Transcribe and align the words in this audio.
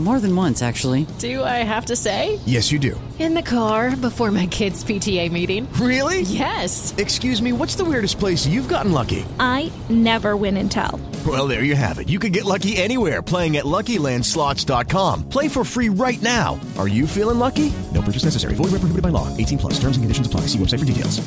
More 0.00 0.18
than 0.18 0.34
once, 0.34 0.60
actually. 0.60 1.06
Do 1.20 1.44
I 1.44 1.62
have 1.62 1.86
to 1.86 1.94
say? 1.94 2.40
Yes, 2.46 2.72
you 2.72 2.80
do. 2.80 3.00
In 3.20 3.32
the 3.34 3.42
car 3.42 3.94
before 3.94 4.32
my 4.32 4.46
kids' 4.48 4.82
PTA 4.82 5.30
meeting. 5.30 5.72
Really? 5.74 6.22
Yes. 6.22 6.92
Excuse 6.98 7.40
me, 7.40 7.52
what's 7.52 7.76
the 7.76 7.84
weirdest 7.84 8.18
place 8.18 8.44
you've 8.44 8.66
gotten 8.68 8.90
lucky? 8.90 9.24
I 9.38 9.70
never 9.88 10.36
win 10.36 10.56
and 10.56 10.68
tell. 10.70 10.98
Well, 11.24 11.46
there 11.46 11.62
you 11.62 11.76
have 11.76 12.00
it. 12.00 12.08
You 12.08 12.18
can 12.18 12.32
get 12.32 12.44
lucky 12.44 12.76
anywhere 12.76 13.22
playing 13.22 13.56
at 13.56 13.66
LuckyLandSlots.com. 13.66 15.28
Play 15.28 15.46
for 15.46 15.62
free 15.64 15.90
right 15.90 16.20
now. 16.20 16.58
Are 16.76 16.88
you 16.88 17.06
feeling 17.06 17.38
lucky? 17.38 17.72
No 17.92 18.02
purchase 18.02 18.24
necessary. 18.24 18.54
Void 18.56 18.72
where 18.72 18.80
prohibited 18.80 19.02
by 19.02 19.10
law. 19.10 19.34
18 19.36 19.58
plus. 19.58 19.74
Terms 19.74 19.96
and 19.96 20.02
conditions 20.02 20.26
apply. 20.26 20.40
See 20.48 20.58
website 20.58 20.80
for 20.80 20.84
details. 20.86 21.22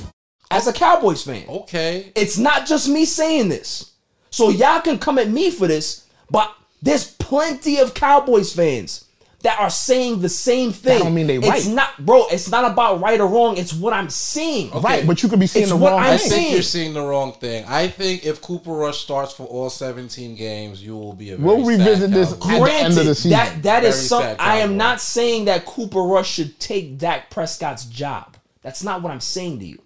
As 0.52 0.68
a 0.68 0.74
Cowboys 0.74 1.24
fan, 1.24 1.46
Okay. 1.48 2.12
it's 2.16 2.38
not 2.38 2.66
just 2.68 2.90
me 2.90 3.06
saying 3.06 3.48
this. 3.48 3.94
So 4.30 4.50
y'all 4.50 4.82
can 4.82 5.00
come 5.00 5.18
at 5.20 5.30
me 5.30 5.52
for 5.52 5.68
this, 5.68 6.06
but 6.30 6.54
there's 6.82 7.12
plenty 7.12 7.80
of 7.80 7.94
Cowboys 7.94 8.54
fans 8.54 9.06
that 9.44 9.60
are 9.60 9.70
saying 9.70 10.20
the 10.22 10.30
same 10.30 10.72
thing. 10.72 10.96
I 10.96 11.04
don't 11.04 11.14
mean 11.14 11.28
they 11.28 11.38
right. 11.38 11.58
It's 11.60 11.68
not, 11.68 12.04
bro. 12.04 12.26
It's 12.32 12.50
not 12.50 12.70
about 12.72 13.02
right 13.02 13.20
or 13.20 13.28
wrong. 13.28 13.56
It's 13.58 13.72
what 13.72 13.94
I'm 13.94 14.10
seeing. 14.10 14.72
Right, 14.72 15.06
but 15.06 15.22
you 15.22 15.30
could 15.30 15.40
be 15.40 15.46
seeing 15.48 15.64
It's 15.64 15.72
the 15.72 15.78
what 15.78 15.92
wrong 15.92 16.00
I'm 16.02 16.14
I 16.14 16.18
thing. 16.18 16.30
think 16.30 16.54
you're 16.54 16.62
seeing 16.64 16.94
the 16.94 17.02
wrong 17.06 17.34
thing. 17.34 17.64
I 17.68 17.88
think 17.88 18.26
if 18.26 18.42
Cooper 18.42 18.72
Rush 18.72 18.98
starts 19.00 19.34
for 19.34 19.44
all 19.46 19.70
17 19.70 20.36
games, 20.36 20.84
you 20.84 20.98
will 20.98 21.14
be 21.14 21.32
a 21.32 21.38
very 21.38 21.46
We'll 21.48 21.66
revisit 21.66 22.10
sad 22.10 22.14
this 22.14 22.34
Cowboy. 22.34 22.54
at 22.56 22.66
the 22.66 22.72
end 22.74 22.98
of 22.98 23.06
the 23.06 23.16
season. 23.16 23.30
that 23.32 23.64
that 23.64 23.84
is 23.84 23.96
Very 23.96 24.08
some. 24.08 24.22
sad 24.24 24.38
I 24.40 24.58
am 24.58 24.70
Cowboy. 24.70 24.76
not 24.78 25.02
saying 25.02 25.46
that 25.46 25.66
Cooper 25.66 26.02
Rush 26.02 26.30
should 26.32 26.60
take 26.60 26.98
Dak 26.98 27.30
Prescott's 27.30 27.86
job. 27.86 28.38
That's 28.64 28.84
not 28.84 29.02
what 29.04 29.12
I'm 29.12 29.22
saying 29.22 29.60
to 29.60 29.66
you. 29.66 29.82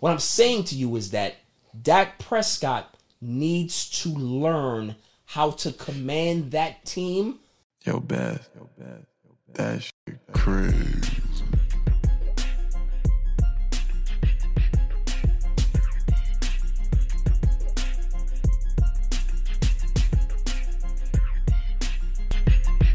What 0.00 0.10
I'm 0.10 0.18
saying 0.18 0.64
to 0.64 0.74
you 0.74 0.94
is 0.96 1.12
that 1.12 1.36
Dak 1.80 2.18
Prescott 2.18 2.92
needs 3.20 3.88
to 4.02 4.08
learn 4.10 4.96
how 5.26 5.50
to 5.50 5.72
command 5.72 6.52
that 6.52 6.84
team. 6.84 7.38
Yo, 7.84 8.00
Beth. 8.00 8.48
Yo, 8.56 8.68
Beth. 8.78 9.06
That 9.54 9.82
shit 9.82 10.18
crazy. 10.32 11.22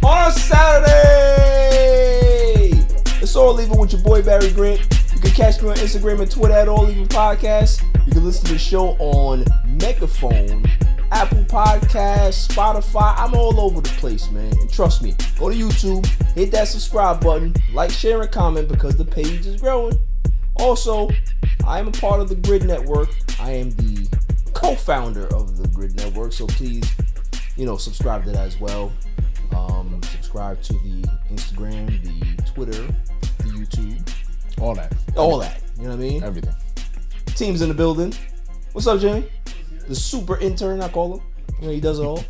on 0.04 0.32
Saturday. 0.32 0.92
It's 3.22 3.36
all 3.36 3.59
even 3.62 3.78
with 3.78 3.94
your 3.94 4.02
boy 4.02 4.22
Barry 4.22 4.52
Grant. 4.52 4.82
You 5.14 5.22
can 5.22 5.32
catch 5.32 5.62
me 5.62 5.70
on 5.70 5.76
Instagram 5.78 6.22
and 6.22 6.30
Twitter 6.30 6.54
at 6.54 6.68
All 6.68 6.90
Even 6.90 7.08
Podcast. 7.08 7.82
You 8.06 8.12
can 8.12 8.26
listen 8.26 8.46
to 8.48 8.54
the 8.54 8.59
show 8.59 8.90
on 9.00 9.46
Megaphone, 9.66 10.66
Apple 11.12 11.44
Podcasts, 11.44 12.48
Spotify. 12.48 13.14
I'm 13.17 13.34
all 13.34 13.59
over 13.59 13.81
the 13.81 13.90
place, 13.90 14.30
man. 14.31 14.52
And 14.59 14.72
trust 14.72 15.03
me, 15.03 15.13
go 15.38 15.50
to 15.50 15.56
YouTube, 15.56 16.06
hit 16.36 16.52
that 16.52 16.68
subscribe 16.68 17.22
button, 17.24 17.53
like, 17.74 17.91
share, 17.91 18.22
and 18.22 18.31
comment 18.31 18.69
because 18.69 18.96
the 18.96 19.06
page 19.06 19.46
is 19.46 19.59
growing. 19.59 19.97
Also, 20.56 21.09
I 21.66 21.80
am 21.80 21.88
a 21.88 21.91
part 21.91 22.22
of 22.22 22.30
the 22.30 22.36
Gryd 22.36 22.63
Network. 22.66 23.09
I 23.40 23.52
am 23.52 23.72
the 23.72 24.08
co-founder 24.53 25.28
of 25.36 25.58
the 25.58 25.68
Gryd 25.69 25.96
Network, 25.96 26.31
so 26.34 26.47
please, 26.47 26.90
you 27.57 27.66
know, 27.66 27.78
subscribe 27.78 28.24
to 28.25 28.31
that 28.31 28.47
as 28.47 28.59
well. 28.59 28.91
Um, 29.56 30.00
subscribe 30.03 30.62
to 30.63 30.74
the 30.74 31.03
Instagram, 31.31 31.88
the 32.03 32.44
Twitter, 32.44 32.88
the 33.40 33.44
YouTube, 33.44 34.09
All 34.62 34.75
that. 34.75 34.94
all 35.18 35.40
that. 35.40 35.62
You 35.78 35.84
know 35.84 35.90
what 35.90 35.96
I 35.96 35.97
mean? 35.97 36.24
Everything. 36.24 36.53
Teams 37.36 37.62
in 37.62 37.68
the 37.69 37.75
building. 37.75 38.13
What's 38.72 38.88
up, 38.88 39.00
Jimmy? 39.02 39.25
The 39.91 39.96
super 39.96 40.38
intern, 40.38 40.81
I 40.81 40.88
call 40.88 41.18
him. 41.18 41.22
You 41.59 41.68
know, 41.68 41.74
he 41.74 41.81
does 41.81 42.00
it 42.00 42.03
all. 42.03 42.24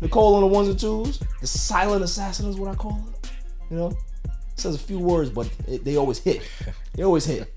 Nicole 0.00 0.36
on 0.36 0.42
the 0.42 0.46
ones 0.46 0.68
and 0.68 0.78
twos. 0.78 1.18
The 1.40 1.46
silent 1.48 2.04
assassin 2.04 2.48
is 2.48 2.54
what 2.56 2.70
I 2.70 2.76
call 2.76 2.92
him. 2.92 3.12
You 3.68 3.76
know, 3.78 3.98
says 4.54 4.76
a 4.76 4.78
few 4.78 5.00
words, 5.00 5.28
but 5.28 5.50
it, 5.66 5.84
they 5.84 5.96
always 5.96 6.18
hit. 6.18 6.48
They 6.94 7.02
always 7.02 7.24
hit. 7.24 7.52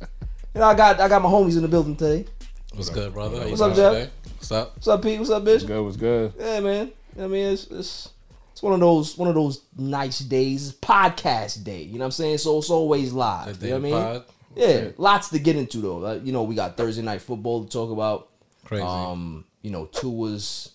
You 0.56 0.62
know, 0.62 0.64
I 0.64 0.74
got 0.74 1.00
I 1.00 1.08
got 1.08 1.22
my 1.22 1.30
homies 1.30 1.56
in 1.56 1.62
the 1.62 1.68
building 1.68 1.96
today. 1.96 2.26
What's 2.74 2.90
good, 2.90 3.14
brother? 3.14 3.48
What's 3.48 3.62
up, 3.62 3.76
Jeff? 3.76 4.10
What's 4.38 4.52
up? 4.52 4.76
What's 4.76 4.88
up, 4.88 5.04
Pete? 5.04 5.20
What's 5.20 5.30
up, 5.30 5.44
bitch? 5.44 5.68
Good 5.68 5.84
was 5.84 5.98
good. 5.98 6.34
Yeah, 6.40 6.60
man. 6.60 6.92
I 7.20 7.28
mean, 7.28 7.46
it's, 7.54 7.68
it's 7.68 8.10
it's 8.54 8.64
one 8.64 8.74
of 8.74 8.80
those 8.80 9.20
one 9.20 9.30
of 9.30 9.36
those 9.36 9.62
nice 9.78 10.18
days. 10.18 10.70
It's 10.70 10.80
podcast 10.80 11.64
day. 11.64 11.84
You 11.84 11.94
know 11.94 12.00
what 12.00 12.06
I'm 12.06 12.12
saying? 12.12 12.40
So 12.40 12.58
it's 12.58 12.72
always 12.72 13.14
live. 13.14 13.62
You 13.62 13.70
know 13.70 13.76
what 13.76 13.80
I 13.80 13.84
mean? 13.84 13.94
pod? 13.94 14.26
Yeah, 14.56 14.88
lots 14.98 15.30
to 15.30 15.38
get 15.38 15.56
into 15.56 15.78
though. 15.78 16.04
Uh, 16.04 16.20
you 16.24 16.34
know, 16.34 16.42
we 16.42 16.56
got 16.56 16.76
Thursday 16.76 17.04
night 17.04 17.22
football 17.22 17.66
to 17.66 17.70
talk 17.70 17.92
about. 17.92 18.30
Crazy. 18.68 18.84
Um, 18.84 19.46
you 19.62 19.72
know, 19.72 19.86
Tua's 19.86 20.74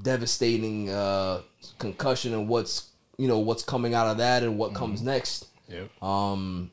devastating 0.00 0.90
uh, 0.90 1.42
concussion 1.78 2.32
and 2.32 2.48
what's 2.48 2.90
you 3.18 3.26
know 3.26 3.40
what's 3.40 3.64
coming 3.64 3.94
out 3.94 4.06
of 4.06 4.18
that 4.18 4.44
and 4.44 4.56
what 4.56 4.74
comes 4.74 5.02
next. 5.02 5.48
Yep. 5.68 6.02
Um, 6.02 6.70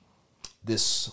this 0.64 1.12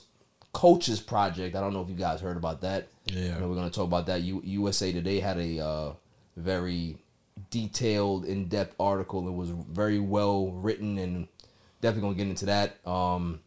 coaches 0.53 1.01
project. 1.01 1.57
I 1.57 1.61
don't 1.61 1.73
know 1.73 1.81
if 1.81 1.89
you 1.89 1.95
guys 1.95 2.21
heard 2.21 2.37
about 2.37 2.61
that. 2.61 2.89
Yeah. 3.07 3.35
You 3.35 3.41
know, 3.41 3.49
we're 3.49 3.55
gonna 3.55 3.71
talk 3.71 3.87
about 3.87 4.07
that. 4.07 4.21
U- 4.21 4.43
USA 4.45 4.93
Today 4.93 5.21
had 5.21 5.39
a 5.39 5.59
uh, 5.59 5.93
very 6.37 6.99
detailed, 7.49 8.27
in-depth 8.27 8.75
article. 8.79 9.27
It 9.27 9.33
was 9.33 9.49
very 9.49 10.01
well 10.01 10.51
written, 10.53 10.99
and 10.99 11.29
definitely 11.81 12.11
gonna 12.11 12.19
get 12.19 12.29
into 12.29 12.47
that. 12.47 12.87
Um, 12.87 13.41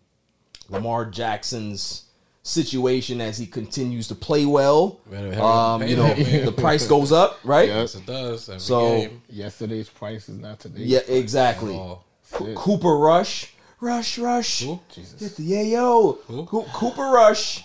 Lamar 0.69 1.05
Jackson's 1.05 2.05
situation 2.45 3.21
as 3.21 3.37
he 3.37 3.45
continues 3.47 4.07
to 4.09 4.15
play 4.15 4.45
well. 4.45 4.99
Better 5.09 5.27
hurry 5.29 5.37
up 5.37 5.43
Um, 5.43 5.83
you 5.87 5.95
know, 5.95 6.13
the 6.13 6.51
price 6.51 6.85
goes 6.85 7.11
up, 7.11 7.39
right? 7.43 7.69
Yes, 7.69 7.95
it 7.95 8.05
does. 8.05 8.49
Every 8.49 8.59
So- 8.59 8.97
game. 8.97 9.21
Yesterday's 9.29 9.89
price 9.89 10.27
is 10.29 10.37
not 10.37 10.59
today's. 10.59 10.87
Yeah, 10.87 10.99
price. 10.99 11.09
exactly. 11.09 11.73
Oh, 11.75 12.01
Cooper 12.55 12.97
Rush, 12.97 13.53
Rush, 13.79 14.17
Rush. 14.17 14.63
Who? 14.63 14.79
Get 15.19 15.35
the 15.37 15.43
yeah, 15.43 15.61
yo. 15.61 16.13
Co- 16.45 16.65
Cooper 16.73 17.03
Rush 17.11 17.63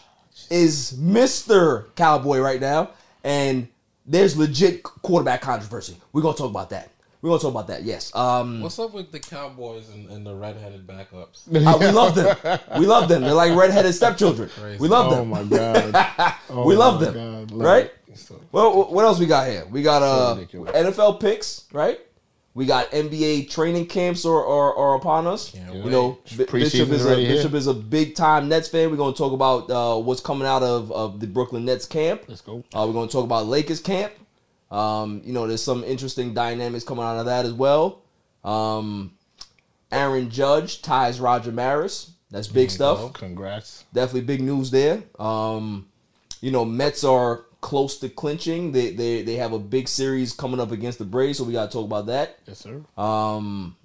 is 0.50 0.92
Mr. 0.98 1.86
Cowboy 1.96 2.38
right 2.40 2.60
now, 2.60 2.90
and 3.24 3.68
there's 4.06 4.36
legit 4.36 4.82
quarterback 4.82 5.40
controversy. 5.40 5.96
We're 6.12 6.22
gonna 6.22 6.36
talk 6.36 6.50
about 6.50 6.70
that. 6.70 6.90
We're 7.20 7.30
gonna 7.30 7.40
talk 7.42 7.50
about 7.50 7.66
that. 7.68 7.82
Yes. 7.82 8.14
Um, 8.14 8.60
What's 8.60 8.78
up 8.78 8.94
with 8.94 9.10
the 9.10 9.18
Cowboys 9.18 9.88
and, 9.88 10.08
and 10.10 10.24
the 10.24 10.34
redheaded 10.34 10.86
backups? 10.86 11.46
uh, 11.48 11.78
we 11.78 11.88
love 11.90 12.14
them. 12.14 12.58
We 12.78 12.86
love 12.86 13.08
them. 13.08 13.22
They're 13.22 13.34
like 13.34 13.56
redheaded 13.58 13.94
stepchildren. 13.94 14.48
Crazy. 14.50 14.78
We 14.80 14.88
love 14.88 15.10
them. 15.10 15.20
Oh 15.20 15.24
my 15.24 15.42
god. 15.44 16.34
Oh 16.50 16.64
we 16.66 16.76
love 16.76 17.00
them. 17.00 17.48
God. 17.48 17.52
Right? 17.52 17.90
So- 18.14 18.40
Well, 18.52 18.90
what 18.92 19.04
else 19.04 19.18
we 19.18 19.26
got 19.26 19.48
here? 19.48 19.64
We 19.70 19.82
got 19.82 20.02
uh 20.02 20.34
ridiculous. 20.36 20.72
NFL 20.74 21.20
picks, 21.20 21.64
right? 21.72 21.98
We 22.54 22.66
got 22.66 22.90
NBA 22.90 23.50
training 23.50 23.86
camps 23.86 24.24
are, 24.24 24.44
are, 24.44 24.74
are 24.76 24.94
upon 24.96 25.26
us. 25.28 25.50
Can't 25.52 25.74
You 25.74 25.82
wait. 25.84 25.90
know, 25.92 26.18
B- 26.36 26.44
Bishop 26.50 26.88
is 26.88 27.04
a 27.06 27.14
here. 27.14 27.28
Bishop 27.36 27.54
is 27.54 27.68
a 27.68 27.74
big 27.74 28.16
time 28.16 28.48
Nets 28.48 28.66
fan. 28.68 28.90
We're 28.90 28.96
going 28.96 29.12
to 29.14 29.18
talk 29.18 29.32
about 29.32 29.70
uh, 29.70 30.00
what's 30.00 30.20
coming 30.20 30.48
out 30.48 30.64
of, 30.64 30.90
of 30.90 31.20
the 31.20 31.28
Brooklyn 31.28 31.64
Nets 31.66 31.86
camp. 31.86 32.22
Let's 32.26 32.40
go. 32.40 32.64
Uh, 32.74 32.84
we're 32.86 32.94
going 32.94 33.06
to 33.06 33.12
talk 33.12 33.22
about 33.24 33.46
Lakers 33.46 33.78
camp. 33.80 34.12
Um, 34.70 35.22
you 35.24 35.32
know, 35.32 35.46
there's 35.46 35.62
some 35.62 35.82
interesting 35.84 36.34
dynamics 36.34 36.84
coming 36.84 37.04
out 37.04 37.18
of 37.18 37.26
that 37.26 37.46
as 37.46 37.52
well. 37.52 38.02
Um, 38.44 39.12
Aaron 39.90 40.30
Judge 40.30 40.82
ties 40.82 41.20
Roger 41.20 41.52
Maris. 41.52 42.12
That's 42.30 42.48
big 42.48 42.70
stuff. 42.70 43.14
Congrats. 43.14 43.84
Definitely 43.94 44.22
big 44.22 44.42
news 44.42 44.70
there. 44.70 45.02
Um, 45.18 45.88
you 46.42 46.50
know, 46.50 46.64
Mets 46.64 47.02
are 47.02 47.46
close 47.60 47.98
to 47.98 48.08
clinching. 48.08 48.72
They 48.72 48.90
they 48.90 49.22
they 49.22 49.36
have 49.36 49.52
a 49.52 49.58
big 49.58 49.88
series 49.88 50.32
coming 50.32 50.60
up 50.60 50.70
against 50.70 50.98
the 50.98 51.06
Braves, 51.06 51.38
so 51.38 51.44
we 51.44 51.54
got 51.54 51.70
to 51.70 51.72
talk 51.72 51.86
about 51.86 52.06
that. 52.06 52.38
Yes, 52.46 52.58
sir. 52.58 52.82
Um, 52.98 53.76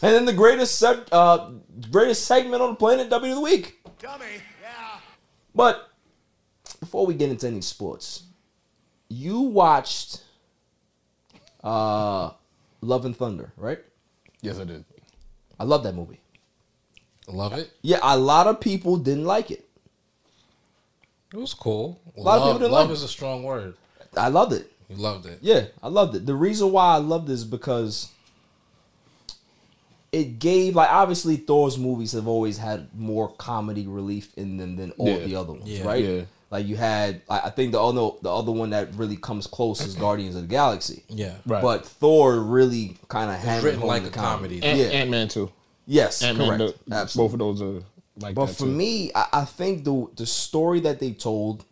and 0.00 0.14
then 0.14 0.24
the 0.24 0.32
greatest 0.32 0.80
seg- 0.80 1.08
uh, 1.12 1.50
greatest 1.90 2.24
segment 2.24 2.62
on 2.62 2.70
the 2.70 2.76
planet, 2.76 3.10
W 3.10 3.32
of 3.32 3.36
the 3.36 3.42
week. 3.42 3.78
Dummy. 3.98 4.24
Yeah. 4.62 5.00
But 5.54 5.90
before 6.80 7.04
we 7.04 7.14
get 7.14 7.30
into 7.30 7.46
any 7.46 7.60
sports, 7.60 8.22
you 9.08 9.40
watched 9.40 10.22
uh, 11.64 12.30
Love 12.80 13.04
and 13.04 13.16
Thunder, 13.16 13.52
right? 13.56 13.78
Yes, 14.42 14.58
I 14.58 14.64
did. 14.64 14.84
I 15.58 15.64
love 15.64 15.82
that 15.82 15.94
movie. 15.94 16.20
Love 17.26 17.52
it. 17.52 17.70
Yeah, 17.82 17.98
a 18.02 18.16
lot 18.16 18.46
of 18.46 18.60
people 18.60 18.96
didn't 18.96 19.24
like 19.24 19.50
it. 19.50 19.68
It 21.32 21.36
was 21.36 21.52
cool. 21.52 22.00
A 22.16 22.20
lot 22.20 22.36
of 22.36 22.40
love, 22.40 22.46
people 22.46 22.58
didn't 22.60 22.72
love 22.72 22.88
like 22.88 22.94
is 22.96 23.02
a 23.02 23.08
strong 23.08 23.42
word. 23.42 23.74
I 24.16 24.28
loved 24.28 24.52
it. 24.54 24.72
You 24.88 24.96
loved 24.96 25.26
it. 25.26 25.38
Yeah, 25.42 25.64
I 25.82 25.88
loved 25.88 26.14
it. 26.14 26.24
The 26.24 26.34
reason 26.34 26.72
why 26.72 26.94
I 26.94 26.98
loved 26.98 27.28
it 27.28 27.32
is 27.34 27.44
because 27.44 28.10
it 30.10 30.38
gave 30.38 30.74
like 30.76 30.90
obviously 30.90 31.36
Thor's 31.36 31.76
movies 31.76 32.12
have 32.12 32.26
always 32.26 32.56
had 32.56 32.88
more 32.98 33.28
comedy 33.34 33.86
relief 33.86 34.32
in 34.38 34.56
them 34.56 34.76
than 34.76 34.92
all 34.92 35.08
Yeah. 35.08 35.18
the 35.26 35.36
other 35.36 35.52
ones, 35.52 35.68
Yeah. 35.68 35.84
right? 35.84 36.02
Yeah. 36.04 36.22
Like 36.50 36.66
you 36.66 36.76
had, 36.76 37.20
I 37.28 37.40
I 37.40 37.50
think 37.50 37.72
the 37.72 37.80
other 37.82 38.16
the 38.22 38.32
other 38.32 38.52
one 38.52 38.70
that 38.70 38.94
really 38.94 39.16
comes 39.16 39.46
close 39.46 39.80
is 39.84 39.94
Guardians 39.94 40.34
of 40.34 40.42
the 40.42 40.48
Galaxy. 40.48 41.04
Yeah. 41.08 41.34
Right. 41.46 41.60
But 41.62 41.84
Thor 41.86 42.40
really 42.40 42.96
kind 43.08 43.30
of 43.30 43.38
hammered 43.38 43.64
written 43.64 43.80
home 43.80 43.88
like 43.88 44.02
the 44.04 44.08
a 44.08 44.12
comedy. 44.12 44.62
Ant, 44.62 44.78
yeah. 44.78 44.86
Ant 44.86 45.10
Man 45.10 45.28
too. 45.28 45.50
yes, 45.86 46.22
Ant 46.22 46.38
Man. 46.38 46.58
correct. 46.58 46.78
Absolutely. 46.90 47.26
Both 47.26 47.32
of 47.34 47.58
those 47.58 47.62
are 47.62 47.84
like 48.20 48.34
But 48.34 48.46
that 48.46 48.54
for 48.54 48.64
too. 48.64 48.70
me, 48.70 49.10
I, 49.14 49.26
I 49.32 49.44
think 49.44 49.84
the 49.84 50.06
the 50.16 50.26
story 50.26 50.80
that 50.80 51.00
they 51.00 51.12
told 51.12 51.64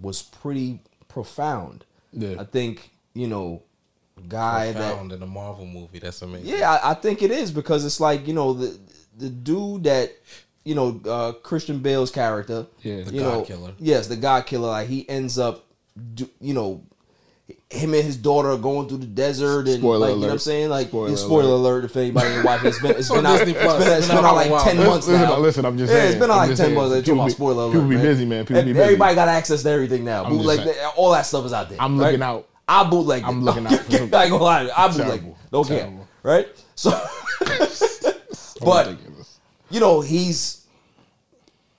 was 0.00 0.22
pretty 0.22 0.80
profound. 1.08 1.84
Yeah. 2.12 2.34
I 2.40 2.44
think 2.44 2.90
you 3.14 3.28
know, 3.28 3.62
guy 4.28 4.72
that 4.72 5.00
in 5.12 5.22
a 5.22 5.26
Marvel 5.26 5.66
movie. 5.66 6.00
That's 6.00 6.20
amazing. 6.22 6.48
yeah, 6.48 6.72
I, 6.82 6.90
I 6.90 6.94
think 6.94 7.22
it 7.22 7.30
is 7.30 7.52
because 7.52 7.84
it's 7.84 8.00
like 8.00 8.26
you 8.26 8.34
know 8.34 8.52
the 8.54 8.76
the 9.16 9.28
dude 9.30 9.84
that 9.84 10.12
you 10.64 10.74
know 10.74 11.00
uh, 11.06 11.32
Christian 11.32 11.78
Bale's 11.80 12.10
character, 12.10 12.66
Yeah. 12.82 13.02
The 13.02 13.12
you 13.14 13.20
God 13.20 13.32
know, 13.34 13.42
Killer. 13.42 13.72
yes, 13.78 14.06
the 14.06 14.16
God 14.16 14.46
Killer. 14.46 14.68
Like 14.68 14.88
he 14.88 15.08
ends 15.08 15.38
up, 15.38 15.64
do, 16.14 16.28
you 16.40 16.54
know. 16.54 16.82
Him 17.68 17.92
and 17.92 18.02
his 18.04 18.16
daughter 18.16 18.50
are 18.52 18.56
going 18.56 18.88
through 18.88 18.98
the 18.98 19.06
desert, 19.06 19.66
and 19.68 19.78
Spoiler 19.80 19.98
like 19.98 20.10
you 20.14 20.20
know 20.20 20.26
what 20.28 20.32
I'm 20.32 20.38
saying. 20.38 20.70
Like 20.70 20.88
Spoiler 20.88 21.14
spoiler, 21.16 21.42
alert. 21.50 21.56
alert. 21.80 21.84
if 21.86 21.96
anybody 21.96 22.28
ain't 22.28 22.44
watching, 22.44 22.68
it's 22.68 22.80
been 22.80 22.90
it's 22.92 23.10
been 23.12 23.26
out, 23.26 23.40
it's 23.40 23.52
been, 23.52 23.56
It's 23.98 24.06
been 24.08 24.16
out 24.16 24.24
out 24.24 24.42
for 24.44 24.48
a 24.48 24.52
like 24.52 24.64
ten 24.64 24.76
months 24.78 25.06
listen, 25.08 25.22
now. 25.28 25.38
listen, 25.38 25.64
I'm 25.66 25.76
just 25.76 25.92
yeah, 25.92 25.98
saying. 25.98 26.10
it's 26.12 26.20
been 26.20 26.30
out 26.30 26.34
I'm 26.38 26.48
like 26.48 26.56
ten 26.56 26.56
saying. 26.56 26.74
months. 26.74 27.06
People 27.08 27.24
be- 27.26 27.30
spoiler 27.32 27.62
alert. 27.64 27.72
people 27.72 27.88
be 27.88 27.94
man. 27.96 28.04
busy, 28.04 28.24
man. 28.24 28.46
People 28.46 28.62
be 28.62 28.72
busy. 28.72 28.82
Everybody 28.84 29.14
got 29.14 29.28
access 29.28 29.62
to 29.64 29.70
everything 29.70 30.04
now. 30.06 30.26
Bootleg, 30.26 30.60
saying. 30.60 30.90
all 30.96 31.10
that 31.12 31.26
stuff 31.26 31.44
is 31.44 31.52
out 31.52 31.68
there. 31.68 31.78
I'm 31.82 31.98
right? 31.98 32.06
looking 32.06 32.22
out. 32.22 32.48
I 32.66 32.88
bootleg. 32.88 33.24
I'm 33.24 33.42
looking 33.44 33.66
out 33.66 33.72
for 33.84 33.92
some- 33.92 34.14
ain't. 34.14 34.78
I 34.78 34.88
bootleg. 34.88 35.34
Don't 35.50 35.68
care. 35.68 35.92
Right. 36.22 36.48
So, 36.76 36.90
but. 38.62 38.96
You 39.74 39.80
know 39.80 40.00
he's 40.00 40.66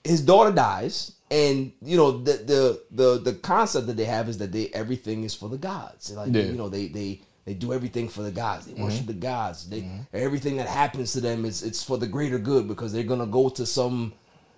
his 0.04 0.22
daughter 0.22 0.52
dies, 0.52 1.14
and 1.32 1.72
you 1.82 1.98
know 1.98 2.12
the 2.12 2.34
the 2.34 2.82
the 2.92 3.20
the 3.20 3.34
concept 3.34 3.88
that 3.88 3.98
they 3.98 4.06
have 4.06 4.30
is 4.30 4.38
that 4.38 4.52
they 4.52 4.68
everything 4.74 5.24
is 5.24 5.34
for 5.34 5.50
the 5.50 5.58
gods. 5.58 6.12
Like 6.12 6.28
Yeah. 6.34 6.42
Mm-hmm. 6.42 6.52
you 6.52 6.58
know 6.58 6.70
they 6.70 6.88
they. 6.88 7.22
They 7.48 7.54
do 7.54 7.74
everything 7.74 8.10
for 8.10 8.24
the 8.24 8.32
gods. 8.32 8.66
They 8.66 8.74
worship 8.82 9.06
the 9.06 9.14
gods. 9.14 9.70
They 9.70 9.88
everything 10.12 10.58
that 10.58 10.68
happens 10.68 11.14
to 11.14 11.22
them 11.22 11.46
is 11.46 11.62
it's 11.62 11.84
for 11.84 11.96
the 11.96 12.08
greater 12.08 12.40
good 12.40 12.68
because 12.68 12.92
they're 12.92 13.04
gonna 13.04 13.28
go 13.28 13.50
to 13.50 13.68
some, 13.68 14.14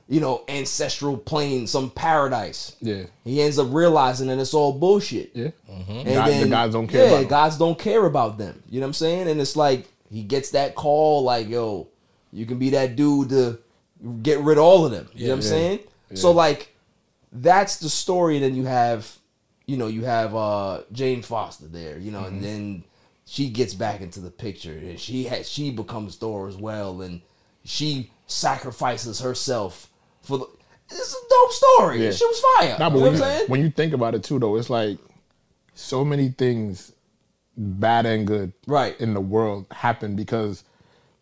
you 0.07 0.21
know, 0.21 0.45
ancestral 0.47 1.17
plane, 1.17 1.67
some 1.67 1.89
paradise. 1.91 2.77
Yeah. 2.79 3.03
He 3.25 3.41
ends 3.41 3.59
up 3.59 3.67
realizing 3.71 4.27
that 4.27 4.39
it's 4.39 4.53
all 4.53 4.71
bullshit. 4.71 5.31
Yeah. 5.35 5.49
And 5.67 6.05
God- 6.07 6.31
the 6.43 6.47
gods 6.47 6.73
don't 6.75 6.87
care 6.87 7.01
Yeah, 7.03 7.09
about 7.09 7.19
them. 7.19 7.27
gods 7.27 7.57
don't 7.57 7.77
care 7.77 8.05
about 8.05 8.37
them. 8.37 8.63
You 8.69 8.79
know 8.79 8.85
what 8.85 8.91
I'm 8.91 8.93
saying? 8.93 9.27
And 9.27 9.41
it's 9.41 9.57
like 9.57 9.85
he 10.09 10.23
gets 10.23 10.51
that 10.51 10.75
call, 10.75 11.23
like, 11.23 11.49
yo, 11.49 11.89
you 12.31 12.45
can 12.45 12.57
be 12.59 12.69
that 12.71 12.95
dude 12.95 13.29
to 13.29 13.59
get 14.21 14.39
rid 14.39 14.57
of 14.57 14.63
all 14.63 14.85
of 14.85 14.91
them. 14.91 15.07
You 15.13 15.27
know 15.27 15.33
what 15.33 15.37
I'm 15.37 15.41
Yeah. 15.43 15.49
saying? 15.49 15.79
So 16.13 16.31
like 16.31 16.75
that's 17.31 17.77
the 17.77 17.89
story. 17.89 18.39
Then 18.39 18.55
you 18.55 18.65
have, 18.65 19.17
you 19.65 19.77
know, 19.77 19.87
you 19.87 20.03
have 20.05 20.35
uh 20.35 20.81
Jane 20.91 21.21
Foster 21.21 21.67
there, 21.67 21.97
you 21.97 22.11
know, 22.11 22.19
Mm-hmm. 22.21 22.35
and 22.35 22.43
then 22.43 22.83
she 23.25 23.49
gets 23.49 23.73
back 23.73 23.99
into 24.01 24.19
the 24.21 24.31
picture 24.31 24.71
and 24.77 24.99
she 24.99 25.23
has 25.25 25.49
she 25.49 25.69
becomes 25.71 26.15
Thor 26.15 26.47
as 26.47 26.55
well, 26.55 27.01
and 27.01 27.21
she 27.63 28.11
sacrifices 28.27 29.19
herself 29.19 29.89
for 30.21 30.37
the 30.37 30.45
it's 30.89 31.13
a 31.13 31.29
dope 31.29 31.51
story. 31.51 32.03
Yeah. 32.03 32.11
She 32.11 32.25
was 32.25 32.39
fire. 32.57 32.77
Nah, 32.79 32.89
but 32.89 32.99
you 32.99 33.03
know 33.05 33.11
when 33.11 33.13
what 33.13 33.19
you, 33.19 33.25
I'm 33.25 33.37
saying? 33.39 33.49
when 33.49 33.61
you 33.61 33.69
think 33.69 33.93
about 33.93 34.15
it 34.15 34.23
too, 34.23 34.39
though, 34.39 34.55
it's 34.55 34.69
like 34.69 34.97
so 35.73 36.05
many 36.05 36.29
things, 36.29 36.93
bad 37.57 38.05
and 38.05 38.25
good, 38.25 38.53
Right. 38.67 38.97
in 39.01 39.13
the 39.13 39.19
world 39.19 39.65
happen 39.71 40.15
because 40.15 40.63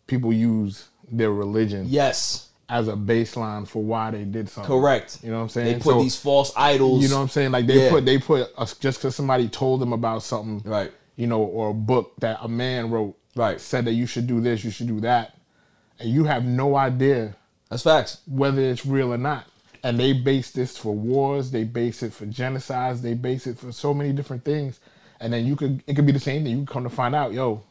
people 0.06 0.32
use 0.32 0.88
their 1.10 1.32
religion 1.32 1.86
Yes. 1.88 2.48
as 2.68 2.88
a 2.88 2.92
baseline 2.94 3.66
for 3.66 3.82
why 3.82 4.10
they 4.10 4.24
did 4.24 4.48
something. 4.48 4.68
Correct. 4.68 5.18
You 5.22 5.30
know 5.30 5.36
what 5.38 5.42
I'm 5.44 5.48
saying? 5.50 5.66
They 5.66 5.74
put 5.74 5.92
So, 5.92 6.02
these 6.02 6.16
false 6.16 6.52
idols. 6.56 7.02
You 7.02 7.08
know 7.08 7.16
what 7.16 7.22
I'm 7.22 7.28
saying? 7.28 7.52
Like 7.52 7.66
they 7.66 7.84
Yeah. 7.84 7.90
put 7.90 8.04
they 8.04 8.18
put 8.18 8.48
us 8.58 8.74
just 8.74 8.98
because 8.98 9.14
somebody 9.14 9.48
told 9.48 9.80
them 9.80 9.92
about 9.92 10.22
something, 10.22 10.62
Right. 10.68 10.92
You 11.16 11.26
know, 11.28 11.42
or 11.42 11.70
a 11.70 11.74
book 11.74 12.12
that 12.20 12.38
a 12.42 12.48
man 12.48 12.90
wrote, 12.90 13.16
Right. 13.36 13.60
Said 13.60 13.84
that 13.84 13.92
you 13.92 14.06
should 14.06 14.26
do 14.26 14.40
this, 14.40 14.64
you 14.64 14.70
should 14.70 14.88
do 14.88 15.00
that, 15.00 15.36
and 16.00 16.10
you 16.10 16.24
have 16.24 16.44
no 16.44 16.76
idea 16.76 17.36
That's 17.70 17.82
facts. 17.82 18.18
whether 18.26 18.60
it's 18.62 18.84
real 18.86 19.12
or 19.12 19.18
not. 19.18 19.44
And 19.84 20.00
they 20.00 20.12
base 20.12 20.50
this 20.50 20.76
for 20.76 20.92
wars, 20.92 21.52
they 21.52 21.62
base 21.62 22.02
it 22.02 22.12
for 22.12 22.26
genocides, 22.26 23.02
they 23.02 23.14
base 23.14 23.46
it 23.46 23.58
for 23.58 23.70
so 23.70 23.94
many 23.94 24.12
different 24.12 24.44
things. 24.44 24.80
And 25.20 25.32
then 25.32 25.46
you 25.46 25.54
could 25.54 25.82
it 25.86 25.94
could 25.94 26.06
be 26.06 26.12
the 26.12 26.18
same 26.20 26.42
thing. 26.42 26.58
You 26.58 26.64
come 26.64 26.82
to 26.82 26.90
find 26.90 27.14
out, 27.14 27.32
yo, 27.32 27.62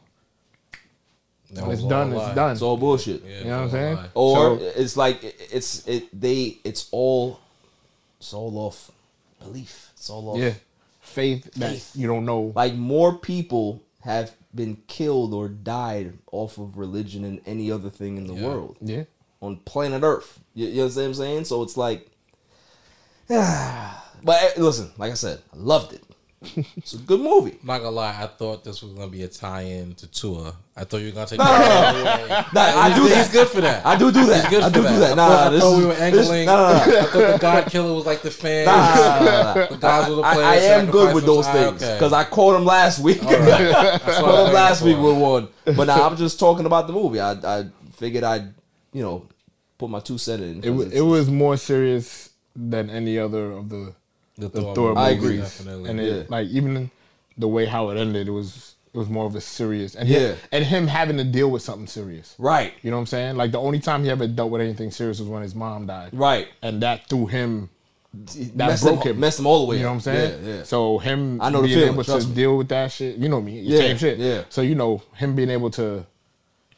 That 1.52 1.64
when 1.66 1.72
it's 1.76 1.84
done, 1.84 2.12
a 2.12 2.16
lie. 2.16 2.26
it's 2.26 2.34
done. 2.34 2.52
It's 2.52 2.62
all 2.62 2.76
bullshit. 2.76 3.22
Yeah, 3.24 3.38
you 3.38 3.44
know 3.44 3.50
what 3.50 3.58
I'm 3.58 3.64
it's 3.66 3.74
all 3.74 3.78
a 3.78 3.82
saying? 3.82 3.96
lie. 3.96 4.08
Or 4.14 4.36
So- 4.58 4.64
it's 4.82 4.96
like 4.96 5.18
it's 5.52 5.86
it 5.88 6.20
they 6.20 6.58
it's 6.64 6.88
all 6.90 7.40
it's 8.18 8.32
all 8.34 8.58
off 8.58 8.90
belief. 9.40 9.90
It's 9.96 10.10
all 10.10 10.28
off 10.30 10.38
yeah, 10.38 10.54
faith 11.00 11.44
that 11.54 11.70
Faith. 11.72 11.92
you 11.94 12.06
don't 12.08 12.24
know. 12.24 12.52
like 12.54 12.74
more 12.74 13.16
people 13.16 13.82
have 14.00 14.32
been 14.54 14.78
killed 14.86 15.34
or 15.34 15.48
died 15.48 16.14
off 16.32 16.58
of 16.58 16.76
religion 16.78 17.22
than 17.22 17.40
any 17.46 17.70
other 17.70 17.90
thing 17.90 18.16
in 18.16 18.26
the 18.26 18.34
Yeah. 18.34 18.46
world 18.48 18.76
Yeah, 18.80 19.04
on 19.40 19.56
planet 19.58 20.02
Earth. 20.02 20.40
You, 20.54 20.66
you 20.68 20.76
know 20.78 20.86
what 20.86 20.96
I'm 20.96 21.14
saying? 21.14 21.44
So 21.44 21.62
it's 21.62 21.76
like, 21.76 22.08
but 23.28 23.98
eh, 24.28 24.50
listen, 24.56 24.90
like 24.98 25.10
I 25.12 25.14
said, 25.14 25.40
I 25.52 25.56
loved 25.56 25.92
it. 25.92 26.02
It's 26.76 26.94
a 26.94 26.98
good 26.98 27.20
movie. 27.20 27.58
I'm 27.60 27.66
not 27.66 27.78
gonna 27.78 27.90
lie, 27.90 28.16
I 28.22 28.26
thought 28.26 28.64
this 28.64 28.82
was 28.82 28.92
gonna 28.92 29.08
be 29.08 29.22
a 29.22 29.28
tie-in 29.28 29.94
to 29.96 30.06
Tua. 30.06 30.54
I 30.76 30.84
thought 30.84 30.98
you 30.98 31.06
were 31.06 31.12
gonna 31.12 31.26
take 31.26 31.38
No, 31.38 31.44
that 31.44 31.94
no, 31.94 32.00
away. 32.00 32.28
Nah, 32.54 32.80
I 32.82 32.94
do 32.94 33.06
He's 33.06 33.28
good 33.28 33.48
for 33.48 33.60
that. 33.62 33.84
I 33.86 33.96
do 33.96 34.12
do 34.12 34.26
that. 34.26 34.42
He's 34.42 34.50
good 34.50 34.62
I 34.62 34.68
for 34.68 34.74
do 34.74 34.82
that. 34.82 34.92
do 34.94 34.98
that. 35.00 35.12
I 35.12 35.14
Nah, 35.14 35.28
thought, 35.28 35.54
I 35.54 35.58
thought 35.60 35.72
is- 35.72 35.78
we 35.78 35.86
were 35.86 35.94
this- 35.94 36.00
angling. 36.30 36.46
no, 36.46 36.56
no, 36.56 36.62
no. 36.62 36.74
I 36.76 36.84
thought 37.04 37.32
the 37.32 37.38
God 37.40 37.66
Killer 37.70 37.94
was 37.94 38.06
like 38.06 38.22
the 38.22 38.30
fan. 38.30 38.66
Nah, 38.66 38.72
nah, 38.74 39.18
nah, 39.24 39.54
nah. 39.54 39.66
The 39.66 39.76
guys 39.78 40.08
were 40.08 40.14
the 40.16 40.22
I, 40.22 40.34
players. 40.34 40.48
I 40.48 40.56
am 40.74 40.90
good 40.90 41.14
with 41.14 41.24
those 41.26 41.44
sacrifices. 41.46 41.78
things 41.78 41.82
Ah, 41.82 41.86
okay. 41.86 41.94
because 41.98 42.12
I 42.12 42.24
caught 42.24 42.56
him 42.56 42.64
last 42.64 42.98
week. 43.00 43.22
All 43.24 43.30
right. 43.32 43.46
That's 43.46 44.04
I 44.18 44.20
caught 44.20 44.32
was 44.32 44.48
him 44.48 44.54
last 44.54 44.82
week 44.82 44.98
with 44.98 45.16
one. 45.18 45.48
But 45.64 45.84
now 45.84 46.06
I'm 46.08 46.16
just 46.16 46.38
talking 46.38 46.66
about 46.66 46.86
the 46.86 46.92
movie. 46.92 47.20
I 47.20 47.32
I 47.32 47.66
figured 47.96 48.24
I'd 48.24 48.52
you 48.92 49.02
know 49.02 49.26
put 49.78 49.88
my 49.90 50.00
two 50.00 50.18
cents 50.18 50.42
in. 50.42 50.58
it 50.58 50.62
'cause 50.62 50.70
was 50.72 50.92
it 50.92 51.00
was 51.02 51.28
more 51.30 51.56
serious 51.56 52.30
than 52.54 52.88
any 52.90 53.18
other 53.18 53.52
of 53.52 53.68
the 53.68 53.94
The 54.38 54.48
the 54.48 54.60
Thor 54.62 54.74
Thor 54.74 54.88
movie, 54.90 55.00
I 55.00 55.10
agree. 55.10 55.36
Definitely. 55.38 55.90
and 55.90 56.00
it, 56.00 56.16
Yeah. 56.16 56.22
like 56.28 56.48
even 56.48 56.90
the 57.38 57.48
way 57.48 57.66
how 57.66 57.90
it 57.90 57.96
ended, 57.98 58.28
it 58.28 58.32
was 58.32 58.74
it 58.94 58.98
was 58.98 59.08
more 59.08 59.26
of 59.26 59.34
a 59.34 59.40
serious 59.42 59.94
and 59.94 60.08
Yeah. 60.08 60.18
him, 60.18 60.36
and 60.52 60.64
him 60.64 60.86
having 60.86 61.18
to 61.18 61.24
deal 61.24 61.50
with 61.50 61.60
something 61.62 61.86
serious. 61.86 62.34
right, 62.38 62.72
You 62.82 62.90
know 62.90 62.96
what 62.96 63.02
I'm 63.02 63.06
saying? 63.06 63.36
Like 63.36 63.52
the 63.52 63.60
only 63.60 63.78
time 63.78 64.04
he 64.04 64.10
ever 64.10 64.26
dealt 64.26 64.50
with 64.50 64.62
anything 64.62 64.90
serious 64.90 65.20
was 65.20 65.28
when 65.28 65.42
his 65.42 65.54
mom 65.54 65.86
died, 65.86 66.10
right. 66.12 66.48
and 66.62 66.82
that 66.82 67.06
threw 67.08 67.26
him. 67.26 67.68
That 68.54 68.68
messed 68.68 68.82
broke 68.84 69.04
him, 69.04 69.12
him. 69.16 69.20
messed 69.20 69.38
him 69.38 69.46
all 69.46 69.60
the 69.60 69.66
way. 69.70 69.76
You 69.76 69.82
know 69.82 69.88
what 69.90 69.94
I'm 69.96 70.00
saying? 70.00 70.44
Yeah, 70.46 70.54
yeah. 70.56 70.62
So 70.62 70.96
him 70.98 71.38
I 71.42 71.50
know 71.50 71.60
the 71.60 71.68
being 71.68 71.80
feeling, 71.80 71.92
able 71.94 72.04
to 72.04 72.26
me. 72.26 72.34
deal 72.34 72.56
with 72.56 72.68
that 72.68 72.90
shit, 72.90 73.16
you 73.16 73.28
know 73.28 73.42
me, 73.42 73.60
Yeah, 73.60 73.78
same 73.78 73.98
shit. 73.98 74.18
yeah. 74.18 74.44
So 74.48 74.62
you 74.62 74.74
know 74.74 75.02
him 75.16 75.34
being 75.36 75.50
able 75.50 75.70
to, 75.72 76.06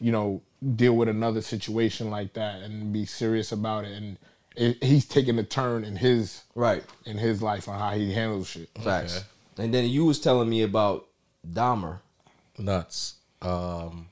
you 0.00 0.10
know, 0.10 0.40
deal 0.74 0.94
with 0.96 1.08
another 1.08 1.40
situation 1.40 2.10
like 2.10 2.32
that 2.32 2.62
and 2.62 2.92
be 2.92 3.04
serious 3.06 3.52
about 3.52 3.84
it, 3.84 3.92
and 3.92 4.16
it, 4.58 4.84
he's 4.84 5.06
taking 5.06 5.38
a 5.38 5.42
turn 5.42 5.84
in 5.84 5.96
his 5.96 6.42
right. 6.54 6.84
in 7.06 7.16
his 7.16 7.40
life 7.40 7.68
on 7.68 7.78
how 7.78 7.90
he 7.90 8.12
handles 8.12 8.48
shit. 8.48 8.68
Facts. 8.82 9.24
And 9.56 9.72
then 9.72 9.86
you 9.86 10.04
was 10.04 10.20
telling 10.20 10.48
me 10.48 10.62
about 10.62 11.06
Dahmer. 11.46 12.00
nuts. 12.58 13.14
Um, 13.40 14.08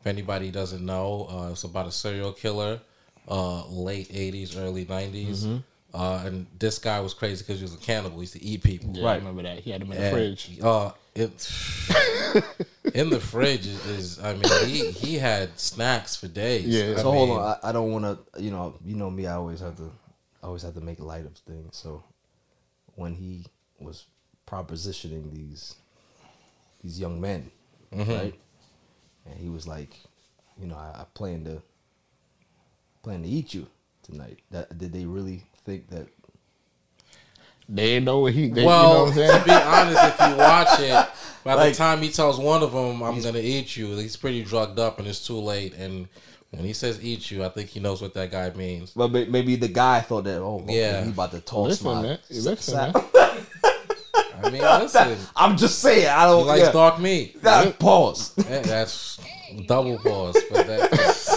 if 0.00 0.06
anybody 0.06 0.50
doesn't 0.50 0.84
know, 0.84 1.26
uh, 1.30 1.52
it's 1.52 1.64
about 1.64 1.86
a 1.86 1.92
serial 1.92 2.32
killer, 2.32 2.80
uh, 3.28 3.66
late 3.68 4.08
'80s, 4.08 4.58
early 4.58 4.84
'90s. 4.84 5.44
Mm-hmm. 5.44 5.56
Uh, 5.94 6.22
and 6.24 6.46
this 6.58 6.78
guy 6.78 6.98
was 7.00 7.14
crazy 7.14 7.44
because 7.44 7.58
he 7.60 7.64
was 7.64 7.74
a 7.74 7.78
cannibal. 7.78 8.16
He 8.16 8.22
used 8.22 8.32
to 8.32 8.42
eat 8.42 8.62
people. 8.62 8.90
Yeah, 8.94 9.06
I 9.06 9.16
remember 9.16 9.42
that. 9.42 9.60
He 9.60 9.70
had 9.70 9.82
him 9.82 9.92
in 9.92 10.02
the 10.02 10.10
fridge. 10.10 10.58
Uh, 10.60 10.90
it 11.14 11.50
in 12.94 13.10
the 13.10 13.20
fridge 13.20 13.66
is, 13.66 13.86
is. 13.86 14.18
I 14.18 14.34
mean, 14.34 14.66
he 14.66 14.90
he 14.90 15.14
had 15.18 15.58
snacks 15.58 16.16
for 16.16 16.28
days. 16.28 16.66
Yeah. 16.66 16.96
I 16.98 17.02
hold 17.02 17.28
mean, 17.28 17.38
on, 17.38 17.56
I, 17.62 17.68
I 17.68 17.72
don't 17.72 17.92
want 17.92 18.04
to. 18.04 18.42
You 18.42 18.50
know, 18.50 18.74
you 18.84 18.94
know 18.96 19.10
me. 19.10 19.26
I 19.26 19.34
always 19.34 19.60
have 19.60 19.76
to. 19.76 19.90
I 20.42 20.46
always 20.46 20.62
have 20.62 20.74
to 20.74 20.80
make 20.80 20.98
light 21.00 21.24
of 21.24 21.32
things. 21.38 21.76
So 21.76 22.04
when 22.96 23.14
he 23.14 23.46
was 23.78 24.06
propositioning 24.46 25.32
these 25.32 25.76
these 26.82 26.98
young 27.00 27.20
men, 27.20 27.50
Mm-hmm. 27.92 28.10
right, 28.12 28.34
and 29.24 29.38
he 29.38 29.48
was 29.48 29.68
like, 29.68 30.00
you 30.60 30.66
know, 30.66 30.74
I, 30.74 31.02
I 31.02 31.04
plan 31.14 31.44
to 31.44 31.62
plan 33.04 33.22
to 33.22 33.28
eat 33.28 33.54
you 33.54 33.68
tonight. 34.02 34.40
That 34.50 34.76
did 34.76 34.92
they 34.92 35.04
really 35.04 35.44
think 35.64 35.90
that? 35.90 36.08
They 37.68 37.86
didn't 37.86 38.04
know 38.04 38.20
what 38.20 38.34
he. 38.34 38.48
They, 38.48 38.64
well, 38.64 38.82
you 38.82 38.92
know 38.94 38.98
what 39.00 39.08
I'm 39.08 39.14
to 39.14 39.28
saying? 39.28 39.44
be 39.44 39.50
honest, 39.52 40.20
if 40.20 40.28
you 40.28 40.36
watch 40.36 40.80
it, 40.80 41.08
by 41.44 41.54
Like- 41.54 41.72
the 41.72 41.76
time 41.78 42.02
he 42.02 42.10
tells 42.10 42.38
one 42.38 42.62
of 42.62 42.72
them, 42.72 43.02
"I'm 43.02 43.20
gonna 43.22 43.38
eat 43.38 43.76
you," 43.76 43.96
he's 43.96 44.16
pretty 44.16 44.42
drugged 44.44 44.78
up, 44.78 44.98
and 44.98 45.08
it's 45.08 45.26
too 45.26 45.38
late. 45.38 45.74
And 45.74 46.08
When 46.50 46.64
he 46.64 46.72
says 46.72 47.00
"eat 47.02 47.32
you," 47.32 47.42
I 47.44 47.48
think 47.48 47.70
he 47.70 47.80
knows 47.80 48.00
what 48.00 48.14
that 48.14 48.30
guy 48.30 48.48
means. 48.50 48.92
But 48.94 49.10
maybe 49.10 49.56
the 49.56 49.66
guy 49.66 50.00
thought 50.02 50.22
that. 50.24 50.38
Oh, 50.40 50.60
okay, 50.62 50.78
Yeah. 50.78 51.02
he 51.02 51.10
about 51.10 51.32
to 51.32 51.40
toss 51.40 51.68
Listen, 51.82 51.86
my. 51.86 52.02
man. 52.02 52.18
Listen, 52.30 52.56
sa- 52.58 52.92
man. 52.92 52.94
I 54.44 54.50
mean, 54.50 54.62
listen, 54.62 55.16
I'm 55.34 55.56
just 55.56 55.80
saying. 55.80 56.06
I 56.06 56.26
don't. 56.26 56.46
likes 56.46 56.64
yeah. 56.66 56.70
dark 56.72 57.00
meat. 57.00 57.42
That- 57.42 57.78
pause. 57.80 58.32
Yeah, 58.36 58.60
that's 58.60 59.18
double 59.66 59.98
pause, 59.98 60.36
but 60.50 60.66
that, 60.66 60.90
that's 60.92 61.26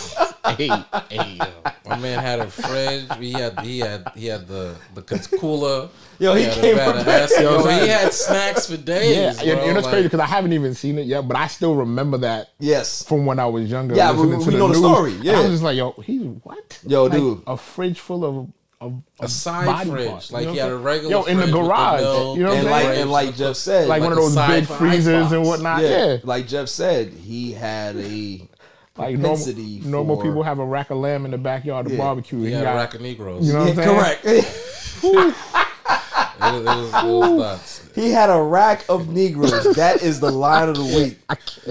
hey, 0.56 0.70
hey, 1.10 1.38
yo. 1.40 1.46
my 1.88 1.98
man 2.00 2.20
had 2.20 2.40
a 2.40 2.48
fridge. 2.50 3.06
He 3.20 3.32
had 3.34 3.60
he 3.62 3.80
had 3.80 4.08
he 4.16 4.28
had 4.28 4.48
the 4.48 4.76
the 4.94 5.02
cooler. 5.40 5.90
Yo, 6.20 6.34
he 6.34 6.44
had 6.44 6.54
came 6.54 6.76
prepared. 6.78 7.30
Yo, 7.40 7.64
he 7.68 7.88
had 7.88 8.14
snacks 8.14 8.68
for 8.70 8.78
days. 8.78 9.16
Yeah, 9.44 9.44
you 9.44 9.56
know, 9.56 9.78
it's 9.78 9.84
like- 9.86 9.92
crazy 9.94 10.04
because 10.08 10.20
I 10.20 10.26
haven't 10.26 10.54
even 10.54 10.74
seen 10.74 10.98
it 10.98 11.06
yet, 11.06 11.28
but 11.28 11.38
I 11.38 11.48
still 11.48 11.76
remember 11.76 12.18
that 12.20 12.50
Yes. 12.60 13.04
from 13.04 13.26
when 13.26 13.40
I 13.40 13.46
was 13.46 13.70
younger. 13.70 13.96
Yeah, 13.96 14.12
we- 14.14 14.26
we 14.36 14.44
to 14.46 14.52
know 14.52 14.68
the 14.70 14.76
story, 14.76 15.14
yeah. 15.22 15.34
I 15.38 15.42
was 15.42 15.52
just 15.52 15.64
like, 15.64 15.78
yo, 15.78 15.92
he's 16.04 16.24
what? 16.44 16.80
Yo, 16.88 17.04
Like, 17.04 17.12
dude. 17.12 17.42
a 17.46 17.56
fridge 17.58 18.00
full 18.00 18.26
of 18.26 18.48
of, 18.80 18.94
A 19.20 19.24
of 19.24 19.32
side 19.32 19.88
fridge. 19.88 20.08
parts, 20.08 20.32
Like 20.32 20.42
you 20.42 20.48
know 20.50 20.54
he 20.54 20.60
had 20.60 20.70
a 20.70 20.78
regular 20.78 21.10
Yo, 21.10 21.24
in 21.24 21.38
the 21.40 21.48
the 21.48 21.52
garage. 21.52 22.00
milk 22.02 22.38
you 22.38 22.44
know 22.44 22.50
what 22.50 22.58
and 22.60 22.68
like 22.70 22.86
and 22.86 23.12
like 23.12 23.36
Jeff 23.36 23.56
said, 23.56 23.88
like, 23.88 24.04
one 24.04 24.12
of 24.12 24.20
those 24.20 24.36
big 24.36 24.66
freezers 24.68 25.32
and 25.32 25.44
whatnot. 25.48 25.82
yeah, 25.82 25.90
Yeah, 26.06 26.18
like 26.24 26.48
Jeff 26.48 26.68
said, 26.70 27.12
he 27.12 27.54
had 27.54 27.96
a 27.98 28.48
like 28.98 29.18
normal, 29.18 29.48
normal 29.84 30.18
people 30.18 30.44
have 30.44 30.60
a 30.60 30.66
rack 30.66 30.90
of 30.90 30.98
lamb 30.98 31.26
in 31.26 31.32
the 31.32 31.38
backyard 31.38 31.86
to 31.88 31.92
Yeah. 31.92 31.98
barbecue. 31.98 32.40
He 32.42 32.52
had 32.52 32.64
a 32.64 32.76
rack 32.76 32.94
of 32.96 33.02
Negroes. 33.02 33.46
You 33.48 33.54
know 33.54 33.60
what 33.66 33.70
I'm 33.70 33.78
Yeah, 33.78 34.20
saying? 34.22 34.44
correct. 35.04 35.44
It 36.40 36.44
it 36.44 36.64
was, 36.64 36.94
it 36.94 37.04
was 37.04 37.32
nuts, 37.40 37.87
he 38.00 38.12
had 38.12 38.30
a 38.30 38.42
rack 38.42 38.86
of 38.90 39.10
Negroes. 39.10 39.76
That 39.76 40.02
is 40.04 40.20
the 40.20 40.32
line 40.32 40.70
of 40.70 40.76
the 40.78 40.84
week. 40.84 41.18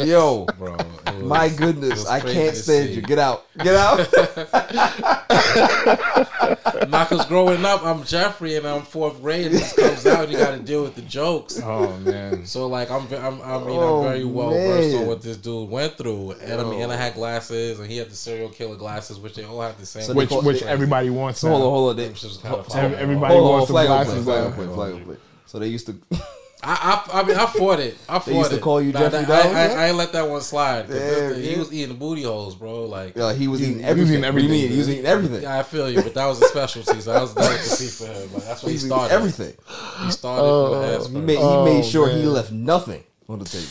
Yo, 0.07 0.47
bro. 0.59 0.73
Was- 0.77 1.23
my 1.23 1.49
goodness, 1.49 2.07
I 2.07 2.21
can't 2.21 2.55
stand 2.57 2.91
you. 2.91 3.03
Get 3.03 3.19
out. 3.19 3.47
Get 3.59 3.75
out. 3.75 3.99
Not 6.89 7.09
because 7.09 7.27
growing 7.27 7.65
up, 7.65 7.83
I'm 7.85 8.05
Jeffrey 8.05 8.57
and 8.57 8.67
I'm 8.67 8.83
fourth 8.83 9.21
grade. 9.23 9.47
And 9.47 9.55
this 9.55 9.73
comes 9.73 10.07
out, 10.07 10.29
you 10.29 10.37
got 10.37 10.53
to 10.53 10.59
deal 10.59 10.83
with 10.83 10.95
the 10.95 11.03
jokes. 11.03 11.61
Oh 11.63 11.97
man, 11.99 12.47
So 12.47 12.67
like 12.67 12.91
I'm, 12.91 13.07
I'm 13.15 13.41
I 13.43 13.59
mean 13.59 13.79
Oh, 13.79 14.03
I'm 14.03 14.09
very 14.09 14.25
well 14.25 14.51
versed 14.51 14.97
on 14.97 15.07
what 15.07 15.23
this 15.23 15.37
dude 15.37 15.71
went 15.71 15.97
through, 15.97 16.33
and 16.33 16.61
I 16.61 16.65
mean 16.65 16.83
and 16.83 16.93
I 16.93 16.97
had 16.97 17.15
glasses, 17.15 17.79
and 17.81 17.91
he 17.91 17.97
had 17.97 18.11
the 18.11 18.17
serial 18.17 18.49
killer 18.51 18.77
glasses, 18.77 19.19
which 19.19 19.35
they 19.35 19.45
all 19.45 19.61
have 19.63 19.79
the 19.81 19.87
same. 19.87 20.03
So 20.03 20.15
which 20.15 20.31
which 20.31 20.63
everybody 20.63 21.11
wants. 21.11 21.41
So 21.41 21.49
hold 21.49 21.63
on, 21.63 21.67
now. 21.67 21.71
hold 21.71 21.91
on. 21.91 21.97
They, 21.97 22.09
Which 22.09 22.25
is 22.25 22.37
kind 22.39 22.55
of 22.57 22.75
Every- 22.77 22.91
fun. 22.91 22.95
everybody 23.03 23.35
wants 23.41 23.67
the 23.69 23.73
glasses. 23.73 24.25
play, 24.25 24.25
flag 24.25 24.41
now. 24.43 24.47
on 24.47 24.53
play, 24.55 24.67
flag 24.75 24.93
on 24.95 25.05
play. 25.05 25.17
So 25.47 25.59
they 25.59 25.69
used 25.69 25.87
to. 25.87 26.01
I, 26.63 27.05
I 27.13 27.21
I 27.21 27.23
mean 27.23 27.37
I 27.37 27.47
fought 27.47 27.79
it. 27.81 27.97
I 28.09 28.19
fought 28.19 28.25
they 28.27 28.39
used 28.39 28.51
to 28.51 28.59
call 28.59 28.81
you 28.83 28.91
Nah, 28.91 29.01
Jeffrey 29.09 29.23
nah, 29.23 29.35
I, 29.35 29.43
Dahmer? 29.43 29.55
I, 29.55 29.85
I 29.85 29.87
ain't 29.89 29.97
let 29.97 30.13
that 30.15 30.29
one 30.29 30.41
slide. 30.41 30.89
Damn, 30.89 30.89
this- 30.99 31.37
he 31.45 31.53
yeah. 31.53 31.59
was 31.59 31.73
eating 31.73 31.89
the 31.91 31.95
booty 31.95 32.23
holes, 32.23 32.57
bro. 32.57 32.87
Like 32.87 33.17
Uh, 33.17 33.35
he 33.35 33.47
was 33.47 33.61
eating 33.63 33.75
he 33.75 33.81
was 33.83 33.91
everything. 33.91 34.13
eating 34.15 34.23
What 34.25 34.35
do 34.37 34.43
you 34.43 34.49
mean? 34.49 34.55
everything. 34.65 34.73
He 34.73 34.79
was 34.79 34.89
eating 34.91 35.07
everything. 35.07 35.43
yeah, 35.43 35.59
I 35.59 35.63
feel 35.63 35.91
you, 35.91 36.03
but 36.03 36.15
that 36.15 36.27
was 36.27 36.43
a 36.43 36.47
specialty. 36.49 37.01
So 37.01 37.13
that 37.13 37.21
was 37.23 37.35
delicacy 37.35 37.87
for 38.05 38.11
him. 38.11 38.33
Like, 38.33 38.43
that's 38.45 38.63
what 38.63 38.73
He 38.73 38.79
he 38.79 38.85
was 38.85 38.85
started. 38.87 39.15
everything. 39.15 39.55
He 40.07 40.11
started 40.11 41.05
from 41.05 41.13
the 41.15 41.21
He 41.21 41.25
made, 41.27 41.37
he 41.39 41.45
Oh, 41.45 41.65
made 41.65 41.85
sure 41.85 42.09
he 42.09 42.23
left 42.25 42.51
nothing 42.51 43.05
on 43.29 43.39
the 43.39 43.45
table. 43.45 43.67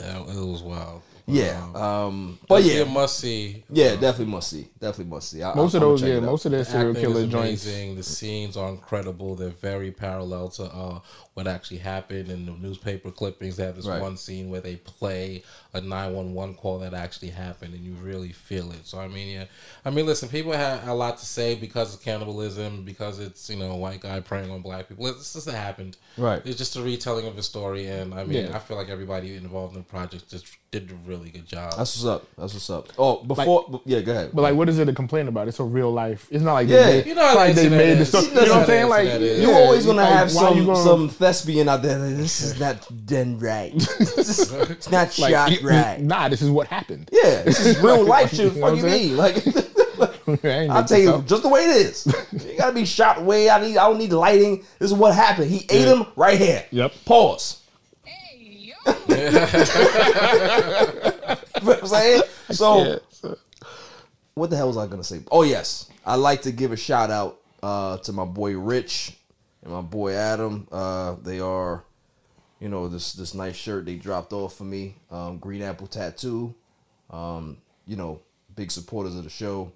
Yeah, 0.00 0.20
it 0.20 0.46
was 0.46 0.62
wild. 0.62 1.00
Yeah. 1.26 1.64
Um, 1.74 1.82
Um, 1.82 2.38
but 2.48 2.56
definitely 2.58 2.76
yeah, 2.78 2.82
a 2.82 2.86
must 2.92 3.18
see. 3.18 3.64
yeah, 3.70 3.90
definitely 3.96 4.26
must 4.26 4.50
see. 4.50 4.68
Definitely 4.78 5.04
must 5.06 5.30
see. 5.30 5.42
I, 5.42 5.54
Most 5.54 5.74
I'm 5.74 5.82
of 5.82 5.88
those, 5.88 6.02
yeah, 6.02 6.20
most 6.20 6.44
of 6.44 6.50
their 6.52 6.60
The 6.64 6.70
serial 6.70 6.90
acting 6.90 7.02
killer 7.02 7.20
is 7.22 7.28
joints. 7.32 7.64
amazing. 7.66 7.96
The 7.96 8.02
scenes 8.02 8.56
are 8.58 8.68
incredible. 8.68 9.34
They're 9.34 9.48
very 9.48 9.90
parallel 9.90 10.48
to 10.50 10.64
uh, 10.64 11.00
what 11.32 11.46
actually 11.46 11.78
happened 11.78 12.30
in 12.30 12.44
the 12.46 12.52
newspaper 12.52 13.10
clippings. 13.10 13.56
They 13.56 13.64
have 13.64 13.76
this 13.76 13.86
Right. 13.86 14.02
one 14.02 14.16
scene 14.18 14.50
where 14.50 14.60
they 14.60 14.76
play 14.76 15.42
a 15.74 15.80
nine 15.80 16.14
one 16.14 16.32
one 16.34 16.54
call 16.54 16.78
that 16.78 16.94
actually 16.94 17.28
happened, 17.30 17.74
and 17.74 17.84
you 17.84 17.92
really 18.02 18.30
feel 18.32 18.70
it. 18.72 18.86
So 18.86 18.98
I 18.98 19.08
mean, 19.08 19.28
yeah, 19.28 19.44
I 19.84 19.90
mean, 19.90 20.06
listen, 20.06 20.28
people 20.28 20.52
have 20.52 20.86
a 20.88 20.94
lot 20.94 21.18
to 21.18 21.26
say 21.26 21.54
because 21.54 21.94
of 21.94 22.02
cannibalism, 22.02 22.84
because 22.84 23.18
it's 23.18 23.50
you 23.50 23.56
know 23.56 23.72
a 23.72 23.76
white 23.76 24.00
guy 24.00 24.20
preying 24.20 24.50
on 24.50 24.62
black 24.62 24.88
people. 24.88 25.04
This 25.06 25.32
just 25.32 25.48
it 25.48 25.54
happened. 25.54 25.96
Right. 26.16 26.40
It's 26.44 26.58
just 26.58 26.76
a 26.76 26.82
retelling 26.82 27.26
of 27.26 27.36
a 27.38 27.42
story, 27.42 27.86
and 27.88 28.14
I 28.14 28.24
mean, 28.24 28.46
Yeah. 28.46 28.56
I 28.56 28.58
feel 28.60 28.76
like 28.76 28.88
everybody 28.88 29.36
involved 29.36 29.74
in 29.74 29.80
the 29.82 29.84
project 29.88 30.30
just 30.30 30.46
did 30.70 30.90
a 30.90 30.94
really 31.08 31.30
good 31.30 31.46
job. 31.46 31.72
That's 31.76 31.94
what's 31.96 32.04
up. 32.04 32.26
That's 32.36 32.52
what's 32.54 32.68
up. 32.70 32.88
Oh, 32.98 33.22
before, 33.22 33.64
b- 33.70 33.78
yeah, 33.84 34.00
go 34.00 34.10
ahead. 34.12 34.30
But 34.34 34.42
like, 34.42 34.54
what 34.56 34.68
is 34.68 34.78
it 34.80 34.86
to 34.86 34.92
complain 34.92 35.28
about? 35.28 35.46
It's 35.46 35.60
a 35.60 35.64
real 35.64 35.92
life. 35.92 36.26
It's 36.32 36.42
not 36.42 36.54
like 36.54 36.68
Yeah. 36.68 36.84
they, 36.84 36.96
made, 36.98 37.06
You 37.06 37.14
know 37.14 37.26
how 37.26 37.36
like 37.36 37.54
they 37.54 37.68
made 37.68 37.94
the 37.98 38.00
is. 38.02 38.08
story. 38.08 38.24
You 38.24 38.30
You 38.30 38.34
know 38.34 38.44
know 38.46 38.52
what 38.52 38.60
I'm 38.60 38.66
saying? 38.66 38.88
Like, 38.88 39.06
is. 39.08 39.40
You're 39.40 39.50
yeah, 39.52 39.56
always 39.58 39.86
gonna 39.86 40.02
like, 40.02 40.12
have 40.12 40.30
some 40.32 40.66
gonna- 40.66 40.82
some 40.82 41.08
thespian 41.10 41.68
out 41.68 41.82
there. 41.82 41.98
Like, 41.98 42.16
this 42.16 42.40
is 42.42 42.58
not 42.58 43.06
done 43.06 43.38
right. 43.38 43.72
it's 44.00 44.50
not 44.90 45.16
like, 45.18 45.32
shot 45.32 45.52
you- 45.52 45.63
right. 45.64 46.00
Nah, 46.04 46.28
this 46.28 46.42
is 46.42 46.50
what 46.50 46.66
happened. 46.66 47.08
Yeah, 47.12 47.42
this 47.42 47.64
is 47.64 47.78
real 47.82 48.04
life 48.04 48.32
shit. 48.34 48.54
What 48.54 48.70
do 48.70 48.76
you 48.76 48.84
mean? 48.84 49.16
Like, 49.16 49.36
I'll 50.70 50.84
tell 50.84 50.98
you 50.98 51.22
just 51.26 51.42
the 51.42 51.48
way 51.48 51.64
it 51.64 51.76
is. 51.76 52.06
You 52.32 52.58
gotta 52.58 52.72
be 52.72 52.84
shot 52.84 53.22
way. 53.22 53.50
I 53.50 53.60
need. 53.60 53.76
I 53.76 53.88
don't 53.88 53.98
need 53.98 54.12
lighting. 54.12 54.64
This 54.78 54.90
is 54.90 54.94
what 54.94 55.14
happened. 55.14 55.50
He 55.50 55.66
ate 55.68 55.88
him 55.88 56.06
right 56.16 56.38
here. 56.38 56.64
Yep. 56.70 56.92
Pause. 57.04 57.60
know 58.86 58.94
what 61.62 61.80
I'm 61.80 61.86
saying? 61.86 62.22
So, 62.50 62.84
Yeah, 62.84 63.34
what 64.34 64.50
the 64.50 64.56
hell 64.56 64.68
was 64.68 64.76
I 64.76 64.86
gonna 64.86 65.04
say? 65.04 65.20
Oh 65.30 65.42
yes, 65.42 65.88
I 66.04 66.16
like 66.16 66.42
to 66.42 66.52
give 66.52 66.72
a 66.72 66.76
shout 66.76 67.10
out 67.10 67.40
uh, 67.62 67.98
to 67.98 68.12
my 68.12 68.24
boy 68.24 68.56
Rich 68.58 69.16
and 69.62 69.72
my 69.72 69.80
boy 69.80 70.12
Adam. 70.14 70.68
Uh, 70.70 71.16
they 71.22 71.40
are, 71.40 71.84
you 72.60 72.68
know, 72.68 72.88
this 72.88 73.12
this 73.12 73.34
nice 73.34 73.56
shirt 73.56 73.84
they 73.86 73.96
dropped 73.96 74.32
off 74.32 74.56
for 74.56 74.64
me. 74.64 74.96
Um, 75.10 75.38
Green 75.38 75.62
Apple 75.62 75.86
Tattoo. 75.86 76.54
Um, 77.10 77.58
you 77.86 77.96
know, 77.96 78.20
big 78.56 78.70
supporters 78.70 79.14
of 79.16 79.24
the 79.24 79.30
show. 79.30 79.70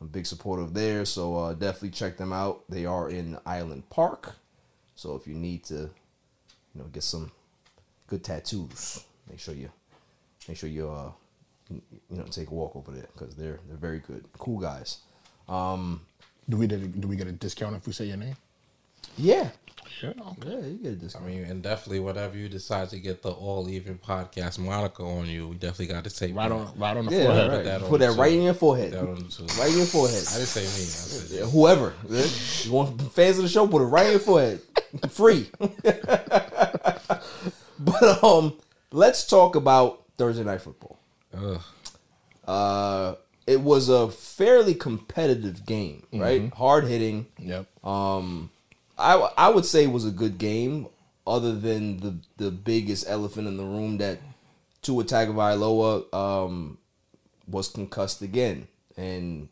I'm 0.00 0.06
a 0.06 0.10
big 0.10 0.24
supporter 0.26 0.62
of 0.62 0.72
theirs, 0.72 1.10
so 1.10 1.36
uh, 1.36 1.52
definitely 1.52 1.90
check 1.90 2.16
them 2.16 2.32
out. 2.32 2.62
They 2.70 2.86
are 2.86 3.10
in 3.10 3.36
Island 3.44 3.88
Park, 3.90 4.34
so 4.96 5.14
if 5.14 5.26
you 5.26 5.34
need 5.34 5.64
to, 5.64 5.74
you 5.74 5.90
know, 6.74 6.84
get 6.84 7.02
some 7.02 7.30
good 8.06 8.24
tattoos, 8.24 9.04
make 9.28 9.38
sure 9.38 9.54
you 9.54 9.70
make 10.48 10.56
sure 10.56 10.70
you 10.70 10.88
uh 10.88 11.10
you 11.68 11.82
you 12.10 12.16
know 12.16 12.24
take 12.24 12.50
a 12.50 12.54
walk 12.54 12.74
over 12.76 12.90
there 12.92 13.08
because 13.12 13.34
they're 13.36 13.60
they're 13.68 13.76
very 13.76 13.98
good, 13.98 14.24
cool 14.38 14.58
guys. 14.58 14.98
Um, 15.48 16.00
Do 16.48 16.56
we 16.56 16.66
do 16.66 17.06
we 17.06 17.16
get 17.16 17.26
a 17.26 17.32
discount 17.32 17.76
if 17.76 17.86
we 17.86 17.92
say 17.92 18.06
your 18.06 18.16
name? 18.16 18.36
yeah, 19.18 19.50
Yeah. 20.02 20.12
yeah, 20.46 20.58
you 20.66 20.78
get 20.82 20.88
a 20.88 20.92
I 20.92 20.94
discount. 20.96 21.24
I 21.24 21.28
mean, 21.28 21.44
and 21.44 21.62
definitely 21.62 22.00
whatever 22.00 22.36
you 22.36 22.48
decide 22.48 22.88
to 22.90 22.98
get 22.98 23.22
the 23.22 23.30
All 23.30 23.68
Even 23.68 23.98
Podcast 23.98 24.58
moniker 24.58 25.02
on 25.04 25.26
you, 25.26 25.48
we 25.48 25.54
definitely 25.56 25.86
got 25.94 26.04
to 26.04 26.10
take 26.10 26.34
Right 26.34 26.48
that. 26.48 26.54
on, 26.54 26.72
right 26.78 26.96
on 26.96 27.06
the 27.06 27.12
Yeah, 27.16 27.24
forehead. 27.26 27.50
right. 27.50 27.64
that 27.64 27.82
on 27.82 27.88
Put 27.88 28.00
that 28.00 28.16
right 28.16 28.32
in 28.32 28.42
your 28.42 28.54
forehead. 28.54 28.92
That 28.92 29.00
on 29.00 29.14
the 29.16 29.22
too. 29.24 29.44
Right 29.60 29.70
in 29.70 29.76
your 29.78 29.86
forehead. 29.86 30.22
I 30.30 30.34
didn't 30.34 30.46
say 30.48 30.60
me. 30.62 30.66
I 30.66 30.68
said 30.68 31.38
Yeah, 31.38 31.44
Whoever. 31.46 31.92
You 32.64 32.72
want 32.72 33.00
fans 33.12 33.36
of 33.38 33.42
the 33.44 33.48
show, 33.48 33.66
put 33.66 33.82
it 33.82 33.86
right 33.86 34.06
in 34.06 34.12
your 34.12 34.20
forehead. 34.20 34.60
Free. 35.10 35.48
but 37.78 38.24
um, 38.24 38.54
let's 38.92 39.26
talk 39.26 39.56
about 39.56 40.04
Thursday 40.16 40.44
night 40.44 40.60
football. 40.62 40.98
Ugh. 41.36 41.60
Uh 42.46 43.14
it 43.46 43.60
was 43.62 43.88
a 43.88 44.08
fairly 44.10 44.74
competitive 44.74 45.66
game, 45.66 46.06
right? 46.12 46.52
Hard 46.54 46.84
hitting. 46.86 47.26
Yep. 47.38 47.66
Um, 47.84 48.50
I 49.00 49.14
I 49.46 49.48
would 49.48 49.64
say 49.64 49.84
it 49.84 49.92
was 49.92 50.04
a 50.04 50.10
good 50.10 50.38
game, 50.38 50.86
other 51.26 51.54
than 51.54 51.98
the 52.00 52.16
the 52.36 52.50
biggest 52.50 53.08
elephant 53.08 53.48
in 53.48 53.56
the 53.56 53.64
room 53.64 53.98
that 53.98 54.18
Tua 54.82 55.04
Tagovailoa 55.04 56.12
um 56.14 56.78
was 57.48 57.68
concussed 57.68 58.22
again 58.22 58.68
and 58.96 59.48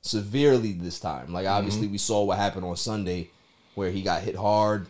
severely 0.00 0.72
this 0.72 0.98
time. 0.98 1.32
Like 1.32 1.46
obviously 1.46 1.86
we 1.86 1.98
saw 1.98 2.24
what 2.24 2.38
happened 2.38 2.64
on 2.64 2.76
Sunday, 2.76 3.30
where 3.74 3.90
he 3.90 4.02
got 4.02 4.22
hit 4.22 4.36
hard. 4.36 4.86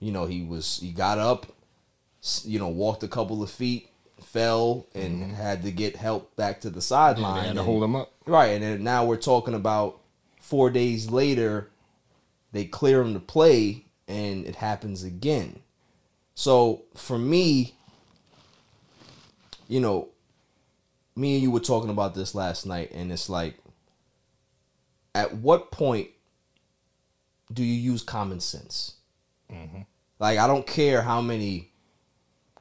You 0.00 0.12
know 0.12 0.26
he 0.26 0.42
was 0.42 0.78
he 0.80 0.90
got 0.90 1.18
up, 1.18 1.46
you 2.44 2.58
know 2.58 2.68
walked 2.68 3.02
a 3.02 3.08
couple 3.08 3.42
of 3.42 3.50
feet, 3.50 3.90
fell 4.22 4.86
and 4.94 5.32
had 5.32 5.62
to 5.62 5.70
get 5.70 5.96
help 5.96 6.34
back 6.36 6.60
to 6.62 6.70
the 6.70 6.80
sideline. 6.82 7.34
They 7.34 7.46
had 7.48 7.54
to 7.54 7.60
and- 7.60 7.66
hold 7.66 7.82
him 7.82 7.96
up. 7.96 8.12
Right, 8.26 8.48
and 8.52 8.62
then 8.62 8.84
now 8.84 9.04
we're 9.04 9.16
talking 9.16 9.54
about 9.54 9.98
four 10.40 10.70
days 10.70 11.10
later, 11.10 11.69
they 12.52 12.64
clear 12.64 13.00
him 13.00 13.14
to 13.14 13.20
play, 13.20 13.84
and 14.08 14.44
it 14.46 14.56
happens 14.56 15.04
again. 15.04 15.60
So 16.34 16.82
for 16.94 17.18
me, 17.18 17.74
you 19.68 19.80
know, 19.80 20.08
me 21.14 21.34
and 21.34 21.42
you 21.42 21.50
were 21.50 21.60
talking 21.60 21.90
about 21.90 22.14
this 22.14 22.34
last 22.34 22.66
night, 22.66 22.90
and 22.92 23.12
it's 23.12 23.28
like, 23.28 23.56
at 25.14 25.34
what 25.34 25.70
point 25.70 26.08
do 27.52 27.62
you 27.64 27.74
use 27.74 28.02
common 28.02 28.40
sense? 28.40 28.94
Mm-hmm. 29.52 29.82
Like, 30.18 30.38
I 30.38 30.46
don't 30.46 30.66
care 30.66 31.02
how 31.02 31.20
many 31.20 31.70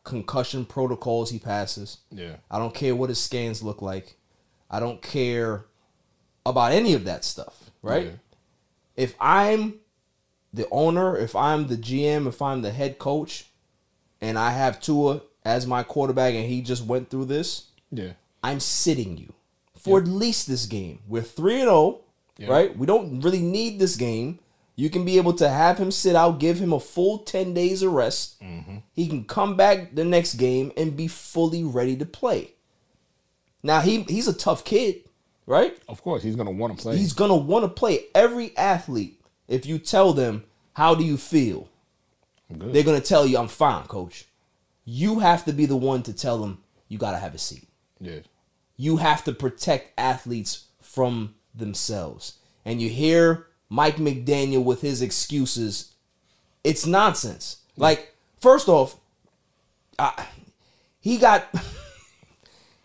concussion 0.03 0.65
protocols 0.65 1.29
he 1.29 1.39
passes. 1.39 1.99
Yeah. 2.11 2.37
I 2.49 2.57
don't 2.57 2.73
care 2.73 2.95
what 2.95 3.09
his 3.09 3.19
scans 3.19 3.61
look 3.61 3.81
like. 3.81 4.17
I 4.69 4.79
don't 4.79 5.01
care 5.01 5.65
about 6.45 6.71
any 6.71 6.93
of 6.93 7.05
that 7.05 7.23
stuff, 7.23 7.69
right? 7.81 8.05
Yeah. 8.05 8.11
If 8.99 9.15
I'm 9.19 9.75
the 10.53 10.67
owner, 10.71 11.15
if 11.17 11.35
I'm 11.35 11.67
the 11.67 11.77
GM, 11.77 12.27
if 12.27 12.41
I'm 12.41 12.61
the 12.61 12.71
head 12.71 12.97
coach, 12.99 13.45
and 14.21 14.37
I 14.37 14.51
have 14.51 14.81
Tua 14.81 15.21
as 15.45 15.65
my 15.65 15.83
quarterback 15.83 16.33
and 16.33 16.45
he 16.45 16.61
just 16.61 16.83
went 16.85 17.09
through 17.09 17.25
this, 17.25 17.67
Yeah. 17.91 18.13
I'm 18.43 18.59
sitting 18.59 19.17
you. 19.17 19.33
for 19.77 19.99
at 19.99 20.07
least 20.07 20.47
this 20.47 20.65
game. 20.65 20.99
We're 21.07 21.21
3 21.23 21.61
and 21.61 21.69
0, 21.69 22.01
right? 22.49 22.77
We 22.77 22.85
don't 22.85 23.21
really 23.21 23.41
need 23.41 23.79
this 23.79 23.95
game. 23.95 24.39
You 24.75 24.89
can 24.89 25.05
be 25.05 25.15
able 25.17 25.33
to 25.33 25.47
have 25.47 25.77
him 25.77 25.89
sit 25.91 26.15
out, 26.17 26.39
give 26.39 26.59
him 26.59 26.73
a 26.73 26.79
full 26.81 27.19
10 27.19 27.53
days 27.53 27.81
of 27.81 27.93
rest. 27.93 28.41
Mm-hmm. 28.41 28.77
He 28.93 29.07
can 29.07 29.23
come 29.23 29.55
back 29.55 29.95
the 29.95 30.03
next 30.03 30.33
game 30.33 30.73
and 30.75 30.97
be 30.97 31.07
fully 31.07 31.63
ready 31.63 31.95
to 31.95 32.05
play. 32.05 32.55
Now 33.63 33.79
he 33.81 34.03
he's 34.03 34.27
a 34.27 34.33
tough 34.33 34.63
kid, 34.65 35.08
right? 35.49 35.77
Of 35.89 36.01
course, 36.03 36.23
he's 36.23 36.35
gonna 36.37 36.51
want 36.51 36.77
to 36.77 36.81
play. 36.81 36.95
He's 36.95 37.11
gonna 37.11 37.35
want 37.35 37.65
to 37.65 37.69
play. 37.69 38.05
Every 38.15 38.55
athlete, 38.55 39.19
if 39.49 39.65
you 39.65 39.79
tell 39.79 40.13
them 40.13 40.43
how 40.73 40.95
do 40.95 41.03
you 41.03 41.17
feel, 41.17 41.67
they're 42.49 42.83
gonna 42.83 43.01
tell 43.01 43.25
you 43.25 43.37
I'm 43.37 43.47
fine, 43.49 43.83
coach. 43.87 44.25
You 44.85 45.19
have 45.19 45.43
to 45.45 45.51
be 45.53 45.65
the 45.65 45.75
one 45.75 46.03
to 46.03 46.13
tell 46.13 46.37
them 46.37 46.63
you 46.87 46.97
gotta 46.97 47.17
have 47.17 47.35
a 47.35 47.39
seat. 47.39 47.67
yeah. 47.99 48.19
You 48.77 48.95
have 48.95 49.25
to 49.25 49.33
protect 49.33 49.91
athletes 49.99 50.67
from 50.81 51.35
themselves. 51.53 52.37
And 52.63 52.81
you 52.81 52.87
hear 52.87 53.47
Mike 53.67 53.97
McDaniel 53.97 54.63
with 54.63 54.79
his 54.79 55.01
excuses. 55.01 55.93
It's 56.63 56.85
nonsense. 56.85 57.57
Like, 57.75 58.15
first 58.39 58.69
off, 58.69 58.95
I, 59.97 60.27
he 61.01 61.17
got 61.17 61.45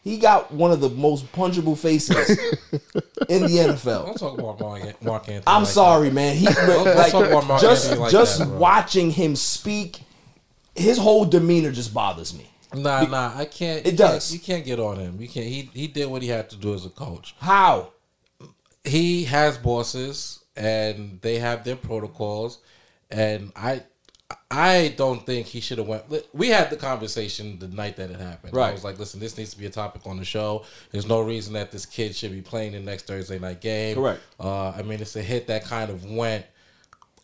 he 0.05 0.19
got 0.19 0.53
one 0.53 0.71
of 0.71 0.81
the 0.81 0.91
most 0.91 1.33
punchable 1.33 1.77
faces 1.77 2.29
in 3.29 3.43
the 3.43 3.57
NFL. 3.73 4.05
Don't 4.07 4.19
talk 4.19 4.39
about 4.39 4.61
Mark, 4.61 5.03
Mark 5.03 5.23
Anthony. 5.23 5.43
I'm 5.47 5.63
like 5.63 5.73
sorry, 5.73 6.09
that. 6.11 6.15
man. 6.15 6.37
He 6.37 6.45
Don't- 6.45 6.85
don't 6.85 7.11
talk 7.11 7.27
about 7.27 7.47
Mark 7.47 7.61
just 7.63 7.97
like 7.97 8.13
just 8.13 8.39
that, 8.39 8.49
watching 8.49 9.11
him 9.11 9.35
speak, 9.35 10.03
his 10.77 10.99
whole 10.99 11.25
demeanor 11.25 11.73
just 11.73 11.95
bothers 11.95 12.37
me. 12.37 12.51
Nah, 12.75 13.05
nah, 13.05 13.33
I 13.35 13.47
can't. 13.47 13.87
It 13.87 13.93
you 13.93 13.97
does. 13.99 14.29
Can't, 14.29 14.33
you 14.35 14.39
can't 14.47 14.65
get 14.67 14.79
on 14.79 14.97
him. 14.99 15.21
You 15.21 15.29
can't. 15.29 15.47
He 15.47 15.71
he 15.73 15.87
did 15.87 16.07
what 16.11 16.21
he 16.23 16.29
had 16.29 16.51
to 16.51 16.57
do 16.57 16.75
as 16.75 16.85
a 16.85 16.91
coach. 16.91 17.35
How? 17.41 17.93
He 18.85 19.25
has 19.25 19.57
bosses, 19.57 20.45
and 20.55 21.19
they 21.23 21.39
have 21.39 21.65
their 21.65 21.77
protocols, 21.77 22.59
and 23.11 23.53
I. 23.57 23.85
I 24.51 24.95
don't 24.97 25.25
think 25.27 25.47
he 25.47 25.61
should 25.61 25.79
have 25.79 25.87
went. 25.87 26.05
We 26.33 26.49
had 26.49 26.71
the 26.71 26.77
conversation 26.77 27.59
the 27.59 27.69
night 27.69 27.97
that 27.97 28.11
it 28.11 28.19
happened. 28.19 28.55
I 28.55 28.57
Right. 28.57 28.73
was 28.73 28.83
like, 28.85 28.99
"Listen, 28.99 29.21
this 29.21 29.37
needs 29.37 29.51
to 29.51 29.59
be 29.59 29.67
a 29.67 29.71
topic 29.71 30.03
on 30.07 30.17
the 30.17 30.25
show. 30.25 30.65
There's 30.91 31.07
no 31.07 31.21
reason 31.21 31.53
that 31.55 31.71
this 31.73 31.85
kid 31.87 32.17
should 32.17 32.33
be 32.33 32.41
playing 32.41 32.73
the 32.73 32.81
next 32.81 33.07
Thursday 33.07 33.39
night 33.39 33.61
game." 33.61 33.97
Correct. 33.97 34.21
Uh, 34.41 34.71
I 34.71 34.83
mean, 34.83 35.01
it's 35.01 35.15
a 35.17 35.23
hit 35.23 35.47
that 35.49 35.65
kind 35.65 35.91
of 35.91 36.05
went 36.11 36.47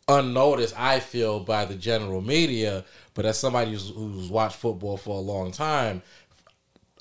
unnoticed, 0.08 0.74
I 0.78 1.00
feel, 1.00 1.40
by 1.40 1.64
the 1.64 1.74
general 1.74 2.20
media. 2.20 2.84
But 3.14 3.26
as 3.26 3.38
somebody 3.38 3.72
who's, 3.72 3.90
who's 3.90 4.28
watched 4.28 4.56
football 4.56 4.96
for 4.96 5.16
a 5.16 5.20
long 5.20 5.52
time, 5.52 6.02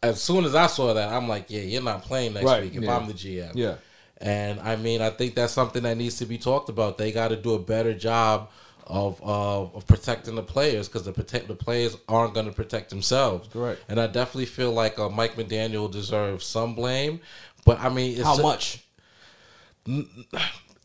as 0.02 0.22
soon 0.22 0.46
as 0.46 0.56
I 0.56 0.68
saw 0.68 0.94
that, 0.94 1.12
I'm 1.12 1.28
like, 1.28 1.46
yeah, 1.50 1.62
you're 1.62 1.82
not 1.82 2.04
playing 2.04 2.34
next 2.34 2.46
Right, 2.46 2.64
week 2.64 2.76
if 2.76 2.84
yeah. 2.84 2.96
I'm 2.96 3.08
the 3.08 3.14
GM. 3.14 3.52
Yeah. 3.56 3.76
And 4.22 4.60
I 4.60 4.76
mean, 4.76 5.02
I 5.02 5.10
think 5.10 5.36
that's 5.36 5.54
something 5.54 5.84
that 5.84 5.98
needs 5.98 6.18
to 6.18 6.26
be 6.26 6.38
talked 6.38 6.70
about. 6.70 6.98
They 6.98 7.12
got 7.12 7.30
to 7.30 7.36
do 7.36 7.54
a 7.54 7.60
better 7.60 7.94
job 7.94 8.50
of 8.90 9.22
of, 9.22 9.76
of 9.76 9.88
protecting 9.88 10.36
the 10.36 10.44
players 10.44 10.88
because 10.88 11.04
the 11.06 11.14
protect 11.14 11.48
the 11.48 11.56
players 11.56 11.96
aren't 12.10 12.34
going 12.34 12.48
to 12.48 12.52
protect 12.52 12.90
themselves. 12.90 13.48
Correct. 13.48 13.82
And 13.88 14.00
I 14.00 14.08
definitely 14.08 14.48
feel 14.48 14.72
like 14.72 15.00
uh, 15.00 15.10
Mike 15.10 15.36
McDaniel 15.36 15.90
deserves 15.90 16.46
some 16.46 16.76
blame. 16.76 17.22
But 17.66 17.80
I 17.80 17.90
mean, 17.90 18.14
it's 18.14 18.24
How 18.24 18.36
ju- 18.36 18.44
much? 18.44 18.84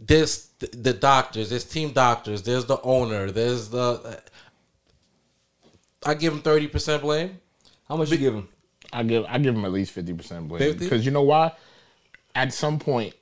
there's 0.01 0.47
th- 0.61 0.73
the 0.73 0.93
doctors, 0.93 1.51
there's 1.51 1.65
team 1.65 1.93
doctors, 1.93 2.43
there's 2.43 2.67
the 2.67 2.81
owner, 2.83 3.31
there's 3.31 3.69
the. 3.71 4.21
I 6.07 6.15
give 6.15 6.33
him 6.33 6.41
thirty 6.41 6.69
percent 6.69 7.03
blame. 7.03 7.39
How 7.89 7.97
much 7.97 8.11
you 8.11 8.19
give 8.19 8.35
him? 8.35 8.49
I 8.93 9.03
give 9.03 9.25
I 9.29 9.39
give 9.39 9.55
him 9.55 9.65
at 9.65 9.73
least 9.73 9.93
fifty 9.93 10.13
percent 10.13 10.49
blame 10.49 10.77
because 10.77 11.05
you 11.05 11.11
know 11.11 11.23
why? 11.23 11.53
At 12.35 12.53
some 12.53 12.79
point, 12.79 13.15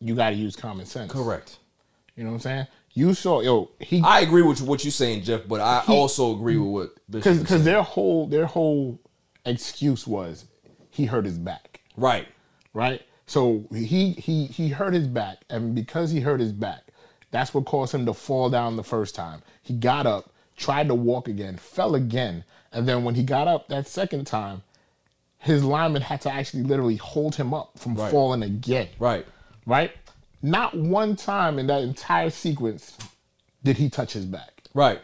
you 0.00 0.14
got 0.14 0.30
to 0.30 0.36
use 0.36 0.56
common 0.56 0.84
sense. 0.84 1.10
Correct. 1.12 1.58
You 2.16 2.24
know 2.24 2.30
what 2.30 2.36
I'm 2.36 2.40
saying? 2.40 2.66
You 2.92 3.14
saw 3.14 3.40
yo 3.40 3.70
he 3.78 4.02
I 4.04 4.20
agree 4.20 4.42
with 4.42 4.60
what 4.62 4.84
you're 4.84 4.90
saying, 4.90 5.22
Jeff, 5.22 5.46
but 5.46 5.60
I 5.60 5.84
also 5.88 6.34
agree 6.34 6.56
with 6.56 6.70
what 6.70 6.90
because 7.08 7.38
because 7.38 7.64
their 7.64 7.82
whole 7.82 8.26
their 8.26 8.46
whole 8.46 8.98
excuse 9.44 10.06
was 10.06 10.46
he 10.90 11.06
hurt 11.06 11.24
his 11.24 11.38
back. 11.38 11.80
Right. 11.96 12.26
Right. 12.74 13.02
So 13.26 13.64
he 13.72 14.12
he 14.12 14.46
he 14.46 14.68
hurt 14.68 14.92
his 14.92 15.06
back, 15.06 15.38
and 15.48 15.74
because 15.74 16.10
he 16.10 16.18
hurt 16.20 16.40
his 16.40 16.52
back, 16.52 16.82
that's 17.30 17.54
what 17.54 17.64
caused 17.64 17.94
him 17.94 18.04
to 18.06 18.14
fall 18.14 18.50
down 18.50 18.76
the 18.76 18.82
first 18.84 19.14
time. 19.14 19.42
He 19.62 19.74
got 19.74 20.04
up, 20.06 20.32
tried 20.56 20.88
to 20.88 20.94
walk 20.96 21.28
again, 21.28 21.56
fell 21.56 21.94
again, 21.94 22.42
and 22.72 22.88
then 22.88 23.04
when 23.04 23.14
he 23.14 23.22
got 23.22 23.46
up 23.46 23.68
that 23.68 23.86
second 23.86 24.26
time, 24.26 24.62
his 25.38 25.62
lineman 25.62 26.02
had 26.02 26.20
to 26.22 26.32
actually 26.32 26.64
literally 26.64 26.96
hold 26.96 27.36
him 27.36 27.54
up 27.54 27.78
from 27.78 27.94
Right. 27.94 28.10
falling 28.10 28.42
again. 28.42 28.88
Right. 28.98 29.24
Right. 29.64 29.92
Not 30.42 30.74
one 30.76 31.16
time 31.16 31.58
in 31.58 31.66
that 31.66 31.82
entire 31.82 32.30
sequence 32.30 32.96
did 33.62 33.76
he 33.76 33.90
touch 33.90 34.12
his 34.14 34.24
back. 34.24 34.62
Right. 34.74 35.00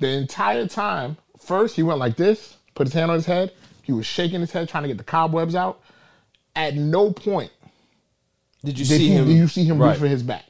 The 0.00 0.08
entire 0.08 0.66
time, 0.66 1.16
first 1.38 1.76
he 1.76 1.82
went 1.82 1.98
like 1.98 2.16
this, 2.16 2.56
put 2.74 2.86
his 2.86 2.94
hand 2.94 3.10
on 3.10 3.16
his 3.16 3.26
head. 3.26 3.52
He 3.82 3.92
was 3.92 4.06
shaking 4.06 4.40
his 4.40 4.50
head, 4.52 4.68
trying 4.68 4.84
to 4.84 4.88
get 4.88 4.98
the 4.98 5.04
cobwebs 5.04 5.54
out. 5.54 5.80
At 6.56 6.74
no 6.74 7.10
point 7.12 7.50
Did 8.64 8.78
you 8.78 8.84
did 8.84 8.96
see 8.98 9.08
he, 9.08 9.14
him? 9.14 9.26
Did 9.26 9.36
you 9.36 9.48
see 9.48 9.64
him 9.64 9.78
Right. 9.78 9.90
reach 9.90 9.98
for 10.00 10.06
his 10.08 10.22
back? 10.22 10.44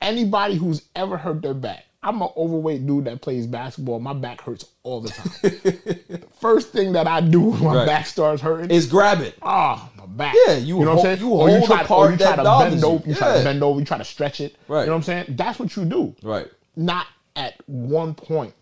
Anybody 0.00 0.56
who's 0.56 0.82
ever 0.96 1.16
hurt 1.16 1.42
their 1.42 1.54
back, 1.54 1.84
I'm 2.02 2.22
an 2.22 2.28
overweight 2.36 2.86
dude 2.86 3.04
that 3.04 3.20
plays 3.20 3.46
basketball. 3.46 4.00
My 4.00 4.14
back 4.14 4.40
hurts 4.40 4.64
all 4.82 5.00
the 5.02 5.10
time. 5.10 5.30
the 5.42 6.22
first 6.40 6.70
thing 6.72 6.92
that 6.92 7.06
I 7.06 7.20
do 7.20 7.40
when 7.40 7.62
my 7.64 7.74
Right. 7.76 7.86
back 7.86 8.06
starts 8.06 8.40
hurting 8.40 8.70
Is 8.70 8.86
grab 8.86 9.20
it. 9.20 9.36
Ah, 9.42 9.90
back. 10.16 10.34
Yeah, 10.46 10.56
you 10.56 10.78
know 10.80 10.84
hold- 10.84 10.86
what 10.86 11.06
I'm 11.06 11.16
saying? 11.16 11.20
you 11.20 11.30
Or 11.34 11.48
hold 11.50 11.64
try, 11.64 11.96
or 11.96 12.10
you 12.10 12.16
try 12.16 12.36
to 12.36 12.42
bend 12.42 12.80
you. 12.80 12.86
over. 12.86 13.08
You 13.08 13.14
try 13.14 13.38
to 13.38 13.44
bend 13.44 13.62
over. 13.62 13.78
You 13.80 13.86
try 13.86 13.98
to 13.98 14.04
stretch 14.04 14.40
it. 14.40 14.56
Right. 14.68 14.80
You 14.80 14.86
know 14.86 14.92
what 14.92 14.96
I'm 14.98 15.02
saying? 15.02 15.24
That's 15.30 15.58
what 15.58 15.76
you 15.76 15.84
do. 15.84 16.14
Right. 16.22 16.50
Not 16.76 17.06
at 17.36 17.54
one 17.66 18.14
point 18.14 18.54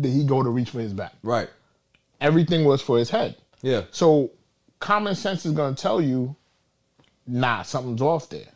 did 0.00 0.12
he 0.12 0.24
go 0.24 0.42
to 0.42 0.48
reach 0.50 0.70
for 0.70 0.80
his 0.80 0.92
back. 0.92 1.14
Right. 1.22 1.48
Everything 2.20 2.64
was 2.64 2.82
for 2.82 2.98
his 2.98 3.10
head. 3.10 3.36
Yeah. 3.62 3.82
So 3.90 4.30
common 4.80 5.14
sense 5.14 5.46
is 5.46 5.52
going 5.52 5.74
to 5.74 5.80
tell 5.82 6.00
you, 6.00 6.34
nah, 7.26 7.62
something's 7.62 8.02
off 8.02 8.28
there. 8.28 8.48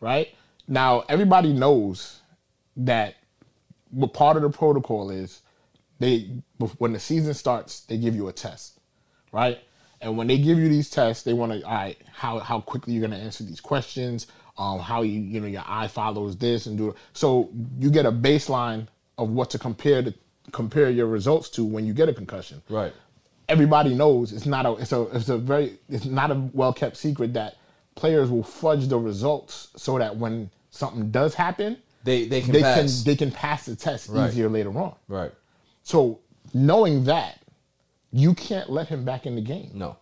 Right? 0.00 0.28
Now, 0.68 1.04
everybody 1.08 1.52
knows 1.52 2.20
that 2.76 3.16
what 3.90 4.12
part 4.12 4.36
of 4.36 4.42
the 4.42 4.50
protocol 4.50 5.10
is 5.10 5.40
they 5.98 6.30
when 6.78 6.92
the 6.92 7.00
season 7.00 7.32
starts, 7.34 7.80
they 7.80 7.96
give 7.96 8.14
you 8.14 8.28
a 8.28 8.32
test. 8.32 8.78
Right? 9.32 9.58
And 10.06 10.16
when 10.16 10.28
they 10.28 10.38
give 10.38 10.56
you 10.56 10.68
these 10.68 10.88
tests, 10.88 11.24
they 11.24 11.32
want 11.32 11.50
to, 11.50 11.62
all 11.66 11.74
right, 11.74 11.98
how, 12.12 12.38
how 12.38 12.60
quickly 12.60 12.92
you're 12.94 13.06
going 13.06 13.18
to 13.18 13.24
answer 13.24 13.42
these 13.42 13.60
questions, 13.60 14.28
um, 14.56 14.78
how 14.78 15.02
you, 15.02 15.20
you 15.20 15.40
know, 15.40 15.48
your 15.48 15.64
eye 15.66 15.88
follows 15.88 16.36
this 16.36 16.66
and 16.66 16.78
do 16.78 16.90
it. 16.90 16.96
So 17.12 17.50
you 17.80 17.90
get 17.90 18.06
a 18.06 18.12
baseline 18.12 18.86
of 19.18 19.30
what 19.30 19.50
to 19.50 19.58
compare 19.58 20.02
to 20.04 20.14
compare 20.52 20.90
your 20.90 21.06
results 21.08 21.50
to 21.50 21.64
when 21.64 21.84
you 21.86 21.92
get 21.92 22.08
a 22.08 22.14
concussion 22.14 22.62
Right. 22.68 22.92
everybody 23.48 23.94
knows 23.94 24.32
it's 24.32 24.46
not 24.46 24.64
a 24.64 24.72
it's 24.74 24.92
a 24.92 25.02
it's 25.16 25.28
a 25.28 25.36
very 25.38 25.78
it's 25.88 26.04
not 26.04 26.30
a 26.30 26.34
well 26.52 26.72
kept 26.72 26.96
secret 26.96 27.32
that 27.34 27.56
players 27.96 28.30
will 28.30 28.44
fudge 28.44 28.86
the 28.86 28.96
results 28.98 29.68
so 29.76 29.98
that 29.98 30.16
when 30.16 30.48
something 30.70 31.10
does 31.10 31.34
happen 31.34 31.76
They 32.04 32.26
they 32.28 32.42
can 32.42 32.52
they 32.52 32.62
pass. 32.62 32.76
can 33.02 33.04
they 33.10 33.16
can 33.16 33.32
pass 33.32 33.66
the 33.66 33.74
test 33.74 34.08
Right. 34.08 34.28
easier 34.30 34.48
later 34.48 34.70
on. 34.78 34.94
right. 35.08 35.32
So 35.82 36.20
knowing 36.54 37.02
that, 37.04 37.40
you 38.16 38.34
can't 38.34 38.70
let 38.70 38.88
him 38.88 39.04
back 39.04 39.26
in 39.26 39.34
the 39.34 39.40
game. 39.42 39.70
No. 39.74 39.96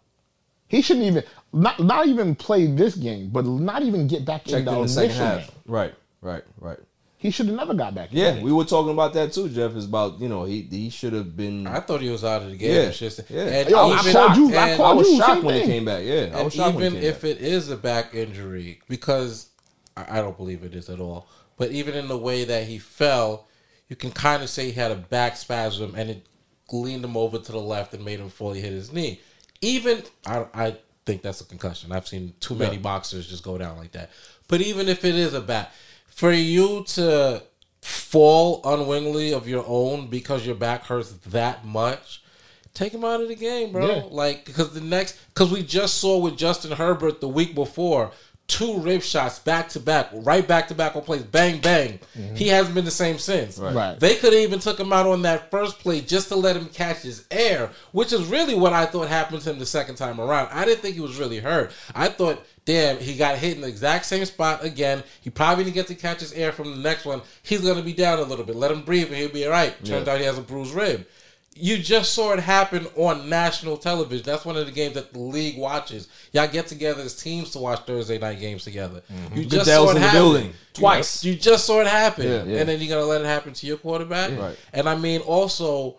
He 0.68 0.81
shouldn't 0.83 1.07
even 1.07 1.24
not 1.53 1.79
not 1.81 2.07
even 2.09 2.35
play 2.35 2.66
this 2.66 2.94
game, 2.94 3.29
but 3.31 3.44
not 3.44 3.83
even 3.83 4.07
get 4.09 4.24
back 4.24 4.44
Checked 4.44 4.61
in 4.61 4.64
the, 4.64 4.72
in 4.72 4.83
the 4.83 4.88
second 4.88 5.16
half. 5.16 5.38
game. 5.40 5.48
Right. 5.66 5.94
Right. 6.20 6.44
Right. 6.59 6.79
He 7.18 7.31
should 7.31 7.46
have 7.46 7.57
never 7.57 7.72
got 7.74 7.94
back. 7.94 8.12
in 8.12 8.18
Yeah, 8.18 8.31
the 8.33 8.42
we 8.42 8.53
were 8.53 8.64
talking 8.64 8.92
about 8.92 9.12
that 9.14 9.33
too, 9.33 9.48
Jeff. 9.48 9.74
Is 9.77 9.85
about 9.87 10.20
you 10.20 10.29
know 10.29 10.44
he 10.44 10.62
he 10.62 10.90
should 10.90 11.12
have 11.12 11.37
been. 11.37 11.66
I 11.66 11.81
thought 11.81 12.00
he 12.03 12.11
was 12.11 12.24
out 12.24 12.42
of 12.42 12.50
the 12.50 12.57
game. 12.57 12.70
Yeah, 12.74 12.81
It's 12.83 12.98
just- 12.98 13.20
yeah. 13.31 13.42
And 13.44 13.68
Yo, 13.70 13.79
I 13.79 13.98
even- 14.00 14.12
called 14.12 14.37
you- 14.37 14.57
I 14.57 14.77
called 14.77 14.90
I 14.90 14.92
was 14.94 15.11
you, 15.11 15.16
shocked 15.18 15.33
same 15.35 15.44
when 15.44 15.55
he 15.61 15.66
came 15.66 15.85
back. 15.85 16.03
Yeah, 16.05 16.14
I 16.14 16.18
And 16.24 16.44
was 16.44 16.55
shocked 16.55 16.77
when 16.77 16.85
even 16.87 16.96
he 16.96 17.00
came 17.00 17.11
if 17.11 17.22
back. 17.22 17.31
it 17.31 17.38
is 17.38 17.70
a 17.70 17.77
back 17.77 18.14
injury, 18.14 18.81
because 18.88 19.48
I 19.96 20.18
I 20.18 20.20
don't 20.22 20.37
believe 20.37 20.64
it 20.64 20.74
is 20.74 20.88
at 20.90 21.00
all. 21.00 21.27
But 21.57 21.70
even 21.70 21.94
in 21.94 22.09
the 22.09 22.18
way 22.18 22.44
that 22.44 22.66
he 22.66 22.79
fell, 22.79 23.46
you 23.88 23.96
can 23.96 24.11
kind 24.11 24.42
of 24.42 24.50
say 24.50 24.66
he 24.66 24.72
had 24.72 24.90
a 24.90 24.96
back 24.96 25.37
spasm 25.37 25.94
and 25.96 26.11
it 26.11 26.27
leaned 26.72 27.05
him 27.05 27.16
over 27.16 27.38
to 27.38 27.53
the 27.53 27.59
left 27.59 27.94
and 27.94 28.05
made 28.05 28.20
him 28.20 28.29
fully 28.31 28.61
hit 28.61 28.72
his 28.72 28.92
knee. 28.92 29.20
Even 29.61 30.03
I, 30.27 30.46
I 30.55 30.77
think 31.07 31.22
that's 31.22 31.40
a 31.40 31.44
concussion. 31.44 31.92
I've 31.92 32.09
seen 32.09 32.35
too 32.40 32.55
many 32.55 32.77
Yeah. 32.77 32.83
boxers 32.83 33.27
just 33.29 33.42
go 33.42 33.59
down 33.59 33.77
like 33.79 33.92
that. 33.92 34.11
But 34.48 34.61
even 34.61 34.88
if 34.88 35.05
it 35.05 35.14
is 35.14 35.35
a 35.35 35.40
back, 35.40 35.72
for 36.07 36.33
you 36.33 36.85
to 36.88 37.42
fall 37.81 38.61
unwillingly 38.64 39.33
of 39.33 39.46
your 39.48 39.64
own 39.66 40.09
because 40.09 40.46
your 40.46 40.55
back 40.55 40.85
hurts 40.85 41.12
that 41.27 41.64
much, 41.64 42.22
take 42.72 42.92
him 42.94 43.05
out 43.05 43.20
of 43.20 43.29
the 43.29 43.35
game, 43.37 43.72
bro. 43.72 43.87
Yeah. 43.87 44.03
Like 44.11 44.44
because 44.44 44.72
the 44.72 44.81
next 44.81 45.18
because 45.35 45.50
we 45.50 45.62
just 45.62 45.98
saw 45.98 46.18
with 46.18 46.37
Justin 46.37 46.72
Herbert 46.72 47.20
the 47.20 47.29
week 47.29 47.55
before 47.55 48.12
two 48.47 48.79
rib 48.79 49.03
shots 49.03 49.39
back 49.39 49.71
to 49.71 49.81
back, 49.81 50.09
right 50.13 50.47
back 50.47 50.69
to 50.69 50.75
back 50.75 50.95
on 50.95 51.03
plays, 51.03 51.23
bang 51.23 51.61
bang. 51.61 51.99
He 52.35 52.49
hasn't 52.49 52.75
been 52.75 52.85
the 52.85 52.91
same 52.91 53.19
since. 53.19 53.59
Mm-hmm. 53.59 53.77
Right. 53.77 53.99
They 53.99 54.17
could 54.17 54.33
have 54.33 54.43
even 54.43 54.59
took 54.59 54.79
him 54.79 54.93
out 54.93 55.07
on 55.07 55.23
that 55.23 55.51
first 55.51 55.79
play 55.79 56.01
just 56.03 56.29
to 56.29 56.37
let 56.37 56.55
him 56.57 56.67
catch 56.67 56.99
his 56.99 57.25
air, 57.31 57.71
which 57.93 58.13
is 58.13 58.27
really 58.27 58.55
what 58.55 58.73
I 58.73 58.87
thought 58.87 59.09
happened 59.09 59.41
to 59.43 59.51
him 59.51 59.59
the 59.59 59.67
second 59.67 59.97
time 59.97 60.21
around. 60.21 60.49
I 60.53 60.65
didn't 60.65 60.81
think 60.81 60.95
he 60.95 61.01
was 61.01 61.19
really 61.19 61.39
hurt. 61.41 61.73
I 61.95 62.09
thought, 62.09 62.45
damn, 62.67 62.99
he 62.99 63.17
got 63.17 63.39
hit 63.39 63.55
in 63.57 63.63
the 63.63 63.69
exact 63.69 64.05
same 64.05 64.25
spot 64.27 64.63
again. 64.63 65.03
He 65.23 65.31
probably 65.31 65.65
didn't 65.65 65.75
get 65.75 65.87
to 65.89 65.95
catch 65.95 66.21
his 66.21 66.33
air 66.35 66.53
from 66.53 66.71
the 66.71 66.77
next 66.83 67.07
one. 67.07 67.23
He's 67.43 67.63
gonna 67.63 67.83
be 67.83 67.95
down 67.95 68.19
a 68.19 68.23
little 68.23 68.45
bit. 68.45 68.57
Let 68.57 68.71
him 68.71 68.83
breathe 68.83 69.07
and 69.09 69.17
he'll 69.17 69.31
be 69.31 69.47
all 69.47 69.53
right. 69.53 69.75
Turns 69.85 70.07
Yeah. 70.07 70.13
out 70.13 70.19
he 70.21 70.27
has 70.27 70.39
a 70.39 70.43
bruised 70.43 70.75
rib. 70.75 71.07
You 71.57 71.79
just 71.79 72.12
saw 72.14 72.33
it 72.33 72.40
happen 72.40 72.87
on 72.97 73.29
national 73.29 73.77
television. 73.77 74.25
That's 74.27 74.45
one 74.45 74.57
of 74.57 74.67
the 74.67 74.73
games 74.73 74.95
that 74.95 75.12
the 75.12 75.21
league 75.21 75.57
watches. 75.57 76.09
Y'all 76.33 76.49
get 76.49 76.67
together 76.67 77.03
as 77.03 77.14
teams 77.14 77.51
to 77.51 77.59
watch 77.61 77.81
Thursday 77.87 78.19
night 78.19 78.40
games 78.40 78.64
together. 78.64 79.03
You 79.35 79.45
just 79.45 79.67
saw 79.67 79.90
it 79.90 79.97
happen 79.99 80.19
building 80.19 80.47
You- 80.47 80.53
twice. 80.73 81.23
You, 81.25 81.37
just 81.37 81.64
saw 81.64 81.81
it 81.81 81.87
happen, 81.87 82.27
Yeah, 82.27 82.43
yeah. 82.45 82.59
and 82.59 82.69
then 82.69 82.81
you're 82.81 82.88
gonna 82.97 83.07
let 83.09 83.21
it 83.21 83.27
happen 83.27 83.53
to 83.53 83.67
your 83.67 83.77
quarterback. 83.77 84.37
Right. 84.37 84.57
And 84.73 84.88
I 84.88 84.97
mean, 84.97 85.21
also, 85.21 85.99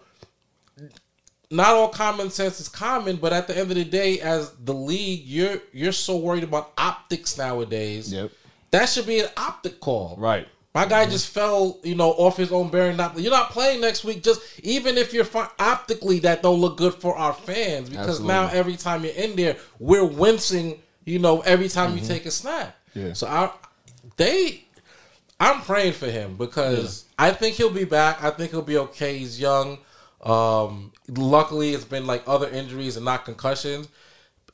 not 1.51 1.69
all 1.69 1.89
common 1.89 2.29
sense 2.31 2.59
is 2.59 2.67
common, 2.67 3.15
but 3.17 3.31
at 3.31 3.47
the 3.47 3.57
end 3.57 3.69
of 3.71 3.77
the 3.77 3.85
day, 3.85 4.19
as 4.19 4.51
the 4.63 4.73
league, 4.73 5.25
you're 5.25 5.59
you're 5.71 5.91
so 5.91 6.17
worried 6.17 6.43
about 6.43 6.73
optics 6.77 7.37
nowadays. 7.37 8.11
Yep. 8.11 8.31
That 8.71 8.89
should 8.89 9.05
be 9.05 9.19
an 9.21 9.29
optic 9.37 9.79
call. 9.79 10.15
Right. 10.17 10.47
My 10.75 10.85
guy 10.85 11.05
just 11.05 11.29
fell, 11.29 11.79
you 11.83 11.95
know, 11.95 12.11
off 12.11 12.35
his 12.35 12.51
own 12.51 12.69
bearing. 12.69 12.97
Not 12.97 13.17
you're 13.17 13.31
not 13.31 13.51
playing 13.51 13.79
next 13.79 14.03
week. 14.03 14.21
Just 14.21 14.41
even 14.61 14.97
if 14.97 15.13
you're 15.13 15.23
fine, 15.23 15.47
optically, 15.57 16.19
that 16.19 16.43
don't 16.43 16.59
look 16.59 16.75
good 16.75 16.93
for 16.95 17.15
our 17.15 17.31
fans 17.31 17.89
because 17.89 18.19
now 18.19 18.49
every 18.49 18.75
time 18.75 19.05
you're 19.05 19.13
in 19.13 19.37
there, 19.37 19.55
we're 19.79 20.03
wincing. 20.03 20.81
You 21.05 21.19
know, 21.19 21.39
every 21.41 21.69
time 21.69 21.91
Mm-hmm. 21.91 21.99
you 21.99 22.05
take 22.07 22.25
a 22.25 22.31
snap. 22.31 22.75
Yeah. 22.93 23.13
So 23.13 23.25
I, 23.27 23.51
they, 24.17 24.65
I'm 25.39 25.61
praying 25.61 25.93
for 25.93 26.07
him 26.07 26.35
because 26.35 27.05
I 27.17 27.31
think 27.31 27.55
he'll 27.55 27.69
be 27.69 27.85
back. 27.85 28.21
I 28.21 28.31
think 28.31 28.51
he'll 28.51 28.61
be 28.61 28.77
okay. 28.77 29.17
He's 29.17 29.39
young. 29.39 29.77
Um, 30.23 30.91
luckily, 31.07 31.73
it's 31.73 31.85
been 31.85 32.05
like 32.07 32.23
other 32.27 32.49
injuries 32.49 32.95
and 32.97 33.05
not 33.05 33.23
concussions. 33.23 33.87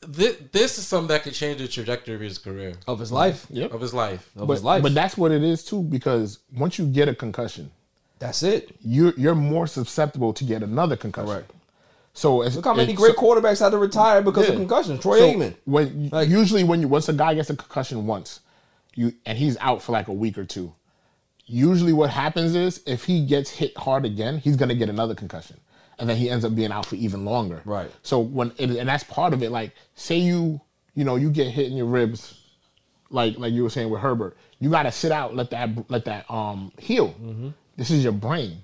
This, 0.08 0.38
this 0.52 0.78
is 0.80 0.88
something 0.88 1.10
that 1.10 1.24
could 1.24 1.34
change 1.34 1.60
the 1.60 1.68
trajectory 1.68 2.16
of 2.16 2.22
his 2.22 2.38
career, 2.40 2.74
Of 2.88 3.00
his 3.00 3.12
life. 3.12 3.46
Yep. 3.52 3.72
of 3.74 3.82
his 3.82 3.94
life. 3.94 4.30
Of 4.36 4.48
But, 4.48 4.54
his 4.56 4.64
life. 4.64 4.82
but 4.84 4.94
that's 4.96 5.16
what 5.16 5.32
it 5.32 5.44
is 5.44 5.64
too, 5.64 5.84
because 5.84 6.40
once 6.56 6.80
you 6.80 6.86
get 6.88 7.08
a 7.08 7.14
concussion, 7.14 7.70
that's 8.18 8.42
it. 8.44 8.76
you're 8.84 9.14
you're 9.18 9.36
more 9.36 9.68
susceptible 9.68 10.34
to 10.34 10.44
get 10.44 10.64
another 10.64 10.96
concussion. 10.96 11.28
Correct. 11.34 11.52
So 12.14 12.42
it's, 12.42 12.56
Look 12.56 12.66
how 12.66 12.74
many 12.74 12.92
it's- 12.94 12.98
great 13.00 13.16
quarterbacks 13.16 13.60
had 13.60 13.70
to 13.70 13.78
retire 13.78 14.22
because 14.22 14.48
of 14.48 14.56
Yeah. 14.56 14.60
concussion. 14.60 14.98
Troy 15.00 15.20
So 15.20 15.34
Aikman. 15.34 15.56
When 15.66 16.10
Like- 16.12 16.28
usually 16.30 16.64
when 16.64 16.82
you 16.82 16.88
once 16.88 17.08
a 17.08 17.14
guy 17.14 17.36
gets 17.36 17.50
a 17.52 17.56
concussion 17.56 18.06
once, 18.08 18.40
you 18.96 19.14
and 19.26 19.38
he's 19.38 19.56
out 19.62 19.82
for 19.84 19.92
like 19.92 20.08
a 20.08 20.14
week 20.14 20.38
or 20.38 20.46
two. 20.46 20.74
Usually 21.46 21.94
what 21.94 22.10
happens 22.10 22.56
is 22.56 22.82
if 22.86 23.04
he 23.06 23.26
gets 23.26 23.50
hit 23.52 23.78
hard 23.78 24.04
again, 24.06 24.40
he's 24.40 24.56
gonna 24.56 24.76
get 24.76 24.90
another 24.90 25.14
concussion, 25.16 25.58
and 26.02 26.10
then 26.10 26.18
he 26.18 26.32
ends 26.32 26.44
up 26.44 26.56
being 26.56 26.72
out 26.72 26.88
for 26.88 26.96
even 26.96 27.24
longer. 27.24 27.62
Right. 27.64 27.90
So 28.02 28.20
when 28.20 28.52
and 28.60 28.72
and 28.72 28.90
that's 28.90 29.04
part 29.04 29.34
of 29.34 29.44
it. 29.44 29.52
Like 29.52 29.74
say 29.96 30.18
you 30.18 30.60
you 30.96 31.06
know 31.06 31.16
you 31.16 31.30
get 31.30 31.48
hit 31.48 31.68
in 31.68 31.78
your 31.78 31.86
ribs, 31.86 32.40
like 33.12 33.38
like 33.38 33.54
you 33.54 33.62
were 33.64 33.70
saying 33.70 33.90
with 33.90 34.02
Herbert, 34.02 34.36
you 34.60 34.72
gotta 34.72 34.92
sit 34.92 35.12
out, 35.12 35.36
let 35.36 35.52
that 35.52 35.70
let 35.90 36.04
that 36.06 36.30
um 36.30 36.72
heal. 36.80 37.10
Mm-hmm. 37.10 37.50
This 37.78 37.92
is 37.92 38.04
your 38.04 38.14
brain. 38.14 38.58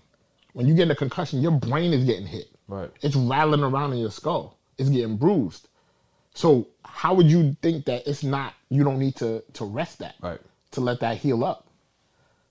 When 0.53 0.65
you 0.65 0.73
get 0.73 0.89
a 0.89 0.95
concussion, 0.95 1.39
your 1.39 1.51
brain 1.51 1.93
is 1.93 2.03
getting 2.03 2.25
hit. 2.25 2.49
Right. 2.67 2.89
It's 3.01 3.15
rattling 3.15 3.61
around 3.61 3.93
in 3.93 3.99
your 3.99 4.11
skull. 4.11 4.57
It's 4.79 4.89
getting 4.89 5.15
bruised. 5.15 5.69
So 6.33 6.67
how 6.83 7.13
would 7.13 7.27
you 7.27 7.55
think 7.61 7.85
that 7.85 8.07
it's 8.07 8.23
not? 8.23 8.55
You 8.69 8.83
don't 8.83 8.97
need 8.97 9.15
to 9.17 9.43
to 9.53 9.63
rest 9.63 9.99
that. 9.99 10.15
Right. 10.21 10.41
To 10.71 10.81
let 10.81 11.01
that 11.01 11.17
heal 11.17 11.43
up. 11.43 11.67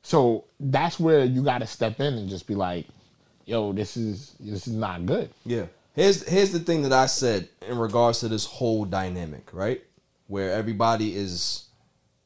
So 0.02 0.44
that's 0.60 1.00
where 1.00 1.24
you 1.24 1.42
got 1.42 1.58
to 1.58 1.66
step 1.66 1.98
in 1.98 2.14
and 2.14 2.28
just 2.28 2.46
be 2.46 2.54
like, 2.54 2.86
"Yo, 3.46 3.72
this 3.72 3.96
is 3.96 4.34
this 4.38 4.66
is 4.66 4.74
not 4.74 5.06
good." 5.06 5.30
Yeah. 5.46 5.66
Here's 5.94 6.28
here's 6.28 6.52
the 6.52 6.60
thing 6.60 6.82
that 6.82 6.92
I 6.92 7.06
said 7.06 7.48
in 7.66 7.78
regards 7.78 8.20
to 8.20 8.28
this 8.28 8.44
whole 8.44 8.84
dynamic, 8.84 9.48
right? 9.54 9.82
Where 10.26 10.52
everybody 10.52 11.16
is, 11.16 11.64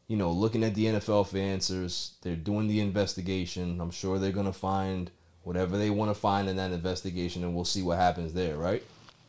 you 0.09 0.17
know, 0.17 0.33
looking 0.33 0.65
at 0.65 0.75
the 0.75 0.87
NFL 0.87 1.29
for 1.29 1.39
answers. 1.39 2.15
They're 2.23 2.35
doing 2.35 2.67
the 2.67 2.81
investigation. 2.81 3.81
I'm 3.81 3.93
sure 3.93 4.19
they're 4.19 4.33
gonna 4.33 4.53
find 4.53 5.13
whatever 5.43 5.79
they 5.79 5.91
want 5.91 6.11
to 6.11 6.15
find 6.15 6.49
in 6.49 6.57
that 6.57 6.73
investigation, 6.73 7.45
and 7.45 7.55
we'll 7.55 7.65
see 7.65 7.83
what 7.83 7.99
happens 7.99 8.35
there, 8.35 8.57
right? 8.57 8.83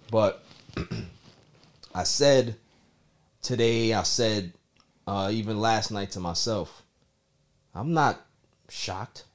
But 0.10 0.44
I 1.96 2.04
said 2.04 2.56
today, 3.42 3.94
I 3.94 4.04
said 4.04 4.54
uh, 5.08 5.30
even 5.32 5.60
last 5.60 5.92
night 5.92 6.12
to 6.12 6.20
myself, 6.20 6.84
I'm 7.74 7.94
not 7.94 8.26
shocked. 8.70 9.26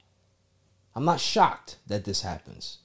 I'm 0.96 1.04
not 1.04 1.20
shocked 1.20 1.76
that 1.86 2.04
this 2.04 2.22
happens. 2.22 2.78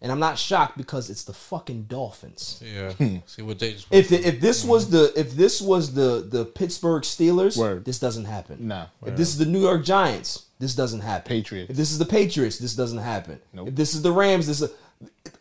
And 0.00 0.12
I'm 0.12 0.20
not 0.20 0.38
shocked 0.38 0.76
because 0.76 1.10
it's 1.10 1.24
the 1.24 1.32
fucking 1.32 1.84
Dolphins. 1.84 2.62
Yeah. 2.64 2.92
Hmm. 2.92 3.16
See 3.26 3.42
what 3.42 3.58
they 3.58 3.72
just 3.72 3.88
If 3.90 4.12
if 4.12 4.40
this 4.40 4.62
was 4.62 4.90
the 4.90 5.12
if 5.18 5.32
this 5.32 5.60
was 5.60 5.94
the 5.94 6.24
the 6.28 6.44
Pittsburgh 6.44 7.02
Steelers, 7.02 7.56
Word. 7.56 7.84
this 7.84 7.98
doesn't 7.98 8.26
happen. 8.26 8.68
Nah. 8.68 8.86
If 9.04 9.16
this 9.16 9.30
is 9.30 9.38
the 9.38 9.46
New 9.46 9.60
York 9.60 9.84
Giants, 9.84 10.46
this 10.60 10.74
doesn't 10.74 11.00
happen. 11.00 11.28
Patriots. 11.28 11.70
If 11.70 11.76
this 11.76 11.90
is 11.90 11.98
the 11.98 12.04
Patriots, 12.06 12.58
this 12.58 12.76
doesn't 12.76 12.98
happen. 12.98 13.40
Nope. 13.52 13.68
If 13.68 13.74
this 13.74 13.94
is 13.94 14.02
the 14.02 14.12
Rams, 14.12 14.46
this 14.46 14.60
is 14.62 14.70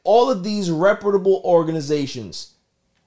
all 0.03 0.31
of 0.31 0.43
these 0.43 0.71
reputable 0.71 1.41
organizations. 1.45 2.53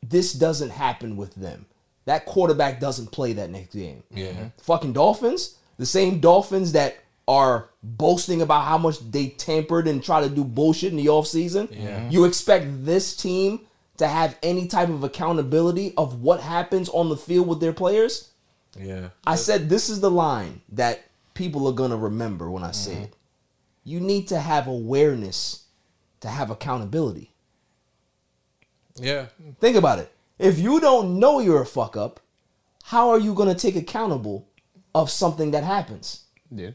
This 0.02 0.33
doesn't 0.33 0.70
happen 0.70 1.16
with 1.16 1.35
them. 1.35 1.66
That 2.04 2.24
quarterback 2.24 2.78
doesn't 2.78 3.11
play 3.11 3.33
that 3.33 3.50
next 3.50 3.74
game. 3.74 4.02
Yeah. 4.14 4.50
Fucking 4.59 4.92
Dolphins, 4.92 5.57
the 5.76 5.87
same 5.87 6.20
Dolphins 6.20 6.72
that 6.72 6.98
are 7.28 7.68
boasting 7.82 8.40
about 8.40 8.64
how 8.64 8.78
much 8.78 8.98
they 9.10 9.28
tampered 9.28 9.86
and 9.86 10.02
try 10.02 10.22
to 10.22 10.30
do 10.30 10.42
bullshit 10.42 10.90
in 10.90 10.96
the 10.96 11.06
offseason. 11.06 11.68
Yeah. 11.70 12.08
You 12.08 12.24
expect 12.24 12.86
this 12.86 13.14
team 13.14 13.60
to 13.98 14.08
have 14.08 14.38
any 14.42 14.66
type 14.66 14.88
of 14.88 15.04
accountability 15.04 15.92
of 15.98 16.22
what 16.22 16.40
happens 16.40 16.88
on 16.88 17.10
the 17.10 17.16
field 17.16 17.46
with 17.46 17.60
their 17.60 17.74
players? 17.74 18.30
Yeah. 18.76 19.10
I 19.26 19.36
said 19.36 19.68
this 19.68 19.90
is 19.90 20.00
the 20.00 20.10
line 20.10 20.62
that 20.70 21.04
people 21.34 21.68
are 21.68 21.74
going 21.74 21.90
to 21.90 21.96
remember 21.96 22.50
when 22.50 22.64
I 22.64 22.70
say 22.70 22.94
it. 22.94 23.14
You 23.84 24.00
need 24.00 24.28
to 24.28 24.40
have 24.40 24.66
awareness 24.66 25.64
to 26.20 26.28
have 26.28 26.50
accountability. 26.50 27.32
Yeah. 28.96 29.26
Think 29.60 29.76
about 29.76 29.98
it. 29.98 30.10
If 30.38 30.58
you 30.58 30.80
don't 30.80 31.18
know 31.18 31.40
you're 31.40 31.62
a 31.62 31.66
fuck 31.66 31.96
up, 31.96 32.20
how 32.84 33.10
are 33.10 33.18
you 33.18 33.34
going 33.34 33.48
to 33.48 33.54
take 33.54 33.76
accountable 33.76 34.48
of 34.94 35.10
something 35.10 35.50
that 35.50 35.64
happens? 35.64 36.24
Yeah. 36.50 36.70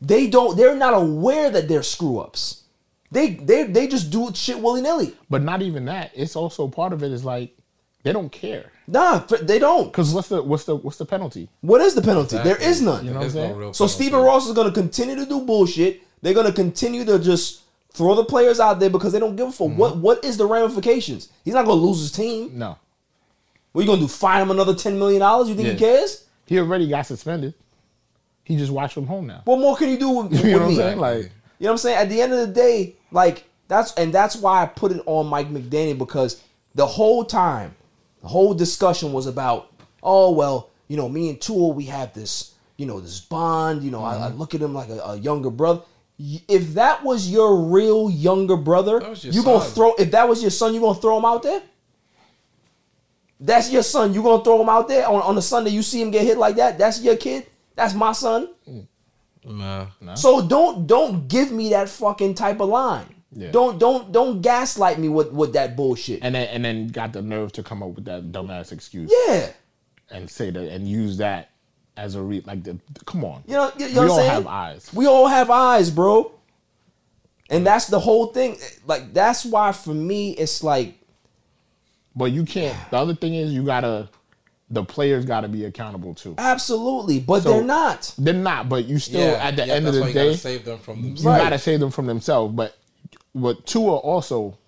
They 0.00 0.26
don't 0.26 0.56
they're 0.56 0.76
not 0.76 0.94
aware 0.94 1.50
that 1.50 1.68
they're 1.68 1.82
screw 1.82 2.18
ups. 2.18 2.64
They 3.10 3.30
they 3.30 3.64
they 3.64 3.86
just 3.86 4.10
do 4.10 4.30
shit 4.34 4.60
willy-nilly. 4.60 5.14
But 5.30 5.42
not 5.42 5.62
even 5.62 5.84
that. 5.86 6.12
It's 6.14 6.36
also 6.36 6.68
part 6.68 6.92
of 6.92 7.02
it 7.02 7.12
is 7.12 7.24
like 7.24 7.56
they 8.02 8.12
don't 8.12 8.30
care. 8.30 8.70
Nah, 8.86 9.18
they 9.18 9.58
don't. 9.58 9.92
Cause 9.92 10.14
what's 10.14 10.28
the 10.28 10.42
what's 10.42 10.64
the 10.64 10.76
what's 10.76 10.98
the 10.98 11.06
penalty? 11.06 11.48
What 11.60 11.80
is 11.80 11.94
the 11.94 12.02
penalty? 12.02 12.38
There 12.38 12.60
is 12.62 12.80
none. 12.80 13.04
You 13.04 13.12
know 13.12 13.18
what 13.18 13.24
I'm 13.24 13.30
saying? 13.30 13.74
So 13.74 13.86
Stephen 13.86 14.20
Ross 14.20 14.46
is 14.46 14.54
going 14.54 14.68
to 14.68 14.72
continue 14.72 15.16
to 15.16 15.26
do 15.26 15.40
bullshit. 15.40 16.02
They're 16.22 16.34
going 16.34 16.46
to 16.46 16.52
continue 16.52 17.04
to 17.04 17.18
just 17.18 17.62
throw 17.92 18.14
the 18.14 18.24
players 18.24 18.60
out 18.60 18.78
there 18.78 18.90
because 18.90 19.12
they 19.12 19.18
don't 19.18 19.34
give 19.34 19.48
a 19.48 19.52
fuck. 19.52 19.70
What 19.70 19.94
mm-hmm. 19.94 20.02
what 20.02 20.24
is 20.24 20.36
the 20.36 20.46
ramifications? 20.46 21.30
He's 21.44 21.54
not 21.54 21.64
going 21.64 21.78
to 21.78 21.84
lose 21.84 22.00
his 22.00 22.12
team. 22.12 22.56
No. 22.56 22.78
What 23.72 23.80
are 23.80 23.82
you 23.82 23.86
going 23.88 24.00
to 24.00 24.04
do? 24.06 24.08
Fine 24.08 24.42
him 24.42 24.50
another 24.50 24.74
ten 24.74 24.98
million 24.98 25.20
dollars? 25.20 25.48
You 25.48 25.54
think 25.54 25.68
he 25.68 25.76
cares? 25.76 26.26
He 26.46 26.58
already 26.58 26.88
got 26.88 27.06
suspended. 27.06 27.54
He 28.46 28.56
just 28.56 28.70
watched 28.70 28.94
from 28.94 29.08
home 29.08 29.26
now. 29.26 29.42
What 29.44 29.58
more 29.58 29.76
can 29.76 29.88
you 29.88 29.98
do 29.98 30.08
with, 30.08 30.32
You 30.32 30.38
with 30.38 30.44
know 30.44 30.52
what 30.52 30.62
I'm 30.62 30.68
me? 30.68 30.76
saying? 30.76 30.98
Like 30.98 31.16
You 31.16 31.22
know 31.24 31.32
what 31.58 31.70
I'm 31.72 31.78
saying? 31.78 31.98
At 31.98 32.08
the 32.08 32.22
end 32.22 32.32
of 32.32 32.38
the 32.38 32.54
day, 32.54 32.94
like 33.10 33.44
that's 33.66 33.92
and 33.94 34.14
that's 34.14 34.36
why 34.36 34.62
I 34.62 34.66
put 34.66 34.92
it 34.92 35.02
on 35.04 35.26
Mike 35.26 35.50
McDaniel 35.50 35.98
because 35.98 36.42
the 36.76 36.86
whole 36.86 37.24
time, 37.24 37.74
the 38.22 38.28
whole 38.28 38.54
discussion 38.54 39.12
was 39.12 39.26
about, 39.26 39.72
oh 40.00 40.30
well, 40.30 40.70
you 40.86 40.96
know, 40.96 41.08
me 41.08 41.28
and 41.28 41.40
Tua, 41.40 41.68
we 41.68 41.86
have 41.86 42.14
this, 42.14 42.54
you 42.76 42.86
know, 42.86 43.00
this 43.00 43.18
bond. 43.18 43.82
You 43.82 43.90
know, 43.90 44.04
I, 44.04 44.26
I 44.26 44.28
mm-hmm. 44.28 44.38
look 44.38 44.54
at 44.54 44.62
him 44.62 44.74
like 44.74 44.90
a, 44.90 45.00
a 45.00 45.16
younger 45.16 45.50
brother. 45.50 45.82
If 46.18 46.74
that 46.74 47.02
was 47.02 47.28
your 47.28 47.64
real 47.64 48.08
younger 48.08 48.56
brother, 48.56 49.00
your 49.00 49.14
you 49.32 49.42
gonna 49.42 49.64
son. 49.64 49.74
throw. 49.74 49.94
If 49.98 50.12
that 50.12 50.28
was 50.28 50.40
your 50.40 50.52
son, 50.52 50.72
you 50.72 50.80
gonna 50.80 51.00
throw 51.00 51.18
him 51.18 51.24
out 51.24 51.42
there. 51.42 51.62
That's 53.40 53.70
your 53.72 53.82
son. 53.82 54.14
You 54.14 54.22
gonna 54.22 54.44
throw 54.44 54.62
him 54.62 54.68
out 54.68 54.86
there 54.86 55.06
on, 55.08 55.20
on 55.20 55.36
a 55.36 55.42
Sunday? 55.42 55.70
You 55.70 55.82
see 55.82 56.00
him 56.00 56.12
get 56.12 56.24
hit 56.24 56.38
like 56.38 56.56
that? 56.56 56.78
That's 56.78 57.02
your 57.02 57.16
kid. 57.16 57.46
That's 57.76 57.94
my 57.94 58.12
son. 58.12 58.48
Nah. 59.44 59.86
So 60.14 60.46
don't 60.46 60.86
don't 60.88 61.28
give 61.28 61.52
me 61.52 61.70
that 61.70 61.88
fucking 61.88 62.34
type 62.34 62.60
of 62.60 62.68
line. 62.68 63.06
Yeah. 63.32 63.50
Don't 63.52 63.78
don't 63.78 64.10
don't 64.10 64.40
gaslight 64.40 64.98
me 64.98 65.08
with 65.08 65.30
with 65.30 65.52
that 65.52 65.76
bullshit. 65.76 66.20
and 66.22 66.34
then 66.34 66.48
and 66.48 66.64
then 66.64 66.88
got 66.88 67.12
the 67.12 67.22
nerve 67.22 67.52
to 67.52 67.62
come 67.62 67.82
up 67.82 67.90
with 67.90 68.06
that 68.06 68.32
dumbass 68.32 68.72
excuse. 68.72 69.12
Yeah. 69.28 69.50
And 70.10 70.28
say 70.28 70.50
that 70.50 70.68
and 70.72 70.88
use 70.88 71.18
that 71.18 71.50
as 71.96 72.14
a 72.14 72.22
re 72.22 72.42
like 72.46 72.64
the 72.64 72.78
come 73.04 73.24
on. 73.24 73.44
You 73.46 73.54
know, 73.54 73.72
you, 73.78 73.86
you 73.86 73.94
know 73.94 74.02
we 74.02 74.08
what 74.08 74.10
I'm 74.10 74.10
all 74.10 74.16
saying? 74.18 74.30
have 74.30 74.46
eyes. 74.46 74.90
We 74.92 75.06
all 75.06 75.26
have 75.28 75.50
eyes, 75.50 75.90
bro. 75.90 76.32
And 77.50 77.64
that's 77.64 77.86
the 77.86 78.00
whole 78.00 78.26
thing. 78.28 78.56
Like 78.86 79.12
that's 79.12 79.44
why 79.44 79.70
for 79.72 79.94
me 79.94 80.30
it's 80.32 80.64
like 80.64 80.94
But 82.16 82.32
you 82.32 82.44
can't. 82.44 82.76
The 82.90 82.96
other 82.96 83.14
thing 83.14 83.34
is 83.34 83.52
you 83.52 83.64
gotta 83.64 84.08
the 84.68 84.82
players 84.84 85.24
got 85.24 85.42
to 85.42 85.48
be 85.48 85.64
accountable 85.64 86.12
too. 86.14 86.34
Absolutely, 86.38 87.20
but 87.20 87.42
So- 87.42 87.50
they're 87.52 87.64
not. 87.64 88.12
They're 88.18 88.34
not, 88.34 88.68
but 88.68 88.84
you 88.86 88.98
still 88.98 89.20
Yeah, 89.20 89.34
at 89.48 89.56
the 89.56 89.66
yeah, 89.66 89.74
end 89.74 89.86
of 89.86 89.94
the 89.94 90.00
why 90.00 90.08
you 90.08 90.14
day, 90.14 90.26
gotta 90.30 90.38
save 90.38 90.64
them 90.64 90.78
from 90.78 90.96
you 90.98 91.02
themselves. 91.10 91.38
gotta 91.42 91.58
save 91.58 91.80
them 91.80 91.90
from 91.90 92.06
themselves. 92.06 92.54
But 92.54 92.76
what 93.32 93.64
Tua 93.66 93.96
also, 93.96 94.58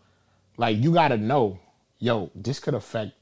like 0.56 0.76
you 0.78 0.92
gotta 0.92 1.16
know, 1.16 1.58
yo, 1.98 2.30
this 2.34 2.60
could 2.60 2.74
affect 2.74 3.12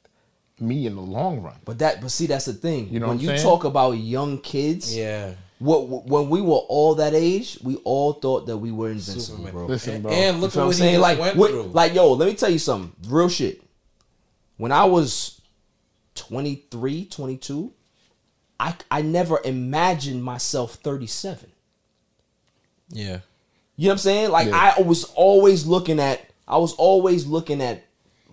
me 0.61 0.87
in 0.87 0.97
the 0.97 1.03
long 1.03 1.41
run. 1.41 1.57
But 1.65 1.79
that, 1.79 2.01
but 2.01 2.11
see, 2.11 2.27
that's 2.27 2.45
the 2.47 2.53
thing. 2.55 2.89
You 2.91 3.01
know 3.01 3.09
when 3.09 3.17
what 3.17 3.23
you 3.25 3.31
I'm 3.31 3.37
saying? 3.39 3.49
talk 3.49 3.65
about 3.65 3.93
young 3.93 4.39
kids, 4.39 4.95
Yeah. 4.95 5.33
what 5.59 5.89
when 5.89 6.29
we 6.29 6.43
were 6.43 6.57
all 6.69 6.95
that 6.97 7.15
age, 7.15 7.59
we 7.63 7.77
all 7.85 8.13
thought 8.15 8.47
that 8.49 8.57
we 8.59 8.71
were 8.71 8.89
invincible, 8.91 9.21
Superman. 9.39 9.53
bro. 9.53 9.67
Listen, 9.67 9.95
And- 9.95 10.03
bro. 10.03 10.13
and 10.13 10.41
look 10.43 10.49
You 10.49 10.53
feel 10.53 10.61
what 10.63 10.67
what 10.67 10.75
I'm 10.75 10.79
saying? 10.79 10.93
just 10.95 11.03
Like, 11.03 11.19
went 11.21 11.37
what- 11.37 11.51
through. 11.51 11.71
like, 11.73 11.95
yo, 11.95 12.13
let 12.13 12.29
me 12.29 12.35
tell 12.35 12.51
you 12.51 12.59
something. 12.59 12.93
Real 13.09 13.29
shit. 13.31 13.63
When 14.59 14.73
I 14.73 14.85
was 14.85 15.36
23, 16.17 17.05
22, 17.07 17.73
I 18.59 18.75
I 18.91 19.03
never 19.03 19.41
imagined 19.45 20.25
myself 20.25 20.75
37. 20.77 21.51
yeah. 22.91 23.21
You 23.79 23.85
know 23.85 23.89
what 23.91 23.93
I'm 23.93 23.99
saying? 23.99 24.31
Like 24.31 24.49
Yeah. 24.49 24.75
I 24.79 24.81
was 24.83 25.05
always 25.15 25.67
looking 25.67 26.01
at 26.01 26.31
I 26.49 26.57
was 26.59 26.73
always 26.75 27.27
looking 27.27 27.61
at 27.61 27.85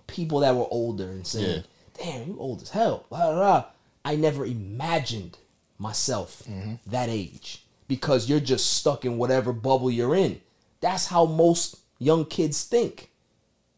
people 0.06 0.40
that 0.40 0.54
were 0.54 0.66
older 0.70 1.10
and 1.10 1.26
saying, 1.26 1.64
"Damn, 2.00 2.28
you 2.28 2.38
old 2.38 2.62
as 2.62 2.70
hell." 2.70 3.04
Blah, 3.10 3.26
blah, 3.26 3.34
blah. 3.34 3.64
I 4.04 4.16
never 4.16 4.46
imagined 4.46 5.36
myself 5.78 6.42
Mm-hmm. 6.48 6.74
that 6.86 7.08
age 7.08 7.64
because 7.88 8.28
you're 8.28 8.40
just 8.40 8.72
stuck 8.74 9.04
in 9.04 9.18
whatever 9.18 9.52
bubble 9.52 9.90
you're 9.90 10.14
in. 10.14 10.40
That's 10.80 11.06
how 11.06 11.26
most 11.26 11.76
young 11.98 12.24
kids 12.24 12.64
think. 12.64 13.10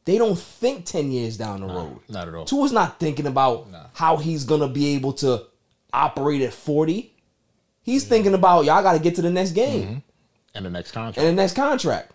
They 0.07 0.19
don't 0.19 0.39
think 0.39 0.87
10 0.87 1.11
years 1.11 1.37
down 1.37 1.61
the 1.61 1.67
road. 1.67 1.99
not 2.09 2.29
at 2.29 2.35
all. 2.35 2.45
Tua's 2.45 2.73
not 2.73 2.99
thinking 2.99 3.27
about 3.27 3.69
how 3.93 4.17
he's 4.17 4.45
going 4.45 4.63
to 4.63 4.69
be 4.69 4.95
able 4.95 5.13
to 5.15 5.43
operate 5.93 6.43
at 6.43 6.55
40. 6.55 7.13
He's 7.83 8.03
mm-hmm. 8.03 8.09
thinking 8.09 8.35
about, 8.35 8.65
y'all 8.65 8.83
got 8.83 8.95
to 8.95 9.01
get 9.01 9.17
to 9.17 9.23
the 9.23 9.31
next 9.31 9.51
game 9.51 9.83
mm-hmm. 9.83 9.99
And 10.55 10.65
the 10.65 10.71
next 10.71 10.93
contract. 10.93 11.19
and 11.19 11.27
the 11.27 11.43
next 11.43 11.55
contract. 11.55 12.13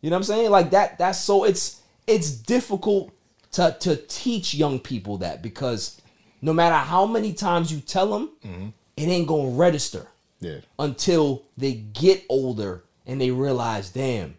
You 0.00 0.10
know 0.10 0.16
what 0.16 0.18
I'm 0.18 0.24
saying? 0.24 0.50
Like 0.50 0.70
that. 0.70 0.98
That's 0.98 1.20
so 1.20 1.44
it's 1.44 1.80
it's 2.08 2.30
difficult 2.30 3.12
to 3.52 3.76
to 3.80 3.96
teach 3.96 4.54
young 4.54 4.80
people 4.80 5.18
that 5.18 5.42
because 5.42 6.00
no 6.42 6.52
matter 6.52 6.74
how 6.74 7.06
many 7.06 7.32
times 7.32 7.72
you 7.72 7.80
tell 7.80 8.10
them, 8.10 8.30
mm-hmm. 8.44 8.68
it 8.96 9.06
ain't 9.06 9.28
gonna 9.28 9.50
register 9.50 10.08
yeah. 10.40 10.58
until 10.78 11.44
they 11.56 11.72
get 11.74 12.24
older 12.28 12.84
and 13.06 13.20
they 13.20 13.30
realize, 13.30 13.90
damn, 13.90 14.36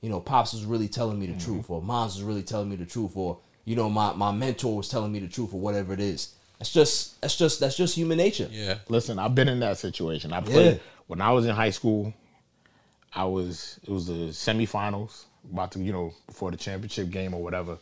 you 0.00 0.08
know, 0.08 0.20
pops 0.20 0.52
was 0.52 0.64
really 0.64 0.88
telling 0.88 1.18
me 1.18 1.26
the 1.26 1.32
mm-hmm. 1.32 1.52
truth, 1.52 1.70
or 1.70 1.82
moms 1.82 2.14
was 2.14 2.22
really 2.22 2.42
telling 2.42 2.68
me 2.68 2.76
the 2.76 2.86
truth, 2.86 3.12
or 3.16 3.38
you 3.64 3.76
know, 3.76 3.88
my 3.88 4.12
my 4.12 4.32
mentor 4.32 4.76
was 4.76 4.88
telling 4.88 5.12
me 5.12 5.18
the 5.18 5.28
truth, 5.28 5.52
or 5.52 5.60
whatever 5.60 5.92
it 5.92 6.00
is. 6.00 6.34
That's 6.58 6.72
just 6.72 7.20
that's 7.20 7.36
just 7.36 7.60
that's 7.60 7.76
just 7.76 7.94
human 7.94 8.18
nature. 8.18 8.48
Yeah. 8.50 8.78
Listen, 8.88 9.18
I've 9.18 9.34
been 9.34 9.48
in 9.48 9.60
that 9.60 9.78
situation. 9.78 10.32
I 10.32 10.40
played 10.40 10.74
Yeah. 10.74 10.80
when 11.06 11.20
I 11.20 11.32
was 11.32 11.46
in 11.46 11.54
high 11.54 11.70
school. 11.70 12.12
I 13.14 13.24
was 13.24 13.80
it 13.84 13.90
was 13.90 14.06
the 14.06 14.30
semifinals, 14.30 15.24
about 15.52 15.72
to 15.72 15.78
you 15.80 15.92
know 15.92 16.12
before 16.26 16.50
the 16.50 16.56
championship 16.56 17.10
game 17.10 17.34
or 17.34 17.42
whatever, 17.42 17.78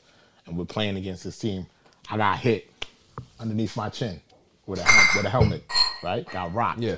and 0.47 0.57
we're 0.57 0.65
playing 0.67 0.97
against 0.97 1.25
this 1.25 1.39
team. 1.39 1.67
I 2.11 2.17
got 2.17 2.39
hit 2.39 2.71
underneath 3.41 3.77
my 3.77 3.89
chin 3.89 4.21
with 4.67 4.81
a 4.81 5.09
with 5.17 5.25
a 5.25 5.31
helmet, 5.31 5.65
right? 6.03 6.27
Got 6.31 6.55
rocked. 6.55 6.81
Yeah. 6.81 6.97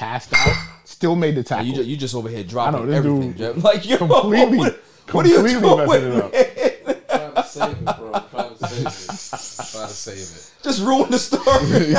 Passed 0.00 0.32
out. 0.34 0.56
Still 0.84 1.14
made 1.14 1.34
the 1.34 1.42
tackle. 1.42 1.66
You 1.66 1.74
just, 1.74 1.88
you 1.90 1.96
just 1.98 2.14
over 2.14 2.30
here 2.30 2.38
I 2.38 2.42
know 2.42 2.48
dropping 2.48 2.86
this 2.86 2.96
everything, 2.96 3.32
dude 3.32 3.36
Jeff. 3.36 3.56
Like 3.64 3.86
yo, 3.86 3.98
completely, 3.98 4.56
what, 4.56 4.82
what 5.12 5.26
are 5.26 5.28
you 5.28 5.34
completely 5.34 5.60
doing? 5.60 5.76
messing 5.76 6.12
it 6.12 6.16
up. 6.16 6.32
man? 6.32 6.96
Trying 7.10 7.34
to 7.34 7.44
save 7.44 7.76
it, 7.76 7.84
bro. 7.84 8.10
Trying 8.30 8.56
to 8.56 8.66
save 8.66 8.86
it. 8.86 9.70
Trying 9.72 9.88
to 9.88 9.92
save 9.92 10.16
it. 10.16 10.52
Just 10.62 10.80
ruin 10.80 11.10
the 11.10 11.18
story. 11.18 11.94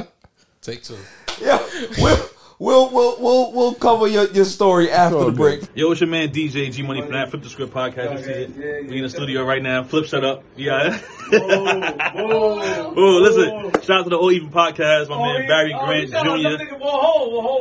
Take 0.62 0.82
two. 0.82 0.98
yeah, 1.40 1.62
we'll, 1.98 2.18
we'll 2.60 2.90
we'll 2.90 3.16
we'll 3.18 3.52
we'll 3.52 3.74
cover 3.74 4.06
your, 4.06 4.30
your 4.30 4.44
story 4.44 4.90
after 4.90 5.16
all 5.16 5.26
the 5.26 5.32
break. 5.32 5.62
Yo, 5.74 5.90
it's 5.90 6.00
your 6.00 6.08
man 6.08 6.28
DJ 6.28 6.70
G 6.70 6.82
Money 6.82 7.02
from 7.02 7.12
that 7.12 7.30
Flip 7.30 7.42
the 7.42 7.48
Script 7.48 7.74
podcast. 7.74 8.18
You 8.18 8.24
see 8.24 8.30
it? 8.30 8.88
We 8.88 8.98
in 8.98 9.02
the 9.02 9.10
studio 9.10 9.42
right 9.42 9.62
now. 9.62 9.82
Flip, 9.82 10.04
shut 10.04 10.24
up. 10.24 10.44
Yeah. 10.56 11.00
oh, 11.32 13.20
listen. 13.22 13.82
Shout 13.82 14.00
out 14.00 14.04
to 14.04 14.10
the 14.10 14.16
All 14.16 14.30
Even 14.30 14.50
podcast. 14.50 15.08
My 15.08 15.16
man 15.16 15.48
Barry 15.48 15.74
oh, 15.74 15.86
Grant 15.86 16.10
Jr. 16.10 16.74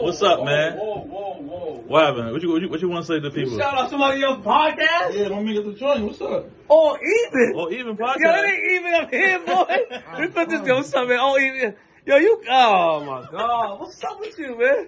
What's 0.04 0.22
up, 0.22 0.44
man? 0.44 0.78
What 0.78 2.06
happened? 2.06 2.32
What 2.34 2.44
you 2.44 2.52
what 2.52 2.62
you, 2.62 2.70
what 2.70 2.82
you 2.82 2.90
want 2.90 3.06
to 3.06 3.14
say 3.14 3.20
to 3.20 3.30
the 3.30 3.32
people? 3.32 3.58
Shout 3.58 3.74
out 3.74 3.84
to 3.86 3.90
somebody 3.90 4.22
else's 4.22 4.46
podcast. 4.46 5.14
Yeah, 5.14 5.30
let 5.30 5.44
me 5.44 5.54
get 5.54 5.66
the 5.66 5.74
joint. 5.74 6.04
What's 6.04 6.22
up? 6.22 6.46
Oh, 6.70 6.96
even. 6.96 7.56
All 7.56 7.74
Even 7.74 7.98
Yo, 7.98 8.06
podcast. 8.06 8.44
it 8.44 8.46
ain't 8.46 8.72
even 8.74 8.94
up 8.94 9.10
here, 9.10 9.40
boy. 9.40 10.20
we 10.20 10.28
put 10.28 10.50
this 10.50 10.60
uh-huh. 10.60 10.66
yo 10.68 10.82
something. 10.84 11.18
Oh, 11.20 11.40
even. 11.40 11.76
Yo, 12.10 12.18
you. 12.18 12.42
Oh 12.50 13.06
my 13.06 13.24
God, 13.30 13.80
what's 13.82 14.04
up 14.04 14.20
with 14.20 14.36
you, 14.40 14.58
man? 14.58 14.88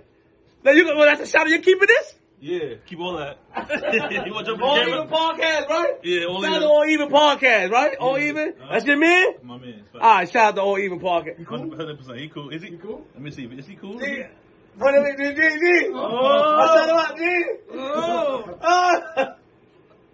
Now 0.64 0.72
you. 0.72 0.86
Well, 0.88 1.06
that's 1.06 1.22
a 1.22 1.28
shout 1.28 1.42
out. 1.42 1.50
You 1.50 1.60
keeping 1.60 1.88
this? 1.88 2.16
Yeah, 2.40 2.78
keep 2.88 3.00
all 3.00 3.16
that. 3.18 3.38
you 4.26 4.34
want 4.34 4.48
to 4.48 4.56
jump 4.58 4.64
in 4.64 4.68
the 4.68 4.88
even 4.88 5.08
podcast, 5.08 5.70
right? 5.70 6.00
Yeah, 6.02 6.26
all 6.26 6.42
Shout 6.42 6.54
out 6.54 6.56
even. 6.56 6.62
to 6.62 6.68
all 6.68 6.86
even 6.86 7.10
podcast, 7.10 7.70
right? 7.70 7.96
All 8.00 8.18
even. 8.18 8.56
Uh-huh. 8.60 8.70
That's 8.72 8.86
your 8.86 8.98
man. 8.98 9.36
My 9.44 9.60
man. 9.60 9.84
All 9.94 10.00
right, 10.00 10.28
shout 10.32 10.46
out 10.48 10.56
to 10.56 10.62
all 10.64 10.80
even 10.80 11.00
podcast. 11.00 11.46
Hundred 11.46 12.00
percent. 12.00 12.18
He 12.18 12.28
cool. 12.30 12.50
Is 12.50 12.64
he? 12.64 12.72
cool? 12.78 13.06
Let 13.14 13.22
me 13.22 13.30
see. 13.30 13.44
Is 13.46 13.68
he 13.68 13.76
cool? 13.76 14.02
Yeah. 14.02 14.30
Run 14.78 14.96
away, 14.96 15.16
G, 15.16 15.24
G, 15.36 15.36
G. 15.36 15.92
Oh. 15.94 16.58
I 16.58 16.66
shout 16.66 16.90
him 16.90 16.96
out, 16.96 17.18
G. 17.20 17.24
Oh. 17.72 18.58
Ah. 18.64 19.36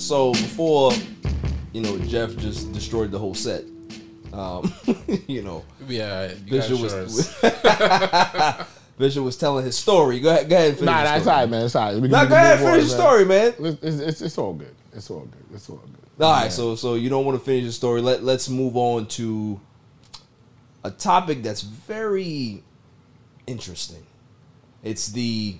So 0.00 0.32
before 0.32 0.92
you 1.72 1.82
know, 1.82 1.98
Jeff 1.98 2.36
just 2.36 2.72
destroyed 2.72 3.10
the 3.10 3.18
whole 3.18 3.34
set. 3.34 3.64
Um, 4.32 4.72
you 5.28 5.42
know, 5.42 5.64
Yeah, 5.88 6.32
you 6.46 6.60
got 6.60 6.68
Bishop 6.68 6.80
was 6.80 7.36
Bishop 8.98 9.24
was 9.24 9.36
telling 9.36 9.64
his 9.64 9.76
story. 9.76 10.20
Go 10.20 10.30
ahead, 10.30 10.48
go 10.48 10.56
ahead 10.56 10.68
and 10.70 10.78
finish. 10.78 10.92
Nah, 10.92 11.02
that's 11.04 11.22
story. 11.22 11.34
all 11.34 11.40
right, 11.42 11.50
man. 11.50 11.64
It's 11.64 11.74
all 11.76 11.92
right. 11.92 12.00
We 12.02 12.08
Nah, 12.08 12.24
go 12.24 12.34
ahead, 12.34 12.58
move 12.60 12.68
on, 12.68 12.74
finish 12.74 12.90
the 12.90 12.96
man. 12.96 13.06
story, 13.06 13.24
man. 13.24 13.54
It's, 13.58 13.82
it's, 13.82 13.98
it's, 13.98 14.20
it's 14.22 14.38
all 14.38 14.54
good. 14.54 14.74
It's 14.92 15.10
all 15.10 15.20
good. 15.20 15.44
It's 15.54 15.68
all 15.70 15.76
good. 15.76 16.24
All 16.24 16.32
right, 16.32 16.52
so 16.52 16.74
so 16.76 16.94
you 16.94 17.08
don't 17.08 17.24
want 17.24 17.38
to 17.38 17.44
finish 17.44 17.64
the 17.64 17.72
story. 17.72 18.00
Let 18.02 18.22
Let's 18.22 18.48
move 18.48 18.76
on 18.76 19.06
to 19.08 19.60
a 20.84 20.90
topic 20.90 21.42
that's 21.42 21.62
very 21.62 22.62
interesting. 23.46 24.04
It's 24.82 25.08
the 25.08 25.56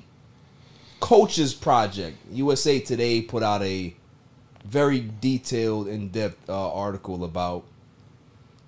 coaches 1.00 1.54
project. 1.54 2.18
USA 2.32 2.78
Today 2.78 3.22
put 3.22 3.42
out 3.42 3.62
a 3.62 3.94
very 4.64 5.00
detailed, 5.20 5.88
in 5.88 6.08
depth 6.08 6.48
uh, 6.48 6.72
article 6.72 7.24
about 7.24 7.64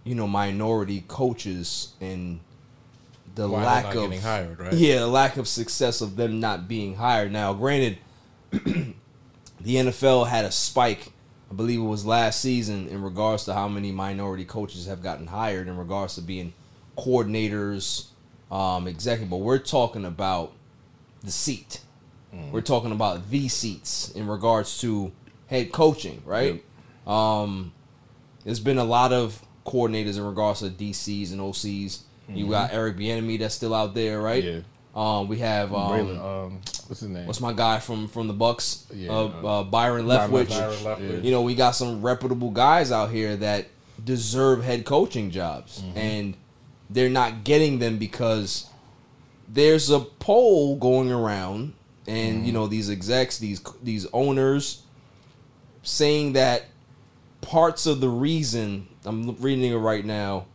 you 0.04 0.14
know 0.14 0.26
minority 0.26 1.04
coaches 1.06 1.92
and 2.00 2.40
the 3.34 3.48
Why 3.48 3.64
lack 3.64 3.94
of 3.94 4.02
getting 4.02 4.20
hired, 4.20 4.58
right? 4.58 4.72
Yeah, 4.72 5.00
the 5.00 5.06
lack 5.06 5.36
of 5.36 5.48
success 5.48 6.00
of 6.00 6.16
them 6.16 6.40
not 6.40 6.68
being 6.68 6.96
hired. 6.96 7.32
Now, 7.32 7.54
granted, 7.54 7.98
the 8.50 8.94
NFL 9.64 10.28
had 10.28 10.44
a 10.44 10.50
spike, 10.50 11.12
I 11.50 11.54
believe 11.54 11.80
it 11.80 11.84
was 11.84 12.04
last 12.04 12.40
season, 12.40 12.88
in 12.88 13.02
regards 13.02 13.44
to 13.46 13.54
how 13.54 13.68
many 13.68 13.92
minority 13.92 14.44
coaches 14.44 14.86
have 14.86 15.02
gotten 15.02 15.28
hired 15.28 15.68
in 15.68 15.76
regards 15.76 16.16
to 16.16 16.20
being 16.20 16.52
coordinators, 16.96 18.08
um, 18.50 18.86
executive. 18.86 19.30
But 19.30 19.38
we're 19.38 19.58
talking 19.58 20.04
about 20.04 20.52
the 21.22 21.32
seat. 21.32 21.80
We're 22.50 22.62
talking 22.62 22.92
about 22.92 23.28
the 23.30 23.48
seats 23.48 24.10
in 24.12 24.26
regards 24.26 24.80
to 24.80 25.12
head 25.52 25.70
coaching, 25.72 26.22
right? 26.24 26.62
Um, 27.06 27.72
there's 28.44 28.60
been 28.60 28.78
a 28.78 28.84
lot 28.84 29.12
of 29.12 29.40
coordinators 29.66 30.16
in 30.16 30.24
regards 30.24 30.60
to 30.60 30.70
DCs 30.70 31.32
and 31.32 31.40
OCs. 31.40 32.00
You 32.28 32.46
Mhm. 32.46 32.50
got 32.50 32.72
Eric 32.72 32.96
Bieniemy 32.96 33.38
that's 33.38 33.54
still 33.54 33.74
out 33.74 33.94
there, 33.94 34.20
right? 34.20 34.42
Yeah. 34.42 34.60
Um, 34.94 35.28
we 35.28 35.38
have 35.38 35.72
um, 35.74 35.90
Braylon, 35.92 36.18
um, 36.46 36.60
what's 36.86 37.00
his 37.00 37.08
name? 37.08 37.26
What's 37.26 37.40
my 37.40 37.52
guy 37.52 37.78
from 37.78 38.08
from 38.08 38.28
the 38.28 38.34
Bucks? 38.34 38.84
Yeah, 38.94 39.10
uh, 39.10 39.14
uh, 39.14 39.60
uh, 39.60 39.62
Byron 39.64 40.06
Byron 40.06 40.06
Leftwich. 40.06 40.46
Leftwich, 40.48 40.84
Byron 40.84 41.00
Leftwich. 41.20 41.24
You 41.24 41.30
know, 41.30 41.42
we 41.42 41.54
got 41.54 41.70
some 41.72 42.02
reputable 42.02 42.50
guys 42.50 42.92
out 42.92 43.10
here 43.10 43.36
that 43.36 43.68
deserve 44.04 44.64
head 44.64 44.84
coaching 44.84 45.30
jobs, 45.30 45.80
Mhm. 45.82 45.96
and 45.96 46.34
they're 46.90 47.08
not 47.10 47.44
getting 47.44 47.78
them 47.78 47.96
because 47.98 48.66
there's 49.48 49.88
a 49.90 50.00
poll 50.00 50.76
going 50.76 51.10
around, 51.10 51.72
and 52.06 52.46
you 52.46 52.52
know 52.52 52.66
these 52.66 52.90
execs, 52.90 53.38
these 53.38 53.60
these 53.82 54.06
owners, 54.12 54.82
saying 55.82 56.34
that 56.34 56.64
parts 57.40 57.86
of 57.86 58.00
the 58.00 58.08
reason 58.08 58.88
I'm 59.04 59.36
reading 59.40 59.70
it 59.72 59.76
right 59.76 60.04
now 60.04 60.46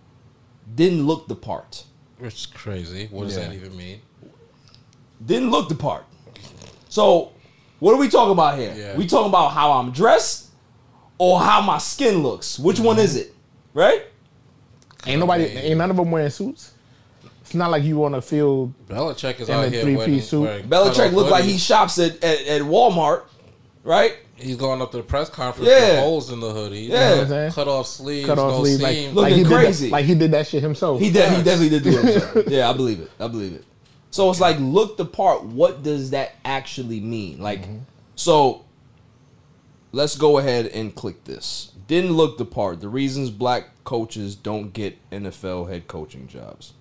didn't 0.74 1.06
look 1.06 1.28
the 1.28 1.36
part. 1.36 1.84
It's 2.22 2.46
crazy. 2.46 3.08
What 3.12 3.26
does 3.26 3.38
Yeah. 3.38 3.48
that 3.48 3.54
even 3.54 3.76
mean? 3.76 4.02
didn't 5.26 5.52
look 5.52 5.70
the 5.70 5.76
part. 5.76 6.06
So, 6.90 7.32
what 7.80 7.94
are 7.94 7.98
we 7.98 8.10
talking 8.10 8.32
about 8.32 8.58
here? 8.58 8.74
Yeah. 8.76 8.98
We 8.98 9.08
talking 9.08 9.30
about 9.30 9.50
how 9.50 9.74
I'm 9.74 9.92
dressed 9.92 10.48
or 11.18 11.40
how 11.40 11.62
my 11.62 11.78
skin 11.78 12.24
looks? 12.24 12.60
Which 12.60 12.80
one 12.80 13.00
is 13.00 13.12
mm-hmm. 13.12 13.22
it? 13.22 13.36
Right? 13.74 14.04
Ain't 15.06 15.20
nobody, 15.20 15.44
ain't 15.46 15.78
none 15.78 15.92
of 15.92 15.98
them 15.98 16.12
wearing 16.12 16.30
suits. 16.30 16.74
It's 17.42 17.54
not 17.54 17.72
like 17.72 17.84
you 17.84 17.98
want 17.98 18.13
to 18.13 18.22
feel 18.22 18.74
Belichick 18.90 19.40
is 19.40 19.48
in 19.48 19.56
out 19.56 19.66
a 19.66 19.70
here 19.70 19.82
three 19.82 19.96
wearing, 19.96 20.16
piece 20.16 20.28
suit. 20.28 20.42
wearing 20.42 20.68
Belichick 20.68 20.96
cutoff 20.96 21.13
looked 21.13 21.32
like 21.32 21.46
he 21.46 21.58
shops 21.58 21.98
at, 21.98 22.22
at, 22.24 22.46
at 22.46 22.62
Walmart, 22.62 23.24
right? 23.84 24.18
He's 24.39 24.56
going 24.56 24.82
up 24.82 24.91
to 24.91 24.97
the 24.97 25.04
press 25.04 25.30
conference 25.30 25.69
Yeah. 25.69 25.91
with 25.93 26.00
holes 26.00 26.32
in 26.32 26.39
the 26.39 26.52
hoodie. 26.54 26.82
Yeah. 26.82 27.21
You 27.21 27.26
know 27.28 27.45
what 27.45 27.54
cut 27.56 27.67
off 27.67 27.88
sleeves, 27.88 28.28
cut 28.28 28.38
off 28.38 28.52
no 28.52 28.63
sleeve, 28.63 28.80
like, 28.82 28.95
seams. 28.95 29.15
like 29.15 29.34
he 29.34 29.39
Looking 29.39 29.43
did 29.43 29.52
that- 29.52 29.63
crazy. 29.65 29.89
like 29.89 30.06
he 30.06 30.15
did 30.15 30.32
that 30.32 30.47
shit 30.47 30.62
himself. 30.63 31.00
He 31.02 31.10
did. 31.10 31.30
He 31.32 31.43
definitely 31.43 31.69
did 31.69 31.84
do 31.84 31.89
it. 31.97 32.04
himself. 32.13 32.45
yeah, 32.47 32.69
I 32.69 32.73
believe 32.73 33.00
it. 33.00 33.12
I 33.19 33.28
believe 33.28 33.54
it. 33.54 33.63
So 34.12 34.30
it's 34.30 34.39
like 34.39 34.58
look 34.60 34.97
the 34.97 35.06
part. 35.06 35.43
What 35.43 35.82
does 35.84 36.12
that 36.12 36.36
actually 36.45 37.00
mean? 37.00 37.39
Like, 37.41 37.62
so 38.15 38.63
let's 39.91 40.15
go 40.15 40.38
ahead 40.38 40.67
and 40.67 40.93
click 40.93 41.23
this. 41.26 41.71
Didn't 41.88 42.13
look 42.13 42.38
the 42.38 42.45
part. 42.45 42.80
The 42.82 42.89
reasons 42.89 43.30
black 43.32 43.69
coaches 43.86 44.36
don't 44.36 44.71
get 44.73 44.97
NFL 45.12 45.69
head 45.69 45.88
coaching 45.88 46.28
jobs. 46.28 46.73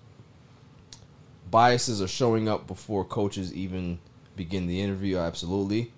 Biases 1.49 2.01
are 2.01 2.07
showing 2.07 2.49
up 2.49 2.67
before 2.67 3.05
coaches 3.05 3.53
even 3.53 3.99
begin 4.35 4.67
the 4.67 4.81
interview. 4.81 5.17
Absolutely. 5.17 5.91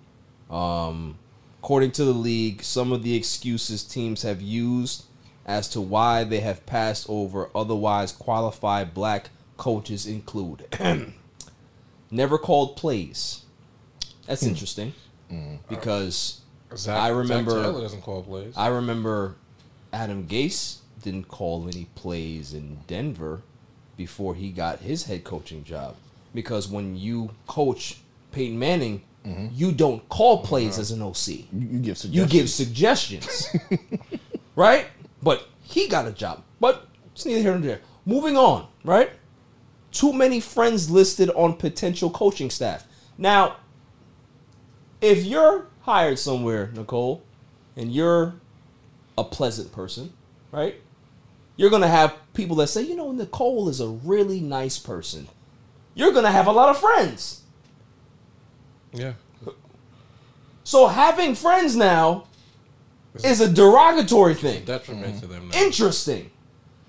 Um, 0.48 1.18
according 1.62 1.90
to 1.90 2.04
the 2.04 2.12
league, 2.12 2.62
some 2.62 2.90
of 2.90 3.02
the 3.02 3.14
excuses 3.14 3.84
teams 3.84 4.22
have 4.22 4.40
used 4.40 5.04
as 5.44 5.68
to 5.68 5.78
why 5.78 6.24
they 6.24 6.40
have 6.40 6.64
passed 6.64 7.04
over 7.06 7.50
otherwise 7.54 8.12
qualified 8.12 8.94
black 8.94 9.28
coaches 9.58 10.06
include 10.06 10.64
never 12.10 12.38
called 12.38 12.76
plays. 12.76 13.44
That's 14.26 14.42
hmm. 14.42 14.48
interesting 14.48 14.94
hmm. 15.28 15.56
because 15.68 16.40
uh, 16.72 16.76
Zac- 16.76 16.96
I 16.96 17.08
Zac 17.08 17.16
remember 17.18 17.62
Taylor 17.62 17.82
doesn't 17.82 18.00
call 18.00 18.22
plays. 18.22 18.54
I 18.56 18.68
remember 18.68 19.36
Adam 19.92 20.26
Gase 20.26 20.78
didn't 21.02 21.28
call 21.28 21.68
any 21.68 21.88
plays 21.94 22.54
in 22.54 22.78
Denver 22.86 23.42
before 23.98 24.34
he 24.34 24.50
got 24.50 24.78
his 24.78 25.04
head 25.04 25.24
coaching 25.24 25.62
job 25.64 25.94
because 26.34 26.68
when 26.68 26.96
you 26.96 27.32
coach 27.46 27.98
Peyton 28.32 28.58
Manning, 28.58 29.02
Mm-hmm. 29.26 29.48
you 29.52 29.70
don't 29.72 30.08
call 30.08 30.42
plays 30.42 30.78
as 30.78 30.92
an 30.92 31.02
OC. 31.02 31.28
You, 31.28 31.44
you 31.52 31.78
give 31.78 31.88
You 31.88 31.94
suggestions. 31.94 32.30
give 32.32 32.48
suggestions, 32.48 33.48
right? 34.56 34.86
But 35.22 35.46
he 35.62 35.88
got 35.88 36.06
a 36.08 36.10
job. 36.12 36.42
But 36.58 36.86
it's 37.12 37.26
neither 37.26 37.40
here 37.40 37.52
nor 37.52 37.60
there. 37.60 37.80
Moving 38.06 38.38
on, 38.38 38.66
right? 38.82 39.10
Too 39.92 40.14
many 40.14 40.40
friends 40.40 40.88
listed 40.90 41.28
on 41.30 41.54
potential 41.54 42.08
coaching 42.10 42.48
staff. 42.48 42.86
Now, 43.18 43.56
if 45.02 45.24
you're 45.24 45.66
hired 45.82 46.18
somewhere, 46.18 46.70
Nicole, 46.74 47.22
and 47.76 47.92
you're 47.92 48.34
a 49.18 49.24
pleasant 49.24 49.70
person, 49.70 50.12
right? 50.50 50.76
You're 51.56 51.70
gonna 51.70 51.88
have 51.88 52.14
people 52.32 52.56
that 52.56 52.68
say, 52.68 52.82
you 52.82 52.96
know, 52.96 53.12
Nicole 53.12 53.68
is 53.68 53.80
a 53.80 53.88
really 53.88 54.40
nice 54.40 54.78
person. 54.78 55.28
You're 55.94 56.12
gonna 56.12 56.30
have 56.32 56.46
a 56.46 56.52
lot 56.52 56.70
of 56.70 56.78
friends. 56.78 57.39
Yeah. 58.92 59.12
So 60.64 60.86
having 60.86 61.34
friends 61.34 61.74
now 61.76 62.24
is 63.24 63.40
a 63.40 63.48
derogatory 63.52 64.34
thing. 64.34 64.64
Detriment 64.64 65.20
to 65.20 65.26
them 65.26 65.48
now. 65.48 65.58
Interesting. 65.58 66.30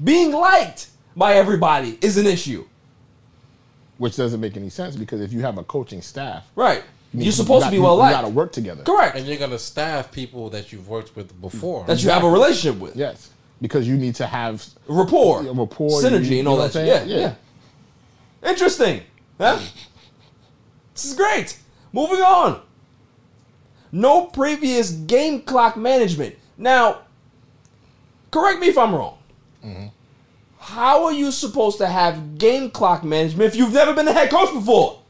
Being 0.04 0.32
liked 0.32 0.88
by 1.16 1.34
everybody 1.34 1.98
is 2.02 2.18
an 2.18 2.28
issue. 2.28 2.66
which 3.98 4.16
doesn't 4.16 4.42
make 4.42 4.58
any 4.58 4.70
sense 4.70 4.96
because 4.96 5.22
if 5.22 5.32
you 5.32 5.42
have 5.42 5.60
a 5.60 5.64
coaching 5.64 6.02
staff, 6.02 6.44
Right. 6.56 6.84
you- 7.14 7.26
You're 7.26 7.32
supposed 7.32 7.66
you 7.66 7.70
to 7.70 7.72
be 7.72 7.78
got- 7.78 7.84
well 7.98 8.08
you 8.10 8.12
got 8.16 8.22
to 8.22 8.30
work 8.30 8.52
together. 8.52 8.82
Correct. 8.82 9.16
And 9.16 9.28
you're 9.28 9.38
gonna 9.38 9.60
staff 9.60 10.12
people 10.12 10.50
that 10.50 10.72
you've 10.72 10.88
worked 10.88 11.16
with 11.16 11.40
before. 11.40 11.86
That 11.86 12.02
you 12.02 12.10
have 12.10 12.24
a 12.24 12.30
relationship 12.30 12.80
with. 12.82 12.96
Yes, 12.96 13.30
because 13.62 13.88
you 13.88 13.96
need 13.98 14.16
to 14.16 14.26
have 14.26 14.66
Rapport. 14.88 15.42
a 15.46 15.54
rapport, 15.54 16.02
Synergy 16.02 16.30
you- 16.32 16.40
and 16.40 16.48
all 16.48 16.56
you 16.56 16.62
know 16.62 16.68
that 16.68 16.74
what 16.74 16.88
Yeah, 16.88 17.04
yeah. 17.04 18.50
Interesting. 18.50 19.02
Huh? 19.40 19.60
This 20.96 21.06
is 21.06 21.14
great. 21.14 21.58
Moving 21.94 22.22
on. 22.22 22.62
No 23.92 24.26
previous 24.26 24.92
game 24.92 25.42
clock 25.42 25.76
management. 25.76 26.36
Now, 26.58 27.02
correct 28.32 28.60
me 28.60 28.68
if 28.68 28.78
I'm 28.78 28.96
wrong. 28.96 29.18
How 30.60 31.06
are 31.06 31.12
you 31.12 31.32
supposed 31.32 31.80
to 31.80 31.88
have 31.88 32.38
game 32.38 32.70
clock 32.70 33.04
management 33.04 33.48
if 33.48 33.56
you've 33.56 33.74
never 33.74 33.94
been 33.94 34.08
a 34.08 34.14
head 34.14 34.30
coach 34.30 34.54
before? 34.54 35.02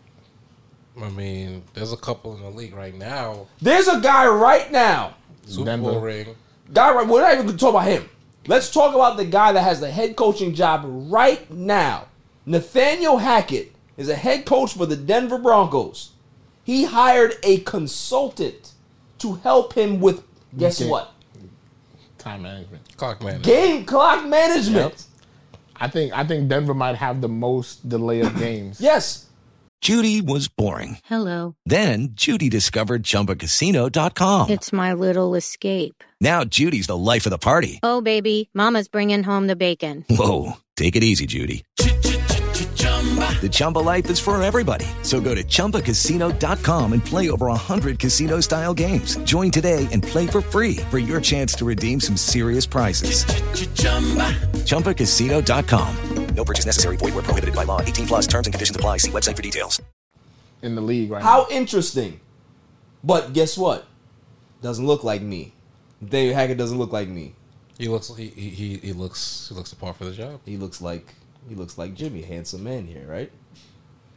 I 0.99 1.09
mean, 1.09 1.63
there's 1.73 1.93
a 1.93 1.97
couple 1.97 2.35
in 2.35 2.41
the 2.41 2.49
league 2.49 2.73
right 2.73 2.95
now. 2.95 3.47
There's 3.61 3.87
a 3.87 3.99
guy 3.99 4.27
right 4.27 4.71
now. 4.71 5.15
Super 5.45 5.77
Bowl 5.77 5.99
ring. 5.99 6.35
Guy 6.73 6.93
right. 6.93 7.07
We're 7.07 7.21
not 7.21 7.33
even 7.33 7.45
going 7.45 7.57
to 7.57 7.61
talk 7.61 7.71
about 7.71 7.87
him. 7.87 8.09
Let's 8.47 8.71
talk 8.71 8.95
about 8.95 9.17
the 9.17 9.25
guy 9.25 9.51
that 9.51 9.61
has 9.61 9.79
the 9.79 9.91
head 9.91 10.15
coaching 10.15 10.53
job 10.53 10.83
right 10.85 11.49
now. 11.51 12.07
Nathaniel 12.45 13.17
Hackett 13.17 13.73
is 13.97 14.09
a 14.09 14.15
head 14.15 14.45
coach 14.45 14.73
for 14.73 14.85
the 14.85 14.95
Denver 14.95 15.37
Broncos. 15.37 16.10
He 16.71 16.85
hired 16.85 17.33
a 17.43 17.57
consultant 17.57 18.71
to 19.17 19.33
help 19.43 19.73
him 19.73 19.99
with 19.99 20.23
guess 20.57 20.79
Okay. 20.79 20.89
what? 20.89 21.11
Time 22.17 22.43
management. 22.43 22.95
Clock 22.95 23.19
management. 23.21 23.43
Game 23.43 23.83
clock 23.83 24.25
management. 24.25 25.03
I 25.75 25.89
think 25.89 26.13
I 26.17 26.23
think 26.23 26.47
Denver 26.47 26.73
might 26.73 26.95
have 26.95 27.19
the 27.19 27.27
most 27.27 27.89
delay 27.89 28.21
of 28.21 28.37
games. 28.47 28.79
Yes. 28.79 29.25
Judy 29.81 30.21
was 30.21 30.47
boring. 30.47 30.99
Hello. 31.03 31.55
Then 31.65 32.11
Judy 32.13 32.47
discovered 32.47 33.03
ChumbaCasino.com. 33.03 34.49
It's 34.49 34.71
my 34.71 34.93
little 34.93 35.35
escape. 35.35 36.05
Now 36.21 36.45
Judy's 36.45 36.87
the 36.87 36.95
life 36.97 37.25
of 37.25 37.31
the 37.31 37.37
party. 37.37 37.79
Oh, 37.83 37.99
baby, 37.99 38.49
Mama's 38.53 38.87
bringing 38.87 39.23
home 39.23 39.47
the 39.47 39.57
bacon. 39.57 40.05
Whoa, 40.09 40.53
take 40.77 40.95
it 40.95 41.03
easy, 41.03 41.25
Judy. 41.25 41.65
The 43.41 43.49
Chumba 43.51 43.79
life 43.79 44.09
is 44.09 44.19
for 44.19 44.41
everybody. 44.41 44.85
So 45.01 45.19
go 45.19 45.33
to 45.33 45.43
ChumbaCasino.com 45.43 46.93
and 46.93 47.03
play 47.03 47.31
over 47.31 47.47
100 47.47 47.97
casino-style 47.97 48.75
games. 48.75 49.15
Join 49.23 49.49
today 49.49 49.87
and 49.91 50.03
play 50.03 50.27
for 50.27 50.41
free 50.41 50.75
for 50.91 50.99
your 50.99 51.19
chance 51.19 51.53
to 51.55 51.65
redeem 51.65 51.99
some 51.99 52.15
serious 52.15 52.67
prizes. 52.67 53.25
ChumbaCasino.com. 54.65 55.95
No 56.35 56.45
purchase 56.45 56.65
necessary. 56.65 56.97
Void 56.97 57.13
where 57.13 57.23
prohibited 57.23 57.55
by 57.55 57.63
law. 57.65 57.81
18 57.81 58.07
plus 58.07 58.27
terms 58.27 58.47
and 58.47 58.53
conditions 58.53 58.75
apply. 58.75 58.97
See 58.97 59.11
website 59.11 59.35
for 59.35 59.41
details. 59.41 59.81
In 60.61 60.75
the 60.75 60.81
league 60.81 61.11
right 61.11 61.21
now. 61.21 61.27
How 61.27 61.47
interesting. 61.49 62.19
But 63.03 63.33
guess 63.33 63.57
what? 63.57 63.85
Doesn't 64.61 64.85
look 64.85 65.03
like 65.03 65.21
me. 65.21 65.53
David 66.03 66.35
Hackett 66.35 66.57
doesn't 66.57 66.77
look 66.77 66.91
like 66.91 67.09
me. 67.09 67.35
He 67.77 67.87
looks. 67.87 68.15
He, 68.15 68.27
he 68.27 68.49
he 68.49 68.77
he 68.77 68.93
looks. 68.93 69.47
He 69.49 69.55
looks 69.55 69.71
the 69.71 69.75
part 69.75 69.95
for 69.95 70.05
the 70.05 70.11
job. 70.11 70.39
He 70.45 70.55
looks 70.55 70.81
like 70.81 71.15
he 71.47 71.55
looks 71.55 71.77
like 71.77 71.93
Jimmy, 71.95 72.21
handsome 72.21 72.63
man 72.63 72.85
here, 72.85 73.05
right? 73.07 73.31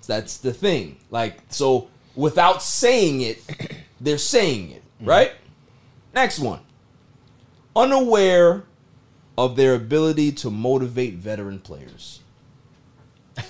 That's 0.06 0.38
the 0.38 0.52
thing. 0.52 0.98
Like 1.10 1.40
so, 1.48 1.88
without 2.14 2.62
saying 2.62 3.22
it, 3.22 3.42
they're 4.00 4.18
saying 4.18 4.72
it, 4.72 4.82
mm-hmm. 4.98 5.08
right? 5.08 5.32
Next 6.14 6.38
one. 6.38 6.60
Unaware 7.74 8.64
of 9.37 9.56
their 9.56 9.74
ability 9.74 10.32
to 10.32 10.50
motivate 10.50 11.14
veteran 11.14 11.58
players. 11.58 12.20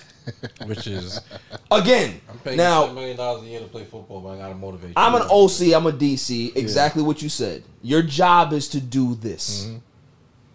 Which 0.64 0.86
is 0.86 1.20
Again, 1.70 2.20
I'm 2.30 2.38
paying 2.38 2.56
now- 2.56 2.86
ten 2.86 2.94
million 2.94 3.16
dollars 3.16 3.42
a 3.42 3.46
year 3.46 3.60
to 3.60 3.66
play 3.66 3.84
football, 3.84 4.20
but 4.20 4.30
I 4.30 4.38
gotta 4.38 4.54
motivate. 4.54 4.90
you. 4.90 4.94
I'm 4.96 5.14
an 5.14 5.22
OC, 5.22 5.74
I'm 5.74 5.86
a 5.86 5.92
DC, 5.92 6.56
exactly 6.56 7.02
what 7.02 7.20
you 7.20 7.28
said. 7.28 7.64
Your 7.82 8.02
job 8.02 8.52
is 8.52 8.68
to 8.68 8.80
do 8.80 9.14
this. 9.16 9.66
Mm-hmm. 9.66 9.78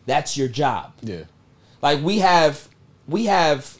That's 0.05 0.37
your 0.37 0.47
job. 0.47 0.93
Yeah. 1.01 1.23
Like 1.81 2.01
we 2.01 2.19
have 2.19 2.67
we 3.09 3.25
have 3.25 3.77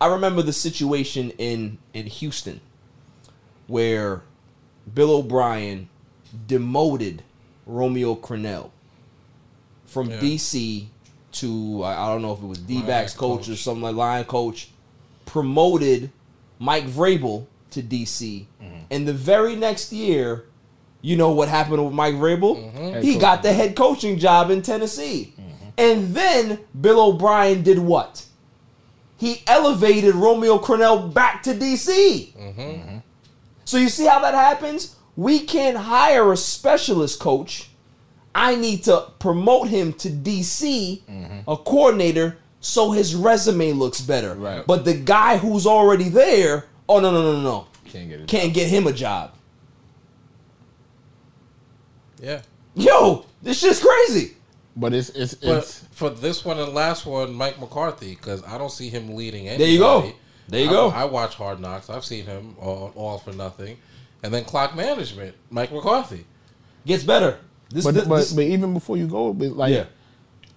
I 0.00 0.06
remember 0.08 0.42
the 0.42 0.52
situation 0.52 1.30
in 1.38 1.78
in 1.94 2.06
Houston 2.06 2.60
where 3.66 4.22
Bill 4.92 5.10
O'Brien 5.16 5.88
demoted 6.46 7.22
Romeo 7.66 8.14
Crennel 8.14 8.70
from 9.86 10.10
Yeah. 10.10 10.20
DC 10.20 10.86
to 11.32 11.82
I 11.84 12.06
don't 12.08 12.22
know 12.22 12.32
if 12.32 12.42
it 12.42 12.46
was 12.46 12.58
D 12.58 12.80
backs 12.82 12.88
Lions 12.88 13.14
coach, 13.14 13.48
or 13.48 13.56
something 13.56 13.82
like 13.82 13.94
line 13.96 14.24
coach, 14.24 14.68
promoted 15.24 16.10
Mike 16.58 16.86
Vrabel 16.86 17.46
to 17.70 17.82
DC, 17.82 18.46
Mm-hmm. 18.62 18.74
and 18.90 19.08
the 19.08 19.12
very 19.12 19.56
next 19.56 19.92
year, 19.92 20.44
you 21.02 21.16
know 21.16 21.30
what 21.30 21.48
happened 21.48 21.84
with 21.84 21.92
Mike 21.94 22.14
Vrabel? 22.14 22.56
Mm-hmm. 22.72 23.02
He 23.02 23.18
got 23.18 23.42
the 23.42 23.52
head 23.52 23.74
coaching 23.76 24.18
job 24.18 24.50
in 24.50 24.62
Tennessee, 24.62 25.34
and 25.76 26.14
then 26.14 26.60
Bill 26.80 27.00
O'Brien 27.12 27.62
did 27.62 27.78
what? 27.78 28.24
He 29.18 29.42
elevated 29.46 30.14
Romeo 30.14 30.58
Crennel 30.58 31.12
back 31.12 31.42
to 31.44 31.54
DC. 31.54 32.34
Mm-hmm. 32.34 32.98
So 33.64 33.78
you 33.78 33.88
see 33.88 34.06
how 34.06 34.20
that 34.20 34.34
happens? 34.34 34.96
We 35.16 35.40
can't 35.40 35.76
hire 35.76 36.32
a 36.32 36.36
specialist 36.36 37.18
coach. 37.18 37.70
I 38.34 38.54
need 38.54 38.84
to 38.84 39.10
promote 39.18 39.68
him 39.68 39.94
to 39.94 40.10
DC, 40.10 41.00
a 41.48 41.56
coordinator, 41.56 42.36
so 42.60 42.90
his 42.90 43.14
resume 43.14 43.72
looks 43.72 44.02
better. 44.02 44.34
Right. 44.34 44.66
But 44.66 44.84
the 44.84 44.92
guy 44.92 45.38
who's 45.38 45.66
already 45.66 46.10
there, 46.10 46.66
oh 46.86 47.00
no 47.00 47.10
no 47.10 47.22
no 47.22 47.32
no 47.32 47.42
no, 47.42 47.66
Can't 47.86 48.08
get 48.10 48.28
can't 48.28 48.52
get 48.52 48.68
him 48.68 48.86
a 48.86 48.92
job. 48.92 49.32
Yeah. 52.20 52.42
Yo, 52.74 53.24
this 53.42 53.60
shit's 53.60 53.82
crazy. 53.82 54.35
But 54.76 54.92
it's 54.92 55.08
it's 55.10 55.34
But 55.34 55.58
it's 55.58 55.80
for 55.92 56.10
this 56.10 56.44
one 56.44 56.58
and 56.58 56.72
last 56.74 57.06
one, 57.06 57.32
Mike 57.32 57.58
McCarthy, 57.58 58.10
because 58.14 58.44
I 58.44 58.58
don't 58.58 58.70
see 58.70 58.88
him 58.90 59.16
leading 59.16 59.48
anybody. 59.48 59.64
There 59.64 59.72
you 59.72 59.78
go. 59.78 60.12
There 60.48 60.60
you 60.60 60.68
I, 60.68 60.72
go. 60.72 60.88
I 60.90 61.04
watch 61.04 61.34
Hard 61.34 61.60
Knocks. 61.60 61.88
I've 61.90 62.04
seen 62.04 62.26
him 62.26 62.54
on 62.60 62.92
All 62.94 63.22
or 63.26 63.32
Nothing. 63.32 63.78
And 64.22 64.32
then 64.32 64.44
clock 64.44 64.76
management, 64.76 65.34
Mike 65.50 65.72
McCarthy. 65.72 66.24
Gets 66.84 67.04
better. 67.04 67.38
This, 67.70 67.84
but, 67.84 67.94
this- 67.94 68.04
but 68.04 68.16
this- 68.16 68.32
but 68.32 68.44
even 68.44 68.74
before 68.74 68.96
you 68.96 69.06
go, 69.08 69.30
like 69.30 69.72
Yeah. 69.72 69.84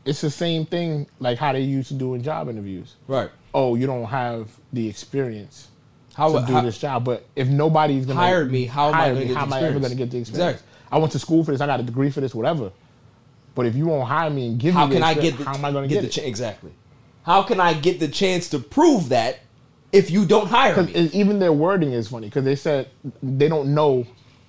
it's 0.06 0.22
the 0.22 0.30
same 0.30 0.66
thing 0.66 1.08
like 1.20 1.38
how 1.38 1.54
they 1.54 1.62
used 1.62 1.88
to 1.88 1.94
do 1.96 2.14
in 2.14 2.22
job 2.24 2.50
interviews. 2.50 2.96
Right. 3.08 3.30
Oh, 3.54 3.76
you 3.76 3.88
don't 3.88 4.06
have 4.06 4.50
the 4.74 4.88
experience 4.88 5.70
How- 6.14 6.38
to 6.40 6.46
do 6.46 6.54
how- 6.54 6.62
this 6.62 6.78
job. 6.78 7.06
But 7.06 7.26
if 7.36 7.48
nobody's 7.48 8.06
gonna 8.06 8.20
Hired 8.20 8.52
me, 8.52 8.66
how 8.66 8.90
am 8.90 8.96
I 8.96 8.98
hire 8.98 9.08
gonna 9.14 9.20
me, 9.22 9.28
get 9.28 9.38
how 9.38 9.44
am 9.44 9.54
I 9.54 9.62
ever 9.62 9.80
gonna 9.80 9.96
get 9.96 10.12
the 10.12 10.18
experience? 10.20 10.56
Exactly. 10.60 10.66
I 10.92 10.98
went 11.00 11.12
to 11.14 11.20
school 11.20 11.44
for 11.44 11.52
this. 11.52 11.62
I 11.62 11.66
got 11.68 11.80
a 11.80 11.84
degree 11.84 12.10
for 12.12 12.22
this. 12.22 12.36
Whatever. 12.36 12.72
But 13.60 13.66
if 13.66 13.76
you 13.76 13.88
won't 13.88 14.08
hire 14.08 14.30
me 14.30 14.48
and 14.48 14.58
give 14.58 14.74
how 14.74 14.86
me, 14.86 14.92
the 14.94 14.96
can 14.96 15.04
I 15.04 15.12
experience, 15.12 15.38
get 15.40 15.44
the 15.44 15.50
how 15.52 15.58
am 15.58 15.66
I 15.66 15.72
going 15.74 15.84
to 15.84 15.94
get, 15.94 15.96
get, 15.96 16.02
the 16.04 16.08
it? 16.08 16.12
chance? 16.12 16.28
Exactly. 16.30 16.72
How 17.24 17.44
can 17.44 17.60
I 17.60 17.74
get 17.74 18.00
the 18.00 18.08
chance 18.08 18.48
to 18.52 18.60
prove 18.60 19.10
that 19.10 19.40
if 19.92 20.10
you 20.10 20.26
don't 20.26 20.48
hire 20.48 20.78
me? 20.78 20.86
Because 20.86 21.14
even 21.14 21.40
their 21.40 21.52
wording 21.52 21.92
is 21.92 22.08
funny 22.08 22.28
because 22.28 22.46
they 22.46 22.56
said 22.56 22.88
they 23.22 23.50
don't 23.50 23.76
know 23.76 24.08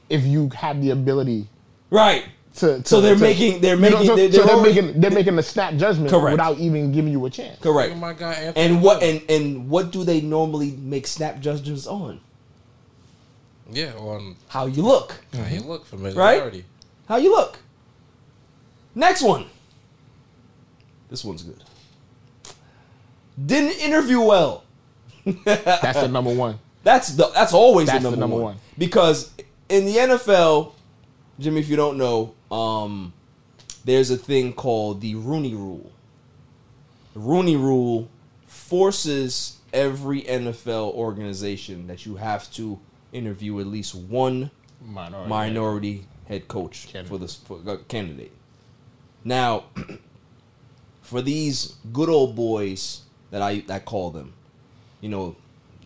if 0.08 0.22
you 0.22 0.48
have 0.50 0.80
the 0.80 0.90
ability. 0.90 1.48
Right. 1.90 2.22
To, 2.58 2.84
So 2.86 3.00
they're 3.00 3.16
to- 3.16 3.20
making- 3.20 3.61
they're 3.61 3.74
you 3.74 3.80
know, 3.82 3.90
making- 3.90 4.06
so, 4.06 4.14
they're- 4.14 4.30
so 4.30 4.36
they're 4.38 4.46
they're 4.46 4.56
already- 4.56 4.80
making 4.82 5.00
they're 5.00 5.11
making 5.11 5.38
a 5.40 5.42
snap 5.42 5.74
judgment 5.74 6.11
Correct. 6.11 6.30
without 6.34 6.58
even 6.58 6.92
giving 6.92 7.11
you 7.11 7.26
a 7.26 7.30
chance. 7.30 7.58
Correct. 7.61 7.92
Oh 7.92 7.96
my 7.98 8.12
guy, 8.12 8.34
Anthony 8.34 8.64
And 8.64 8.80
what 8.80 9.02
and 9.02 9.22
and 9.28 9.68
what 9.68 9.90
do 9.90 10.04
they 10.04 10.20
normally 10.20 10.70
make 10.80 11.08
snap 11.08 11.40
judgments 11.40 11.88
on? 11.88 12.20
Yeah, 13.72 13.92
on 13.98 14.36
How 14.46 14.66
you 14.66 14.84
look. 14.84 15.16
how 15.34 15.46
you 15.52 15.62
look, 15.62 15.86
Right? 16.14 16.64
How 17.08 17.16
you 17.16 17.30
look. 17.32 17.58
Next 18.95 19.22
one. 19.22 19.47
This 21.09 21.24
one's 21.24 21.43
good. 21.43 21.62
Didn't 23.45 23.80
interview 23.80 24.20
well. 24.20 24.64
That's 25.45 26.01
the 26.01 26.09
number 26.09 26.32
one. 26.34 26.59
That's 26.82 27.09
the 27.14 27.28
that's 27.34 27.53
always 27.53 27.88
That's 27.88 28.03
the 28.03 28.11
the 28.11 28.16
number, 28.16 28.20
number 28.20 28.36
one. 28.36 28.55
one. 28.55 28.57
Because 28.78 29.32
in 29.68 29.84
the 29.84 29.97
NFL, 29.97 30.72
Jimmy, 31.38 31.61
if 31.61 31.68
you 31.68 31.76
don't 31.76 31.99
know, 31.99 32.34
um, 32.51 33.12
there's 33.84 34.11
a 34.11 34.16
thing 34.16 34.55
called 34.55 35.01
the 35.03 35.14
Rooney 35.14 35.55
Rule. 35.55 35.93
The 37.12 37.20
Rooney 37.20 37.57
Rule 37.57 38.09
forces 38.47 39.59
every 39.74 40.22
NFL 40.22 40.95
organization 40.95 41.86
that 41.88 42.07
you 42.07 42.16
have 42.16 42.51
to 42.53 42.78
interview 43.12 43.61
at 43.61 43.66
least 43.66 43.95
one 43.95 44.51
Minority. 44.82 45.28
minority 45.28 46.07
head 46.28 46.49
coach 46.49 46.86
for 47.07 47.18
this 47.18 47.36
for, 47.36 47.61
uh, 47.66 47.76
candidate. 47.88 48.32
Now, 49.25 49.64
for 51.03 51.23
these 51.23 51.77
good 51.93 52.09
old 52.09 52.37
boys 52.37 53.03
that 53.31 53.43
I 53.43 53.62
I 53.68 53.79
call 53.79 54.11
them, 54.11 54.33
you 55.01 55.09
know, 55.09 55.37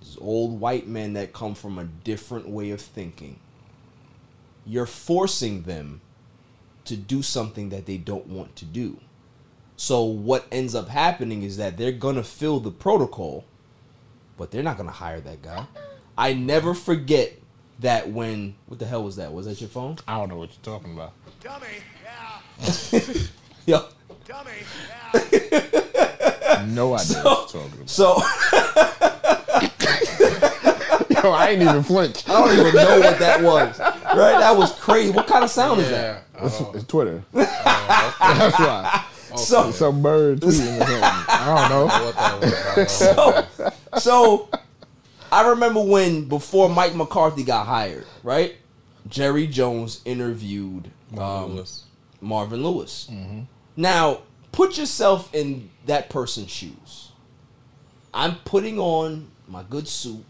these 0.01 0.16
old 0.20 0.61
white 0.61 0.87
men 0.87 1.14
that 1.14 1.32
come 1.32 1.55
from 1.55 1.78
a 1.78 1.85
different 1.85 2.49
way 2.49 2.70
of 2.70 2.80
thinking. 2.80 3.39
You're 4.66 4.87
forcing 4.87 5.62
them 5.62 6.01
to 6.87 6.97
do 6.97 7.22
something 7.22 7.70
that 7.70 7.87
they 7.87 7.97
don't 7.97 8.26
want 8.26 8.57
to 8.57 8.64
do. 8.64 8.99
So 9.76 10.05
what 10.05 10.47
ends 10.53 10.74
up 10.74 10.89
happening 10.89 11.43
is 11.43 11.57
that 11.57 11.76
they're 11.76 11.93
gonna 11.93 12.22
fill 12.22 12.61
the 12.61 12.70
protocol, 12.70 13.45
but 14.37 14.51
they're 14.51 14.62
not 14.62 14.76
gonna 14.76 14.91
hire 14.91 15.20
that 15.20 15.43
guy. 15.43 15.66
I 16.16 16.32
never 16.32 16.74
forget 16.74 17.32
that 17.80 18.11
when 18.11 18.55
what 18.66 18.78
the 18.78 18.87
hell 18.87 19.03
was 19.03 19.16
that? 19.16 19.32
Was 19.32 19.47
that 19.47 19.61
your 19.61 19.68
phone? 19.70 19.97
I 20.07 20.18
don't 20.18 20.28
know 20.28 20.37
what 20.37 20.51
you're 20.51 20.74
talking 20.78 20.93
about. 20.93 21.12
Yo. 23.66 23.84
No 26.66 26.94
idea 26.94 27.07
So- 27.07 27.22
what 27.24 27.55
you're 27.55 27.62
talking 27.62 27.72
about. 27.74 27.90
So 27.90 28.14
Yo, 31.24 31.30
I 31.30 31.48
ain't 31.50 31.62
even 31.62 31.82
flinch. 31.82 32.28
I 32.28 32.32
don't 32.32 32.52
even 32.59 32.74
know 32.74 33.00
what 33.00 33.18
that 33.18 33.42
was. 33.42 33.78
Right? 33.78 34.38
That 34.38 34.57
was 34.57 34.72
crazy. 34.78 35.11
What 35.11 35.26
kind 35.26 35.42
of 35.44 35.50
sound 35.50 35.80
is 35.80 35.88
that? 35.90 36.24
It's, 36.42 36.61
it's 36.74 36.84
Twitter. 36.84 37.22
That's 37.32 38.59
why. 38.59 39.05
So- 39.36 39.70
some 39.72 40.02
bird 40.02 40.40
tweeting 40.40 40.80
or 40.80 40.86
something. 40.86 41.02
I 41.28 41.68
don't 41.68 42.76
know. 42.76 42.84
so, 42.86 43.46
so 43.98 44.48
I 45.32 45.48
remember 45.50 45.80
when 45.82 46.28
before 46.28 46.68
Mike 46.68 46.94
McCarthy 46.94 47.42
got 47.42 47.66
hired, 47.66 48.07
right? 48.22 48.55
Jerry 49.09 49.46
Jones 49.46 50.00
interviewed 50.05 50.90
um, 51.18 51.57
Lewis. 51.57 51.84
Marvin 52.24 52.62
Lewis. 52.62 53.08
Mm-hmm. 53.10 53.42
Now, 53.76 54.22
put 54.52 54.78
yourself 54.78 55.34
in 55.34 55.70
that 55.86 56.10
person's 56.10 56.50
shoes. 56.50 57.12
I'm 58.12 58.36
putting 58.44 58.78
on 58.78 59.30
my 59.48 59.64
good 59.68 59.88
suit. 59.88 60.24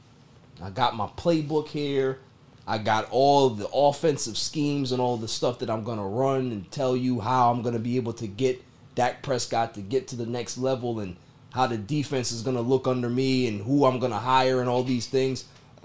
I 0.62 0.70
got 0.70 0.96
my 0.96 1.06
playbook 1.06 1.68
here. 1.68 2.20
I 2.66 2.78
got 2.78 3.08
all 3.10 3.50
the 3.50 3.68
offensive 3.68 4.38
schemes 4.38 4.92
and 4.92 5.00
all 5.00 5.18
the 5.18 5.28
stuff 5.28 5.58
that 5.58 5.68
I'm 5.68 5.84
going 5.84 5.98
to 5.98 6.04
run 6.04 6.50
and 6.50 6.70
tell 6.70 6.96
you 6.96 7.20
how 7.20 7.52
I'm 7.52 7.60
going 7.60 7.74
to 7.74 7.80
be 7.80 7.96
able 7.96 8.14
to 8.14 8.26
get 8.26 8.62
Dak 8.94 9.22
Prescott 9.22 9.74
to 9.74 9.82
get 9.82 10.08
to 10.08 10.16
the 10.16 10.24
next 10.24 10.56
level 10.56 11.00
and 11.00 11.16
how 11.52 11.66
the 11.66 11.76
defense 11.76 12.32
is 12.32 12.42
going 12.42 12.56
to 12.56 12.62
look 12.62 12.86
under 12.86 13.10
me 13.10 13.46
and 13.46 13.60
who 13.60 13.84
I'm 13.84 13.98
going 13.98 14.12
to 14.12 14.18
hire 14.18 14.60
and 14.60 14.68
all 14.68 14.82
these 14.82 15.06
things. 15.06 15.44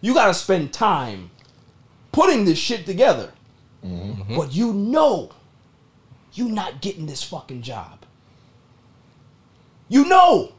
you 0.00 0.14
got 0.14 0.26
to 0.26 0.34
spend 0.34 0.72
time 0.72 1.30
putting 2.10 2.44
this 2.44 2.58
shit 2.58 2.84
together. 2.84 3.32
Mm-hmm. 3.84 4.36
But 4.36 4.52
you 4.52 4.72
know 4.72 5.30
you 6.32 6.48
not 6.48 6.80
getting 6.80 7.06
this 7.06 7.22
fucking 7.22 7.62
job. 7.62 8.04
You 9.88 10.04
know. 10.06 10.52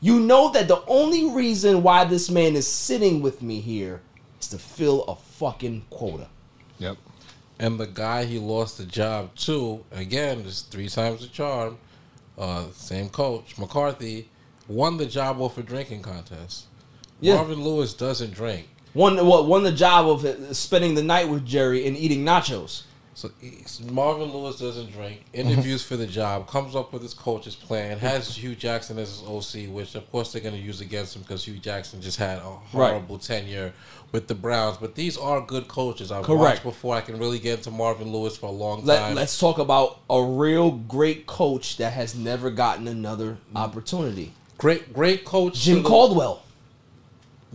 You 0.00 0.20
know 0.20 0.52
that 0.52 0.68
the 0.68 0.82
only 0.86 1.30
reason 1.30 1.82
why 1.82 2.04
this 2.04 2.30
man 2.30 2.56
is 2.56 2.66
sitting 2.66 3.22
with 3.22 3.40
me 3.40 3.60
here 3.60 4.02
is 4.38 4.48
to 4.48 4.58
fill 4.58 5.04
a 5.04 5.16
fucking 5.16 5.86
quota. 5.88 6.28
Yep. 6.78 6.98
And 7.58 7.80
the 7.80 7.86
guy 7.86 8.24
he 8.24 8.38
lost 8.38 8.76
the 8.76 8.84
job 8.84 9.34
to, 9.36 9.84
again, 9.92 10.42
just 10.42 10.70
three 10.70 10.88
times 10.88 11.22
the 11.22 11.28
charm, 11.28 11.78
uh, 12.36 12.66
same 12.72 13.08
coach, 13.08 13.56
McCarthy, 13.56 14.28
won 14.68 14.98
the 14.98 15.06
job 15.06 15.40
off 15.40 15.56
a 15.56 15.62
drinking 15.62 16.02
contest. 16.02 16.66
Yeah. 17.20 17.36
Marvin 17.36 17.62
Lewis 17.62 17.94
doesn't 17.94 18.34
drink. 18.34 18.68
Won 18.92 19.24
what 19.24 19.46
won 19.46 19.62
the 19.62 19.72
job 19.72 20.06
of 20.06 20.24
uh, 20.24 20.52
spending 20.52 20.94
the 20.94 21.02
night 21.02 21.28
with 21.28 21.46
Jerry 21.46 21.86
and 21.86 21.96
eating 21.96 22.24
nachos. 22.24 22.82
So 23.14 23.30
Marvin 23.92 24.32
Lewis 24.32 24.58
doesn't 24.58 24.90
drink. 24.92 25.22
Interviews 25.32 25.82
mm-hmm. 25.82 25.88
for 25.88 25.96
the 25.96 26.06
job. 26.06 26.48
Comes 26.48 26.74
up 26.74 26.92
with 26.92 27.02
his 27.02 27.14
coach's 27.14 27.54
plan. 27.54 27.98
Has 27.98 28.36
Hue 28.36 28.56
Jackson 28.56 28.98
as 28.98 29.20
his 29.20 29.22
OC, 29.22 29.72
which 29.72 29.94
of 29.94 30.10
course 30.10 30.32
they're 30.32 30.42
going 30.42 30.54
to 30.54 30.60
use 30.60 30.80
against 30.80 31.14
him 31.14 31.22
because 31.22 31.44
Hue 31.44 31.58
Jackson 31.58 32.02
just 32.02 32.18
had 32.18 32.38
a 32.38 32.58
Right. 32.72 32.90
horrible 32.90 33.18
tenure 33.18 33.72
with 34.10 34.26
the 34.26 34.34
Browns. 34.34 34.78
But 34.78 34.96
these 34.96 35.16
are 35.16 35.40
good 35.40 35.68
coaches. 35.68 36.10
I've 36.10 36.24
Correct. 36.24 36.40
watched 36.40 36.62
before. 36.64 36.96
I 36.96 37.02
can 37.02 37.18
really 37.18 37.38
get 37.38 37.58
into 37.58 37.70
Marvin 37.70 38.12
Lewis 38.12 38.36
for 38.36 38.46
a 38.46 38.52
long 38.52 38.78
time. 38.78 38.86
Let, 38.86 39.14
let's 39.14 39.38
talk 39.38 39.58
about 39.58 40.00
a 40.10 40.20
real 40.20 40.72
great 40.72 41.26
coach 41.26 41.76
that 41.76 41.92
has 41.92 42.16
never 42.16 42.50
gotten 42.50 42.88
another 42.88 43.38
mm. 43.52 43.56
opportunity. 43.56 44.32
Great, 44.58 44.92
great 44.92 45.24
coach. 45.24 45.60
Jim 45.60 45.82
to 45.82 45.88
Caldwell. 45.88 46.42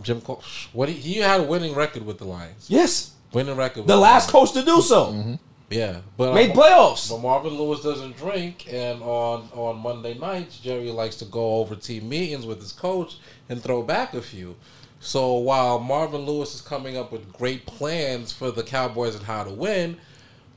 Jim 0.00 0.22
Cal- 0.22 0.42
what 0.72 0.88
he, 0.88 0.94
he 0.94 1.18
had 1.18 1.40
a 1.40 1.42
winning 1.42 1.74
record 1.74 2.06
with 2.06 2.16
the 2.18 2.24
Lions. 2.24 2.66
Yes. 2.70 3.12
Winning 3.32 3.56
record. 3.56 3.86
The 3.86 3.96
last 3.96 4.30
coach 4.30 4.52
to 4.52 4.62
do 4.62 4.80
so. 4.80 5.06
Mm-hmm. 5.06 5.34
Yeah, 5.70 6.00
but 6.16 6.34
Made 6.34 6.50
uh, 6.50 6.54
playoffs. 6.54 7.08
But 7.08 7.20
Marvin 7.20 7.56
Lewis 7.56 7.80
doesn't 7.80 8.16
drink, 8.16 8.66
and 8.72 9.00
on 9.02 9.48
on 9.54 9.78
Monday 9.78 10.18
nights, 10.18 10.58
Jerry 10.58 10.90
likes 10.90 11.16
to 11.16 11.24
go 11.24 11.56
over 11.56 11.76
team 11.76 12.08
meetings 12.08 12.44
with 12.44 12.60
his 12.60 12.72
coach 12.72 13.18
and 13.48 13.62
throw 13.62 13.82
back 13.82 14.12
a 14.12 14.20
few. 14.20 14.56
So 14.98 15.34
while 15.36 15.78
Marvin 15.78 16.22
Lewis 16.22 16.54
is 16.54 16.60
coming 16.60 16.96
up 16.96 17.12
with 17.12 17.32
great 17.32 17.66
plans 17.66 18.32
for 18.32 18.50
the 18.50 18.62
Cowboys 18.62 19.14
and 19.14 19.24
how 19.24 19.44
to 19.44 19.50
win, 19.50 19.96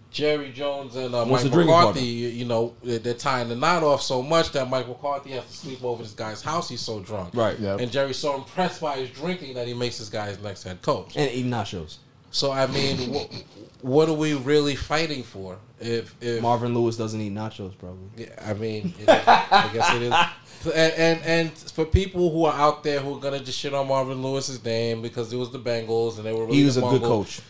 Jerry 0.10 0.52
Jones 0.52 0.96
and 0.96 1.16
uh, 1.16 1.26
Mike 1.26 1.46
McCarthy, 1.46 2.02
you 2.02 2.28
you 2.30 2.46
know, 2.46 2.74
they're 2.84 3.14
tying 3.14 3.50
the 3.50 3.56
knot 3.56 3.84
off 3.84 4.02
so 4.02 4.22
much 4.22 4.52
that 4.52 4.70
Mike 4.70 4.88
McCarthy 4.88 5.32
has 5.32 5.46
to 5.46 5.54
sleep 5.54 5.84
over 5.84 6.04
this 6.04 6.14
guy's 6.14 6.42
house. 6.42 6.70
He's 6.70 6.82
so 6.82 7.00
drunk, 7.00 7.34
Right. 7.36 7.58
Yep. 7.60 7.80
And 7.80 7.92
Jerry's 7.92 8.18
so 8.18 8.36
impressed 8.36 8.82
by 8.82 8.98
his 8.98 9.10
drinking 9.12 9.54
that 9.56 9.68
he 9.68 9.74
makes 9.74 10.00
this 10.00 10.10
guy 10.10 10.28
his 10.28 10.42
next 10.42 10.64
head 10.64 10.82
coach. 10.82 11.16
And 11.16 11.32
eating 11.32 11.52
nachos. 11.52 11.98
So 12.34 12.52
I 12.52 12.66
mean, 12.66 13.14
what, 13.14 13.44
what 13.82 14.10
are 14.10 14.14
we 14.14 14.34
really 14.34 14.76
fighting 14.76 15.22
for? 15.24 15.60
If 15.80 16.16
if 16.20 16.42
Marvin 16.42 16.74
Lewis 16.74 16.98
doesn't 16.98 17.22
eat 17.22 17.32
nachos, 17.32 17.78
probably. 17.78 18.10
Yeah, 18.18 18.30
I 18.44 18.54
mean, 18.56 18.94
it 19.00 19.04
is, 19.04 19.28
I 19.28 19.70
guess 19.72 19.94
it 19.96 20.02
is. 20.02 20.14
And, 20.64 20.94
and 20.94 21.24
and 21.26 21.52
for 21.52 21.84
people 21.84 22.32
who 22.32 22.46
are 22.46 22.54
out 22.54 22.84
there 22.84 23.02
who 23.02 23.18
are 23.18 23.20
gonna 23.20 23.42
just 23.42 23.60
shit 23.60 23.74
on 23.74 23.86
Marvin 23.90 24.24
Lewis's 24.24 24.64
name 24.64 25.02
because 25.02 25.34
it 25.34 25.36
was 25.36 25.52
the 25.52 25.60
Bengals 25.60 26.16
and 26.16 26.26
they 26.26 26.32
were 26.32 26.46
really 26.46 26.56
He 26.60 26.64
was 26.64 26.76
the 26.76 26.86
a 26.86 26.90
good 26.90 27.02
coach. 27.02 27.42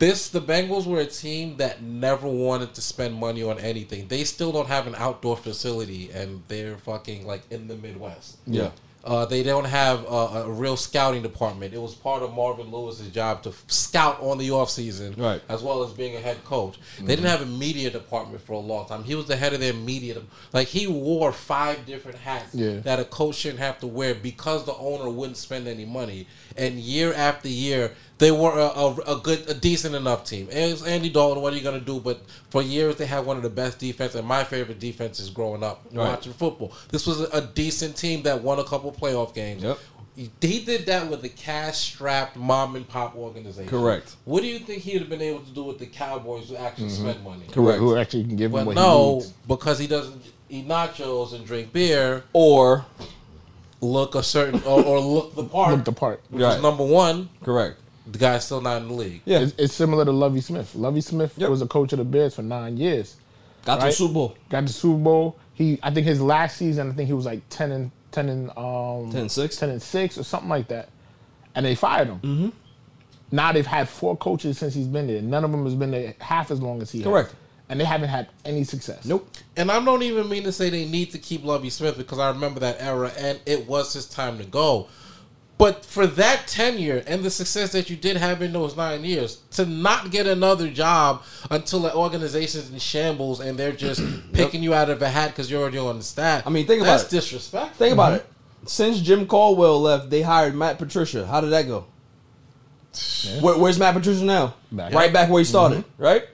This 0.00 0.30
the 0.30 0.40
Bengals 0.40 0.84
were 0.84 0.98
a 0.98 1.06
team 1.06 1.58
that 1.58 1.80
never 1.80 2.26
wanted 2.26 2.74
to 2.74 2.82
spend 2.82 3.14
money 3.14 3.44
on 3.44 3.60
anything. 3.60 4.08
They 4.08 4.24
still 4.24 4.50
don't 4.50 4.66
have 4.66 4.88
an 4.88 4.96
outdoor 4.96 5.36
facility, 5.36 6.10
and 6.12 6.42
they're 6.48 6.76
fucking 6.76 7.24
like 7.24 7.42
in 7.50 7.68
the 7.68 7.76
Midwest. 7.76 8.38
Yeah. 8.48 8.70
Uh, 9.06 9.24
they 9.24 9.44
don't 9.44 9.66
have 9.66 10.04
a, 10.06 10.42
a 10.46 10.50
real 10.50 10.76
scouting 10.76 11.22
department. 11.22 11.72
It 11.72 11.80
was 11.80 11.94
part 11.94 12.24
of 12.24 12.34
Marvin 12.34 12.72
Lewis's 12.72 13.08
job 13.10 13.40
to 13.44 13.50
f- 13.50 13.64
scout 13.68 14.18
on 14.20 14.36
the 14.36 14.48
offseason, 14.48 15.16
Right. 15.16 15.40
as 15.48 15.62
well 15.62 15.84
as 15.84 15.92
being 15.92 16.16
a 16.16 16.18
head 16.18 16.42
coach. 16.44 16.76
They 16.98 17.04
Mhm. 17.04 17.06
didn't 17.06 17.24
have 17.26 17.40
a 17.42 17.46
media 17.46 17.88
department 17.88 18.44
for 18.44 18.54
a 18.54 18.58
long 18.58 18.88
time. 18.88 19.04
He 19.04 19.14
was 19.14 19.26
the 19.26 19.36
head 19.36 19.52
of 19.54 19.60
their 19.60 19.72
media. 19.74 20.14
de- 20.14 20.22
Like 20.52 20.66
he 20.66 20.88
wore 20.88 21.30
five 21.32 21.86
different 21.86 22.18
hats 22.18 22.52
Yeah. 22.52 22.80
that 22.80 22.98
a 22.98 23.04
coach 23.04 23.36
shouldn't 23.36 23.60
have 23.60 23.78
to 23.80 23.86
wear 23.86 24.12
because 24.12 24.64
the 24.64 24.74
owner 24.74 25.08
wouldn't 25.08 25.36
spend 25.36 25.68
any 25.68 25.84
money. 25.84 26.26
And 26.56 26.80
year 26.80 27.12
after 27.14 27.48
year, 27.48 27.92
they 28.18 28.30
were 28.30 28.52
a, 28.52 28.66
a, 28.68 29.16
a 29.16 29.20
good, 29.20 29.48
a 29.50 29.54
decent 29.54 29.94
enough 29.94 30.24
team. 30.24 30.48
And 30.50 30.72
it's 30.72 30.82
Andy 30.82 31.10
Dalton. 31.10 31.42
What 31.42 31.52
are 31.52 31.56
you 31.56 31.62
going 31.62 31.78
to 31.78 31.84
do? 31.84 32.00
But 32.00 32.20
for 32.50 32.62
years, 32.62 32.96
they 32.96 33.06
had 33.06 33.26
one 33.26 33.36
of 33.36 33.42
the 33.42 33.50
best 33.50 33.78
defense 33.78 34.14
and 34.14 34.26
my 34.26 34.42
favorite 34.44 34.78
defenses 34.80 35.28
growing 35.30 35.62
up 35.62 35.84
Right. 35.92 36.08
watching 36.08 36.32
football. 36.32 36.72
This 36.88 37.06
was 37.06 37.20
a, 37.20 37.24
a 37.36 37.40
decent 37.42 37.96
team 37.96 38.22
that 38.22 38.42
won 38.42 38.58
a 38.58 38.64
couple 38.64 38.90
playoff 38.92 39.34
games. 39.34 39.62
Yep. 39.62 39.78
He, 40.16 40.30
he 40.40 40.60
did 40.64 40.86
that 40.86 41.10
with 41.10 41.22
a 41.24 41.28
cash-strapped 41.28 42.36
mom 42.36 42.74
and 42.74 42.88
pop 42.88 43.14
organization. 43.16 43.68
Correct. 43.68 44.16
What 44.24 44.40
do 44.40 44.46
you 44.46 44.60
think 44.60 44.80
he'd 44.82 45.00
have 45.00 45.10
been 45.10 45.20
able 45.20 45.40
to 45.40 45.50
do 45.50 45.64
with 45.64 45.78
the 45.78 45.84
Cowboys 45.84 46.48
who 46.48 46.56
actually 46.56 46.86
Mhm. 46.88 46.90
spend 47.00 47.22
money? 47.22 47.44
Correct. 47.52 47.78
Who 47.80 47.96
actually 47.98 48.24
can 48.24 48.36
give 48.36 48.46
him 48.50 48.52
But 48.64 48.66
what 48.66 48.76
he 48.78 48.82
no, 48.82 49.14
needs. 49.16 49.32
because 49.46 49.78
he 49.78 49.86
doesn't 49.86 50.22
eat 50.48 50.66
nachos 50.66 51.34
and 51.34 51.44
drink 51.44 51.70
beer, 51.74 52.24
or 52.32 52.86
look 53.82 54.14
a 54.14 54.22
certain 54.22 54.62
or, 54.64 54.82
or 54.82 55.00
look 55.00 55.34
the 55.34 55.44
part. 55.44 55.72
Look 55.74 55.84
the 55.84 55.92
part. 55.92 56.22
Which 56.30 56.42
Right. 56.42 56.56
is 56.56 56.62
number 56.62 56.84
one. 56.84 57.28
Correct. 57.42 57.78
The 58.06 58.18
guy's 58.18 58.44
still 58.44 58.60
not 58.60 58.82
in 58.82 58.88
the 58.88 58.94
league. 58.94 59.22
It's, 59.26 59.54
it's 59.58 59.74
similar 59.74 60.04
to 60.04 60.12
Lovie 60.12 60.40
Smith. 60.40 60.74
Lovie 60.74 61.00
Smith 61.00 61.36
was 61.38 61.60
a 61.62 61.66
coach 61.66 61.92
of 61.92 61.98
the 61.98 62.04
Bears 62.04 62.34
for 62.36 62.42
nine 62.42 62.76
years. 62.76 63.16
Got 63.64 63.80
to 63.80 63.86
the 63.86 63.92
Super 63.92 64.14
Bowl. 64.14 64.36
Got 64.48 64.66
the 64.66 64.72
Super 64.72 65.02
Bowl. 65.02 65.38
He, 65.54 65.78
I 65.82 65.90
think 65.90 66.06
his 66.06 66.20
last 66.20 66.56
season, 66.56 66.90
I 66.90 66.94
think 66.94 67.08
he 67.08 67.12
was 67.14 67.26
like 67.26 67.40
ten 67.48 67.72
and 67.72 67.90
ten 68.12 68.28
and 68.28 68.50
um 68.56 69.10
10 69.10 69.22
and 69.22 69.30
six? 69.32 69.56
ten 69.56 69.70
and 69.70 69.82
six 69.82 70.18
or 70.18 70.22
something 70.22 70.48
like 70.48 70.68
that, 70.68 70.88
and 71.54 71.66
they 71.66 71.74
fired 71.74 72.08
him. 72.08 72.20
Mm-hmm. 72.20 72.48
Now 73.32 73.52
they've 73.52 73.66
had 73.66 73.88
four 73.88 74.16
coaches 74.16 74.58
since 74.58 74.74
he's 74.74 74.86
been 74.86 75.06
there. 75.06 75.20
None 75.20 75.44
of 75.44 75.50
them 75.50 75.64
has 75.64 75.74
been 75.74 75.90
there 75.90 76.14
half 76.20 76.50
as 76.50 76.62
long 76.62 76.80
as 76.80 76.92
he. 76.92 76.98
has. 76.98 77.06
Correct. 77.06 77.34
And 77.68 77.80
they 77.80 77.84
haven't 77.84 78.10
had 78.10 78.28
any 78.44 78.62
success. 78.62 79.04
Nope. 79.04 79.28
And 79.56 79.72
I 79.72 79.84
don't 79.84 80.02
even 80.04 80.28
mean 80.28 80.44
to 80.44 80.52
say 80.52 80.70
they 80.70 80.84
need 80.84 81.10
to 81.10 81.18
keep 81.18 81.44
Lovie 81.44 81.70
Smith 81.70 81.98
because 81.98 82.20
I 82.20 82.28
remember 82.28 82.60
that 82.60 82.80
era 82.80 83.10
and 83.18 83.40
it 83.44 83.66
was 83.66 83.92
his 83.92 84.06
time 84.06 84.38
to 84.38 84.44
go. 84.44 84.86
But 85.58 85.86
for 85.86 86.06
that 86.06 86.46
tenure 86.46 87.02
and 87.06 87.22
the 87.24 87.30
success 87.30 87.72
that 87.72 87.88
you 87.88 87.96
did 87.96 88.18
have 88.18 88.42
in 88.42 88.52
those 88.52 88.76
nine 88.76 89.04
years, 89.04 89.36
to 89.52 89.64
not 89.64 90.10
get 90.10 90.26
another 90.26 90.68
job 90.70 91.22
until 91.50 91.80
the 91.80 91.94
organization's 91.94 92.70
in 92.70 92.78
shambles 92.78 93.40
and 93.40 93.58
they're 93.58 93.72
just 93.72 94.02
picking 94.34 94.62
you 94.62 94.74
out 94.74 94.90
of 94.90 95.00
a 95.00 95.08
hat 95.08 95.28
because 95.30 95.50
you're 95.50 95.62
already 95.62 95.78
on 95.78 95.96
the 95.96 96.04
staff. 96.04 96.46
I 96.46 96.50
mean, 96.50 96.66
think 96.66 96.82
about 96.82 96.98
that's 96.98 97.04
it. 97.04 97.16
disrespectful. 97.16 97.74
Think 97.78 97.94
about 97.94 98.12
it. 98.14 98.26
Since 98.66 99.00
Jim 99.00 99.26
Caldwell 99.26 99.80
left, 99.80 100.10
they 100.10 100.20
hired 100.22 100.54
Matt 100.54 100.78
Patricia. 100.78 101.26
How 101.26 101.40
did 101.40 101.50
that 101.50 101.66
go? 101.66 101.86
Where, 103.40 103.58
where's 103.58 103.78
Matt 103.78 103.94
Patricia 103.94 104.24
now? 104.24 104.54
Back. 104.72 104.92
Right 104.92 105.12
back 105.12 105.28
where 105.30 105.40
he 105.40 105.44
started, 105.44 105.78
Mhm. 105.78 105.84
right? 105.98 106.24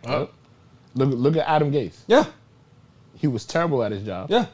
Look, 0.95 1.11
look 1.15 1.37
at 1.37 1.49
Adam 1.49 1.73
Gase. 1.73 1.97
Yeah. 2.07 2.25
He 3.17 3.27
was 3.29 3.45
terrible 3.45 3.83
at 3.83 3.93
his 3.93 4.03
job. 4.03 4.31
Yeah. 4.31 4.47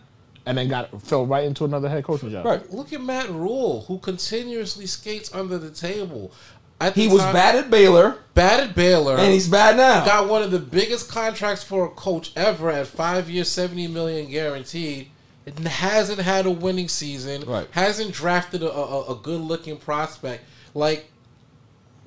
And 0.48 0.56
then 0.56 0.68
got 0.68 1.02
fell 1.02 1.26
right 1.26 1.44
into 1.44 1.64
another 1.64 1.88
head 1.88 2.04
coaching 2.04 2.30
job. 2.30 2.44
Right. 2.46 2.72
Look 2.72 2.92
at 2.92 3.02
Matt 3.02 3.28
Rhule, 3.30 3.82
who 3.86 3.98
continuously 3.98 4.86
skates 4.86 5.32
under 5.34 5.58
the 5.58 5.70
table. 5.70 6.32
At 6.80 6.94
the 6.94 7.02
He 7.02 7.08
was 7.08 7.22
time- 7.22 7.34
bad 7.34 7.54
at 7.56 7.70
Baylor. 7.70 8.16
Bad 8.34 8.60
at 8.60 8.74
Baylor. 8.74 9.16
And 9.18 9.32
he's 9.32 9.46
bad 9.48 9.76
now. 9.76 10.04
Got 10.04 10.28
one 10.28 10.42
of 10.42 10.50
the 10.50 10.58
biggest 10.58 11.10
contracts 11.10 11.62
for 11.62 11.84
a 11.84 11.90
coach 11.90 12.32
ever 12.36 12.70
at 12.70 12.86
five 12.86 13.28
years, 13.28 13.48
seventy 13.50 13.88
million 13.88 14.30
guaranteed. 14.30 15.10
It 15.44 15.58
hasn't 15.58 16.20
had 16.20 16.46
a 16.46 16.50
winning 16.50 16.88
season. 16.88 17.42
Right. 17.46 17.66
Hasn't 17.72 18.12
drafted 18.12 18.62
a, 18.62 18.72
a, 18.72 19.12
a 19.12 19.14
good 19.16 19.40
looking 19.40 19.76
prospect. 19.76 20.44
Like 20.72 21.10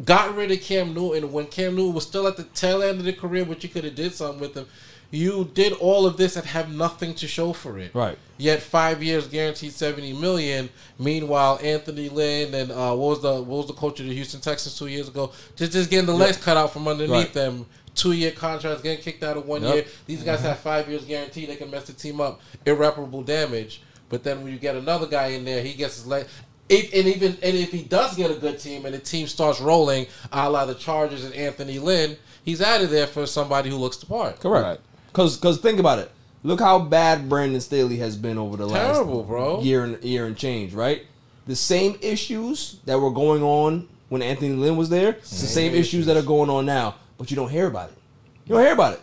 got 0.03 0.35
rid 0.35 0.51
of 0.51 0.61
Cam 0.61 0.93
Newton 0.93 1.31
when 1.31 1.47
Cam 1.47 1.75
Newton 1.75 1.93
was 1.93 2.05
still 2.07 2.27
at 2.27 2.37
the 2.37 2.43
tail 2.43 2.81
end 2.81 2.99
of 2.99 3.05
the 3.05 3.13
career, 3.13 3.45
but 3.45 3.61
you 3.63 3.69
could 3.69 3.83
have 3.83 3.95
did 3.95 4.13
something 4.15 4.39
with 4.39 4.55
him. 4.55 4.65
You 5.13 5.51
did 5.53 5.73
all 5.73 6.05
of 6.05 6.15
this 6.15 6.37
and 6.37 6.45
have 6.47 6.71
nothing 6.73 7.13
to 7.15 7.27
show 7.27 7.51
for 7.51 7.77
it. 7.77 7.93
Right. 7.93 8.17
Yet 8.37 8.61
five 8.61 9.03
years 9.03 9.27
guaranteed 9.27 9.73
seventy 9.73 10.13
million. 10.13 10.69
Meanwhile, 10.97 11.59
Anthony 11.61 12.07
Lynn 12.09 12.53
and 12.53 12.71
uh, 12.71 12.95
what 12.95 13.09
was 13.09 13.21
the 13.21 13.33
what 13.35 13.57
was 13.57 13.67
the 13.67 13.73
coach 13.73 13.99
of 13.99 14.05
the 14.07 14.13
Houston 14.13 14.39
Texans 14.39 14.77
two 14.79 14.87
years 14.87 15.09
ago? 15.09 15.31
Just 15.57 15.73
just 15.73 15.89
getting 15.89 16.05
the 16.05 16.13
legs 16.13 16.37
cut 16.37 16.55
out 16.57 16.71
from 16.71 16.87
underneath 16.87 17.11
Right. 17.11 17.33
them. 17.33 17.65
Two 17.93 18.13
year 18.13 18.31
contracts, 18.31 18.81
getting 18.81 19.03
kicked 19.03 19.21
out 19.21 19.35
of 19.35 19.45
one 19.45 19.63
Yep. 19.63 19.73
year. 19.75 19.85
These 20.07 20.23
guys 20.23 20.39
have 20.41 20.59
five 20.59 20.87
years 20.89 21.03
guaranteed. 21.03 21.49
They 21.49 21.57
can 21.57 21.69
mess 21.69 21.83
the 21.83 21.93
team 21.93 22.21
up, 22.21 22.39
irreparable 22.65 23.21
damage. 23.21 23.81
But 24.07 24.23
then 24.23 24.41
when 24.43 24.53
you 24.53 24.59
get 24.59 24.75
another 24.77 25.07
guy 25.07 25.27
in 25.27 25.43
there, 25.43 25.61
he 25.61 25.73
gets 25.73 25.95
his 25.95 26.07
leg. 26.07 26.25
If, 26.69 26.93
and 26.93 27.05
even 27.09 27.37
and 27.43 27.57
if 27.57 27.69
he 27.73 27.83
does 27.83 28.15
get 28.15 28.31
a 28.31 28.35
good 28.35 28.59
team 28.59 28.85
and 28.85 28.95
the 28.95 28.99
team 28.99 29.27
starts 29.27 29.59
rolling, 29.59 30.07
a 30.31 30.49
la 30.49 30.63
the 30.65 30.73
Chargers 30.73 31.25
and 31.25 31.33
Anthony 31.35 31.79
Lynn, 31.79 32.15
he's 32.45 32.61
out 32.61 32.81
of 32.81 32.89
there 32.89 33.07
for 33.07 33.25
somebody 33.27 33.69
who 33.69 33.75
looks 33.75 33.97
the 33.97 34.05
part. 34.05 34.39
Correct. 34.39 34.81
Because 35.11 35.37
because 35.37 35.59
think 35.59 35.79
about 35.79 35.99
it. 35.99 36.11
Look 36.43 36.59
how 36.59 36.79
bad 36.79 37.29
Brandon 37.29 37.61
Staley 37.61 37.97
has 37.97 38.15
been 38.15 38.37
over 38.37 38.57
the 38.57 38.65
last 38.65 39.03
bro. 39.03 39.61
year 39.61 39.83
and 39.83 40.03
year 40.03 40.25
and 40.25 40.35
change. 40.35 40.73
Right. 40.73 41.05
The 41.47 41.55
same 41.55 41.97
issues 42.01 42.79
that 42.85 42.99
were 42.99 43.11
going 43.11 43.43
on 43.43 43.87
when 44.09 44.21
Anthony 44.21 44.53
Lynn 44.53 44.77
was 44.77 44.89
there. 44.89 45.11
It's 45.11 45.29
the 45.29 45.47
Same 45.47 45.71
same 45.71 45.79
issues 45.79 46.05
that 46.07 46.17
are 46.17 46.21
going 46.21 46.49
on 46.49 46.65
now, 46.65 46.95
but 47.17 47.29
you 47.29 47.35
don't 47.35 47.49
hear 47.49 47.67
about 47.67 47.89
it. 47.89 47.97
You 48.45 48.55
don't 48.55 48.63
hear 48.63 48.73
about 48.73 48.93
it. 48.93 49.01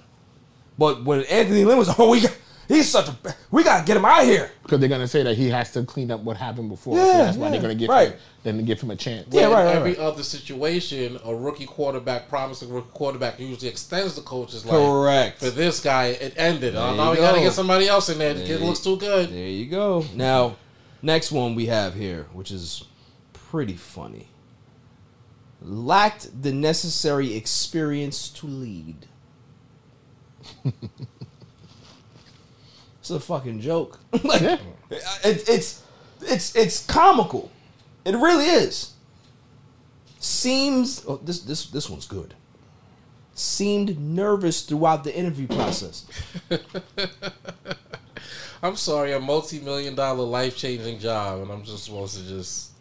But 0.77 1.05
when 1.05 1.23
Anthony 1.25 1.65
Lynn 1.65 1.79
was, 1.79 1.89
oh, 1.99 2.11
we 2.11 2.21
got, 2.21 2.37
he's 2.69 2.89
such 2.89 3.09
a, 3.09 3.17
we 3.51 3.65
gotta 3.65 3.85
get 3.85 3.97
him 3.97 4.05
out 4.05 4.23
of 4.23 4.29
here. 4.29 4.51
Because 4.63 4.79
they're 4.79 4.89
gonna 4.89 5.09
say 5.09 5.23
that 5.25 5.37
he 5.37 5.49
has 5.51 5.73
to 5.73 5.85
clean 5.85 6.11
up 6.11 6.21
what 6.21 6.37
happened 6.37 6.69
before. 6.69 6.97
Yeah, 6.97 7.05
so 7.05 7.19
that's 7.19 7.37
why 7.37 7.51
they're 7.51 7.63
gonna 7.63 7.75
give 7.75 7.89
right. 7.89 8.13
him 8.13 8.19
then 8.57 8.65
give 8.65 8.81
him 8.81 8.91
a 8.91 8.97
chance. 8.97 9.29
When 9.29 9.45
in 9.45 9.53
every 9.53 9.99
other 9.99 10.23
situation, 10.23 11.19
a 11.25 11.35
rookie 11.35 11.67
quarterback, 11.67 12.29
promising 12.29 12.73
rookie 12.73 12.91
quarterback, 12.93 13.39
usually 13.39 13.69
extends 13.69 14.15
the 14.15 14.23
coach's 14.23 14.65
life. 14.65 14.75
Correct. 14.75 15.39
For 15.41 15.51
this 15.51 15.81
guy, 15.81 16.07
it 16.07 16.35
ended. 16.37 16.75
There 16.75 16.83
oh, 16.83 16.91
you 16.93 16.97
now 16.97 17.11
we 17.11 17.17
got 17.17 17.35
to 17.35 17.41
get 17.41 17.53
somebody 17.53 17.89
else 17.89 18.09
in 18.09 18.19
there. 18.19 18.35
The 18.35 18.41
There 18.41 18.59
kid 18.59 18.67
looks 18.67 18.81
too 18.81 18.97
good. 18.97 19.31
There 19.31 19.49
you 19.49 19.67
go. 19.67 20.05
Now, 20.15 20.57
next 21.03 21.33
one 21.33 21.55
we 21.55 21.67
have 21.67 21.95
here, 21.95 22.27
which 22.33 22.51
is 22.51 22.85
pretty 23.33 23.75
funny. 23.75 24.29
Lacked 25.61 26.43
the 26.43 26.53
necessary 26.53 27.35
experience 27.35 28.29
to 28.31 28.47
lead. 28.47 29.07
it's 33.11 33.25
a 33.25 33.27
fucking 33.27 33.61
joke. 33.61 33.99
like, 34.25 34.43
it, 34.43 34.61
it's 35.25 35.83
it's 36.21 36.55
it's 36.55 36.85
comical. 36.85 37.51
It 38.05 38.15
really 38.15 38.45
is. 38.45 38.93
Seems 40.19 41.05
oh, 41.09 41.17
this 41.23 41.41
this 41.41 41.67
this 41.67 41.89
one's 41.89 42.07
good. 42.07 42.35
Seemed 43.35 43.99
nervous 43.99 44.63
throughout 44.63 45.05
the 45.05 45.17
interview 45.17 45.47
process. 45.47 46.05
I'm 48.63 48.75
sorry, 48.75 49.13
a 49.13 49.21
multi-million 49.21 49.95
dollar 49.95 50.25
life-changing 50.25 50.99
job, 50.99 51.43
and 51.43 51.51
I'm 51.51 51.63
just 51.63 51.85
supposed 51.85 52.19
to 52.19 52.29
just 52.29 52.73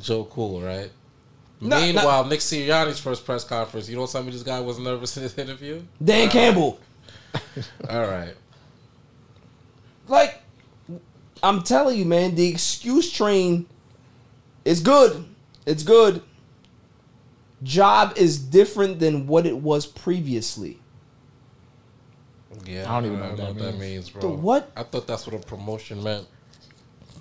Joe 0.00 0.24
Cool, 0.24 0.60
right? 0.60 0.90
No, 1.60 1.80
Meanwhile, 1.80 2.26
Nick 2.26 2.38
Sirianni's 2.38 3.00
first 3.00 3.24
press 3.24 3.42
conference, 3.42 3.88
you 3.88 3.96
know, 3.96 4.06
some 4.06 4.28
of 4.28 4.32
this 4.32 4.44
guy 4.44 4.60
was 4.60 4.78
nervous 4.78 5.16
in 5.16 5.24
his 5.24 5.36
interview. 5.36 5.82
Dan 6.02 6.28
All 6.28 6.32
Campbell. 6.32 6.80
right. 7.34 7.70
All 7.90 8.06
right. 8.06 8.34
Like, 10.08 10.40
I'm 11.42 11.62
telling 11.62 11.98
you, 11.98 12.04
man, 12.04 12.34
the 12.34 12.48
excuse 12.48 13.10
train 13.12 13.66
is 14.64 14.80
good. 14.80 15.24
It's 15.66 15.82
good. 15.82 16.22
Job 17.62 18.14
is 18.16 18.38
different 18.38 19.00
than 19.00 19.26
what 19.26 19.46
it 19.46 19.56
was 19.56 19.86
previously. 19.86 20.80
Yeah, 22.64 22.90
I 22.90 23.00
don't 23.00 23.06
even 23.06 23.20
know 23.20 23.28
what 23.28 23.36
that 23.36 23.54
that 23.58 23.78
means. 23.78 23.80
means, 23.80 24.10
bro. 24.10 24.22
The 24.22 24.28
what? 24.28 24.70
I 24.76 24.82
thought 24.82 25.06
that's 25.06 25.26
what 25.26 25.34
a 25.34 25.46
promotion 25.46 26.02
meant. 26.02 26.26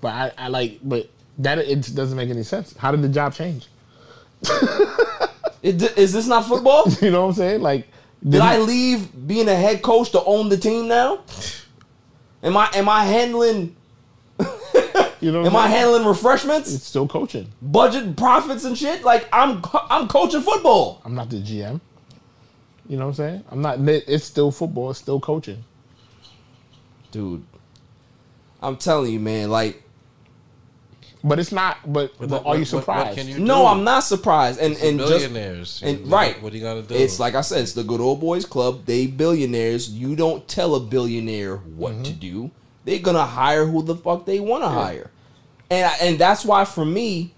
But 0.01 0.09
I, 0.09 0.31
I 0.37 0.47
like, 0.47 0.79
but 0.83 1.09
that 1.39 1.59
it 1.59 1.93
doesn't 1.95 2.17
make 2.17 2.29
any 2.29 2.43
sense. 2.43 2.75
How 2.77 2.91
did 2.91 3.01
the 3.01 3.09
job 3.09 3.33
change? 3.33 3.67
It, 5.63 5.97
is 5.97 6.13
this 6.13 6.27
not 6.27 6.45
football? 6.45 6.85
you 7.01 7.09
know 7.11 7.23
what 7.23 7.29
I'm 7.29 7.33
saying? 7.35 7.61
Like, 7.61 7.87
Did 8.27 8.41
I 8.41 8.57
leave 8.59 9.27
being 9.27 9.47
a 9.49 9.55
head 9.55 9.81
coach 9.81 10.11
to 10.11 10.23
own 10.23 10.49
the 10.49 10.57
team 10.57 10.87
now? 10.87 11.23
Am 12.43 12.55
I 12.55 12.69
am 12.73 12.87
I 12.89 13.05
handling 13.05 13.75
You 15.19 15.31
know, 15.31 15.45
am 15.45 15.55
I 15.55 15.67
handling 15.67 16.05
refreshments? 16.05 16.73
It's 16.73 16.85
still 16.85 17.07
coaching. 17.07 17.47
Budget 17.61 18.15
profits 18.15 18.63
and 18.65 18.77
shit? 18.77 19.03
Like 19.03 19.27
I'm 19.33 19.63
I'm 19.89 20.07
coaching 20.07 20.41
football. 20.41 21.01
I'm 21.03 21.15
not 21.15 21.29
the 21.29 21.37
GM. 21.37 21.81
You 22.87 22.97
know 22.97 23.05
what 23.05 23.09
I'm 23.09 23.13
saying? 23.15 23.43
I'm 23.51 23.61
not. 23.61 23.79
It's 23.79 24.25
still 24.25 24.51
football. 24.51 24.91
It's 24.91 24.99
still 24.99 25.19
coaching. 25.19 25.63
Dude, 27.11 27.43
I'm 28.61 28.77
telling 28.77 29.11
you, 29.11 29.19
man, 29.19 29.49
like 29.49 29.83
But 31.27 31.39
it's 31.39 31.51
not. 31.51 31.77
But, 31.85 32.17
But 32.19 32.29
but 32.29 32.43
what- 32.43 32.55
are 32.55 32.57
you 32.57 32.65
what- 32.65 32.73
what 32.73 32.81
surprised? 32.81 33.17
can 33.17 33.27
you 33.27 33.39
No, 33.39 33.65
I'm 33.67 33.83
not 33.83 34.03
surprised. 34.03 34.59
And 34.59 34.73
It's 34.73 34.81
the 34.81 34.87
and 34.87 34.99
just- 34.99 35.81
and 35.83 35.99
You- 35.99 36.05
right, 36.05 36.41
what 36.41 36.53
are 36.53 36.55
you 36.55 36.63
gonna 36.63 36.81
do? 36.81 36.95
It's 36.95 37.19
like 37.19 37.35
I 37.35 37.41
said, 37.41 37.61
it's 37.61 37.73
the 37.73 37.83
good 37.83 38.01
old 38.01 38.19
boys 38.19 38.45
club. 38.45 38.85
They 38.85 39.07
billionaires. 39.07 39.89
You 39.89 40.15
don't 40.15 40.47
tell 40.47 40.75
a 40.75 40.79
billionaire 40.79 41.57
what 41.57 42.03
to 42.03 42.11
mm-hmm. 42.11 42.19
do. 42.19 42.51
They're 42.85 42.99
gonna 42.99 43.25
hire 43.25 43.65
who 43.65 43.83
the 43.83 43.95
fuck 43.95 44.25
they 44.25 44.39
want 44.39 44.63
to 44.63 44.69
hire. 44.69 45.11
And 45.69 45.91
and 46.01 46.19
that's 46.19 46.45
why 46.45 46.63
for 46.65 46.85
me, 46.85 47.33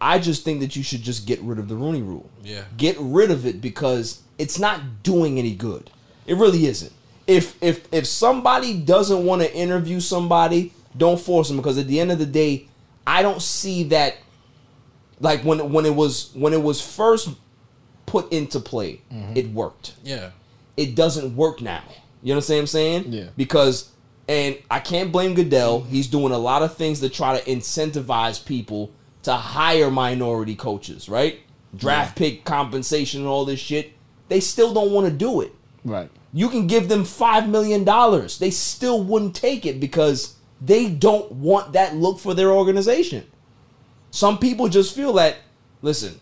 I 0.00 0.18
just 0.18 0.44
think 0.44 0.60
that 0.60 0.76
you 0.76 0.82
should 0.82 1.02
just 1.02 1.26
get 1.26 1.40
rid 1.42 1.58
of 1.58 1.68
the 1.68 1.74
Rooney 1.74 2.02
Rule. 2.02 2.28
Yeah. 2.44 2.62
Get 2.76 2.96
rid 3.00 3.30
of 3.30 3.46
it 3.46 3.60
because 3.60 4.20
it's 4.38 4.58
not 4.58 5.02
doing 5.02 5.38
any 5.38 5.54
good. 5.54 5.90
It 6.26 6.36
really 6.36 6.66
isn't. 6.66 6.92
If 7.26 7.56
if 7.62 7.88
if 7.92 8.06
somebody 8.06 8.74
doesn't 8.74 9.24
want 9.24 9.42
to 9.42 9.54
interview 9.54 10.00
somebody, 10.00 10.72
don't 10.96 11.20
force 11.20 11.48
them 11.48 11.56
because 11.56 11.78
at 11.78 11.86
the 11.88 12.00
end 12.00 12.12
of 12.12 12.18
the 12.18 12.26
day, 12.26 12.67
I 13.08 13.22
don't 13.22 13.40
see 13.40 13.84
that 13.84 14.16
like 15.18 15.42
when 15.42 15.72
when 15.72 15.86
it 15.86 15.94
was 15.94 16.30
when 16.34 16.52
it 16.52 16.62
was 16.62 16.78
first 16.80 17.30
put 18.04 18.30
into 18.30 18.60
play, 18.60 19.00
mm-hmm. 19.12 19.36
it 19.36 19.48
worked 19.48 19.94
Yeah. 20.04 20.30
it 20.76 20.94
doesn't 20.94 21.34
work 21.34 21.62
now. 21.62 21.82
You 22.22 22.34
know 22.34 22.40
what 22.40 22.50
I'm 22.50 22.66
saying? 22.66 23.04
Yeah. 23.12 23.28
Because 23.36 23.90
and 24.28 24.58
I 24.70 24.80
can't 24.80 25.10
blame 25.10 25.34
Goodell. 25.34 25.80
Mm-hmm. 25.80 25.90
He's 25.90 26.06
doing 26.06 26.32
a 26.34 26.38
lot 26.38 26.62
of 26.62 26.76
things 26.76 27.00
to 27.00 27.08
try 27.08 27.38
to 27.38 27.50
incentivize 27.50 28.44
people 28.44 28.90
to 29.22 29.32
hire 29.32 29.90
minority 29.90 30.54
coaches, 30.54 31.08
right? 31.08 31.40
Draft 31.74 32.16
pick 32.16 32.44
compensation 32.44 33.20
and 33.20 33.28
all 33.28 33.46
this 33.46 33.60
shit. 33.60 33.92
They 34.28 34.40
still 34.40 34.74
don't 34.74 34.92
want 34.92 35.06
to 35.06 35.12
do 35.12 35.40
it. 35.40 35.54
Right. 35.82 36.10
You 36.34 36.50
can 36.50 36.66
give 36.66 36.90
them 36.90 37.04
five 37.04 37.48
million 37.48 37.84
dollars. 37.84 38.38
They 38.38 38.50
still 38.50 39.02
wouldn't 39.02 39.34
take 39.34 39.64
it 39.64 39.80
because 39.80 40.34
they 40.60 40.88
don't 40.88 41.30
want 41.32 41.72
that 41.72 41.94
look 41.96 42.18
for 42.18 42.34
their 42.34 42.50
organization. 42.50 43.26
Some 44.10 44.38
people 44.38 44.68
just 44.68 44.94
feel 44.94 45.12
that, 45.14 45.36
listen, 45.82 46.20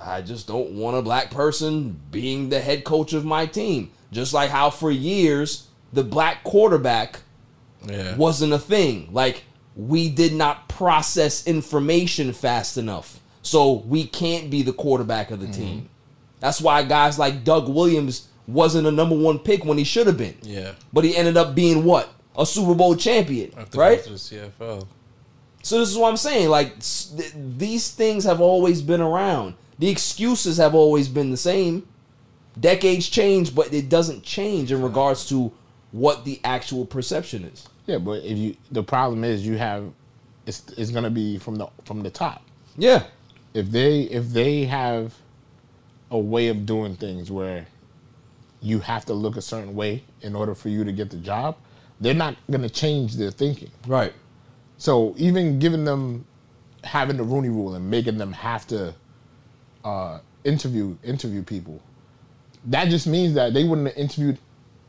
I 0.00 0.22
just 0.22 0.46
don't 0.46 0.72
want 0.72 0.96
a 0.96 1.02
black 1.02 1.30
person 1.30 2.00
being 2.10 2.48
the 2.48 2.60
head 2.60 2.84
coach 2.84 3.12
of 3.12 3.24
my 3.24 3.46
team. 3.46 3.90
Just 4.10 4.34
like 4.34 4.50
how 4.50 4.70
for 4.70 4.90
years 4.90 5.68
the 5.92 6.04
black 6.04 6.44
quarterback 6.44 7.20
Yeah. 7.86 8.16
wasn't 8.16 8.52
a 8.52 8.58
thing. 8.58 9.08
Like 9.12 9.44
we 9.74 10.08
did 10.08 10.34
not 10.34 10.68
process 10.68 11.46
information 11.46 12.32
fast 12.32 12.76
enough. 12.76 13.20
So 13.42 13.72
we 13.86 14.06
can't 14.06 14.50
be 14.50 14.62
the 14.62 14.72
quarterback 14.72 15.30
of 15.30 15.40
the 15.40 15.46
mm-hmm. 15.46 15.62
team. 15.62 15.88
That's 16.40 16.60
why 16.60 16.82
guys 16.82 17.18
like 17.18 17.44
Doug 17.44 17.68
Williams 17.68 18.28
wasn't 18.46 18.86
a 18.86 18.90
number 18.90 19.16
one 19.16 19.38
pick 19.38 19.64
when 19.64 19.78
he 19.78 19.84
should 19.84 20.06
have 20.06 20.18
been. 20.18 20.36
Yeah. 20.42 20.72
But 20.92 21.04
he 21.04 21.16
ended 21.16 21.36
up 21.36 21.54
being 21.54 21.84
what? 21.84 22.12
A 22.36 22.46
Super 22.46 22.74
Bowl 22.74 22.96
champion, 22.96 23.52
After 23.56 23.78
right? 23.78 23.98
going 23.98 24.12
the 24.12 24.18
CFL. 24.18 24.86
So 25.62 25.78
this 25.78 25.90
is 25.90 25.96
what 25.96 26.08
I'm 26.08 26.16
saying. 26.16 26.48
Like 26.48 26.78
th- 26.80 27.32
these 27.56 27.90
things 27.90 28.24
have 28.24 28.40
always 28.40 28.82
been 28.82 29.00
around. 29.00 29.54
The 29.78 29.88
excuses 29.88 30.56
have 30.56 30.74
always 30.74 31.08
been 31.08 31.30
the 31.30 31.36
same. 31.36 31.86
Decades 32.58 33.08
change, 33.08 33.54
but 33.54 33.72
it 33.72 33.88
doesn't 33.88 34.22
change 34.22 34.72
in 34.72 34.82
regards 34.82 35.28
to 35.28 35.52
what 35.92 36.24
the 36.24 36.40
actual 36.44 36.84
perception 36.84 37.44
is. 37.44 37.68
Yeah, 37.86 37.98
but 37.98 38.22
if 38.24 38.36
you 38.38 38.56
the 38.70 38.82
problem 38.82 39.24
is 39.24 39.46
you 39.46 39.56
have 39.58 39.90
it's 40.46 40.62
it's 40.76 40.90
gonna 40.90 41.10
be 41.10 41.38
from 41.38 41.56
the 41.56 41.68
from 41.84 42.02
the 42.02 42.10
top. 42.10 42.42
Yeah. 42.76 43.04
If 43.54 43.70
they 43.70 44.02
if 44.02 44.30
they 44.30 44.64
have 44.64 45.14
a 46.10 46.18
way 46.18 46.48
of 46.48 46.66
doing 46.66 46.96
things 46.96 47.30
where 47.30 47.66
you 48.60 48.80
have 48.80 49.04
to 49.06 49.14
look 49.14 49.36
a 49.36 49.42
certain 49.42 49.74
way 49.74 50.04
in 50.20 50.34
order 50.36 50.54
for 50.54 50.68
you 50.68 50.84
to 50.84 50.92
get 50.92 51.10
the 51.10 51.16
job, 51.16 51.56
they're 52.02 52.14
not 52.14 52.36
gonna 52.50 52.68
change 52.68 53.16
their 53.16 53.30
thinking. 53.30 53.70
Right. 53.86 54.12
So 54.76 55.14
even 55.16 55.58
giving 55.58 55.84
them 55.84 56.26
having 56.84 57.16
the 57.16 57.22
Rooney 57.22 57.48
rule 57.48 57.74
and 57.74 57.88
making 57.88 58.18
them 58.18 58.32
have 58.32 58.66
to 58.68 58.94
uh, 59.84 60.18
interview 60.44 60.96
interview 61.04 61.42
people, 61.42 61.80
that 62.66 62.88
just 62.88 63.06
means 63.06 63.34
that 63.34 63.54
they 63.54 63.64
wouldn't 63.64 63.88
have 63.88 63.96
interviewed 63.96 64.38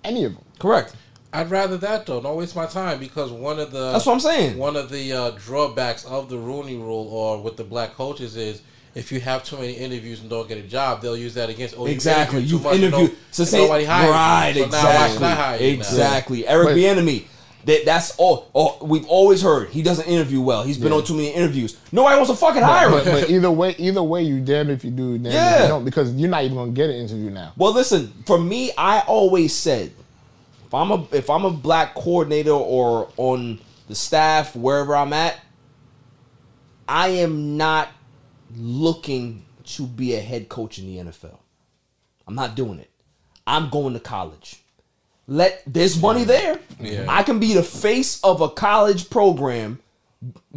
any 0.03 0.25
of 0.25 0.33
them. 0.33 0.43
Correct. 0.59 0.95
I'd 1.31 1.49
rather 1.49 1.77
that 1.77 2.05
though. 2.05 2.21
Don't 2.21 2.35
waste 2.35 2.55
my 2.55 2.65
time 2.65 2.99
because 2.99 3.31
one 3.31 3.59
of 3.59 3.71
the 3.71 3.91
That's 3.91 4.05
what 4.05 4.13
I'm 4.13 4.19
saying. 4.19 4.57
One 4.57 4.75
of 4.75 4.89
the 4.89 5.13
uh, 5.13 5.31
drawbacks 5.31 6.05
of 6.05 6.29
the 6.29 6.37
Rooney 6.37 6.75
Rule 6.75 7.07
or 7.11 7.41
with 7.41 7.57
the 7.57 7.63
black 7.63 7.93
coaches 7.93 8.35
is 8.35 8.61
if 8.95 9.11
you 9.11 9.19
have 9.21 9.43
too 9.43 9.57
many 9.57 9.73
interviews 9.73 10.21
and 10.21 10.29
don't 10.29 10.47
get 10.47 10.57
a 10.57 10.61
job, 10.61 11.01
they'll 11.01 11.17
use 11.17 11.33
that 11.33 11.49
against. 11.49 11.75
Oh, 11.77 11.85
exactly. 11.87 12.41
You've 12.41 12.63
much 12.63 12.75
interviewed. 12.75 13.15
So 13.31 13.43
and 13.43 13.49
say 13.49 13.57
nobody 13.61 13.85
hired 13.85 14.05
you. 14.05 14.11
right. 14.11 14.53
So 14.55 14.77
now 14.77 14.83
why 14.83 15.07
should 15.07 15.15
exactly. 15.15 15.25
I 15.25 15.33
hire 15.35 15.57
you 15.59 15.67
now? 15.73 15.79
exactly. 15.79 16.47
Eric 16.47 16.67
But- 16.69 16.77
Bieniemy. 16.77 17.25
That 17.65 17.85
that's 17.85 18.13
all, 18.17 18.49
all. 18.51 18.77
We've 18.81 19.05
always 19.07 19.41
heard 19.41 19.69
he 19.69 19.81
doesn't 19.83 20.05
interview 20.05 20.41
well. 20.41 20.63
He's 20.63 20.77
been 20.77 20.91
Yeah. 20.91 20.97
on 20.97 21.05
too 21.05 21.13
many 21.13 21.29
interviews. 21.29 21.77
Nobody 21.93 22.17
wants 22.17 22.29
to 22.29 22.35
fucking 22.35 22.61
hire 22.61 22.89
him. 22.89 23.05
but 23.05 23.29
either 23.29 23.49
way, 23.61 23.73
either 23.77 24.03
way, 24.03 24.21
you 24.21 24.41
damn 24.41 24.69
if 24.69 24.83
you 24.83 24.91
do, 24.91 25.17
damn 25.17 25.31
if 25.55 25.61
you 25.61 25.67
don't, 25.69 25.85
because 25.85 26.13
you're 26.13 26.29
not 26.29 26.43
even 26.43 26.57
gonna 26.57 26.71
get 26.71 26.89
an 26.89 26.97
interview 26.97 27.29
now. 27.29 27.53
Well, 27.55 27.71
listen. 27.73 28.11
For 28.25 28.37
me, 28.37 28.73
I 28.77 28.99
always 29.07 29.55
said, 29.55 29.93
if 30.67 30.73
I'm 30.73 30.91
a 30.91 31.07
if 31.13 31.29
I'm 31.29 31.45
a 31.45 31.51
black 31.51 31.95
coordinator 31.95 32.51
or 32.51 33.07
on 33.15 33.59
the 33.87 33.95
staff 33.95 34.57
wherever 34.57 34.93
I'm 34.93 35.13
at, 35.13 35.39
I 36.87 37.07
am 37.09 37.55
not 37.55 37.87
looking 38.57 39.45
to 39.63 39.87
be 39.87 40.15
a 40.15 40.19
head 40.19 40.49
coach 40.49 40.79
in 40.79 40.85
the 40.85 41.11
NFL. 41.11 41.37
I'm 42.27 42.35
not 42.35 42.55
doing 42.55 42.79
it. 42.79 42.89
I'm 43.45 43.69
going 43.69 43.93
to 43.93 43.99
college. 43.99 44.63
Let 45.27 45.63
there's 45.65 46.01
money 46.01 46.23
there. 46.23 46.59
Yeah. 46.79 47.05
I 47.07 47.23
can 47.23 47.39
be 47.39 47.53
the 47.53 47.63
face 47.63 48.21
of 48.23 48.41
a 48.41 48.49
college 48.49 49.09
program 49.09 49.79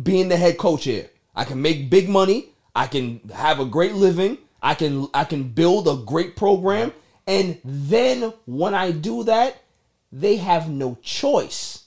being 0.01 0.28
the 0.28 0.36
head 0.36 0.59
coach 0.59 0.84
here. 0.84 1.09
I 1.34 1.44
can 1.44 1.62
make 1.62 1.90
big 1.90 2.09
money. 2.09 2.51
I 2.74 2.86
can 2.86 3.20
have 3.34 3.61
a 3.61 3.64
great 3.64 3.94
living. 3.94 4.38
I 4.62 4.74
can 4.74 5.09
I 5.14 5.24
can 5.24 5.44
build 5.44 5.86
a 5.86 5.97
great 6.05 6.36
program. 6.36 6.92
And 7.26 7.59
then 7.64 8.32
when 8.47 8.74
I 8.74 8.90
do 8.90 9.24
that, 9.24 9.62
they 10.12 10.36
have 10.36 10.68
no 10.68 10.99
choice 11.03 11.84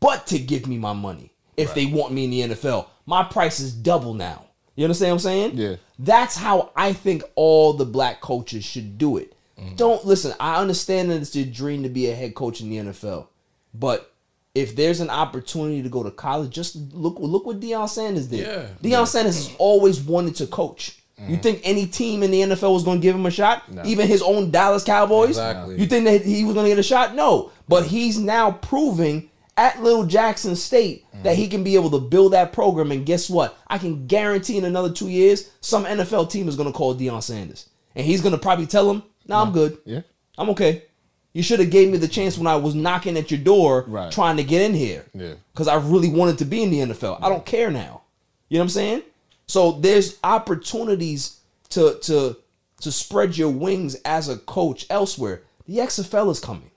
but 0.00 0.26
to 0.28 0.38
give 0.38 0.66
me 0.66 0.78
my 0.78 0.92
money 0.92 1.32
if 1.56 1.74
they 1.74 1.86
want 1.86 2.12
me 2.12 2.24
in 2.24 2.30
the 2.30 2.54
NFL. 2.54 2.86
My 3.06 3.22
price 3.22 3.60
is 3.60 3.72
double 3.72 4.14
now. 4.14 4.46
You 4.74 4.84
understand 4.84 5.10
what 5.10 5.14
I'm 5.14 5.18
saying? 5.20 5.50
Yeah. 5.54 5.76
That's 5.98 6.36
how 6.36 6.72
I 6.74 6.92
think 6.92 7.22
all 7.34 7.74
the 7.74 7.84
black 7.84 8.20
coaches 8.20 8.64
should 8.64 8.98
do 8.98 9.16
it. 9.16 9.34
Mm-hmm. 9.58 9.76
Don't 9.76 10.04
listen. 10.04 10.34
I 10.40 10.56
understand 10.60 11.10
that 11.10 11.20
it's 11.20 11.36
your 11.36 11.46
dream 11.46 11.82
to 11.82 11.88
be 11.88 12.10
a 12.10 12.14
head 12.14 12.34
coach 12.34 12.60
in 12.60 12.70
the 12.70 12.78
NFL, 12.78 13.26
but 13.74 14.12
if 14.54 14.76
there's 14.76 15.00
an 15.00 15.10
opportunity 15.10 15.82
to 15.82 15.88
go 15.88 16.02
to 16.02 16.10
college, 16.10 16.50
just 16.50 16.76
look 16.94 17.16
look 17.18 17.46
what 17.46 17.60
Deion 17.60 17.88
Sanders 17.88 18.26
did. 18.26 18.46
Yeah. 18.46 18.66
Deion 18.82 19.06
Sanders 19.06 19.46
has 19.46 19.56
always 19.58 20.00
wanted 20.00 20.36
to 20.36 20.46
coach. 20.46 20.98
You 21.18 21.24
mm-hmm. 21.24 21.42
think 21.42 21.60
any 21.62 21.86
team 21.86 22.22
in 22.22 22.32
the 22.32 22.40
NFL 22.40 22.72
was 22.72 22.82
going 22.82 22.98
to 22.98 23.02
give 23.02 23.14
him 23.14 23.26
a 23.26 23.30
shot? 23.30 23.70
No. 23.70 23.84
Even 23.84 24.08
his 24.08 24.22
own 24.22 24.50
Dallas 24.50 24.82
Cowboys? 24.82 25.30
Exactly. 25.30 25.78
You 25.78 25.86
think 25.86 26.04
that 26.06 26.22
he 26.22 26.44
was 26.44 26.54
going 26.54 26.64
to 26.64 26.70
get 26.70 26.78
a 26.78 26.82
shot? 26.82 27.14
No. 27.14 27.52
But 27.68 27.86
he's 27.86 28.18
now 28.18 28.50
proving 28.50 29.30
at 29.56 29.82
Little 29.82 30.04
Jackson 30.04 30.56
State 30.56 31.04
that 31.22 31.36
he 31.36 31.46
can 31.48 31.62
be 31.62 31.74
able 31.74 31.90
to 31.90 31.98
build 32.00 32.32
that 32.32 32.52
program. 32.52 32.90
And 32.90 33.04
guess 33.06 33.28
what? 33.28 33.56
I 33.68 33.78
can 33.78 34.06
guarantee 34.06 34.56
in 34.58 34.64
another 34.64 34.90
two 34.90 35.08
years, 35.08 35.50
some 35.60 35.84
NFL 35.84 36.30
team 36.30 36.48
is 36.48 36.56
going 36.56 36.70
to 36.72 36.76
call 36.76 36.94
Deion 36.94 37.22
Sanders. 37.22 37.68
And 37.94 38.06
he's 38.06 38.20
going 38.22 38.32
to 38.34 38.40
probably 38.40 38.66
tell 38.66 38.90
him, 38.90 39.02
no, 39.26 39.36
I'm 39.36 39.52
good. 39.52 39.78
Yeah. 39.84 40.00
I'm 40.38 40.48
okay. 40.50 40.84
You 41.34 41.42
should 41.42 41.60
have 41.60 41.70
gave 41.70 41.90
me 41.90 41.98
the 41.98 42.08
chance 42.08 42.36
when 42.36 42.46
I 42.46 42.56
was 42.56 42.74
knocking 42.74 43.16
at 43.16 43.30
your 43.30 43.40
door 43.40 43.84
Right. 43.86 44.10
trying 44.10 44.36
to 44.38 44.44
get 44.44 44.62
in 44.62 44.74
here. 44.74 45.04
Yeah. 45.14 45.34
Because 45.52 45.68
I 45.68 45.76
really 45.76 46.08
wanted 46.10 46.38
to 46.38 46.44
be 46.44 46.62
in 46.62 46.70
the 46.70 46.80
NFL. 46.94 47.18
I 47.22 47.28
don't 47.28 47.44
care 47.46 47.70
now. 47.70 48.02
You 48.48 48.58
know 48.58 48.62
what 48.62 48.64
I'm 48.64 48.68
saying? 48.70 49.02
So 49.46 49.72
there's 49.72 50.18
opportunities 50.24 51.40
to 51.70 51.98
to 52.02 52.36
to 52.80 52.90
spread 52.92 53.36
your 53.36 53.50
wings 53.50 53.94
as 54.04 54.28
a 54.28 54.36
coach 54.38 54.86
elsewhere. 54.90 55.42
The 55.68 55.78
XFL 55.78 56.30
is 56.32 56.40
coming. 56.40 56.70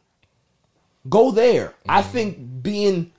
Go 1.07 1.31
there. 1.31 1.73
I 1.87 2.01
mm-hmm. 2.01 2.11
think 2.11 2.63
being, 2.63 3.11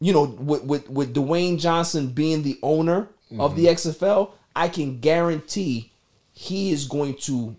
you 0.00 0.12
know, 0.12 0.24
with 0.24 0.64
with, 0.64 0.90
with 0.90 1.14
Dwayne 1.14 1.58
Johnson 1.58 2.08
being 2.08 2.42
the 2.42 2.58
owner 2.62 3.08
of 3.38 3.56
the 3.56 3.66
mm-hmm. 3.66 3.88
XFL, 3.88 4.32
I 4.54 4.68
can 4.68 5.00
guarantee 5.00 5.92
he 6.32 6.70
is 6.70 6.86
going 6.86 7.16
to 7.22 7.56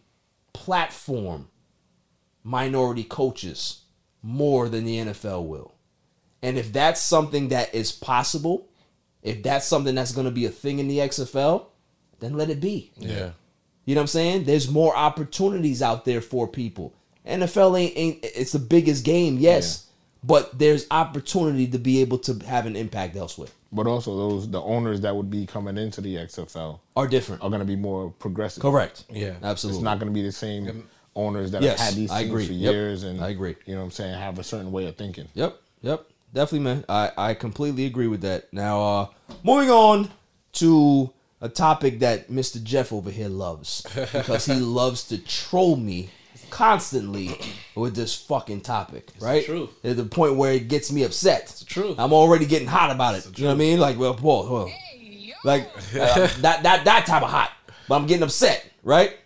platform 0.54 1.50
minority 2.44 3.04
coaches 3.04 3.82
more 4.22 4.70
than 4.70 4.86
the 4.86 4.98
NFL 4.98 5.46
will. 5.46 5.76
And 6.42 6.58
if 6.58 6.72
that's 6.72 7.02
something 7.02 7.50
that 7.50 7.74
is 7.74 7.92
possible, 7.92 8.70
if 9.22 9.44
that's 9.44 9.68
something 9.68 9.96
that's 9.96 10.12
going 10.12 10.26
to 10.26 10.32
be 10.32 10.46
a 10.46 10.50
thing 10.50 10.80
in 10.80 10.88
the 10.88 11.00
XFL, 11.00 11.68
then 12.20 12.36
let 12.36 12.50
it 12.50 12.62
be. 12.62 12.92
Yeah. 12.98 13.32
You 13.86 13.96
know 13.96 14.02
what 14.02 14.04
I'm 14.04 14.08
saying? 14.08 14.44
There's 14.44 14.70
more 14.70 14.96
opportunities 14.96 15.82
out 15.82 16.06
there 16.06 16.22
for 16.22 16.48
people. 16.48 16.94
NFL 17.28 17.80
ain't, 17.80 17.94
ain't 17.98 18.20
it's 18.24 18.52
the 18.54 18.60
biggest 18.60 19.04
game, 19.06 19.38
yes, 19.38 19.88
but 20.24 20.58
there's 20.58 20.86
opportunity 20.92 21.68
to 21.68 21.78
be 21.78 22.02
able 22.02 22.18
to 22.20 22.34
have 22.46 22.66
an 22.66 22.76
impact 22.76 23.16
elsewhere. 23.16 23.50
But 23.72 23.86
also 23.88 24.16
those 24.16 24.50
the 24.50 24.62
owners 24.62 25.02
that 25.02 25.16
would 25.16 25.30
be 25.30 25.46
coming 25.46 25.78
into 25.78 26.00
the 26.02 26.16
XFL 26.16 26.80
Are 26.96 27.08
different. 27.08 27.44
are 27.44 27.50
going 27.50 27.60
to 27.60 27.66
be 27.66 27.76
more 27.76 28.12
progressive. 28.12 28.62
Correct. 28.64 29.04
Yeah. 29.10 29.36
Absolutely. 29.44 29.80
It's 29.80 29.84
not 29.84 30.00
going 30.00 30.12
to 30.12 30.14
be 30.14 30.24
the 30.24 30.32
same 30.32 30.88
owners 31.16 31.52
that 31.52 31.62
Yes, 31.62 31.80
have 31.80 31.90
had 31.90 31.96
these 31.98 32.12
I 32.12 32.22
agree. 32.22 32.46
for 32.48 32.54
Yep, 32.54 32.72
years 32.74 33.04
and 33.04 33.22
I 33.22 33.30
agree. 33.30 33.56
You 33.66 33.74
know 33.76 33.82
what 33.82 33.86
I'm 33.88 33.92
saying? 33.92 34.18
Have 34.18 34.40
a 34.40 34.44
certain 34.44 34.72
way 34.72 34.86
of 34.88 34.96
thinking. 34.96 35.28
Yep, 35.34 35.60
yep, 35.82 36.06
definitely, 36.34 36.60
man. 36.64 36.86
I 36.88 37.12
I 37.18 37.34
completely 37.34 37.86
agree 37.86 38.08
with 38.08 38.22
that. 38.22 38.52
Now, 38.54 38.82
uh 38.82 39.08
moving 39.44 39.70
on 39.70 40.12
to 40.54 41.12
a 41.42 41.50
topic 41.50 42.00
that 42.00 42.30
Mr. 42.30 42.64
Jeff 42.64 42.94
over 42.94 43.12
here 43.12 43.28
loves 43.30 43.86
because 44.14 44.46
he 44.46 44.56
loves 44.56 45.04
to 45.10 45.18
troll 45.18 45.76
me 45.76 46.10
constantly 46.50 47.40
with 47.76 47.96
this 47.96 48.16
fucking 48.16 48.62
topic, 48.62 49.12
right? 49.20 49.46
truth. 49.46 49.70
To 49.84 49.94
the 49.94 50.06
point 50.06 50.36
where 50.36 50.54
it 50.54 50.68
gets 50.68 50.92
me 50.92 51.04
upset. 51.04 51.44
It's 51.44 51.64
truth. 51.64 52.00
I'm 52.00 52.14
already 52.14 52.46
getting 52.46 52.68
hot 52.68 52.92
about 52.92 53.16
it. 53.16 53.38
You 53.38 53.46
know 53.46 53.50
what 53.50 53.56
I 53.56 53.58
mean? 53.58 53.80
Like, 53.80 53.98
well, 53.98 54.14
Paul, 54.14 54.50
well, 54.50 54.72
like 55.44 55.70
uh, 56.00 56.28
that 56.40 56.64
that 56.64 56.86
that 56.86 57.06
type 57.06 57.24
of 57.24 57.30
hot. 57.30 57.52
But 57.88 57.96
I'm 57.96 58.08
getting 58.08 58.24
upset, 58.24 58.70
right? 58.84 59.18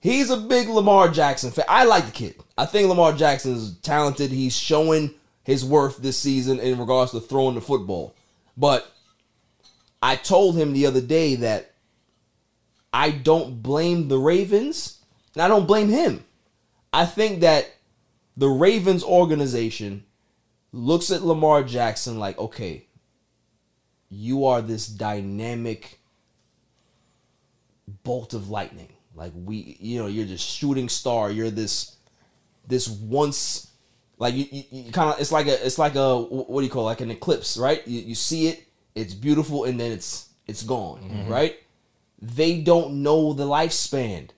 He's 0.00 0.28
a 0.28 0.36
big 0.36 0.68
Lamar 0.68 1.08
Jackson 1.08 1.50
fan. 1.50 1.64
I 1.68 1.84
like 1.84 2.04
the 2.04 2.12
kid. 2.12 2.34
I 2.58 2.66
think 2.66 2.88
Lamar 2.88 3.14
Jackson 3.14 3.54
is 3.54 3.78
talented. 3.78 4.30
He's 4.30 4.54
showing 4.54 5.14
his 5.44 5.64
worth 5.64 5.98
this 5.98 6.18
season 6.18 6.58
in 6.58 6.78
regards 6.78 7.12
to 7.12 7.20
throwing 7.20 7.54
the 7.54 7.62
football. 7.62 8.14
But 8.56 8.90
I 10.02 10.16
told 10.16 10.56
him 10.56 10.74
the 10.74 10.84
other 10.86 11.00
day 11.00 11.36
that 11.36 11.72
I 12.92 13.10
don't 13.10 13.62
blame 13.62 14.08
the 14.08 14.18
Ravens, 14.18 15.00
and 15.34 15.42
I 15.42 15.48
don't 15.48 15.66
blame 15.66 15.88
him. 15.88 16.24
I 16.94 17.06
think 17.06 17.40
that 17.40 17.66
the 18.36 18.48
Ravens 18.48 19.02
organization 19.02 20.04
looks 20.72 21.10
at 21.10 21.22
Lamar 21.22 21.62
Jackson 21.62 22.18
like, 22.18 22.38
okay, 22.38 22.86
you 24.08 24.44
are 24.46 24.62
this 24.62 24.86
dynamic 24.86 25.98
bolt 28.02 28.34
of 28.34 28.48
lightning. 28.50 28.92
Like 29.14 29.32
we, 29.34 29.76
you 29.80 30.00
know, 30.00 30.06
you're 30.06 30.24
this 30.26 30.40
shooting 30.40 30.88
star. 30.88 31.30
You're 31.30 31.50
this, 31.50 31.96
this 32.66 32.88
once, 32.88 33.70
like 34.18 34.34
you, 34.34 34.46
you, 34.50 34.62
you 34.70 34.92
kind 34.92 35.10
of. 35.12 35.20
It's 35.20 35.32
like 35.32 35.46
a, 35.46 35.64
it's 35.64 35.78
like 35.78 35.94
a, 35.94 36.18
what 36.20 36.60
do 36.60 36.64
you 36.64 36.70
call 36.70 36.82
it? 36.82 36.86
like 36.86 37.00
an 37.00 37.10
eclipse, 37.10 37.56
right? 37.56 37.86
You, 37.86 38.00
you 38.00 38.14
see 38.14 38.48
it, 38.48 38.64
it's 38.94 39.14
beautiful, 39.14 39.64
and 39.64 39.78
then 39.78 39.92
it's 39.92 40.28
it's 40.46 40.62
gone, 40.62 41.00
Mhm. 41.02 41.28
right? 41.28 41.56
They 42.20 42.60
don't 42.60 43.02
know 43.02 43.32
the 43.32 43.44
lifespan 43.46 44.30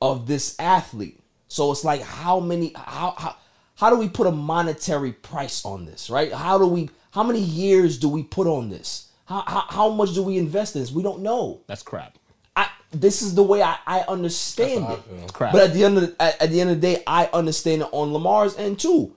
of 0.00 0.26
this 0.26 0.56
athlete, 0.58 1.20
so 1.54 1.70
it's 1.70 1.84
like 1.84 2.02
how 2.02 2.40
many, 2.40 2.72
how 2.74 3.14
how 3.16 3.36
how 3.76 3.88
do 3.88 3.94
we 3.94 4.08
put 4.08 4.26
a 4.26 4.30
monetary 4.32 5.12
price 5.12 5.64
on 5.64 5.84
this, 5.84 6.10
right? 6.10 6.32
How 6.32 6.58
do 6.58 6.66
we, 6.66 6.90
how 7.12 7.22
many 7.22 7.38
years 7.38 7.96
do 7.96 8.08
we 8.08 8.24
put 8.24 8.48
on 8.48 8.70
this? 8.70 9.12
How 9.26 9.44
how, 9.46 9.64
how 9.68 9.88
much 9.90 10.14
do 10.14 10.24
we 10.24 10.36
invest 10.36 10.74
in 10.74 10.82
this? 10.82 10.90
We 10.90 11.04
don't 11.04 11.22
know. 11.22 11.60
That's 11.68 11.84
crap. 11.84 12.18
I 12.56 12.68
this 12.90 13.22
is 13.22 13.36
the 13.36 13.44
way 13.44 13.62
I, 13.62 13.76
I 13.86 14.00
understand 14.08 14.90
it. 14.94 14.98
It's 15.22 15.30
crap. 15.30 15.52
But 15.52 15.62
at 15.62 15.74
the 15.74 15.84
end 15.84 15.98
of 15.98 16.02
the, 16.02 16.16
at, 16.20 16.42
at 16.42 16.50
the 16.50 16.60
end 16.60 16.70
of 16.70 16.80
the 16.80 16.94
day, 16.94 17.04
I 17.06 17.30
understand 17.32 17.82
it 17.82 17.88
on 17.92 18.12
Lamar's 18.12 18.58
end 18.58 18.80
too. 18.80 19.14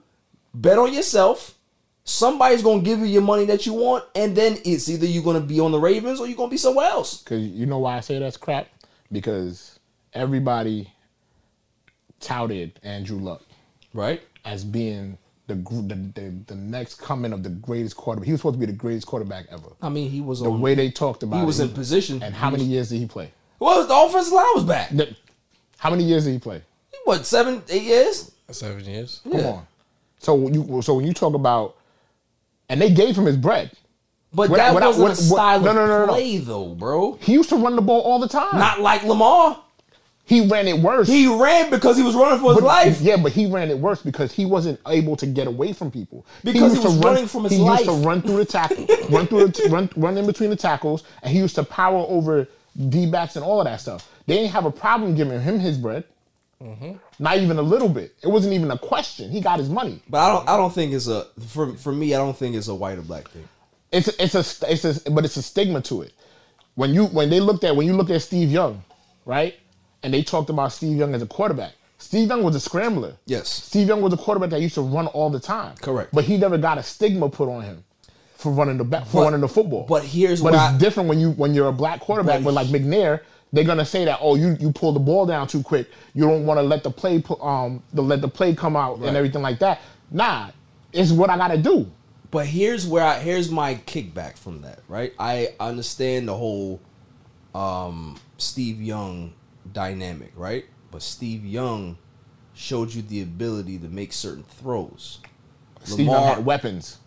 Bet 0.54 0.78
on 0.78 0.94
yourself. 0.94 1.56
Somebody's 2.04 2.62
gonna 2.62 2.82
give 2.82 3.00
you 3.00 3.06
your 3.06 3.22
money 3.22 3.46
that 3.46 3.66
you 3.66 3.74
want, 3.74 4.04
and 4.14 4.36
then 4.36 4.58
it's 4.64 4.88
either 4.88 5.06
you're 5.06 5.24
gonna 5.24 5.40
be 5.40 5.58
on 5.58 5.72
the 5.72 5.80
Ravens 5.80 6.20
or 6.20 6.28
you're 6.28 6.36
gonna 6.36 6.50
be 6.50 6.56
somewhere 6.56 6.86
else. 6.86 7.20
Because 7.20 7.42
you 7.42 7.66
know 7.66 7.80
why 7.80 7.96
I 7.96 8.00
say 8.00 8.20
that's 8.20 8.36
crap? 8.36 8.68
Because 9.10 9.80
everybody 10.14 10.92
touted 12.20 12.78
Andrew 12.82 13.18
Luck, 13.18 13.42
right, 13.94 14.22
as 14.44 14.64
being 14.64 15.18
the 15.46 15.54
gr- 15.56 15.82
the, 15.82 15.94
the 16.14 16.34
the 16.46 16.54
next 16.54 16.96
coming 16.96 17.32
of 17.32 17.42
the 17.42 17.48
greatest 17.50 17.96
quarterback. 17.96 18.26
He 18.26 18.32
was 18.32 18.40
supposed 18.40 18.54
to 18.54 18.60
be 18.60 18.66
the 18.66 18.72
greatest 18.72 19.06
quarterback 19.06 19.46
ever. 19.50 19.68
I 19.82 19.88
mean, 19.88 20.10
he 20.10 20.20
was 20.20 20.40
the 20.40 20.50
on- 20.50 20.60
way 20.60 20.74
they 20.74 20.90
talked 20.90 21.22
about. 21.22 21.36
he 21.36 21.42
it, 21.42 21.46
was 21.46 21.60
in 21.60 21.70
position. 21.70 22.22
And 22.22 22.34
how 22.34 22.48
He 22.48 22.52
many 22.52 22.64
was- 22.64 22.70
years 22.72 22.88
did 22.90 22.98
he 22.98 23.06
play? 23.06 23.32
Well, 23.58 23.86
the 23.86 23.94
offensive 23.96 24.32
line 24.32 24.46
was 24.54 24.64
back. 24.64 24.90
The- 24.90 25.16
how 25.78 25.90
many 25.90 26.04
years 26.04 26.24
did 26.24 26.32
he 26.32 26.38
play? 26.38 26.62
What 27.04 27.24
seven, 27.24 27.62
eight 27.70 27.82
years? 27.84 28.30
Seven 28.50 28.84
years. 28.84 29.20
Come 29.24 29.46
on. 29.46 29.66
So 30.18 30.34
when 30.34 30.52
you 30.54 30.82
so 30.82 30.94
when 30.94 31.06
you 31.06 31.14
talk 31.14 31.34
about, 31.34 31.76
and 32.68 32.80
they 32.80 32.90
gave 32.90 33.16
him 33.16 33.24
his 33.24 33.36
bread. 33.36 33.70
But 34.30 34.50
Without- 34.50 34.74
that 34.74 34.74
without- 34.74 34.98
wasn't 34.98 35.30
a 35.30 35.32
what- 35.32 35.38
what- 35.38 35.38
style 35.38 35.60
no, 35.60 35.72
no, 35.72 35.86
no, 35.86 35.86
no, 35.86 36.02
of 36.02 36.06
no. 36.08 36.12
play, 36.14 36.36
though, 36.38 36.74
bro. 36.74 37.12
He 37.22 37.32
used 37.32 37.48
to 37.48 37.56
run 37.56 37.76
the 37.76 37.82
ball 37.82 38.02
all 38.02 38.18
the 38.18 38.28
time. 38.28 38.58
Not 38.58 38.80
like 38.80 39.02
Lamar. 39.04 39.62
He 40.28 40.46
ran 40.46 40.68
it 40.68 40.78
worse. 40.78 41.08
He 41.08 41.26
ran 41.26 41.70
because 41.70 41.96
he 41.96 42.02
was 42.02 42.14
running 42.14 42.38
for 42.38 42.50
his 42.50 42.60
But- 42.60 42.66
life. 42.66 43.00
Yeah, 43.00 43.16
but 43.16 43.32
he 43.32 43.46
ran 43.46 43.70
it 43.70 43.78
worse 43.78 44.02
because 44.02 44.30
he 44.30 44.44
wasn't 44.44 44.78
able 44.86 45.16
to 45.16 45.26
get 45.26 45.46
away 45.46 45.72
from 45.72 45.90
people. 45.90 46.26
Because 46.44 46.72
used 46.72 46.82
he 46.82 46.84
was 46.86 46.96
run, 46.96 47.14
running 47.14 47.26
from 47.26 47.44
his 47.44 47.52
he 47.52 47.58
life. 47.58 47.80
He 47.80 47.86
used 47.86 48.02
to 48.02 48.06
run 48.06 48.20
through 48.20 48.36
the 48.36 48.44
tackle, 48.44 48.86
run 49.08 49.26
through 49.26 49.46
the 49.48 49.68
run 49.70 49.88
run 49.96 50.18
in 50.18 50.26
between 50.26 50.50
the 50.50 50.56
tackles, 50.56 51.02
and 51.22 51.32
he 51.32 51.38
used 51.38 51.54
to 51.54 51.64
power 51.64 52.04
over 52.08 52.46
D 52.90 53.06
backs 53.10 53.36
and 53.36 53.44
all 53.44 53.58
of 53.60 53.64
that 53.64 53.80
stuff. 53.80 54.06
They 54.26 54.36
didn't 54.36 54.50
have 54.52 54.66
a 54.66 54.70
problem 54.70 55.14
giving 55.14 55.40
him 55.40 55.58
his 55.58 55.78
bread. 55.78 56.04
Mm-hmm. 56.62 56.92
Not 57.18 57.38
even 57.38 57.56
a 57.58 57.62
little 57.62 57.88
bit. 57.88 58.14
It 58.22 58.28
wasn't 58.28 58.52
even 58.52 58.70
a 58.70 58.76
question. 58.78 59.30
He 59.30 59.40
got 59.40 59.58
his 59.60 59.70
money. 59.70 60.02
But 60.10 60.18
I 60.18 60.32
don't. 60.34 60.48
I 60.50 60.56
don't 60.56 60.74
think 60.74 60.92
it's 60.92 61.06
a 61.08 61.24
for 61.46 61.72
for 61.74 61.92
me. 61.92 62.14
I 62.14 62.18
don't 62.18 62.36
think 62.36 62.54
it's 62.54 62.68
a 62.68 62.74
white 62.74 62.98
or 62.98 63.02
black 63.02 63.28
thing. 63.28 63.48
It's 63.92 64.08
a, 64.08 64.22
it's 64.22 64.34
a 64.34 64.70
it's 64.70 65.06
a 65.06 65.10
but 65.10 65.24
it's 65.24 65.36
a 65.38 65.42
stigma 65.42 65.80
to 65.82 66.02
it. 66.02 66.12
When 66.74 66.92
you 66.92 67.06
when 67.06 67.30
they 67.30 67.40
looked 67.40 67.64
at 67.64 67.74
when 67.74 67.86
you 67.86 67.96
look 67.96 68.10
at 68.10 68.20
Steve 68.22 68.50
Young, 68.50 68.82
right, 69.24 69.54
and 70.02 70.12
they 70.14 70.22
talked 70.22 70.50
about 70.50 70.72
Steve 70.72 70.96
Young 70.96 71.14
as 71.14 71.22
a 71.22 71.26
quarterback. 71.26 71.72
Steve 71.98 72.28
Young 72.28 72.42
was 72.44 72.54
a 72.54 72.60
scrambler. 72.60 73.14
Yes. 73.26 73.48
Steve 73.48 73.88
Young 73.88 74.00
was 74.00 74.12
a 74.12 74.16
quarterback 74.16 74.50
that 74.50 74.60
used 74.60 74.76
to 74.76 74.82
run 74.82 75.08
all 75.08 75.30
the 75.30 75.40
time. 75.40 75.74
Correct. 75.82 76.10
But 76.12 76.24
he 76.24 76.36
never 76.36 76.56
got 76.56 76.78
a 76.78 76.82
stigma 76.82 77.28
put 77.28 77.48
on 77.48 77.62
him 77.62 77.82
for 78.36 78.52
running 78.52 78.78
the 78.78 78.84
back 78.84 79.04
for 79.06 79.14
But- 79.18 79.24
running 79.24 79.40
the 79.40 79.48
football. 79.48 79.84
but 79.88 80.04
here's 80.04 80.40
but 80.40 80.54
it's 80.54 80.62
I- 80.62 80.78
different 80.78 81.08
when 81.08 81.18
you 81.18 81.32
when 81.32 81.54
you're 81.54 81.68
a 81.68 81.72
black 81.72 82.00
quarterback. 82.00 82.44
But 82.44 82.54
But 82.54 82.54
like 82.54 82.66
McNair, 82.68 83.20
they're 83.52 83.64
gonna 83.64 83.84
say 83.84 84.04
that 84.04 84.18
oh 84.22 84.36
you 84.36 84.56
you 84.60 84.70
pull 84.70 84.92
the 84.92 85.00
ball 85.00 85.26
down 85.26 85.48
too 85.48 85.62
quick. 85.62 85.88
You 86.14 86.22
don't 86.28 86.46
want 86.46 86.58
to 86.58 86.62
let 86.62 86.84
the 86.84 86.90
play 86.90 87.22
um 87.40 87.82
the 87.92 88.02
let 88.02 88.20
the 88.20 88.28
play 88.28 88.54
come 88.54 88.76
out 88.76 89.00
Right. 89.00 89.08
and 89.08 89.16
everything 89.16 89.42
like 89.42 89.58
that. 89.58 89.80
Nah, 90.12 90.50
it's 90.92 91.10
what 91.10 91.30
I 91.30 91.36
gotta 91.36 91.58
do. 91.58 91.90
But 92.30 92.46
here's 92.46 92.86
where 92.86 93.02
I 93.02 93.18
here's 93.18 93.50
my 93.50 93.74
kickback 93.74 94.36
from 94.38 94.60
that. 94.62 94.80
Right, 94.86 95.14
I 95.18 95.54
understand 95.58 96.28
the 96.28 96.36
whole 96.36 96.78
um, 97.54 98.18
Steve 98.36 98.80
Young 98.80 99.32
dynamic, 99.72 100.32
right? 100.36 100.64
But 100.90 101.02
Steve 101.02 101.44
Young 101.44 101.98
showed 102.54 102.92
you 102.92 103.02
the 103.02 103.22
ability 103.22 103.78
to 103.78 103.88
make 103.88 104.12
certain 104.12 104.42
throws. 104.44 105.20
Steve 105.84 106.06
Young 106.06 106.24
had 106.36 106.44
weapons. 106.44 106.98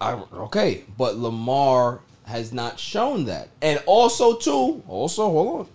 I, 0.00 0.12
okay, 0.12 0.84
but 0.96 1.16
Lamar 1.16 2.00
has 2.24 2.52
not 2.52 2.78
shown 2.78 3.24
that. 3.26 3.48
And 3.62 3.82
also, 3.86 4.36
too, 4.36 4.82
also, 4.88 5.30
hold 5.30 5.60
on. 5.60 5.68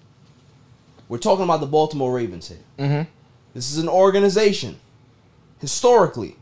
We're 1.10 1.18
talking 1.18 1.44
about 1.44 1.60
the 1.60 1.66
Baltimore 1.68 2.14
Ravens 2.14 2.48
here. 2.50 2.60
Mm-hmm. 2.80 3.10
This 3.54 3.72
is 3.72 3.78
an 3.80 3.90
organization, 3.90 4.80
historically, 5.60 6.38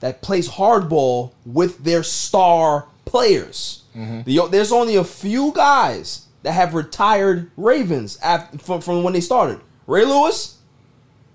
that 0.00 0.22
plays 0.22 0.48
hardball 0.50 1.32
with 1.44 1.82
their 1.82 2.02
star 2.04 2.86
players. 3.04 3.82
The- 4.24 4.48
there's 4.50 4.70
only 4.70 4.94
a 4.94 5.02
few 5.04 5.52
guys 5.52 6.26
that 6.42 6.52
have 6.52 6.74
retired 6.74 7.50
Ravens 7.56 8.18
after, 8.22 8.58
from, 8.58 8.80
from 8.80 9.02
when 9.02 9.12
they 9.12 9.20
started. 9.20 9.60
Ray 9.86 10.04
Lewis 10.04 10.58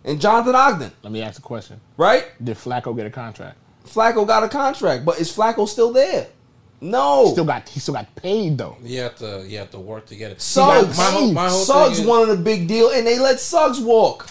and 0.04 0.20
Jonathan 0.22 0.56
Ogden. 0.56 0.92
Let 1.04 1.12
me 1.12 1.22
ask 1.22 1.40
a 1.40 1.42
question. 1.42 1.80
Right? 1.98 2.26
Did 2.44 2.58
Flacco 2.58 2.96
get 2.96 3.06
a 3.06 3.10
contract? 3.10 3.58
Flacco 3.86 4.26
got 4.26 4.44
a 4.44 4.50
contract, 4.50 5.04
but 5.06 5.20
is 5.20 5.36
Flacco 5.36 5.68
still 5.68 5.92
there? 5.92 6.28
No. 6.80 7.28
Still 7.32 7.46
got 7.46 7.68
he 7.70 7.80
still 7.80 7.94
got 7.94 8.14
paid 8.16 8.58
though. 8.58 8.76
You 8.84 9.02
have 9.02 9.16
to 9.18 9.46
you 9.48 9.58
have 9.60 9.72
to 9.72 9.80
work 9.80 10.06
to 10.08 10.16
get 10.16 10.32
it. 10.32 10.42
Suggs, 10.42 10.98
My 10.98 11.04
whole- 11.06 11.32
my 11.32 11.48
whole 11.50 11.64
Suggs 11.64 11.96
thing 11.98 12.04
is- 12.04 12.10
wanted 12.10 12.32
a 12.38 12.42
big 12.42 12.68
deal, 12.68 12.90
and 12.90 13.08
they 13.08 13.20
let 13.20 13.40
Suggs 13.40 13.80
walk. 13.80 14.28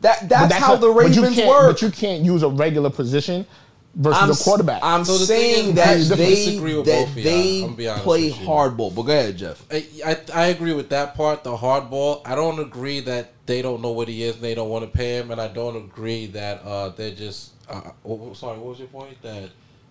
That 0.00 0.20
But 0.20 0.28
that's, 0.30 0.54
how 0.54 0.74
a- 0.74 0.78
the 0.78 0.88
Ravens 0.90 1.34
can't- 1.34 1.48
work. 1.48 1.72
But 1.72 1.82
you 1.82 1.90
can't 1.90 2.22
use 2.24 2.42
a 2.42 2.48
regular 2.48 2.88
position 2.90 3.46
versus 3.94 4.22
I'm 4.22 4.28
a 4.28 4.32
s- 4.32 4.42
quarterback. 4.42 4.80
I'm 4.82 5.04
So 5.04 5.18
the 5.18 5.26
thing 5.26 5.54
saying 5.54 5.68
is, 5.70 5.74
that 6.08 6.14
I 6.14 6.16
they 6.16 6.34
disagree 6.34 6.74
with 6.76 6.86
that 6.86 7.00
both 7.06 7.10
of 7.10 7.16
y'all, 7.18 7.24
they 7.24 7.56
I'm 7.58 7.64
gonna 7.66 7.76
be 7.76 7.88
honest 7.88 8.04
play 8.04 8.24
with 8.30 8.40
you. 8.40 8.46
hardball. 8.46 8.94
But 8.94 9.02
go 9.02 9.12
ahead, 9.12 9.36
Jeff. 9.36 9.64
I, 9.70 9.86
I 10.06 10.16
I 10.34 10.46
agree 10.46 10.72
with 10.72 10.88
that 10.90 11.14
part, 11.14 11.44
the 11.44 11.56
hardball. 11.56 12.22
I 12.24 12.34
don't 12.34 12.58
agree 12.58 13.00
that 13.00 13.32
they 13.46 13.60
don't 13.62 13.82
know 13.82 13.90
what 13.92 14.08
he 14.08 14.22
is 14.22 14.36
and 14.36 14.44
they 14.44 14.54
don't 14.54 14.68
want 14.70 14.84
to 14.84 14.90
pay 14.96 15.18
him, 15.18 15.30
and 15.30 15.40
I 15.40 15.48
don't 15.48 15.76
agree 15.76 16.26
that 16.26 16.62
uh, 16.64 16.88
they're 16.90 17.10
just. 17.14 17.50
Uh, 17.68 17.80
oh, 18.04 18.32
sorry, 18.34 18.58
what 18.58 18.68
was 18.70 18.78
your 18.78 18.88
point? 18.88 19.20
That 19.22 19.50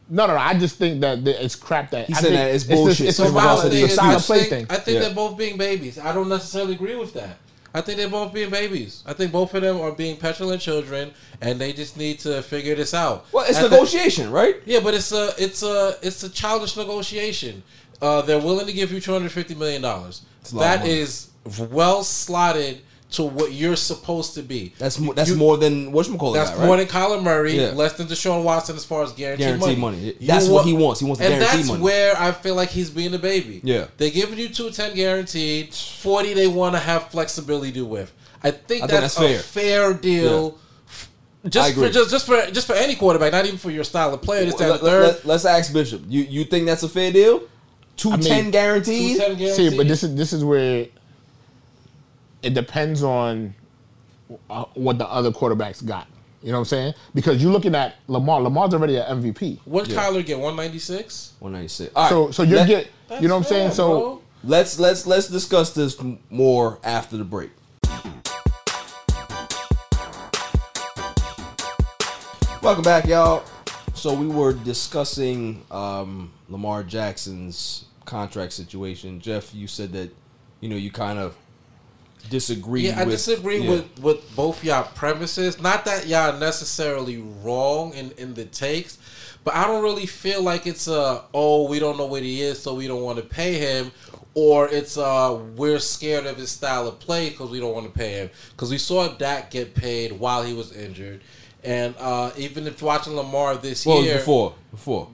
no, 0.10 0.28
no, 0.28 0.34
no. 0.34 0.40
I 0.40 0.54
just 0.58 0.78
think 0.78 1.00
that 1.02 1.20
it's 1.26 1.56
crap 1.56 1.90
that 1.92 2.08
He 2.08 2.14
I 2.14 2.18
said 2.18 2.24
think 2.30 2.36
that 2.36 2.54
it's 2.56 2.64
bullshit. 2.66 3.08
It's, 3.08 3.18
So 3.18 3.26
a, 3.26 3.32
my 3.32 3.42
style, 3.42 3.58
whole 3.62 3.70
thing 3.70 3.84
it's 3.86 3.92
a 3.92 3.94
is, 3.94 4.00
I 4.00 4.14
of 4.16 4.22
play 4.24 4.38
think, 4.40 4.50
thing. 4.50 4.66
I 4.70 4.76
think 4.80 4.96
Yeah. 4.96 5.02
they're 5.06 5.16
both 5.16 5.38
being 5.38 5.58
babies. 5.58 5.98
I 6.00 6.12
don't 6.14 6.28
necessarily 6.28 6.74
agree 6.74 6.96
with 6.96 7.14
that. 7.14 7.38
I 7.74 7.82
think 7.82 7.98
they're 7.98 8.10
both 8.10 8.34
being 8.34 8.50
babies. 8.50 9.02
I 9.06 9.14
think 9.14 9.32
both 9.32 9.54
of 9.54 9.62
them 9.62 9.80
are 9.80 9.92
being 9.94 10.18
petulant 10.18 10.62
children, 10.62 11.14
and 11.40 11.60
they 11.60 11.72
just 11.72 11.96
need 11.96 12.20
to 12.20 12.42
figure 12.42 12.76
this 12.76 12.94
out. 12.94 13.26
Well, 13.32 13.46
it's 13.48 13.58
At 13.58 13.64
the- 13.64 13.70
negotiation, 13.70 14.30
right? 14.32 14.58
yeah, 14.66 14.80
but 14.82 14.94
it's 14.94 15.12
a 15.14 15.34
it's 15.38 15.64
a 15.64 15.96
it's 16.02 16.22
a 16.24 16.30
childish 16.30 16.76
negotiation. 16.78 17.64
Uh, 18.02 18.22
they're 18.24 18.40
willing 18.40 18.66
to 18.66 18.74
give 18.74 18.92
you 18.92 19.00
two 19.00 19.14
hundred 19.14 19.32
fifty 19.32 19.56
million 19.56 19.82
dollars. 19.82 20.22
a 20.52 20.56
lot 20.56 20.64
of 20.64 20.70
That 20.70 20.80
money. 20.82 21.00
is 21.00 21.28
well 21.72 22.04
slotted 22.04 22.82
to 23.12 23.24
what 23.24 23.52
you're 23.52 23.76
supposed 23.76 24.34
to 24.36 24.42
be. 24.42 24.74
That's 24.78 24.98
mo- 24.98 25.14
that's 25.14 25.30
You- 25.30 25.36
more 25.36 25.58
than 25.58 25.92
what 25.92 26.08
you 26.08 26.16
call 26.16 26.32
That's 26.32 26.50
that, 26.52 26.60
right? 26.60 26.66
more 26.66 26.78
than 26.78 26.88
Kyler 26.88 27.22
Murray, 27.22 27.60
Yeah. 27.60 27.72
less 27.72 27.94
than 27.94 28.08
Deshaun 28.08 28.44
Watson 28.44 28.76
as 28.78 28.86
far 28.86 29.04
as 29.04 29.12
guaranteed, 29.12 29.48
Guaranteed 29.48 29.78
money. 29.78 29.98
money. 29.98 30.16
You 30.20 30.28
That's 30.28 30.48
what 30.48 30.66
he 30.66 30.72
wants. 30.74 31.02
He 31.02 31.06
wants 31.06 31.20
the 31.20 31.26
and 31.28 31.42
that's 31.42 31.68
money. 31.68 31.82
where 31.82 32.18
I 32.20 32.32
feel 32.32 32.56
like 32.56 32.70
he's 32.70 32.90
being 32.90 33.14
a 33.14 33.20
baby. 33.20 33.60
Yeah. 33.64 33.86
they're 33.98 34.12
giving 34.12 34.40
you 34.40 34.48
two 34.50 34.72
ten 34.72 34.96
guaranteed, 34.96 35.74
forty 35.74 36.34
they 36.34 36.48
want 36.48 36.74
to 36.76 36.80
have 36.80 37.10
flexibility 37.10 37.82
with. 37.82 38.12
I 38.44 38.52
think 38.52 38.84
I 38.84 38.88
that's, 38.88 39.16
think 39.18 39.30
that's 39.32 39.42
a 39.42 39.44
fair 39.48 39.94
deal. 39.94 40.58
f- 40.88 41.10
I 41.46 41.50
Just 41.50 41.72
agree. 41.72 41.88
for 41.88 41.94
just 41.94 42.10
just 42.12 42.26
for 42.26 42.46
just 42.52 42.66
for 42.68 42.74
any 42.76 42.96
quarterback, 42.96 43.34
not 43.34 43.46
even 43.46 43.58
for 43.58 43.72
your 43.72 43.84
style 43.84 44.14
of 44.14 44.22
player. 44.22 44.46
This 44.46 44.56
that, 44.56 44.72
and 44.72 44.80
the 44.80 44.84
Let, 44.86 45.22
third. 45.22 45.30
us 45.32 45.44
ask 45.46 45.74
Bishop. 45.74 46.02
You 46.08 46.22
you 46.24 46.46
think 46.46 46.66
that's 46.66 46.84
a 46.84 46.90
fair 46.90 47.12
deal? 47.12 47.42
Two 47.98 48.12
I 48.14 48.18
ten 48.18 48.44
mean, 48.44 48.52
guaranteed. 48.52 49.18
See, 49.54 49.76
but 49.76 49.88
this 49.88 50.02
is 50.04 50.16
this 50.16 50.32
is 50.34 50.44
where 50.46 50.88
it 52.44 52.54
depends 52.54 53.04
on 53.04 53.54
uh, 54.50 54.66
what 54.74 54.98
the 54.98 55.08
other 55.08 55.32
quarterbacks 55.32 55.86
got. 55.86 56.08
You 56.42 56.52
know 56.52 56.58
what 56.58 56.62
I'm 56.62 56.66
saying? 56.66 56.94
Because 57.14 57.42
you're 57.42 57.52
looking 57.52 57.76
at 57.76 57.96
Lamar. 58.08 58.42
Lamar's 58.42 58.74
already 58.74 58.98
an 58.98 59.22
MVP. 59.22 59.60
What 59.66 59.86
did 59.86 59.96
Kyler 59.96 60.26
get? 60.26 60.40
One 60.40 60.56
ninety 60.56 60.80
six. 60.80 61.34
One 61.40 61.52
ninety 61.52 61.68
six. 61.68 61.94
So 61.94 62.32
so 62.32 62.42
you 62.44 62.56
get 62.66 62.90
you 63.20 63.28
know 63.28 63.36
what 63.36 63.46
I'm 63.46 63.50
saying? 63.50 63.72
So 63.72 64.24
let's 64.44 64.80
let's 64.80 65.06
let's 65.06 65.28
discuss 65.28 65.74
this 65.74 66.02
more 66.32 66.80
after 66.84 67.16
the 67.18 67.24
break. 67.24 67.52
Welcome 72.64 72.84
back, 72.84 73.06
y'all. 73.06 73.44
So 73.94 74.14
we 74.14 74.28
were 74.28 74.54
discussing 74.54 75.64
um, 75.70 76.32
Lamar 76.50 76.84
Jackson's 76.84 77.86
contract 78.06 78.54
situation. 78.54 79.20
Jeff, 79.20 79.54
you 79.54 79.68
said 79.68 79.92
that 79.94 80.10
you 80.60 80.70
know 80.70 80.76
you 80.76 80.92
kind 80.92 81.20
of 81.20 81.36
disagree. 82.30 82.88
Yeah, 82.88 83.02
I 83.02 83.06
disagree 83.06 83.60
yeah. 83.64 83.70
with 83.70 84.00
with 84.00 84.36
both 84.36 84.64
y'all 84.64 84.84
premises. 84.96 85.60
Not 85.62 85.86
that 85.86 86.08
y'all 86.08 86.38
necessarily 86.40 87.18
wrong 87.18 87.94
in 87.94 88.12
in 88.18 88.34
the 88.34 88.46
takes, 88.46 88.98
but 89.44 89.56
I 89.56 89.66
don't 89.68 89.84
really 89.84 90.06
feel 90.06 90.42
like 90.44 90.68
it's 90.68 90.88
a 90.88 91.24
oh 91.34 91.68
we 91.68 91.80
don't 91.80 91.98
know 91.98 92.06
what 92.06 92.24
he 92.24 92.42
is, 92.42 92.62
so 92.62 92.74
we 92.76 92.88
don't 92.88 93.02
want 93.02 93.18
to 93.18 93.24
pay 93.24 93.54
him, 93.56 93.92
or 94.34 94.68
it's 94.70 94.98
uh 94.98 95.40
we're 95.56 95.80
scared 95.80 96.26
of 96.26 96.38
his 96.38 96.52
style 96.52 96.88
of 96.88 97.00
play 97.00 97.30
because 97.30 97.50
we 97.50 97.60
don't 97.60 97.74
want 97.74 97.92
to 97.92 97.98
pay 97.98 98.12
him 98.14 98.30
because 98.52 98.70
we 98.72 98.78
saw 98.78 99.08
Dak 99.10 99.52
get 99.52 99.74
paid 99.76 100.12
while 100.14 100.44
he 100.44 100.54
was 100.54 100.72
injured, 100.72 101.22
and 101.64 101.96
uh 102.00 102.32
even 102.38 102.68
if 102.68 102.82
watching 102.82 103.16
Lamar 103.16 103.56
this 103.56 103.86
Well, 103.86 104.04
year 104.04 104.18
before 104.18 104.54
before 104.72 105.10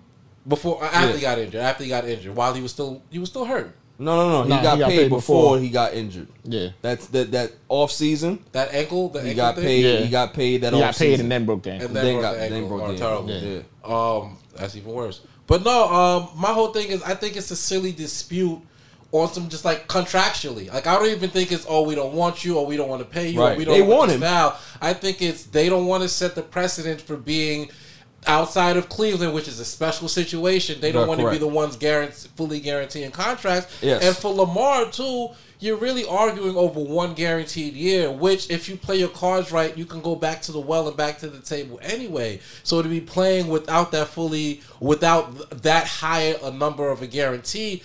before 0.47 0.83
after 0.83 1.07
Yeah. 1.09 1.13
he 1.15 1.21
got 1.21 1.39
injured 1.39 1.61
after 1.61 1.83
he 1.83 1.89
got 1.89 2.05
injured 2.05 2.35
while 2.35 2.53
he 2.53 2.61
was 2.61 2.71
still 2.71 3.01
he 3.09 3.19
was 3.19 3.29
still 3.29 3.45
hurt. 3.45 3.75
No, 3.99 4.15
no, 4.15 4.29
no. 4.29 4.43
He, 4.43 4.49
Nah, 4.49 4.61
got, 4.61 4.73
he 4.75 4.79
got 4.79 4.89
paid, 4.89 4.97
paid 4.97 5.09
before, 5.09 5.43
before. 5.55 5.59
he 5.59 5.69
got 5.69 5.93
injured. 5.93 6.27
Yeah. 6.43 6.69
That's 6.83 7.07
that 7.07 7.31
that 7.31 7.51
off 7.67 7.91
season. 7.91 8.43
That 8.51 8.73
ankle, 8.73 9.09
the 9.09 9.21
he 9.21 9.29
ankle 9.29 9.35
got 9.43 9.55
thing? 9.55 9.63
paid. 9.63 9.85
Yeah. 9.85 9.99
He 10.05 10.09
got 10.09 10.33
paid 10.33 10.61
that 10.61 10.73
He 10.73 10.79
off 10.81 10.91
got 10.91 10.95
paid 10.97 11.19
and 11.19 11.31
then 11.31 11.45
broke 11.45 11.63
the 11.63 11.71
ankle. 11.71 11.87
and 11.87 11.95
then, 11.95 12.05
Then 12.05 12.13
broke 12.15 12.21
got- 12.23 12.33
the 12.33 12.39
then 12.39 12.53
ankle. 12.53 12.69
broke 12.77 12.81
Oh, 12.89 12.91
the 12.91 12.97
terrible. 12.99 13.31
ankle. 13.31 14.21
Um, 14.27 14.37
that's 14.55 14.75
even 14.75 14.91
worse. 14.93 15.21
But 15.47 15.63
no, 15.63 15.87
um, 15.93 16.29
my 16.35 16.49
whole 16.53 16.73
thing 16.73 16.89
is 16.89 17.01
I 17.03 17.15
think 17.15 17.37
it's 17.37 17.49
a 17.51 17.55
silly 17.55 17.91
dispute 17.91 18.59
on 19.13 19.31
some 19.31 19.47
just 19.49 19.63
like 19.65 19.87
contractually. 19.87 20.71
Like 20.71 20.85
I 20.85 20.95
don't 20.99 21.09
even 21.09 21.29
think 21.29 21.51
it's 21.51 21.65
oh 21.69 21.83
we 21.83 21.95
don't 21.95 22.13
want 22.13 22.43
you 22.43 22.57
or 22.59 22.65
we 22.65 22.75
don't 22.77 22.89
want 22.89 23.01
to 23.01 23.07
pay 23.07 23.29
you 23.29 23.39
or 23.41 23.47
Right. 23.47 23.57
we 23.57 23.63
don't 23.65 23.73
They 23.73 23.81
want 23.81 23.99
want 23.99 24.11
him. 24.11 24.19
Now 24.19 24.57
I 24.81 24.93
think 24.93 25.21
it's 25.21 25.43
they 25.43 25.69
don't 25.69 25.85
want 25.87 26.03
to 26.03 26.09
set 26.09 26.35
the 26.35 26.41
precedent 26.43 26.99
for 27.01 27.15
being 27.15 27.69
outside 28.27 28.77
of 28.77 28.89
Cleveland, 28.89 29.33
which 29.33 29.47
is 29.47 29.59
a 29.59 29.65
special 29.65 30.07
situation. 30.07 30.79
They 30.81 30.91
don't 30.91 31.07
want 31.07 31.19
to 31.21 31.29
be 31.29 31.37
the 31.37 31.47
ones 31.47 31.75
guarantee, 31.75 32.29
fully 32.35 32.59
guaranteeing 32.59 33.11
contracts. 33.11 33.81
Yes. 33.81 34.03
And 34.03 34.15
for 34.15 34.33
Lamar 34.33 34.91
too, 34.91 35.29
you're 35.59 35.77
really 35.77 36.05
arguing 36.05 36.55
over 36.55 36.79
one 36.79 37.15
guaranteed 37.15 37.73
year, 37.73 38.11
which 38.11 38.49
if 38.51 38.69
you 38.69 38.77
play 38.77 38.97
your 38.97 39.09
cards 39.09 39.51
right, 39.51 39.75
you 39.75 39.85
can 39.85 40.01
go 40.01 40.15
back 40.15 40.41
to 40.43 40.51
the 40.51 40.59
well 40.59 40.87
and 40.87 40.95
back 40.95 41.17
to 41.19 41.29
the 41.29 41.39
table 41.39 41.79
anyway. 41.81 42.39
So 42.63 42.81
to 42.81 42.89
be 42.89 43.01
playing 43.01 43.47
without 43.47 43.91
that 43.93 44.09
fully, 44.09 44.61
without 44.79 45.63
that 45.63 45.87
high 45.87 46.35
a 46.43 46.51
number 46.51 46.89
of 46.89 47.01
a 47.01 47.07
guarantee, 47.07 47.81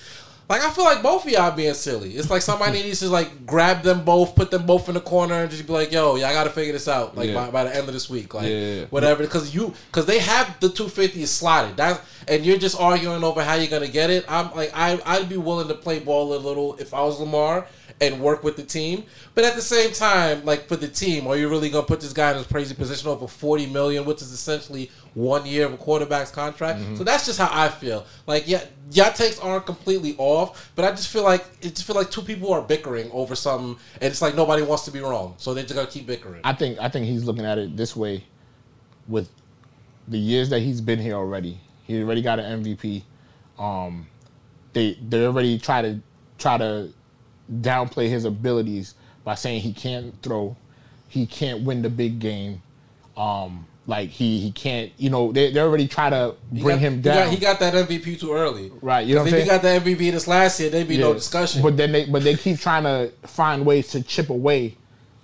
like 0.53 0.63
I 0.63 0.71
feel 0.71 0.85
like 0.85 1.03
both 1.03 1.25
of 1.25 1.31
y'all 1.31 1.51
being 1.51 1.73
silly. 1.73 2.11
It's 2.11 2.29
like 2.29 2.43
somebody 2.43 2.83
needs 2.83 3.01
to 3.01 3.09
like 3.09 3.47
grab 3.47 3.83
them 3.83 4.05
both, 4.05 4.37
put 4.37 4.51
them 4.51 4.67
both 4.67 4.87
in 4.87 4.95
the 4.95 5.01
corner, 5.01 5.37
and 5.37 5.51
just 5.51 5.67
be 5.67 5.73
like, 5.73 5.91
"Yo, 5.91 6.17
y'all 6.17 6.31
got 6.35 6.45
to 6.45 6.51
figure 6.51 6.75
this 6.75 6.89
out." 6.89 7.17
Like 7.17 7.31
Yeah. 7.31 7.47
by, 7.47 7.51
by 7.51 7.65
the 7.65 7.75
end 7.75 7.89
of 7.89 7.95
this 7.95 8.11
week, 8.11 8.35
like 8.35 8.51
Yeah, 8.51 8.85
whatever, 8.91 9.23
because 9.23 9.55
you 9.55 9.73
because 9.87 10.05
they 10.05 10.19
have 10.19 10.61
the 10.61 10.69
250 10.69 11.25
slotted. 11.25 11.79
That 11.79 12.03
and 12.29 12.45
you're 12.45 12.59
just 12.59 12.79
arguing 12.79 13.25
over 13.25 13.43
how 13.43 13.55
you're 13.55 13.71
gonna 13.71 13.89
get 13.89 14.11
it. 14.11 14.27
I'm 14.29 14.55
like 14.55 14.73
I 14.75 15.01
I'd 15.07 15.31
be 15.31 15.39
willing 15.39 15.69
to 15.69 15.75
play 15.75 16.01
ball 16.01 16.35
a 16.35 16.37
little 16.37 16.77
if 16.77 16.93
I 16.93 17.03
was 17.03 17.19
Lamar 17.19 17.67
and 18.03 18.21
work 18.21 18.43
with 18.43 18.57
the 18.57 18.65
team. 18.65 19.05
But 19.35 19.45
at 19.45 19.55
the 19.55 19.63
same 19.63 19.93
time, 19.93 20.45
like 20.45 20.67
for 20.67 20.75
the 20.75 20.89
team, 20.89 21.29
are 21.29 21.37
you 21.37 21.49
really 21.49 21.71
gonna 21.71 21.87
put 21.87 22.01
this 22.01 22.13
guy 22.13 22.33
in 22.33 22.37
his 22.37 22.47
crazy 22.49 22.75
position 22.75 23.09
over 23.09 23.29
40 23.29 23.67
million, 23.67 24.05
which 24.05 24.21
is 24.21 24.33
essentially 24.33 24.91
one 25.15 25.47
year 25.47 25.67
of 25.67 25.73
a 25.73 25.77
quarterback's 25.77 26.33
contract? 26.33 26.81
Mm-hmm. 26.81 26.97
So 26.97 27.05
that's 27.05 27.25
just 27.25 27.39
how 27.39 27.49
I 27.51 27.69
feel. 27.69 28.05
Like 28.27 28.49
yeah, 28.49 28.65
y'all 28.91 29.13
takes 29.13 29.39
aren't 29.39 29.67
completely 29.67 30.17
off, 30.19 30.73
but 30.75 30.85
I 30.85 30.91
just 30.91 31.09
feel 31.09 31.23
like 31.23 31.47
it 31.63 31.77
just 31.77 31.85
feel 31.85 31.95
like 31.95 32.11
two 32.11 32.23
people 32.23 32.53
are 32.53 32.61
bickering 32.61 33.09
over 33.13 33.37
something, 33.37 33.79
and 34.01 34.11
it's 34.11 34.21
like 34.21 34.35
nobody 34.35 34.63
wants 34.63 34.85
to 34.87 34.91
be 34.91 34.99
wrong, 34.99 35.35
so 35.39 35.55
they're 35.55 35.63
just 35.63 35.77
gonna 35.77 35.87
keep 35.87 36.07
bickering. 36.07 36.41
I 36.43 36.55
think 36.55 36.79
I 36.81 36.89
think 36.89 37.07
he's 37.07 37.23
looking 37.23 37.47
at 37.47 37.57
it 37.57 37.77
this 37.77 37.95
way 37.95 38.25
with 39.07 39.31
the 40.09 40.19
years 40.19 40.51
that 40.51 40.61
he's 40.61 40.81
been 40.81 40.99
here 40.99 41.15
already. 41.15 41.61
He 41.85 42.03
already 42.03 42.23
got 42.23 42.41
an 42.41 42.65
MVP. 42.65 43.05
Um, 43.59 44.09
they 44.73 44.99
they 45.09 45.25
already 45.25 45.57
try 45.59 45.83
to 45.83 46.01
try 46.39 46.59
to 46.59 46.93
downplay 47.61 48.09
his 48.09 48.25
abilities 48.25 48.95
by 49.25 49.35
saying 49.35 49.61
he 49.61 49.73
can't 49.73 50.15
throw, 50.23 50.57
he 51.09 51.27
can't 51.27 51.63
win 51.63 51.83
the 51.83 51.91
big 51.91 52.19
game. 52.19 52.63
Um, 53.17 53.67
like 53.87 54.09
he 54.11 54.39
he 54.39 54.53
can't, 54.53 54.93
you 54.97 55.11
know, 55.11 55.33
they 55.33 55.53
they 55.53 55.61
already 55.61 55.89
try 55.89 56.09
to 56.09 56.35
bring 56.51 56.77
got- 56.77 56.79
him 56.79 56.95
he 56.97 57.01
down. 57.03 57.17
got- 57.17 57.31
He 57.31 57.37
got, 57.37 57.61
that 57.61 57.75
MVP 57.75 58.19
too 58.19 58.33
early, 58.33 58.71
Right, 58.81 59.07
you 59.07 59.15
know, 59.17 59.25
if 59.27 59.33
I'm 59.35 59.41
he 59.41 59.47
got 59.47 59.61
the 59.63 59.69
MVP 59.69 60.13
this 60.13 60.27
last 60.29 60.61
year, 60.61 60.71
there'd 60.71 60.87
be 60.89 60.99
no 60.99 61.13
discussion. 61.13 61.63
But 61.63 61.77
then 61.77 61.93
they 61.93 62.05
but 62.07 62.23
they 62.23 62.37
keep 62.37 62.59
trying 62.61 62.85
to 62.85 63.13
find 63.27 63.67
ways 63.67 63.89
to 63.89 64.03
chip 64.03 64.31
away 64.31 64.77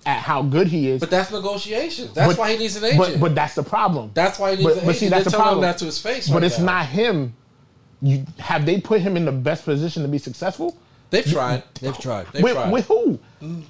at 0.05 0.19
how 0.21 0.41
good 0.43 0.67
he 0.67 0.89
is. 0.89 0.99
But 0.99 1.09
that's 1.09 1.31
negotiations. 1.31 2.13
That's 2.13 2.33
But- 2.33 2.37
why 2.39 2.51
he 2.51 2.57
needs 2.57 2.75
an 2.75 2.83
agent. 2.83 2.99
But, 2.99 3.19
but 3.19 3.35
that's 3.35 3.55
the 3.55 3.63
problem. 3.63 4.11
That's 4.13 4.37
why 4.37 4.51
he 4.51 4.57
needs 4.57 4.65
but, 4.65 4.73
an 4.73 4.85
but 4.85 4.95
agent. 4.95 4.97
see, 4.99 5.07
that's 5.09 5.23
They're 5.25 5.31
the 5.31 5.37
him 5.37 5.41
problem. 5.41 5.61
that 5.61 5.77
to 5.79 5.85
his 5.85 5.99
face 6.01 6.29
But 6.29 6.43
it's 6.43 6.59
not 6.59 6.85
him. 6.85 7.33
You 8.01 8.25
have 8.39 8.65
they 8.65 8.79
put 8.79 9.01
him 9.01 9.17
in 9.17 9.25
the 9.25 9.31
best 9.31 9.65
position 9.65 10.03
to 10.03 10.07
be 10.09 10.17
successful? 10.17 10.77
They've 11.09 11.25
tried. 11.25 11.63
They've 11.81 11.97
tried. 11.97 12.27
They've 12.31 12.43
with, 12.43 12.53
tried. 12.53 12.71
with 12.71 12.85
who? 12.87 13.19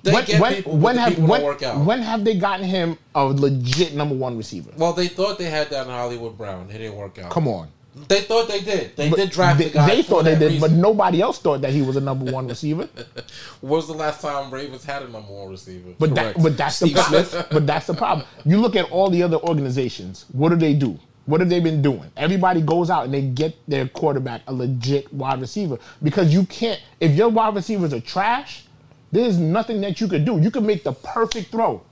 They 0.04 0.12
when 0.12 0.26
get 0.26 0.42
when, 0.42 0.56
people, 0.56 0.78
when 0.78 0.98
have 0.98 1.10
people 1.10 1.28
when, 1.28 1.44
work 1.44 1.64
out. 1.64 1.86
when 1.86 2.02
have 2.02 2.26
they 2.26 2.36
gotten 2.36 2.66
him 2.66 2.98
a 3.16 3.24
legit 3.26 3.94
number 3.96 4.16
one 4.16 4.36
receiver? 4.38 4.72
Well, 4.76 4.94
they 4.94 5.08
thought 5.08 5.38
they 5.38 5.50
had 5.50 5.70
that 5.70 5.86
in 5.86 5.92
Hollywood 5.92 6.38
Brown. 6.38 6.70
It 6.70 6.80
didn't 6.80 6.96
work 6.96 7.18
out. 7.20 7.32
Come 7.32 7.48
on. 7.48 7.70
They 8.08 8.22
thought 8.22 8.48
they 8.48 8.62
did. 8.62 8.96
They 8.96 9.10
But 9.10 9.18
did 9.18 9.30
draft 9.32 9.58
they, 9.60 9.66
the 9.66 9.70
guy. 9.72 9.88
They 9.88 10.04
thought 10.04 10.24
they 10.24 10.38
did, 10.38 10.62
but 10.62 10.72
nobody 10.72 11.22
else 11.22 11.40
thought 11.40 11.62
that 11.62 11.72
he 11.72 11.82
was 11.82 11.96
a 11.96 12.02
number 12.02 12.32
one 12.32 12.48
receiver. 12.56 12.88
When 13.62 13.72
was 13.72 13.88
the 13.88 13.94
last 13.94 14.22
time 14.22 14.52
Ravens 14.52 14.86
had 14.86 15.04
a 15.04 15.08
number 15.08 15.34
one 15.34 15.50
receiver? 15.50 15.90
But 15.98 16.16
that, 16.16 16.42
but 16.42 16.56
that's 16.56 16.80
the 16.80 16.92
problem. 16.94 17.26
But 17.52 17.68
that's 17.68 17.88
the 17.88 17.94
problem. 17.96 18.26
You 18.46 18.60
look 18.62 18.76
at 18.76 18.90
all 18.92 19.10
the 19.10 19.24
other 19.24 19.38
organizations. 19.38 20.26
What 20.32 20.50
do 20.50 20.56
they 20.56 20.74
do? 20.74 21.00
What 21.30 21.42
have 21.42 21.50
they 21.50 21.60
been 21.60 21.84
doing? 21.84 22.12
Everybody 22.18 22.60
goes 22.60 22.90
out 22.90 23.06
and 23.06 23.14
they 23.14 23.22
get 23.22 23.56
their 23.68 23.88
quarterback 23.88 24.42
a 24.48 24.54
legit 24.54 25.14
wide 25.14 25.40
receiver 25.40 25.78
because 26.02 26.34
you 26.34 26.44
can't. 26.48 26.82
If 27.00 27.12
your 27.12 27.30
wide 27.30 27.54
receivers 27.54 27.94
are 27.94 28.00
trash, 28.02 28.66
there's 29.12 29.38
nothing 29.38 29.80
that 29.82 30.02
you 30.02 30.08
could 30.08 30.26
do. 30.26 30.40
You 30.40 30.50
can 30.50 30.66
make 30.66 30.84
the 30.84 30.94
perfect 30.94 31.52
throw, 31.52 31.84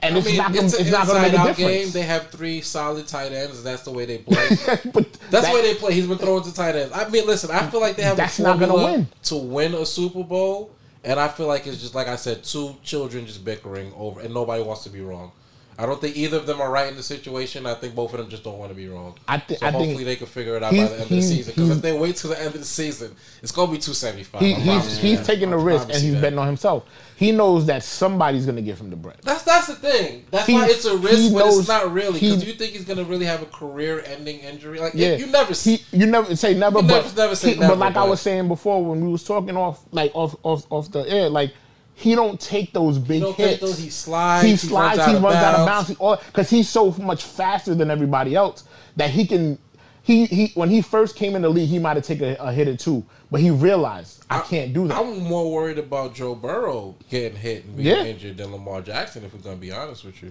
and 0.00 0.16
I 0.16 0.18
it's 0.18 0.26
mean, 0.26 0.36
not 0.36 0.52
gonna. 0.52 0.66
it's, 0.66 0.74
It's, 0.74 0.86
an 0.86 0.90
not 0.90 1.06
gonna 1.06 1.20
make 1.22 1.32
a 1.32 1.36
difference. 1.36 1.58
game. 1.58 1.90
They 1.92 2.02
have 2.02 2.28
three 2.30 2.60
solid 2.60 3.06
tight 3.06 3.30
ends. 3.30 3.62
That's 3.62 3.82
the 3.82 3.92
way 3.92 4.04
they 4.04 4.18
play. 4.18 4.48
but 4.92 5.12
That's 5.12 5.30
that- 5.30 5.46
the 5.46 5.54
way 5.54 5.62
they 5.62 5.74
play. 5.76 5.94
He's 5.94 6.06
been 6.08 6.18
throwing 6.18 6.42
to 6.42 6.52
tight 6.52 6.74
ends. 6.74 6.92
I 6.92 7.08
mean, 7.08 7.26
listen, 7.28 7.52
I 7.52 7.68
feel 7.70 7.80
like 7.80 7.94
they 7.94 8.02
have 8.02 8.16
That's 8.16 8.40
a 8.40 8.42
not 8.42 8.58
gonna 8.58 8.74
win. 8.74 9.06
to 9.24 9.36
win 9.36 9.74
a 9.74 9.86
Super 9.86 10.24
Bowl, 10.24 10.72
and 11.04 11.20
I 11.20 11.28
feel 11.28 11.46
like 11.46 11.68
it's 11.68 11.80
just 11.80 11.94
like 11.94 12.08
I 12.08 12.16
said, 12.16 12.42
two 12.42 12.74
children 12.82 13.26
just 13.26 13.44
bickering 13.44 13.92
over, 13.96 14.20
and 14.20 14.34
nobody 14.34 14.62
wants 14.64 14.82
to 14.84 14.90
be 14.90 15.00
wrong. 15.02 15.30
I 15.78 15.86
don't 15.86 16.00
think 16.00 16.16
either 16.16 16.36
of 16.36 16.46
them 16.46 16.60
are 16.60 16.70
right 16.70 16.88
in 16.88 16.96
the 16.96 17.02
situation. 17.02 17.66
I 17.66 17.74
think 17.74 17.94
both 17.94 18.12
of 18.14 18.18
them 18.20 18.28
just 18.28 18.44
don't 18.44 18.58
want 18.58 18.70
to 18.70 18.76
be 18.76 18.86
wrong. 18.88 19.14
I 19.26 19.38
thi- 19.38 19.56
so 19.56 19.66
I 19.66 19.70
think 19.72 19.84
hopefully 19.84 20.04
they 20.04 20.16
can 20.16 20.26
figure 20.26 20.56
it 20.56 20.62
out 20.62 20.70
by 20.72 20.84
the 20.84 20.92
end 20.94 21.02
of 21.02 21.08
the 21.08 21.22
season. 21.22 21.52
Because 21.54 21.70
if 21.70 21.82
they 21.82 21.92
wait 21.98 22.16
till 22.16 22.30
the 22.30 22.38
end 22.38 22.48
of 22.54 22.60
the 22.60 22.64
season, 22.64 23.14
it's 23.42 23.50
gonna 23.52 23.72
be 23.72 23.78
two 23.78 23.92
seventy 23.94 24.22
five. 24.22 24.40
He, 24.42 24.54
he's 24.54 24.98
he's 24.98 25.26
taking 25.26 25.50
the 25.50 25.58
risk 25.58 25.88
and 25.90 26.00
he's 26.00 26.14
betting 26.14 26.38
on 26.38 26.46
himself. 26.46 26.84
He 27.16 27.30
knows 27.32 27.66
that 27.66 27.82
somebody's 27.82 28.46
gonna 28.46 28.62
give 28.62 28.80
him 28.80 28.90
the 28.90 28.96
bread. 28.96 29.16
That's 29.22 29.42
that's 29.42 29.66
the 29.68 29.74
thing. 29.76 30.24
That's 30.30 30.46
He- 30.46 30.54
why 30.54 30.66
it's 30.68 30.84
a 30.84 30.96
risk, 30.96 31.32
but 31.32 31.46
it's 31.46 31.68
not 31.68 31.92
really. 31.92 32.20
Because 32.20 32.44
you 32.44 32.52
think 32.54 32.72
he's 32.72 32.84
gonna 32.84 33.04
really 33.04 33.26
have 33.26 33.42
a 33.42 33.46
career-ending 33.46 34.40
injury? 34.40 34.78
Like 34.80 34.92
Yeah, 34.94 35.16
you 35.16 35.26
never 35.26 35.54
He, 35.54 35.82
you 35.92 36.06
never 36.06 36.34
say 36.36 36.54
never, 36.54 36.74
but 36.82 36.86
never- 36.86 37.16
never 37.16 37.36
say 37.36 37.54
he- 37.54 37.60
never, 37.60 37.72
But 37.72 37.78
like 37.78 37.96
I 37.96 38.04
was 38.04 38.20
saying 38.20 38.48
before 38.48 38.84
when 38.84 39.04
we 39.04 39.10
was 39.12 39.24
talking 39.24 39.56
off, 39.56 39.80
like 39.92 40.12
off 40.14 40.34
off 40.42 40.64
off 40.70 40.90
the 40.90 41.00
air, 41.08 41.28
like 41.28 41.52
he 41.94 42.14
don't 42.14 42.40
take 42.40 42.72
those 42.72 42.98
big 42.98 43.22
don't 43.22 43.36
hits. 43.36 43.52
take 43.52 43.60
those- 43.60 43.78
he 43.78 43.88
slides, 43.90 44.44
He 44.44 44.50
he 44.50 44.56
slides. 44.56 44.98
runs 44.98 45.10
He 45.10 45.16
out 45.16 45.22
runs 45.22 45.36
of 45.36 45.42
out 45.42 45.54
of 45.60 45.66
bounds. 45.66 45.94
bounds. 45.94 46.22
Because 46.26 46.50
he's 46.50 46.68
so 46.68 46.90
much 46.92 47.22
faster 47.24 47.74
than 47.74 47.90
everybody 47.90 48.34
else 48.34 48.64
that 48.96 49.10
he 49.10 49.26
can. 49.26 49.58
He, 50.02 50.26
he 50.26 50.52
when 50.54 50.68
he 50.68 50.82
first 50.82 51.16
came 51.16 51.34
in 51.34 51.40
the 51.42 51.48
league, 51.48 51.68
he 51.70 51.78
might 51.78 51.96
have 51.96 52.04
taken 52.04 52.36
a, 52.38 52.48
a 52.48 52.52
hit 52.52 52.68
or 52.68 52.76
two, 52.76 53.04
but 53.30 53.40
he 53.40 53.50
realized 53.50 54.22
I, 54.28 54.40
can't 54.40 54.74
do 54.74 54.86
that. 54.88 54.98
I'm 54.98 55.20
more 55.22 55.50
worried 55.50 55.78
about 55.78 56.14
Joe 56.14 56.34
Burrow 56.34 56.94
getting 57.08 57.38
hit 57.38 57.64
and 57.64 57.74
being 57.76 57.88
Yeah. 57.88 58.04
injured 58.04 58.36
than 58.36 58.52
Lamar 58.52 58.82
Jackson. 58.82 59.24
If 59.24 59.32
we're 59.32 59.40
gonna 59.40 59.56
be 59.56 59.72
honest 59.72 60.04
with 60.04 60.22
you, 60.22 60.30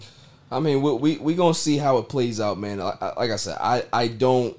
I 0.51 0.59
mean, 0.59 0.82
we 0.84 0.91
we 0.93 1.18
we 1.18 1.34
gonna 1.34 1.55
see 1.55 1.78
how 1.78 1.97
it 1.97 2.07
plays 2.07 2.39
out, 2.39 2.59
man. 2.59 2.80
I, 2.80 2.95
I- 3.01 3.14
like 3.20 3.32
I 3.32 3.36
said, 3.38 3.57
I 3.59 3.84
I 3.91 4.09
don't 4.09 4.55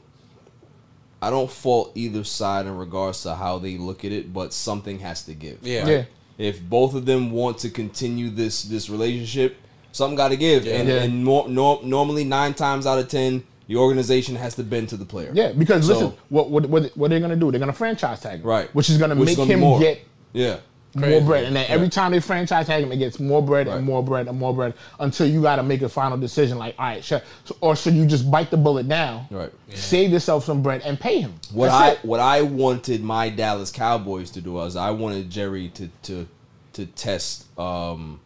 I 1.22 1.30
don't 1.30 1.50
fault 1.50 1.92
either 1.94 2.24
side 2.24 2.66
in 2.66 2.76
regards 2.76 3.22
to 3.22 3.34
how 3.36 3.58
they 3.58 3.78
look 3.78 4.04
at 4.04 4.10
it, 4.12 4.32
but 4.32 4.52
something 4.52 4.98
has 4.98 5.22
to 5.26 5.34
give. 5.34 5.58
Yeah. 5.62 5.78
right? 5.82 5.88
Yeah. 5.88 6.04
If 6.38 6.60
both 6.62 6.94
of 6.94 7.06
them 7.06 7.30
want 7.30 7.58
to 7.58 7.70
continue 7.70 8.28
this 8.30 8.62
this 8.62 8.90
relationship, 8.90 9.56
something 9.92 10.16
got 10.16 10.28
to 10.28 10.36
give, 10.36 10.66
Yeah. 10.66 10.76
and, 10.80 10.88
Yeah. 10.88 11.02
and 11.02 11.24
nor, 11.24 11.48
nor, 11.48 11.80
normally 11.84 12.24
nine 12.24 12.54
times 12.54 12.86
out 12.86 12.98
of 12.98 13.08
ten, 13.08 13.44
the 13.68 13.76
organization 13.76 14.34
has 14.36 14.54
to 14.56 14.62
bend 14.62 14.88
to 14.90 14.96
the 14.96 15.04
player. 15.04 15.30
Yeah, 15.32 15.52
because 15.52 15.86
So- 15.86 15.92
listen, 15.94 16.12
what 16.28 16.50
what 16.50 16.68
what 16.68 16.90
what 16.96 17.10
they're 17.10 17.20
gonna 17.20 17.36
do? 17.36 17.50
They're 17.50 17.60
gonna 17.60 17.72
franchise 17.72 18.20
tag 18.20 18.40
him, 18.40 18.46
Right. 18.46 18.74
Which 18.74 18.90
is 18.90 18.98
gonna 18.98 19.14
make 19.14 19.36
gonna 19.36 19.52
him 19.52 19.60
more. 19.60 19.78
get 19.78 20.00
Yeah. 20.32 20.56
More 20.94 21.20
bread, 21.20 21.44
and 21.44 21.54
then 21.56 21.66
every 21.68 21.88
time 21.88 22.12
they 22.12 22.20
franchise 22.20 22.66
tag 22.66 22.84
him, 22.84 22.92
it 22.92 22.98
gets 22.98 23.18
more 23.18 23.42
bread 23.42 23.66
and 23.68 23.84
more 23.84 24.02
bread 24.02 24.28
and 24.28 24.38
more 24.38 24.54
bread 24.54 24.74
until 25.00 25.26
you 25.26 25.42
got 25.42 25.56
to 25.56 25.62
make 25.62 25.82
a 25.82 25.88
final 25.88 26.16
decision. 26.16 26.58
Like, 26.58 26.74
all 26.78 26.86
right, 26.86 27.04
sure. 27.04 27.20
So, 27.44 27.56
or 27.60 27.74
should 27.76 27.94
you 27.94 28.06
just 28.06 28.30
bite 28.30 28.50
the 28.50 28.56
bullet 28.56 28.86
now, 28.86 29.26
right? 29.30 29.52
Save 29.74 30.10
yourself 30.10 30.44
some 30.44 30.62
bread 30.62 30.82
and 30.84 30.98
pay 30.98 31.20
him. 31.20 31.34
What 31.52 31.66
That's 31.66 31.76
I 31.76 31.90
it. 31.92 32.04
what 32.04 32.20
I 32.20 32.42
wanted 32.42 33.02
my 33.02 33.28
Dallas 33.28 33.70
Cowboys 33.70 34.30
to 34.32 34.40
do 34.40 34.52
was 34.52 34.76
I 34.76 34.90
wanted 34.90 35.30
Jerry 35.30 35.68
to 35.70 35.88
to 36.04 36.26
to 36.74 36.86
test 36.86 37.46
um 37.58 38.20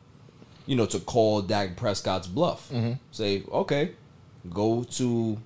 you 0.66 0.76
know 0.76 0.86
to 0.86 0.98
call 1.00 1.42
Dak 1.42 1.76
Prescott's 1.76 2.26
bluff. 2.26 2.70
Mhm. 2.70 2.98
Say, 3.12 3.42
okay, 3.50 3.92
go 4.50 4.82
to 4.84 5.38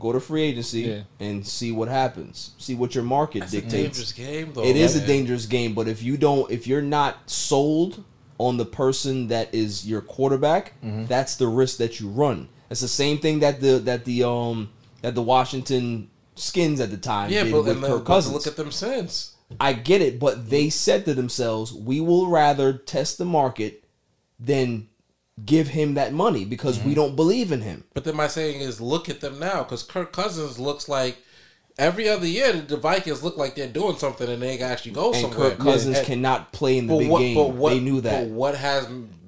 go 0.00 0.12
to 0.12 0.18
free 0.20 0.42
agency 0.42 0.80
Yeah. 0.82 1.00
and 1.20 1.46
see 1.46 1.70
what 1.70 1.88
happens. 1.88 2.50
See 2.58 2.74
what 2.74 2.94
your 2.94 3.04
market 3.04 3.40
That's 3.40 3.52
a 3.52 3.60
dictates. 3.60 3.74
dangerous 3.98 4.12
game, 4.12 4.52
though, 4.54 4.64
It 4.64 4.76
is 4.76 4.96
a 4.96 5.06
dangerous 5.06 5.46
game, 5.46 5.74
but 5.74 5.86
if 5.86 6.02
you 6.02 6.16
don't 6.16 6.50
if 6.50 6.66
you're 6.66 6.82
not 6.82 7.30
sold 7.30 8.02
on 8.38 8.56
the 8.56 8.64
person 8.64 9.28
that 9.28 9.54
is 9.54 9.86
your 9.86 10.00
quarterback, 10.00 10.72
Mhm. 10.82 11.06
that's 11.06 11.36
the 11.36 11.46
risk 11.46 11.76
that 11.76 12.00
you 12.00 12.08
run. 12.08 12.48
It's 12.70 12.80
the 12.80 12.88
same 12.88 13.18
thing 13.18 13.40
that 13.40 13.60
the 13.60 13.78
that 13.80 14.04
the 14.04 14.24
um 14.24 14.70
that 15.02 15.14
the 15.14 15.22
Washington 15.22 16.08
Skins 16.36 16.80
at 16.80 16.90
the 16.90 16.96
time 16.96 17.30
Yeah, 17.30 17.42
did 17.44 17.52
but, 17.52 17.64
with 17.64 17.76
and 17.76 17.84
Kirk 17.84 18.04
Cousins. 18.06 18.34
look 18.34 18.46
at 18.46 18.56
them 18.56 18.72
since. 18.72 19.32
I 19.60 19.72
get 19.74 20.00
it, 20.00 20.18
but 20.20 20.48
they 20.48 20.70
said 20.70 21.04
to 21.06 21.12
themselves, 21.14 21.72
"We 21.72 22.00
will 22.00 22.28
rather 22.28 22.72
test 22.72 23.18
the 23.18 23.24
market 23.24 23.82
than 24.38 24.86
give 25.46 25.68
him 25.68 25.94
that 25.94 26.12
money 26.12 26.44
because 26.44 26.78
Mm-hmm. 26.78 26.88
we 26.88 26.94
don't 26.94 27.16
believe 27.16 27.52
in 27.52 27.60
him." 27.62 27.84
But 27.94 28.04
then 28.04 28.16
my 28.16 28.26
saying 28.28 28.60
is, 28.60 28.80
look 28.80 29.08
at 29.08 29.20
them 29.20 29.38
now, 29.38 29.62
because 29.62 29.82
Kirk 29.82 30.12
Cousins 30.12 30.58
looks 30.58 30.88
like 30.88 31.16
every 31.78 32.08
other 32.08 32.26
year 32.26 32.52
the 32.52 32.76
Vikings 32.76 33.22
look 33.22 33.36
like 33.36 33.54
they're 33.54 33.66
doing 33.68 33.96
something 33.96 34.28
and 34.28 34.42
they 34.42 34.58
actually 34.60 34.92
go 34.92 35.12
And 35.12 35.20
somewhere. 35.22 35.50
Kirk 35.50 35.58
Cousins 35.60 35.96
And- 35.98 36.06
cannot 36.06 36.52
play 36.52 36.78
in 36.78 36.86
the 36.86 36.94
but 36.94 36.98
big 36.98 37.08
what- 37.10 37.18
game. 37.20 37.34
but 37.34 37.48
what- 37.50 37.70
they 37.70 37.80
knew 37.80 38.00
that. 38.02 38.24
But 38.24 38.28
what 38.30 38.54
has 38.56 38.86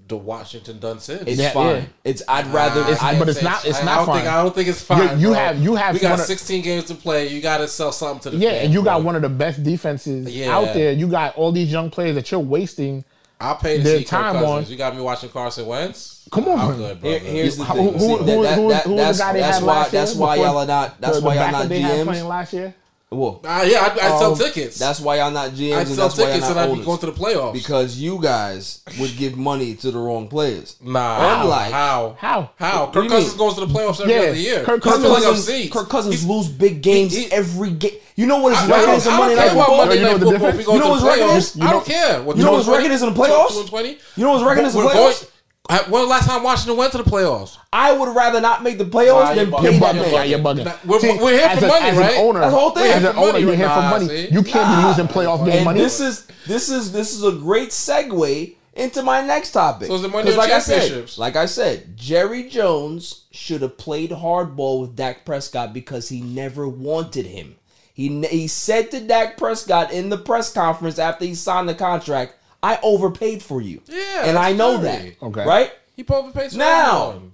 the 0.09 0.17
Washington 0.19 0.79
done 0.79 1.01
since? 1.01 1.23
It's 1.27 1.41
Yeah, 1.41 1.53
fine. 1.53 1.77
yeah. 1.77 1.83
It's- 2.05 2.23
I'd 2.29 2.53
rather- 2.53 2.83
It's- 2.83 3.03
I 3.03 3.19
but 3.19 3.31
it's 3.31 3.41
not- 3.41 3.65
it's 3.65 3.79
I 3.81 3.85
not 3.85 4.05
don't 4.05 4.15
Think, 4.17 4.27
fine. 4.27 4.35
I 4.35 4.43
don't 4.43 4.55
think 4.55 4.69
it's 4.69 4.83
fine. 4.83 5.19
you 5.19 5.29
bro. 5.29 5.35
have- 5.37 5.63
you 5.63 5.75
have 5.77 5.95
We 5.95 6.01
got 6.01 6.11
one 6.11 6.21
of- 6.21 6.27
16 6.27 6.61
games 6.63 6.85
to 6.87 6.95
play. 6.95 7.29
You 7.29 7.41
got 7.41 7.59
to 7.59 7.69
sell 7.69 7.93
something 7.93 8.21
to 8.33 8.37
the 8.37 8.37
Yeah, 8.45 8.51
fans, 8.51 8.65
and 8.67 8.75
you 8.75 8.83
got 8.83 9.03
one 9.03 9.17
of 9.17 9.23
the 9.23 9.31
best 9.31 9.63
defenses 9.63 10.29
Yeah. 10.31 10.55
out 10.55 10.75
there. 10.75 10.93
You 10.93 11.07
got 11.07 11.35
all 11.39 11.53
these 11.53 11.73
young 11.73 11.89
players 11.89 12.15
that 12.17 12.31
you're 12.31 12.41
wasting 12.41 13.05
I'll 13.43 13.57
pay 13.57 13.79
to 13.79 13.83
their 13.83 13.99
see 13.99 14.05
Kirk 14.05 14.21
Cousins. 14.33 14.45
on. 14.45 14.67
You 14.67 14.77
got 14.77 14.95
me 14.95 15.03
watching 15.03 15.29
Carson 15.31 15.67
Wentz. 15.67 16.21
Come 16.31 16.49
on, 16.49 16.59
I'm 16.61 16.77
good, 16.77 16.99
Here- 17.03 17.19
here's 17.19 17.57
the 17.59 17.65
thing. 17.65 17.93
who- 17.93 17.99
See, 17.99 18.07
who- 18.07 18.19
that- 18.25 18.35
who- 18.37 18.43
that- 18.43 18.55
who- 18.55 18.69
that- 18.71 18.85
who 18.85 18.91
was 18.95 18.99
the 19.01 19.05
that's 19.05 19.19
guy 19.19 19.33
they 19.35 19.41
that's 19.41 19.59
had 19.59 19.67
why 19.67 19.73
last 19.75 19.93
year 19.93 20.01
that's 20.03 20.15
why 20.15 20.37
y'all 20.37 20.59
are 20.59 20.67
not. 20.67 21.01
That's 21.01 21.19
the- 21.19 21.25
why 21.25 21.35
the 21.35 21.41
y'all 21.43 21.53
not 21.53 21.69
they 21.69 21.81
GMs. 21.83 22.05
playing 22.07 22.29
last 22.29 22.53
year? 22.55 22.75
Well, 23.11 23.41
Uh, 23.45 23.63
yeah, 23.69 23.83
I'd, 23.85 23.99
I'd 23.99 24.19
sell 24.19 24.33
Um, 24.33 24.39
tickets. 24.39 24.79
That's 24.79 24.99
why 24.99 25.17
y'all 25.19 25.31
not 25.31 25.51
GMs. 25.51 25.75
I'd 25.77 25.87
and 25.87 25.95
sell 25.97 26.09
that's 26.09 26.19
why 26.19 26.25
tickets 26.25 26.49
not 26.49 26.51
and 26.53 26.61
I'd 26.61 26.79
be 26.79 26.83
going 26.83 26.99
to 26.99 27.07
the 27.07 27.13
playoffs. 27.13 27.53
because 27.53 27.97
you 27.97 28.19
guys 28.23 28.79
would 28.99 29.15
give 29.19 29.37
money 29.37 29.75
to 29.75 29.91
the 29.91 29.99
wrong 29.99 30.29
players. 30.29 30.77
Nah, 30.83 31.43
unlike 31.43 31.73
how? 31.73 32.17
How? 32.19 32.51
How? 32.59 32.85
What 32.85 32.95
Kirk 32.95 33.09
Cousins 33.11 33.33
mean? 33.33 33.39
goes 33.39 33.55
to 33.57 33.67
the 33.67 33.67
playoffs 33.67 34.01
every 34.01 34.15
Yeah, 34.15 34.21
other 34.21 34.35
year. 34.35 34.65
Kirk 34.65 34.83
He's 34.83 34.93
filling 34.95 35.13
up 35.25 35.35
Cousins. 35.35 35.71
Kirk 35.71 35.89
Cousins 35.91 36.25
lose 36.25 36.49
big 36.49 36.81
games 36.81 37.15
every 37.31 37.71
game. 37.73 37.93
You 38.17 38.27
know 38.27 38.39
what 38.39 38.51
his 38.57 38.71
I- 38.71 38.75
I 38.77 38.81
record 38.81 38.95
is 38.97 39.07
in 39.07 39.13
I 39.13 39.17
don't 39.17 39.21
Monday 39.27 39.35
care 39.37 39.45
Night 39.47 39.53
about 39.55 39.67
Football? 39.67 39.77
Monday 39.87 40.03
Night 40.03 40.11
Football 40.19 40.49
if 40.49 40.57
we 40.67 40.73
You 40.75 40.79
know 40.81 40.89
what 40.91 40.95
his 40.95 41.05
record 41.05 41.37
is? 41.37 41.61
I 41.61 41.71
don't 41.73 41.87
care. 41.87 42.23
What, 42.23 42.37
You 42.37 42.45
know 42.45 42.51
what 42.53 42.59
his 42.59 42.69
record 42.69 42.91
is 42.91 43.03
in 43.03 43.09
the 43.15 43.21
playoffs? 43.21 43.49
220? 43.49 43.89
You 44.17 44.25
know 44.25 44.31
what 44.33 44.39
his 44.39 44.47
record 44.47 44.65
is 44.67 44.75
in 44.75 44.83
the 44.83 44.89
playoffs? 44.89 45.27
I- 45.71 45.83
When 45.89 46.03
the 46.03 46.09
last 46.09 46.27
time 46.29 46.43
Washington 46.43 46.77
went 46.77 46.91
to 46.93 46.99
the 46.99 47.05
playoffs? 47.05 47.57
I 47.73 47.93
would 47.93 48.15
rather 48.15 48.41
not 48.41 48.63
make 48.65 48.79
the 48.79 48.85
playoffs 48.85 49.25
Nah, 49.25 49.35
than 49.35 49.47
pay 49.47 49.53
bugging. 49.53 49.63
that 49.63 49.63
You're 49.73 49.73
man. 49.81 49.95
bugging. 49.95 50.29
You're 50.29 50.39
bugging. 50.41 50.85
We're- 50.85 51.01
See, 51.01 51.19
we're 51.23 51.39
here 51.39 51.49
for 51.57 51.65
a- 51.65 51.69
money, 51.69 51.87
as 51.87 51.97
right? 51.97 52.15
An 52.15 52.21
owner, 52.21 52.41
That's 52.41 52.53
the 52.53 52.59
whole 52.59 52.71
thing. 52.71 52.91
As 52.93 53.05
an 53.05 53.17
owner, 53.17 53.33
money, 53.33 53.41
you're 53.45 53.55
here 53.55 53.69
for 53.69 53.81
money. 53.83 54.09
see? 54.09 54.29
You 54.31 54.43
can't 54.43 54.83
be 54.83 54.89
losing 54.89 55.07
playoff 55.09 55.45
game 55.47 55.55
And 55.57 55.65
money. 55.65 55.81
this 55.81 56.01
is 56.01 56.25
this 56.47 56.69
is 56.69 56.91
this 56.93 57.15
is 57.15 57.23
a 57.25 57.31
great 57.33 57.71
segue 57.71 58.55
into 58.75 59.03
my 59.03 59.21
next 59.25 59.53
topic. 59.53 59.87
So 59.89 59.95
is 59.95 60.03
it 60.05 60.11
money 60.11 60.25
'Cause 60.25 60.35
or 60.35 60.39
like 60.39 60.51
I 60.51 60.59
said, 60.59 60.81
championships? 60.81 61.17
like 61.19 61.37
I 61.37 61.47
said, 61.47 61.97
Jerry 61.97 62.43
Jones 62.45 63.21
should 63.31 63.63
have 63.63 63.79
played 63.79 64.11
hardball 64.11 64.81
with 64.81 64.97
Dak 64.97 65.25
Prescott 65.25 65.73
because 65.73 66.09
he 66.09 66.21
never 66.21 66.67
wanted 66.67 67.27
him. 67.27 67.55
He 67.95 68.25
he 68.27 68.47
said 68.49 68.91
to 68.93 69.01
Dak 69.01 69.37
Prescott 69.37 69.93
in 69.93 70.09
the 70.09 70.17
press 70.19 70.53
conference 70.53 70.99
after 70.99 71.25
he 71.25 71.35
signed 71.35 71.69
the 71.69 71.75
contract, 71.75 72.35
"I 72.63 72.79
overpaid 72.83 73.43
for 73.43 73.61
you." 73.61 73.83
Yeah, 73.87 74.25
and 74.25 74.39
I 74.39 74.53
know 74.53 74.81
Jerry. 74.81 75.17
that. 75.21 75.27
Okay. 75.27 75.45
right 75.47 75.73
He 75.97 76.05
overpaid 76.09 76.53
for 76.53 76.59
now. 76.59 77.09
everyone. 77.11 77.33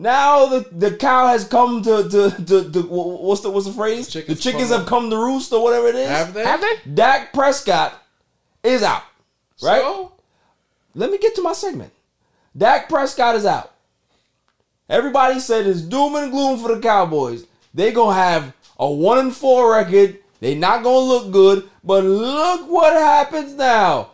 Now 0.00 0.46
the, 0.46 0.60
the 0.70 0.96
cow 0.96 1.26
has 1.26 1.44
come 1.44 1.82
to, 1.82 2.08
to, 2.08 2.30
to, 2.44 2.70
to 2.70 2.82
wh- 2.82 3.20
what's 3.20 3.40
the 3.40 3.50
what's 3.50 3.66
the 3.66 3.72
phrase? 3.72 4.06
the 4.06 4.22
chickens 4.36 4.68
from- 4.68 4.78
have 4.78 4.86
come 4.86 5.10
to 5.10 5.16
roost 5.16 5.52
or 5.52 5.62
whatever 5.62 5.88
it 5.88 5.96
is. 5.96 6.08
Have 6.08 6.32
they? 6.34 6.44
Have 6.44 6.60
they? 6.60 6.90
Dak 6.94 7.32
Prescott 7.32 8.00
is 8.62 8.82
out. 8.84 9.02
Right? 9.60 9.80
So? 9.82 10.12
Let 10.94 11.10
me 11.10 11.18
get 11.18 11.34
to 11.34 11.42
my 11.42 11.52
segment. 11.52 11.92
Dak 12.56 12.88
Prescott 12.88 13.34
is 13.34 13.44
out. 13.44 13.72
Everybody 14.88 15.38
said 15.40 15.66
it's 15.66 15.82
doom 15.82 16.14
and 16.14 16.30
gloom 16.30 16.58
for 16.60 16.74
the 16.74 16.80
Cowboys. 16.80 17.44
They 17.74 17.92
gonna 17.92 18.14
have 18.14 18.52
a 18.78 18.90
one 18.90 19.18
and 19.18 19.34
four 19.34 19.72
record. 19.72 20.18
They're 20.40 20.56
not 20.56 20.82
gonna 20.82 20.98
look 20.98 21.32
good. 21.32 21.68
But 21.82 22.04
look 22.04 22.68
what 22.68 22.92
happens 22.92 23.54
now. 23.54 24.10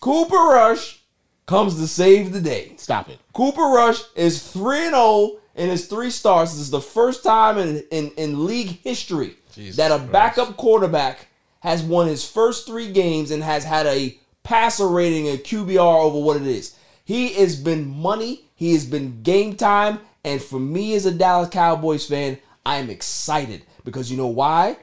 Cooper 0.00 0.34
Rush 0.34 1.00
comes 1.46 1.76
to 1.76 1.86
save 1.86 2.32
the 2.32 2.40
day. 2.40 2.72
Stop 2.76 3.08
it. 3.08 3.18
Cooper 3.32 3.62
Rush 3.62 4.02
is 4.14 4.42
3 4.50 4.88
0 4.88 5.40
in 5.56 5.68
his 5.68 5.86
three 5.86 6.10
starts. 6.10 6.52
This 6.52 6.62
is 6.62 6.70
the 6.70 6.80
first 6.80 7.22
time 7.22 7.58
in, 7.58 7.84
in, 7.90 8.10
in 8.16 8.46
league 8.46 8.80
history 8.82 9.36
Jesus 9.54 9.76
that 9.76 9.92
a 9.92 9.98
Christ. 9.98 10.12
backup 10.12 10.56
quarterback 10.56 11.28
has 11.60 11.82
won 11.82 12.06
his 12.06 12.26
first 12.26 12.66
three 12.66 12.90
games 12.90 13.30
and 13.30 13.42
has 13.42 13.64
had 13.64 13.86
a 13.86 14.18
passer 14.42 14.88
rating, 14.88 15.28
a 15.28 15.36
QBR 15.36 16.02
over 16.02 16.18
what 16.18 16.36
it 16.36 16.46
is. 16.46 16.76
He 17.04 17.34
has 17.34 17.56
been 17.56 17.86
money, 17.86 18.44
he 18.54 18.72
has 18.72 18.86
been 18.86 19.22
game 19.22 19.56
time, 19.56 19.98
and 20.24 20.40
for 20.40 20.58
me 20.58 20.94
as 20.94 21.04
a 21.04 21.10
Dallas 21.10 21.50
Cowboys 21.50 22.06
fan, 22.06 22.38
I 22.64 22.76
am 22.76 22.88
excited 22.88 23.62
because 23.84 24.10
you 24.10 24.16
know 24.16 24.26
why? 24.28 24.76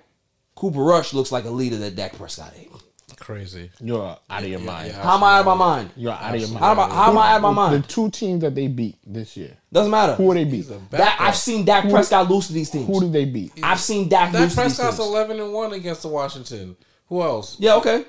Cooper 0.55 0.79
Rush 0.83 1.13
looks 1.13 1.31
like 1.31 1.45
a 1.45 1.49
leader 1.49 1.77
that 1.77 1.95
Dak 1.95 2.13
Prescott 2.17 2.53
ain't. 2.57 2.71
Crazy. 3.19 3.71
You're 3.81 4.17
out 4.29 4.43
of 4.43 4.47
your 4.49 4.59
mind. 4.59 4.91
How 4.93 5.15
am 5.17 5.23
I 5.23 5.35
out 5.35 5.39
of 5.41 5.45
my 5.47 5.53
mind? 5.55 5.89
You're 5.95 6.13
out 6.13 6.35
of 6.35 6.39
your 6.41 6.49
mind. 6.49 6.59
How 6.63 6.71
am 6.71 6.79
I, 6.79 6.87
how 6.93 7.09
am 7.11 7.17
I 7.17 7.31
out 7.31 7.35
of 7.37 7.41
my 7.41 7.51
mind? 7.51 7.83
The 7.83 7.87
two 7.87 8.09
teams 8.11 8.41
that 8.41 8.53
they 8.55 8.67
beat 8.67 8.95
this 9.05 9.35
year. 9.35 9.57
Doesn't 9.73 9.91
matter. 9.91 10.13
Who 10.13 10.33
they 10.33 10.45
beat? 10.45 10.67
That, 10.91 11.17
I've 11.19 11.35
seen 11.35 11.65
Dak 11.65 11.85
Who- 11.85 11.91
Prescott 11.91 12.29
lose 12.29 12.47
to 12.47 12.53
these 12.53 12.69
teams. 12.69 12.87
Who 12.87 12.99
did 13.01 13.13
they 13.13 13.25
beat? 13.25 13.53
I've 13.63 13.79
seen 13.79 14.07
Dak, 14.07 14.31
Dak 14.31 14.41
lose 14.41 14.55
to 14.55 14.61
these 14.61 14.75
Prescott's 14.75 14.97
teams. 14.97 15.09
11 15.09 15.39
and 15.39 15.51
1 15.53 15.73
against 15.73 16.03
the 16.03 16.07
Washington. 16.09 16.75
Who 17.07 17.21
else? 17.21 17.57
Yeah, 17.59 17.75
okay. 17.75 18.05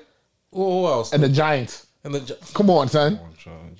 Who, 0.51 0.63
who 0.63 0.85
else? 0.87 1.11
And 1.11 1.21
the 1.23 1.29
Giants. 1.29 1.87
And 2.03 2.13
the 2.13 2.19
Gi- 2.21 2.35
Come 2.53 2.69
on, 2.69 2.87
son. 2.87 3.19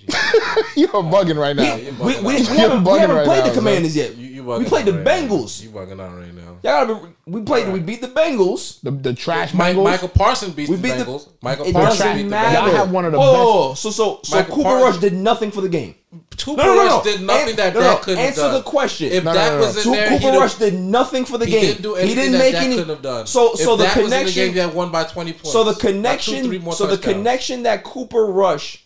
You're 0.75 0.87
bugging 0.89 1.37
right 1.39 1.55
now. 1.55 1.75
We, 2.03 2.17
we, 2.19 2.21
we 2.21 2.39
haven't, 2.57 2.83
we 2.83 2.99
haven't 2.99 3.15
right 3.15 3.25
played 3.25 3.39
now, 3.39 3.43
the 3.43 3.53
son. 3.53 3.53
Commanders 3.55 3.95
yet. 3.95 4.15
You, 4.15 4.27
you 4.27 4.43
we 4.43 4.49
bugging 4.63 4.67
played 4.67 4.85
the 4.85 4.99
out 4.99 5.05
right 5.05 5.21
now. 5.21 5.27
Bengals. 5.27 5.63
You're 5.63 5.71
bugging 5.71 6.01
out 6.01 6.17
right 6.17 6.33
now. 6.33 6.38
Y'all 6.63 6.85
gotta 6.87 6.95
be, 7.07 7.13
we 7.25 7.41
played. 7.41 7.71
We 7.71 7.79
beat 7.79 8.01
the 8.01 8.07
Bengals. 8.07 8.81
The, 8.81 8.91
the 8.91 9.13
trash 9.13 9.53
Mike, 9.53 9.75
Bengals. 9.75 9.83
Michael 9.83 10.07
Parsons 10.09 10.53
beats 10.53 10.69
We 10.69 10.75
the 10.75 10.81
beat 10.83 10.97
the- 10.97 11.05
Bengals. 11.05 11.27
Michael 11.41 11.71
Parsons 11.71 12.13
beat 12.15 12.23
the 12.29 12.35
Bengals. 12.35 12.53
Y'all 12.53 12.71
have 12.75 12.91
one 12.91 13.05
of 13.05 13.11
the 13.13 13.17
Oh, 13.21 13.73
so 13.75 13.89
so 13.91 14.19
so 14.23 14.35
Michael 14.37 14.55
Cooper 14.55 14.69
Parsons- 14.69 14.83
Rush 14.95 15.01
did 15.01 15.13
nothing 15.13 15.51
for 15.51 15.61
the 15.61 15.69
game. 15.69 15.95
Cooper 16.41 16.61
No, 16.61 16.67
no, 16.67 16.75
no, 16.75 16.95
Rush 16.95 17.03
did 17.03 17.21
nothing 17.21 17.49
An- 17.51 17.55
that 17.57 17.73
no, 17.75 17.79
Dak 17.81 18.01
couldn't 18.01 18.17
have 18.19 18.27
Answer 18.29 18.41
done. 18.41 18.53
the 18.55 18.61
question. 18.63 19.11
If 19.11 19.23
No, 19.23 19.31
no, 19.31 19.37
Dak 19.37 19.51
no, 19.51 19.59
no. 19.59 19.65
was 19.67 19.77
in 19.77 19.83
So 19.83 19.91
there, 19.91 20.09
Cooper 20.09 20.31
he'd 20.31 20.37
Rush 20.37 20.55
did 20.55 20.73
nothing 20.73 21.25
for 21.25 21.37
the 21.37 21.45
he 21.45 21.51
game. 21.51 21.61
didn't 21.61 21.81
do 21.83 21.95
anything 21.95 22.09
he 22.09 22.15
didn't 22.15 22.31
that 22.33 22.37
make 22.39 22.53
Dak 22.53 22.63
any. 22.63 22.75
couldn't 22.75 22.89
have 22.89 23.01
done. 23.03 23.27
So 23.27 23.53
if 23.53 23.59
so 23.59 23.75
the 23.75 23.83
Dak 23.83 23.95
was 23.95 24.05
in 24.05 24.09
the 24.09 24.15
connection. 24.17 24.45
game, 24.45 24.53
that 24.55 24.73
won 24.73 24.91
by 24.91 25.03
20 25.03 25.33
points. 25.33 25.51
so 25.51 25.63
the 25.63 25.71
Not 25.71 26.19
two, 26.19 26.31
three 26.43 26.57
connection. 26.59 26.71
So 26.73 26.87
the 26.87 26.97
connection 26.97 27.63
that 27.63 27.83
Cooper 27.83 28.25
Rush. 28.25 28.85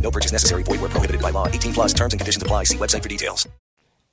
No 0.00 0.10
purchase 0.10 0.32
necessary. 0.32 0.62
Void 0.62 0.80
where 0.80 0.90
prohibited 0.90 1.20
by 1.20 1.30
law. 1.30 1.46
18 1.48 1.74
plus 1.74 1.92
terms 1.92 2.14
and 2.14 2.20
conditions 2.20 2.42
apply. 2.42 2.64
See 2.64 2.78
website 2.78 3.02
for 3.02 3.08
details. 3.08 3.46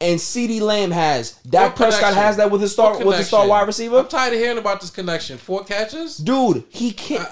And 0.01 0.19
CeeDee 0.19 0.59
Lamb 0.59 0.91
has. 0.91 1.35
Dak 1.49 1.69
What 1.69 1.75
Prescott 1.77 1.99
connection? 2.09 2.23
has 2.23 2.37
that 2.37 2.51
with 2.51 2.59
his 2.61 2.73
star 2.73 3.03
with 3.03 3.17
his 3.17 3.27
star 3.27 3.47
wide 3.47 3.65
receiver. 3.65 3.99
I'm 3.99 4.07
tired 4.09 4.33
of 4.33 4.39
hearing 4.39 4.57
about 4.57 4.81
this 4.81 4.89
connection. 4.89 5.37
Four 5.37 5.63
catches? 5.63 6.17
Dude, 6.17 6.65
he 6.69 6.91
can't. 6.91 7.29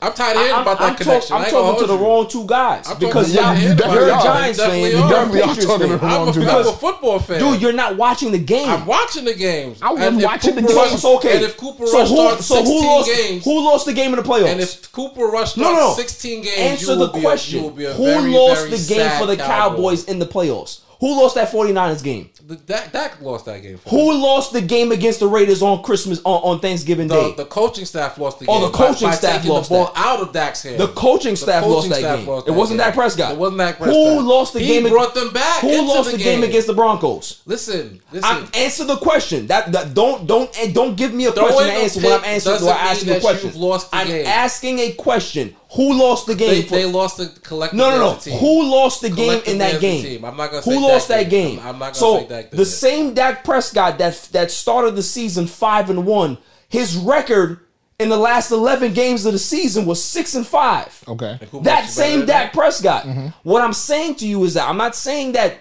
I'm 0.00 0.12
tired 0.12 0.36
of 0.36 0.42
hearing 0.42 0.54
I'm, 0.54 0.62
about 0.62 0.78
that 0.78 0.90
I'm 0.92 0.96
connection. 0.96 1.34
I 1.36 1.38
I'm 1.44 1.50
talking 1.50 1.80
to 1.80 1.86
the 1.88 1.98
you. 1.98 2.04
wrong 2.04 2.28
two 2.28 2.46
guys 2.46 2.86
I'm 2.88 2.98
because 3.00 3.34
y'all, 3.34 3.52
to- 3.52 3.60
you're 3.60 3.70
you 3.70 3.74
definitely 3.76 4.08
a 4.10 4.14
are. 4.14 4.22
Giants 4.22 4.58
You 4.58 4.64
fan, 4.64 4.70
definitely 4.70 4.90
you're 4.90 5.06
a 5.06 5.08
Definitely 5.10 5.40
are 5.42 5.46
Patriots 5.48 5.66
talking 5.66 5.88
to 5.88 5.98
fan. 5.98 5.98
the 5.98 6.06
I'm 6.06 6.18
wrong 6.18 6.28
a, 6.28 6.32
two 6.32 6.42
I'm 6.42 6.66
a 6.68 6.72
football 6.72 7.18
fan. 7.18 7.38
Dude, 7.40 7.60
you're 7.62 7.72
not 7.72 7.96
watching 7.96 8.30
the 8.30 8.38
game. 8.38 8.68
I'm 8.68 8.86
watching 8.86 9.24
the 9.24 9.34
games. 9.34 9.82
I 9.82 9.90
was 9.92 10.00
And 10.02 10.18
if 10.18 10.24
watching 10.24 10.54
the 10.54 10.60
Cooper 10.62 10.74
games. 10.74 10.92
Rush- 10.92 11.00
So 11.02 11.16
okay. 11.16 11.36
And 11.36 11.44
if 11.44 11.56
Cooper 11.56 11.86
so 11.88 11.98
Rush 11.98 12.08
who, 12.10 12.14
starts 12.16 12.46
so 12.46 12.54
16 12.56 12.80
who 12.80 12.86
lost? 12.86 13.10
games, 13.16 13.44
Who 13.44 13.64
lost 13.64 13.86
the 13.86 13.92
game 13.92 14.10
in 14.14 14.16
the 14.16 14.22
playoffs? 14.22 14.48
and 14.52 14.60
if 14.60 14.92
Cooper 14.92 15.24
Rush 15.26 15.56
no, 15.56 15.64
starts 15.64 15.80
no, 15.80 15.88
no. 15.88 15.94
16 15.96 16.42
games, 16.42 16.56
Answer 16.58 16.92
you 16.92 16.98
will 16.98 17.06
the 17.08 17.12
be 17.14 17.20
question. 17.20 17.58
A, 17.58 17.62
you 17.62 17.68
will 17.68 17.74
be 17.76 17.84
a 17.86 17.92
who 17.94 18.04
very, 18.04 18.30
lost 18.30 18.66
very 18.66 18.76
the 18.76 18.94
game 18.94 19.10
for 19.18 19.26
the 19.26 19.36
Cowboys 19.36 20.04
in 20.04 20.20
the 20.20 20.26
playoffs? 20.26 20.80
Who 21.00 21.20
lost 21.20 21.36
that 21.36 21.50
49ers 21.50 22.02
game? 22.02 22.30
The, 22.44 22.56
Dak, 22.56 22.90
Dak 22.90 23.20
lost 23.20 23.44
that 23.44 23.62
game. 23.62 23.78
Who 23.88 24.20
lost 24.20 24.52
the 24.52 24.60
game 24.60 24.90
against 24.90 25.20
the 25.20 25.28
Raiders 25.28 25.62
on 25.62 25.82
Christmas 25.84 26.20
on, 26.24 26.42
on 26.42 26.60
Thanksgiving 26.60 27.06
the, 27.06 27.14
Day? 27.14 27.34
the 27.36 27.44
coaching 27.44 27.84
staff 27.84 28.18
lost 28.18 28.40
the 28.40 28.46
oh, 28.48 28.54
game. 28.54 28.64
Oh, 28.64 28.66
the 28.70 28.76
coaching 28.76 29.08
by, 29.08 29.14
staff 29.14 29.44
lost 29.46 29.68
the 29.68 29.76
ball 29.76 29.92
that. 29.92 29.96
out 29.96 30.20
of 30.20 30.32
Dak's 30.32 30.62
hands. 30.64 30.78
The 30.78 30.88
coaching 30.88 31.32
The 31.32 31.36
staff 31.36 31.62
coaching 31.62 31.74
lost 31.74 31.88
that 31.90 31.98
staff 31.98 32.18
game. 32.18 32.26
lost 32.26 32.48
It 32.48 32.50
that 32.50 32.56
wasn't 32.56 32.80
game. 32.80 32.86
Dak 32.86 32.94
Prescott. 32.94 33.32
It 33.32 33.38
wasn't 33.38 33.58
Dak 33.58 33.76
Prescott. 33.78 33.94
Who 33.94 34.20
lost 34.22 34.52
the 34.54 34.60
he 34.60 34.66
game? 34.66 34.86
ag- 34.86 34.92
brought 34.92 35.14
them 35.14 35.32
back. 35.32 35.60
Who 35.60 35.86
lost 35.86 36.10
the, 36.10 36.16
the 36.16 36.22
game 36.24 36.42
against 36.42 36.66
the 36.66 36.74
Broncos? 36.74 37.42
Listen, 37.46 38.00
listen. 38.10 38.28
I'm, 38.28 38.48
answer 38.54 38.84
the 38.84 38.96
question. 38.96 39.46
That, 39.46 39.70
that 39.70 39.94
don't 39.94 40.26
don't 40.26 40.50
don't 40.72 40.96
give 40.96 41.14
me 41.14 41.26
a 41.26 41.32
Throwing 41.32 41.52
question 41.52 41.74
to 41.74 41.80
answer 41.80 42.00
when 42.00 42.12
I'm 42.12 42.24
answering. 42.24 42.58
Do 42.58 42.68
I 42.68 42.72
ask 42.72 43.06
mean 43.06 43.12
you 43.12 43.18
a 43.18 43.20
question? 43.20 43.46
you've 43.46 43.56
lost 43.56 43.90
the 43.92 43.96
I'm 43.98 44.26
asking 44.26 44.78
a 44.80 44.92
question. 44.94 45.54
Who 45.76 45.98
lost 45.98 46.26
the 46.26 46.34
game? 46.34 46.48
they, 46.48 46.62
for- 46.62 46.74
they 46.76 46.86
lost 46.86 47.18
the 47.18 47.26
collective. 47.42 47.76
no, 47.78 47.90
no, 47.90 47.98
no. 48.14 48.18
team. 48.18 48.38
Who 48.38 48.70
lost 48.70 49.02
the 49.02 49.10
game 49.10 49.42
in 49.46 49.58
that 49.58 49.80
game? 49.80 50.02
team. 50.02 50.24
I'm 50.24 50.36
not 50.36 50.50
gonna 50.50 50.62
Who 50.62 50.72
say 50.72 50.80
lost 50.80 51.08
Dak 51.08 51.18
that 51.18 51.24
did. 51.24 51.30
game? 51.30 51.58
I'm, 51.60 51.66
I'm 51.66 51.78
not 51.78 51.84
gonna 51.92 51.94
so 51.94 52.18
say 52.20 52.26
Dak 52.28 52.50
did 52.50 52.56
the 52.58 52.62
it. 52.62 52.66
same 52.66 53.14
Dak 53.14 53.44
Prescott 53.44 53.98
that 53.98 54.28
that 54.32 54.50
started 54.50 54.96
the 54.96 55.02
season 55.02 55.46
five 55.46 55.90
and 55.90 56.06
one. 56.06 56.38
His 56.70 56.96
record 56.96 57.60
in 57.98 58.08
the 58.08 58.16
last 58.16 58.50
eleven 58.50 58.94
games 58.94 59.26
of 59.26 59.32
the 59.34 59.38
season 59.38 59.84
was 59.84 60.02
six 60.02 60.34
and 60.34 60.46
five. 60.46 61.02
Okay. 61.06 61.38
Cooper 61.50 61.64
That 61.64 61.80
Rush 61.80 61.88
is 61.90 61.96
better 61.96 62.08
same 62.10 62.18
than 62.20 62.28
Dak 62.28 62.52
Prescott. 62.54 63.04
Mm-hmm. 63.04 63.26
What 63.42 63.62
I'm 63.62 63.72
saying 63.74 64.14
to 64.16 64.26
you 64.26 64.42
is 64.44 64.54
that 64.54 64.68
I'm 64.68 64.76
not 64.78 64.96
saying 64.96 65.32
that 65.32 65.58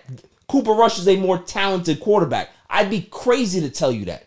Cooper 0.47 0.72
Rush 0.72 0.99
is 0.99 1.08
a 1.10 1.18
more 1.18 1.39
talented 1.39 1.99
quarterback. 1.99 2.49
I'd 2.70 2.89
be 2.89 3.01
crazy 3.12 3.60
to 3.62 3.70
tell 3.70 3.91
you 3.91 4.05
that. 4.05 4.26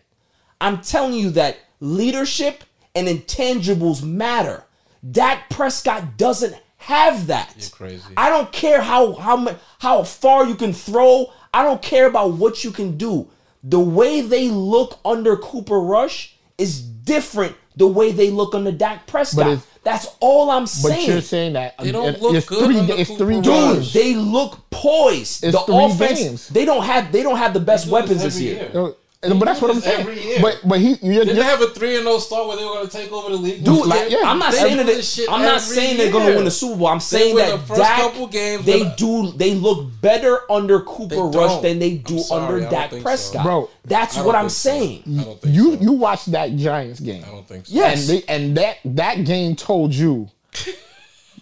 I'm 0.61 0.83
telling 0.83 1.15
you 1.15 1.31
that 1.31 1.57
leadership 1.81 2.65
and 2.95 3.09
intangibles 3.09 4.03
matter. 4.03 4.65
Dak 5.09 5.49
Prescott 5.51 6.17
doesn't 6.17 6.55
have 6.77 7.27
that. 7.29 7.55
You're 7.59 7.71
crazy. 7.71 8.13
I 8.17 8.29
don't 8.29 8.53
care 8.53 8.81
how 8.81 9.15
how 9.15 9.57
how 9.79 10.03
far 10.03 10.47
you 10.47 10.55
can 10.55 10.73
throw. 10.73 11.33
I 11.53 11.63
don't 11.63 11.83
care 11.83 12.07
about 12.07 12.33
what 12.35 12.65
you 12.65 12.71
can 12.71 12.97
do. 12.97 13.29
The 13.63 13.81
way 13.81 14.21
they 14.21 14.49
look 14.49 14.99
under 15.05 15.37
Cooper 15.37 15.81
Rush 15.81 16.37
is 16.59 16.81
different 16.81 17.57
the 17.77 17.87
way 17.87 18.13
they 18.13 18.31
look 18.31 18.55
under 18.55 18.73
Dak 18.73 19.07
Prescott. 19.07 19.61
That's 19.83 20.07
all 20.21 20.51
I'm 20.51 20.67
saying. 20.67 20.83
But 20.83 20.99
saying. 20.99 21.11
you're 21.11 21.23
saying 21.23 21.53
that 21.55 21.75
um, 21.79 21.87
They 21.87 21.93
don't 21.93 22.15
it- 22.15 22.21
look 22.23 22.35
it's 22.35 22.47
good 22.47 22.65
three, 22.65 22.79
under 22.79 22.95
it's 22.95 23.09
Cooper 23.09 23.25
three 23.25 23.37
Rush. 23.37 23.93
Dude, 23.93 24.03
they 24.03 24.15
look 24.15 24.71
poised. 24.71 25.45
It's 25.45 25.57
the 25.57 25.65
three 25.65 25.85
offense, 25.85 26.21
games. 26.21 26.49
they 26.49 26.65
don't 26.65 26.85
have 26.85 27.11
they 27.13 27.23
don't 27.23 27.39
have 27.39 27.55
the 27.55 27.61
best 27.61 27.89
weapons 27.89 28.23
this 28.23 28.39
year. 28.41 28.71
year. 28.73 28.95
No, 29.23 29.35
but 29.39 29.45
that's 29.45 29.61
what 29.61 29.71
I'm 29.71 29.81
saying. 29.83 30.01
every 30.01 30.19
year. 30.23 30.39
But 30.41 30.61
but 30.65 30.79
he 30.81 30.95
you're, 31.03 31.25
Didn't 31.25 31.27
you're, 31.27 31.35
they 31.35 31.43
have 31.43 31.61
a 31.61 31.67
three 31.69 31.95
and 31.97 32.05
zero 32.05 32.17
start 32.19 32.49
where 32.49 32.57
they 32.57 32.65
were 32.65 32.71
going 32.73 32.87
to 32.87 32.93
take 32.97 33.13
over 33.13 33.29
the 33.29 33.37
league? 33.37 33.63
Dude, 33.63 33.85
Like, 33.87 34.09
yeah. 34.11 34.23
I'm 34.25 34.39
not 34.39 34.55
saying 34.55 34.79
that. 34.79 34.87
this 34.87 35.13
shit 35.13 35.31
I'm 35.31 35.43
not 35.43 35.61
every 35.61 35.75
saying 35.77 35.97
they're 35.99 36.11
going 36.11 36.27
to 36.31 36.37
win 36.37 36.47
the 36.47 36.51
Super 36.51 36.77
Bowl. 36.79 36.87
I'm 36.87 37.01
saying 37.01 37.35
win 37.35 37.45
that 37.51 37.61
the 37.61 37.67
first 37.67 37.81
Dak, 37.83 38.01
couple 38.01 38.27
games, 38.29 38.65
they 38.65 38.83
but- 38.83 38.97
do 38.97 39.31
they 39.33 39.55
look 39.55 39.91
better 40.01 40.51
under 40.51 40.81
Cooper 40.81 41.17
Rush 41.25 41.61
than 41.61 41.79
they 41.79 41.97
do 41.97 42.19
sorry, 42.19 42.45
under 42.47 42.61
don't 42.61 42.71
Dak 42.71 42.91
think 42.91 43.01
so. 43.03 43.05
Prescott. 43.05 43.43
Bro, 43.45 43.71
that's 43.85 44.17
what 44.17 44.35
I'm 44.35 44.45
think 44.45 44.51
so. 44.53 44.71
saying. 44.71 45.03
I 45.07 45.25
don't 45.25 45.41
think 45.43 45.55
you 45.55 45.75
so. 45.77 45.81
you 45.83 45.93
watched 45.93 46.31
that 46.33 46.57
Giants 46.57 47.01
game. 47.01 47.23
I 47.23 47.31
don't 47.31 47.47
think 47.47 47.67
so. 47.67 47.75
Yes. 47.75 48.09
And 48.09 48.19
they, 48.19 48.25
and 48.27 48.57
that 48.57 48.79
that 48.87 49.25
game 49.27 49.55
told 49.55 49.93
you 49.95 50.31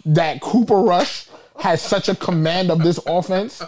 that 0.05 0.41
Cooper 0.41 0.81
Rush 0.81 1.27
has 1.59 1.81
such 1.81 2.09
a 2.09 2.15
command 2.15 2.71
of 2.71 2.79
this 2.79 2.99
offense 3.07 3.61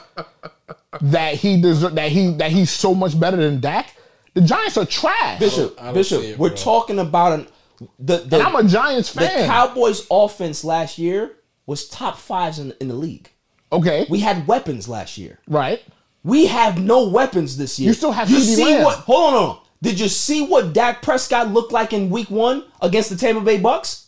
that 1.01 1.36
he 1.36 1.62
deserve 1.62 1.95
that 1.95 2.12
he 2.12 2.34
that 2.34 2.51
he's 2.51 2.70
so 2.70 2.93
much 2.93 3.18
better 3.18 3.38
than 3.38 3.62
Dak. 3.62 3.95
The 4.34 4.41
Giants 4.41 4.77
are 4.77 4.86
trash. 4.86 5.39
Bishop, 5.39 5.75
oh, 5.77 5.93
Bishop, 5.93 6.23
it, 6.23 6.38
we're 6.38 6.49
bro. 6.49 6.57
talking 6.57 6.99
about 6.99 7.34
an 7.39 7.47
the 7.99 8.17
the, 8.19 8.38
and 8.38 8.43
I'm 8.47 8.55
a 8.55 8.67
Giants 8.67 9.09
fan. 9.09 9.41
the. 9.41 9.45
Cowboys 9.47 10.05
offense 10.09 10.63
last 10.63 10.97
year 10.97 11.38
was 11.65 11.88
top 11.88 12.17
fives 12.17 12.59
in, 12.59 12.73
in 12.79 12.88
the 12.88 12.93
league. 12.95 13.29
okay, 13.71 14.05
We 14.09 14.19
had 14.19 14.47
weapons 14.47 14.88
last 14.88 15.17
year. 15.17 15.39
right. 15.47 15.82
We 16.23 16.45
have 16.45 16.79
no 16.79 17.07
weapons 17.09 17.57
this 17.57 17.79
year. 17.79 17.88
You 17.88 17.93
still 17.95 18.11
have 18.11 18.29
You 18.29 18.38
CeeDee 18.38 18.55
see 18.55 18.63
Lamb. 18.75 18.84
what? 18.84 18.97
Hold 18.99 19.34
on, 19.34 19.39
hold 19.39 19.49
on. 19.57 19.63
Did 19.82 19.99
you 19.99 20.07
see 20.07 20.45
what 20.45 20.71
Dak 20.71 21.01
Prescott 21.01 21.47
looked 21.51 21.71
like 21.71 21.93
in 21.93 22.11
Week 22.11 22.29
One 22.29 22.63
against 22.79 23.09
the 23.09 23.15
Tampa 23.15 23.41
Bay 23.41 23.57
Bucks? 23.57 24.05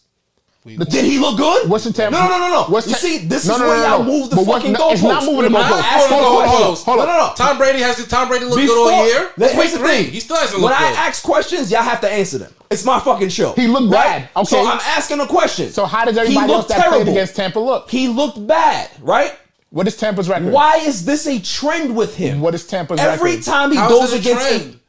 Did 0.65 1.03
he 1.05 1.19
look 1.19 1.37
good? 1.37 1.69
What's 1.69 1.83
the 1.83 1.91
Tampa? 1.91 2.17
No, 2.17 2.23
no, 2.27 2.37
no, 2.39 2.47
no. 2.47 2.53
no. 2.53 2.63
What's 2.69 2.87
you 2.87 2.93
ta- 2.93 2.99
see, 2.99 3.17
this 3.19 3.45
No, 3.45 3.55
is 3.55 3.59
no, 3.59 3.67
where 3.67 3.77
no, 3.77 3.83
y'all 3.83 4.03
no. 4.03 4.11
move 4.11 4.29
the 4.29 4.35
But 4.37 4.45
fucking 4.45 4.71
no, 4.71 4.91
it's 4.91 5.01
goalposts. 5.01 5.09
not 5.09 5.23
moving 5.25 5.51
the 5.51 5.57
goalposts. 5.57 5.81
asking 5.83 6.17
Hold 6.17 6.23
on, 6.23 6.31
hold 6.31 6.43
questions. 6.61 6.83
hold 6.83 6.99
on. 7.01 7.05
No, 7.07 7.11
no, 7.17 7.27
no. 7.27 7.33
Tom 7.35 7.57
Brady 7.57 7.79
has 7.79 8.07
Tom 8.07 8.27
Brady 8.29 8.45
look 8.45 8.55
good 8.55 8.69
all 8.69 9.05
year. 9.05 9.31
Let- 9.35 9.49
It's 9.51 9.59
week 9.59 9.67
here's 9.67 9.71
the 9.73 9.79
three. 9.79 9.87
thing. 10.03 10.11
He 10.13 10.19
still 10.21 10.37
hasn't 10.37 10.61
looked 10.61 10.73
good. 10.73 10.81
When 10.83 10.87
I 10.87 10.91
good. 10.91 10.99
ask 10.99 11.21
questions, 11.23 11.69
y'all 11.71 11.83
have 11.83 11.99
to 12.01 12.09
answer 12.09 12.37
them. 12.37 12.53
It's 12.71 12.85
my 12.85 12.99
fucking 13.01 13.29
show. 13.29 13.51
He 13.53 13.67
looked 13.67 13.91
bad. 13.91 14.29
Right? 14.35 14.47
So 14.47 14.65
I'm 14.65 14.79
asking 14.79 15.19
a 15.19 15.27
question. 15.27 15.69
So 15.71 15.85
how 15.85 16.05
does 16.05 16.17
everybody 16.17 16.51
else 16.53 16.59
looked 16.59 16.69
that 16.69 16.79
played 16.87 16.91
terrible. 16.91 17.11
against 17.11 17.35
Tampa 17.35 17.59
look? 17.59 17.89
He 17.91 18.07
looked 18.07 18.47
bad, 18.47 18.89
right? 19.01 19.37
What 19.69 19.85
is 19.87 19.97
Tampa's 19.97 20.29
record? 20.29 20.51
Why 20.53 20.77
is 20.77 21.03
this 21.03 21.27
a 21.27 21.39
trend 21.39 21.93
with 21.95 22.15
him? 22.15 22.39
What 22.39 22.55
is 22.55 22.65
Tampa's 22.65 22.99
Every 23.01 23.11
record? 23.11 23.27
Every 23.31 23.41
time 23.43 23.71
he 23.71 23.77
How 23.77 23.89
goes 23.89 24.09
is 24.09 24.13
a 24.13 24.17
against 24.19 24.47
trend? 24.47 24.79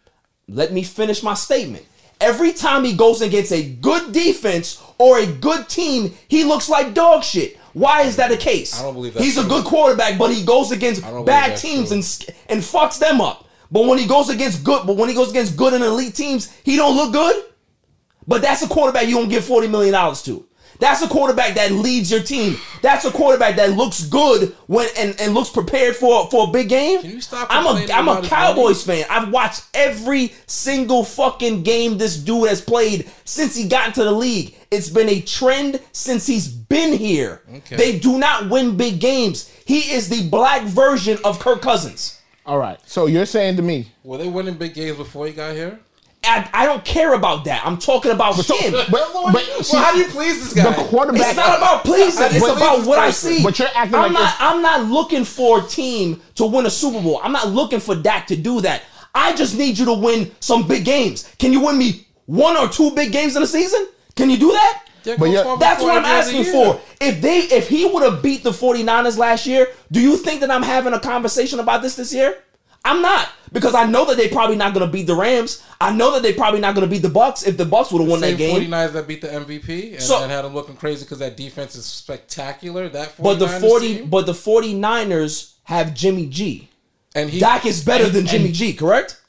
a, 0.49 0.53
let 0.53 0.72
me 0.72 0.83
finish 0.85 1.22
my 1.22 1.35
statement. 1.35 1.85
Every 2.21 2.53
time 2.53 2.85
he 2.85 2.95
goes 2.95 3.21
against 3.21 3.53
a 3.53 3.62
good 3.62 4.12
defense 4.12 4.83
or 4.99 5.19
a 5.19 5.27
good 5.27 5.69
team, 5.69 6.15
he 6.29 6.45
looks 6.45 6.69
like 6.69 6.95
dog 6.95 7.23
shit. 7.25 7.59
Why 7.73 8.03
is 8.03 8.17
that 8.17 8.31
the 8.31 8.37
case? 8.37 8.79
I 8.79 8.83
don't 8.83 8.95
believe 8.95 9.15
that's 9.15 9.25
He's 9.25 9.37
a 9.37 9.45
good 9.45 9.65
quarterback, 9.65 10.17
but 10.17 10.31
he 10.31 10.45
goes 10.45 10.71
against 10.71 11.03
I 11.03 11.07
don't 11.11 11.25
believe 11.25 11.27
bad 11.27 11.57
teams 11.59 11.89
true. 11.89 11.97
and 11.97 12.37
and 12.49 12.61
fucks 12.62 12.99
them 12.99 13.21
up. 13.21 13.49
But 13.71 13.87
when 13.87 13.99
he 13.99 14.07
goes 14.07 14.29
against 14.29 14.62
good, 14.62 14.87
but 14.87 14.97
when 14.97 15.09
he 15.09 15.15
goes 15.15 15.31
against 15.31 15.57
good 15.57 15.73
and 15.75 15.83
elite 15.83 16.15
teams, 16.15 16.53
he 16.62 16.77
don't 16.77 16.97
look 16.97 17.12
good. 17.12 17.45
But 18.27 18.41
that's 18.43 18.62
a 18.62 18.69
quarterback 18.69 19.09
you 19.09 19.17
don't 19.17 19.29
give 19.29 19.45
forty 19.45 19.67
million 19.67 19.93
dollars 19.93 20.23
to. 20.23 20.47
That's 20.79 21.03
a 21.03 21.09
quarterback 21.09 21.55
that 21.55 21.72
leads 21.72 22.11
your 22.11 22.22
team. 22.22 22.57
That's 22.83 23.05
a 23.05 23.11
quarterback 23.11 23.57
that 23.57 23.72
looks 23.72 24.05
good 24.05 24.55
when 24.66 24.89
and, 24.97 25.18
and 25.20 25.35
looks 25.35 25.51
prepared 25.51 25.97
for 25.97 26.29
for 26.31 26.49
a 26.49 26.51
big 26.51 26.68
game. 26.68 27.01
Can 27.01 27.11
you 27.11 27.20
stop 27.20 27.49
I'm 27.51 27.64
a 27.64 27.79
complaining 27.79 27.91
I'm 27.95 28.09
a 28.09 28.27
Cowboys 28.27 28.83
fan. 28.85 29.05
I've 29.09 29.31
watched 29.31 29.64
every 29.75 30.33
single 30.47 31.05
fucking 31.05 31.62
game 31.62 31.99
this 31.99 32.16
dude 32.16 32.49
has 32.49 32.61
played 32.61 33.11
since 33.25 33.55
he 33.57 33.68
got 33.68 33.89
into 33.89 34.05
the 34.05 34.12
league. 34.12 34.57
It's 34.70 34.91
been 34.91 35.09
a 35.09 35.20
trend 35.20 35.81
since 35.93 36.27
he's 36.27 36.49
been 36.49 36.97
here. 36.99 37.43
Okay. 37.57 37.77
They 37.77 37.99
do 37.99 38.18
not 38.18 38.51
win 38.51 38.77
big 38.77 39.01
games. 39.01 39.51
He 39.64 39.93
is 39.93 40.09
the 40.09 40.29
black 40.29 40.62
version 40.62 41.18
of 41.25 41.39
Kirk 41.39 41.62
Cousins. 41.62 42.20
All 42.47 42.59
right. 42.59 42.79
So 42.85 43.07
you're 43.07 43.27
saying 43.27 43.57
to 43.57 43.62
me, 43.62 43.93
Were 44.03 44.18
they 44.18 44.29
winning 44.29 44.55
big 44.55 44.75
games 44.75 44.97
before 44.97 45.27
he 45.27 45.33
got 45.33 45.55
here? 45.55 45.79
I, 46.27 46.49
I 46.53 46.66
don't 46.66 46.85
care 46.85 47.14
about 47.14 47.45
that. 47.45 47.64
I'm 47.64 47.79
talking 47.79 48.11
about 48.11 48.35
him. 48.37 48.72
but, 48.72 48.91
but 48.91 49.12
well, 49.12 49.62
see, 49.62 49.77
how 49.77 49.93
do 49.93 49.99
you 49.99 50.07
please 50.07 50.43
this 50.43 50.53
guy? 50.55 50.70
the 50.75 50.89
quarterback. 50.89 51.22
It's 51.29 51.37
not 51.37 51.59
about 51.59 51.85
pleasing. 51.85 52.22
I 52.22 52.27
It's 52.27 52.37
about 52.45 52.79
this 52.79 52.87
what 52.87 52.99
I 52.99 53.11
see. 53.11 53.43
But 53.43 53.59
you're 53.59 53.68
acting 53.75 53.95
I'm 53.95 54.03
like 54.03 54.12
not. 54.12 54.20
this- 54.20 54.37
I'm 54.41 54.62
not 54.62 54.89
looking 54.89 55.25
for 55.25 55.61
a 55.61 55.66
team 55.66 56.20
to 56.37 56.47
win 56.47 56.66
a 56.66 56.70
Super 56.70 57.01
Bowl. 57.01 57.20
I'm 57.22 57.33
not 57.33 57.49
looking 57.49 57.81
for 57.81 57.95
Dak 57.95 58.27
to 58.29 58.37
do 58.37 58.61
that. 58.62 58.83
I 59.14 59.35
just 59.35 59.57
need 59.57 59.79
you 59.79 59.85
to 59.85 59.93
win 59.93 60.33
some 60.41 60.66
big 60.66 60.85
games. 60.85 61.31
Can 61.39 61.53
you 61.53 61.61
win 61.61 61.79
me 61.79 62.07
one 62.27 62.57
or 62.57 62.68
two 62.68 62.91
big 62.93 63.12
games 63.12 63.37
in 63.37 63.43
a 63.43 63.47
season? 63.47 63.87
Can 64.16 64.31
you 64.31 64.39
do 64.39 64.51
that? 64.53 64.85
Yeah, 65.05 65.16
But 65.18 65.27
yeah, 65.31 65.57
That's 65.61 65.83
what 65.83 65.97
I'm 65.97 66.05
asking 66.05 66.45
for. 66.45 66.81
If 67.01 67.20
they, 67.20 67.41
if 67.41 67.68
he 67.68 67.85
would 67.85 68.03
have 68.03 68.22
beat 68.22 68.43
the 68.43 68.51
49ers 68.51 69.18
last 69.18 69.47
year, 69.47 69.68
do 69.93 70.01
you 70.01 70.16
think 70.16 70.41
that 70.41 70.51
I'm 70.51 70.62
having 70.62 70.95
a 70.95 71.01
conversation 71.01 71.61
about 71.61 71.83
this 71.83 71.95
this 71.95 72.12
year? 72.14 72.39
I'm 72.85 73.01
not 73.01 73.30
because 73.53 73.74
I 73.74 73.87
know 73.87 74.05
that 74.07 74.16
they 74.16 74.28
probably 74.28 74.57
not 74.57 74.74
going 74.74 74.85
to 74.87 74.93
beat 74.93 75.07
the 75.07 75.14
Rams. 75.14 75.62
I 75.80 75.93
know 75.95 76.12
that 76.12 76.22
they 76.22 76.32
probably 76.35 76.61
not 76.61 76.74
going 76.74 76.87
to 76.87 76.91
beat 76.91 77.03
the 77.03 77.09
Bucks 77.09 77.47
if 77.47 77.57
the 77.57 77.64
Bucks 77.64 77.91
would 77.93 78.01
have 78.01 78.11
won 78.11 78.20
that 78.20 78.37
game. 78.37 78.70
49ers 78.70 78.93
that 78.93 79.09
beat 79.09 79.20
the 79.22 79.28
MVP 79.28 79.93
and, 79.95 80.03
So- 80.03 80.22
and 80.22 80.30
had 80.30 80.43
them 80.43 80.55
looking 80.55 80.76
crazy 80.76 81.05
because 81.05 81.20
that 81.20 81.37
defense 81.37 81.74
is 81.76 81.87
spectacular. 81.87 82.89
That 82.89 83.16
49ers 83.16 83.22
But 83.22 83.39
the 83.39 83.49
40 83.49 83.95
team, 83.99 84.11
but 84.11 84.26
the 84.26 84.32
49ers 84.32 85.55
have 85.64 85.95
Jimmy 85.95 86.26
G. 86.26 86.68
and 87.14 87.30
he, 87.30 87.39
Dak 87.41 87.64
is 87.64 87.82
better 87.85 88.05
and- 88.05 88.12
than 88.12 88.26
Jimmy 88.26 88.53
G, 88.53 88.74
correct? 88.74 89.20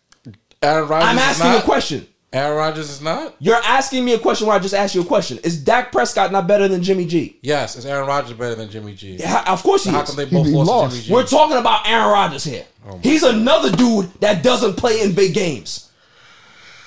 Aaron 0.62 0.88
Rodgers 0.88 1.10
I'm 1.10 1.20
asking 1.20 1.52
a 1.52 1.62
question. 1.62 2.08
Aaron 2.34 2.58
Rodgers 2.58 2.90
is 2.90 3.02
not. 3.02 3.34
You're 3.40 3.56
asking 3.64 4.04
me 4.04 4.14
a 4.14 4.20
question 4.20 4.46
where 4.48 4.58
I 4.58 4.60
just 4.60 4.74
asked 4.74 4.94
you 4.94 5.02
a 5.02 5.06
question. 5.06 5.38
Is 5.44 5.58
Dak 5.64 5.92
Prescott 5.92 6.34
not 6.34 6.48
better 6.48 6.68
than 6.68 6.84
Jimmy 6.84 7.06
G? 7.06 7.38
Yes, 7.42 7.78
is 7.78 7.86
Aaron 7.86 8.08
Rodgers 8.08 8.34
better 8.34 8.56
than 8.56 8.70
Jimmy 8.70 8.94
G? 8.94 9.16
Yeah, 9.16 9.44
of 9.48 9.64
course 9.64 9.86
he 9.86 9.90
So 9.92 9.96
how 9.96 10.02
is. 10.04 10.10
come 10.10 10.18
they 10.18 10.26
both 10.26 10.48
lost, 10.48 10.68
lost. 10.70 10.96
to 10.96 11.02
Jimmy 11.02 11.08
G? 11.08 11.14
We're 11.14 11.26
talking 11.26 11.58
about 11.58 11.88
Aaron 11.88 12.10
Rodgers 12.12 12.44
here. 12.44 12.66
Oh 12.90 13.00
He's 13.02 13.24
another 13.24 13.72
dude 13.72 14.12
that 14.20 14.44
doesn't 14.44 14.76
play 14.76 15.02
in 15.02 15.14
big 15.14 15.34
games. 15.34 15.90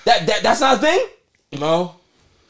That, 0.05 0.27
that 0.27 0.43
that's 0.43 0.61
not 0.61 0.77
a 0.77 0.81
thing. 0.81 1.07
no, 1.59 1.95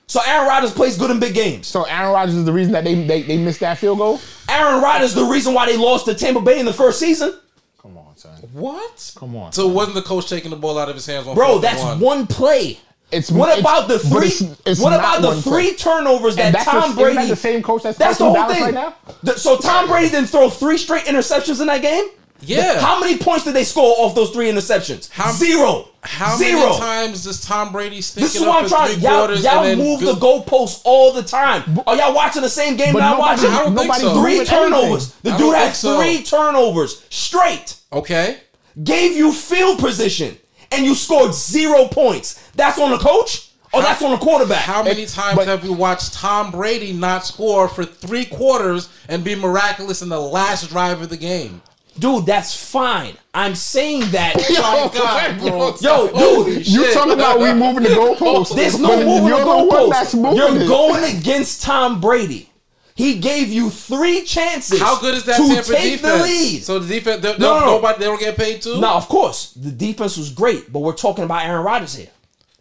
So 0.09 0.21
Aaron 0.27 0.49
Rodgers 0.49 0.73
plays 0.73 0.99
good 0.99 1.11
in 1.13 1.21
big 1.21 1.35
games. 1.35 1.67
So 1.69 1.85
Aaron 1.85 2.13
Rodgers 2.13 2.35
is 2.35 2.45
the 2.45 2.53
reason 2.53 2.73
that 2.73 2.83
they, 2.85 2.95
they 3.07 3.23
they 3.23 3.37
missed 3.37 3.61
that 3.61 3.79
field 3.79 3.99
goal. 3.99 4.21
Aaron 4.49 4.83
Rodgers 4.83 5.11
is 5.11 5.15
the 5.15 5.25
reason 5.25 5.55
why 5.55 5.67
they 5.67 5.77
lost 5.77 6.07
to 6.07 6.15
Tampa 6.15 6.41
Bay 6.41 6.59
in 6.59 6.67
the 6.67 6.73
first 6.73 6.99
season. 6.99 7.33
Come 7.81 7.97
on, 7.97 8.17
son. 8.17 8.33
what? 8.53 9.13
Come 9.17 9.37
on. 9.37 9.53
So 9.53 9.71
it 9.71 9.73
wasn't 9.73 9.95
the 9.95 10.03
coach 10.03 10.29
taking 10.29 10.51
the 10.51 10.57
ball 10.57 10.79
out 10.79 10.89
of 10.89 10.95
his 10.97 11.07
hands 11.07 11.27
on 11.29 11.35
Bro, 11.37 11.47
fourth 11.61 11.65
and 11.65 11.79
that's 11.79 12.01
one. 12.03 12.27
play. 12.27 12.79
It's 13.11 13.31
what 13.31 13.49
it's- 13.49 13.61
about 13.61 13.89
the 13.89 13.99
three? 13.99 14.27
it's- 14.27 14.43
it's 14.67 14.81
what 14.81 14.93
about 14.93 15.23
the 15.23 15.41
three 15.43 15.69
play. 15.69 15.75
turnovers 15.77 16.37
that 16.37 16.53
that's 16.53 16.65
the- 16.67 16.71
Tom 16.71 16.83
isn't 16.85 16.97
that 16.97 17.03
Brady? 17.15 17.29
the 17.31 17.37
same 17.37 17.63
coach 17.63 17.83
that's 17.83 17.97
that's 17.99 18.19
the 18.19 18.25
whole 18.25 18.35
Dallas 18.35 18.55
thing. 18.55 18.65
right 18.65 18.75
now? 18.75 18.95
The- 19.23 19.39
so 19.39 19.57
Tom 19.57 19.89
Brady 19.89 20.11
didn't 20.11 20.29
throw 20.29 20.51
three 20.51 20.77
straight 20.79 21.05
interceptions 21.07 21.61
in 21.61 21.67
that 21.69 21.81
game. 21.83 22.05
Yeah. 22.41 22.79
How 22.79 23.01
many 23.01 23.17
points 23.19 23.45
did 23.45 23.55
they 23.55 23.65
score 23.65 23.97
off 23.99 24.15
those 24.15 24.31
three 24.31 24.49
interceptions? 24.49 25.09
Zero. 25.35 25.89
How 26.03 26.37
Zero. 26.37 26.61
many 26.69 26.79
times 26.79 27.25
does 27.25 27.41
Tom 27.41 27.73
Brady 27.73 28.01
stink 28.01 28.25
This 28.27 28.37
is 28.37 28.43
it 28.43 28.47
what 28.47 28.59
up 28.59 28.63
I'm 28.65 28.69
trying. 28.69 28.93
three 28.93 29.03
Y'all, 29.03 29.35
y'all 29.35 29.77
move 29.77 30.01
go- 30.01 30.13
the 30.13 30.21
goalposts 30.21 30.81
all 30.85 31.13
the 31.13 31.23
time. 31.25 31.81
Are 31.87 31.97
y'all 31.97 32.15
watching 32.15 32.43
the 32.43 32.49
same 32.49 32.77
game 32.77 32.93
But 32.93 33.01
that 33.01 33.15
I'm 33.15 33.19
watching? 33.19 33.51
I 33.51 33.65
don't 33.65 33.77
think 33.77 33.93
so. 33.95 34.21
Three 34.21 34.45
turnovers. 34.45 35.13
The 35.25 35.31
dude 35.33 35.41
don't 35.41 35.55
had 35.55 35.75
so. 35.75 35.99
three 36.01 36.23
turnovers 36.23 37.03
straight. 37.11 37.75
Okay. 37.93 38.37
Gave 38.85 39.17
you 39.17 39.33
field 39.33 39.81
position, 39.81 40.39
and 40.73 40.85
you 40.85 40.95
scored 40.95 41.35
zero 41.35 41.87
points. 41.89 42.51
That's 42.53 42.79
on 42.79 42.91
the 42.91 42.99
coach, 42.99 43.51
or 43.73 43.83
that's 43.83 44.03
on 44.03 44.11
the 44.13 44.19
quarterback. 44.19 44.63
How 44.63 44.83
many 44.83 45.07
times 45.07 45.45
have 45.45 45.63
we 45.63 45.71
watched 45.71 46.15
Tom 46.15 46.51
Brady 46.51 46.93
not 46.93 47.25
score 47.25 47.69
for 47.69 47.85
three 47.85 48.25
quarters 48.25 48.89
and 49.09 49.23
be 49.25 49.35
miraculous 49.35 50.03
in 50.03 50.09
the 50.09 50.21
last 50.21 50.69
drive 50.71 51.01
of 51.03 51.09
the 51.09 51.17
game? 51.17 51.63
Dude, 51.99 52.27
that's 52.27 52.55
fine. 52.55 53.15
I'm 53.35 53.55
saying 53.57 54.11
that. 54.13 54.35
Oh 54.61 54.91
my 54.93 54.99
God, 54.99 55.39
bro. 55.41 55.75
Yo, 55.81 56.09
Holy 56.09 56.57
dude, 56.57 56.69
You 56.69 56.93
talking 56.93 57.13
about 57.15 57.41
we 57.41 57.53
moving 57.53 57.83
the 57.83 57.89
goalposts? 57.91 58.55
There's 58.55 58.79
no 58.79 58.89
But 58.89 59.05
moving 59.05 59.25
the 59.25 59.29
you're 59.31 59.41
the 59.41 59.65
one 59.65 59.91
that's 59.91 60.15
goalposts. 60.15 60.37
You're 60.37 60.69
going 60.69 61.17
against 61.17 61.63
Tom 61.63 62.01
Brady. 62.01 62.51
He 62.99 63.21
gave 63.21 63.49
you 63.53 63.71
three 63.71 64.25
chances. 64.25 64.81
How 64.81 64.99
good 65.01 65.15
is 65.15 65.23
that 65.27 65.37
to 65.37 65.47
Tampa 65.47 65.71
take 65.73 65.93
defense? 66.01 66.19
the 66.19 66.25
lead? 66.25 66.65
So 66.65 66.81
the 66.81 66.95
defense, 66.97 67.23
they, 67.23 67.39
No, 67.39 67.55
no, 67.55 67.61
no. 67.61 67.67
nobody, 67.77 67.99
they 68.01 68.05
don't 68.07 68.19
get 68.19 68.37
paid 68.37 68.61
too. 68.61 68.81
No, 68.81 68.95
of 68.95 69.07
course 69.09 69.53
the 69.53 69.71
defense 69.71 70.17
was 70.17 70.31
great, 70.31 70.73
but 70.73 70.81
we're 70.81 70.95
talking 70.97 71.23
about 71.23 71.45
Aaron 71.45 71.65
Rodgers 71.65 71.95
here. 71.95 72.09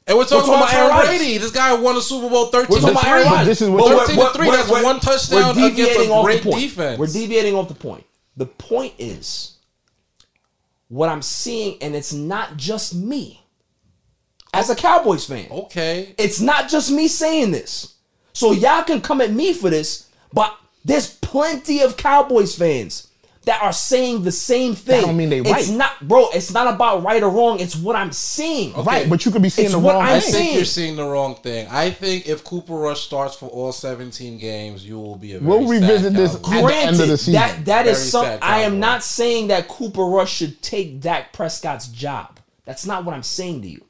And 0.06 0.16
we're 0.16 0.26
talking, 0.26 0.54
about, 0.54 0.72
Aaron 0.72 0.90
Tom 0.90 1.00
Rodgers. 1.00 1.18
Brady. 1.18 1.38
This 1.40 1.50
guy 1.50 1.74
won 1.74 1.98
a 1.98 2.02
Super 2.02 2.30
Bowl 2.30 2.46
13 2.46 2.68
We're 2.70 2.80
talking 2.82 2.94
to 2.96 3.00
about 3.00 3.08
Aaron 3.08 3.24
3. 3.24 3.32
Rodgers. 3.32 3.48
this 3.48 3.62
is 3.64 3.70
what- 3.70 3.78
But 3.80 3.88
we're- 3.88 4.00
13 4.00 4.16
to 4.16 4.22
we're- 4.22 4.34
3. 4.34 4.48
we're- 4.48 4.58
That's 4.58 4.70
we're- 4.70 4.84
one 4.86 5.00
touchdown 5.00 5.58
against 5.64 6.00
a 6.00 6.12
off 6.12 6.26
great 6.26 6.44
the 6.44 6.50
point. 6.52 6.62
defense. 6.62 7.00
We're 7.00 7.08
deviating 7.08 7.56
off 7.56 7.68
the 7.68 7.74
point. 7.74 8.06
The 8.38 8.46
point 8.46 8.94
is 9.00 9.54
what 10.88 11.10
I'm 11.10 11.24
seeing, 11.24 11.78
and 11.82 11.96
it's 11.96 12.14
not 12.14 12.58
just 12.58 12.94
me. 12.94 13.42
As 14.54 14.70
a 14.70 14.76
Cowboys 14.76 15.26
fan, 15.26 15.48
okay, 15.52 16.14
it's 16.20 16.40
not 16.40 16.70
just 16.70 16.92
me 16.92 17.08
saying 17.08 17.52
this. 17.52 17.96
So 18.34 18.52
y'all 18.52 18.84
can 18.84 19.02
come 19.02 19.20
at 19.20 19.32
me 19.34 19.52
for 19.52 19.70
this, 19.72 20.06
but 20.34 20.58
there's 20.86 21.14
plenty 21.16 21.82
of 21.82 21.98
Cowboys 21.98 22.56
fans 22.56 23.08
that 23.46 23.62
are 23.62 23.72
saying 23.72 24.24
the 24.24 24.32
same 24.32 24.76
thing. 24.76 25.04
I 25.04 25.08
don't 25.08 25.16
mean 25.16 25.30
they 25.30 25.40
It's 25.40 25.50
right. 25.70 25.70
not, 25.70 26.06
bro. 26.06 26.28
It's 26.34 26.52
not 26.52 26.74
about 26.74 27.04
right 27.04 27.24
or 27.24 27.30
wrong. 27.30 27.62
It's 27.62 27.78
what 27.78 27.96
I'm 27.96 28.12
seeing. 28.12 28.74
Right, 28.74 29.10
but 29.10 29.26
you 29.26 29.32
could 29.32 29.42
be 29.42 29.48
seeing 29.48 29.68
It's 29.68 29.74
the 29.76 29.80
wrong 29.80 30.02
I'm 30.02 30.16
I 30.18 30.20
thing. 30.20 30.32
think 30.34 30.56
you're 30.56 30.66
seeing 30.66 30.98
the 30.98 31.06
wrong 31.06 31.36
thing. 31.36 31.66
I 31.72 31.90
think 31.92 32.28
if 32.28 32.44
Cooper 32.44 32.74
Rush 32.74 33.02
starts 33.04 33.36
for 33.38 33.48
all 33.48 33.72
17 33.72 34.38
games, 34.38 34.86
you 34.86 35.00
will 35.00 35.16
be 35.16 35.34
a 35.36 35.40
very 35.40 35.50
We'll 35.60 35.68
revisit 35.70 36.12
sad 36.12 36.16
this 36.16 36.36
Cowboy. 36.36 36.58
at 36.58 36.68
the 36.68 36.76
end 36.76 37.00
of 37.00 37.08
the 37.08 37.18
season. 37.18 37.34
That 37.34 37.66
that 37.66 37.88
is 37.88 38.12
Very 38.12 38.26
some. 38.32 38.40
I 38.42 38.60
am 38.64 38.82
not 38.82 39.02
saying 39.02 39.48
that 39.48 39.70
Cooper 39.70 40.04
Rush 40.04 40.34
should 40.34 40.62
take 40.62 41.00
Dak 41.00 41.32
Prescott's 41.32 41.88
job. 41.88 42.40
That's 42.66 42.86
not 42.86 43.06
what 43.06 43.16
I'm 43.16 43.24
saying 43.24 43.62
to 43.62 43.70
you. 43.70 43.82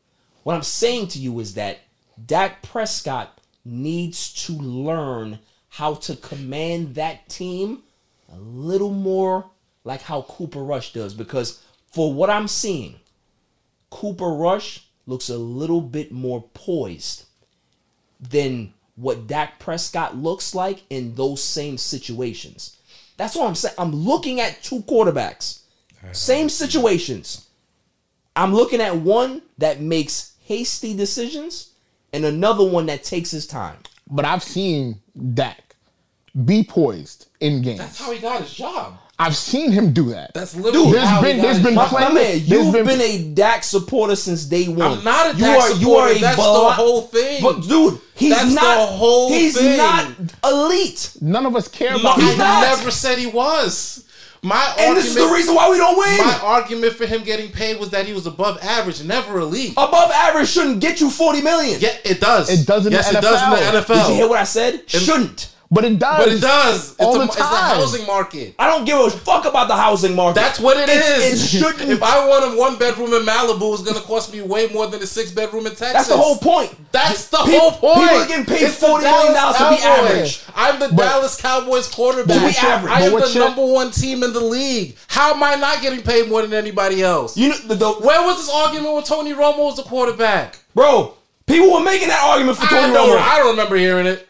What 0.44 0.54
I'm 0.54 0.62
saying 0.64 1.08
to 1.10 1.20
you 1.20 1.40
is 1.40 1.56
that 1.56 1.80
Dak 2.24 2.62
Prescott 2.62 3.40
needs 3.66 4.32
to 4.46 4.54
learn 4.54 5.40
how 5.78 5.94
to 5.94 6.16
command 6.16 6.96
that 6.96 7.30
team 7.30 7.84
a 8.34 8.40
little 8.40 8.90
more 8.90 9.46
like 9.84 10.02
how 10.02 10.24
Cooper 10.24 10.64
Rush 10.64 10.92
does. 10.92 11.14
Because 11.14 11.64
for 11.94 12.12
what 12.12 12.32
I'm 12.32 12.48
seeing, 12.48 12.96
Cooper 13.92 14.30
Rush 14.30 14.88
looks 15.06 15.30
a 15.30 15.38
little 15.38 15.82
bit 15.82 16.12
more 16.12 16.44
poised 16.56 17.26
than 18.20 18.74
what 18.96 19.28
Dak 19.28 19.60
Prescott 19.60 20.18
looks 20.18 20.56
like 20.56 20.82
in 20.90 21.14
those 21.14 21.44
same 21.44 21.78
situations. 21.78 22.78
That's 23.18 23.36
what 23.36 23.48
I'm 23.48 23.54
saying. 23.54 23.76
I'm 23.78 23.94
looking 23.94 24.40
at 24.40 24.64
two 24.64 24.82
quarterbacks, 24.82 25.60
same 26.12 26.50
situations. 26.50 27.50
I'm 28.36 28.52
looking 28.52 28.82
at 28.82 28.96
one 28.96 29.44
that 29.60 29.80
makes 29.80 30.34
hasty 30.44 30.96
decisions 30.96 31.74
and 32.12 32.26
another 32.26 32.66
one 32.66 32.88
that 32.88 33.04
takes 33.04 33.30
his 33.30 33.46
time. 33.46 33.78
But 34.10 34.26
I've 34.26 34.44
seen 34.44 35.02
Dak 35.36 35.67
be 36.46 36.64
poised 36.64 37.28
in 37.40 37.62
games. 37.62 37.80
That's 37.80 38.00
how 38.00 38.12
he 38.12 38.20
got 38.20 38.42
his 38.42 38.54
job. 38.54 38.98
I've 39.20 39.36
seen 39.36 39.72
him 39.72 39.94
do 39.94 40.10
that. 40.10 40.34
That's 40.36 40.56
literally 40.56 40.92
there's 40.92 41.08
how 41.08 41.22
he 41.22 41.28
been 41.32 41.38
got 41.38 41.42
there's 41.44 41.58
his 41.58 41.66
been 41.66 41.74
My, 41.76 41.84
job. 41.86 41.94
my 41.94 42.00
man, 42.10 42.14
there's 42.16 42.48
you've 42.50 42.72
been, 42.74 42.86
been, 42.86 43.02
a 43.02 43.24
Dak 43.34 43.64
supporter 43.64 44.16
since 44.16 44.44
day 44.46 44.68
one. 44.68 45.00
I'm 45.00 45.04
not 45.04 45.34
a 45.34 45.38
you 45.38 45.44
Dak 45.44 45.60
are, 45.60 45.70
You 45.70 45.76
supporter. 45.78 46.02
are 46.04 46.10
a 46.16 46.20
That's 46.20 46.36
the 46.36 46.44
whole 46.44 47.02
thing. 47.02 47.42
But 47.42 47.62
dude, 47.64 48.00
he's 48.14 48.36
That's 48.36 48.54
not. 48.54 48.76
the 48.78 48.86
whole 48.86 49.30
he's 49.30 49.58
thing. 49.58 49.78
not 49.78 50.12
elite. 50.44 51.18
none 51.20 51.48
of 51.48 51.56
us 51.56 51.68
care 51.68 51.96
about 51.96 52.18
He's 52.22 52.32
him. 52.34 52.38
not. 52.38 52.64
I 52.64 52.76
never 52.76 52.92
said 52.92 53.18
he 53.18 53.26
was. 53.28 54.04
My 54.44 54.54
And 54.78 54.90
argument, 54.90 54.96
this 54.98 55.06
is 55.08 55.16
the 55.16 55.34
reason 55.34 55.56
why 55.56 55.72
we 55.72 55.78
don't 55.78 55.98
win. 55.98 56.18
My 56.20 56.40
argument 56.44 56.94
for 56.94 57.08
him 57.08 57.24
getting 57.24 57.52
paid 57.52 57.80
was 57.80 57.90
that 57.90 58.06
he 58.06 58.14
was 58.14 58.28
above 58.28 58.60
average, 58.62 59.04
never 59.04 59.40
elite. 59.40 59.72
Above 59.76 60.12
average 60.12 60.48
shouldn't 60.48 60.80
get 60.80 61.02
you 61.02 61.10
40 61.10 61.42
million. 61.42 61.80
Yeah, 61.82 61.98
it 62.06 62.22
does. 62.22 62.52
It 62.52 62.68
does 62.68 62.86
in 62.86 62.92
the 62.94 62.98
yes, 63.00 63.12
it 63.12 63.20
does 63.20 63.42
in 63.42 63.50
the 63.50 63.80
NFL. 63.82 63.88
Did 64.06 64.10
you 64.10 64.14
hear 64.14 64.30
what 64.30 64.38
I 64.40 64.44
said? 64.44 64.88
shouldn't. 64.88 65.50
But 65.70 65.84
it 65.84 66.00
does. 66.00 66.18
But 66.26 66.34
it 66.34 66.40
does. 66.42 66.92
It's, 66.92 67.00
all 67.02 67.16
a, 67.16 67.20
the 67.20 67.26
it's 67.26 67.38
a 67.38 67.44
housing 67.44 68.08
market. 68.08 68.56
I 68.58 68.68
don't 68.68 68.86
give 68.86 68.98
a 69.00 69.10
fuck 69.10 69.44
about 69.46 69.68
the 69.68 69.76
housing 69.76 70.16
market. 70.16 70.40
That's 70.40 70.60
what 70.62 70.78
it 70.78 70.88
It's- 70.88 71.34
is. 71.34 71.44
It 71.54 71.60
shouldn't. 71.60 71.92
If 71.92 72.02
I 72.02 72.26
want 72.26 72.54
a 72.54 72.58
one 72.58 72.78
bedroom 72.78 73.14
in 73.14 73.24
Malibu, 73.24 73.74
it's 73.74 73.84
going 73.84 73.98
to 73.98 74.04
cost 74.04 74.32
me 74.32 74.42
way 74.42 74.68
more 74.68 74.88
than 74.88 75.02
a 75.02 75.06
six 75.06 75.30
bedroom 75.32 75.66
in 75.68 75.74
Texas. 75.76 75.92
That's 75.94 76.08
the 76.08 76.16
whole 76.16 76.38
point. 76.38 76.74
That's 76.94 77.28
the 77.28 77.38
Pe- 77.40 77.58
whole 77.58 77.72
point. 77.72 78.00
people 78.00 78.18
are 78.18 78.28
getting 78.28 78.46
paid 78.46 78.62
It's 78.64 78.82
$40 78.82 79.02
million 79.02 79.34
Dallas 79.34 79.58
to 79.58 79.70
be 79.70 79.76
average. 79.84 80.44
I'm 80.56 80.80
the 80.80 80.88
But- 80.88 81.04
Dallas 81.04 81.36
Cowboys 81.42 81.88
quarterback. 81.90 82.38
To 82.38 82.48
be 82.62 82.68
average. 82.68 82.94
I 82.94 83.02
am 83.02 83.12
the 83.12 83.28
you're- 83.34 83.40
number 83.46 83.66
one 83.66 83.92
team 83.92 84.24
in 84.24 84.32
the 84.32 84.40
league. 84.40 84.96
How 85.08 85.34
am 85.34 85.44
I 85.44 85.56
not 85.56 85.82
getting 85.82 86.02
paid 86.02 86.30
more 86.30 86.44
than 86.44 86.54
anybody 86.54 87.04
else? 87.04 87.36
You 87.36 87.50
know, 87.50 87.58
the, 87.58 87.76
the, 87.76 87.92
Where 87.94 88.22
was 88.26 88.38
this 88.38 88.50
argument 88.56 88.94
when 88.94 89.04
Tony 89.04 89.34
Romo 89.34 89.58
was 89.66 89.76
the 89.76 89.84
quarterback? 89.84 90.60
bro, 90.74 91.14
people 91.46 91.74
were 91.74 91.84
making 91.84 92.08
that 92.10 92.22
argument 92.24 92.58
for 92.58 92.68
Tony 92.68 92.94
don't, 92.94 93.10
Romo. 93.10 93.20
I 93.20 93.38
don't 93.40 93.50
remember 93.52 93.76
hearing 93.76 94.06
it. 94.06 94.27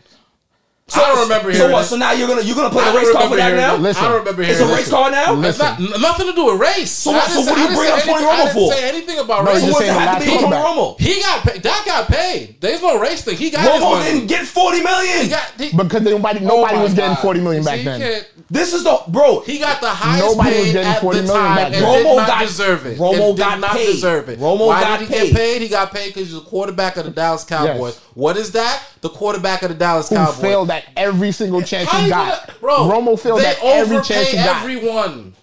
I 0.95 0.99
don't 0.99 1.19
remember 1.23 1.53
So 1.53 1.69
what? 1.69 1.83
it. 1.83 1.87
So 1.87 1.97
now 1.97 2.13
you're 2.13 2.29
gonna 2.29 2.41
you're 2.41 2.55
gonna 2.55 2.69
play 2.69 2.83
I 2.85 2.91
the 2.93 2.97
race 2.97 3.11
card 3.11 3.29
for 3.29 3.35
that 3.35 3.55
now? 3.55 3.75
Listen. 3.75 4.05
I 4.05 4.07
don't 4.07 4.19
remember 4.19 4.41
hearing. 4.43 4.51
It's 4.57 4.63
a 4.63 4.71
it. 4.71 4.75
race 4.77 4.89
card 4.89 5.11
now. 5.11 5.41
It's 5.41 5.59
not, 5.59 5.79
nothing 5.99 6.27
to 6.27 6.33
do 6.33 6.45
with 6.45 6.61
race. 6.61 6.91
So 6.91 7.11
what- 7.11 7.29
so 7.29 7.41
what 7.41 7.55
do 7.55 7.61
you 7.61 7.67
bring 7.75 7.91
up 7.91 7.99
Tony 7.99 8.23
anything- 8.23 8.27
I 8.27 8.31
Romo 8.31 8.45
didn't 8.45 8.53
for? 8.53 8.71
say 8.73 8.89
anything 8.89 9.19
about 9.19 9.43
No, 9.43 9.51
race. 9.51 9.59
So 9.59 9.65
you're 9.65 9.73
what's 9.73 9.85
saying 9.85 9.91
it 9.97 9.99
have 9.99 10.13
last 10.15 10.25
to 10.25 10.31
be 10.31 10.37
Tony. 10.37 10.55
Romo? 10.55 10.99
He 10.99 11.21
got 11.21 11.43
paid. 11.43 11.63
That 11.63 11.83
got 11.85 12.07
paid. 12.07 12.55
There's 12.61 12.81
no 12.81 12.99
race 12.99 13.21
thing. 13.21 13.35
He 13.35 13.49
got 13.49 13.61
his 13.61 13.81
Romo 13.83 13.91
money. 13.99 14.11
didn't 14.11 14.27
get 14.27 14.45
forty 14.47 14.81
million. 14.81 15.23
He 15.23 15.27
got. 15.27 15.51
He, 15.59 15.75
Because 15.75 16.01
nobody 16.03 16.39
Oh 16.43 16.47
nobody 16.47 16.75
my 16.77 16.83
was 16.83 16.93
getting 16.93 17.13
God. 17.15 17.21
40 17.21 17.39
million 17.41 17.63
back 17.65 17.77
you 17.79 17.83
then. 17.83 18.23
This 18.49 18.73
is 18.73 18.83
the 18.85 18.97
bro. 19.09 19.41
He 19.41 19.59
got 19.59 19.81
the 19.81 19.89
highest 19.89 20.25
Nobody 20.25 20.49
was 20.55 20.65
paid 20.67 20.71
getting 20.71 20.87
at 20.87 21.01
40 21.01 21.19
the 21.19 21.23
million 21.25 21.43
time 21.45 21.55
back 21.57 21.65
and 21.65 21.73
then. 21.75 21.81
did 21.83 22.05
Romo 22.05 22.15
not 22.15 22.27
got- 22.27 22.41
deserve 22.47 22.85
it. 22.85 22.97
Romo 22.97 23.11
and 23.27 23.35
did 23.35 23.43
got 23.43 23.59
not 23.59 23.71
paid. 23.71 23.85
deserve 23.87 24.29
it. 24.29 24.39
Romo 24.39 24.67
Why 24.67 24.79
got 24.81 24.99
did 24.99 25.09
he 25.09 25.13
paid. 25.13 25.27
get 25.27 25.35
paid? 25.35 25.61
He 25.63 25.67
got 25.67 25.93
paid 25.93 26.13
because 26.13 26.29
he's 26.29 26.37
a 26.37 26.41
quarterback 26.41 26.95
of 26.95 27.03
the 27.03 27.11
Dallas 27.11 27.43
Cowboys. 27.43 27.99
What 28.17 28.35
is 28.35 28.51
that? 28.53 28.81
The 29.01 29.09
quarterback 29.09 29.61
of 29.61 29.69
the 29.69 29.75
Dallas 29.75 30.09
Who 30.09 30.15
Cowboys. 30.15 30.41
failed 30.41 30.71
at 30.71 30.85
every 30.97 31.31
single 31.31 31.61
chance 31.61 31.87
How 31.87 31.99
he 31.99 32.05
you 32.05 32.09
got. 32.09 32.47
gonna- 32.47 32.59
bro, 32.59 32.77
Romo 32.89 33.19
failed 33.19 33.41
they 33.41 33.45
at 33.45 33.63
every 33.63 34.01
chance 34.01 34.29
he 34.29 34.37
got. 34.37 34.61
everyone. 34.63 35.35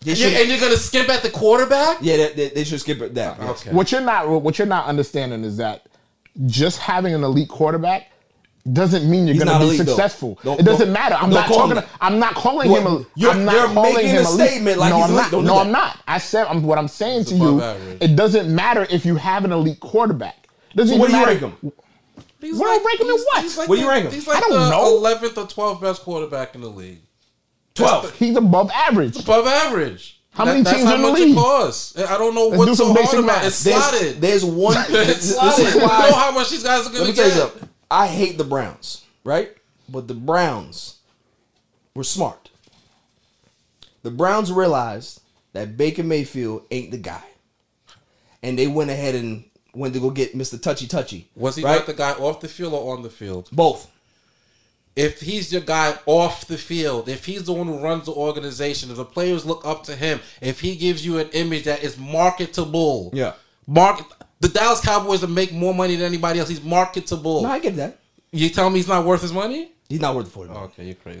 They 0.00 0.12
You- 0.12 0.16
should- 0.16 0.32
and 0.32 0.48
you're 0.48 0.58
gonna 0.58 0.78
skimp 0.78 1.10
at 1.10 1.22
the 1.22 1.28
quarterback? 1.28 1.98
yeah, 2.00 2.16
they, 2.16 2.32
they, 2.32 2.48
they 2.48 2.64
should 2.64 2.80
skip 2.80 3.02
it 3.02 3.14
that. 3.16 3.36
yes. 3.38 3.48
Okay. 3.60 3.70
What 3.72 3.92
you're 3.92 4.00
not 4.00 4.26
what 4.30 4.56
you're 4.58 4.66
not 4.66 4.86
understanding 4.86 5.44
is 5.44 5.58
that 5.58 5.82
just 6.46 6.78
having 6.78 7.12
an 7.12 7.22
elite 7.22 7.50
quarterback 7.50 8.06
doesn't 8.72 9.10
mean 9.10 9.26
you're 9.26 9.34
He's 9.34 9.44
gonna 9.44 9.58
be 9.58 9.66
elite, 9.66 9.86
successful. 9.86 10.38
Don't- 10.42 10.58
it 10.58 10.62
doesn't 10.62 10.90
matter. 10.90 11.16
I'm 11.20 11.28
don't 11.28 11.44
talking. 11.46 11.76
him. 11.76 11.84
I'm 12.00 12.18
not 12.18 12.34
calling 12.34 12.70
What- 12.70 12.80
him. 12.80 12.86
a- 12.86 13.04
you're- 13.14 13.34
I'm 13.34 13.44
not 13.44 13.54
you're 13.56 13.68
calling 13.74 13.94
making 13.94 14.10
him 14.10 14.24
a 14.24 14.28
elite. 14.30 14.48
statement 14.48 14.78
like 14.78 14.88
no, 14.88 14.96
he's 14.96 15.04
I'm 15.04 15.10
elite. 15.10 15.22
not. 15.24 15.30
Don't 15.32 15.44
No. 15.44 15.58
I'm 15.58 15.70
not. 15.70 15.98
I 16.08 16.16
said 16.16 16.46
I'm, 16.48 16.62
what 16.62 16.78
I'm 16.78 16.88
saying 16.88 17.26
to 17.26 17.34
you. 17.34 17.60
average. 17.62 17.98
It 18.00 18.16
doesn't 18.16 18.48
matter 18.54 18.86
if 18.88 19.04
you 19.04 19.16
have 19.16 19.44
an 19.44 19.52
elite 19.52 19.80
quarterback. 19.80 20.48
Doesn't 20.74 20.88
So 20.88 20.94
even 20.94 21.00
what 21.00 21.28
do 21.28 21.34
you 21.34 21.40
matter. 21.42 21.72
Rank 22.42 22.50
him? 22.50 22.50
He's 22.50 22.58
What 22.60 22.66
do 22.66 22.72
I 22.82 22.84
rank 22.86 23.00
him 23.00 23.06
in 23.08 23.12
what? 23.22 23.42
he's 23.42 23.58
like 23.58 23.68
What 23.68 23.74
do 23.76 23.80
you 23.80 23.86
the- 23.86 23.92
rank 23.92 24.04
him? 24.06 24.12
He's 24.12 24.26
like 24.26 24.36
I 24.38 24.40
don't 24.40 24.50
the 24.50 24.70
know. 24.70 25.00
11th 25.00 25.36
or 25.38 25.46
12th 25.46 25.80
best 25.80 26.02
quarterback 26.02 26.54
in 26.54 26.60
the 26.60 26.68
league. 26.70 27.00
12. 27.74 28.16
He's 28.16 28.36
above 28.36 28.70
average. 28.70 29.16
Above 29.18 29.46
average. 29.46 30.20
How 30.34 30.44
many 30.46 30.62
that's 30.62 30.76
teams 30.76 30.88
how 30.88 30.94
in 30.96 31.02
the 31.02 31.08
much 31.10 31.20
league? 31.20 31.30
it 31.32 31.34
costs. 31.36 31.98
I 31.98 32.16
don't 32.18 32.34
know 32.34 32.46
Let's 32.48 32.58
what's 32.58 32.70
do 32.70 32.74
so 32.76 32.84
some 32.86 32.94
hard 32.94 33.04
basic 33.06 33.18
about 33.20 33.32
it. 33.32 33.36
math. 33.36 33.46
It's 33.46 33.64
There's, 33.64 33.82
slotted. 33.84 34.20
there's 34.20 34.44
one. 34.44 34.76
It's 34.88 34.88
this 35.28 35.34
slotted. 35.36 35.66
is 35.66 35.74
You 35.74 35.80
why. 35.82 36.08
know 36.08 36.14
how 36.16 36.30
much 36.32 36.50
these 36.50 36.62
guys 36.62 36.86
are 36.86 36.90
going 36.90 37.02
to 37.04 37.08
me 37.10 37.14
tell 37.14 37.24
you 37.26 37.30
get. 37.34 37.38
something. 37.40 37.68
I 37.90 38.06
hate 38.06 38.38
the 38.38 38.44
Browns, 38.44 39.04
right? 39.24 39.54
But 39.88 40.08
the 40.08 40.14
Browns 40.14 40.96
were 41.94 42.04
smart. 42.04 42.48
The 44.02 44.10
Browns 44.10 44.50
realized 44.50 45.20
that 45.52 45.76
Baker 45.76 46.02
Mayfield 46.02 46.64
ain't 46.70 46.90
the 46.90 46.98
guy. 46.98 47.22
And 48.42 48.58
they 48.58 48.66
went 48.66 48.90
ahead 48.90 49.14
and 49.14 49.44
went 49.74 49.94
to 49.94 50.00
go 50.00 50.10
get 50.10 50.36
Mr. 50.36 50.60
Touchy 50.60 50.86
Touchy. 50.86 51.28
Was 51.34 51.56
he 51.56 51.64
right? 51.64 51.76
not 51.76 51.86
the 51.86 51.94
guy 51.94 52.12
off 52.12 52.40
the 52.40 52.48
field 52.48 52.74
or 52.74 52.94
on 52.96 53.02
the 53.02 53.10
field? 53.10 53.48
Both. 53.52 53.90
If 54.94 55.22
he's 55.22 55.50
your 55.50 55.62
guy 55.62 55.96
off 56.04 56.46
the 56.46 56.58
field, 56.58 57.08
if 57.08 57.24
he's 57.24 57.44
the 57.44 57.52
one 57.54 57.66
who 57.66 57.78
runs 57.78 58.04
the 58.04 58.12
organization, 58.12 58.90
if 58.90 58.98
the 58.98 59.06
players 59.06 59.46
look 59.46 59.64
up 59.64 59.84
to 59.84 59.96
him, 59.96 60.20
if 60.42 60.60
he 60.60 60.76
gives 60.76 61.04
you 61.04 61.18
an 61.18 61.30
image 61.30 61.64
that 61.64 61.82
is 61.82 61.96
marketable, 61.98 63.10
Yeah. 63.14 63.32
market 63.66 64.06
The 64.40 64.48
Dallas 64.48 64.80
Cowboys 64.80 65.20
to 65.20 65.28
make 65.28 65.52
more 65.52 65.72
money 65.72 65.94
than 65.94 66.04
anybody 66.04 66.40
else. 66.40 66.48
He's 66.48 66.62
marketable. 66.64 67.42
No, 67.42 67.48
I 67.48 67.60
get 67.60 67.76
that. 67.76 67.98
You 68.32 68.48
tell 68.50 68.68
me 68.68 68.80
he's 68.80 68.88
not 68.88 69.06
worth 69.06 69.22
his 69.22 69.32
money? 69.32 69.70
He's 69.88 70.00
not 70.00 70.16
worth 70.16 70.32
forty. 70.32 70.50
Okay, 70.50 70.86
you're 70.86 70.94
crazy. 70.96 71.20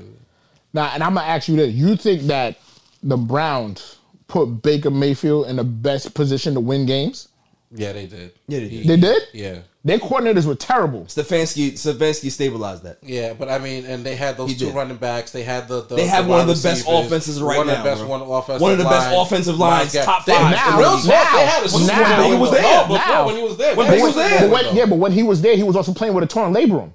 Now, 0.74 0.90
and 0.92 1.04
I'm 1.04 1.14
gonna 1.14 1.26
ask 1.26 1.48
you 1.48 1.54
this: 1.54 1.72
You 1.72 1.94
think 1.94 2.22
that 2.22 2.56
the 3.02 3.16
Browns 3.16 3.98
put 4.26 4.46
Baker 4.62 4.90
Mayfield 4.90 5.46
in 5.46 5.54
the 5.56 5.62
best 5.64 6.14
position 6.14 6.54
to 6.54 6.60
win 6.60 6.84
games? 6.84 7.28
Yeah, 7.74 7.92
they 7.92 8.06
did. 8.06 8.32
Yeah, 8.48 8.58
they 8.60 8.68
He- 8.68 8.82
did. 8.82 8.88
They 8.88 8.96
did. 9.08 9.22
Yeah. 9.32 9.54
Their 9.84 9.98
coordinators 9.98 10.46
were 10.46 10.54
terrible. 10.54 11.06
Stefanski 11.06 11.72
Stefanski 11.72 12.30
stabilized 12.30 12.84
that. 12.84 12.98
Yeah, 13.02 13.32
but 13.32 13.48
I 13.48 13.58
mean, 13.58 13.84
and 13.84 14.04
they 14.04 14.14
had 14.14 14.36
those 14.36 14.50
He 14.50 14.56
two 14.56 14.66
did. 14.66 14.74
running 14.76 14.96
backs. 14.96 15.32
They 15.32 15.42
had 15.42 15.66
the, 15.66 15.80
the 15.82 15.96
They 15.96 16.06
have 16.06 16.26
the 16.26 16.30
one 16.30 16.40
of 16.42 16.46
wide 16.46 16.56
the 16.56 16.62
best 16.62 16.86
offenses 16.88 17.42
right 17.42 17.56
one 17.58 17.66
now, 17.66 17.72
of 17.72 17.78
the 17.78 17.84
best 17.90 18.00
bro. 18.02 18.08
one 18.10 18.20
offensive 18.22 18.62
One 18.62 18.72
of 18.72 18.78
the 18.78 18.84
best 18.84 19.10
line, 19.10 19.20
offensive 19.26 19.58
lines, 19.58 19.94
line 19.94 20.04
top 20.04 20.24
They- 20.24 20.34
five. 20.34 20.50
the 20.72 20.78
real 20.78 20.90
talk, 20.90 21.04
now, 21.06 21.32
they 21.34 21.46
had 21.46 21.58
a 21.58 21.64
now, 21.64 21.66
super 21.66 22.22
when 22.22 22.30
he 22.32 22.38
was 22.38 22.50
there. 22.52 22.62
No, 22.62 22.82
before 22.82 22.96
Now. 23.12 23.26
when 23.26 23.36
he 23.36 23.42
was 23.42 23.56
there. 23.56 23.74
When 23.74 23.90
they 23.90 23.96
he 23.96 24.02
was 24.04 24.14
had 24.14 24.30
there. 24.30 24.40
But 24.40 24.50
when, 24.66 24.76
yeah, 24.76 24.86
but 24.86 24.98
when 24.98 25.12
he 25.12 25.22
was 25.24 25.42
there, 25.42 25.56
he 25.56 25.62
was 25.64 25.74
also 25.74 25.92
playing 25.92 26.14
with 26.14 26.22
a 26.22 26.28
torn 26.28 26.54
labrum. 26.54 26.92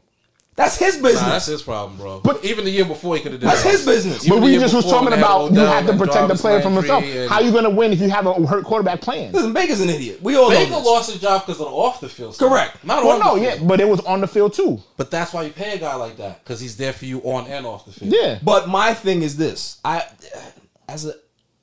That's 0.58 0.76
his 0.76 0.96
business. 0.98 1.22
Nah, 1.22 1.30
that's 1.30 1.46
his 1.46 1.62
problem, 1.62 1.98
bro. 1.98 2.20
But- 2.20 2.42
But 2.42 2.46
even 2.46 2.66
the 2.66 2.72
year 2.72 2.84
before, 2.84 3.16
he 3.16 3.22
could 3.22 3.32
have 3.32 3.42
done 3.42 3.50
That's 3.52 3.64
that. 3.64 3.70
his 3.72 3.86
business. 3.86 4.26
Even 4.26 4.40
But 4.40 4.46
we 4.46 4.58
just 4.58 4.74
was 4.74 4.86
talking 4.86 5.12
when 5.12 5.12
they 5.12 5.18
had 5.18 5.24
about 5.26 5.52
you 5.52 5.60
Odell 5.62 5.72
have 5.72 5.86
to 5.86 5.94
protect 5.98 6.28
the 6.30 6.36
player 6.36 6.62
from 6.62 6.74
himself. 6.74 7.04
and- 7.04 7.30
How 7.30 7.40
you 7.42 7.52
gonna 7.52 7.70
win 7.70 7.94
if 7.94 8.02
you 8.02 8.10
have 8.10 8.26
a 8.26 8.34
hurt 8.46 8.66
quarterback 8.66 9.00
playing? 9.00 9.32
Listen, 9.34 9.54
Baker's 9.54 9.82
an 9.82 9.90
idiot. 9.92 10.20
We 10.22 10.36
all 10.36 10.50
know 10.50 10.58
Baker 10.58 10.72
this. 10.76 10.86
lost 10.86 11.12
his 11.12 11.22
job 11.22 11.46
because 11.46 11.62
of 11.62 11.68
the 11.68 11.72
off 11.74 12.02
the 12.02 12.10
field. 12.10 12.34
stuff. 12.34 12.50
Correct. 12.50 12.84
Not 12.84 13.04
Well, 13.06 13.14
on 13.14 13.20
no, 13.20 13.36
the 13.36 13.42
yeah, 13.46 13.58
but 13.62 13.80
it 13.80 13.88
was 13.88 14.00
on 14.02 14.20
the 14.22 14.28
field 14.28 14.54
too. 14.54 14.82
But 14.98 15.12
that's 15.12 15.32
why 15.32 15.44
you 15.44 15.52
pay 15.52 15.74
a 15.74 15.78
guy 15.78 15.94
like 15.94 16.18
that 16.18 16.44
because 16.44 16.60
he's 16.60 16.76
there 16.76 16.92
for 16.92 17.06
you 17.06 17.20
on 17.22 17.46
and 17.48 17.66
off 17.66 17.86
the 17.86 17.92
field. 17.92 18.12
Yeah, 18.14 18.40
But 18.44 18.68
my 18.68 18.96
thing 18.96 19.22
is 19.22 19.38
this: 19.38 19.78
I, 19.86 20.06
as 20.90 21.06
a 21.06 21.14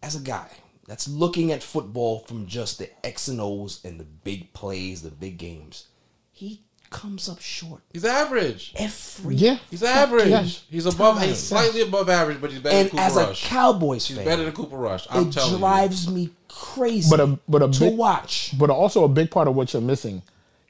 as 0.04 0.14
a 0.14 0.20
guy 0.20 0.46
that's 0.86 1.08
looking 1.08 1.50
at 1.50 1.62
football 1.64 2.24
from 2.28 2.46
just 2.46 2.78
the 2.78 2.88
X 3.04 3.26
and 3.26 3.40
O's 3.40 3.80
and 3.84 3.98
the 3.98 4.04
big 4.04 4.52
plays, 4.52 5.02
the 5.02 5.10
big 5.10 5.36
games, 5.38 5.84
he 6.30 6.60
comes 6.94 7.28
up 7.28 7.40
short 7.40 7.82
He's 7.92 8.04
average. 8.04 8.72
every. 8.76 9.34
yeah. 9.34 9.58
He's 9.70 9.82
average. 9.82 10.28
Yeah. 10.28 10.42
He's 10.70 10.86
above. 10.86 11.18
Time. 11.18 11.28
He's 11.28 11.38
slightly 11.38 11.80
above 11.82 12.08
average, 12.08 12.40
but 12.40 12.50
he's 12.52 12.60
better 12.60 12.76
And 12.76 12.84
than 12.86 12.90
Cooper 12.92 13.02
as 13.02 13.16
a 13.16 13.26
Rush. 13.26 13.46
Cowboys 13.48 14.06
he's 14.06 14.16
fan, 14.16 14.24
better 14.26 14.44
than 14.44 14.52
Cooper 14.52 14.76
Rush. 14.76 15.06
I'm 15.10 15.28
it 15.28 15.32
telling 15.32 15.58
drives 15.58 16.08
me 16.08 16.30
crazy. 16.48 17.10
But 17.10 17.20
a 17.20 17.38
but 17.48 17.62
a 17.62 17.68
to 17.68 17.80
big, 17.80 17.98
watch. 17.98 18.54
But 18.58 18.70
also 18.70 19.02
a 19.04 19.08
big 19.08 19.30
part 19.30 19.48
of 19.48 19.56
what 19.56 19.72
you're 19.72 19.82
missing, 19.82 20.22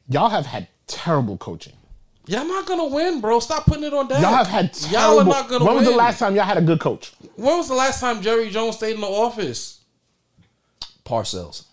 y'all 0.09 0.31
have 0.31 0.47
had 0.47 0.67
terrible 0.87 1.37
coaching. 1.37 1.75
you. 2.27 2.37
Y'all 2.37 2.47
not 2.47 2.65
gonna 2.67 2.87
win, 2.87 3.21
bro. 3.21 3.39
Stop 3.41 3.67
putting 3.67 3.85
it 3.85 3.93
on 3.93 4.09
that. 4.09 4.21
Y'all 4.23 4.33
have 4.33 4.47
had 4.47 4.73
terrible. 4.73 4.99
Y'all 4.99 5.21
are 5.21 5.25
not 5.25 5.49
gonna 5.49 5.65
win. 5.65 5.67
when 5.67 5.77
win. 5.77 5.85
was 5.85 5.93
the 5.93 5.99
last 5.99 6.19
time 6.19 6.35
y'all 6.35 6.45
had 6.47 6.57
a 6.57 6.63
good 6.63 6.81
coach? 6.81 7.13
When 7.37 7.59
was 7.59 7.69
the 7.69 7.75
last 7.75 8.01
time 8.01 8.23
Jerry 8.23 8.49
Jones 8.51 8.77
stayed 8.77 8.95
in 8.95 9.03
the 9.03 9.07
office? 9.07 9.81
Parcells. 11.05 11.65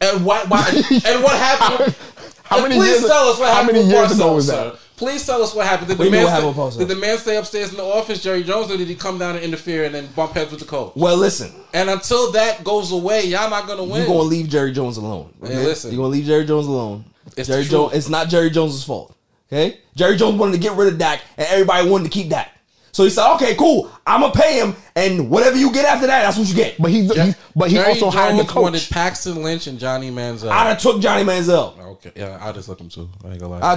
And 0.00 0.24
what? 0.24 0.48
why 0.48 0.66
and 1.06 1.22
what 1.22 1.36
happened? 1.38 1.94
How 2.50 2.60
many 2.62 2.74
please 2.76 3.00
years- 3.00 3.06
tell 3.10 3.28
us 3.28 3.38
what 3.38 3.48
happened. 3.52 3.76
how 3.76 3.82
many 3.82 3.88
years 3.94 4.12
ago 4.12 4.34
was 4.34 4.46
that? 4.48 4.72
sir. 4.74 4.78
Please 4.96 5.24
tell 5.24 5.42
us 5.42 5.54
what 5.54 5.66
happened. 5.66 5.88
Did 5.88 5.98
What 5.98 6.04
the, 6.04 6.10
man 6.10 6.26
stay, 6.26 6.78
did 6.78 6.88
the 6.88 6.94
man 6.96 7.16
stay 7.16 7.36
upstairs 7.38 7.70
in 7.70 7.76
the 7.78 7.82
office, 7.84 8.22
Jerry 8.22 8.42
Jones, 8.42 8.70
or 8.70 8.76
did 8.76 8.86
he 8.86 8.94
come 8.94 9.18
down 9.18 9.34
and 9.36 9.42
interfere 9.42 9.84
and 9.84 9.94
then 9.94 10.08
bump 10.14 10.32
heads 10.34 10.50
with 10.50 10.60
the 10.60 10.66
coach? 10.66 10.92
Well, 10.94 11.16
listen, 11.16 11.52
And 11.72 11.88
until 11.88 12.32
that 12.32 12.64
goes 12.64 12.92
away, 12.92 13.24
y'all 13.24 13.48
not 13.48 13.66
gonna 13.66 13.82
win. 13.84 13.98
you're 14.02 14.06
gonna 14.06 14.18
leave 14.28 14.48
Jerry 14.50 14.72
Jones 14.72 14.98
alone. 14.98 15.32
Hey, 15.42 15.56
listen. 15.56 15.90
you're 15.90 15.96
gonna 15.96 16.08
leave 16.10 16.26
Jerry 16.26 16.44
Jones 16.44 16.66
alone. 16.66 17.06
It's 17.36 17.48
Jerry 17.48 17.64
Jones. 17.64 17.94
It's 17.94 18.08
not 18.10 18.28
Jerry 18.28 18.50
Jones' 18.50 18.84
fault. 18.84 19.14
Okay, 19.50 19.78
Jerry 19.96 20.16
Jones 20.16 20.36
wanted 20.38 20.52
to 20.52 20.58
get 20.58 20.72
rid 20.76 20.92
of 20.92 20.98
Dak, 20.98 21.22
and 21.38 21.46
everybody 21.48 21.88
wanted 21.88 22.04
to 22.04 22.10
keep 22.10 22.28
Dak. 22.28 22.50
So 22.92 23.04
he 23.04 23.10
said, 23.10 23.32
"Okay, 23.34 23.54
cool. 23.54 23.90
I'm 24.06 24.20
gonna 24.20 24.32
pay 24.32 24.58
him, 24.58 24.74
and 24.96 25.30
whatever 25.30 25.56
you 25.56 25.72
get 25.72 25.84
after 25.84 26.06
that, 26.06 26.22
that's 26.22 26.36
what 26.38 26.48
you 26.48 26.54
get." 26.54 26.76
But 26.78 26.90
he, 26.90 27.06
he 27.06 27.34
but 27.54 27.68
he 27.70 27.76
Jerry 27.76 27.90
also 27.90 28.10
hired 28.10 28.34
the 28.38 28.42
Jones 28.44 28.54
wanted 28.54 28.78
coach. 28.80 28.90
Paxton 28.90 29.42
Lynch 29.42 29.66
and 29.66 29.78
Johnny 29.78 30.10
Manziel. 30.10 30.50
I 30.50 30.64
done 30.64 30.76
took 30.78 31.00
Johnny 31.00 31.24
Manziel. 31.24 31.78
okay, 31.78 32.12
yeah, 32.16 32.38
I 32.40 32.52
just 32.52 32.68
look 32.68 32.80
him 32.80 32.88
too. 32.88 33.08
I 33.24 33.28
ain't 33.30 33.40
gonna 33.40 33.58
lie. 33.58 33.60
I 33.60 33.72
I 33.74 33.76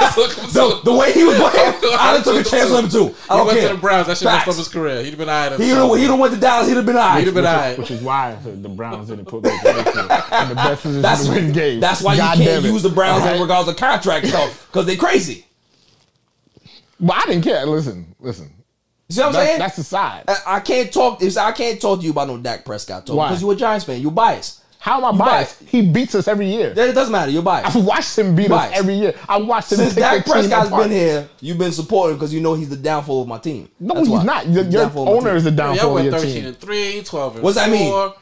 just 0.00 0.16
look 0.18 0.32
him 0.32 0.44
the, 0.52 0.80
the 0.84 0.92
way 0.92 1.12
he 1.12 1.24
was 1.24 1.36
playing, 1.36 1.74
I 1.98 2.12
done 2.14 2.22
took 2.24 2.46
a 2.46 2.48
chance 2.48 2.70
with 2.70 2.84
him 2.84 2.90
too. 2.90 3.14
I 3.30 3.34
He 3.34 3.38
don't 3.38 3.46
went 3.46 3.58
care. 3.60 3.68
to 3.68 3.74
the 3.74 3.80
Browns. 3.80 4.06
That 4.06 4.18
shit 4.18 4.26
messed 4.26 4.48
up 4.48 4.54
his 4.56 4.68
career. 4.68 5.02
He'd 5.02 5.10
have 5.10 5.18
been 5.18 5.28
alright. 5.28 5.58
He 5.60 5.68
done, 5.70 5.98
he 5.98 6.06
done 6.06 6.18
went 6.18 6.34
to 6.34 6.40
Dallas. 6.40 6.68
He'd 6.68 6.76
have 6.76 6.86
been 6.86 6.96
alright. 6.96 7.18
He'd 7.18 7.26
have 7.26 7.34
been 7.34 7.44
which, 7.44 7.50
alright. 7.52 7.72
is, 7.72 7.78
which 7.78 7.90
is 7.92 8.02
why 8.02 8.34
the 8.44 8.50
the 8.50 8.68
Browns 8.68 9.08
didn't 9.08 9.24
put 9.26 9.42
Baker 9.42 9.72
Mayfield 9.72 9.96
in 9.96 10.48
the 10.48 10.54
best 10.54 10.82
position 10.82 11.02
That's, 11.02 11.24
to 11.26 11.30
win 11.32 11.52
games. 11.52 11.80
that's 11.80 12.02
why 12.02 12.16
God 12.16 12.38
you 12.38 12.44
can't 12.44 12.64
use 12.64 12.82
the 12.82 12.88
Browns 12.90 13.24
in 13.24 13.40
regards 13.40 13.68
to 13.68 13.74
contract 13.74 14.26
stuff 14.26 14.66
because 14.70 14.86
they 14.86 14.96
crazy. 14.96 15.46
But 17.02 17.16
I 17.16 17.26
didn't 17.26 17.42
care. 17.44 17.66
Listen, 17.66 18.14
listen. 18.20 18.50
You 19.08 19.14
see 19.14 19.20
what 19.20 19.26
I'm 19.26 19.32
That's- 19.32 19.48
saying? 19.48 19.58
That's 19.58 19.76
the 19.76 19.84
side. 19.84 20.24
I, 20.28 20.36
I 20.46 20.60
can't 20.60 20.90
talk. 20.92 21.20
it's- 21.20 21.36
I 21.36 21.52
can't 21.52 21.80
talk 21.80 21.98
to 22.00 22.04
you 22.04 22.12
about 22.12 22.28
no 22.28 22.38
Dak 22.38 22.64
Prescott 22.64 23.04
talk 23.06 23.16
Why? 23.16 23.28
because 23.28 23.42
you're 23.42 23.52
a 23.52 23.56
Giants 23.56 23.84
fan. 23.84 24.00
You're 24.00 24.10
biased. 24.12 24.60
How 24.78 24.98
am 24.98 25.04
I 25.04 25.10
You 25.12 25.18
biased? 25.18 25.62
He 25.62 25.82
beats 25.82 26.14
us 26.16 26.26
every 26.26 26.46
year. 26.46 26.74
Then 26.74 26.88
it 26.88 26.92
doesn't 26.92 27.12
matter. 27.12 27.30
You're 27.30 27.42
biased. 27.42 27.76
I've 27.76 27.84
watched 27.84 28.18
him 28.18 28.34
beat 28.34 28.50
us 28.50 28.70
every 28.74 28.94
year. 28.94 29.14
I 29.28 29.36
watched 29.36 29.70
him 29.72 29.78
Since 29.78 29.94
take 29.94 30.02
Dak 30.02 30.16
the 30.18 30.22
team 30.24 30.32
Prescott's 30.32 30.68
apart. 30.68 30.82
been 30.84 30.90
here, 30.92 31.28
you've 31.40 31.58
been 31.58 31.70
supporting 31.70 32.16
because 32.16 32.34
you 32.34 32.40
know 32.40 32.54
he's 32.54 32.68
the 32.68 32.76
downfall 32.76 33.22
of 33.22 33.28
my 33.28 33.38
team. 33.38 33.68
No, 33.78 33.94
That's 33.94 34.08
he's 34.08 34.16
why. 34.16 34.24
not. 34.24 34.46
Your, 34.48 34.62
your 34.64 34.82
downfall 34.82 35.02
of 35.02 35.08
my 35.08 35.12
owner 35.12 35.28
team. 35.30 35.36
is 35.36 35.44
the 35.44 35.50
Y'all 35.50 35.56
downfall 35.56 35.88
of 35.88 35.94
went 35.94 36.04
your 36.06 36.18
13 36.18 36.34
team. 36.34 36.46
and 36.46 36.58
3, 36.58 37.02
12 37.04 37.34
and 37.36 37.44
What's 37.44 37.56
that 37.56 37.70
mean? 37.70 38.12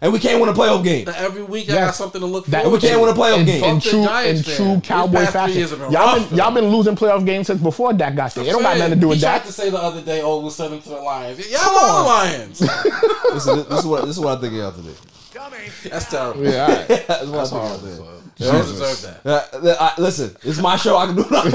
4. 0.00 0.06
and 0.06 0.12
we 0.12 0.18
can't 0.18 0.40
win 0.40 0.48
a 0.48 0.52
playoff 0.52 0.82
game. 0.84 1.04
That 1.06 1.16
Every 1.16 1.42
week, 1.42 1.66
y'all 1.68 1.76
Yes. 1.76 1.86
got 1.86 1.94
something 1.96 2.20
to 2.20 2.26
look 2.26 2.46
That- 2.46 2.62
forward 2.64 2.82
we 2.82 2.88
can't 2.88 3.00
win 3.00 3.10
a 3.10 3.14
playoff 3.14 3.38
in, 3.40 3.46
game. 3.46 3.64
in 3.64 3.74
Fuck 3.80 3.84
the 3.84 3.90
true, 3.90 3.98
in 4.00 4.04
Giants 4.06 4.42
true 4.44 4.56
fan. 4.66 4.80
cowboy 4.80 5.12
past 5.18 5.30
three 5.32 5.40
fashion. 5.40 5.56
years 5.56 5.70
have 5.70 5.78
been 5.80 5.90
Y'all 5.92 6.06
rough, 6.16 6.28
been, 6.28 6.38
y'all 6.38 6.50
been 6.52 6.68
losing 6.68 6.96
playoff 6.96 7.24
games 7.26 7.46
since 7.46 7.60
before 7.60 7.92
Dak 7.92 8.14
got 8.14 8.34
there. 8.34 8.44
It 8.44 8.50
don't 8.50 8.62
got 8.62 8.76
nothing 8.78 8.94
to 8.94 9.00
do 9.00 9.08
with 9.08 9.18
he 9.18 9.22
tried 9.24 9.38
that. 9.40 9.46
to 9.46 9.52
say 9.52 9.70
the 9.70 9.78
other 9.78 10.00
day, 10.00 10.22
oh, 10.22 10.38
we'll 10.40 10.50
send 10.50 10.74
him 10.74 10.80
to 10.82 10.88
the 10.88 10.96
Lions. 10.96 11.50
Y'all 11.50 11.60
are 11.60 12.02
the 12.02 12.08
Lions. 12.08 12.60
Listen, 13.32 13.56
this 13.68 13.78
is 13.80 13.86
what 13.86 14.04
this 14.06 14.16
is 14.16 14.20
what 14.20 14.38
I 14.38 14.40
think 14.40 14.52
of 14.54 14.58
y'all 14.58 14.72
today. 14.72 14.94
That's 15.90 16.06
terrible. 16.10 16.44
Yeah, 16.44 16.62
all 16.62 16.68
right. 16.68 16.88
That's 17.06 17.26
what 17.26 17.34
I 17.34 17.36
That's 17.38 17.50
think 17.50 17.62
of 17.62 17.68
y'all 17.70 17.78
today. 17.78 18.02
You 18.40 18.46
don't 18.46 18.66
deserve 18.66 19.02
that. 19.24 19.26
Uh, 19.54 19.60
th- 19.60 19.76
I- 19.80 19.92
listen, 19.98 20.36
it's 20.44 20.58
my 20.58 20.76
show. 20.76 20.96
I 20.96 21.06
can 21.06 21.16
do 21.16 21.22
what 21.22 21.32
I 21.34 21.48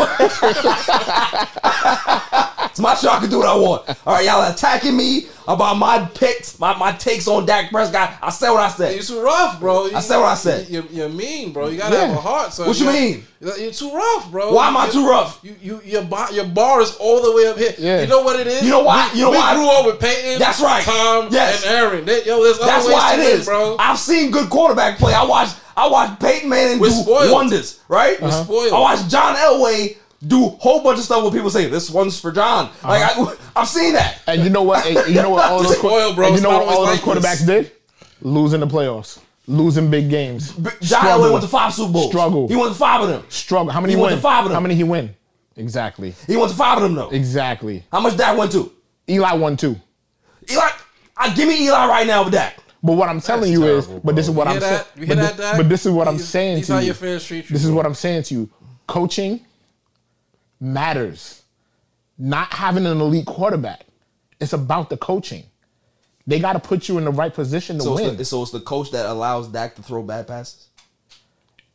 want. 2.34 2.50
It's 2.74 2.80
my 2.80 2.96
show. 2.96 3.10
I 3.10 3.20
can 3.20 3.30
do 3.30 3.38
what 3.38 3.48
I 3.48 3.56
want. 3.56 3.88
All 4.06 4.16
right, 4.16 4.26
y'all 4.26 4.52
attacking 4.52 4.98
me 4.98 5.28
about 5.48 5.76
my 5.78 6.00
picks, 6.16 6.58
my, 6.60 6.76
my 6.78 6.92
takes 6.94 7.28
on 7.28 7.46
Dak 7.46 7.70
Prescott. 7.70 8.18
I 8.22 8.30
said 8.32 8.50
what 8.52 8.62
I 8.62 8.70
said. 8.70 8.96
You're 8.96 9.04
too 9.04 9.22
rough, 9.22 9.60
bro. 9.60 9.86
You, 9.88 9.96
I 9.96 10.00
said 10.00 10.18
what 10.18 10.26
I 10.28 10.36
said. 10.36 10.70
You're, 10.70 10.86
you're 10.86 11.10
mean, 11.10 11.54
bro. 11.54 11.68
You 11.68 11.78
gotta 11.78 11.96
Yeah. 11.96 12.08
have 12.08 12.18
a 12.18 12.22
heart, 12.22 12.54
So 12.54 12.66
What 12.66 12.80
you 12.80 12.88
mean? 12.88 13.26
You're 13.42 13.72
too 13.72 13.92
rough, 13.94 14.32
bro. 14.32 14.54
Why 14.54 14.70
am 14.70 14.78
I 14.78 14.86
You- 14.88 14.92
too 14.94 15.08
rough? 15.08 15.40
You, 15.44 15.56
you, 15.62 15.82
your 15.84 16.04
bar, 16.04 16.32
your 16.32 16.46
bar 16.46 16.82
is 16.82 16.96
all 16.96 17.22
the 17.22 17.32
way 17.36 17.48
up 17.48 17.58
here. 17.58 17.76
Yeah. 17.78 18.02
You 18.02 18.08
know 18.08 18.22
what 18.24 18.40
it 18.40 18.48
is? 18.48 18.64
You 18.64 18.70
know 18.72 18.84
why? 18.84 19.10
We, 19.14 19.20
You 19.20 19.26
know 19.26 19.32
we 19.32 19.38
why? 19.38 19.54
grew 19.56 19.70
up 19.70 19.86
with 19.86 20.00
Peyton. 20.00 20.40
That's 20.40 20.62
right. 20.62 20.84
Tom 20.84 21.28
Yes. 21.30 21.64
and 21.66 21.76
Aaron. 21.76 22.06
They, 22.06 22.24
yo, 22.26 22.42
there's 22.44 22.58
That's 22.60 22.88
why 22.88 23.14
it 23.16 23.18
win, 23.20 23.28
is, 23.40 23.46
bro. 23.46 23.76
I've 23.78 24.00
seen 24.00 24.32
good 24.32 24.50
quarterback 24.50 24.98
play. 24.98 25.14
I 25.14 25.24
watched 25.26 25.58
I 25.76 25.88
watched 25.88 26.22
Peyton 26.22 26.48
Manning 26.50 26.80
We're 26.80 26.90
do 26.90 26.94
spoiled. 26.94 27.32
wonders, 27.32 27.80
right? 27.88 28.22
Uh-huh. 28.22 28.44
Spoiled. 28.44 28.74
I 28.74 28.80
watched 28.80 29.10
John 29.10 29.36
Elway 29.36 29.98
do 30.26 30.46
a 30.46 30.50
whole 30.50 30.82
bunch 30.84 31.00
of 31.00 31.06
stuff 31.06 31.22
where 31.24 31.32
people 31.32 31.50
say 31.50 31.68
this 31.68 31.90
one's 31.90 32.20
for 32.20 32.32
John. 32.32 32.66
Uh-huh. 32.66 32.88
Like 32.88 33.02
I, 33.02 33.62
I've 33.62 33.68
seen 33.68 33.94
that. 33.94 34.22
And 34.28 34.44
you 34.44 34.50
know 34.50 34.64
what? 34.64 34.86
And 34.86 35.14
you 35.14 35.22
know 35.22 35.30
what? 35.32 35.44
All 35.52 35.64
those, 35.64 35.78
Spoiled, 35.78 36.16
bro. 36.16 36.34
You 36.34 36.42
know 36.42 36.50
what 36.50 36.68
all 36.68 36.86
those 36.86 37.00
quarterbacks 37.00 37.46
did? 37.46 37.72
Losing 38.22 38.62
the 38.62 38.68
playoffs, 38.68 39.20
losing 39.48 39.90
big 39.90 40.10
games. 40.10 40.54
John 40.54 40.72
Struggle. 40.82 41.10
Elway 41.26 41.32
went 41.32 41.44
to 41.44 41.50
five 41.50 41.74
Super 41.74 41.92
Bowls. 41.92 42.10
Struggle. 42.10 42.48
He 42.48 42.56
went 42.56 42.70
to 42.72 42.78
five 42.80 43.02
of 43.02 43.10
them. 43.10 43.24
Struggle. 43.30 43.72
How 43.74 43.82
many 43.82 43.94
He 43.94 43.98
he 43.98 44.02
went 44.04 44.16
to 44.16 44.22
five 44.22 44.46
of 44.46 44.50
them. 44.50 44.54
How 44.56 44.62
many 44.62 44.76
he 44.76 44.84
win? 44.84 45.14
Exactly. 45.58 46.16
He 46.26 46.38
went 46.38 46.52
to 46.52 46.58
five 46.58 46.78
of 46.78 46.84
them 46.84 46.96
though. 46.96 47.10
Exactly. 47.10 47.84
How 47.92 48.00
much 48.00 48.16
Dak 48.18 48.38
went 48.38 48.52
to? 48.54 48.72
Eli 49.10 49.34
won 49.34 49.58
two. 49.58 49.76
Eli, 50.50 50.70
I 51.18 51.34
give 51.34 51.48
me 51.50 51.66
Eli 51.66 51.86
right 51.88 52.08
now 52.08 52.24
with 52.24 52.34
Dak. 52.34 52.58
But 52.82 52.94
what 52.94 53.08
I'm 53.10 53.22
telling 53.22 53.42
That's 53.44 53.52
you 53.52 53.60
terrible, 53.62 53.96
is, 53.98 54.02
but 54.04 54.16
this 54.16 54.28
is 54.28 54.32
what 54.34 54.48
You 54.48 54.54
I'm 54.56 54.60
hear 54.60 54.70
saying. 54.70 54.84
that? 54.96 55.02
You 55.02 55.08
But, 55.08 55.38
that, 55.38 55.58
but 55.58 55.70
this 55.70 55.86
is 55.86 55.92
what 55.94 56.08
I'm 56.08 56.18
saying 56.18 56.64
to 56.64 56.80
you. 56.80 56.86
your 56.88 56.94
fans 56.96 57.24
treat 57.26 57.50
you, 57.50 57.54
This 57.54 57.64
is 57.64 57.72
what 57.72 57.86
I'm 57.86 57.94
saying 57.94 58.24
to 58.24 58.34
you. 58.34 58.50
Coaching 58.88 59.40
matters. 60.64 61.44
Not 62.18 62.54
having 62.54 62.86
an 62.86 63.02
elite 63.02 63.26
quarterback. 63.26 63.86
It's 64.40 64.54
about 64.54 64.90
the 64.90 64.98
coaching. 64.98 65.44
They 66.26 66.40
got 66.40 66.54
to 66.54 66.60
put 66.60 66.88
you 66.88 66.98
in 66.98 67.04
the 67.06 67.12
right 67.12 67.34
position 67.34 67.78
to 67.78 67.84
So 67.84 67.96
win. 67.96 68.06
it's, 68.10 68.18
the, 68.18 68.26
so 68.26 68.42
it's 68.44 68.52
the 68.52 68.62
coach 68.62 68.92
that 68.92 69.06
allows 69.06 69.48
Dak 69.50 69.76
to 69.76 69.84
throw 69.84 70.04
bad 70.04 70.26
passes. 70.28 70.68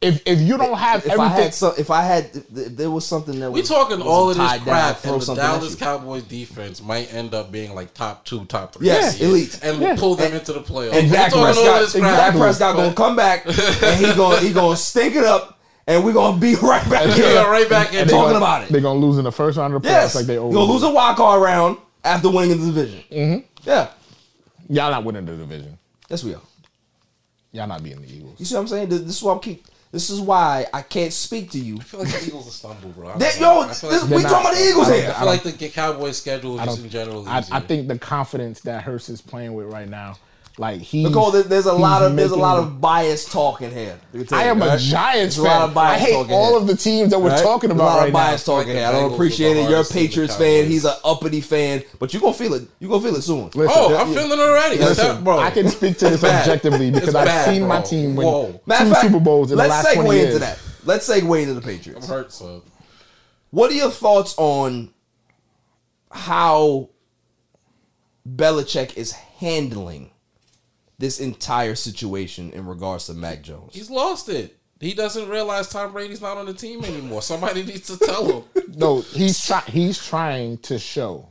if 0.00 0.22
if 0.26 0.40
you 0.40 0.56
don't 0.56 0.78
have 0.78 1.04
If 1.04 1.18
I 1.18 1.28
had 1.28 1.52
some, 1.52 1.74
if 1.76 1.90
I 1.90 2.02
had, 2.02 2.30
if 2.54 2.76
there 2.76 2.90
was 2.90 3.04
something 3.04 3.38
that 3.40 3.50
We 3.50 3.60
was 3.60 3.68
talking 3.68 3.98
wasn't 3.98 4.08
all 4.08 4.30
of 4.30 4.36
this 4.38 4.46
tied 4.46 4.58
down, 4.64 4.64
crap, 4.64 4.96
throw 4.98 5.14
and 5.14 5.22
the 5.22 5.34
Dallas 5.34 5.70
you. 5.72 5.76
Cowboys 5.76 6.22
defense 6.22 6.80
might 6.80 7.12
end 7.12 7.34
up 7.34 7.52
being 7.52 7.74
like 7.74 7.92
top 7.92 8.24
two, 8.24 8.44
top 8.46 8.74
three. 8.74 8.86
Yes, 8.86 9.18
this 9.18 9.28
elite. 9.28 9.58
and 9.62 9.80
Yeah. 9.82 9.96
pull 9.96 10.14
them 10.14 10.26
And- 10.26 10.36
into 10.36 10.52
the 10.54 10.60
playoffs. 10.60 10.92
And 10.94 11.10
We 11.10 11.12
Dak 11.16 11.30
talking 11.32 11.38
all 11.40 11.52
Prescott, 11.52 11.80
this 11.80 11.92
crap, 11.92 12.16
Dak 12.16 12.34
Prescott 12.40 12.76
gonna 12.76 12.94
come 12.94 13.16
back 13.16 13.44
and 13.46 14.06
he 14.06 14.14
gonna 14.14 14.40
he 14.40 14.52
gonna 14.52 14.76
stink 14.76 15.14
it 15.16 15.24
up, 15.24 15.57
and 15.88 16.04
we're 16.04 16.12
gonna 16.20 16.38
be 16.38 16.54
right 16.56 16.88
back 16.88 17.06
We're 17.06 17.14
here 17.14 17.42
right 17.50 17.68
back 17.68 17.92
in 17.92 18.00
and 18.02 18.10
talking 18.10 18.26
gonna- 18.34 18.36
about 18.38 18.62
it. 18.62 18.68
They're 18.68 18.80
gonna 18.80 19.00
lose 19.00 19.18
in 19.18 19.24
the 19.24 19.32
first 19.32 19.58
round 19.58 19.74
of 19.74 19.82
the 19.82 19.88
playoffs 19.88 19.92
Yes, 19.92 20.14
like 20.14 20.26
they 20.26 20.34
you 20.34 20.40
always 20.40 20.54
gonna 20.54 20.72
lose 20.72 20.82
a 20.84 20.90
wild 20.90 21.16
card 21.16 21.42
round 21.42 21.78
after 22.04 22.30
winning 22.30 22.60
the 22.60 22.66
division. 22.66 23.02
Mm-hmm. 23.10 23.46
Yeah, 23.68 23.88
Y'all 24.68 24.90
not 24.92 25.02
winning 25.04 25.24
the 25.26 25.36
division. 25.36 25.76
yes 26.08 26.22
we 26.22 26.34
are. 26.34 26.40
Y'all 27.52 27.66
not 27.66 27.82
beating 27.82 28.02
the 28.02 28.12
Eagles. 28.14 28.38
You 28.38 28.44
see 28.44 28.54
what 28.54 28.60
I'm 28.60 28.68
saying? 28.68 28.88
This, 28.90 29.00
this 29.00 29.16
is 29.16 29.22
why 29.22 29.32
I'm 29.32 29.40
keep. 29.40 29.66
This 29.90 30.10
is 30.10 30.20
why 30.20 30.66
I 30.74 30.82
can't 30.82 31.14
speak 31.14 31.50
to 31.52 31.58
you. 31.58 31.78
I 31.78 31.82
feel 31.82 32.00
like 32.00 32.10
the 32.10 32.26
Eagles 32.26 32.44
will 32.44 32.52
stumble, 32.52 32.90
bro. 32.90 33.08
I 33.08 33.16
That- 33.16 33.40
yo, 33.40 33.62
I 33.62 33.72
feel 33.72 33.88
this- 33.88 34.02
we 34.04 34.08
They're 34.10 34.20
talking 34.20 34.46
about 34.48 34.54
the 34.54 34.68
Eagles 34.68 34.88
I 34.90 34.96
here. 35.00 35.10
I 35.10 35.18
feel 35.18 35.26
like 35.26 35.42
the 35.58 35.68
Cowboys 35.70 36.18
schedule 36.18 36.60
I 36.60 36.66
just 36.66 36.82
in 36.84 36.90
general. 36.90 37.26
I. 37.26 37.42
I 37.50 37.60
think 37.60 37.88
the 37.88 37.98
confidence 37.98 38.60
that 38.60 38.82
Hurts 38.82 39.08
is 39.08 39.22
playing 39.22 39.54
with 39.54 39.72
right 39.72 39.88
now 39.88 40.16
Like 40.60 40.80
he, 40.80 41.04
Nicole, 41.04 41.30
there's, 41.30 41.46
there's 41.46 41.66
a 41.66 41.72
lot 41.72 42.02
of 42.02 42.16
there's 42.16 42.32
a 42.32 42.36
lot 42.36 42.58
of 42.58 42.80
bias 42.80 43.30
talking 43.30 43.70
here. 43.70 43.96
Let 44.12 44.28
me 44.32 44.36
I 44.36 44.44
you, 44.46 44.50
am 44.50 44.62
a? 44.62 44.76
Giants 44.76 45.36
There's 45.36 45.38
a 45.38 45.42
lot 45.48 45.58
fan. 45.60 45.68
of 45.68 45.74
bias 45.74 46.02
I 46.02 46.04
hate 46.04 46.14
all 46.32 46.48
here. 46.48 46.56
of 46.60 46.66
the 46.66 46.76
teams 46.76 47.10
that 47.10 47.20
we're 47.20 47.30
Right? 47.30 47.42
talking 47.44 47.68
There's 47.68 47.78
about 47.78 47.84
a 47.84 47.94
lot 47.94 47.98
right 48.00 48.06
of 48.08 48.12
now. 48.12 48.18
bias 48.18 48.44
talking 48.44 48.72
here. 48.72 48.86
I 48.86 48.90
don't 48.90 49.12
appreciate 49.12 49.56
it. 49.56 49.70
You're 49.70 49.82
a 49.82 49.84
Patriots 49.84 50.34
fan. 50.34 50.66
He's 50.66 50.84
an 50.84 50.94
uppity 51.04 51.40
fan, 51.40 51.84
but 52.00 52.12
you 52.12 52.18
are 52.18 52.22
gonna 52.22 52.34
feel 52.34 52.54
it. 52.54 52.66
You 52.80 52.88
are 52.88 52.90
gonna 52.90 53.02
feel 53.04 53.14
it 53.16 53.22
soon. 53.22 53.44
Listen, 53.54 53.66
Oh, 53.72 53.96
I'm 53.96 54.12
feeling 54.12 54.32
it 54.32 54.40
already. 54.42 54.78
Listen, 54.78 54.96
That's- 55.06 55.22
bro. 55.22 55.38
I 55.38 55.50
can 55.52 55.68
speak 55.68 55.96
to 55.98 56.06
this 56.10 56.24
It's 56.24 56.24
objectively 56.24 56.90
because 56.90 57.14
I've 57.14 57.26
bad, 57.26 57.54
seen 57.54 57.64
my 57.64 57.80
team 57.80 58.16
win 58.16 58.26
Whoa. 58.26 58.52
Two 58.52 58.58
fact, 58.66 59.00
Super 59.02 59.20
Bowls 59.20 59.52
in 59.52 59.58
the 59.58 59.62
let's 59.62 59.84
last 59.84 59.96
segue 59.96 60.02
20 60.02 60.16
years. 60.16 60.26
into 60.34 60.38
that. 60.40 60.58
Let's 60.84 61.08
segue 61.08 61.40
into 61.40 61.54
the 61.54 61.60
Patriots. 61.62 62.04
I'm 62.08 62.12
hurt, 62.16 62.32
so 62.32 62.64
What 63.50 63.70
are 63.70 63.74
your 63.74 63.90
thoughts 63.92 64.34
on 64.36 64.90
how 66.10 66.88
Belichick 68.28 68.96
is 68.96 69.12
handling 69.12 70.10
this 70.98 71.20
entire 71.20 71.74
situation 71.74 72.50
in 72.52 72.66
regards 72.66 73.06
to 73.06 73.14
Mac 73.14 73.42
Jones? 73.42 73.74
he's 73.74 73.90
lost 73.90 74.28
it. 74.28 74.56
He 74.80 74.94
doesn't 74.94 75.28
realize 75.28 75.68
Tom 75.68 75.92
Brady's 75.92 76.20
not 76.20 76.36
on 76.36 76.46
the 76.46 76.54
team 76.54 76.84
anymore. 76.84 77.20
Somebody 77.22 77.64
needs 77.64 77.88
to 77.88 77.96
tell 78.04 78.24
him. 78.26 78.44
No, 78.76 79.00
he's 79.00 79.44
try, 79.44 79.60
he's 79.62 79.98
trying 79.98 80.58
to 80.58 80.78
show 80.78 81.28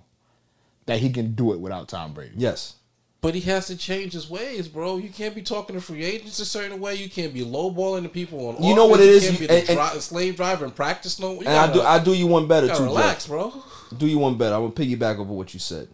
that 0.85 0.99
he 0.99 1.09
can 1.09 1.33
do 1.33 1.53
it 1.53 1.59
without 1.61 1.87
Tom 1.87 2.13
Brady. 2.13 2.33
Yes. 2.35 2.73
But 3.21 3.35
he 3.35 3.41
has 3.41 3.67
to 3.67 3.77
change 3.77 4.11
his 4.13 4.29
ways, 4.29 4.67
bro. 4.67 4.97
You 4.97 5.07
can't 5.09 5.33
be 5.33 5.41
talking 5.41 5.75
to 5.75 5.81
free 5.81 6.03
agents 6.03 6.39
a 6.39 6.45
certain 6.45 6.79
way. 6.81 6.95
You 6.95 7.09
can't 7.09 7.33
be 7.33 7.45
lowballing 7.45 8.03
the 8.03 8.09
people 8.09 8.49
on. 8.49 8.61
You 8.61 8.75
know 8.75 8.85
what 8.87 8.99
it 8.99 9.07
offense. 9.07 9.23
is? 9.23 9.31
You 9.41 9.47
can't 9.47 9.49
be 9.49 9.55
And- 9.59 9.67
the 9.77 9.81
and- 9.81 9.91
dri- 9.91 10.01
slave 10.01 10.35
driver 10.35 10.65
in 10.65 10.71
practice. 10.71 11.19
No, 11.19 11.33
you 11.33 11.39
and 11.39 11.49
I 11.49 11.67
do 11.67 11.79
gotta- 11.79 11.87
I 11.89 12.03
do 12.03 12.13
you 12.13 12.27
one 12.27 12.47
better 12.47 12.67
gotta 12.67 12.79
too. 12.79 12.85
relax, 12.85 13.23
Jeff. 13.23 13.29
bro. 13.29 13.63
Do 13.97 14.07
you 14.07 14.17
one 14.19 14.35
better. 14.37 14.55
I'm 14.55 14.61
gonna 14.69 14.73
piggyback 14.73 15.19
over 15.19 15.31
what 15.33 15.53
you 15.53 15.59
said. 15.61 15.87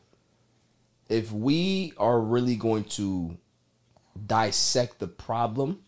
If 1.10 1.32
we 1.32 1.94
are 1.98 2.20
really 2.20 2.56
going 2.56 2.86
to 2.86 3.38
dissect 4.28 5.00
the 5.00 5.08
problem 5.08 5.82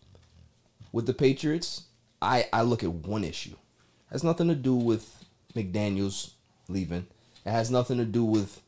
with 0.92 1.06
the 1.06 1.14
Patriots, 1.14 1.84
I, 2.22 2.46
I 2.52 2.62
look 2.62 2.82
at 2.82 2.92
one 2.92 3.24
issue. 3.24 3.52
It 3.52 4.12
has 4.12 4.24
nothing 4.24 4.48
to 4.48 4.54
do 4.54 4.74
with 4.74 5.24
McDaniels 5.54 6.30
leaving. 6.68 7.06
It 7.44 7.50
has 7.50 7.70
nothing 7.70 7.98
to 7.98 8.04
do 8.04 8.24
with 8.24 8.60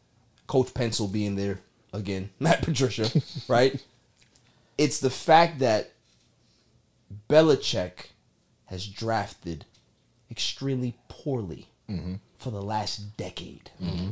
Coach 0.46 0.74
Pencil 0.74 1.08
being 1.08 1.36
there 1.36 1.60
again, 1.92 2.30
Matt 2.40 2.62
Patricia, 2.62 3.10
right? 3.48 3.82
It's 4.76 5.00
the 5.00 5.10
fact 5.10 5.58
that 5.60 5.92
Belichick 7.28 8.10
has 8.66 8.86
drafted 8.86 9.64
extremely 10.30 10.96
poorly 11.08 11.68
mm-hmm. 11.88 12.14
for 12.38 12.50
the 12.50 12.62
last 12.62 13.16
decade. 13.16 13.70
Mm-hmm. 13.82 14.10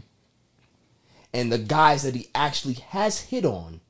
And 1.32 1.52
the 1.52 1.58
guys 1.58 2.02
that 2.02 2.14
he 2.14 2.28
actually 2.34 2.74
has 2.74 3.20
hit 3.20 3.44
on, 3.44 3.80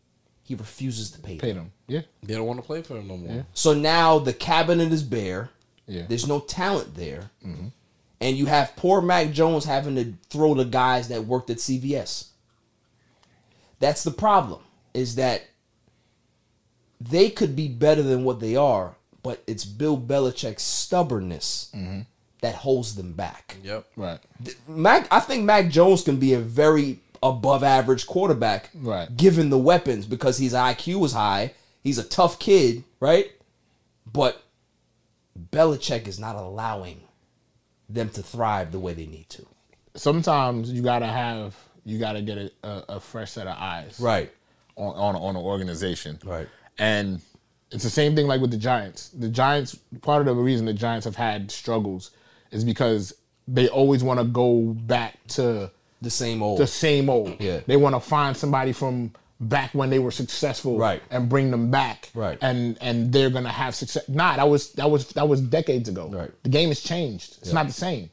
he 0.47 0.55
refuses 0.55 1.11
to 1.11 1.19
pay 1.19 1.33
them. 1.33 1.41
Pay 1.41 1.53
them. 1.53 1.73
Yeah. 1.89 2.03
They 2.23 2.35
don't 2.35 2.47
want 2.47 2.61
to 2.61 2.67
play 2.67 2.81
for 2.83 2.97
him 2.97 3.09
no 3.09 3.17
more. 3.17 3.35
Yeah. 3.35 3.43
So 3.53 3.75
now 3.75 4.21
the 4.21 4.33
cabinet 4.33 4.93
is 4.93 5.03
bare. 5.03 5.51
Yeah. 5.89 6.05
There's 6.09 6.29
no 6.29 6.39
talent 6.39 6.95
there. 6.95 7.31
Mm-hmm. 7.45 7.69
And 8.21 8.37
you 8.37 8.47
have 8.47 8.77
poor 8.77 9.01
Mac 9.03 9.33
Jones 9.33 9.65
having 9.65 9.97
to 9.97 10.15
throw 10.31 10.55
the 10.55 10.65
guys 10.65 11.09
that 11.09 11.25
worked 11.25 11.51
at 11.51 11.59
CVS. 11.59 12.29
That's 13.81 14.05
the 14.05 14.13
problem, 14.13 14.61
is 14.95 15.17
that 15.17 15.43
they 17.01 17.29
could 17.29 17.57
be 17.57 17.69
better 17.69 18.03
than 18.03 18.25
what 18.25 18.41
they 18.41 18.57
are, 18.57 18.95
but 19.23 19.43
it's 19.47 19.65
Bill 19.65 19.99
Belichick's 19.99 20.63
stubbornness 20.63 21.71
mm-hmm. 21.75 22.03
that 22.41 22.55
holds 22.55 22.95
them 22.95 23.13
back. 23.13 23.57
Yep. 23.65 23.87
Right. 23.97 24.21
Mac, 24.67 25.09
I 25.11 25.21
think 25.21 25.45
Mac 25.45 25.69
Jones 25.69 26.03
can 26.03 26.17
be 26.17 26.33
a 26.33 26.41
very 26.41 27.01
above 27.23 27.63
average 27.63 28.07
quarterback, 28.07 28.71
Right. 28.75 29.15
Given 29.17 29.51
the 29.51 29.59
weapons, 29.59 30.07
because 30.07 30.39
his 30.39 30.53
IQ 30.53 31.01
was 31.01 31.13
high, 31.13 31.53
he's 31.83 31.99
a 31.99 32.05
tough 32.05 32.39
kid, 32.39 32.85
right? 33.01 33.31
But 34.11 34.43
Belichick 35.51 36.07
is 36.07 36.19
not 36.19 36.37
allowing 36.37 37.01
them 37.89 38.09
to 38.11 38.23
thrive 38.23 38.73
the 38.73 38.79
way 38.79 38.95
they 38.95 39.07
need 39.07 39.29
to. 39.31 39.47
Sometimes 39.95 40.71
you 40.71 40.83
gotta 40.83 41.07
have 41.07 41.57
you 41.85 41.99
gotta 41.99 42.21
get 42.21 42.39
a, 42.39 42.51
a, 42.65 42.85
a 42.91 43.01
fresh 43.01 43.33
set 43.33 43.47
of 43.47 43.57
eyes. 43.59 43.99
Right. 44.01 44.33
On 44.77 44.95
on 44.95 45.17
on 45.17 45.37
an 45.37 45.43
organization. 45.43 46.19
Right. 46.25 46.49
And 46.79 47.21
it's 47.71 47.85
the 47.85 47.91
same 47.91 48.15
thing 48.15 48.27
like 48.27 48.41
with 48.41 48.51
the 48.51 48.57
Giants. 48.57 49.09
The 49.11 49.29
Giants 49.29 49.79
part 50.03 50.27
of 50.27 50.37
the 50.37 50.43
reason 50.43 50.67
the 50.67 50.73
Giants 50.75 51.05
have 51.05 51.17
had 51.17 51.51
struggles 51.51 52.11
is 52.51 52.65
because 52.65 53.15
they 53.49 53.69
always 53.69 54.03
want 54.03 54.21
to 54.21 54.25
go 54.25 54.61
back 54.87 55.19
to 55.29 55.71
the 56.03 56.11
same 56.11 56.43
old. 56.43 56.59
the 56.59 56.67
same 56.67 57.09
old. 57.11 57.37
Yeah. 57.41 57.61
They 57.67 57.77
want 57.77 57.95
to 57.95 58.01
find 58.01 58.37
somebody 58.37 58.73
from 58.73 59.13
back 59.41 59.75
when 59.75 59.91
they 59.91 59.99
were 59.99 60.11
successful 60.11 60.79
Right. 60.79 61.03
and 61.11 61.29
bring 61.29 61.51
them 61.51 61.71
back. 61.71 62.11
Right. 62.15 62.39
And 62.41 62.79
and 62.81 63.13
they're 63.13 63.31
gonna 63.31 63.51
have 63.53 63.75
success. 63.75 64.09
Nah, 64.09 64.37
that 64.37 64.49
was 64.49 64.73
that 64.73 64.91
was 64.91 65.09
that 65.11 65.29
was 65.29 65.41
decades 65.41 65.89
ago. 65.89 66.09
Right. 66.09 66.31
The 66.43 66.49
game 66.49 66.69
has 66.69 66.81
changed. 66.81 67.37
It's 67.41 67.49
Yeah. 67.49 67.55
not 67.55 67.67
the 67.67 67.73
same. 67.75 68.11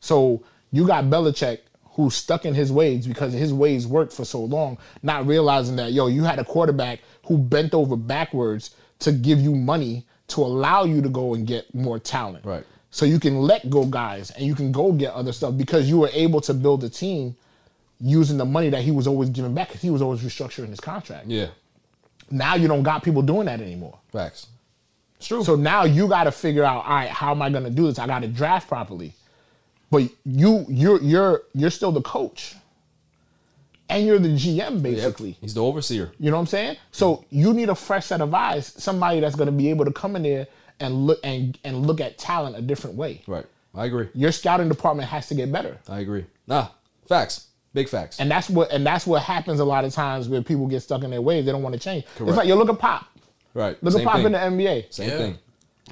So 0.00 0.42
you 0.72 0.86
got 0.86 1.04
Belichick 1.04 1.58
who's 1.92 2.14
stuck 2.14 2.44
in 2.44 2.52
his 2.54 2.70
ways 2.70 3.06
because 3.06 3.32
his 3.32 3.52
ways 3.54 3.86
worked 3.86 4.12
for 4.12 4.24
so 4.24 4.40
long, 4.44 4.76
not 5.02 5.26
realizing 5.26 5.76
that 5.76 5.92
yo, 5.92 6.06
you 6.08 6.24
had 6.24 6.38
a 6.38 6.44
quarterback 6.44 7.00
who 7.26 7.38
bent 7.38 7.72
over 7.74 7.96
backwards 7.96 8.70
to 8.98 9.12
give 9.12 9.40
you 9.40 9.54
money 9.54 10.04
to 10.28 10.42
allow 10.42 10.84
you 10.84 11.00
to 11.00 11.08
go 11.08 11.34
and 11.34 11.46
get 11.46 11.72
more 11.74 11.98
talent. 11.98 12.44
Right. 12.44 12.64
So 12.96 13.04
you 13.04 13.20
can 13.20 13.42
let 13.42 13.68
go 13.68 13.84
guys 13.84 14.30
and 14.30 14.46
you 14.46 14.54
can 14.54 14.72
go 14.72 14.90
get 14.90 15.12
other 15.12 15.30
stuff 15.30 15.54
because 15.58 15.86
you 15.86 15.98
were 15.98 16.08
able 16.14 16.40
to 16.40 16.54
build 16.54 16.82
a 16.82 16.88
team 16.88 17.36
using 18.00 18.38
the 18.38 18.46
money 18.46 18.70
that 18.70 18.80
he 18.80 18.90
was 18.90 19.06
always 19.06 19.28
giving 19.28 19.52
back 19.52 19.68
because 19.68 19.82
he 19.82 19.90
was 19.90 20.00
always 20.00 20.22
restructuring 20.22 20.70
his 20.70 20.80
contract. 20.80 21.26
Yeah. 21.26 21.48
Now 22.30 22.54
you 22.54 22.68
don't 22.68 22.82
got 22.82 23.02
people 23.02 23.20
doing 23.20 23.44
that 23.44 23.60
anymore. 23.60 23.98
Facts. 24.12 24.46
It's 25.18 25.26
true. 25.26 25.44
So 25.44 25.56
now 25.56 25.84
you 25.84 26.08
got 26.08 26.24
to 26.24 26.32
figure 26.32 26.64
out, 26.64 26.86
all 26.86 26.90
right, 26.90 27.10
how 27.10 27.32
am 27.32 27.42
I 27.42 27.50
going 27.50 27.64
to 27.64 27.70
do 27.70 27.86
this? 27.86 27.98
I 27.98 28.06
got 28.06 28.20
to 28.20 28.28
draft 28.28 28.66
properly. 28.66 29.12
But 29.90 30.04
you, 30.24 30.64
you're 30.66 31.02
you're 31.02 31.42
you're 31.52 31.70
still 31.70 31.92
the 31.92 32.00
coach, 32.00 32.54
and 33.90 34.06
you're 34.06 34.18
the 34.18 34.30
GM 34.30 34.82
basically. 34.82 35.36
He's 35.42 35.52
the 35.52 35.62
overseer. 35.62 36.12
You 36.18 36.30
know 36.30 36.38
what 36.38 36.40
I'm 36.40 36.46
saying? 36.46 36.76
So 36.92 37.26
you 37.28 37.52
need 37.52 37.68
a 37.68 37.74
fresh 37.74 38.06
set 38.06 38.22
of 38.22 38.32
eyes, 38.32 38.72
somebody 38.78 39.20
that's 39.20 39.36
going 39.36 39.48
to 39.48 39.52
be 39.52 39.68
able 39.68 39.84
to 39.84 39.92
come 39.92 40.16
in 40.16 40.22
there 40.22 40.46
and 40.80 41.06
look 41.06 41.18
and 41.24 41.58
and 41.64 41.86
look 41.86 42.00
at 42.00 42.18
talent 42.18 42.56
a 42.56 42.62
different 42.62 42.96
way. 42.96 43.22
Right. 43.26 43.46
I 43.74 43.84
agree. 43.86 44.08
Your 44.14 44.32
scouting 44.32 44.68
department 44.68 45.08
has 45.08 45.28
to 45.28 45.34
get 45.34 45.52
better. 45.52 45.78
I 45.88 46.00
agree. 46.00 46.24
Nah. 46.46 46.68
Facts. 47.08 47.48
Big 47.74 47.88
facts. 47.88 48.18
And 48.20 48.30
that's 48.30 48.48
what 48.48 48.72
and 48.72 48.86
that's 48.86 49.06
what 49.06 49.22
happens 49.22 49.60
a 49.60 49.64
lot 49.64 49.84
of 49.84 49.92
times 49.92 50.28
when 50.28 50.42
people 50.44 50.66
get 50.66 50.80
stuck 50.80 51.02
in 51.04 51.10
their 51.10 51.20
ways. 51.20 51.44
They 51.44 51.52
don't 51.52 51.62
want 51.62 51.74
to 51.74 51.78
change. 51.80 52.04
Correct. 52.16 52.30
It's 52.30 52.36
like 52.38 52.48
you 52.48 52.54
look 52.54 52.70
at 52.70 52.78
Pop. 52.78 53.06
Right. 53.52 53.76
Look 53.82 53.92
Same 53.92 54.00
at 54.02 54.06
Pop 54.06 54.16
thing. 54.16 54.26
in 54.26 54.32
the 54.32 54.38
NBA. 54.38 54.92
Same 54.92 55.10
Yeah. 55.10 55.16
thing. 55.18 55.38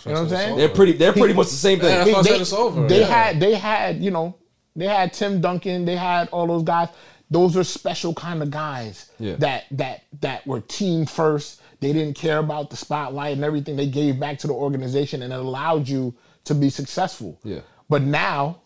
You 0.06 0.12
know 0.12 0.22
what 0.22 0.22
I'm 0.22 0.28
saying? 0.30 0.56
They're 0.56 0.68
pretty. 0.70 0.92
They're 0.92 1.12
pretty 1.12 1.34
much 1.34 1.48
the 1.48 1.54
same 1.54 1.78
thing. 1.78 1.90
Yeah, 1.90 2.04
that's 2.04 2.22
they, 2.26 2.32
said 2.32 2.40
it's 2.40 2.52
over. 2.52 2.88
They 2.88 3.00
Yeah. 3.00 3.06
had 3.06 3.40
they 3.40 3.54
had 3.54 4.02
you 4.02 4.10
know 4.10 4.34
they 4.74 4.86
had 4.86 5.12
Tim 5.12 5.40
Duncan. 5.40 5.84
They 5.84 5.94
had 5.96 6.28
all 6.30 6.46
those 6.46 6.62
guys. 6.64 6.88
Those 7.30 7.56
are 7.56 7.64
special 7.64 8.12
kind 8.14 8.42
of 8.42 8.50
guys 8.50 9.10
Yeah. 9.20 9.36
that 9.36 9.64
that 9.72 10.02
that 10.20 10.46
were 10.46 10.60
team 10.60 11.06
first. 11.06 11.60
They 11.80 11.92
didn't 11.92 12.14
care 12.14 12.38
about 12.38 12.70
the 12.70 12.76
spotlight 12.76 13.34
and 13.36 13.44
everything. 13.44 13.76
They 13.76 13.86
gave 13.88 14.18
back 14.20 14.38
to 14.38 14.46
the 14.46 14.54
organization 14.54 15.22
and 15.22 15.32
it 15.32 15.38
allowed 15.38 15.88
you 15.88 16.14
to 16.44 16.54
be 16.54 16.70
successful. 16.70 17.38
Yeah. 17.44 17.60
But 17.88 18.02
now, 18.02 18.58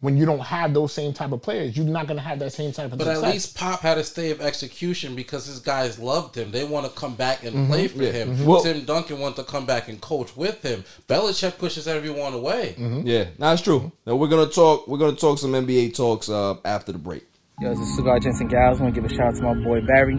when 0.00 0.16
you 0.16 0.24
don't 0.24 0.38
have 0.40 0.74
those 0.74 0.92
same 0.92 1.12
type 1.12 1.32
of 1.32 1.42
players, 1.42 1.76
you're 1.76 1.84
not 1.84 2.06
going 2.06 2.18
to 2.18 2.22
have 2.22 2.38
that 2.38 2.52
same 2.52 2.70
type 2.70 2.92
of 2.92 2.98
But 2.98 3.06
success. 3.06 3.24
at 3.24 3.32
least 3.32 3.56
Pop 3.56 3.80
had 3.80 3.98
a 3.98 4.04
stay 4.04 4.30
of 4.30 4.40
execution 4.40 5.16
because 5.16 5.46
his 5.46 5.58
guys 5.58 5.98
loved 5.98 6.36
him. 6.36 6.52
They 6.52 6.62
want 6.62 6.86
to 6.86 6.92
come 6.92 7.14
back 7.16 7.42
and 7.42 7.52
Mhm. 7.54 7.66
play 7.68 7.88
for 7.88 8.04
Yeah. 8.04 8.12
him. 8.12 8.36
Mhm. 8.36 8.44
Well- 8.44 8.62
Tim 8.62 8.84
Duncan 8.84 9.18
wanted 9.18 9.36
to 9.36 9.44
come 9.44 9.66
back 9.66 9.88
and 9.88 10.00
coach 10.00 10.36
with 10.36 10.62
him. 10.62 10.84
Belichick 11.08 11.58
pushes 11.58 11.88
everyone 11.88 12.32
away. 12.32 12.76
Yeah, 13.04 13.24
that's 13.40 13.60
true. 13.60 13.90
Now 14.06 14.14
we're 14.14 14.28
gonna 14.28 14.46
talk. 14.46 14.86
We're 14.86 14.98
gonna 14.98 15.16
talk 15.16 15.38
some 15.40 15.54
NBA 15.56 15.88
talks 15.88 16.28
uh, 16.28 16.54
after 16.64 16.92
the 16.92 16.98
break. 16.98 17.24
Yo, 17.60 17.70
this 17.70 17.80
is 17.80 17.96
Cigar 17.96 18.20
Jensen 18.20 18.46
Gals. 18.46 18.78
I 18.78 18.84
want 18.84 18.94
to 18.94 19.00
give 19.00 19.10
a 19.10 19.12
shout 19.12 19.26
out 19.28 19.34
to 19.34 19.42
my 19.42 19.54
boy 19.64 19.80
Barry 19.80 20.16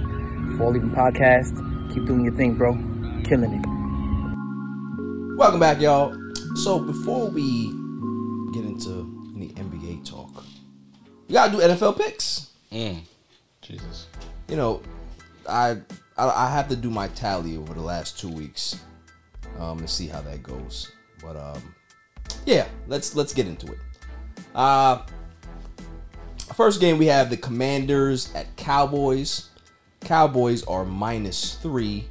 for 0.58 0.66
all 0.66 0.76
even 0.76 0.90
podcast. 0.92 1.56
Keep 2.00 2.08
doing 2.08 2.24
your 2.24 2.34
thing, 2.36 2.54
bro. 2.56 2.76
Killing 3.26 3.52
it. 3.52 5.38
Welcome 5.38 5.60
back, 5.60 5.82
y'all. 5.82 6.16
So 6.56 6.80
before 6.80 7.28
we 7.28 7.66
get 8.54 8.64
into 8.64 9.34
any 9.36 9.50
NBA 9.50 10.10
talk, 10.10 10.46
we 11.28 11.34
gotta 11.34 11.52
do 11.52 11.58
NFL 11.58 11.98
picks. 11.98 12.52
Jesus. 13.62 14.08
You 14.48 14.56
know, 14.56 14.82
I, 15.46 15.72
I 16.18 16.30
I 16.46 16.50
have 16.50 16.70
to 16.70 16.78
do 16.78 16.90
my 16.90 17.10
tally 17.10 17.58
over 17.58 17.74
the 17.74 17.82
last 17.82 18.18
two 18.18 18.30
weeks, 18.30 18.80
um, 19.60 19.80
and 19.80 19.90
see 19.90 20.08
how 20.08 20.22
that 20.22 20.42
goes. 20.42 20.94
But 21.22 21.36
um, 21.36 21.76
yeah, 22.46 22.70
let's 22.88 23.14
let's 23.14 23.34
get 23.34 23.46
into 23.46 23.74
it. 23.74 23.80
Uh, 24.56 25.02
first 26.56 26.80
game 26.80 26.98
we 26.98 27.08
have 27.08 27.30
the 27.30 27.36
Commanders 27.36 28.34
at 28.36 28.56
Cowboys. 28.56 29.49
Cowboys 30.02 30.64
are 30.64 30.86
minus 30.86 31.56
three. 31.56 32.06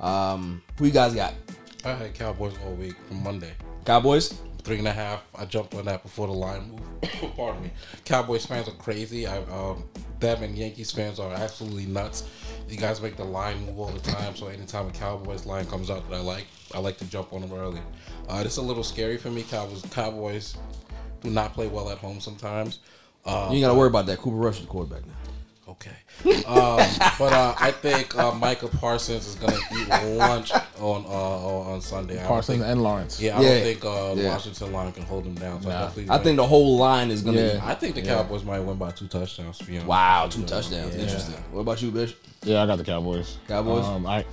Um, 0.00 0.62
who 0.78 0.86
you 0.86 0.90
guys 0.90 1.14
got? 1.14 1.34
I 1.84 1.92
had 1.92 2.14
Cowboys 2.14 2.54
all 2.64 2.74
week 2.74 2.96
from 3.08 3.22
Monday. 3.22 3.52
Cowboys. 3.84 4.40
Three 4.62 4.78
and 4.78 4.86
a 4.86 4.92
half. 4.92 5.24
I 5.36 5.44
jumped 5.44 5.74
on 5.74 5.86
that 5.86 6.04
before 6.04 6.28
the 6.28 6.32
line 6.32 6.70
moved. 6.70 7.34
Pardon 7.36 7.64
me. 7.64 7.70
Cowboys 8.04 8.46
fans 8.46 8.68
are 8.68 8.72
crazy. 8.72 9.26
I 9.26 9.38
um 9.44 9.84
them 10.20 10.44
and 10.44 10.56
Yankees 10.56 10.92
fans 10.92 11.18
are 11.18 11.32
absolutely 11.32 11.86
nuts. 11.86 12.28
you 12.68 12.76
guys 12.76 13.02
make 13.02 13.16
the 13.16 13.24
line 13.24 13.66
move 13.66 13.80
all 13.80 13.88
the 13.88 13.98
time. 13.98 14.36
So 14.36 14.46
anytime 14.46 14.86
a 14.86 14.92
Cowboys 14.92 15.46
line 15.46 15.66
comes 15.66 15.90
out 15.90 16.08
that 16.08 16.14
I 16.16 16.20
like, 16.20 16.46
I 16.72 16.78
like 16.78 16.96
to 16.98 17.04
jump 17.06 17.32
on 17.32 17.40
them 17.40 17.52
early. 17.52 17.80
Uh, 18.28 18.42
it's 18.46 18.56
a 18.58 18.62
little 18.62 18.84
scary 18.84 19.16
for 19.16 19.30
me. 19.30 19.42
Cowboys 19.42 19.82
Cowboys 19.90 20.56
do 21.22 21.30
not 21.30 21.54
play 21.54 21.66
well 21.66 21.90
at 21.90 21.98
home 21.98 22.20
sometimes. 22.20 22.78
Uh, 23.24 23.48
you 23.50 23.56
ain't 23.56 23.64
got 23.64 23.72
to 23.72 23.78
worry 23.78 23.88
about 23.88 24.06
that. 24.06 24.18
Cooper 24.18 24.36
Rush 24.36 24.56
is 24.56 24.62
the 24.62 24.68
quarterback 24.68 25.06
now. 25.06 25.14
Okay. 25.84 26.44
Um, 26.44 26.76
but 27.18 27.32
uh, 27.32 27.54
I 27.58 27.72
think 27.72 28.16
uh, 28.16 28.32
Micah 28.32 28.68
Parsons 28.68 29.26
is 29.26 29.34
going 29.34 29.52
to 29.52 29.60
eat 29.76 30.16
lunch 30.16 30.52
on 30.78 31.04
uh, 31.04 31.08
on 31.08 31.80
Sunday. 31.80 32.22
Parsons 32.24 32.58
think- 32.58 32.70
and 32.70 32.82
Lawrence. 32.82 33.20
Yeah, 33.20 33.36
I 33.38 33.42
Yeah. 33.42 33.48
don't 33.54 33.62
think 33.62 33.84
uh, 33.84 34.14
Yeah. 34.16 34.28
Washington 34.28 34.72
line 34.72 34.92
can 34.92 35.02
hold 35.02 35.24
him 35.24 35.34
down. 35.34 35.60
So 35.62 35.70
I, 35.70 35.72
Nah. 35.72 35.80
definitely 35.86 36.10
I 36.14 36.18
think 36.18 36.36
the 36.36 36.46
whole 36.46 36.76
line 36.76 37.10
is 37.10 37.22
gonna. 37.22 37.40
Yeah. 37.40 37.60
I 37.64 37.74
think 37.74 37.96
the 37.96 38.02
Yeah. 38.02 38.14
Cowboys 38.16 38.44
might 38.44 38.60
win 38.60 38.76
by 38.76 38.92
two 38.92 39.08
touchdowns. 39.08 39.58
To 39.58 39.64
be. 39.64 39.78
Wow, 39.80 40.28
two 40.30 40.44
touchdowns. 40.44 40.94
Yeah. 40.94 41.02
Interesting. 41.02 41.34
What 41.50 41.60
about 41.62 41.82
you, 41.82 41.90
Bish? 41.90 42.14
Yeah, 42.44 42.62
I 42.62 42.66
got 42.66 42.76
the 42.78 42.84
Cowboys. 42.84 43.36
Cowboys? 43.48 43.84
Um, 43.84 44.06
I 44.06 44.24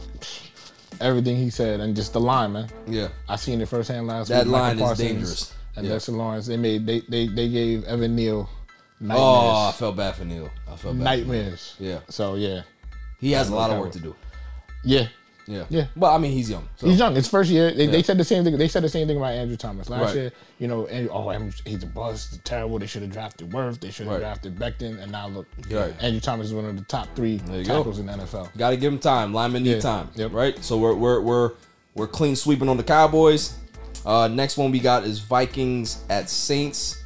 everything 1.02 1.38
he 1.38 1.50
said 1.50 1.80
and 1.80 1.96
just 1.96 2.14
the 2.14 2.20
line, 2.20 2.52
man. 2.54 2.70
Yeah. 2.88 3.08
I 3.28 3.36
seen 3.36 3.62
it 3.62 3.68
firsthand 3.70 4.08
last 4.08 4.28
That 4.30 4.46
week. 4.46 4.52
Michael 4.52 4.62
line 4.68 4.76
is 4.78 4.82
Parsons 4.84 5.08
dangerous. 5.10 5.54
And 5.76 5.86
Yeah. 5.86 5.94
Dexter 5.94 6.12
Lawrence, 6.12 6.48
they 6.48 6.58
made 6.58 6.86
they 6.86 7.02
they, 7.10 7.28
they 7.28 7.50
gave 7.50 7.84
Evan 7.86 8.16
Neal 8.16 8.50
nightmares. 9.00 9.22
Oh, 9.22 9.68
I 9.70 9.72
felt 9.72 9.96
bad 9.96 10.16
for 10.16 10.26
Neal. 10.26 10.50
I 10.72 10.76
felt 10.76 10.98
bad. 10.98 11.04
nightmares. 11.04 11.76
Yeah. 11.80 12.00
So 12.10 12.36
yeah, 12.36 12.62
He 13.20 13.32
has 13.34 13.50
a 13.50 13.56
lot 13.56 13.70
of 13.72 13.80
work 13.80 13.92
to 13.94 14.00
do. 14.00 14.16
Yeah. 14.84 15.08
Yeah. 15.48 15.64
Yeah. 15.70 15.88
But 15.96 16.14
I 16.14 16.20
mean, 16.20 16.32
he's 16.32 16.48
young. 16.48 16.70
so- 16.76 16.86
He's 16.88 17.00
young. 17.00 17.18
It's 17.18 17.28
first 17.28 17.50
year. 17.50 17.72
They, 17.74 17.86
Yeah. 17.86 17.92
they 17.92 18.04
said 18.04 18.20
the 18.20 18.24
same 18.24 18.44
thing. 18.44 18.56
They 18.56 18.68
said 18.68 18.84
the 18.84 18.90
same 18.90 19.08
thing 19.08 19.18
about 19.18 19.34
Andrew 19.34 19.58
Thomas 19.58 19.90
last 19.90 20.02
Right. 20.10 20.16
year. 20.16 20.32
You 20.60 20.68
know, 20.68 20.86
Andrew, 20.86 21.12
oh, 21.12 21.28
he's 21.66 21.82
a 21.82 21.88
bust. 21.88 22.40
Terrible. 22.46 22.78
They 22.78 22.86
should 22.86 23.02
have 23.02 23.12
drafted 23.12 23.50
Wirfs. 23.50 23.80
They 23.80 23.90
should 23.90 24.06
have 24.06 24.14
Right. 24.14 24.20
drafted 24.22 24.60
Becton. 24.60 25.02
And 25.02 25.12
now 25.12 25.28
look, 25.28 25.48
Right. 25.72 25.92
Andrew 26.02 26.20
Thomas 26.22 26.48
is 26.48 26.54
one 26.54 26.66
of 26.66 26.76
the 26.78 26.84
top 26.84 27.08
three 27.16 27.42
you 27.52 27.64
go. 27.64 27.78
tackles 27.78 27.98
in 27.98 28.06
the 28.06 28.14
NFL. 28.14 28.48
Got 28.58 28.70
to 28.72 28.78
give 28.78 28.94
him 28.94 29.00
time. 29.00 29.34
Linemen 29.34 29.64
need 29.64 29.72
Yeah. 29.76 29.80
time. 29.80 30.10
Yep. 30.16 30.34
Right. 30.34 30.64
So 30.64 30.78
we're 30.78 30.94
we're 30.94 31.20
we're 31.22 31.52
we're 31.96 32.08
clean 32.08 32.36
sweeping 32.36 32.70
on 32.70 32.78
the 32.78 32.84
Cowboys. 32.84 33.54
Uh, 34.06 34.28
next 34.28 34.56
one 34.56 34.70
we 34.70 34.80
got 34.80 35.04
is 35.04 35.18
Vikings 35.18 36.04
at 36.12 36.30
Saints. 36.30 36.99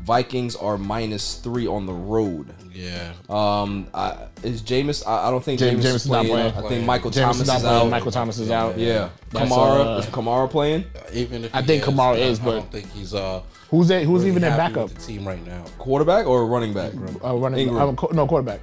Vikings 0.00 0.56
are 0.56 0.78
minus 0.78 1.36
three 1.36 1.66
on 1.66 1.86
the 1.86 1.92
road. 1.92 2.54
Yeah. 2.72 3.12
Um, 3.28 3.86
I, 3.92 4.16
is 4.42 4.62
Jameis? 4.62 5.06
I, 5.06 5.28
I 5.28 5.30
don't 5.30 5.44
think 5.44 5.58
James- 5.60 5.84
Jameis, 5.84 5.88
Jameis 5.88 5.94
is 5.94 6.04
is 6.06 6.10
not 6.10 6.26
playing. 6.26 6.52
playing. 6.52 6.66
I 6.66 6.68
think 6.68 6.86
Michael 6.86 7.10
Jameis 7.10 7.20
Thomas 7.22 7.40
is 7.40 7.46
not 7.46 7.58
is 7.58 7.64
out. 7.64 7.90
Michael 7.90 8.10
Thomas 8.12 8.38
is 8.38 8.50
out. 8.50 8.78
Yeah. 8.78 9.10
That's, 9.30 9.50
Kamara 9.50 9.96
uh, 9.96 9.98
is 9.98 10.06
Kamara 10.06 10.50
playing? 10.50 10.84
Even 11.12 11.44
if 11.44 11.54
I 11.54 11.62
think 11.62 11.82
is, 11.82 11.88
Kamara 11.88 12.18
is, 12.18 12.38
but 12.38 12.48
I 12.48 12.52
don't 12.60 12.72
think 12.72 12.90
he's 12.92 13.14
uh. 13.14 13.42
Who's 13.70 13.88
that? 13.88 14.04
Who's 14.04 14.20
really 14.20 14.30
even 14.30 14.42
their 14.42 14.50
happy 14.52 14.74
backup? 14.74 14.88
with 14.90 14.98
the 14.98 15.12
team 15.12 15.26
right 15.28 15.44
now? 15.46 15.64
Quarterback 15.78 16.26
or 16.26 16.46
running 16.46 16.72
back? 16.72 16.92
Uh, 17.22 17.36
running, 17.36 17.68
Ingram. 17.68 17.96
uh, 17.98 18.06
no 18.12 18.26
quarterback. 18.26 18.60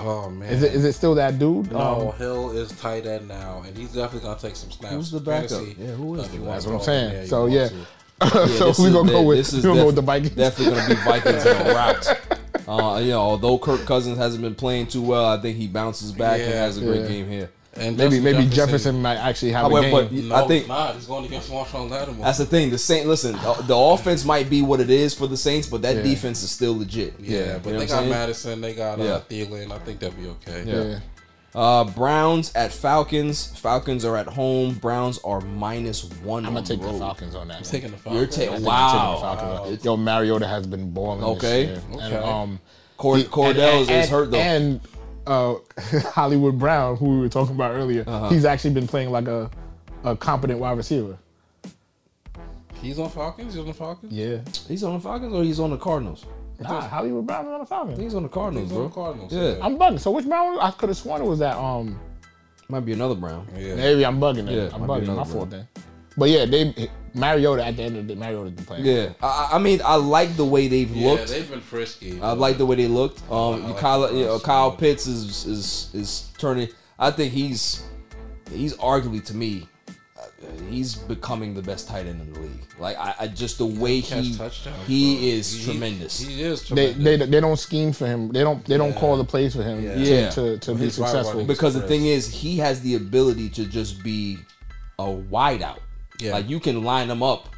Oh 0.00 0.28
man. 0.28 0.52
Is 0.52 0.62
it 0.62 0.74
is 0.74 0.84
it 0.84 0.92
still 0.94 1.14
that 1.16 1.38
dude? 1.38 1.70
No, 1.70 2.10
Um, 2.10 2.18
Hill 2.18 2.50
is 2.50 2.72
tight 2.80 3.06
end 3.06 3.28
now, 3.28 3.62
and 3.66 3.76
he's 3.76 3.92
definitely 3.92 4.26
gonna 4.28 4.40
take 4.40 4.56
some 4.56 4.70
snaps. 4.72 4.94
Who's 4.94 5.10
the 5.12 5.20
backup? 5.20 5.50
Fantasy, 5.50 5.76
Yeah, 5.78 5.86
who 5.92 6.14
is 6.16 6.24
uh, 6.24 6.28
the 6.32 6.38
that's 6.38 6.38
what 6.38 6.44
I'm 6.54 6.60
throw 6.62 6.72
him 6.72 6.78
in 6.78 6.84
saying. 6.84 7.10
there, 7.12 7.22
you 7.22 7.28
So 7.28 7.46
yeah. 7.46 7.68
to. 7.68 7.74
Yeah, 8.22 8.46
so 8.46 8.66
this 8.66 8.78
we 8.78 8.86
is 8.88 8.92
gonna 8.92 9.12
go 9.12 9.22
with 9.22 9.38
this 9.38 9.52
is 9.52 9.64
we 9.64 9.68
gonna 9.70 9.80
go 9.80 9.86
with 9.86 9.94
the 9.94 10.02
Vikings. 10.02 10.34
Definitely 10.34 10.74
gonna 10.74 10.88
be 10.88 10.94
Vikings 11.02 11.46
in 11.46 11.56
a 11.56 11.64
route. 11.74 12.06
Uh, 12.68 12.98
you 12.98 13.10
know, 13.10 13.20
although 13.20 13.58
Kirk 13.58 13.86
Cousins 13.86 14.18
hasn't 14.18 14.42
been 14.42 14.54
playing 14.54 14.88
too 14.88 15.02
well, 15.02 15.24
I 15.26 15.40
think 15.40 15.56
he 15.56 15.68
bounces 15.68 16.10
back 16.12 16.40
and 16.40 16.50
Yeah. 16.50 16.62
has 16.64 16.78
a 16.78 16.80
great 16.80 17.02
Yeah. 17.02 17.08
game 17.08 17.28
here. 17.28 17.50
And 17.74 17.96
maybe 17.96 18.16
Justin 18.16 18.24
maybe 18.24 18.46
Jefferson, 18.48 19.02
might 19.02 19.16
actually 19.18 19.52
have 19.52 19.70
However, 19.70 19.86
a 19.86 19.90
but 19.92 20.10
game. 20.10 20.28
No, 20.28 20.34
I 20.34 20.48
think 20.48 20.60
he's 20.62 20.68
not. 20.68 20.94
He's 20.96 21.06
going 21.06 21.24
against 21.26 21.48
Marshon 21.48 21.88
Lattimore. 21.88 22.24
that's 22.24 22.38
the 22.38 22.46
thing. 22.46 22.70
The 22.70 22.78
Saint, 22.78 23.06
listen, 23.06 23.32
the, 23.34 23.64
the 23.68 23.76
offense 23.76 24.24
might 24.24 24.50
be 24.50 24.62
what 24.62 24.80
it 24.80 24.90
is 24.90 25.14
for 25.14 25.28
the 25.28 25.36
Saints, 25.36 25.68
but 25.68 25.82
that 25.82 25.96
Yeah. 25.96 26.02
defense 26.02 26.42
is 26.42 26.50
still 26.50 26.76
legit. 26.76 27.14
yeah, 27.20 27.38
You 27.38 27.60
but 27.62 27.64
know 27.66 27.70
they 27.78 27.82
I'm 27.84 27.88
got 27.88 27.88
saying? 27.98 28.10
Mattison. 28.10 28.60
They 28.60 28.74
got 28.74 28.98
uh, 29.00 29.04
Yeah. 29.04 29.20
Thielen. 29.30 29.70
I 29.70 29.78
think 29.78 30.00
they'll 30.00 30.10
be 30.10 30.26
okay. 30.26 30.64
Yeah. 30.66 30.98
Uh, 31.54 31.84
Browns 31.84 32.52
at 32.54 32.72
Falcons. 32.72 33.46
Falcons 33.58 34.04
are 34.04 34.16
at 34.16 34.26
home. 34.26 34.74
Browns 34.74 35.18
are 35.24 35.40
minus 35.40 36.04
one. 36.22 36.44
I'm 36.44 36.50
gonna 36.52 36.58
on 36.60 36.64
take 36.64 36.80
the. 36.80 36.92
Falcons 36.92 37.34
on 37.34 37.48
that. 37.48 37.56
I'm 37.58 37.62
taking 37.62 37.90
the 37.90 37.96
You're 38.10 38.26
Falcons. 38.28 38.36
taking 38.36 38.52
I 38.52 38.56
think 38.56 38.68
wow. 38.68 38.90
Taking 38.92 39.14
the 39.48 39.56
Falcons. 39.56 39.84
Yo, 39.84 39.96
Mariota 39.96 40.46
has 40.46 40.66
been 40.66 40.90
balling. 40.90 41.24
Okay. 41.24 41.66
This 41.66 41.84
year. 41.90 42.00
And, 42.02 42.14
um, 42.24 42.60
Cord- 42.98 43.22
Cordell 43.26 43.80
is- 43.82 43.88
is 43.90 44.08
hurt 44.10 44.30
though. 44.30 44.38
And 44.38 44.80
uh, 45.26 45.54
Hollywood 46.12 46.58
Brown, 46.58 46.96
who 46.96 47.06
we 47.16 47.18
were 47.20 47.28
talking 47.28 47.54
about 47.54 47.72
earlier, 47.72 48.04
Uh-huh. 48.06 48.28
he's 48.28 48.44
actually 48.44 48.74
been 48.74 48.86
playing 48.86 49.10
like 49.10 49.26
a, 49.28 49.50
a 50.04 50.16
competent 50.16 50.58
wide 50.60 50.76
receiver. 50.76 51.16
He's 52.82 52.98
on 52.98 53.10
Falcons. 53.10 53.54
He's 53.54 53.60
on 53.60 53.66
the 53.66 53.74
Falcons. 53.74 54.12
Yeah. 54.12 54.38
He's 54.68 54.84
on 54.84 54.94
the 54.94 55.00
Falcons 55.00 55.32
or 55.34 55.42
he's 55.42 55.58
on 55.60 55.70
the 55.70 55.76
Cardinals? 55.78 56.24
Nah, 56.60 56.80
Hollywood 56.88 57.26
Brown 57.26 57.46
is 57.46 57.52
on 57.52 57.60
the 57.60 57.66
Falcons. 57.66 57.98
he's 57.98 58.14
on 58.14 58.22
the 58.24 58.28
Cardinals, 58.28 58.68
He's 58.68 58.72
on 58.76 58.78
bro. 58.78 58.88
the 58.88 58.94
Cardinals, 58.94 59.32
Yeah. 59.32 59.42
yeah. 59.58 59.64
I'm 59.64 59.78
bugging. 59.78 60.00
So 60.00 60.10
which 60.10 60.26
Brown? 60.26 60.58
I 60.60 60.70
could 60.72 60.88
have 60.88 60.98
sworn 60.98 61.22
it 61.22 61.24
was 61.24 61.38
that. 61.38 61.56
Um, 61.56 61.98
Might 62.68 62.80
be 62.84 62.92
another 62.92 63.14
Brown. 63.14 63.46
Yeah. 63.56 63.76
maybe 63.76 64.04
I'm 64.04 64.18
bugging. 64.20 64.46
Then. 64.46 64.48
Yeah, 64.48 64.70
I'm 64.74 64.82
bugging. 64.82 65.06
My 65.06 65.12
another 65.14 65.24
fault 65.32 65.50
Brown. 65.50 65.66
then. 65.74 65.84
But 66.16 66.30
yeah, 66.30 66.46
they 66.46 66.90
Mariota 67.14 67.64
at 67.64 67.76
the 67.76 67.82
end 67.84 67.96
of 67.96 68.06
the 68.08 68.14
day, 68.14 68.18
Mariota's 68.20 68.52
been 68.52 68.64
playing. 68.64 68.84
Yeah, 68.84 69.10
I, 69.22 69.50
I 69.52 69.58
mean, 69.58 69.80
I 69.84 69.94
like 69.94 70.36
the 70.36 70.44
way 70.44 70.66
they've 70.66 70.90
looked. 70.90 71.00
Yeah, 71.00 71.10
looked. 71.12 71.28
they've 71.30 71.48
been 71.50 71.60
frisky. 71.60 72.20
I 72.20 72.32
like 72.32 72.58
the 72.58 72.66
way 72.66 72.74
they 72.74 72.88
looked. 72.88 73.22
Um, 73.30 73.64
I 73.64 73.68
like 73.68 73.76
Kyle, 73.78 74.12
you 74.12 74.24
know, 74.24 74.38
Kyle. 74.40 74.72
Pitts 74.72 75.06
is 75.06 75.46
is 75.46 75.90
is 75.94 76.32
turning. 76.38 76.68
I 76.98 77.12
think 77.12 77.32
he's 77.32 77.84
he's 78.50 78.74
arguably 78.78 79.24
to 79.26 79.34
me, 79.36 79.68
he's 80.70 80.94
becoming 80.94 81.54
the 81.54 81.62
best 81.62 81.88
tight 81.88 82.06
end 82.06 82.20
in 82.20 82.32
the 82.32 82.40
league. 82.40 82.60
Like 82.78 82.96
I, 82.98 83.14
I 83.20 83.26
just 83.28 83.58
the 83.58 83.66
way 83.66 84.00
catch 84.02 84.24
he 84.24 84.36
touchdowns, 84.36 84.86
he 84.86 85.16
bro. 85.16 85.24
is 85.26 85.54
He- 85.54 85.64
tremendous. 85.64 86.20
He 86.20 86.42
is 86.42 86.62
They, 86.68 86.92
tremendous. 86.92 87.04
they 87.04 87.26
they 87.26 87.40
don't 87.40 87.58
scheme 87.58 87.92
for 87.92 88.06
him. 88.06 88.28
They 88.32 88.40
don't 88.40 88.64
they 88.64 88.76
don't 88.76 88.92
Yeah. 88.92 89.00
call 89.00 89.16
the 89.16 89.24
plays 89.24 89.54
for 89.54 89.62
him 89.62 89.82
Yeah. 89.82 89.94
to, 89.94 90.00
Yeah. 90.04 90.30
to, 90.30 90.58
to 90.58 90.74
be 90.74 90.90
successful. 90.90 91.32
running 91.32 91.46
because 91.46 91.74
the 91.74 91.86
thing 91.86 92.06
is, 92.06 92.28
he 92.28 92.56
has 92.58 92.80
the 92.80 92.94
ability 92.96 93.48
to 93.50 93.64
just 93.66 94.02
be 94.02 94.38
a 94.98 95.04
wideout. 95.04 95.78
Yeah. 96.20 96.32
Like 96.32 96.48
you 96.48 96.60
can 96.60 96.82
line 96.82 97.08
him 97.10 97.22
up, 97.22 97.48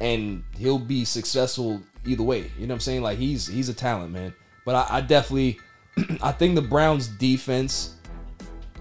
and 0.00 0.42
he'll 0.56 0.78
be 0.78 1.04
successful 1.04 1.80
either 2.06 2.22
way. 2.22 2.50
You 2.58 2.66
know 2.66 2.72
what 2.72 2.76
I'm 2.76 2.80
saying? 2.80 3.02
Like 3.02 3.18
he's 3.18 3.46
he's 3.46 3.68
a 3.68 3.74
talent, 3.74 4.12
man. 4.12 4.34
But 4.64 4.74
I, 4.74 4.98
I 4.98 5.00
definitely, 5.00 5.58
I 6.22 6.32
think 6.32 6.54
the 6.54 6.62
Browns' 6.62 7.08
defense 7.08 7.94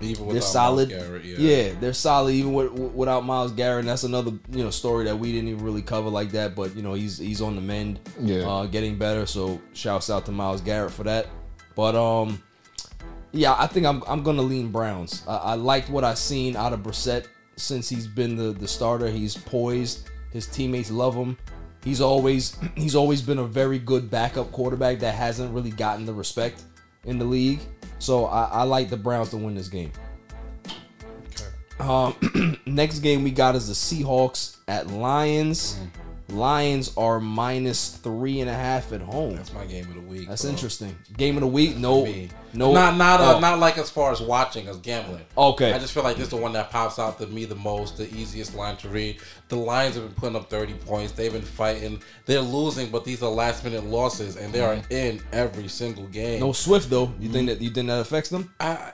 Even 0.02 0.30
they're 0.30 0.41
solid. 0.41 0.90
Myles 0.90 1.03
Garrett, 1.03 1.26
yeah. 1.26 1.38
yeah. 1.38 1.74
they're 1.80 1.94
solid 1.94 2.34
even 2.34 2.53
with, 2.53 2.72
without 2.72 3.26
Myles 3.26 3.52
Garrett. 3.52 3.82
And 3.82 3.90
that's 3.90 4.03
another 4.03 4.32
you 4.52 4.64
know 4.64 4.69
story 4.69 5.06
that 5.06 5.18
we 5.18 5.32
didn't 5.32 5.49
even 5.49 5.64
really 5.64 5.82
cover 5.82 6.10
like 6.10 6.32
that. 6.32 6.56
But 6.56 6.76
you 6.76 6.82
know 6.82 6.94
he's 6.94 7.18
he's 7.18 7.41
on 7.41 7.56
the 7.56 7.61
mend, 7.61 7.99
Yeah. 8.19 8.48
uh, 8.48 8.65
getting 8.65 8.98
better. 8.98 9.26
So 9.26 9.60
shouts 9.74 10.10
out 10.10 10.26
to 10.26 10.32
Myles 10.32 10.61
Garrett 10.61 10.91
for 10.91 11.03
that. 11.03 11.28
But 11.76 11.95
um, 11.95 12.41
yeah, 13.32 13.56
I 13.57 13.68
think 13.68 13.86
I'm 13.86 14.03
I'm 14.07 14.24
gonna 14.24 14.41
lean 14.41 14.72
Browns. 14.72 15.24
I, 15.28 15.36
I 15.38 15.53
liked 15.56 15.90
what 15.90 16.03
I 16.03 16.14
seen 16.14 16.56
out 16.56 16.74
of 16.74 16.82
Brissett 16.82 17.28
since 17.56 17.90
he's 17.90 18.07
been 18.07 18.36
the 18.36 18.52
the 18.52 18.68
starter. 18.68 19.10
He's 19.10 19.36
poised. 19.36 20.10
His 20.32 20.48
teammates 20.48 20.91
love 20.91 21.15
him. 21.15 21.38
He's 21.84 22.02
always 22.02 22.57
he's 22.76 22.95
always 22.95 23.22
been 23.22 23.40
a 23.40 23.45
very 23.45 23.80
good 23.80 24.10
backup 24.10 24.52
quarterback 24.52 24.99
that 24.99 25.14
hasn't 25.15 25.53
really 25.53 25.72
gotten 25.72 26.06
the 26.06 26.14
respect 26.14 26.64
in 27.06 27.18
the 27.18 27.26
league. 27.26 27.60
So 27.99 28.26
I, 28.26 28.44
I 28.45 28.64
like 28.64 28.90
the 28.90 28.98
Browns 28.98 29.30
to 29.30 29.38
win 29.38 29.56
this 29.56 29.68
game. 29.68 29.91
Um, 31.80 32.60
next 32.65 32.99
game 32.99 33.24
we 33.24 33.32
got 33.32 33.56
is 33.56 33.68
the 33.68 33.74
Seahawks 33.74 34.57
at 34.68 34.88
Lions. 34.88 35.80
Lions 36.29 36.95
are 36.97 37.19
minus 37.21 37.89
three 37.89 38.41
and 38.41 38.49
a 38.49 38.53
half 38.53 38.91
at 38.91 39.01
home. 39.01 39.35
That's 39.35 39.53
my 39.53 39.65
game 39.65 39.87
of 39.87 39.95
the 39.95 40.01
week. 40.01 40.27
That's 40.27 40.41
bro. 40.41 40.51
interesting. 40.51 40.97
Game 41.15 41.37
of 41.37 41.41
the 41.41 41.47
week? 41.47 41.77
No, 41.77 42.05
no, 42.53 42.73
not 42.73 42.97
not 42.97 43.21
uh, 43.21 43.35
oh. 43.35 43.39
not 43.39 43.59
like 43.59 43.77
as 43.77 43.89
far 43.89 44.11
as 44.11 44.19
watching 44.19 44.67
as 44.67 44.77
gambling. 44.77 45.23
Okay. 45.37 45.71
I 45.71 45.79
just 45.79 45.93
feel 45.93 46.03
like 46.03 46.17
this 46.17 46.25
is 46.25 46.29
the 46.31 46.37
one 46.37 46.51
that 46.53 46.69
pops 46.69 46.99
out 46.99 47.17
to 47.19 47.27
me 47.27 47.45
the 47.45 47.55
most, 47.55 47.97
the 47.97 48.13
easiest 48.13 48.55
line 48.55 48.75
to 48.77 48.89
read. 48.89 49.21
The 49.47 49.55
Lions 49.55 49.95
have 49.95 50.03
been 50.03 50.15
putting 50.15 50.35
up 50.35 50.49
thirty 50.49 50.73
points. 50.73 51.13
They've 51.13 51.31
been 51.31 51.41
fighting. 51.41 52.01
They're 52.25 52.41
losing, 52.41 52.89
but 52.89 53.05
these 53.05 53.23
are 53.23 53.29
last 53.29 53.63
minute 53.63 53.85
losses, 53.85 54.35
and 54.35 54.51
they 54.51 54.61
are 54.61 54.81
in 54.89 55.21
every 55.31 55.69
single 55.69 56.07
game. 56.07 56.41
no 56.41 56.51
Swift 56.51 56.89
though. 56.89 57.13
You 57.19 57.29
think 57.29 57.47
that 57.47 57.61
you 57.61 57.69
think 57.69 57.87
that 57.87 58.01
affects 58.01 58.29
them? 58.29 58.53
I 58.59 58.91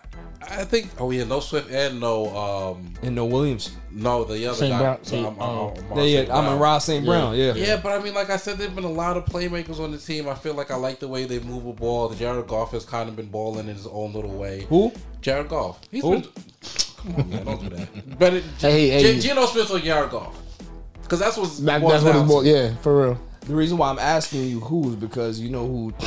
I 0.50 0.64
think. 0.66 0.90
Oh 1.00 1.12
yeah, 1.12 1.24
no 1.24 1.40
Swift 1.40 1.70
and 1.72 2.00
no 2.00 2.36
um 2.36 2.94
And 3.02 3.16
no 3.16 3.26
Williams. 3.26 3.72
no 3.92 4.24
the 4.24 4.46
other 4.48 4.58
St. 4.58 4.72
guy. 4.72 4.80
Brown- 4.80 5.04
St. 5.04 5.26
um, 5.28 5.36
oh. 5.40 5.74
um, 5.92 5.98
Yeah, 5.98 6.04
yeah. 6.04 6.20
I'm 6.22 6.26
in 6.26 6.30
Brown. 6.52 6.60
Ross 6.60 6.86
St. 6.86 7.06
Brown. 7.06 7.36
Yeah. 7.36 7.54
Yeah, 7.54 7.78
but 7.82 7.92
I 8.00 8.04
mean, 8.04 8.14
like 8.14 8.30
I 8.30 8.38
said, 8.38 8.58
there've 8.58 8.74
been 8.76 8.84
a 8.84 8.90
lot 8.92 9.18
of 9.18 9.26
playmakers 9.26 9.80
on 9.80 9.92
the 9.92 9.98
team. 9.98 10.28
I 10.30 10.36
feel 10.36 10.54
like 10.54 10.72
I 10.72 10.76
like 10.76 11.00
the 11.00 11.08
way 11.08 11.26
they 11.26 11.40
move 11.40 11.64
the 11.66 11.72
ball. 11.74 12.10
The 12.10 12.16
Jared 12.16 12.48
Goff 12.48 12.72
has 12.72 12.86
kind 12.86 13.10
of 13.10 13.16
been 13.16 13.28
balling 13.28 13.68
in 13.68 13.76
his 13.76 13.88
own 13.88 14.14
little 14.14 14.32
way. 14.36 14.66
Who? 14.70 14.92
Jared 15.22 15.50
Goff. 15.50 15.80
He's 15.92 16.04
Who? 16.04 16.20
been. 16.22 16.30
Come 16.98 17.16
on, 17.16 17.30
man, 17.30 17.46
don't 17.46 17.62
do 17.62 17.70
that. 17.76 18.18
But 18.20 18.34
it, 18.36 18.44
Hey, 18.60 18.90
hey. 18.90 19.14
G- 19.20 19.28
Geno 19.28 19.46
Smith 19.46 19.70
or 19.72 19.80
Jared 19.80 20.10
Goff? 20.12 20.36
Because 21.02 21.20
that's 21.20 21.36
what's 21.38 21.60
That, 21.60 21.82
boils 21.82 21.92
that's 21.92 22.04
what 22.06 22.14
down 22.14 22.22
it's 22.24 22.30
to. 22.32 22.34
ball. 22.36 22.46
Yeah, 22.46 22.76
for 22.78 23.02
real. 23.02 23.20
The 23.42 23.54
reason 23.56 23.78
why 23.78 23.90
I'm 23.90 24.00
asking 24.00 24.46
you 24.48 24.62
who 24.62 24.90
is 24.90 24.96
because 24.96 25.40
you 25.40 25.50
know 25.50 25.68
who. 25.68 25.94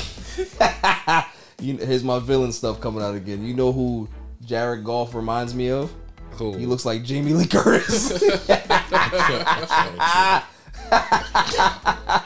you, 1.60 1.76
here's 1.76 2.02
my 2.04 2.18
villain 2.18 2.50
stuff 2.52 2.80
coming 2.80 3.02
out 3.02 3.14
again. 3.14 3.44
You 3.44 3.54
know 3.54 3.72
who 3.72 4.08
Jared 4.46 4.84
Goff 4.84 5.14
reminds 5.14 5.54
me 5.54 5.70
of? 5.70 5.92
Who? 6.32 6.56
He 6.56 6.66
looks 6.66 6.84
like 6.84 7.02
Jamie 7.02 7.32
Lee 7.32 7.46
Curtis. 7.46 8.12
I 8.48 10.42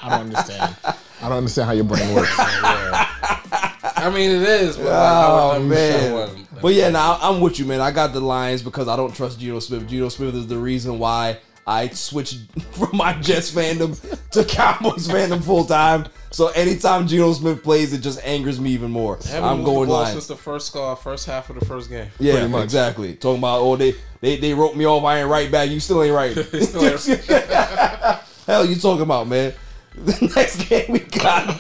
don't 0.02 0.20
understand. 0.20 0.76
I 0.84 1.28
don't 1.28 1.38
understand 1.38 1.66
how 1.66 1.72
your 1.72 1.84
brain 1.84 2.14
works. 2.14 2.30
I 2.38 4.10
mean, 4.14 4.30
it 4.30 4.42
is. 4.42 4.76
But 4.76 4.86
like, 4.86 4.94
I 4.94 5.26
Oh 5.28 5.58
would 5.60 5.68
never 5.68 5.98
man! 5.98 6.12
one. 6.14 6.46
But 6.60 6.74
yeah, 6.74 6.90
now 6.90 7.18
I'm 7.22 7.40
with 7.40 7.58
you, 7.58 7.64
man. 7.64 7.80
I 7.80 7.90
got 7.90 8.12
the 8.12 8.20
Lions 8.20 8.62
because 8.62 8.86
I 8.88 8.96
don't 8.96 9.14
trust 9.14 9.40
Geno 9.40 9.60
Smith. 9.60 9.88
Geno 9.88 10.08
Smith 10.10 10.34
is 10.34 10.46
the 10.46 10.58
reason 10.58 10.98
why 10.98 11.38
I 11.70 11.88
switched 11.90 12.38
from 12.72 12.96
my 12.96 13.12
Jets 13.20 13.52
fandom 13.52 13.96
to 14.32 14.44
Cowboys 14.44 15.06
fandom 15.06 15.42
full 15.42 15.64
time. 15.64 16.06
So 16.32 16.48
anytime 16.48 17.06
Geno 17.06 17.32
Smith 17.32 17.62
plays, 17.62 17.92
it 17.92 17.98
just 18.00 18.24
angers 18.24 18.60
me 18.60 18.70
even 18.70 18.90
more. 18.90 19.16
Haven't 19.24 19.44
I'm 19.44 19.58
the 19.58 19.64
going 19.64 19.88
Lions. 19.88 20.12
since 20.12 20.26
the 20.26 20.36
first 20.36 20.66
score, 20.66 20.94
first 20.96 21.26
half 21.26 21.48
of 21.50 21.58
the 21.58 21.64
first 21.64 21.88
game. 21.88 22.08
Yeah, 22.18 22.44
exactly. 22.62 23.14
Talking 23.14 23.38
about 23.38 23.60
oh 23.60 23.76
they 23.76 23.94
they 24.20 24.36
they 24.36 24.52
wrote 24.52 24.76
me 24.76 24.84
off. 24.84 25.04
I 25.04 25.20
ain't 25.20 25.28
right 25.28 25.50
back. 25.50 25.70
You 25.70 25.78
still 25.80 26.02
ain't 26.02 26.14
right. 26.14 26.32
Still 26.62 26.84
ain't- 26.84 27.24
Hell, 28.46 28.64
you 28.64 28.74
talking 28.76 29.02
about 29.02 29.28
man? 29.28 29.52
The 29.94 30.32
next 30.36 30.68
game 30.68 30.86
we 30.92 30.98
got 31.00 31.56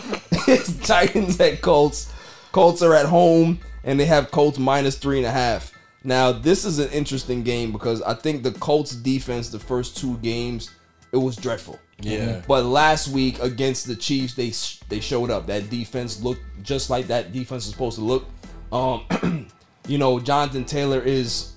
is 0.48 0.76
Titans 0.80 1.38
at 1.40 1.60
Colts. 1.62 2.12
Colts 2.52 2.82
are 2.82 2.94
at 2.94 3.06
home 3.06 3.60
and 3.84 3.98
they 3.98 4.06
have 4.06 4.30
Colts 4.32 4.58
minus 4.58 4.96
three 4.96 5.18
and 5.18 5.26
a 5.26 5.30
half. 5.30 5.72
Now 6.02 6.32
this 6.32 6.64
is 6.64 6.78
an 6.78 6.90
interesting 6.90 7.42
game 7.42 7.72
because 7.72 8.00
I 8.02 8.14
think 8.14 8.42
the 8.42 8.52
Colts 8.52 8.92
defense 8.94 9.50
the 9.50 9.58
first 9.58 9.96
two 9.96 10.16
games 10.18 10.70
it 11.12 11.16
was 11.16 11.36
dreadful. 11.36 11.78
Yeah. 12.00 12.40
But 12.46 12.64
last 12.64 13.08
week 13.08 13.38
against 13.40 13.86
the 13.86 13.96
Chiefs, 13.96 14.34
they 14.34 14.52
they 14.88 15.00
showed 15.00 15.30
up. 15.30 15.46
That 15.46 15.70
defense 15.70 16.22
looked 16.22 16.42
just 16.62 16.88
like 16.90 17.08
that 17.08 17.32
defense 17.32 17.66
is 17.66 17.72
supposed 17.72 17.96
to 17.98 18.04
look. 18.04 18.26
Um, 18.72 19.48
you 19.88 19.98
know, 19.98 20.20
Jonathan 20.20 20.64
Taylor 20.64 21.00
is 21.00 21.52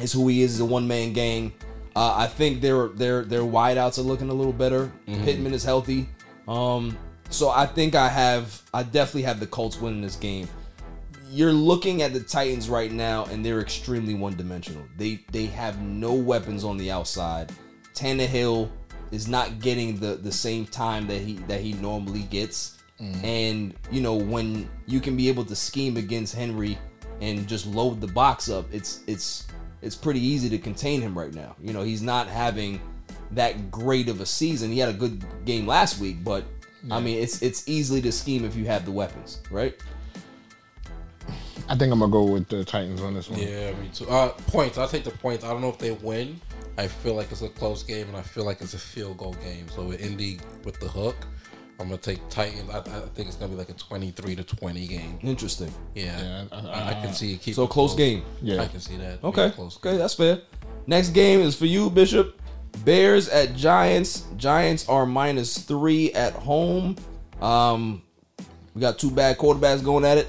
is 0.00 0.12
who 0.12 0.28
he 0.28 0.42
is. 0.42 0.54
Is 0.54 0.60
a 0.60 0.64
one 0.64 0.86
man 0.88 1.12
gang. 1.12 1.52
Uh, 1.96 2.14
I 2.16 2.26
think 2.26 2.60
their 2.60 2.88
their 2.88 3.24
their 3.24 3.40
wideouts 3.42 3.98
are 3.98 4.02
looking 4.02 4.28
a 4.28 4.34
little 4.34 4.52
better. 4.52 4.92
Mhm. 5.06 5.24
Pittman 5.24 5.54
is 5.54 5.64
healthy. 5.64 6.08
Um, 6.46 6.96
so 7.30 7.48
I 7.48 7.66
think 7.66 7.94
I 7.94 8.08
have 8.08 8.62
I 8.74 8.82
definitely 8.82 9.22
have 9.22 9.40
the 9.40 9.46
Colts 9.46 9.80
winning 9.80 10.02
this 10.02 10.16
game. 10.16 10.48
You're 11.30 11.52
looking 11.52 12.02
at 12.02 12.12
the 12.12 12.20
Titans 12.20 12.68
right 12.68 12.90
now, 12.90 13.26
and 13.26 13.44
they're 13.44 13.60
extremely 13.60 14.14
one 14.14 14.36
dimensional. 14.36 14.84
They 14.96 15.24
they 15.30 15.46
have 15.46 15.80
no 15.82 16.14
weapons 16.14 16.64
on 16.64 16.76
the 16.76 16.90
outside. 16.90 17.52
Tannehill 17.94 18.70
is 19.10 19.28
not 19.28 19.60
getting 19.60 19.98
the 19.98 20.16
the 20.16 20.32
same 20.32 20.66
time 20.66 21.06
that 21.08 21.20
he 21.20 21.34
that 21.48 21.60
he 21.60 21.74
normally 21.74 22.22
gets. 22.22 22.78
Mm. 23.00 23.24
And 23.24 23.74
you 23.90 24.00
know 24.00 24.14
when 24.14 24.68
you 24.86 25.00
can 25.00 25.16
be 25.16 25.28
able 25.28 25.44
to 25.44 25.56
scheme 25.56 25.96
against 25.96 26.34
Henry 26.34 26.78
and 27.20 27.46
just 27.46 27.66
load 27.66 28.00
the 28.00 28.08
box 28.08 28.48
up, 28.48 28.66
it's 28.72 29.02
it's 29.06 29.46
it's 29.82 29.94
pretty 29.94 30.20
easy 30.20 30.48
to 30.48 30.58
contain 30.58 31.00
him 31.00 31.16
right 31.16 31.32
now. 31.32 31.54
You 31.60 31.72
know 31.72 31.82
he's 31.82 32.02
not 32.02 32.26
having 32.26 32.80
that 33.32 33.70
great 33.70 34.08
of 34.08 34.20
a 34.20 34.26
season. 34.26 34.72
He 34.72 34.78
had 34.78 34.88
a 34.88 34.94
good 34.94 35.24
game 35.44 35.66
last 35.66 36.00
week, 36.00 36.24
but 36.24 36.44
I 36.90 37.00
mean 37.00 37.18
it's 37.22 37.42
it's 37.42 37.68
easily 37.68 38.00
to 38.02 38.12
scheme 38.12 38.44
if 38.44 38.56
you 38.56 38.66
have 38.66 38.84
the 38.84 38.92
weapons, 38.92 39.42
right? 39.50 39.80
I 41.68 41.76
think 41.76 41.92
I'm 41.92 41.98
gonna 41.98 42.10
go 42.10 42.24
with 42.24 42.48
the 42.48 42.64
Titans 42.64 43.02
on 43.02 43.14
this 43.14 43.28
one. 43.28 43.40
Yeah, 43.40 43.72
me 43.72 43.88
too. 43.92 44.08
Uh, 44.08 44.28
points. 44.28 44.78
I'll 44.78 44.88
take 44.88 45.04
the 45.04 45.10
points. 45.10 45.44
I 45.44 45.48
don't 45.48 45.60
know 45.60 45.68
if 45.68 45.78
they 45.78 45.92
win. 45.92 46.40
I 46.78 46.86
feel 46.86 47.14
like 47.14 47.30
it's 47.30 47.42
a 47.42 47.48
close 47.48 47.82
game, 47.82 48.08
and 48.08 48.16
I 48.16 48.22
feel 48.22 48.44
like 48.44 48.60
it's 48.60 48.74
a 48.74 48.78
field 48.78 49.18
goal 49.18 49.34
game. 49.44 49.68
So 49.68 49.82
with 49.82 50.00
Indy 50.00 50.38
with 50.64 50.80
the 50.80 50.88
hook, 50.88 51.16
I'm 51.78 51.88
gonna 51.88 51.98
take 51.98 52.26
Titans. 52.30 52.70
I, 52.70 52.78
I 52.78 53.00
think 53.14 53.28
it's 53.28 53.36
gonna 53.36 53.52
be 53.52 53.58
like 53.58 53.68
a 53.68 53.74
23 53.74 54.36
to 54.36 54.44
20 54.44 54.86
game. 54.86 55.18
Interesting. 55.22 55.72
Yeah, 55.94 56.44
I, 56.50 56.90
I 56.90 56.94
can 56.94 57.12
see 57.12 57.34
it 57.34 57.40
keep 57.42 57.54
so 57.54 57.64
it 57.64 57.70
close 57.70 57.94
game. 57.94 58.22
Yeah, 58.40 58.62
I 58.62 58.66
can 58.66 58.80
see 58.80 58.96
that. 58.96 59.22
Okay. 59.22 59.42
being 59.42 59.52
close. 59.52 59.76
Okay, 59.76 59.96
that's 59.96 60.14
fair. 60.14 60.40
Next 60.86 61.10
game 61.10 61.40
is 61.40 61.54
for 61.54 61.66
you, 61.66 61.90
Bishop. 61.90 62.40
Bears 62.84 63.28
at 63.28 63.54
Giants. 63.56 64.24
Giants 64.36 64.88
are 64.88 65.04
minus 65.04 65.58
three 65.58 66.12
at 66.12 66.32
home. 66.32 66.96
Um, 67.40 68.02
we 68.78 68.80
got 68.82 68.96
two 68.96 69.10
bad 69.10 69.38
quarterbacks 69.38 69.82
going 69.84 70.04
at 70.04 70.18
it. 70.18 70.28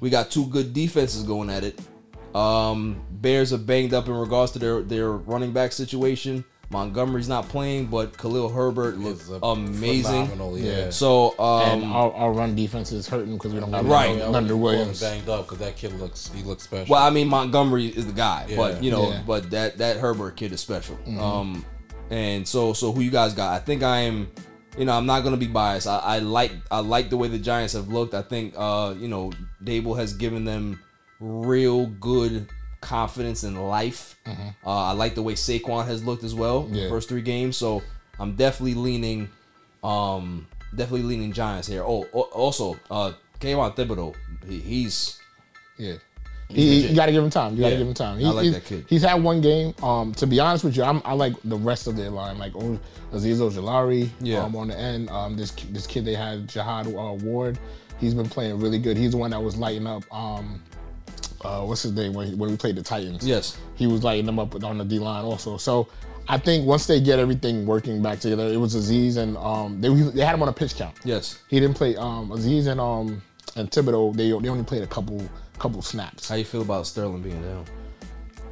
We 0.00 0.10
got 0.10 0.28
two 0.28 0.46
good 0.46 0.72
defenses 0.74 1.22
going 1.22 1.48
at 1.48 1.62
it. 1.62 1.78
Um, 2.34 3.00
Bears 3.08 3.52
are 3.52 3.58
banged 3.58 3.94
up 3.94 4.08
in 4.08 4.14
regards 4.14 4.50
to 4.52 4.58
their 4.58 4.82
their 4.82 5.12
running 5.12 5.52
back 5.52 5.70
situation. 5.70 6.44
Montgomery's 6.70 7.28
not 7.28 7.48
playing, 7.48 7.86
but 7.86 8.18
Khalil 8.18 8.48
Herbert 8.48 8.98
looks 8.98 9.30
amazing. 9.44 10.28
yeah. 10.56 10.90
So 10.90 11.38
um, 11.38 11.82
and 11.82 11.84
our, 11.84 12.12
our 12.14 12.32
run 12.32 12.56
defense 12.56 12.90
is 12.90 13.06
hurting 13.06 13.34
because 13.34 13.54
we 13.54 13.60
don't 13.60 13.72
have 13.72 13.86
Right. 13.86 14.10
Leonard- 14.16 14.32
Leonard 14.32 14.56
Williams. 14.56 15.00
banged 15.00 15.28
up 15.28 15.44
because 15.44 15.58
that 15.58 15.76
kid 15.76 15.92
looks 16.00 16.32
he 16.34 16.42
looks 16.42 16.64
special. 16.64 16.92
Well, 16.92 17.02
I 17.04 17.10
mean 17.10 17.28
Montgomery 17.28 17.86
is 17.86 18.06
the 18.06 18.12
guy, 18.12 18.46
Yeah. 18.48 18.56
but 18.56 18.82
you 18.82 18.90
know, 18.90 19.10
Yeah. 19.10 19.22
but 19.24 19.50
that 19.52 19.78
that 19.78 19.98
Herbert 19.98 20.34
kid 20.36 20.52
is 20.52 20.60
special. 20.60 20.96
Mhm. 21.06 21.20
Um, 21.20 21.64
and 22.10 22.48
so 22.48 22.72
so 22.72 22.90
who 22.90 23.00
you 23.02 23.12
guys 23.12 23.32
got? 23.34 23.52
I 23.52 23.60
think 23.60 23.84
I 23.84 24.00
am. 24.00 24.28
You 24.76 24.84
know, 24.84 24.92
I'm 24.92 25.06
not 25.06 25.22
gonna 25.22 25.36
be 25.36 25.46
biased. 25.46 25.86
I, 25.86 25.98
I 25.98 26.18
like 26.18 26.52
I 26.70 26.80
like 26.80 27.08
the 27.10 27.16
way 27.16 27.28
the 27.28 27.38
Giants 27.38 27.74
have 27.74 27.88
looked. 27.88 28.12
I 28.14 28.22
think 28.22 28.54
uh, 28.56 28.94
you 28.98 29.08
know, 29.08 29.30
Daboll 29.62 29.96
has 29.96 30.12
given 30.12 30.44
them 30.44 30.80
real 31.20 31.86
good 31.86 32.48
confidence 32.80 33.44
in 33.44 33.54
life. 33.56 34.16
Mhm. 34.26 34.54
Uh, 34.66 34.70
I 34.70 34.92
like 34.92 35.14
the 35.14 35.22
way 35.22 35.34
Saquon 35.34 35.86
has 35.86 36.04
looked 36.04 36.24
as 36.24 36.34
well. 36.34 36.64
The 36.64 36.80
Yeah. 36.80 36.88
first 36.88 37.08
three 37.08 37.22
games, 37.22 37.56
so 37.56 37.82
I'm 38.18 38.34
definitely 38.36 38.74
leaning, 38.74 39.30
um, 39.82 40.46
definitely 40.74 41.02
leaning 41.06 41.32
Giants 41.32 41.66
here. 41.68 41.82
Oh, 41.82 42.02
also, 42.12 42.78
uh, 42.90 43.12
Kayvon 43.40 43.74
Thibodeaux, 43.76 44.14
he, 44.46 44.58
he's 44.60 45.18
Yeah. 45.78 45.94
He's 46.48 46.84
He, 46.84 46.88
you 46.90 46.94
got 46.96 47.06
to 47.06 47.12
give 47.12 47.24
him 47.24 47.30
time. 47.30 47.54
You 47.54 47.60
got 47.62 47.68
to 47.68 47.72
Yeah. 47.72 47.78
give 47.78 47.88
him 47.88 47.94
time. 47.94 48.18
I 48.24 48.28
like 48.30 48.42
he's- 48.44 48.54
that 48.54 48.64
kid. 48.64 48.84
He's 48.88 49.02
had 49.02 49.14
one 49.22 49.40
game. 49.40 49.74
Um, 49.82 50.12
to 50.14 50.26
be 50.26 50.38
honest 50.40 50.64
with 50.64 50.76
you, 50.76 50.82
I'm, 50.84 51.00
I 51.04 51.14
like 51.14 51.34
the 51.44 51.56
rest 51.56 51.86
of 51.86 51.96
their 51.96 52.10
line, 52.10 52.38
like 52.38 52.52
oh, 52.54 52.78
Azeez 53.12 53.38
Ojulari. 53.38 54.08
Yeah. 54.20 54.42
Um, 54.44 54.54
on 54.56 54.68
the 54.68 54.78
end, 54.78 55.08
um, 55.10 55.36
this 55.36 55.50
this 55.70 55.86
kid 55.86 56.04
they 56.04 56.14
had 56.14 56.48
Jihad 56.48 56.86
uh, 56.86 57.14
Ward. 57.22 57.58
He's 57.98 58.14
been 58.14 58.28
playing 58.28 58.58
really 58.60 58.78
good. 58.78 58.96
He's 58.96 59.12
the 59.12 59.16
one 59.16 59.30
that 59.30 59.42
was 59.42 59.56
lighting 59.56 59.86
up. 59.86 60.02
Um, 60.14 60.62
uh, 61.42 61.62
what's 61.62 61.82
his 61.82 61.92
name 61.92 62.12
when, 62.12 62.26
he- 62.28 62.34
when 62.34 62.50
we 62.50 62.56
played 62.56 62.76
the 62.76 62.82
Titans? 62.82 63.26
Yes. 63.26 63.56
he 63.74 63.86
was 63.86 64.02
lighting 64.04 64.26
them 64.26 64.38
up 64.38 64.62
on 64.64 64.78
the 64.78 64.84
D 64.84 64.98
line 64.98 65.24
also. 65.24 65.56
So. 65.56 65.88
I 66.26 66.38
think 66.38 66.66
once 66.66 66.86
they 66.86 67.02
get 67.02 67.18
everything 67.18 67.66
working 67.66 68.00
back 68.00 68.18
together, 68.18 68.46
it 68.46 68.56
was 68.56 68.74
Azeez 68.74 69.18
and 69.18 69.36
um, 69.36 69.78
they, 69.82 69.90
they 69.90 70.24
had 70.24 70.34
him 70.34 70.40
on 70.42 70.48
a 70.48 70.54
pitch 70.54 70.74
count. 70.74 70.96
Yes. 71.04 71.38
He 71.48 71.60
didn't 71.60 71.76
play 71.76 71.96
um, 71.96 72.30
Azeez 72.30 72.66
and 72.66 72.80
um, 72.80 73.20
and 73.56 73.70
Thibodeaux. 73.70 74.16
They 74.16 74.30
they 74.30 74.48
only 74.48 74.64
played 74.64 74.82
a 74.82 74.86
couple 74.86 75.20
couple 75.58 75.82
snaps. 75.82 76.28
How 76.28 76.34
you 76.34 76.44
feel 76.44 76.62
about 76.62 76.86
Sterling 76.86 77.22
being 77.22 77.42
down? 77.42 77.64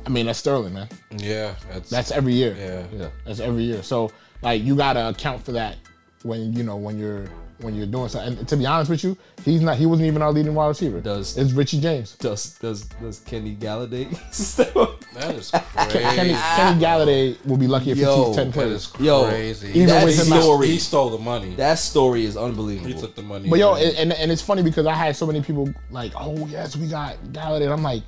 I 0.04 0.08
mean, 0.08 0.26
that's 0.26 0.38
Sterling, 0.38 0.74
man. 0.74 0.88
Yeah, 1.16 1.54
that's 1.70 1.90
That's 1.90 2.10
every 2.10 2.34
year. 2.34 2.56
Yeah, 2.58 2.86
yeah. 2.98 3.08
That's 3.24 3.40
every 3.40 3.62
year. 3.62 3.82
So 3.82 4.10
like 4.42 4.62
you 4.62 4.74
gotta 4.74 5.08
account 5.08 5.44
for 5.44 5.52
that 5.52 5.76
when 6.22 6.52
you 6.52 6.62
know 6.62 6.76
when 6.76 6.98
you're 6.98 7.26
when 7.62 7.74
you're 7.74 7.86
doing 7.86 8.08
something. 8.08 8.38
And 8.38 8.48
to 8.48 8.56
be 8.56 8.66
honest 8.66 8.90
with 8.90 9.04
you, 9.04 9.16
he's 9.44 9.60
not. 9.60 9.76
He 9.76 9.86
wasn't 9.86 10.08
even 10.08 10.22
our 10.22 10.32
leading 10.32 10.54
wide 10.54 10.68
receiver. 10.68 11.00
Does 11.00 11.36
it's 11.36 11.52
Richie 11.52 11.80
James? 11.80 12.16
Does 12.16 12.58
does 12.58 12.84
does 12.84 13.20
Kenny 13.20 13.56
Golladay 13.56 14.14
step 14.32 14.76
up? 14.76 15.00
That 15.14 15.34
is 15.34 15.50
Kenny, 15.76 15.90
crazy. 15.90 16.34
Kenny 16.34 16.80
Golladay 16.80 17.46
will 17.46 17.56
be 17.56 17.66
lucky 17.66 17.90
if 17.92 17.96
he 17.96 18.02
Yo, 18.02 18.24
keeps 18.24 18.36
ten 18.36 18.50
that 18.50 18.54
plays. 18.54 18.92
Yo, 19.00 19.28
crazy. 19.28 19.68
Even 19.68 19.86
that 19.86 20.04
with 20.04 20.18
him 20.18 20.40
story, 20.40 20.66
he 20.68 20.78
stole 20.78 21.10
the 21.10 21.18
money. 21.18 21.54
That 21.54 21.78
story 21.78 22.24
is 22.24 22.36
unbelievable. 22.36 22.88
He 22.88 23.00
took 23.00 23.14
the 23.14 23.22
money. 23.22 23.48
But 23.48 23.58
yo, 23.58 23.74
and, 23.74 23.96
and 23.96 24.12
and 24.12 24.32
it's 24.32 24.42
funny 24.42 24.62
because 24.62 24.86
I 24.86 24.94
had 24.94 25.16
so 25.16 25.26
many 25.26 25.42
people 25.42 25.72
like, 25.90 26.12
oh 26.16 26.46
yes, 26.46 26.76
we 26.76 26.88
got 26.88 27.16
Golladay. 27.32 27.64
And 27.64 27.72
I'm 27.72 27.82
like, 27.82 28.02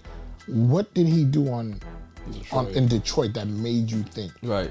what 0.46 0.92
did 0.94 1.06
he 1.06 1.24
do 1.24 1.48
on, 1.48 1.80
on 2.52 2.68
in 2.68 2.88
Detroit 2.88 3.34
that 3.34 3.46
made 3.46 3.90
you 3.90 4.02
think 4.02 4.32
right 4.42 4.70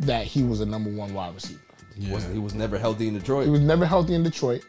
that 0.00 0.26
he 0.26 0.42
was 0.42 0.60
a 0.60 0.66
number 0.66 0.90
one 0.90 1.12
wide 1.14 1.34
receiver? 1.34 1.60
He, 1.98 2.12
was, 2.12 2.24
he 2.26 2.38
was 2.38 2.54
never 2.54 2.78
healthy 2.78 3.08
in 3.08 3.14
Detroit. 3.14 3.44
He 3.46 3.50
was 3.50 3.60
never 3.60 3.84
healthy 3.86 4.14
in 4.14 4.22
Detroit. 4.22 4.64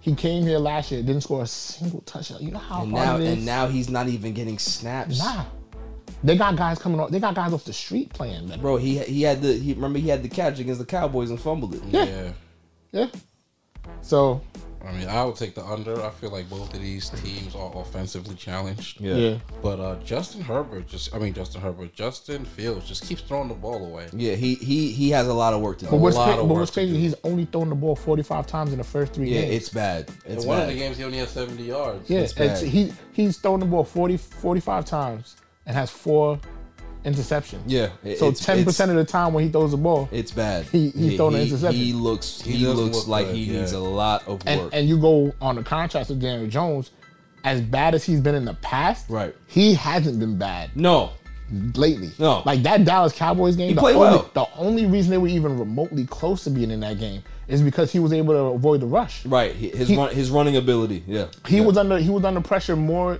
He 0.00 0.14
came 0.14 0.42
here 0.44 0.58
last 0.58 0.90
year, 0.92 1.02
didn't 1.02 1.22
score 1.22 1.42
a 1.42 1.46
single 1.46 2.00
touchdown. 2.02 2.38
You 2.40 2.52
know 2.52 2.58
how 2.58 2.82
and 2.82 2.92
hard 2.92 3.06
now 3.06 3.16
it 3.16 3.22
is. 3.22 3.32
and 3.34 3.46
now 3.46 3.66
he's 3.66 3.88
not 3.90 4.08
even 4.08 4.32
getting 4.32 4.58
snaps. 4.58 5.18
Nah. 5.18 5.44
They 6.24 6.36
got 6.36 6.56
guys 6.56 6.78
coming 6.78 6.98
off. 7.00 7.10
They 7.10 7.20
got 7.20 7.34
guys 7.34 7.52
off 7.52 7.64
the 7.64 7.72
street 7.72 8.12
playing 8.12 8.48
better. 8.48 8.60
Bro, 8.60 8.76
he 8.78 8.98
he 8.98 9.22
had 9.22 9.40
the 9.42 9.52
he 9.52 9.74
remember 9.74 9.98
he 9.98 10.08
had 10.08 10.22
the 10.22 10.28
catch 10.28 10.58
against 10.58 10.80
the 10.80 10.86
Cowboys 10.86 11.30
and 11.30 11.40
fumbled 11.40 11.74
it. 11.74 11.82
yeah. 11.84 12.32
Yeah. 12.92 13.06
So 14.02 14.40
I 14.86 14.92
mean, 14.92 15.08
I 15.08 15.24
would 15.24 15.34
take 15.36 15.54
the 15.54 15.64
under. 15.64 16.02
I 16.04 16.10
feel 16.10 16.30
like 16.30 16.48
both 16.48 16.72
of 16.72 16.80
these 16.80 17.10
teams 17.10 17.54
are 17.54 17.70
offensively 17.76 18.34
challenged. 18.36 19.00
Yeah. 19.00 19.14
Yeah. 19.14 19.38
But 19.62 19.80
uh, 19.80 19.96
Justin 20.04 20.40
Herbert 20.42 20.86
just, 20.86 21.14
I 21.14 21.18
mean, 21.18 21.34
Justin 21.34 21.60
Herbert, 21.60 21.92
Justin 21.94 22.44
Fields 22.44 22.86
just 22.86 23.04
keeps 23.06 23.22
throwing 23.22 23.48
the 23.48 23.54
ball 23.54 23.84
away. 23.84 24.08
Yeah, 24.12 24.34
he 24.34 24.54
he 24.54 24.92
he 24.92 25.10
has 25.10 25.26
a 25.26 25.34
lot 25.34 25.52
of 25.52 25.60
work 25.60 25.78
to 25.78 25.84
do. 25.86 25.90
But 25.90 25.96
what's, 25.98 26.16
lot 26.16 26.26
cra- 26.26 26.34
of 26.34 26.48
but 26.48 26.54
work 26.54 26.60
what's 26.60 26.70
crazy? 26.70 26.92
do. 26.92 26.98
He's 26.98 27.14
only 27.24 27.44
thrown 27.46 27.68
the 27.68 27.74
ball 27.74 27.96
45 27.96 28.46
times 28.46 28.72
in 28.72 28.78
the 28.78 28.84
first 28.84 29.14
three 29.14 29.28
yeah, 29.30 29.40
games. 29.42 29.54
it's 29.54 29.68
bad. 29.70 30.08
It's 30.24 30.44
In 30.44 30.48
one 30.48 30.58
bad. 30.58 30.68
of 30.68 30.74
the 30.74 30.80
games, 30.80 30.96
he 30.96 31.04
only 31.04 31.18
had 31.18 31.28
70 31.28 31.62
yards. 31.62 32.08
yeah, 32.08 32.20
it's 32.20 32.32
it's, 32.38 32.60
bad. 32.62 32.68
he 32.68 32.92
he's 33.12 33.36
thrown 33.38 33.60
the 33.60 33.66
ball 33.66 33.84
40, 33.84 34.16
45 34.16 34.84
times 34.84 35.36
and 35.66 35.76
has 35.76 35.90
four 35.90 36.38
interceptions. 37.14 37.60
Yeah, 37.66 37.88
So 38.16 38.28
it's- 38.28 38.44
ten 38.44 38.64
percent 38.64 38.90
of 38.90 38.96
the 38.96 39.04
time 39.04 39.32
when 39.32 39.44
he 39.44 39.50
throws 39.50 39.70
the 39.72 39.76
ball, 39.76 40.08
It's 40.12 40.30
bad. 40.32 40.64
He- 40.66 40.90
he 40.90 41.16
throwing 41.16 41.34
an 41.36 41.40
interception. 41.42 41.80
he 41.80 41.92
looks 41.92 42.40
He 42.42 42.52
he, 42.52 42.64
doesn't 42.64 42.84
looks 42.84 42.96
look 42.98 43.08
like 43.08 43.26
good, 43.26 43.36
he 43.36 43.44
yeah. 43.44 43.60
needs 43.60 43.72
a 43.72 43.78
lot 43.80 44.22
of 44.28 44.44
work. 44.44 44.70
and 44.72 44.88
you 44.88 44.98
go 44.98 45.32
on 45.40 45.56
the 45.56 45.62
contrast 45.62 46.10
with 46.10 46.20
Daniel 46.20 46.48
Jones, 46.48 46.90
as 47.44 47.60
bad 47.60 47.94
as 47.94 48.04
he's 48.04 48.20
been 48.20 48.34
in 48.34 48.44
the 48.44 48.54
past, 48.54 49.06
Right. 49.08 49.34
He 49.46 49.74
hasn't 49.74 50.18
been 50.18 50.36
bad 50.38 50.70
no, 50.74 51.10
lately. 51.74 52.10
No. 52.18 52.42
like 52.44 52.62
that 52.64 52.84
Dallas 52.84 53.12
Cowboys 53.12 53.56
game. 53.56 53.68
He 53.68 53.74
the 53.74 53.80
played 53.80 53.96
only, 53.96 54.08
well. 54.18 54.30
The 54.34 54.46
only 54.58 54.86
reason 54.86 55.10
they 55.10 55.18
were 55.18 55.28
even 55.28 55.58
remotely 55.58 56.04
close 56.06 56.44
to 56.44 56.50
being 56.50 56.70
in 56.70 56.80
that 56.80 56.98
game 56.98 57.22
is 57.46 57.62
because 57.62 57.90
he 57.92 57.98
was 57.98 58.12
able 58.12 58.34
to 58.34 58.40
avoid 58.40 58.80
the 58.80 58.86
rush. 58.86 59.24
Right. 59.24 59.54
He- 59.54 59.70
His 59.70 59.88
He- 59.88 59.96
run, 59.96 60.14
his 60.14 60.30
running 60.30 60.56
ability. 60.56 61.04
Yeah. 61.06 61.26
He 61.46 61.60
was 61.60 61.78
under 61.78 61.98
he 61.98 62.10
was 62.10 62.24
under 62.24 62.40
pressure 62.40 62.76
more. 62.76 63.18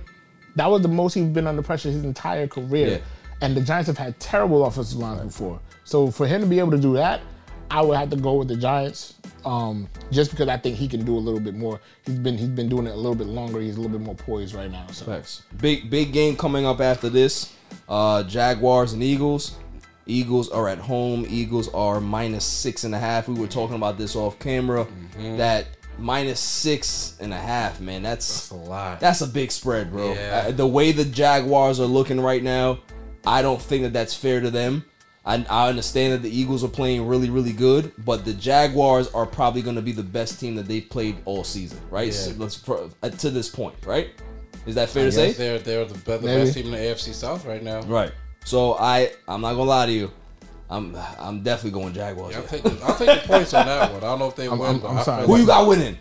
That 0.55 0.69
was 0.69 0.81
the 0.81 0.87
most 0.87 1.13
he's 1.13 1.25
been 1.25 1.47
under 1.47 1.61
pressure 1.61 1.89
his 1.89 2.03
entire 2.03 2.45
career. 2.47 2.87
Yeah. 2.89 2.97
And 3.41 3.55
the 3.55 3.61
Giants 3.61 3.87
have 3.87 3.97
had 3.97 4.19
terrible 4.19 4.65
offensive 4.65 4.99
lines 4.99 5.21
before. 5.21 5.59
So 5.83 6.11
for 6.11 6.27
him 6.27 6.41
to 6.41 6.47
be 6.47 6.59
able 6.59 6.71
to 6.71 6.77
do 6.77 6.93
that, 6.93 7.21
I 7.71 7.81
would 7.81 7.97
have 7.97 8.09
to 8.09 8.15
go 8.15 8.35
with 8.35 8.47
the 8.47 8.57
Giants. 8.57 9.15
Um, 9.45 9.87
just 10.11 10.31
because 10.31 10.49
I 10.49 10.57
think 10.57 10.75
he 10.75 10.87
can 10.87 11.05
do 11.05 11.15
a 11.15 11.19
little 11.19 11.39
bit 11.39 11.55
more. 11.55 11.79
He's 12.05 12.19
been 12.19 12.37
he's 12.37 12.49
been 12.49 12.67
doing 12.67 12.87
it 12.87 12.91
a 12.91 12.97
little 12.97 13.15
bit 13.15 13.27
longer. 13.27 13.61
He's 13.61 13.77
a 13.77 13.81
little 13.81 13.97
bit 13.97 14.05
more 14.05 14.15
poised 14.15 14.53
right 14.53 14.69
now. 14.69 14.85
So 14.87 15.05
Facts. 15.05 15.43
Big 15.61 15.89
big 15.89 16.11
game 16.11 16.35
coming 16.35 16.65
up 16.65 16.81
after 16.81 17.09
this. 17.09 17.53
Uh, 17.87 18.23
Jaguars 18.23 18.93
and 18.93 19.01
Eagles. 19.01 19.57
Eagles 20.05 20.49
are 20.49 20.67
at 20.67 20.79
home. 20.79 21.25
Eagles 21.29 21.69
are 21.69 22.01
minus 22.01 22.43
six 22.43 22.83
and 22.83 22.93
a 22.93 22.99
half. 22.99 23.27
We 23.27 23.35
were 23.35 23.47
talking 23.47 23.75
about 23.75 23.97
this 23.97 24.15
off 24.15 24.39
camera. 24.39 24.85
Mm-hmm. 24.85 25.37
That 25.37 25.67
minus 25.97 26.39
six 26.39 27.15
and 27.19 27.33
a 27.33 27.37
half, 27.37 27.79
man. 27.79 28.03
That's, 28.03 28.49
That's 28.49 28.51
a 28.51 28.69
lot. 28.69 28.99
That's 28.99 29.21
a 29.21 29.27
big 29.27 29.51
spread, 29.51 29.91
bro. 29.91 30.13
Yeah. 30.13 30.45
Uh, 30.47 30.51
the 30.51 30.67
way 30.67 30.91
the 30.91 31.05
Jaguars 31.05 31.79
are 31.79 31.85
looking 31.85 32.19
right 32.19 32.41
now, 32.43 32.79
I 33.29 33.41
don't 33.43 33.61
think 33.61 33.83
that 33.83 33.93
that's 33.93 34.13
fair 34.15 34.41
to 34.41 34.49
them. 34.49 34.83
I, 35.25 35.45
I 35.49 35.69
understand 35.69 36.13
that 36.13 36.23
the 36.23 36.35
Eagles 36.35 36.63
are 36.63 36.67
playing 36.69 37.05
really, 37.05 37.29
really 37.29 37.51
good, 37.53 37.91
but 38.03 38.25
the 38.25 38.33
Jaguars 38.33 39.07
are 39.13 39.25
probably 39.27 39.61
going 39.61 39.75
to 39.75 39.81
be 39.81 39.91
the 39.91 40.01
best 40.03 40.39
team 40.39 40.55
that 40.55 40.67
they've 40.67 40.89
played 40.89 41.17
all 41.25 41.43
season, 41.43 41.79
right? 41.91 42.07
Yeah. 42.07 42.13
So 42.13 42.31
let's 42.37 42.57
pro- 42.57 42.89
uh, 43.03 43.09
to 43.09 43.29
this 43.29 43.47
point, 43.49 43.75
right? 43.85 44.09
Is 44.65 44.73
that 44.75 44.89
fair 44.89 45.03
I 45.03 45.05
to 45.07 45.11
say? 45.11 45.31
They're 45.33 45.59
they're 45.59 45.85
the, 45.85 45.93
be- 45.93 46.17
the 46.17 46.27
best 46.27 46.53
team 46.55 46.65
in 46.67 46.71
the 46.71 46.77
AFC 46.77 47.13
South 47.13 47.45
right 47.45 47.61
now. 47.61 47.81
Right. 47.81 48.11
So 48.45 48.73
I 48.79 49.11
I'm 49.27 49.41
not 49.41 49.51
gonna 49.53 49.63
lie 49.69 49.85
to 49.85 49.91
you. 49.91 50.11
I'm 50.69 50.95
I'm 51.19 51.43
definitely 51.43 51.79
going 51.79 51.93
Jaguars. 51.93 52.33
Yeah, 52.33 52.41
I'll 52.41 52.47
take 52.47 52.63
the, 52.63 52.79
I'll 52.83 52.95
take 52.97 53.21
the 53.21 53.27
points 53.27 53.53
on 53.53 53.65
that 53.67 53.91
one. 53.91 53.97
I 54.03 54.05
don't 54.07 54.19
know 54.19 54.27
if 54.27 54.35
they 54.35 54.47
I'm- 54.47 54.57
win. 54.57 54.69
I'm- 54.69 54.79
but 54.79 54.87
I'm 54.89 55.03
sorry. 55.03 55.25
Who 55.25 55.33
like- 55.33 55.41
you 55.41 55.47
got 55.47 55.67
winning? 55.67 55.97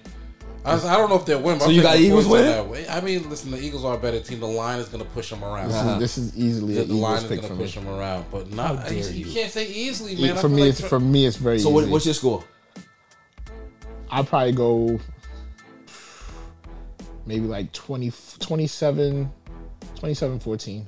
I, 0.64 0.74
was- 0.74 0.84
I 0.84 0.96
don't 0.96 1.08
know 1.08 1.16
if 1.16 1.24
they'll 1.24 1.40
win. 1.40 1.54
But 1.58 1.64
So 1.64 1.70
I'll 1.70 1.72
you 1.72 1.82
got 1.82 1.98
Eagles 1.98 2.26
points 2.26 2.48
on 2.56 2.68
winning? 2.68 2.90
I 2.90 3.00
mean, 3.00 3.28
listen, 3.30 3.50
the 3.50 3.60
Eagles 3.60 3.84
are 3.84 3.94
a 3.96 3.98
better 3.98 4.20
team. 4.20 4.40
The 4.40 4.46
line 4.46 4.80
is 4.80 4.88
going 4.88 5.02
to 5.04 5.10
push 5.10 5.30
them 5.30 5.42
around. 5.44 5.68
This 5.68 5.76
is- 5.84 5.98
this 5.98 6.18
is 6.18 6.36
easily 6.36 6.74
the, 6.74 6.80
the 6.80 6.84
Eagles 6.86 7.00
line 7.00 7.16
is 7.16 7.24
going 7.24 7.40
for 7.42 7.48
to 7.48 7.54
me. 7.54 7.62
push 7.64 7.74
them 7.74 7.88
around, 7.88 8.24
but 8.30 8.48
How 8.50 8.74
not. 8.74 8.84
dare 8.88 8.92
You, 9.10 9.24
you. 9.26 9.32
can't 9.32 9.50
say 9.52 9.66
easily, 9.66 10.14
man. 10.20 10.36
For 10.36 10.48
me, 10.48 10.62
like 10.62 10.70
it's 10.70 10.80
tr- 10.80 10.86
for 10.86 11.00
me, 11.00 11.26
it's 11.26 11.36
very. 11.36 11.56
Easy. 11.56 11.64
So 11.64 11.70
what, 11.70 11.88
what's 11.88 12.04
your 12.04 12.14
score? 12.14 12.44
I'll 14.10 14.24
probably 14.24 14.52
go 14.52 14.98
maybe 17.26 17.46
like 17.46 17.72
20, 17.72 18.10
27, 18.38 19.30
27 19.96 20.40
14. 20.40 20.86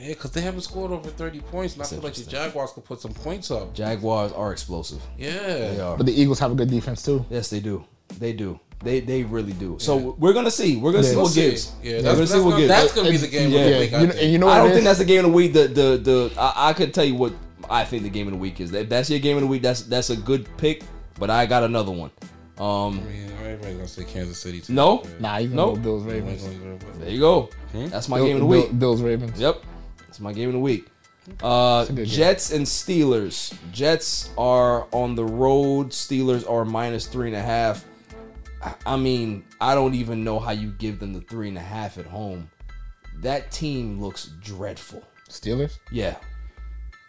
Yeah, 0.00 0.08
because 0.10 0.30
they 0.30 0.40
haven't 0.42 0.60
scored 0.60 0.92
over 0.92 1.10
thirty 1.10 1.40
points, 1.40 1.74
and 1.74 1.82
I 1.82 1.86
feel 1.86 1.98
like 1.98 2.14
the 2.14 2.22
Jaguars 2.22 2.70
could 2.70 2.84
put 2.84 3.00
some 3.00 3.12
points 3.12 3.50
up. 3.50 3.74
Jaguars 3.74 4.30
are 4.32 4.52
explosive. 4.52 5.02
Yeah. 5.18 5.32
They 5.40 5.80
are. 5.80 5.96
But 5.96 6.06
the 6.06 6.12
Eagles 6.12 6.38
have 6.38 6.52
a 6.52 6.54
good 6.54 6.70
defense 6.70 7.02
too. 7.02 7.26
Yes, 7.28 7.50
they 7.50 7.58
do. 7.58 7.84
They 8.16 8.32
do. 8.32 8.60
They 8.82 9.00
they 9.00 9.24
really 9.24 9.52
do. 9.54 9.76
So 9.80 10.14
we're 10.18 10.32
gonna 10.32 10.50
see. 10.52 10.76
We're 10.76 10.92
gonna 10.92 11.02
Yeah. 11.04 11.10
see 11.10 11.16
We'll 11.16 11.24
what 11.24 11.34
gives. 11.34 11.72
Yeah, 11.82 11.90
we're 11.96 12.02
that's- 12.02 12.14
gonna 12.16 12.26
see 12.28 12.38
what 12.40 12.50
gonna- 12.50 12.56
gives. 12.58 12.68
that's 12.68 12.92
gonna 12.94 13.10
be 13.10 13.16
the 13.16 13.26
game 13.26 13.46
of 13.46 13.52
the 13.52 13.58
week, 13.80 13.92
I 13.92 14.00
You 14.00 14.06
know- 14.06 14.12
think. 14.12 14.22
and 14.22 14.32
you 14.32 14.38
know 14.38 14.48
I 14.48 14.58
don't 14.58 14.70
think 14.72 14.84
that's 14.84 14.98
the 15.00 15.04
game 15.04 15.18
of 15.24 15.30
the 15.32 15.36
week. 15.36 15.52
The 15.52 15.66
the 15.68 15.96
the 16.02 16.30
I, 16.40 16.68
I 16.70 16.72
could 16.74 16.94
tell 16.94 17.04
you 17.04 17.16
what 17.16 17.32
I 17.68 17.84
think 17.84 18.04
the 18.04 18.08
game 18.08 18.28
of 18.28 18.32
the 18.34 18.38
week 18.38 18.60
is. 18.60 18.72
If 18.72 18.88
that's 18.88 19.10
your 19.10 19.18
game 19.18 19.36
of 19.36 19.42
the 19.42 19.48
week, 19.48 19.62
that's 19.62 19.82
that's 19.82 20.10
a 20.10 20.16
good 20.16 20.46
pick. 20.58 20.84
But 21.18 21.28
I 21.30 21.46
got 21.46 21.64
another 21.64 21.90
one. 21.90 22.10
Um, 22.56 22.66
I 22.66 22.90
mean, 23.10 23.30
everybody's 23.44 23.76
gonna 23.76 23.88
say 23.88 24.04
Kansas 24.04 24.38
City. 24.38 24.60
Too. 24.60 24.72
no, 24.72 25.02
Nah, 25.18 25.38
he's 25.38 25.48
gonna 25.50 25.62
no. 25.62 25.74
go 25.74 25.80
Bills 25.80 26.04
Ravens. 26.04 26.44
There 27.00 27.10
you 27.10 27.18
go. 27.20 27.48
Hmm? 27.72 27.86
That's 27.88 28.08
my 28.08 28.18
Bill- 28.18 28.26
game 28.26 28.36
of 28.36 28.42
the 28.42 28.48
Bill- 28.48 28.62
week. 28.62 28.78
Bills 28.78 29.02
Ravens. 29.02 29.40
Yep. 29.40 29.62
That's 30.06 30.20
my 30.20 30.32
game 30.32 30.48
of 30.48 30.54
the 30.54 30.60
week. 30.60 30.86
Uh, 31.42 31.82
a 31.82 31.86
good 31.88 31.96
game. 31.96 32.04
Jets 32.06 32.52
and 32.52 32.64
Steelers. 32.64 33.52
Jets 33.72 34.30
are 34.38 34.86
on 34.92 35.14
the 35.16 35.24
road. 35.24 35.90
Steelers 35.90 36.48
are 36.50 36.64
minus 36.64 37.06
three 37.06 37.26
and 37.26 37.36
a 37.36 37.42
half. 37.42 37.84
I- 38.62 38.96
mean, 38.96 39.44
I 39.60 39.74
don't 39.74 39.94
even 39.94 40.24
know 40.24 40.38
how 40.38 40.52
you 40.52 40.70
give 40.72 40.98
them 40.98 41.12
the 41.12 41.20
three 41.20 41.48
and 41.48 41.58
a 41.58 41.62
half 41.62 41.98
at 41.98 42.06
home. 42.06 42.50
That 43.20 43.50
team 43.50 44.00
looks 44.00 44.30
dreadful. 44.40 45.02
Steelers. 45.28 45.78
Yeah. 45.90 46.16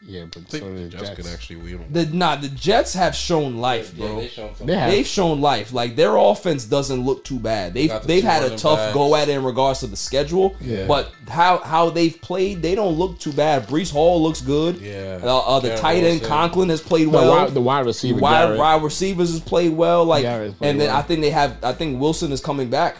Yeah, 0.01 0.25
but 0.31 0.37
I 0.37 0.45
think 0.45 0.63
so 0.63 0.73
the 0.73 0.79
did 0.81 0.91
Jets 0.91 1.09
could 1.11 1.27
actually 1.27 1.57
win. 1.57 1.85
The 1.91 2.05
nah, 2.05 2.37
the 2.37 2.47
Jets 2.47 2.93
have 2.93 3.13
shown 3.13 3.57
life, 3.57 3.93
Yeah, 3.95 4.07
bro. 4.07 4.21
they 4.21 4.27
shown 4.29 4.55
some- 4.55 4.65
They 4.67 4.75
have. 4.75 4.91
They've 4.91 5.05
shown 5.05 5.41
life. 5.41 5.73
Like 5.73 5.95
their 5.97 6.15
offense 6.15 6.63
doesn't 6.63 7.05
look 7.05 7.25
too 7.25 7.37
bad. 7.37 7.73
They've 7.73 7.89
the 7.89 7.99
they've 8.07 8.23
had 8.23 8.43
a 8.43 8.55
tough 8.57 8.79
backs. 8.79 8.93
go 8.93 9.13
at 9.15 9.27
it 9.27 9.33
in 9.33 9.43
regards 9.43 9.81
to 9.81 9.87
the 9.87 9.97
schedule. 9.97 10.55
Yeah. 10.61 10.87
But 10.87 11.11
how 11.27 11.57
how 11.57 11.89
they've 11.89 12.19
played, 12.21 12.61
they 12.61 12.75
don't 12.75 12.97
look 12.97 13.19
too 13.19 13.33
bad. 13.33 13.67
Breece 13.67 13.91
Hall 13.91 14.23
looks 14.23 14.39
good. 14.41 14.77
Yeah. 14.77 15.19
Uh, 15.21 15.37
uh, 15.39 15.59
the 15.59 15.67
Garrett 15.67 15.81
tight 15.81 16.03
end 16.03 16.23
Conklin 16.23 16.69
has 16.69 16.81
played 16.81 17.07
The 17.07 17.11
well. 17.11 17.29
wide- 17.31 17.53
the 17.53 17.61
wide 17.61 17.85
receiver, 17.85 18.19
wide, 18.19 18.57
wide 18.57 18.81
receivers 18.81 19.31
has 19.31 19.41
played 19.41 19.73
well. 19.73 20.05
Like, 20.05 20.23
played 20.23 20.55
and 20.61 20.79
then 20.79 20.87
well. 20.87 20.97
I 20.97 21.01
think 21.01 21.19
they 21.21 21.31
have. 21.31 21.57
I 21.61 21.73
think 21.73 21.99
Wilson 21.99 22.31
is 22.31 22.39
coming 22.41 22.69
back. 22.69 22.95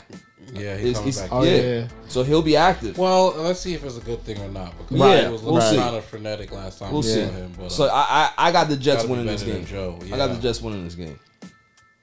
Yeah, 0.54 0.78
he's 0.78 0.90
Is- 0.90 0.94
coming 0.96 1.10
is- 1.10 1.20
back. 1.22 1.30
Oh, 1.32 1.44
yeah. 1.44 1.56
yeah. 1.62 1.88
So 2.08 2.24
he'll 2.24 2.42
be 2.42 2.56
active. 2.56 2.98
Well, 2.98 3.34
let's 3.38 3.60
see 3.60 3.74
if 3.74 3.84
it's 3.84 3.98
a 3.98 4.02
good 4.02 4.24
thing 4.24 4.42
or 4.42 4.48
not. 4.50 4.78
Because 4.78 5.00
Right. 5.00 5.24
it 5.24 5.32
was 5.32 5.42
We'll 5.42 5.56
looking 5.56 5.70
see. 5.72 5.78
kind 5.78 5.96
of 5.96 6.06
frenetic 6.06 6.52
last 6.52 6.80
time 6.80 6.92
We'll 6.92 7.02
we 7.02 7.08
see. 7.08 7.26
saw 7.26 7.32
him. 7.32 7.54
But, 7.58 7.72
so 7.72 7.84
uh, 7.86 7.90
I, 7.94 8.32
I 8.38 8.48
I 8.48 8.52
got 8.52 8.68
the 8.70 8.76
Jets 8.78 8.98
gotta 9.04 9.08
be 9.08 9.12
winning 9.12 9.28
this 9.28 9.44
game. 9.44 9.54
than 9.56 9.66
Joe, 9.66 10.00
I 10.12 10.18
got 10.18 10.28
the 10.34 10.40
Jets 10.42 10.62
winning 10.62 10.84
this 10.86 10.96
game. 10.96 11.20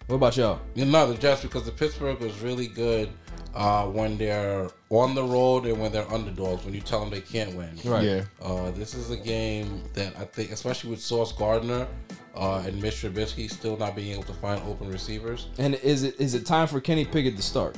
What 0.06 0.16
about 0.16 0.36
y'all? 0.36 0.60
you 0.74 0.84
know, 0.84 1.12
the 1.12 1.18
Jets 1.18 1.42
because 1.42 1.64
the 1.64 1.72
Pittsburgh 1.72 2.20
was 2.20 2.38
really 2.40 2.68
good 2.68 3.08
uh, 3.56 3.86
when 3.86 4.16
they're 4.18 4.68
on 4.90 5.16
the 5.16 5.24
road 5.24 5.66
and 5.66 5.80
when 5.80 5.90
they're 5.90 6.08
underdogs. 6.12 6.64
When 6.64 6.74
you 6.74 6.80
tell 6.80 7.00
them 7.00 7.10
they 7.10 7.20
can't 7.22 7.54
win, 7.56 7.76
Right. 7.84 8.04
Yeah. 8.04 8.22
Uh, 8.40 8.70
this 8.70 8.94
is 8.94 9.10
a 9.10 9.16
game 9.16 9.82
that 9.94 10.14
I 10.16 10.24
think, 10.24 10.52
especially 10.52 10.90
with 10.90 11.00
Sauce 11.00 11.32
Gardner 11.32 11.88
uh, 12.36 12.62
and 12.64 12.80
Mitch 12.80 12.96
Trubisky 13.02 13.50
still 13.50 13.76
not 13.76 13.96
being 13.96 14.12
able 14.12 14.22
to 14.24 14.34
find 14.34 14.62
open 14.68 14.88
receivers. 14.92 15.48
And 15.58 15.74
is 15.76 16.04
it 16.04 16.14
is 16.20 16.34
it 16.34 16.46
time 16.46 16.68
for 16.68 16.80
Kenny 16.80 17.04
Pickett 17.04 17.36
to 17.36 17.42
start? 17.42 17.76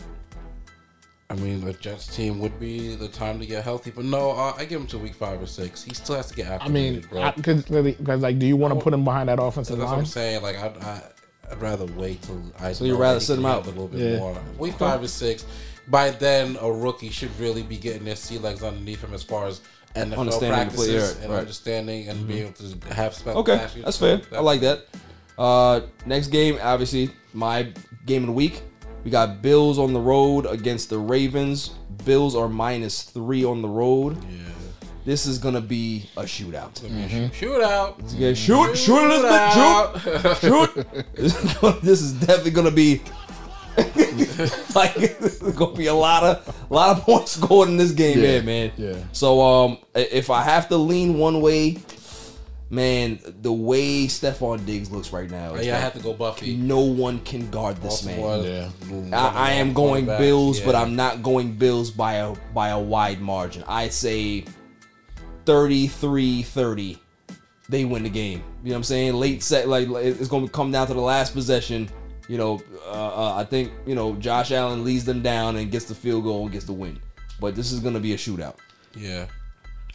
I 1.30 1.34
mean, 1.34 1.60
the 1.62 1.74
Jets 1.74 2.06
team 2.14 2.38
would 2.40 2.58
be 2.58 2.94
the 2.94 3.08
time 3.08 3.38
to 3.38 3.44
get 3.44 3.62
healthy, 3.62 3.90
but 3.90 4.04
no, 4.06 4.30
uh, 4.30 4.54
I 4.56 4.64
give 4.64 4.80
him 4.80 4.86
to 4.88 4.98
week 4.98 5.14
five 5.14 5.42
or 5.42 5.46
six. 5.46 5.84
He 5.84 5.92
still 5.92 6.16
has 6.16 6.28
to 6.28 6.34
get 6.34 6.62
I 6.62 6.68
mean, 6.68 7.02
because 7.36 7.64
because 7.66 8.22
like, 8.22 8.38
do 8.38 8.46
you 8.46 8.56
want 8.56 8.72
to 8.72 8.80
put 8.80 8.94
him 8.94 9.04
behind 9.04 9.28
that 9.28 9.38
offensive 9.38 9.76
That's 9.76 9.86
what 9.86 9.92
line? 9.92 9.98
I'm 10.00 10.06
saying. 10.06 10.42
Like, 10.42 10.56
I'd, 10.56 10.78
I, 10.78 11.02
I'd 11.50 11.60
rather 11.60 11.84
wait 11.84 12.22
till 12.22 12.42
I. 12.58 12.72
So 12.72 12.86
you'd 12.86 12.96
rather 12.98 13.20
sit 13.20 13.38
him 13.38 13.44
out? 13.44 13.64
a 13.66 13.68
little 13.68 13.88
bit 13.88 14.00
Yeah. 14.00 14.18
more. 14.18 14.40
Week 14.58 14.74
five 14.74 15.02
or 15.02 15.08
six. 15.08 15.44
By 15.88 16.10
then, 16.10 16.56
a 16.62 16.70
rookie 16.72 17.10
should 17.10 17.38
really 17.38 17.62
be 17.62 17.76
getting 17.76 18.04
their 18.04 18.16
sea 18.16 18.38
legs 18.38 18.62
underneath 18.62 19.02
him 19.04 19.12
as 19.12 19.22
far 19.22 19.46
as 19.46 19.60
NFL 19.94 20.18
Understanding 20.18 20.48
the 20.50 20.54
practices 20.56 20.86
play, 20.86 20.98
right, 20.98 21.16
and 21.24 21.32
right. 21.32 21.38
understanding 21.40 22.08
and 22.08 22.26
being 22.28 22.42
able 22.46 22.52
to 22.52 22.94
have 22.94 23.14
spent. 23.14 23.36
Okay, 23.36 23.56
last 23.56 23.74
year. 23.76 23.84
that's 23.84 23.96
So 23.98 24.18
fair. 24.18 24.38
I 24.38 24.40
like 24.42 24.60
that. 24.60 24.86
Uh, 25.38 25.80
next 26.06 26.28
game, 26.28 26.58
obviously, 26.62 27.10
my 27.34 27.70
game 28.06 28.22
of 28.22 28.26
the 28.28 28.32
week. 28.32 28.62
We 29.08 29.12
got 29.12 29.40
Bills 29.40 29.78
on 29.78 29.94
the 29.94 30.00
road 30.00 30.44
against 30.44 30.90
the 30.90 30.98
Ravens. 30.98 31.70
Bills 32.04 32.36
are 32.36 32.46
minus 32.46 33.04
three 33.04 33.42
on 33.42 33.62
the 33.62 33.68
road. 33.68 34.22
Yeah. 34.22 34.36
This 35.06 35.24
is 35.24 35.38
gonna 35.38 35.62
be 35.62 36.10
a 36.18 36.24
shootout. 36.24 36.74
Shootout. 37.30 37.94
Yeah, 38.18 38.34
shoot, 38.34 38.76
shoot, 38.76 39.04
Elizabeth, 39.06 40.40
shoot, 40.42 40.74
shoot. 41.16 41.80
this 41.82 42.02
is 42.02 42.12
definitely 42.20 42.50
gonna 42.50 42.70
be 42.70 43.00
like 44.74 44.92
this 44.94 45.40
is 45.40 45.54
gonna 45.56 45.74
be 45.74 45.86
a 45.86 45.94
lot 45.94 46.22
of 46.22 46.66
a 46.70 46.74
lot 46.74 46.94
of 46.98 47.02
points 47.04 47.32
scored 47.32 47.70
in 47.70 47.78
this 47.78 47.92
game, 47.92 48.18
Yeah, 48.18 48.26
here, 48.26 48.42
man. 48.42 48.72
yeah. 48.76 48.96
So 49.12 49.40
um, 49.40 49.78
if 49.94 50.28
I 50.28 50.42
have 50.42 50.68
to 50.68 50.76
lean 50.76 51.16
one 51.16 51.40
way, 51.40 51.78
man, 52.70 53.18
the 53.42 53.52
way 53.52 54.06
Stefon 54.06 54.64
Diggs 54.66 54.90
looks 54.90 55.12
right 55.12 55.30
now, 55.30 55.54
is 55.54 55.66
Yeah, 55.66 55.76
I 55.76 55.80
have 55.80 55.94
to 55.94 56.00
go 56.00 56.12
Buffy. 56.12 56.56
No 56.56 56.80
one 56.80 57.20
can 57.20 57.50
guard 57.50 57.76
this 57.78 58.02
Baltimore, 58.02 58.38
man. 58.38 58.72
yeah. 59.10 59.30
I, 59.30 59.50
I 59.50 59.52
am 59.52 59.72
going 59.72 60.06
Quarterbacks, 60.06 60.18
Bills, 60.18 60.60
but. 60.60 60.74
I'm 60.74 60.96
not 60.96 61.22
going 61.22 61.54
Bills 61.54 61.90
by 61.90 62.14
a 62.14 62.34
by 62.54 62.68
a 62.68 62.78
wide 62.78 63.20
margin. 63.20 63.64
I'd 63.66 63.92
say 63.92 64.44
33-30. 65.44 66.98
They 67.70 67.84
win 67.84 68.02
the 68.02 68.08
game. 68.08 68.42
You 68.62 68.70
know 68.70 68.74
what 68.74 68.76
I'm 68.76 68.84
saying? 68.84 69.14
Late 69.14 69.42
set, 69.42 69.68
like 69.68 69.88
like, 69.88 70.04
it's 70.04 70.28
going 70.28 70.46
to 70.46 70.52
come 70.52 70.70
down 70.70 70.86
to 70.86 70.94
the 70.94 71.00
last 71.00 71.34
possession. 71.34 71.88
You 72.28 72.38
know, 72.38 72.60
uh, 72.86 72.90
uh, 72.90 73.34
I 73.36 73.44
think 73.44 73.72
you 73.86 73.94
know 73.94 74.14
Josh 74.16 74.52
Allen 74.52 74.84
leads 74.84 75.04
them 75.04 75.22
down 75.22 75.56
and 75.56 75.70
gets 75.70 75.86
the 75.86 75.94
field 75.94 76.24
goal 76.24 76.42
and 76.44 76.52
gets 76.52 76.64
the 76.64 76.72
win. 76.72 76.98
But 77.40 77.54
this 77.54 77.72
is 77.72 77.80
going 77.80 77.94
to 77.94 78.00
be 78.00 78.14
a 78.14 78.16
shootout. 78.16 78.56
Yeah. 78.96 79.26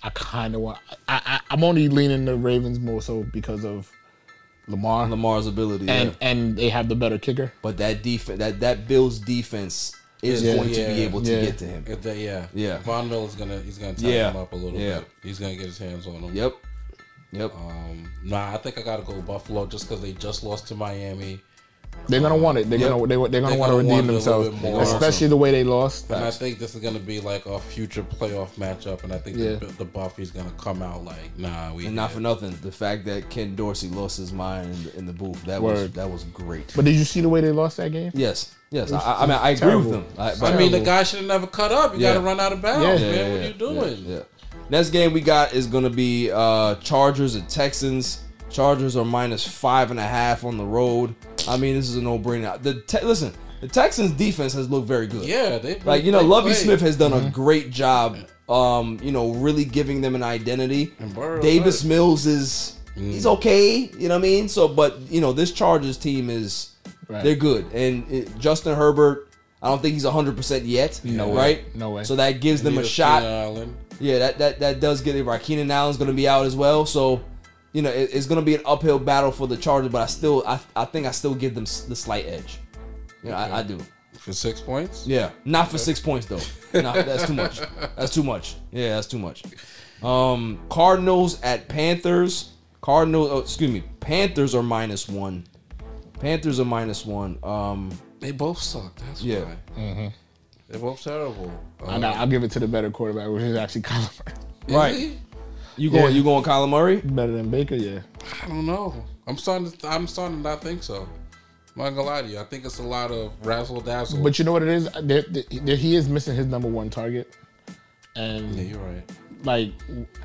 I 0.04 0.10
kind 0.12 0.54
of 0.56 0.62
want. 0.62 0.80
I, 1.08 1.22
I 1.26 1.40
I'm 1.52 1.64
only 1.64 1.88
leaning 1.90 2.26
the 2.26 2.36
Ravens 2.36 2.80
more 2.80 3.02
so 3.02 3.24
because 3.24 3.64
of 3.64 3.92
Lamar 4.68 5.08
Lamar's 5.08 5.48
ability, 5.48 5.88
and 5.90 6.10
yeah. 6.10 6.16
and 6.22 6.58
they 6.58 6.70
have 6.70 6.90
the 6.90 6.96
better 6.96 7.18
kicker. 7.18 7.54
But 7.62 7.78
that 7.78 8.04
defense, 8.04 8.40
that 8.40 8.60
that 8.60 8.88
Bills 8.88 9.20
defense 9.20 9.96
is 10.22 10.42
Yeah. 10.42 10.56
going 10.56 10.70
to 10.70 10.76
be 10.76 10.82
Yeah. 10.82 11.06
able 11.08 11.22
to 11.22 11.30
get 11.42 11.58
to 11.60 11.66
him. 11.66 11.84
If 11.88 12.06
yeah. 12.06 12.48
Yeah. 12.54 12.78
Von 12.80 13.10
Miller's 13.10 13.36
gonna 13.36 13.60
he's 13.60 13.78
gonna 13.78 13.94
tie 13.94 14.08
Yeah. 14.08 14.32
him 14.32 14.38
up 14.38 14.54
a 14.54 14.56
little 14.56 14.80
Yeah. 14.80 15.00
bit. 15.00 15.08
He's 15.24 15.40
gonna 15.40 15.56
get 15.56 15.66
his 15.66 15.78
hands 15.78 16.08
on 16.08 16.16
him. 16.16 16.34
Yep. 16.36 16.54
Yep. 17.34 17.56
Um, 17.56 18.12
nah, 18.24 18.54
I 18.54 18.58
think 18.58 18.78
I 18.78 18.82
gotta 18.84 19.04
go 19.04 19.22
Buffalo 19.22 19.66
just 19.66 19.88
because 19.90 20.02
they 20.02 20.14
just 20.14 20.44
lost 20.44 20.68
to 20.68 20.76
Miami. 20.76 21.42
They're 22.08 22.20
gonna 22.20 22.36
want 22.36 22.58
it. 22.58 22.70
They're 22.70 22.80
Yep. 22.80 22.90
gonna 22.90 23.08
they, 23.08 23.16
they're 23.16 23.42
gonna 23.42 23.48
They're 23.52 23.58
want 23.60 23.72
to 23.72 23.78
redeem 23.78 23.92
want 23.92 24.06
it 24.06 24.10
a 24.10 24.14
little 24.14 24.42
themselves, 24.44 24.50
bit 24.62 24.72
more. 24.74 24.82
especially 24.82 25.28
the 25.28 25.38
way 25.38 25.52
they 25.52 25.64
lost. 25.64 26.10
And 26.12 26.24
I 26.24 26.32
think 26.32 26.60
this 26.60 26.76
is 26.76 26.82
going 26.82 26.96
to 26.96 27.00
be 27.00 27.22
like 27.22 27.46
a 27.46 27.60
future 27.60 28.04
playoff 28.04 28.50
matchup, 28.56 29.04
and 29.06 29.14
I 29.14 29.18
think 29.20 29.38
Yeah. 29.38 29.56
the, 29.56 29.68
the 29.78 29.86
Buffy's 29.86 30.30
going 30.30 30.46
to 30.50 30.56
come 30.58 30.82
out 30.82 31.06
like, 31.06 31.38
nah, 31.38 31.74
we 31.74 31.86
And 31.86 31.96
not 31.96 32.12
for 32.12 32.20
nothing, 32.20 32.58
the 32.62 32.74
fact 32.74 33.06
that 33.06 33.30
Ken 33.30 33.56
Dorsey 33.56 33.88
lost 33.88 34.18
his 34.18 34.34
mind 34.34 34.74
in 34.74 34.84
the, 34.84 34.98
in 34.98 35.06
the 35.06 35.14
booth 35.14 35.44
that 35.46 35.62
was 35.62 35.92
that 35.94 36.10
was 36.12 36.26
great. 36.26 36.74
But 36.76 36.84
did 36.86 36.96
you 36.96 37.06
see 37.06 37.22
the 37.22 37.30
way 37.30 37.40
they 37.40 37.52
lost 37.52 37.78
that 37.78 37.94
game? 37.94 38.12
Yes, 38.14 38.54
yes. 38.70 38.92
Was- 38.92 39.02
I, 39.02 39.14
I 39.14 39.22
mean, 39.22 39.32
I 39.32 39.50
it 39.50 39.52
was 39.54 39.62
agree 39.62 39.76
with 39.78 39.92
them. 39.92 40.02
him. 40.04 40.06
I, 40.18 40.34
I 40.54 40.58
mean, 40.58 40.72
the 40.74 40.80
guy 40.82 41.04
should 41.04 41.20
have 41.20 41.28
never 41.30 41.48
cut 41.48 41.72
up. 41.72 41.94
You 41.94 42.02
Yeah. 42.02 42.10
got 42.10 42.20
to 42.20 42.26
run 42.26 42.40
out 42.42 42.52
of 42.52 42.62
bounds, 42.62 43.02
Yeah. 43.02 43.12
man. 43.12 43.16
Yeah, 43.16 43.32
what 43.32 43.40
are 43.42 43.48
you 43.48 43.54
doing? 43.54 44.06
Yeah, 44.06 44.16
yeah. 44.18 44.24
Next 44.70 44.90
game 44.90 45.14
we 45.14 45.22
got 45.22 45.54
is 45.54 45.68
going 45.68 45.84
to 45.86 45.90
be 45.90 46.32
uh, 46.32 46.76
Chargers 46.76 47.36
and 47.36 47.48
Texans. 47.48 48.20
Chargers 48.54 48.96
are 48.96 49.04
minus 49.06 49.46
five 49.48 49.92
and 49.92 50.00
a 50.00 50.04
half 50.08 50.44
on 50.46 50.58
the 50.58 50.64
road. 50.66 51.16
I 51.48 51.58
mean, 51.58 51.76
this 51.76 51.90
is 51.90 51.98
a 51.98 52.02
no-brainer. 52.02 52.62
The 52.62 52.82
te- 52.82 53.04
listen, 53.06 53.34
the 53.62 53.68
Texans 53.68 54.12
defense 54.12 54.54
has 54.54 54.70
looked 54.70 54.88
very 54.88 55.08
good. 55.08 55.26
Yeah, 55.26 55.58
they 55.58 55.80
like 55.80 56.04
you 56.04 56.12
know, 56.12 56.22
Lovie 56.22 56.52
played. 56.52 56.58
Smith 56.58 56.82
has 56.82 56.96
done 56.96 57.12
Mm-hmm. 57.12 57.28
a 57.28 57.32
great 57.32 57.70
job. 57.72 58.18
Um, 58.50 59.00
you 59.02 59.12
know, 59.12 59.32
really 59.34 59.66
giving 59.66 60.02
them 60.02 60.16
an 60.16 60.24
identity. 60.24 60.94
And 61.00 61.14
Burrow, 61.16 61.42
Davis 61.42 61.84
right. 61.84 61.90
Mills 61.90 62.26
is 62.26 62.78
he's 62.96 63.26
okay. 63.26 63.90
You 63.98 64.08
know 64.10 64.16
what 64.16 64.20
I 64.20 64.22
mean? 64.22 64.48
So, 64.50 64.68
but 64.68 65.00
you 65.10 65.20
know, 65.22 65.34
this 65.34 65.52
Chargers 65.52 65.98
team 65.98 66.30
is 66.30 66.70
Right. 67.10 67.22
they're 67.24 67.36
good, 67.36 67.66
and 67.74 68.10
it, 68.12 68.38
Justin 68.40 68.76
Herbert. 68.76 69.30
I 69.62 69.68
don't 69.70 69.82
think 69.82 69.94
he's 69.94 70.04
100 70.06 70.36
percent 70.38 70.66
yet. 70.66 71.00
No 71.06 71.30
way. 71.30 71.36
right? 71.36 71.76
No 71.76 71.92
way. 71.92 72.04
So 72.04 72.16
that 72.18 72.42
gives 72.42 72.64
them 72.64 72.78
a 72.78 72.84
shot. 72.84 73.24
Yeah, 74.00 74.20
that 74.20 74.38
that 74.40 74.60
that 74.60 74.80
does 74.82 75.02
get 75.02 75.16
it 75.16 75.24
right. 75.24 75.42
Keenan 75.42 75.72
Allen's 75.72 75.98
going 75.98 76.10
to 76.10 76.14
be 76.16 76.28
out 76.28 76.46
as 76.46 76.56
well, 76.56 76.86
so 76.86 77.22
you 77.74 77.82
know 77.82 77.90
it, 77.90 78.10
it's 78.14 78.26
going 78.26 78.40
to 78.40 78.46
be 78.46 78.56
an 78.56 78.62
uphill 78.66 79.00
battle 79.00 79.32
for 79.32 79.48
the 79.48 79.58
Chargers. 79.58 79.92
But 79.92 80.02
I 80.04 80.06
still, 80.06 80.44
I, 80.48 80.60
I 80.76 80.86
think 80.86 81.06
I 81.08 81.12
still 81.12 81.36
give 81.36 81.54
them 81.56 81.66
the 81.66 81.96
slight 81.96 82.26
edge. 82.26 82.60
Yeah, 83.24 83.38
I, 83.38 83.60
I 83.60 83.64
do. 83.64 83.80
For 84.20 84.32
six 84.32 84.62
points? 84.62 85.06
Yeah, 85.06 85.32
not 85.44 85.70
for 85.70 85.78
six 85.78 86.00
points 86.00 86.26
though. 86.28 86.40
No, 86.82 86.92
that's 87.04 87.28
too 87.28 87.34
much. 87.36 87.60
That's 87.96 88.12
too 88.14 88.24
much. 88.24 88.56
Yeah, 88.72 88.96
that's 88.96 89.06
too 89.08 89.20
much. 89.20 89.44
Um, 90.02 90.60
Cardinals 90.70 91.40
at 91.44 91.68
Panthers. 91.68 92.54
Cardinals. 92.82 93.30
Oh, 93.32 93.40
excuse 93.40 93.70
me. 93.70 93.84
Panthers 94.00 94.56
are 94.56 94.64
minus 94.64 95.08
one. 95.08 95.44
Panthers 96.20 96.60
are 96.60 96.66
minus 96.66 97.06
one. 97.06 97.38
Um, 97.44 97.92
They 98.20 98.32
both 98.32 98.58
suck. 98.58 98.96
That's 98.96 99.22
Yeah. 99.22 99.42
why. 99.44 99.56
Mm-hmm. 99.78 100.08
They're 100.70 100.80
both 100.80 101.04
terrible. 101.04 101.52
I, 101.86 101.98
Uh, 101.98 102.14
I'll 102.16 102.26
give 102.28 102.44
it 102.44 102.50
to 102.52 102.60
the 102.60 102.68
better 102.68 102.90
quarterback, 102.90 103.30
which 103.30 103.44
is 103.44 103.56
actually 103.56 103.82
Kyler 103.84 104.10
Murray. 104.68 104.68
is 104.68 104.74
right. 104.76 105.18
He? 105.76 105.84
You 105.84 105.90
going? 105.90 106.04
Yeah. 106.04 106.10
You 106.10 106.24
going 106.24 106.44
Kyler 106.44 106.70
Murray? 106.70 107.02
Better 107.02 107.32
than 107.32 107.50
Baker, 107.50 107.76
yeah. 107.76 108.00
I 108.44 108.48
don't 108.48 108.66
know. 108.66 109.04
I'm 109.28 109.38
starting. 109.38 109.72
To, 109.72 109.88
I'm 109.88 110.08
starting 110.08 110.38
to 110.38 110.44
not 110.44 110.62
think 110.62 110.84
so. 110.84 111.08
I'm 111.76 111.84
not 111.84 111.90
gonna 111.92 112.04
lie 112.04 112.22
to 112.22 112.28
you. 112.28 112.40
I 112.40 112.44
think 112.44 112.66
it's 112.66 112.80
a 112.80 112.84
lot 112.84 113.12
of 113.12 113.32
razzle 113.44 113.82
dazzle. 113.82 114.22
But 114.22 114.38
you 114.38 114.46
know 114.46 114.52
what 114.52 114.62
it 114.62 114.70
is? 114.70 114.88
There, 115.02 115.24
there, 115.24 115.76
he 115.76 115.96
is 115.96 116.08
missing 116.08 116.36
his 116.36 116.46
number 116.46 116.68
one 116.68 116.90
target, 116.90 117.36
and 118.16 118.56
yeah, 118.56 118.64
you're 118.64 118.80
right. 118.80 119.12
like 119.44 119.72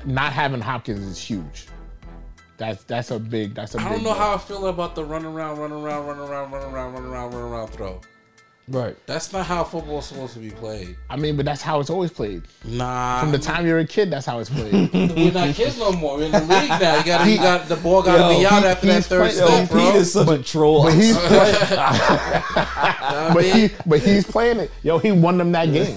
not 0.05 0.31
having 0.33 0.61
Hopkins 0.61 1.05
is 1.05 1.19
huge. 1.19 1.67
That's 2.57 2.83
that's 2.83 3.09
a 3.11 3.19
big. 3.19 3.55
That's 3.55 3.73
a 3.73 3.79
I 3.79 3.83
big 3.83 3.87
I 3.87 3.95
don't 3.95 4.03
know 4.03 4.09
blow. 4.11 4.19
how 4.19 4.35
I 4.35 4.37
feel 4.37 4.67
about 4.67 4.93
the 4.93 5.03
run 5.03 5.25
around, 5.25 5.57
run 5.57 5.71
around, 5.71 6.05
run 6.05 6.19
around, 6.19 6.51
run 6.51 6.63
around, 6.73 6.93
run 6.93 7.05
around, 7.05 7.33
run 7.33 7.51
around 7.51 7.67
throw. 7.69 7.99
Right. 8.69 8.95
That's 9.07 9.33
not 9.33 9.45
how 9.47 9.63
football's 9.63 10.05
supposed 10.07 10.33
to 10.33 10.39
be 10.39 10.51
played. 10.51 10.95
I 11.09 11.15
mean, 11.15 11.35
but 11.35 11.45
that's 11.45 11.61
how 11.61 11.79
it's 11.79 11.89
always 11.89 12.11
played. 12.11 12.43
Nah. 12.63 13.19
From 13.19 13.31
the 13.31 13.39
time 13.39 13.65
you're 13.65 13.79
a 13.79 13.85
kid, 13.87 14.11
that's 14.11 14.25
how 14.27 14.37
it's 14.39 14.49
played. 14.49 14.93
We're 14.93 15.31
not 15.31 15.55
kids 15.55 15.79
no 15.79 15.91
more. 15.91 16.17
We're 16.17 16.25
in 16.25 16.31
the 16.33 16.39
league 16.41 16.69
now. 16.69 16.97
You 16.99 17.03
got, 17.05 17.27
you 17.27 17.37
got 17.37 17.67
the 17.67 17.77
ball 17.77 18.03
got 18.03 18.29
to 18.29 18.37
be 18.39 18.45
out 18.45 18.61
he- 18.61 18.67
after 18.67 18.85
that 18.87 19.05
third 19.05 19.31
playing- 19.31 19.35
step, 19.35 19.49
yo, 19.49 19.65
bro. 19.75 19.85
Pete 19.91 19.95
is 20.01 20.13
such 20.13 20.39
a 20.39 20.43
troll. 20.43 20.83
But 20.83 20.93
he's 20.93 21.17
playing, 21.27 21.55
but 23.33 23.43
he, 23.45 23.69
but 23.85 23.99
he's 24.01 24.25
playing 24.25 24.59
it. 24.59 24.71
Yo, 24.83 24.97
he 24.99 25.11
won 25.11 25.37
them 25.37 25.51
that 25.53 25.65
game. 25.73 25.95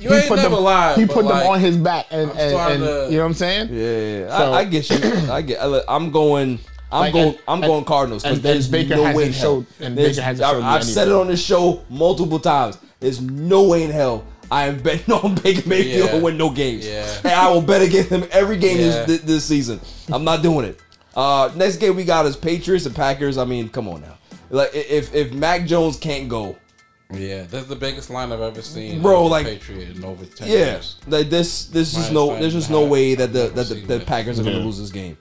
You 0.00 0.08
he 0.10 0.14
ain't 0.16 0.28
put 0.28 0.36
never 0.36 0.54
them, 0.56 0.64
lied, 0.64 0.98
He 0.98 1.04
but 1.04 1.14
put 1.14 1.24
like, 1.26 1.42
them 1.42 1.52
on 1.52 1.60
his 1.60 1.76
back, 1.76 2.06
and, 2.10 2.30
and, 2.30 2.40
and 2.40 2.82
to- 2.82 3.06
you 3.10 3.16
know 3.18 3.24
what 3.24 3.28
I'm 3.28 3.34
saying? 3.34 3.68
Yeah, 3.70 3.80
yeah, 3.80 4.18
yeah. 4.26 4.38
So- 4.38 4.52
I, 4.52 4.58
I 4.60 4.64
get 4.64 4.90
you. 4.90 4.96
I 5.30 5.42
get. 5.42 5.60
I, 5.60 5.80
I'm 5.88 6.10
going. 6.10 6.58
I'm 6.92 7.00
Like, 7.00 7.12
going. 7.14 7.26
and- 7.28 7.38
I'm 7.48 7.58
and- 7.62 7.66
going 7.66 7.84
Cardinals 7.84 8.22
because 8.22 8.36
and- 8.38 8.44
there's 8.44 8.64
and 8.66 8.72
Baker 8.72 8.96
no 8.96 9.14
way 9.14 9.26
in 9.26 9.32
hell. 9.32 9.64
and 9.80 9.96
There's- 9.96 10.16
Baker 10.16 10.22
hasn't 10.24 10.46
I, 10.64 10.74
I've 10.76 10.84
said 10.84 11.08
it 11.08 11.14
on 11.14 11.28
this 11.28 11.42
show 11.42 11.82
multiple 11.88 12.38
times. 12.38 12.76
There's 13.00 13.20
no 13.20 13.62
way 13.64 13.82
in 13.84 13.90
hell 13.90 14.24
I 14.50 14.66
am 14.66 14.78
betting 14.80 15.12
on 15.24 15.34
Baker 15.36 15.66
Mayfield 15.68 16.10
Yeah. 16.10 16.18
to 16.18 16.22
win 16.22 16.36
no 16.36 16.50
games. 16.50 16.86
Yeah. 16.86 17.06
And 17.24 17.32
I 17.32 17.50
will 17.50 17.62
bet 17.62 17.80
against 17.82 18.10
him 18.10 18.24
every 18.30 18.58
game 18.58 18.78
Yeah. 18.78 19.04
this, 19.04 19.20
this 19.22 19.44
season. 19.44 19.80
I'm 20.12 20.24
not 20.24 20.42
doing 20.42 20.66
it. 20.66 20.78
Uh, 21.16 21.50
next 21.56 21.76
game 21.78 21.96
we 21.96 22.04
got 22.04 22.26
is 22.26 22.36
Patriots 22.36 22.84
and 22.86 22.94
Packers. 22.94 23.38
I 23.38 23.44
mean, 23.44 23.68
come 23.70 23.88
on 23.88 24.02
now. 24.02 24.18
Like 24.50 24.70
if 24.74 25.14
if 25.14 25.32
Mac 25.32 25.64
Jones 25.66 25.96
can't 25.96 26.28
go, 26.28 26.56
Yeah, 27.14 27.44
that's 27.50 27.66
the 27.66 27.76
biggest 27.76 28.10
line 28.10 28.32
I've 28.32 28.40
ever 28.42 28.60
seen. 28.62 29.00
Bro, 29.02 29.26
like- 29.26 29.46
Patriot 29.46 29.96
in 29.96 30.04
over 30.04 30.24
ten 30.26 30.48
yeah, 30.48 30.56
years. 30.56 30.96
like 31.08 31.30
this 31.30 31.66
this 31.66 31.96
is 31.96 32.10
no 32.10 32.38
there's 32.38 32.52
just 32.52 32.70
no 32.70 32.84
way 32.84 33.14
that 33.14 33.32
the 33.32 33.48
that 33.54 33.68
the, 33.68 33.74
the 33.76 33.98
that. 33.98 34.06
Packers 34.06 34.38
are 34.38 34.42
gonna 34.44 34.58
Yeah. 34.58 34.64
lose 34.64 34.78
this 34.78 34.90
game. 34.90 35.16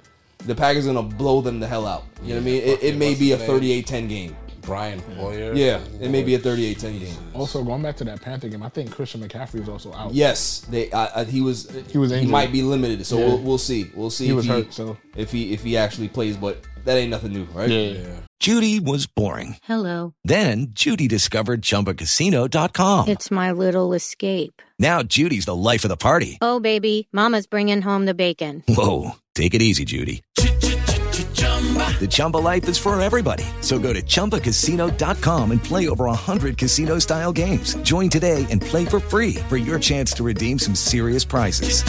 The 0.45 0.55
Packers 0.55 0.85
are 0.88 0.93
gonna 0.93 1.07
blow 1.07 1.41
them 1.41 1.59
the 1.59 1.68
hell 1.68 1.85
out. 1.85 2.03
You 2.23 2.30
know 2.30 2.35
what 2.35 2.41
I 2.41 2.45
mean? 2.45 2.61
It, 2.63 2.84
it 2.84 2.95
may 2.97 3.15
be 3.15 3.31
a 3.34 3.38
his 3.38 3.47
38-10 3.49 4.09
game. 4.09 4.35
Brian 4.61 4.99
Hoyer. 5.18 5.53
Yeah, 5.55 5.80
it 5.99 6.11
may 6.11 6.22
be 6.22 6.35
a 6.35 6.39
38-10 6.39 6.99
game. 6.99 7.15
Also, 7.34 7.63
going 7.63 7.81
back 7.81 7.95
to 7.97 8.03
that 8.03 8.22
Panther 8.22 8.47
game, 8.47 8.61
I 8.61 8.69
think 8.69 8.91
Christian 8.91 9.19
McCaffrey 9.27 9.59
is 9.61 9.68
also 9.68 9.91
out. 9.93 10.13
Yes, 10.13 10.59
they. 10.69 10.91
I, 10.91 11.22
I, 11.22 11.23
he 11.23 11.41
was. 11.41 11.68
He 11.91 11.97
was 11.97 12.11
He 12.11 12.18
injured. 12.18 12.30
might 12.31 12.51
be 12.51 12.61
limited, 12.61 13.03
so 13.07 13.18
Yeah. 13.18 13.26
we'll, 13.26 13.38
we'll 13.39 13.57
see. 13.57 13.89
We'll 13.95 14.11
see. 14.11 14.26
He 14.26 14.30
if 14.31 14.35
was 14.38 14.45
hurt, 14.47 14.72
so- 14.73 14.97
if 15.15 15.31
he 15.31 15.51
if 15.53 15.63
he 15.63 15.77
actually 15.77 16.09
plays, 16.09 16.38
but 16.38 16.63
that 16.85 16.95
ain't 16.95 17.09
nothing 17.09 17.34
new, 17.34 17.45
right? 17.45 17.69
Yeah. 17.69 18.03
Judy 18.39 18.80
was 18.80 19.05
boring. 19.07 19.57
Hello. 19.63 20.13
Then 20.23 20.68
Judy 20.72 21.07
discovered 21.07 21.61
ChumbaCasino.com. 21.63 23.07
It's 23.09 23.30
my 23.31 23.51
little 23.51 23.93
escape. 23.93 24.61
Now 24.80 25.03
Judy's 25.03 25.45
the 25.45 25.55
life 25.55 25.84
of 25.85 25.89
the 25.89 25.97
party. 25.97 26.38
Oh, 26.41 26.59
baby, 26.59 27.07
Mama's 27.11 27.45
bringing 27.45 27.81
home 27.84 28.05
the 28.05 28.15
bacon. 28.15 28.63
Whoa, 28.68 29.11
take 29.36 29.53
it 29.53 29.62
easy, 29.62 29.86
Judy. 29.86 30.24
The 30.36 32.08
Chumba 32.10 32.38
life 32.38 32.68
is 32.68 32.80
for 32.80 32.99
everybody. 32.99 33.44
So 33.62 33.78
go 33.78 33.94
to 33.94 34.02
ChumbaCasino.com 34.02 35.52
and 35.52 35.64
play 35.64 35.88
over 35.88 36.06
100 36.06 36.58
casino 36.58 36.98
style 36.98 37.32
games. 37.32 37.76
Join 37.84 38.10
today 38.10 38.48
and 38.49 38.60
play 38.60 38.86
for 38.86 38.99
free 38.99 39.36
for 39.48 39.58
your 39.58 39.78
chance 39.78 40.12
to 40.14 40.24
redeem 40.24 40.58
some 40.58 40.74
serious 40.74 41.24
prizes. 41.24 41.84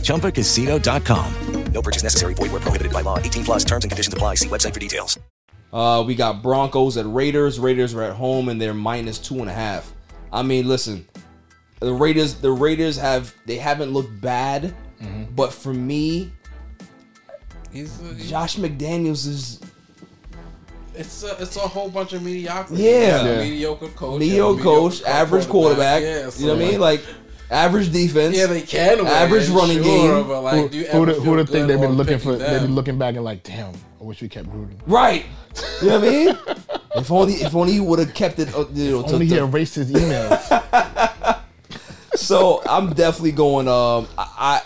ChumbaCasino.com. 0.00 1.34
No 1.72 1.82
purchase 1.82 2.02
necessary. 2.02 2.34
Void 2.34 2.52
where 2.52 2.60
prohibited 2.60 2.92
by 2.92 3.02
law. 3.02 3.18
18 3.18 3.44
plus 3.44 3.64
terms 3.64 3.84
and 3.84 3.90
conditions 3.90 4.12
apply. 4.14 4.36
See 4.36 4.48
website 4.48 4.74
for 4.74 4.80
details. 4.80 5.18
Uh, 5.72 6.02
we 6.04 6.14
got 6.14 6.42
Broncos 6.42 6.96
at 6.96 7.06
Raiders. 7.06 7.60
Raiders 7.60 7.94
are 7.94 8.02
at 8.02 8.16
home 8.16 8.48
and 8.48 8.60
they're 8.60 8.74
minus 8.74 9.18
two 9.18 9.38
and 9.38 9.48
a 9.48 9.52
half. 9.52 9.92
I 10.32 10.42
mean, 10.42 10.66
listen, 10.66 11.06
the 11.78 11.92
Raiders. 11.92 12.34
The 12.34 12.50
Raiders 12.50 12.96
have 12.96 13.34
they 13.46 13.56
haven't 13.56 13.92
looked 13.92 14.20
bad, 14.20 14.74
Mm-hmm. 15.00 15.34
but 15.34 15.52
for 15.52 15.72
me, 15.74 16.30
He's 17.72 17.98
he's- 18.00 18.28
Josh 18.28 18.56
McDaniels 18.56 19.26
is 19.26 19.60
It's 20.94 21.22
a, 21.22 21.36
it's 21.40 21.56
a 21.56 21.60
whole 21.60 21.88
bunch 21.88 22.12
of 22.12 22.22
mediocrity. 22.22 22.82
Yeah. 22.82 22.90
You 22.90 23.06
got 23.10 23.26
a 23.26 23.32
Yeah. 23.36 23.42
mediocre 23.50 23.88
coach. 23.88 24.18
mediocre 24.20 24.58
you 24.58 24.64
got 24.64 24.64
coach, 24.64 24.92
mediocre 24.94 25.10
average 25.10 25.48
quarterback. 25.48 26.02
Yeah, 26.02 26.30
you 26.36 26.46
know 26.48 26.54
what 26.56 26.62
I 26.64 26.68
mean? 26.68 26.80
Like 26.80 27.02
average 27.50 27.90
defense. 27.92 28.36
yeah, 28.36 28.46
they 28.46 28.60
can. 28.62 28.98
win, 28.98 29.06
average 29.06 29.48
running 29.48 29.82
sure, 29.82 30.18
game. 30.18 30.28
But 30.28 30.40
like, 30.42 30.72
Who, 30.72 30.84
who'd, 31.06 31.16
who'd 31.16 31.38
have 31.38 31.48
think 31.48 31.68
they've 31.68 31.80
been 31.80 31.92
looking 31.92 32.18
for? 32.18 32.36
They've 32.36 32.60
been 32.62 32.74
looking 32.74 32.98
back 32.98 33.14
and 33.14 33.24
like, 33.24 33.42
damn, 33.44 33.72
I 34.00 34.04
wish 34.04 34.20
we 34.20 34.28
kept 34.28 34.48
Gruden. 34.50 34.78
Right. 34.86 35.24
You 35.80 35.88
know 35.88 36.00
what 36.00 36.08
I 36.08 36.10
mean? 36.10 36.38
if 36.96 37.10
only 37.10 37.34
if 37.34 37.54
only 37.54 37.72
he 37.72 37.80
would 37.80 37.98
have 38.00 38.12
kept 38.14 38.38
it. 38.40 38.54
uh, 38.54 38.66
You 38.74 38.90
know, 38.90 39.02
to- 39.02 39.14
Only 39.14 39.26
he 39.26 39.34
to- 39.36 39.44
erased 39.44 39.76
his 39.76 39.90
emails. 39.92 41.40
so 42.16 42.62
I'm 42.68 42.92
definitely 42.92 43.32
going. 43.32 43.68
Um, 43.68 44.06
I, 44.18 44.26
I 44.38 44.62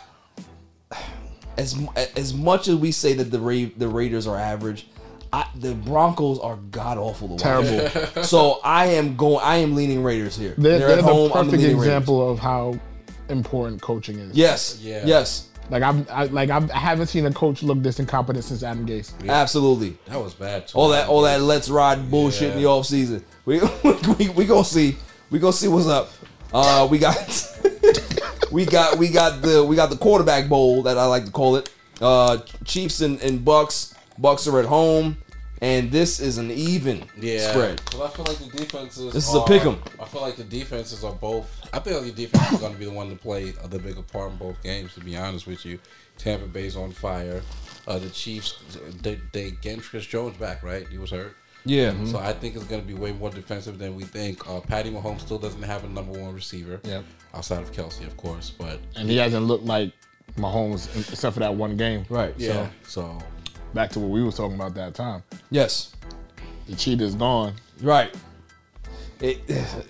as 1.59 1.77
as 2.17 2.35
much 2.35 2.69
as 2.69 2.77
we 2.77 2.93
say 2.93 3.15
that 3.15 3.31
the 3.31 3.39
Ra- 3.41 3.71
the 3.77 3.89
Raiders 3.89 4.27
are 4.27 4.39
average, 4.39 4.87
I, 5.33 5.47
the 5.57 5.75
Broncos 5.75 6.39
are 6.39 6.57
god 6.71 6.99
awful. 6.99 7.37
Terrible. 7.37 7.89
so 8.25 8.61
I 8.65 8.87
am 8.87 9.17
going. 9.17 9.41
I 9.43 9.57
am 9.57 9.75
leaning 9.75 10.03
Raiders 10.03 10.37
here. 10.37 10.55
They're, 10.59 10.79
They're, 10.79 10.89
they're 10.89 10.91
at 10.91 10.97
the 10.97 11.03
home. 11.03 11.33
I'm 11.35 11.47
perfect 11.47 11.63
leaning 11.63 11.77
example 11.77 12.31
of 12.31 12.39
how 12.39 12.79
important 13.29 13.81
coaching 13.83 14.19
is. 14.19 14.37
Yes. 14.37 14.79
Yeah. 14.83 15.03
Yes. 15.05 15.49
Like 15.71 15.83
I've 15.83 16.11
I, 16.11 16.25
like 16.25 16.51
I've, 16.51 16.71
I 16.71 16.77
haven't 16.77 17.07
seen 17.07 17.25
a 17.25 17.33
coach 17.33 17.63
look 17.63 17.83
this 17.83 17.99
incompetent 17.99 18.45
since 18.45 18.63
Adam 18.63 18.87
Gase. 18.87 19.13
Absolutely. 19.29 19.97
That 20.07 20.21
was 20.21 20.35
bad. 20.35 20.69
Too. 20.69 20.77
All 20.79 20.91
that 20.91 21.09
all 21.09 21.23
that 21.23 21.41
let's 21.41 21.71
ride 21.71 22.11
bullshit 22.11 22.51
in 22.51 22.57
the 22.57 22.63
Yeah. 22.63 22.69
off 22.69 22.87
season. 22.87 23.25
We 23.47 23.61
we 24.19 24.29
we 24.31 24.45
gonna 24.47 24.65
see. 24.65 24.97
We 25.31 25.39
gonna 25.39 25.53
see 25.53 25.69
what's 25.69 25.87
up. 25.87 26.11
Uh, 26.53 26.87
we 26.91 26.99
got 26.99 27.17
we 28.55 28.65
got 28.65 28.97
we 28.99 29.09
got 29.09 29.43
the 29.43 29.65
we 29.65 29.75
got 29.75 29.91
the 29.91 29.97
quarterback 29.97 30.49
bowl 30.49 30.83
that 30.85 30.97
I 30.97 31.07
like 31.07 31.25
to 31.27 31.31
call 31.33 31.57
it. 31.57 31.71
Uh, 32.01 32.39
Chiefs 32.65 33.01
and, 33.01 33.21
and 33.21 33.45
Bucks. 33.45 33.95
Bucks 34.17 34.47
are 34.47 34.61
at 34.61 34.67
home, 34.67 35.17
and 35.61 35.91
this 35.91 36.21
is 36.21 36.39
an 36.39 36.53
even 36.53 37.03
yeah. 37.21 37.51
spread. 37.51 37.85
'Cause 37.87 38.01
I 38.01 38.09
feel 38.11 38.25
like 38.27 38.39
the 38.39 38.57
defenses. 38.57 39.13
This 39.13 39.29
is 39.29 39.35
a 39.35 39.41
pick'em. 39.41 39.79
I 40.01 40.05
feel 40.05 40.21
like 40.21 40.37
the 40.37 40.45
defenses 40.45 41.03
are 41.03 41.13
both. 41.13 41.49
I 41.73 41.81
feel 41.81 42.01
like 42.01 42.15
the 42.15 42.23
defense 42.27 42.53
is 42.53 42.61
going 42.61 42.73
to 42.73 42.79
be 42.79 42.85
the 42.85 42.93
one 42.93 43.11
to 43.11 43.17
play 43.17 43.51
the 43.51 43.79
bigger 43.81 44.03
part 44.03 44.31
in 44.31 44.37
both 44.39 44.63
games. 44.63 44.95
To 44.95 45.01
be 45.01 45.17
honest 45.17 45.49
with 45.49 45.67
you, 45.67 45.81
Tampa 46.17 46.47
Bay's 46.47 46.77
on 46.77 46.93
fire. 46.93 47.43
Uh, 47.89 47.99
the 47.99 48.09
Chiefs, 48.09 48.55
they, 49.03 49.21
they 49.33 49.51
getting 49.51 49.81
Chris 49.81 50.07
Jones 50.07 50.37
back, 50.37 50.63
right? 50.63 50.87
He 50.89 50.97
was 50.97 51.11
hurt. 51.11 51.37
Yeah. 51.65 51.95
So 52.05 52.19
I 52.19 52.33
think 52.33 52.57
it's 52.57 52.65
going 52.65 52.81
to 52.83 52.87
be 52.87 52.95
way 52.95 53.13
more 53.13 53.31
defensive 53.31 53.79
than 53.79 53.95
we 53.97 54.05
think. 54.05 54.49
Uh, 54.49 54.61
Patty 54.61 54.91
Mahomes 54.91 55.21
still 55.21 55.39
doesn't 55.39 55.63
have 55.63 55.85
a 55.85 55.89
number 55.89 56.19
one 56.21 56.35
receiver. 56.35 56.81
Yep. 56.85 57.05
Outside 57.35 57.63
of 57.63 57.73
Kelce, 57.73 58.07
of 58.07 58.17
course, 58.17 58.51
but 58.51 58.79
And 58.97 59.09
he 59.09 59.17
hasn't 59.17 59.47
looked 59.47 59.65
like 59.65 59.93
Mahomes 60.37 60.89
except 61.11 61.35
for 61.35 61.41
that 61.41 61.55
one 61.55 61.77
game. 61.77 62.05
Right. 62.09 62.35
Yeah. 62.37 62.69
So 62.83 63.19
So 63.19 63.19
back 63.73 63.91
to 63.91 64.01
what 64.01 64.11
we 64.11 64.23
was 64.23 64.35
talking 64.37 64.57
about 64.57 64.75
that 64.75 64.95
time. 64.95 65.23
Yes. 65.51 65.95
The 66.69 66.77
cheetah's 66.77 67.15
gone. 67.15 67.55
Right. 67.83 68.15
It 69.21 69.41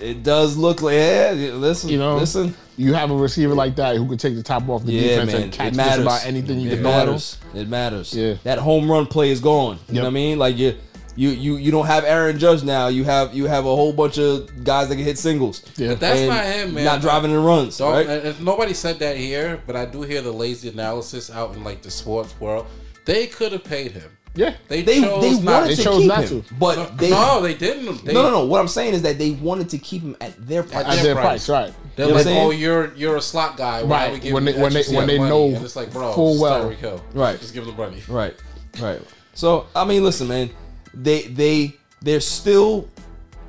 it 0.00 0.22
does 0.22 0.56
look 0.56 0.80
like 0.82 0.94
yeah. 0.94 1.32
Listen, 1.54 1.90
You 1.90 1.98
know, 1.98 2.16
listen. 2.16 2.54
you 2.76 2.92
have 2.94 3.10
a 3.10 3.16
receiver 3.16 3.54
like 3.54 3.74
that 3.76 3.96
who 3.96 4.06
can 4.06 4.18
take 4.18 4.36
the 4.36 4.42
top 4.42 4.68
off 4.68 4.84
the 4.84 4.92
Yeah, 4.92 5.02
defense 5.24 5.32
man. 5.32 5.42
and 5.42 5.52
catch 5.52 5.66
it 5.66 5.70
just 5.70 5.76
matters. 5.76 6.04
about 6.04 6.26
anything 6.26 6.60
you 6.60 6.70
it 6.70 6.74
can 6.74 6.82
matters. 6.82 7.38
It 7.54 7.68
matters. 7.68 8.14
Yeah. 8.14 8.34
That 8.44 8.58
home 8.58 8.90
run 8.90 9.06
play 9.06 9.30
is 9.30 9.40
gone. 9.40 9.78
You 9.88 9.94
know 9.96 10.02
what 10.02 10.08
I 10.08 10.10
mean? 10.12 10.38
Like 10.38 10.56
you, 10.58 10.76
you, 11.16 11.30
you, 11.30 11.56
you 11.56 11.70
don't 11.70 11.86
have 11.86 12.04
Aaron 12.04 12.38
Judge 12.38 12.62
now. 12.64 12.88
You 12.88 13.04
have 13.04 13.34
you 13.34 13.46
have 13.46 13.64
a 13.66 13.74
whole 13.74 13.92
bunch 13.92 14.18
of 14.18 14.64
guys 14.64 14.88
that 14.88 14.96
can 14.96 15.04
hit 15.04 15.18
singles. 15.18 15.62
Yeah. 15.76 15.88
But 15.90 16.00
that's 16.00 16.20
And 16.20 16.28
not 16.28 16.44
him, 16.44 16.74
man. 16.74 16.84
Not 16.84 17.00
driving 17.00 17.30
in 17.30 17.42
runs, 17.42 17.78
Don't- 17.78 17.92
right? 17.92 18.06
and- 18.06 18.22
and 18.28 18.40
nobody 18.44 18.74
said 18.74 18.98
that 18.98 19.16
here, 19.16 19.60
but 19.66 19.76
I 19.76 19.84
do 19.84 20.02
hear 20.02 20.22
the 20.22 20.32
lazy 20.32 20.68
analysis 20.68 21.30
out 21.30 21.54
in 21.54 21.62
like 21.64 21.82
the 21.82 21.90
sports 21.90 22.34
world. 22.40 22.66
They 23.04 23.26
could 23.26 23.52
have 23.52 23.64
paid 23.64 23.92
him. 23.92 24.10
Yeah. 24.36 24.54
They, 24.66 24.82
They 24.82 25.00
chose 25.00 25.22
they 25.38 25.44
not 25.44 25.68
They 25.68 25.76
to 25.76 25.82
chose 25.84 25.98
keep 25.98 26.08
not 26.08 26.24
him, 26.24 26.42
to. 26.42 26.54
but 26.54 26.76
no, 26.76 26.96
they 26.96 27.10
no, 27.10 27.40
they 27.40 27.54
didn't. 27.54 28.04
They, 28.04 28.12
no 28.12 28.22
no 28.24 28.30
no. 28.30 28.44
What 28.46 28.60
I'm 28.60 28.66
saying 28.66 28.94
is 28.94 29.02
that 29.02 29.16
they 29.16 29.30
wanted 29.30 29.68
to 29.70 29.78
keep 29.78 30.02
him 30.02 30.16
at 30.20 30.34
their 30.44 30.64
price. 30.64 30.86
At 30.86 31.02
their 31.04 31.14
price, 31.14 31.48
right. 31.48 31.72
They're 31.94 32.06
You 32.06 32.10
know 32.12 32.16
like, 32.18 32.26
what 32.26 32.34
I'm 32.34 32.46
oh, 32.46 32.50
you're 32.50 32.92
you're 32.96 33.16
a 33.16 33.20
slot 33.22 33.56
guy. 33.56 33.84
Why 33.84 34.06
Right. 34.06 34.12
we 34.14 34.18
give 34.18 34.32
When 34.32 34.44
you 34.48 34.52
they- 34.54 34.60
when 34.60 34.72
they- 34.72 34.82
when 34.96 35.06
they 35.06 35.18
money? 35.18 35.30
know 35.30 35.46
and 35.54 35.64
it's 35.64 35.76
like, 35.76 35.92
bro, 35.92 36.12
full 36.14 36.40
well. 36.40 36.68
Hill. 36.70 37.00
Right. 37.12 37.38
Just 37.38 37.54
give 37.54 37.64
them 37.64 37.76
the 37.76 37.80
money. 37.80 38.02
Right, 38.08 38.34
right. 38.80 39.00
So 39.34 39.66
I 39.76 39.84
mean, 39.84 40.02
listen, 40.02 40.26
man. 40.26 40.50
They 40.94 41.22
they 41.22 41.74
they're 42.02 42.20
still 42.20 42.88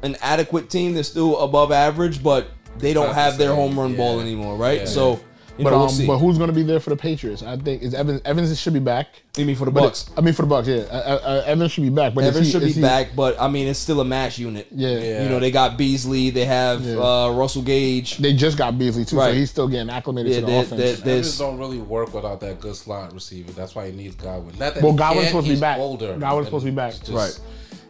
an 0.01 0.17
adequate 0.22 0.69
team. 0.69 0.93
They're 0.93 1.03
still 1.03 1.39
above 1.39 1.72
average, 1.72 2.22
but 2.23 2.47
they 2.77 2.93
don't 2.93 3.13
have 3.13 3.38
the 3.38 3.45
their 3.45 3.55
home 3.55 3.80
run 3.80 3.91
Yeah. 3.91 3.97
ball 3.97 4.19
anymore, 4.19 4.55
right? 4.57 4.81
Yeah. 4.81 4.85
So 4.85 5.19
you 5.57 5.64
But 5.64 5.69
know, 5.72 5.77
we'll 5.77 5.86
um, 5.88 5.91
see. 5.94 6.06
but 6.06 6.18
who's 6.18 6.38
going 6.38 6.49
to 6.49 6.53
be 6.56 6.64
there 6.64 6.80
for 6.82 6.90
the 6.90 6.98
Patriots? 6.98 7.41
I 7.41 7.56
think 7.57 7.82
is 7.82 7.94
Evans. 7.94 8.22
Evans 8.26 8.60
should 8.60 8.73
be 8.73 8.80
back. 8.80 9.07
you 9.38 9.45
mean 9.45 9.56
for 9.56 9.64
the 9.65 9.72
But 9.72 9.82
Bucks? 9.82 10.10
I 10.18 10.22
mean 10.22 10.34
for 10.34 10.41
the 10.41 10.48
Bucks, 10.49 10.68
yeah. 10.68 10.77
Uh, 10.91 10.95
uh, 10.95 11.19
uh, 11.23 11.44
Evans 11.45 11.72
should 11.72 11.84
be 11.84 11.90
back. 11.90 12.14
But 12.14 12.26
Evans 12.26 12.48
he- 12.48 12.52
should 12.52 12.61
be 12.64 12.72
he- 12.73 12.82
back, 12.82 13.10
but 13.15 13.40
I 13.40 13.48
mean, 13.48 13.68
it's 13.68 13.80
still 13.80 14.02
a 14.02 14.06
mash 14.06 14.38
unit. 14.38 14.68
Yeah. 14.72 14.90
Yeah. 14.98 15.23
You 15.23 15.30
know, 15.30 15.40
they 15.40 15.52
got 15.52 15.77
Beasley, 15.77 16.30
they 16.30 16.45
have 16.45 16.84
Yeah. 16.84 16.95
uh, 16.98 17.32
Russell 17.32 17.61
Gage. 17.61 18.18
They 18.18 18.34
just 18.34 18.57
got 18.57 18.77
Beasley 18.77 19.06
too, 19.06 19.18
Right. 19.18 19.30
so 19.30 19.34
he's 19.34 19.49
still 19.49 19.68
getting 19.69 19.90
acclimated 19.90 20.32
Yeah, 20.34 20.40
to 20.41 20.45
the 20.45 20.52
they- 20.52 20.60
offense. 20.60 21.02
they- 21.02 21.11
Evans 21.11 21.38
don't 21.38 21.57
really 21.57 21.80
work 21.80 22.14
without 22.14 22.41
that 22.41 22.60
good 22.60 22.76
slot 22.76 23.14
receiver. 23.14 23.52
That's 23.53 23.76
why 23.76 23.90
he 23.90 23.95
needs 23.95 24.15
Godwin. 24.15 24.56
Not 24.60 24.73
that 24.76 24.84
Well, 24.84 24.91
he 24.91 24.98
Godwin's 24.98 25.22
can't, 25.23 25.27
supposed 25.32 25.48
to 25.48 25.53
be 25.53 25.60
back. 25.61 25.80
Older. 25.80 26.18
Godwin's 26.18 26.48
supposed 26.48 26.65
to 26.65 26.72
be 26.72 26.76
back. 26.76 26.91
just- 26.99 27.10
Right. 27.11 27.40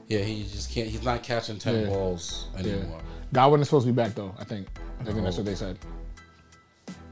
Yeah, 0.08 0.20
he 0.20 0.44
just 0.44 0.70
can't. 0.72 0.88
He's 0.88 1.04
not 1.04 1.24
catching 1.24 1.58
ten 1.58 1.82
Yeah. 1.82 1.88
balls 1.88 2.46
yeah. 2.54 2.74
anymore. 2.74 3.00
Godwin 3.34 3.62
is 3.62 3.68
supposed 3.68 3.88
to 3.88 3.92
be 3.92 3.96
back 3.96 4.14
though. 4.14 4.34
I 4.40 4.44
think. 4.44 4.68
I 5.02 5.04
think 5.04 5.18
Oh. 5.18 5.22
that's 5.24 5.38
what 5.38 5.46
they 5.48 5.56
said. 5.56 5.78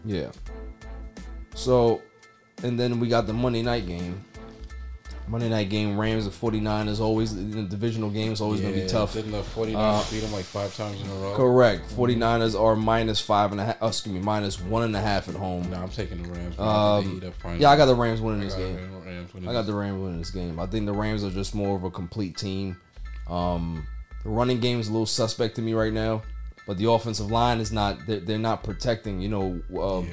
Yeah. 0.05 0.31
So, 1.55 2.01
and 2.63 2.79
then 2.79 2.99
we 2.99 3.07
got 3.07 3.27
the 3.27 3.33
Monday 3.33 3.61
night 3.61 3.85
game. 3.85 4.23
Monday 5.25 5.47
night 5.47 5.69
game, 5.69 5.97
Rams 5.97 6.25
and 6.25 6.33
49ers 6.35 6.99
always 6.99 7.33
the 7.33 7.63
divisional 7.63 8.09
game 8.09 8.33
is 8.33 8.41
always 8.41 8.59
gonna 8.59 8.73
be 8.73 8.85
tough. 8.87 9.13
Didn't 9.13 9.31
the 9.31 9.41
49ers 9.41 9.75
Uh, 9.75 10.11
beat 10.11 10.19
them 10.19 10.33
like 10.33 10.43
five 10.43 10.75
times 10.75 10.99
in 10.99 11.07
a 11.09 11.13
row? 11.13 11.33
Correct. 11.37 11.89
49ers 11.95 12.59
are 12.59 12.75
minus 12.75 13.21
five 13.21 13.53
and 13.53 13.61
a 13.61 13.65
half. 13.67 13.81
uh, 13.81 13.87
excuse 13.87 14.13
me, 14.13 14.19
minus 14.19 14.59
one 14.59 14.83
and 14.83 14.93
a 14.93 14.99
half 14.99 15.29
at 15.29 15.35
home. 15.35 15.69
No, 15.71 15.77
I'm 15.77 15.87
taking 15.87 16.21
the 16.23 16.29
Rams. 16.29 16.59
Um, 16.59 17.21
yeah, 17.57 17.69
I 17.69 17.77
got 17.77 17.85
the 17.85 17.95
Rams 17.95 18.19
winning 18.19 18.41
this 18.41 18.55
game. 18.55 18.75
Rams 19.05 19.33
winning 19.33 19.49
I 19.49 19.53
got 19.53 19.65
the 19.65 19.73
Rams 19.73 20.01
winning 20.01 20.19
this 20.19 20.31
game. 20.31 20.59
I 20.59 20.65
think 20.65 20.85
the 20.87 20.93
Rams 20.93 21.23
are 21.23 21.31
just 21.31 21.55
more 21.55 21.77
of 21.77 21.85
a 21.85 21.89
complete 21.91 22.35
team. 22.35 22.75
Um, 23.29 23.87
the 24.23 24.29
running 24.29 24.59
game 24.59 24.81
is 24.81 24.89
a 24.89 24.91
little 24.91 25.05
suspect 25.05 25.55
to 25.55 25.61
me 25.61 25.73
right 25.73 25.93
now, 25.93 26.21
but 26.65 26.77
the 26.77 26.89
offensive 26.89 27.29
line 27.31 27.59
is 27.59 27.71
not. 27.71 28.05
They're, 28.07 28.19
they're 28.19 28.37
not 28.37 28.63
protecting. 28.63 29.19
You 29.21 29.29
know, 29.29 29.61
uh, 29.79 30.03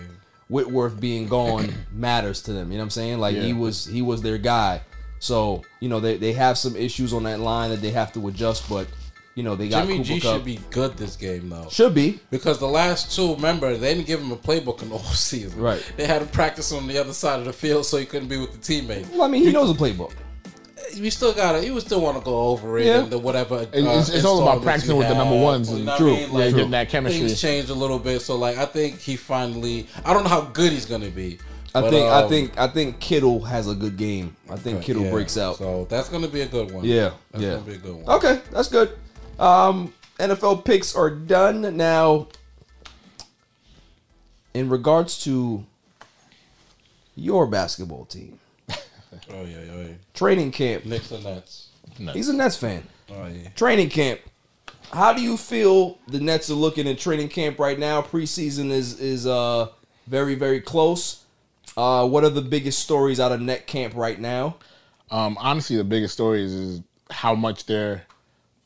Whitworth 0.48 1.00
being 1.00 1.28
gone 1.28 1.72
matters 1.92 2.42
to 2.42 2.52
them. 2.52 2.70
You 2.70 2.78
know 2.78 2.82
what 2.82 2.86
I'm 2.86 2.90
saying? 2.90 3.18
Like 3.18 3.36
he 3.36 3.52
was 3.52 3.86
he 3.86 4.02
was 4.02 4.22
their 4.22 4.38
guy. 4.38 4.82
So 5.20 5.62
you 5.80 5.88
know 5.88 6.00
they, 6.00 6.16
they 6.16 6.32
have 6.32 6.58
some 6.58 6.74
issues 6.76 7.12
on 7.12 7.22
that 7.24 7.40
line 7.40 7.70
that 7.70 7.80
they 7.80 7.90
have 7.90 8.12
to 8.14 8.28
adjust, 8.28 8.68
but 8.68 8.88
you 9.34 9.42
know 9.42 9.54
they 9.54 9.68
got 9.68 9.82
Jimmy 9.86 9.98
Cooper 9.98 10.06
G 10.06 10.20
Kupp. 10.20 10.34
should 10.34 10.44
be 10.44 10.60
good 10.70 10.96
this 10.96 11.14
game 11.16 11.50
though. 11.50 11.68
Should 11.70 11.94
be. 11.94 12.18
Because 12.30 12.58
the 12.58 12.66
last 12.66 13.14
two, 13.14 13.34
remember, 13.34 13.76
they 13.76 13.94
didn't 13.94 14.06
give 14.06 14.20
him 14.20 14.32
a 14.32 14.36
playbook 14.36 14.82
in 14.82 14.88
the 14.88 14.98
whole 14.98 15.14
season. 15.14 15.60
Right. 15.60 15.84
They 15.96 16.06
had 16.06 16.22
him 16.22 16.28
practice 16.28 16.72
on 16.72 16.86
the 16.86 16.98
other 16.98 17.12
side 17.12 17.38
of 17.38 17.44
the 17.44 17.52
field 17.52 17.86
so 17.86 17.98
he 17.98 18.06
couldn't 18.06 18.28
be 18.28 18.38
with 18.38 18.52
the 18.52 18.58
teammates. 18.58 19.08
Well, 19.10 19.22
I 19.22 19.28
mean 19.28 19.42
he 19.42 19.52
knows 19.52 19.76
the 19.76 19.78
playbook. 19.78 20.12
We 20.98 21.10
still 21.10 21.32
got 21.32 21.52
to 21.52 21.64
You 21.64 21.74
would 21.74 21.82
still 21.84 22.00
want 22.00 22.18
to 22.18 22.24
go 22.24 22.40
over 22.48 22.78
it 22.78 22.86
Yeah. 22.86 23.00
and 23.02 23.10
the 23.10 23.18
whatever. 23.18 23.56
uh, 23.56 23.62
It's- 23.72 24.08
it's 24.08 24.24
all 24.24 24.42
about 24.42 24.62
practicing 24.62 24.92
you 24.94 24.98
with 24.98 25.08
the 25.08 25.14
number 25.14 25.36
ones. 25.38 25.70
You 25.70 25.84
know 25.84 25.96
True. 25.96 26.08
I 26.14 26.16
mean? 26.16 26.28
Yeah, 26.30 26.38
Like, 26.38 26.54
getting 26.54 26.70
that 26.72 26.88
chemistry. 26.88 27.26
Things 27.26 27.40
change 27.40 27.70
a 27.70 27.74
little 27.74 27.98
bit, 27.98 28.20
so 28.22 28.36
like 28.36 28.58
I 28.58 28.66
think 28.66 29.00
he 29.00 29.16
finally. 29.16 29.86
I 30.04 30.12
don't 30.12 30.24
know 30.24 30.30
how 30.30 30.42
good 30.42 30.72
he's 30.72 30.86
gonna 30.86 31.08
be. 31.10 31.38
I 31.72 31.82
but, 31.82 31.90
think 31.90 32.06
I 32.06 32.22
um, 32.22 32.28
think 32.28 32.58
I 32.58 32.66
think 32.66 32.98
Kittle 32.98 33.42
has 33.44 33.68
a 33.68 33.74
good 33.74 33.96
game. 33.96 34.34
I 34.48 34.56
think 34.56 34.82
Kittle 34.82 35.04
yeah, 35.04 35.10
breaks 35.12 35.36
out. 35.38 35.58
So 35.58 35.86
that's 35.88 36.08
gonna 36.08 36.26
be 36.26 36.40
a 36.40 36.46
good 36.46 36.72
one. 36.72 36.84
Yeah, 36.84 37.10
that's 37.30 37.44
yeah. 37.44 37.50
gonna 37.50 37.62
be 37.62 37.74
a 37.74 37.78
good 37.78 37.94
one. 37.94 38.16
Okay, 38.16 38.40
that's 38.50 38.66
good. 38.68 38.90
Um, 39.38 39.92
NFL 40.18 40.64
picks 40.64 40.96
are 40.96 41.10
done 41.10 41.76
now. 41.76 42.26
In 44.52 44.68
regards 44.68 45.22
to 45.24 45.64
your 47.14 47.46
basketball 47.46 48.04
team, 48.04 48.39
Oh 49.30 49.44
yeah, 49.44 49.58
yeah. 49.60 49.76
yeah. 49.82 49.86
training 50.14 50.52
camp. 50.52 50.84
Knicks 50.84 51.10
and 51.10 51.24
Nets. 51.24 51.68
He's 51.96 52.28
a 52.28 52.34
Nets 52.34 52.56
fan. 52.56 52.84
Oh 53.10 53.26
yeah. 53.26 53.48
Training 53.50 53.90
camp. 53.90 54.20
How 54.92 55.12
do 55.12 55.22
you 55.22 55.36
feel 55.36 55.98
the 56.08 56.20
Nets 56.20 56.50
are 56.50 56.54
looking 56.54 56.88
at 56.88 56.98
training 56.98 57.28
camp 57.28 57.58
right 57.58 57.78
now? 57.78 58.02
Preseason 58.02 58.70
is 58.70 59.00
is 59.00 59.26
uh 59.26 59.68
very 60.06 60.34
very 60.34 60.60
close. 60.60 61.24
Uh, 61.76 62.06
what 62.06 62.24
are 62.24 62.30
the 62.30 62.42
biggest 62.42 62.80
stories 62.80 63.20
out 63.20 63.32
of 63.32 63.40
net 63.40 63.66
camp 63.66 63.94
right 63.94 64.20
now? 64.20 64.56
Um, 65.10 65.36
honestly, 65.40 65.76
the 65.76 65.84
biggest 65.84 66.14
story 66.14 66.44
is, 66.44 66.52
is 66.52 66.82
how 67.10 67.34
much 67.34 67.66
they're 67.66 68.02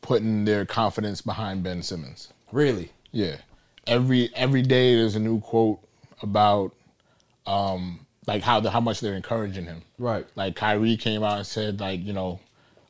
putting 0.01 0.45
their 0.45 0.65
confidence 0.67 1.21
behind 1.21 1.63
Ben 1.63 1.83
Simmons. 1.83 2.33
Really? 2.53 2.93
Yeah. 3.13 3.37
Every 3.87 4.31
every 4.35 4.63
day 4.63 4.95
there's 4.97 5.15
a 5.17 5.21
new 5.21 5.41
quote 5.41 5.81
about 6.23 6.73
um 7.47 8.04
like 8.27 8.43
how 8.43 8.61
the 8.61 8.71
how 8.71 8.81
much 8.81 9.01
they're 9.01 9.15
encouraging 9.15 9.65
him. 9.65 9.83
Right. 9.99 10.27
Like 10.35 10.57
Kyrie 10.57 10.97
came 10.97 11.23
out 11.23 11.39
and 11.39 11.47
said 11.47 11.81
like, 11.81 12.05
you 12.05 12.13
know, 12.13 12.41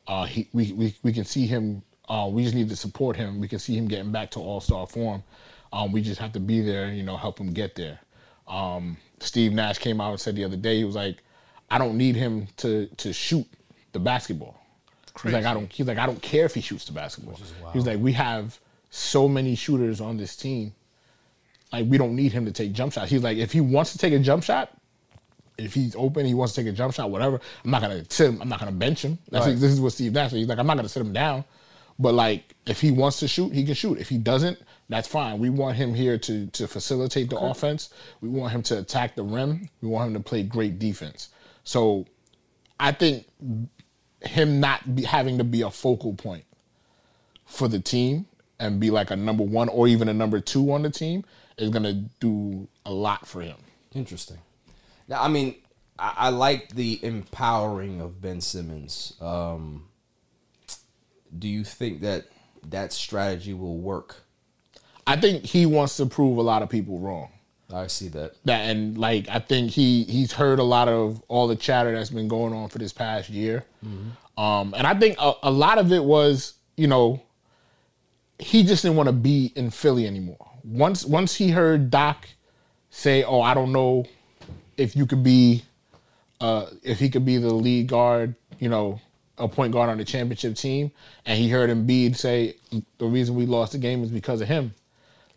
uh 0.07 0.25
he 0.25 0.47
we 0.53 0.71
we, 0.73 0.95
we 1.03 1.13
can 1.13 1.25
see 1.25 1.45
him 1.45 1.81
uh 2.09 2.29
we 2.31 2.43
just 2.43 2.55
need 2.55 2.69
to 2.69 2.75
support 2.75 3.15
him. 3.15 3.39
We 3.39 3.47
can 3.47 3.59
see 3.59 3.75
him 3.75 3.87
getting 3.87 4.11
back 4.11 4.31
to 4.31 4.39
all-star 4.39 4.87
form. 4.87 5.23
Um 5.73 5.91
we 5.91 6.01
just 6.01 6.19
have 6.19 6.33
to 6.33 6.39
be 6.39 6.61
there, 6.61 6.89
you 6.89 7.03
know, 7.03 7.17
help 7.17 7.39
him 7.39 7.53
get 7.53 7.75
there. 7.75 7.99
Um 8.47 8.97
Steve 9.19 9.53
Nash 9.53 9.77
came 9.77 9.99
out 10.01 10.11
and 10.11 10.19
said 10.19 10.35
the 10.35 10.43
other 10.43 10.57
day 10.57 10.77
he 10.77 10.83
was 10.83 10.95
like 10.95 11.17
I 11.69 11.77
don't 11.77 11.97
need 11.97 12.15
him 12.15 12.47
to 12.57 12.87
to 12.87 13.11
shoot 13.13 13.47
the 13.91 13.99
basketball. 13.99 14.59
He's 15.23 15.31
like 15.33 15.45
I 15.45 15.53
don't 15.53 15.71
he's 15.71 15.87
like 15.87 15.97
I 15.97 16.05
don't 16.05 16.21
care 16.21 16.45
if 16.45 16.53
he 16.53 16.61
shoots 16.61 16.85
the 16.85 16.91
basketball. 16.91 17.39
He's 17.73 17.85
like 17.85 17.99
we 17.99 18.13
have 18.13 18.59
so 18.89 19.27
many 19.27 19.55
shooters 19.55 19.99
on 20.01 20.17
this 20.17 20.35
team. 20.35 20.73
Like 21.71 21.85
we 21.87 21.97
don't 21.97 22.15
need 22.15 22.31
him 22.31 22.45
to 22.45 22.51
take 22.51 22.73
jump 22.73 22.93
shots. 22.93 23.09
He's 23.09 23.23
like 23.23 23.37
if 23.37 23.51
he 23.51 23.61
wants 23.61 23.91
to 23.93 23.97
take 23.97 24.13
a 24.13 24.19
jump 24.19 24.43
shot, 24.43 24.71
if 25.57 25.73
he's 25.73 25.95
open, 25.95 26.25
he 26.25 26.33
wants 26.33 26.53
to 26.53 26.61
take 26.61 26.71
a 26.71 26.75
jump 26.75 26.93
shot, 26.93 27.09
whatever. 27.09 27.39
I'm 27.63 27.71
not 27.71 27.81
gonna 27.81 28.03
sit 28.09 28.29
him. 28.29 28.41
I'm 28.41 28.49
not 28.49 28.59
gonna 28.59 28.71
bench 28.71 29.03
him. 29.03 29.17
That's 29.31 29.45
Right. 29.45 29.55
this 29.55 29.71
is 29.71 29.79
what 29.81 29.93
Steve 29.93 30.13
Nash. 30.13 30.31
He's 30.31 30.47
like 30.47 30.59
I'm 30.59 30.67
not 30.67 30.75
gonna 30.75 30.89
sit 30.89 31.01
him 31.01 31.13
down. 31.13 31.43
But 31.97 32.13
like 32.13 32.55
if 32.65 32.81
he 32.81 32.91
wants 32.91 33.19
to 33.19 33.27
shoot, 33.27 33.53
he 33.53 33.63
can 33.63 33.73
shoot. 33.73 33.97
If 33.97 34.09
he 34.09 34.17
doesn't, 34.17 34.59
that's 34.89 35.07
fine. 35.07 35.39
We 35.39 35.49
want 35.49 35.77
him 35.77 35.93
here 35.93 36.17
to 36.17 36.47
to 36.47 36.67
facilitate 36.67 37.29
the 37.29 37.37
offense. 37.37 37.89
We 38.21 38.29
want 38.29 38.51
him 38.51 38.61
to 38.63 38.79
attack 38.79 39.15
the 39.15 39.23
rim. 39.23 39.69
We 39.81 39.87
want 39.87 40.07
him 40.09 40.13
to 40.15 40.19
play 40.27 40.43
great 40.43 40.77
defense. 40.77 41.29
So 41.63 42.05
I 42.79 42.91
think 42.91 43.27
him 44.21 44.59
not 44.59 44.95
be, 44.95 45.03
having 45.03 45.37
to 45.37 45.43
be 45.43 45.61
a 45.61 45.71
focal 45.71 46.13
point 46.13 46.43
for 47.45 47.67
the 47.67 47.79
team 47.79 48.25
and 48.59 48.79
be 48.79 48.89
like 48.89 49.11
a 49.11 49.15
number 49.15 49.43
one 49.43 49.69
or 49.69 49.87
even 49.87 50.09
a 50.09 50.13
number 50.13 50.39
two 50.39 50.71
on 50.71 50.81
the 50.81 50.89
team 50.89 51.23
is 51.57 51.69
gonna 51.69 51.93
do 52.19 52.67
a 52.85 52.91
lot 52.91 53.25
for 53.25 53.41
him. 53.41 53.55
Interesting. 53.93 54.37
Now, 55.07 55.21
I 55.21 55.27
mean, 55.27 55.55
I, 55.97 56.13
I 56.17 56.29
like 56.29 56.69
the 56.69 56.99
empowering 57.03 58.01
of 58.01 58.21
Ben 58.21 58.41
Simmons. 58.41 59.13
Um, 59.21 59.87
do 61.37 61.47
you 61.47 61.63
think 61.63 62.01
that 62.01 62.25
that 62.69 62.93
strategy 62.93 63.53
will 63.53 63.77
work? 63.77 64.23
I 65.07 65.15
think 65.15 65.45
he 65.45 65.65
wants 65.65 65.97
to 65.97 66.05
prove 66.05 66.37
a 66.37 66.41
lot 66.41 66.63
of 66.63 66.69
people 66.69 66.99
wrong. 66.99 67.29
I 67.73 67.87
see 67.87 68.07
that. 68.09 68.35
That 68.45 68.69
and 68.69 68.97
like 68.97 69.27
I 69.29 69.39
think 69.39 69.71
he 69.71 70.03
he's 70.03 70.31
heard 70.31 70.59
a 70.59 70.63
lot 70.63 70.87
of 70.87 71.21
all 71.27 71.47
the 71.47 71.55
chatter 71.55 71.91
that's 71.93 72.11
been 72.11 72.27
going 72.27 72.53
on 72.53 72.69
for 72.69 72.77
this 72.77 72.93
past 72.93 73.29
year. 73.29 73.65
Um, 74.37 74.73
and 74.77 74.85
I 74.85 74.93
think 74.93 75.17
a, 75.19 75.33
a 75.43 75.51
lot 75.51 75.77
of 75.77 75.91
it 75.91 76.03
was, 76.03 76.53
you 76.77 76.87
know, 76.87 77.23
he 78.37 78.63
just 78.63 78.83
didn't 78.83 78.97
want 78.97 79.07
to 79.07 79.13
be 79.13 79.51
in 79.55 79.71
Philly 79.71 80.05
anymore. 80.05 80.51
Once 80.63 81.05
once 81.05 81.35
he 81.35 81.49
heard 81.49 81.89
Doc 81.89 82.27
say, 82.91 83.23
"Oh, 83.23 83.41
I 83.41 83.53
don't 83.53 83.71
know 83.71 84.05
if 84.77 84.95
you 84.95 85.05
could 85.05 85.23
be, 85.23 85.63
uh, 86.41 86.67
if 86.83 86.99
he 86.99 87.09
could 87.09 87.25
be 87.25 87.37
the 87.37 87.53
lead 87.53 87.87
guard," 87.87 88.35
you 88.59 88.69
know, 88.69 88.99
a 89.37 89.47
point 89.47 89.73
guard 89.73 89.89
on 89.89 89.97
the 89.97 90.05
championship 90.05 90.55
team, 90.55 90.91
and 91.25 91.37
he 91.37 91.49
heard 91.49 91.69
Embiid 91.69 92.15
say 92.15 92.55
the 92.97 93.05
reason 93.05 93.35
we 93.35 93.45
lost 93.45 93.73
the 93.73 93.77
game 93.77 94.03
is 94.03 94.09
because 94.11 94.41
of 94.41 94.47
him. 94.47 94.73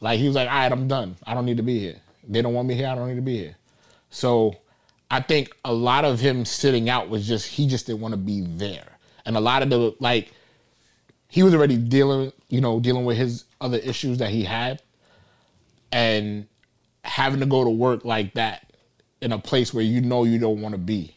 Like 0.00 0.18
he 0.18 0.26
was 0.26 0.36
like, 0.36 0.48
"All 0.48 0.54
right, 0.54 0.70
I'm 0.70 0.88
done. 0.88 1.16
I 1.26 1.34
don't 1.34 1.46
need 1.46 1.56
to 1.56 1.62
be 1.62 1.78
here. 1.78 1.96
They 2.28 2.42
don't 2.42 2.54
want 2.54 2.68
me 2.68 2.74
here. 2.74 2.88
I 2.88 2.94
don't 2.94 3.08
need 3.08 3.16
to 3.16 3.22
be 3.22 3.38
here." 3.38 3.56
So 4.10 4.56
I 5.10 5.20
think 5.20 5.54
a 5.64 5.72
lot 5.72 6.04
of 6.04 6.20
him 6.20 6.44
sitting 6.44 6.88
out 6.88 7.08
was 7.08 7.26
just 7.26 7.46
he 7.46 7.66
just 7.66 7.86
didn't 7.86 8.00
want 8.00 8.12
to 8.12 8.18
be 8.18 8.42
there, 8.42 8.98
and 9.24 9.36
a 9.36 9.40
lot 9.40 9.62
of 9.62 9.70
the 9.70 9.94
like 10.00 10.32
he 11.28 11.42
was 11.42 11.54
already 11.54 11.76
dealing, 11.76 12.32
you 12.48 12.60
know, 12.60 12.80
dealing 12.80 13.04
with 13.04 13.16
his 13.16 13.44
other 13.60 13.78
issues 13.78 14.18
that 14.18 14.30
he 14.30 14.44
had, 14.44 14.82
and 15.92 16.46
having 17.04 17.40
to 17.40 17.46
go 17.46 17.64
to 17.64 17.70
work 17.70 18.04
like 18.04 18.34
that 18.34 18.67
in 19.20 19.32
a 19.32 19.38
place 19.38 19.72
where 19.74 19.84
you 19.84 20.00
know 20.00 20.24
you 20.24 20.38
don't 20.38 20.60
want 20.60 20.72
to 20.74 20.78
be, 20.78 21.16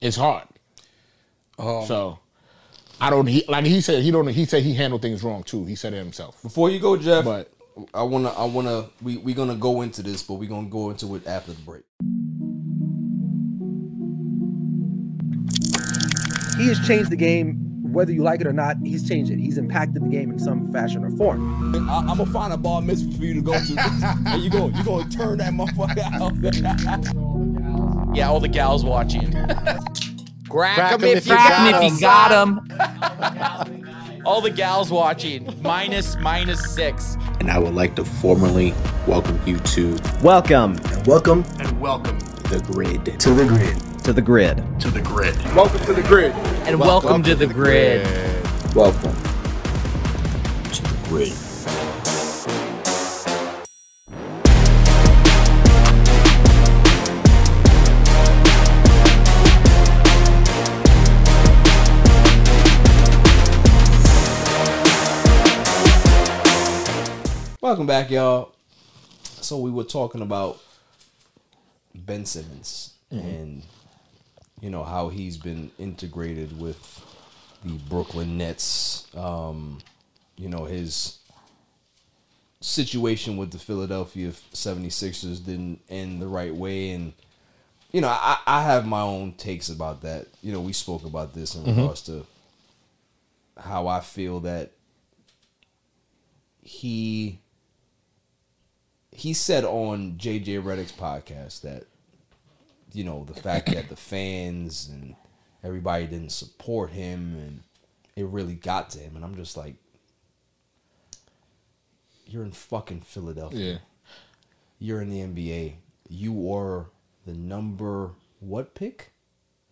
it's 0.00 0.16
hard. 0.16 0.46
Um, 1.58 1.84
so 1.86 2.18
I 3.00 3.10
don't. 3.10 3.26
He, 3.26 3.44
like 3.48 3.64
he 3.64 3.80
said, 3.80 4.02
he 4.02 4.10
don't. 4.10 4.26
He 4.28 4.44
said 4.44 4.62
he 4.62 4.74
handled 4.74 5.02
things 5.02 5.22
wrong 5.22 5.42
too. 5.42 5.64
He 5.64 5.74
said 5.74 5.92
it 5.92 5.98
himself. 5.98 6.40
Before 6.42 6.70
you 6.70 6.78
go, 6.80 6.96
Jeff, 6.96 7.24
But- 7.24 7.52
I 7.94 8.02
wanna, 8.02 8.30
I 8.30 8.44
wanna, 8.44 8.86
we 9.02 9.18
we 9.18 9.34
gonna 9.34 9.54
go 9.54 9.82
into 9.82 10.02
this, 10.02 10.20
but 10.24 10.34
we 10.34 10.46
are 10.46 10.48
gonna 10.48 10.68
go 10.68 10.90
into 10.90 11.14
it 11.14 11.24
after 11.28 11.52
the 11.52 11.60
break. 11.60 11.84
He 16.58 16.66
has 16.66 16.84
changed 16.84 17.10
the 17.10 17.16
game, 17.16 17.67
whether 17.92 18.12
you 18.12 18.22
like 18.22 18.40
it 18.40 18.46
or 18.46 18.52
not. 18.52 18.76
He's 18.82 19.08
changed 19.08 19.30
it. 19.30 19.38
He's 19.38 19.58
impacted 19.58 20.02
the 20.02 20.08
game 20.08 20.30
in 20.30 20.38
some 20.38 20.72
fashion 20.72 21.04
or 21.04 21.10
form. 21.10 21.74
I, 21.88 21.98
am 21.98 22.06
gonna 22.06 22.26
find 22.26 22.52
a 22.52 22.56
bar 22.56 22.82
mitzvah 22.82 23.16
for 23.16 23.24
you 23.24 23.34
to 23.34 23.42
go 23.42 23.52
to, 23.52 23.74
and 24.26 24.42
you 24.42 24.50
go, 24.50 24.68
you 24.68 24.84
gonna 24.84 25.08
turn 25.10 25.38
that 25.38 25.52
motherfucker 25.52 25.98
out. 26.14 27.34
Yeah, 28.14 28.30
all 28.30 28.40
the 28.40 28.48
gals 28.48 28.84
watching. 28.86 29.32
Crack 30.48 30.92
'em 30.92 31.04
if 31.04 31.26
you 31.26 31.34
got 32.00 32.32
him. 32.32 32.60
all 34.24 34.40
the 34.40 34.50
gals 34.50 34.90
watching. 34.90 35.54
Minus 35.62 36.16
minus 36.16 36.74
six. 36.74 37.16
and 37.38 37.50
I 37.50 37.58
would 37.58 37.74
like 37.74 37.94
to 37.96 38.04
formally 38.04 38.74
welcome 39.06 39.38
you 39.46 39.58
to 39.60 39.96
Welcome. 40.22 40.78
welcome 41.06 41.44
and 41.60 41.80
welcome 41.80 42.18
the 42.48 42.60
Gryd 42.66 43.18
to 43.18 43.30
the 43.30 43.44
Gryd 43.44 43.87
to 44.08 44.14
the 44.14 44.22
Gryd. 44.22 44.80
to 44.80 44.90
the 44.90 45.02
Gryd. 45.02 45.36
Welcome 45.54 45.80
to 45.80 45.92
the 45.92 46.00
Gryd. 46.00 46.32
And 46.66 46.80
welcome, 46.80 47.22
to 47.24 47.34
the 47.34 47.46
Gryd. 47.46 48.02
Welcome 48.74 49.12
to 50.72 50.82
the 50.82 50.96
Gryd. 51.10 51.34
Welcome 67.60 67.86
back, 67.86 68.10
y'all. 68.10 68.52
So 69.42 69.58
we 69.58 69.70
were 69.70 69.84
talking 69.84 70.22
about 70.22 70.60
Ben 71.94 72.24
Simmons 72.24 72.94
Mhm. 73.12 73.18
and 73.20 73.62
you 74.60 74.70
know 74.70 74.84
how 74.84 75.08
he's 75.08 75.36
been 75.36 75.70
integrated 75.78 76.58
with 76.58 77.04
the 77.64 77.72
Brooklyn 77.88 78.36
Nets. 78.38 79.06
Um, 79.16 79.78
you 80.36 80.48
know 80.48 80.64
his 80.64 81.18
situation 82.60 83.36
with 83.36 83.52
the 83.52 83.58
Philadelphia 83.58 84.32
76ers 84.52 85.44
didn't 85.44 85.80
end 85.88 86.20
the 86.20 86.26
right 86.26 86.52
way 86.54 86.90
and 86.90 87.12
you 87.92 88.00
know 88.00 88.08
I, 88.08 88.38
I 88.46 88.62
have 88.64 88.84
my 88.86 89.00
own 89.00 89.32
takes 89.34 89.68
about 89.68 90.02
that. 90.02 90.26
You 90.42 90.52
know 90.52 90.60
we 90.60 90.72
spoke 90.72 91.04
about 91.04 91.34
this 91.34 91.54
in 91.54 91.62
Mhm. 91.64 91.76
regards 91.76 92.02
to 92.02 92.26
how 93.56 93.86
I 93.88 94.00
feel 94.00 94.40
that 94.40 94.72
he 96.62 97.40
he 99.12 99.32
said 99.32 99.64
on 99.64 100.16
JJ 100.18 100.62
Redick's 100.62 100.92
podcast 100.92 101.62
that 101.62 101.84
you 102.92 103.04
know 103.04 103.24
the 103.24 103.40
fact 103.40 103.66
that 103.72 103.88
the 103.88 103.96
fans 103.96 104.88
and 104.90 105.14
everybody 105.62 106.06
didn't 106.06 106.32
support 106.32 106.90
him 106.90 107.34
and 107.36 107.62
it 108.16 108.24
really 108.26 108.54
got 108.54 108.90
to 108.90 108.98
him 108.98 109.16
and 109.16 109.24
I'm 109.24 109.34
just 109.36 109.56
like 109.56 109.74
you're 112.26 112.44
in 112.44 112.52
fucking 112.52 113.00
Philadelphia. 113.00 113.72
Yeah. 113.72 113.78
You're 114.78 115.00
in 115.02 115.08
the 115.10 115.20
NBA. 115.20 115.74
You 116.08 116.52
are 116.52 116.86
the 117.26 117.32
number 117.32 118.10
what 118.40 118.74
pick? 118.74 119.12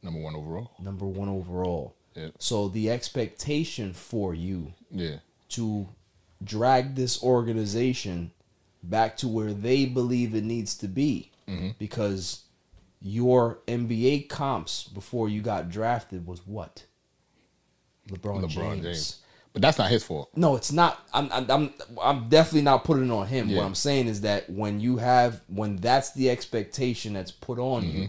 Number 0.02 0.20
one 0.20 0.34
overall. 0.34 0.70
Number 0.80 1.06
1 1.06 1.28
overall. 1.28 1.94
Yeah. 2.14 2.28
So 2.38 2.68
the 2.68 2.90
expectation 2.90 3.92
for 3.92 4.34
you 4.34 4.72
Yeah. 4.90 5.16
to 5.50 5.88
drag 6.42 6.94
this 6.94 7.22
organization 7.22 8.30
back 8.82 9.16
to 9.18 9.28
where 9.28 9.52
they 9.52 9.84
believe 9.84 10.34
it 10.34 10.44
needs 10.44 10.76
to 10.78 10.88
be 10.88 11.30
Mhm. 11.48 11.74
because 11.78 12.44
your 13.06 13.60
NBA 13.68 14.28
comps 14.28 14.84
before 14.84 15.28
you 15.28 15.40
got 15.40 15.70
drafted 15.70 16.26
was 16.26 16.40
what? 16.46 16.84
LeBron, 18.08 18.42
LeBron 18.44 18.48
James. 18.50 18.82
James. 18.82 19.16
But 19.52 19.62
that's 19.62 19.78
not 19.78 19.90
his 19.90 20.04
fault. 20.04 20.28
No, 20.36 20.54
it's 20.56 20.70
not. 20.70 21.06
I'm, 21.14 21.30
I'm, 21.32 21.72
I'm, 22.02 22.28
definitely 22.28 22.62
not 22.62 22.84
putting 22.84 23.06
it 23.06 23.10
on 23.10 23.26
him. 23.26 23.48
Yeah. 23.48 23.58
What 23.58 23.64
I'm 23.66 23.74
saying 23.74 24.06
is 24.06 24.20
that 24.20 24.50
when 24.50 24.80
you 24.80 24.98
have, 24.98 25.40
when 25.48 25.76
that's 25.76 26.12
the 26.12 26.28
expectation 26.28 27.14
that's 27.14 27.30
put 27.30 27.58
on 27.58 27.84
you, 27.84 28.08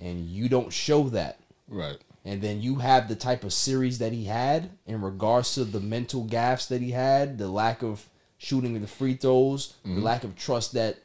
Mm-hmm. 0.00 0.06
and 0.06 0.26
you 0.26 0.48
don't 0.48 0.72
show 0.72 1.08
that, 1.10 1.40
Right. 1.68 1.98
and 2.24 2.40
then 2.40 2.62
you 2.62 2.76
have 2.76 3.08
the 3.08 3.16
type 3.16 3.44
of 3.44 3.52
series 3.52 3.98
that 3.98 4.12
he 4.12 4.24
had 4.24 4.70
in 4.86 5.02
regards 5.02 5.54
to 5.54 5.64
the 5.64 5.80
mental 5.80 6.24
gaffes 6.24 6.68
that 6.68 6.80
he 6.80 6.92
had, 6.92 7.36
the 7.38 7.48
lack 7.48 7.82
of 7.82 8.08
shooting 8.38 8.80
the 8.80 8.86
free 8.86 9.14
throws, 9.14 9.74
the 9.84 9.90
Mhm. 9.90 10.02
lack 10.02 10.24
of 10.24 10.36
trust 10.36 10.72
that 10.72 10.98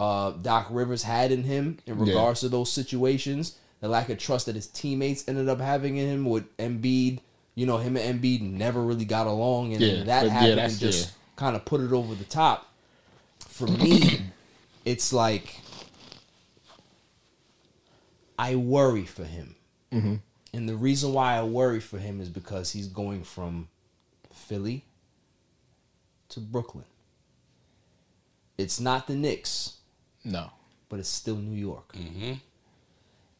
uh, 0.00 0.30
Doc 0.30 0.68
Rivers 0.70 1.02
had 1.02 1.30
in 1.30 1.42
him 1.44 1.78
in 1.86 1.98
Yeah. 1.98 2.04
regards 2.06 2.40
to 2.40 2.48
those 2.48 2.72
situations, 2.72 3.56
the 3.80 3.88
lack 3.88 4.08
of 4.08 4.16
trust 4.18 4.46
that 4.46 4.54
his 4.54 4.66
teammates 4.66 5.28
ended 5.28 5.48
up 5.48 5.60
having 5.60 5.98
in 5.98 6.08
him 6.08 6.24
with 6.24 6.44
Embiid. 6.56 7.18
You 7.54 7.66
know, 7.66 7.76
him 7.76 7.96
and 7.98 8.22
Embiid 8.22 8.40
never 8.40 8.80
really 8.82 9.04
got 9.04 9.26
along, 9.26 9.74
and 9.74 9.82
Yeah, 9.82 10.04
that 10.04 10.24
yeah, 10.24 10.30
happened 10.30 10.52
that's- 10.58 10.72
and 10.72 10.80
just 10.80 11.08
yeah. 11.08 11.14
kind 11.36 11.54
of 11.56 11.64
put 11.66 11.80
it 11.82 11.92
over 11.92 12.14
the 12.14 12.24
top. 12.24 12.68
For 13.40 13.66
me, 13.66 14.22
it's 14.86 15.12
like 15.12 15.60
I 18.38 18.54
worry 18.56 19.04
for 19.04 19.24
him. 19.24 19.56
Mm-hmm. 19.92 20.14
And 20.52 20.68
the 20.68 20.76
reason 20.76 21.12
why 21.12 21.36
I 21.36 21.42
worry 21.42 21.80
for 21.80 21.98
him 21.98 22.20
is 22.20 22.28
because 22.28 22.72
he's 22.72 22.86
going 22.88 23.22
from 23.24 23.68
Philly 24.32 24.84
to 26.30 26.40
Brooklyn. 26.40 26.84
It's 28.56 28.80
not 28.80 29.06
the 29.06 29.14
Knicks, 29.14 29.76
No. 30.24 30.50
but 30.88 30.98
it's 30.98 31.08
still 31.08 31.36
New 31.36 31.56
York. 31.58 31.92
Mm-hmm. 31.94 32.32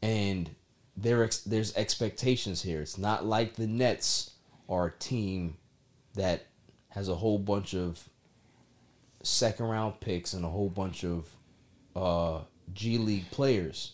And 0.02 0.51
there 0.97 1.23
ex- 1.24 1.40
there's 1.43 1.77
expectations 1.77 2.62
here. 2.62 2.81
It's 2.81 2.98
not 2.98 3.24
like 3.24 3.55
the 3.55 3.66
Nets 3.66 4.31
are 4.69 4.86
a 4.86 4.93
team 4.93 5.57
that 6.15 6.47
has 6.90 7.09
a 7.09 7.15
whole 7.16 7.39
bunch 7.39 7.74
of 7.74 8.09
second 9.23 9.66
round 9.66 10.01
picks 10.01 10.32
and 10.32 10.44
a 10.44 10.48
whole 10.48 10.69
bunch 10.70 11.05
of 11.05 11.28
uh, 11.94 12.40
G 12.73 12.98
League 12.98 13.31
players. 13.31 13.93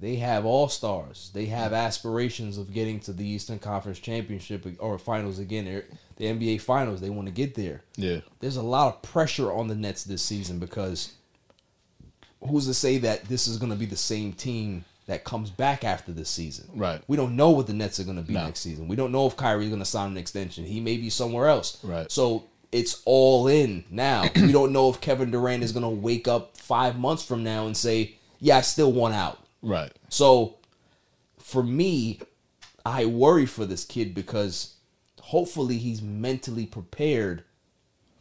They 0.00 0.16
have 0.16 0.46
all 0.46 0.68
stars. 0.68 1.30
They 1.34 1.46
have 1.46 1.74
aspirations 1.74 2.56
of 2.56 2.72
getting 2.72 3.00
to 3.00 3.12
the 3.12 3.26
Eastern 3.26 3.58
Conference 3.58 3.98
Championship 3.98 4.66
or 4.78 4.98
finals 4.98 5.38
again. 5.38 5.66
They're- 5.66 5.88
The 6.16 6.24
NBA 6.26 6.60
Finals, 6.62 7.00
they 7.02 7.10
want 7.10 7.26
to 7.28 7.32
get 7.34 7.54
there. 7.54 7.82
Yeah. 7.96 8.20
There's 8.40 8.56
a 8.56 8.62
lot 8.62 8.94
of 8.94 9.02
pressure 9.02 9.52
on 9.52 9.68
the 9.68 9.74
Nets 9.74 10.04
this 10.04 10.22
season 10.22 10.58
because 10.58 11.12
who's 12.46 12.66
to 12.66 12.74
say 12.74 12.98
that 12.98 13.24
this 13.24 13.46
is 13.46 13.56
going 13.58 13.70
to 13.72 13.76
be 13.78 13.86
the 13.86 13.96
same 13.96 14.32
team 14.32 14.84
that 15.06 15.24
comes 15.24 15.50
back 15.50 15.84
after 15.84 16.12
this 16.12 16.30
season? 16.30 16.68
Right. 16.74 17.02
We 17.08 17.16
don't 17.16 17.36
know 17.36 17.50
what 17.50 17.66
the 17.66 17.72
Nets 17.72 17.98
are 18.00 18.04
going 18.04 18.16
to 18.16 18.22
be 18.22 18.34
No. 18.34 18.44
next 18.44 18.60
season. 18.60 18.88
We 18.88 18.96
don't 18.96 19.12
know 19.12 19.26
if 19.26 19.36
Kyrie's 19.36 19.68
going 19.68 19.80
to 19.80 19.84
sign 19.84 20.10
an 20.12 20.16
extension. 20.16 20.64
He 20.64 20.80
may 20.80 20.96
be 20.96 21.10
somewhere 21.10 21.48
else. 21.48 21.78
Right. 21.82 22.10
So 22.10 22.44
it's 22.72 23.02
all 23.04 23.48
in 23.48 23.84
now. 23.90 24.28
we 24.36 24.52
don't 24.52 24.72
know 24.72 24.88
if 24.90 25.00
Kevin 25.00 25.30
Durant 25.30 25.62
is 25.62 25.72
going 25.72 25.82
to 25.82 25.88
wake 25.88 26.28
up 26.28 26.56
five 26.56 26.98
months 26.98 27.24
from 27.24 27.42
now 27.42 27.66
and 27.66 27.76
say, 27.76 28.14
"Yeah, 28.38 28.58
I 28.58 28.60
still 28.60 28.92
want 28.92 29.14
out." 29.14 29.38
Right. 29.62 29.92
So 30.08 30.54
for 31.38 31.62
me, 31.62 32.20
I 32.86 33.04
worry 33.06 33.46
for 33.46 33.66
this 33.66 33.84
kid 33.84 34.14
because 34.14 34.74
hopefully 35.20 35.78
he's 35.78 36.00
mentally 36.00 36.64
prepared 36.66 37.42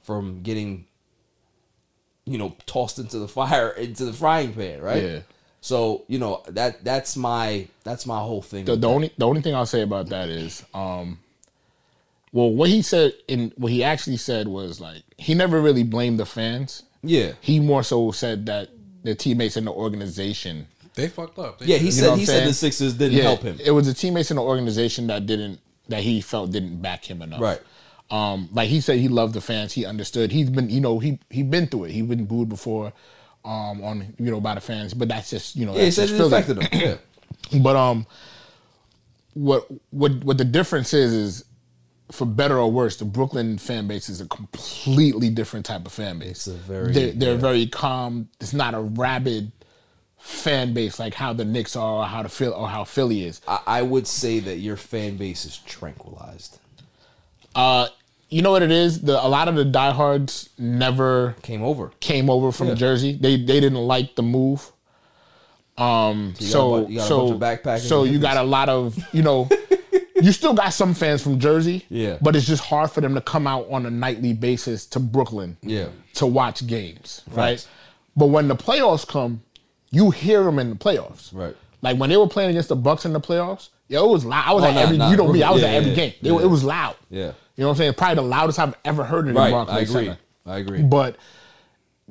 from 0.03 0.41
getting 0.41 0.85
you 2.29 2.37
know 2.37 2.55
tossed 2.65 2.99
into 2.99 3.19
the 3.19 3.27
fire 3.27 3.69
into 3.71 4.05
the 4.05 4.13
frying 4.13 4.53
pan, 4.53 4.81
right? 4.81 5.03
Yeah. 5.03 5.19
So, 5.61 6.03
you 6.07 6.19
know, 6.19 6.41
that 6.47 6.85
that's 6.85 7.17
my 7.17 7.67
that's 7.83 8.05
my 8.05 8.19
whole 8.19 8.41
thing. 8.41 8.63
The, 8.65 8.77
the 8.77 8.87
only 8.87 9.11
the 9.17 9.27
only 9.27 9.41
thing 9.41 9.53
I'll 9.55 9.65
say 9.65 9.81
about 9.81 10.07
that 10.09 10.29
is, 10.29 10.63
um, 10.73 11.19
well, 12.31 12.49
what 12.51 12.69
he 12.69 12.81
said 12.81 13.13
in 13.27 13.51
what 13.57 13.71
he 13.71 13.83
actually 13.83 14.17
said 14.17 14.47
was 14.47 14.79
like 14.79 15.03
he 15.17 15.33
never 15.33 15.59
really 15.61 15.83
blamed 15.83 16.19
the 16.19 16.25
fans. 16.25 16.83
Yeah. 17.03 17.33
He 17.41 17.59
more 17.59 17.83
so 17.83 18.11
said 18.11 18.45
that 18.45 18.69
the 19.03 19.15
teammates 19.15 19.57
in 19.57 19.65
the 19.65 19.71
organization 19.71 20.67
They 20.95 21.07
fucked 21.07 21.39
up. 21.39 21.59
They 21.59 21.65
Yeah, 21.67 21.77
he 21.77 21.91
said- 21.91 22.15
he 22.15 22.21
I'm 22.21 22.25
said 22.25 22.47
the 22.47 22.53
Sixers 22.53 22.93
didn't 22.93 23.19
help 23.21 23.41
him. 23.41 23.57
It 23.63 23.71
was 23.71 23.87
the 23.87 23.93
teammates 23.93 24.31
in 24.31 24.35
the 24.37 24.43
organization 24.43 25.07
that 25.07 25.25
didn't 25.25 25.59
that 25.87 26.03
he 26.03 26.21
felt 26.21 26.51
didn't 26.51 26.81
back 26.81 27.03
him 27.09 27.21
enough. 27.21 27.41
Right. 27.41 27.61
Um, 28.11 28.49
like 28.51 28.69
he 28.69 28.81
said, 28.81 28.99
he 28.99 29.07
loved 29.07 29.33
the 29.33 29.41
fans. 29.41 29.73
He 29.73 29.85
understood. 29.85 30.31
He's 30.31 30.49
been, 30.49 30.69
you 30.69 30.81
know, 30.81 30.99
he 30.99 31.19
he 31.29 31.43
been 31.43 31.67
through 31.67 31.85
it. 31.85 31.91
He 31.91 32.01
been 32.01 32.25
booed 32.25 32.49
before, 32.49 32.91
um, 33.45 33.83
on 33.83 34.15
you 34.17 34.31
know 34.31 34.41
by 34.41 34.55
the 34.55 34.61
fans. 34.61 34.93
But 34.93 35.09
that's 35.09 35.29
just 35.29 35.55
you 35.55 35.65
know. 35.65 35.73
Yeah, 35.73 35.83
that's 35.83 35.95
just 35.95 36.13
it 36.13 36.21
affected 36.21 36.61
him. 36.61 36.79
Yeah. 36.79 36.95
But 37.61 37.75
um, 37.75 38.05
what 39.33 39.67
what 39.91 40.11
what 40.23 40.37
the 40.37 40.45
difference 40.45 40.93
is 40.93 41.13
is, 41.13 41.45
for 42.11 42.25
better 42.25 42.57
or 42.57 42.71
worse, 42.71 42.97
the 42.97 43.05
Brooklyn 43.05 43.57
fan 43.57 43.87
base 43.87 44.09
is 44.09 44.21
a 44.21 44.27
completely 44.27 45.29
different 45.29 45.65
type 45.65 45.85
of 45.85 45.91
fan 45.91 46.19
base. 46.19 46.31
It's 46.31 46.47
a 46.47 46.53
very- 46.53 46.91
they're, 46.91 47.11
they're 47.13 47.33
yeah. 47.35 47.39
very 47.39 47.67
calm. 47.67 48.29
It's 48.41 48.53
not 48.53 48.73
a 48.73 48.81
rabid 48.81 49.51
fan 50.17 50.73
base 50.73 50.99
like 50.99 51.13
how 51.13 51.33
the 51.33 51.45
Knicks 51.45 51.75
are 51.75 52.03
or 52.03 52.05
how 52.05 52.23
the 52.23 52.29
Phil 52.29 52.53
or 52.53 52.67
how 52.67 52.83
Philly 52.83 53.25
is. 53.25 53.41
I, 53.47 53.59
I 53.65 53.81
would 53.81 54.05
say 54.05 54.39
that 54.41 54.57
your 54.57 54.75
fan 54.75 55.17
base 55.17 55.45
is 55.45 55.57
tranquilized. 55.57 56.59
Uh, 57.55 57.87
you 58.29 58.41
know 58.41 58.51
what 58.51 58.61
it 58.61 58.71
is? 58.71 59.01
The 59.01 59.23
a 59.25 59.27
lot 59.27 59.47
of 59.47 59.55
the 59.55 59.65
diehards 59.65 60.49
never 60.57 61.35
came 61.41 61.63
over. 61.63 61.91
Came 61.99 62.29
over 62.29 62.51
from 62.51 62.67
Yeah. 62.69 62.73
Jersey. 62.75 63.13
They 63.19 63.35
they 63.37 63.59
didn't 63.59 63.75
like 63.87 64.15
the 64.15 64.23
move. 64.23 64.71
Um, 65.77 66.33
So 66.39 66.41
you 66.41 66.45
got 66.45 66.45
a 66.45 66.47
so 66.47 66.85
bu- 66.85 66.91
you 66.91 66.97
got 66.97 67.03
a 67.03 67.07
so 67.07 67.19
bunch 67.19 67.31
of 67.31 67.39
backpackers 67.63 67.79
so 67.87 68.03
you 68.03 68.19
got 68.19 68.37
a 68.37 68.43
lot 68.43 68.69
of 68.69 68.97
you 69.13 69.21
know. 69.23 69.49
you 70.21 70.33
still 70.33 70.53
got 70.53 70.73
some 70.73 70.93
fans 70.93 71.21
from 71.23 71.39
Jersey, 71.39 71.85
Yeah. 71.89 72.17
but 72.21 72.35
it's 72.35 72.45
just 72.45 72.61
hard 72.61 72.91
for 72.91 72.99
them 72.99 73.15
to 73.15 73.21
come 73.21 73.47
out 73.47 73.67
on 73.71 73.85
a 73.85 73.89
nightly 73.89 74.33
basis 74.33 74.85
to 74.87 74.99
Brooklyn, 74.99 75.55
Yeah. 75.61 75.87
to 76.15 76.25
watch 76.25 76.67
games, 76.67 77.21
right? 77.29 77.51
Facts. 77.57 77.69
But 78.17 78.25
when 78.25 78.49
the 78.49 78.55
playoffs 78.57 79.07
come, 79.07 79.41
you 79.91 80.11
hear 80.11 80.43
them 80.43 80.59
in 80.59 80.71
the 80.71 80.75
playoffs, 80.75 81.33
Right. 81.33 81.55
Like 81.81 81.97
when 81.97 82.09
they 82.09 82.17
were 82.17 82.27
playing 82.27 82.49
against 82.49 82.67
the 82.67 82.75
Bucks 82.75 83.05
in 83.05 83.13
the 83.13 83.21
playoffs, 83.21 83.69
yo, 83.87 84.09
it 84.09 84.11
was 84.11 84.25
loud. 84.25 84.43
I 84.45 84.51
was 84.51 84.65
Oh, 84.65 84.67
at 84.67 84.73
nah, 84.75 84.81
every, 84.81 84.97
nah, 84.97 85.09
you 85.11 85.15
know 85.15 85.31
me, 85.31 85.41
I 85.41 85.51
was 85.51 85.61
yeah, 85.61 85.69
at 85.69 85.73
every 85.75 85.91
yeah, 85.91 85.95
game. 85.95 86.13
It, 86.21 86.31
it 86.33 86.47
was 86.47 86.65
loud. 86.65 86.95
Yeah. 87.09 87.31
You 87.59 87.65
know 87.65 87.71
what 87.71 87.73
I'm 87.73 87.77
saying? 87.79 87.93
Probably 87.95 88.15
the 88.15 88.21
loudest 88.21 88.57
I've 88.57 88.73
ever 88.85 89.03
heard 89.03 89.27
it 89.27 89.31
in 89.31 89.35
Right. 89.35 89.51
Barclays 89.51 89.75
I 89.75 89.81
agree. 89.81 90.05
Center. 90.05 90.19
I 90.45 90.57
agree. 90.59 90.81
But 90.81 91.17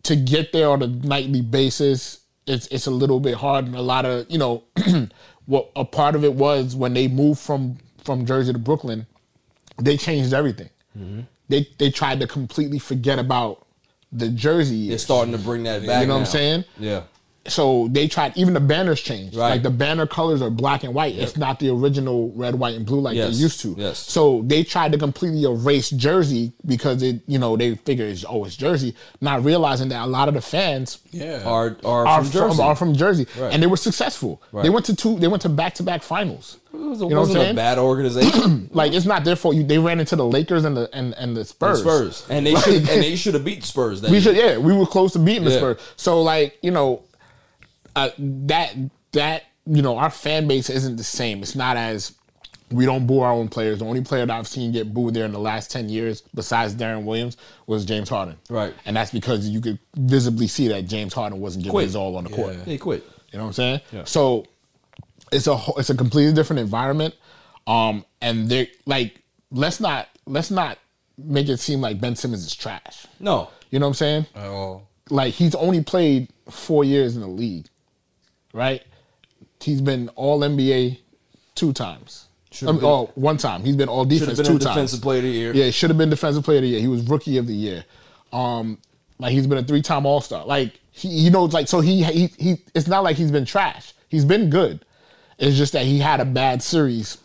to 0.02 0.14
get 0.14 0.52
there 0.52 0.68
on 0.68 0.82
a 0.82 0.86
nightly 0.86 1.40
basis, 1.40 2.20
it's 2.46 2.66
it's 2.66 2.86
a 2.86 2.90
little 2.90 3.18
bit 3.18 3.34
hard 3.34 3.64
and 3.64 3.74
a 3.74 3.80
lot 3.80 4.04
of 4.04 4.30
you 4.30 4.36
know 4.36 4.64
what 5.46 5.70
a 5.74 5.86
part 5.86 6.14
of 6.14 6.22
it 6.22 6.34
was 6.34 6.76
when 6.76 6.92
they 6.92 7.08
moved 7.08 7.40
from 7.40 7.78
from 8.04 8.26
Jersey 8.26 8.52
to 8.52 8.58
Brooklyn, 8.58 9.06
they 9.80 9.96
changed 9.96 10.34
everything. 10.34 10.68
Mm-hmm. 10.98 11.20
They 11.48 11.66
they 11.78 11.90
tried 11.90 12.20
to 12.20 12.26
completely 12.26 12.78
forget 12.78 13.18
about 13.18 13.66
the 14.12 14.28
Jersey. 14.28 14.90
They're 14.90 14.98
starting 14.98 15.32
to 15.32 15.38
bring 15.38 15.62
that 15.62 15.86
back. 15.86 16.02
You 16.02 16.08
know 16.08 16.16
what. 16.16 16.20
I'm 16.20 16.26
saying? 16.26 16.64
Yeah. 16.78 17.04
So 17.50 17.88
they 17.90 18.08
tried. 18.08 18.36
Even 18.36 18.54
the 18.54 18.60
banners 18.60 19.00
changed. 19.00 19.36
Right. 19.36 19.50
Like 19.50 19.62
the 19.62 19.70
banner 19.70 20.06
colors 20.06 20.42
are 20.42 20.50
black 20.50 20.84
and 20.84 20.94
white. 20.94 21.14
It's 21.16 21.36
not 21.36 21.58
the 21.58 21.70
original 21.70 22.30
red, 22.34 22.54
white, 22.54 22.74
and 22.74 22.84
blue 22.86 23.00
like 23.00 23.16
Yes. 23.16 23.36
they 23.36 23.42
used 23.42 23.60
to. 23.60 23.74
Yes. 23.78 23.98
So 23.98 24.42
they 24.46 24.64
tried 24.64 24.92
to 24.92 24.98
completely 24.98 25.44
erase 25.44 25.90
Jersey 25.90 26.52
because 26.66 27.02
it, 27.02 27.20
you 27.26 27.38
know, 27.38 27.56
they 27.56 27.74
figure 27.76 28.04
it's 28.06 28.24
oh 28.28 28.44
it's 28.44 28.56
Jersey, 28.56 28.94
not 29.20 29.44
realizing 29.44 29.88
that 29.90 30.04
a 30.04 30.06
lot 30.06 30.28
of 30.28 30.34
the 30.34 30.40
fans 30.40 30.98
Yeah. 31.10 31.42
Are 31.44 31.76
are, 31.84 32.22
from 32.22 32.30
Jersey. 32.30 32.62
are 32.62 32.76
from 32.76 32.94
Jersey, 32.94 33.26
Right. 33.38 33.52
and 33.52 33.62
they 33.62 33.66
were 33.66 33.76
successful. 33.76 34.42
Right. 34.52 34.62
They 34.62 34.70
went 34.70 34.86
to 34.86 34.96
two. 34.96 35.18
They 35.18 35.28
went 35.28 35.42
to 35.42 35.48
back 35.48 35.74
to 35.74 35.82
back 35.82 36.02
finals. 36.02 36.58
It 36.72 36.76
was 36.76 37.00
a, 37.00 37.04
You 37.04 37.10
know 37.10 37.20
what 37.22 37.30
I'm 37.30 37.36
wasn't 37.36 37.50
a 37.52 37.54
bad 37.54 37.78
organization. 38.12 38.70
Like 38.72 38.92
it's 38.92 39.06
not 39.06 39.24
their 39.24 39.36
fault. 39.36 39.54
You, 39.56 39.62
they 39.64 39.78
ran 39.78 40.00
into 40.00 40.16
the 40.16 40.24
Lakers 40.26 40.64
and 40.64 40.76
the 40.76 40.88
and, 40.92 41.14
and 41.14 41.36
the 41.36 41.44
Spurs. 41.44 41.80
Spurs. 41.80 42.26
And 42.28 42.46
they 42.46 42.52
Like- 42.58 42.64
should 42.64 42.74
and 42.76 42.86
they 43.02 43.16
should 43.16 43.34
have 43.34 43.44
beat 43.44 43.64
Spurs. 43.64 44.00
That 44.02 44.10
we 44.10 44.18
year. 44.18 44.22
should, 44.22 44.36
yeah, 44.36 44.58
we 44.58 44.72
were 44.76 44.86
close 44.86 45.12
to 45.14 45.18
beating 45.18 45.44
the 45.44 45.50
Spurs. 45.52 45.78
So 45.96 46.22
like, 46.22 46.58
you 46.62 46.70
know, 46.70 47.02
uh, 47.98 48.10
that 48.18 48.74
that 49.12 49.44
you 49.66 49.82
know, 49.82 49.98
our 49.98 50.10
fan 50.10 50.48
base 50.48 50.70
isn't 50.70 50.96
the 50.96 51.04
same. 51.04 51.42
It's 51.42 51.54
not 51.54 51.76
as 51.76 52.14
we 52.70 52.84
don't 52.84 53.06
boo 53.06 53.20
our 53.20 53.32
own 53.32 53.48
players. 53.48 53.78
The 53.78 53.86
only 53.86 54.02
player 54.02 54.26
that 54.26 54.32
I've 54.34 54.48
seen 54.48 54.72
get 54.72 54.92
booed 54.92 55.14
there 55.14 55.24
in 55.24 55.32
the 55.32 55.38
last 55.38 55.70
ten 55.70 55.88
years, 55.88 56.22
besides 56.34 56.74
Deron 56.74 57.04
Williams, 57.04 57.36
was 57.66 57.84
James 57.84 58.08
Harden. 58.08 58.36
Right. 58.50 58.74
and 58.84 58.96
that's 58.96 59.10
because 59.10 59.48
you 59.48 59.60
could 59.60 59.78
visibly 59.96 60.46
see 60.48 60.68
that 60.68 60.86
James 60.86 61.12
Harden 61.14 61.40
wasn't 61.40 61.64
giving 61.64 61.72
Quit. 61.72 61.84
his 61.86 61.96
all 61.96 62.16
on 62.16 62.24
the 62.24 62.30
court. 62.30 62.56
He 62.64 62.78
quit. 62.78 63.04
You 63.32 63.38
know 63.38 63.44
what 63.44 63.48
I'm 63.48 63.52
saying? 63.54 63.80
Yeah. 63.92 64.04
So 64.04 64.46
it's 65.32 65.46
a 65.46 65.58
it's 65.76 65.90
a 65.90 65.94
completely 65.94 66.32
different 66.32 66.60
environment. 66.60 67.14
Um, 67.66 68.04
and 68.22 68.48
they 68.48 68.70
like 68.86 69.22
let's 69.50 69.80
not 69.80 70.08
let's 70.26 70.50
not 70.50 70.78
make 71.18 71.48
it 71.48 71.58
seem 71.58 71.80
like 71.80 72.00
Ben 72.00 72.16
Simmons 72.16 72.44
is 72.46 72.54
trash. 72.54 73.06
No. 73.20 73.50
You 73.70 73.78
know 73.78 73.86
what 73.86 73.90
I'm 73.90 73.94
saying? 73.94 74.26
Oh. 74.36 74.82
Like 75.10 75.34
he's 75.34 75.54
only 75.54 75.82
played 75.82 76.28
four 76.50 76.84
years 76.84 77.14
in 77.16 77.20
the 77.22 77.28
league, 77.28 77.66
right? 78.58 78.82
He's 79.60 79.80
been 79.80 80.08
All 80.16 80.40
NBA 80.40 80.98
two 81.54 81.72
times. 81.72 82.26
Should've 82.50 82.68
Um, 82.70 82.76
been- 82.80 82.84
oh, 82.88 83.10
one 83.14 83.36
time. 83.36 83.64
He's 83.64 83.76
been 83.76 83.88
All 83.88 84.04
Defense 84.04 84.36
been 84.38 84.46
two 84.46 84.56
a 84.56 84.58
times. 84.58 84.74
defensive 84.74 85.02
player 85.02 85.18
of 85.18 85.24
the 85.24 85.30
year. 85.30 85.54
Yeah, 85.54 85.64
he 85.66 85.70
should 85.70 85.90
have 85.90 85.98
been 85.98 86.10
Defensive 86.10 86.44
Player 86.44 86.58
of 86.58 86.62
the 86.62 86.68
Year. 86.68 86.80
He 86.80 86.88
was 86.88 87.02
Rookie 87.08 87.36
of 87.38 87.46
the 87.46 87.54
Year. 87.54 87.84
Um, 88.32 88.78
like 89.18 89.32
he's 89.32 89.46
been 89.46 89.58
a 89.58 89.62
three 89.62 89.82
time 89.82 90.06
All 90.06 90.20
Star. 90.20 90.44
Like 90.46 90.78
he, 90.90 91.08
you 91.08 91.30
know, 91.30 91.44
like 91.44 91.68
so 91.68 91.80
he 91.80 92.02
he 92.04 92.26
he. 92.38 92.56
It's 92.74 92.86
not 92.88 93.02
like 93.04 93.16
he's 93.16 93.30
been 93.30 93.44
trash. 93.44 93.92
He's 94.08 94.24
been 94.24 94.48
good. 94.50 94.84
It's 95.38 95.56
just 95.56 95.72
that 95.74 95.84
he 95.84 95.98
had 95.98 96.20
a 96.20 96.24
bad 96.24 96.62
series 96.62 97.18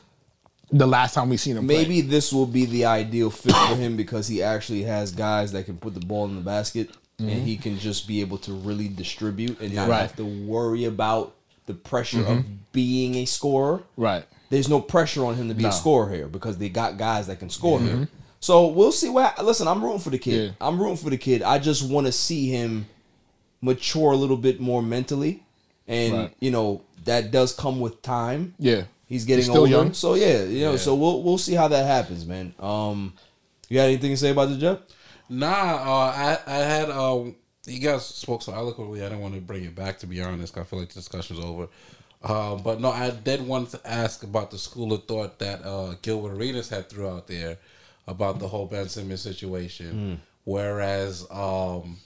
the 0.71 0.87
last 0.87 1.13
time 1.13 1.29
we 1.29 1.37
seen 1.37 1.55
him. 1.57 1.67
play. 1.67 1.77
Maybe 1.77 2.01
this 2.01 2.33
will 2.33 2.45
be 2.47 2.65
the 2.65 2.85
ideal 2.85 3.29
fit 3.29 3.55
for 3.55 3.75
him 3.75 3.95
because 3.95 4.27
he 4.27 4.41
actually 4.43 4.83
has 4.83 5.11
guys 5.11 5.51
that 5.53 5.65
can 5.65 5.77
put 5.77 5.93
the 5.93 5.99
ball 6.05 6.25
in 6.25 6.35
the 6.35 6.41
basket 6.41 6.89
Mhm. 7.19 7.31
and 7.31 7.47
he 7.47 7.57
can 7.57 7.77
just 7.79 8.07
be 8.07 8.21
able 8.21 8.37
to 8.39 8.53
really 8.53 8.87
distribute 8.87 9.59
and 9.61 9.73
not 9.73 9.87
Right. 9.89 10.01
have 10.01 10.15
to 10.17 10.25
worry 10.25 10.85
about 10.85 11.33
the 11.67 11.73
pressure 11.73 12.23
Mhm. 12.23 12.39
of 12.39 12.71
being 12.71 13.15
a 13.15 13.25
scorer. 13.25 13.83
Right. 13.95 14.25
There's 14.49 14.67
no 14.69 14.79
pressure 14.81 15.25
on 15.25 15.35
him 15.35 15.47
to 15.47 15.53
be 15.55 15.63
No. 15.63 15.69
a 15.69 15.71
scorer 15.71 16.11
here 16.13 16.27
because 16.27 16.57
they 16.57 16.69
got 16.69 16.97
guys 16.97 17.27
that 17.27 17.39
can 17.39 17.49
score 17.49 17.79
here. 17.79 17.95
Mhm. 17.95 18.07
So 18.39 18.67
we'll 18.67 18.91
see 18.91 19.09
what. 19.09 19.43
Listen, 19.43 19.67
I'm 19.67 19.83
rooting 19.83 19.99
for 19.99 20.09
the 20.09 20.17
kid. 20.17 20.55
I'm 20.59 20.79
rooting 20.79 20.97
for 20.97 21.09
the 21.09 21.17
kid. 21.17 21.41
I 21.43 21.59
just 21.59 21.83
want 21.83 22.07
to 22.07 22.11
see 22.11 22.49
him 22.49 22.87
mature 23.61 24.11
a 24.11 24.17
little 24.17 24.35
bit 24.37 24.59
more 24.59 24.81
mentally, 24.83 25.43
and 25.87 26.13
Right. 26.13 26.33
you 26.39 26.51
know 26.51 26.81
that 27.05 27.31
does 27.31 27.53
come 27.53 27.79
with 27.79 28.01
time. 28.01 28.53
Yeah. 28.59 28.83
He's 29.07 29.25
getting 29.25 29.43
He's 29.43 29.45
still 29.51 29.61
older. 29.61 29.71
young. 29.71 29.93
So 29.93 30.15
yeah, 30.15 30.43
you 30.43 30.61
know, 30.61 30.71
Yeah. 30.71 30.77
so 30.77 30.95
we'll 30.95 31.21
we'll 31.21 31.37
see 31.37 31.53
how 31.53 31.67
that 31.69 31.85
happens, 31.85 32.25
man. 32.25 32.53
Um, 32.59 33.13
you 33.69 33.75
got 33.77 33.83
anything 33.83 34.11
to 34.11 34.17
say 34.17 34.31
about 34.31 34.49
the 34.49 34.57
Jeff? 34.57 34.79
Nah, 35.29 35.47
uh, 35.47 36.11
I 36.15 36.37
I 36.47 36.55
had 36.57 36.89
um, 36.89 37.35
you 37.65 37.79
guys 37.79 38.05
spoke 38.05 38.41
so 38.41 38.53
eloquently. 38.53 39.01
I 39.01 39.05
didn't 39.05 39.21
want 39.21 39.35
to 39.35 39.41
bring 39.41 39.63
it 39.63 39.75
back 39.75 39.99
to 39.99 40.07
be 40.07 40.21
honest. 40.21 40.57
I 40.57 40.63
feel 40.63 40.79
like 40.79 40.89
the 40.89 40.95
discussion's 40.95 41.39
over. 41.39 41.67
Um, 42.23 42.61
but 42.63 42.79
no, 42.79 42.89
I 42.89 43.09
did 43.09 43.45
want 43.45 43.71
to 43.71 43.81
ask 43.85 44.23
about 44.23 44.51
the 44.51 44.57
school 44.57 44.93
of 44.93 45.05
thought 45.05 45.39
that 45.39 45.63
uh, 45.65 45.95
Gilbert 46.01 46.31
Arenas 46.37 46.69
had 46.69 46.89
threw 46.89 47.07
out 47.07 47.27
there 47.27 47.57
about 48.07 48.39
the 48.39 48.47
whole 48.47 48.65
Ben 48.65 48.87
Simmons 48.87 49.21
situation. 49.21 50.21
Whereas 50.45 51.25
um, 51.31 51.97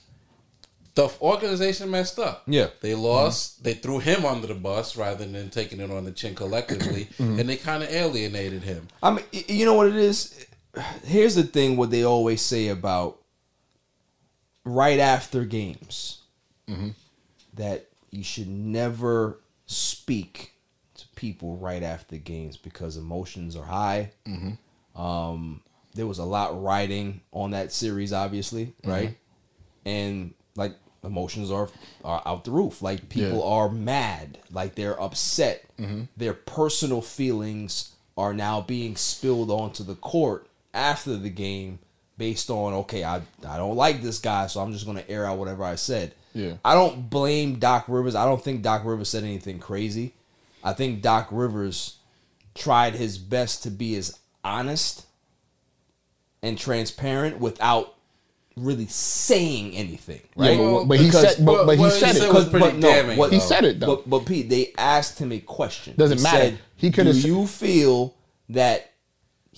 the 0.94 1.08
organization 1.20 1.90
messed 1.90 2.18
up. 2.18 2.42
Yeah. 2.48 2.68
They 2.80 2.94
lost. 2.96 3.62
They 3.62 3.74
threw 3.74 4.00
him 4.00 4.24
under 4.24 4.48
the 4.48 4.54
bus 4.54 4.96
rather 4.96 5.24
than 5.24 5.50
taking 5.50 5.80
it 5.80 5.90
on 5.90 6.04
the 6.04 6.10
chin 6.12 6.34
collectively, 6.34 7.08
Mhm. 7.18 7.38
and 7.40 7.48
they 7.48 7.56
kind 7.56 7.82
of 7.84 7.90
alienated 7.90 8.62
him. 8.64 8.88
I 9.02 9.10
mean, 9.12 9.24
you 9.32 9.64
know 9.66 9.74
what 9.74 9.86
it 9.88 9.96
is. 9.96 10.46
Here's 11.04 11.34
the 11.34 11.42
thing: 11.44 11.76
what 11.76 11.90
they 11.90 12.02
always 12.04 12.40
say 12.40 12.68
about 12.68 13.18
right 14.64 14.98
after 14.98 15.44
games, 15.44 16.22
that 17.54 17.86
you 18.10 18.22
should 18.24 18.48
never 18.48 19.40
speak 19.66 20.52
to 20.96 21.04
people 21.16 21.56
right 21.56 21.82
after 21.82 22.16
games 22.16 22.56
because 22.56 22.96
emotions 22.96 23.56
are 23.56 23.64
high. 23.64 24.10
Um, 24.94 25.62
there 25.94 26.06
was 26.06 26.18
a 26.18 26.24
lot 26.24 26.60
riding 26.62 27.20
on 27.32 27.52
that 27.52 27.72
series, 27.72 28.12
obviously, 28.12 28.74
right? 28.84 29.16
And 29.84 30.34
like 30.56 30.74
emotions 31.04 31.50
are 31.50 31.68
are 32.04 32.22
out 32.26 32.44
the 32.44 32.50
roof. 32.50 32.82
Like 32.82 33.08
people 33.08 33.38
Yeah. 33.38 33.44
are 33.44 33.68
mad, 33.70 34.38
like 34.52 34.74
they're 34.74 35.00
upset. 35.00 35.64
Mhm. 35.78 36.08
Their 36.16 36.34
personal 36.34 37.00
feelings 37.00 37.92
are 38.16 38.34
now 38.34 38.60
being 38.60 38.96
spilled 38.96 39.50
onto 39.50 39.82
the 39.84 39.94
court 39.94 40.48
after 40.74 41.16
the 41.16 41.30
game 41.30 41.78
based 42.16 42.50
on 42.50 42.72
okay, 42.74 43.04
I 43.04 43.16
I 43.48 43.56
don't 43.56 43.76
like 43.76 44.02
this 44.02 44.18
guy, 44.18 44.46
so 44.48 44.60
I'm 44.60 44.72
just 44.72 44.84
going 44.86 44.96
to 44.98 45.08
air 45.10 45.24
out 45.26 45.38
whatever 45.38 45.64
I 45.64 45.74
said. 45.76 46.14
Yeah. 46.34 46.54
I 46.64 46.74
don't 46.74 47.08
blame 47.10 47.58
Doc 47.58 47.84
Rivers. 47.88 48.14
I 48.14 48.24
don't 48.24 48.42
think 48.42 48.62
Doc 48.62 48.84
Rivers 48.84 49.08
said 49.08 49.24
anything 49.24 49.58
crazy. 49.58 50.14
I 50.62 50.72
think 50.72 51.02
Doc 51.02 51.28
Rivers 51.30 51.96
tried 52.54 52.94
his 52.94 53.18
best 53.18 53.62
to 53.62 53.70
be 53.70 53.96
as 53.96 54.18
honest 54.44 55.04
and 56.42 56.58
transparent 56.58 57.38
without 57.38 57.94
really 58.56 58.86
saying 58.86 59.74
anything, 59.76 60.20
Yeah, 60.36 60.48
right? 60.48 60.58
but- 60.58 60.84
but 60.86 60.98
he 61.00 61.10
said- 61.10 61.44
but- 61.44 61.64
but 61.66 61.78
he 61.78 61.90
said 61.90 62.16
it. 62.16 62.20
Because- 62.20 62.34
was 62.34 62.48
pretty 62.48 62.66
but 62.66 62.76
no, 62.76 62.88
damning, 62.88 63.16
what- 63.18 63.32
He 63.32 63.38
said 63.40 63.64
it, 63.64 63.78
though. 63.80 63.96
But, 63.96 64.10
but 64.10 64.26
Pete, 64.26 64.48
they 64.48 64.72
asked 64.76 65.18
him 65.20 65.30
a 65.32 65.38
question. 65.38 65.94
Doesn't 65.96 66.18
He 66.18 66.22
matter. 66.24 66.38
said, 66.38 66.58
He 66.76 66.90
coulda 66.90 67.12
Do 67.12 67.20
you 67.20 67.46
feel 67.46 68.14
that 68.50 68.90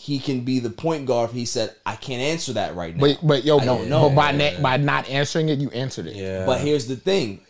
he 0.01 0.19
can 0.19 0.41
be 0.41 0.61
the 0.61 0.71
point 0.71 1.05
guard? 1.05 1.31
He 1.31 1.45
said, 1.45 1.75
I 1.85 1.95
can't 1.95 2.23
answer 2.23 2.55
that 2.55 2.75
right 2.75 2.97
now. 2.97 3.01
But 3.01 3.19
but 3.23 3.45
yo, 3.45 3.59
I 3.59 3.67
don't 3.67 3.91
know. 3.91 4.09
But 4.09 4.15
by 4.15 4.33
na- 4.33 4.61
by 4.63 4.79
not 4.79 5.07
answering 5.11 5.51
it, 5.51 5.59
you 5.59 5.69
answered 5.71 6.07
it. 6.07 6.17
Yeah. 6.17 6.47
But 6.47 6.63
here's 6.63 6.87
the 6.87 6.97
thing. 6.97 7.41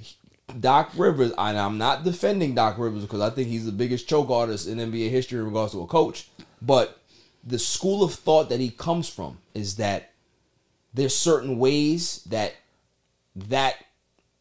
Doc 0.59 0.91
Rivers, 0.97 1.33
and 1.39 1.57
I'm 1.57 1.79
not 1.79 2.03
defending 2.03 2.57
Doc 2.57 2.77
Rivers 2.77 3.03
because 3.03 3.21
I 3.21 3.31
think 3.31 3.47
he's 3.47 3.67
the 3.67 3.73
biggest 3.73 4.09
choke 4.09 4.31
artist 4.31 4.67
in 4.67 4.79
NBA 4.79 5.11
history 5.11 5.39
in 5.39 5.45
regards 5.45 5.73
to 5.73 5.83
a 5.83 5.87
coach. 5.87 6.29
But 6.61 6.99
the 7.45 7.59
school 7.59 8.03
of 8.03 8.15
thought 8.15 8.49
that 8.49 8.59
he 8.59 8.71
comes 8.71 9.09
from 9.09 9.39
is 9.55 9.77
that 9.77 10.11
there's 10.93 11.15
certain 11.15 11.57
ways 11.57 12.25
that 12.31 12.55
that 13.37 13.77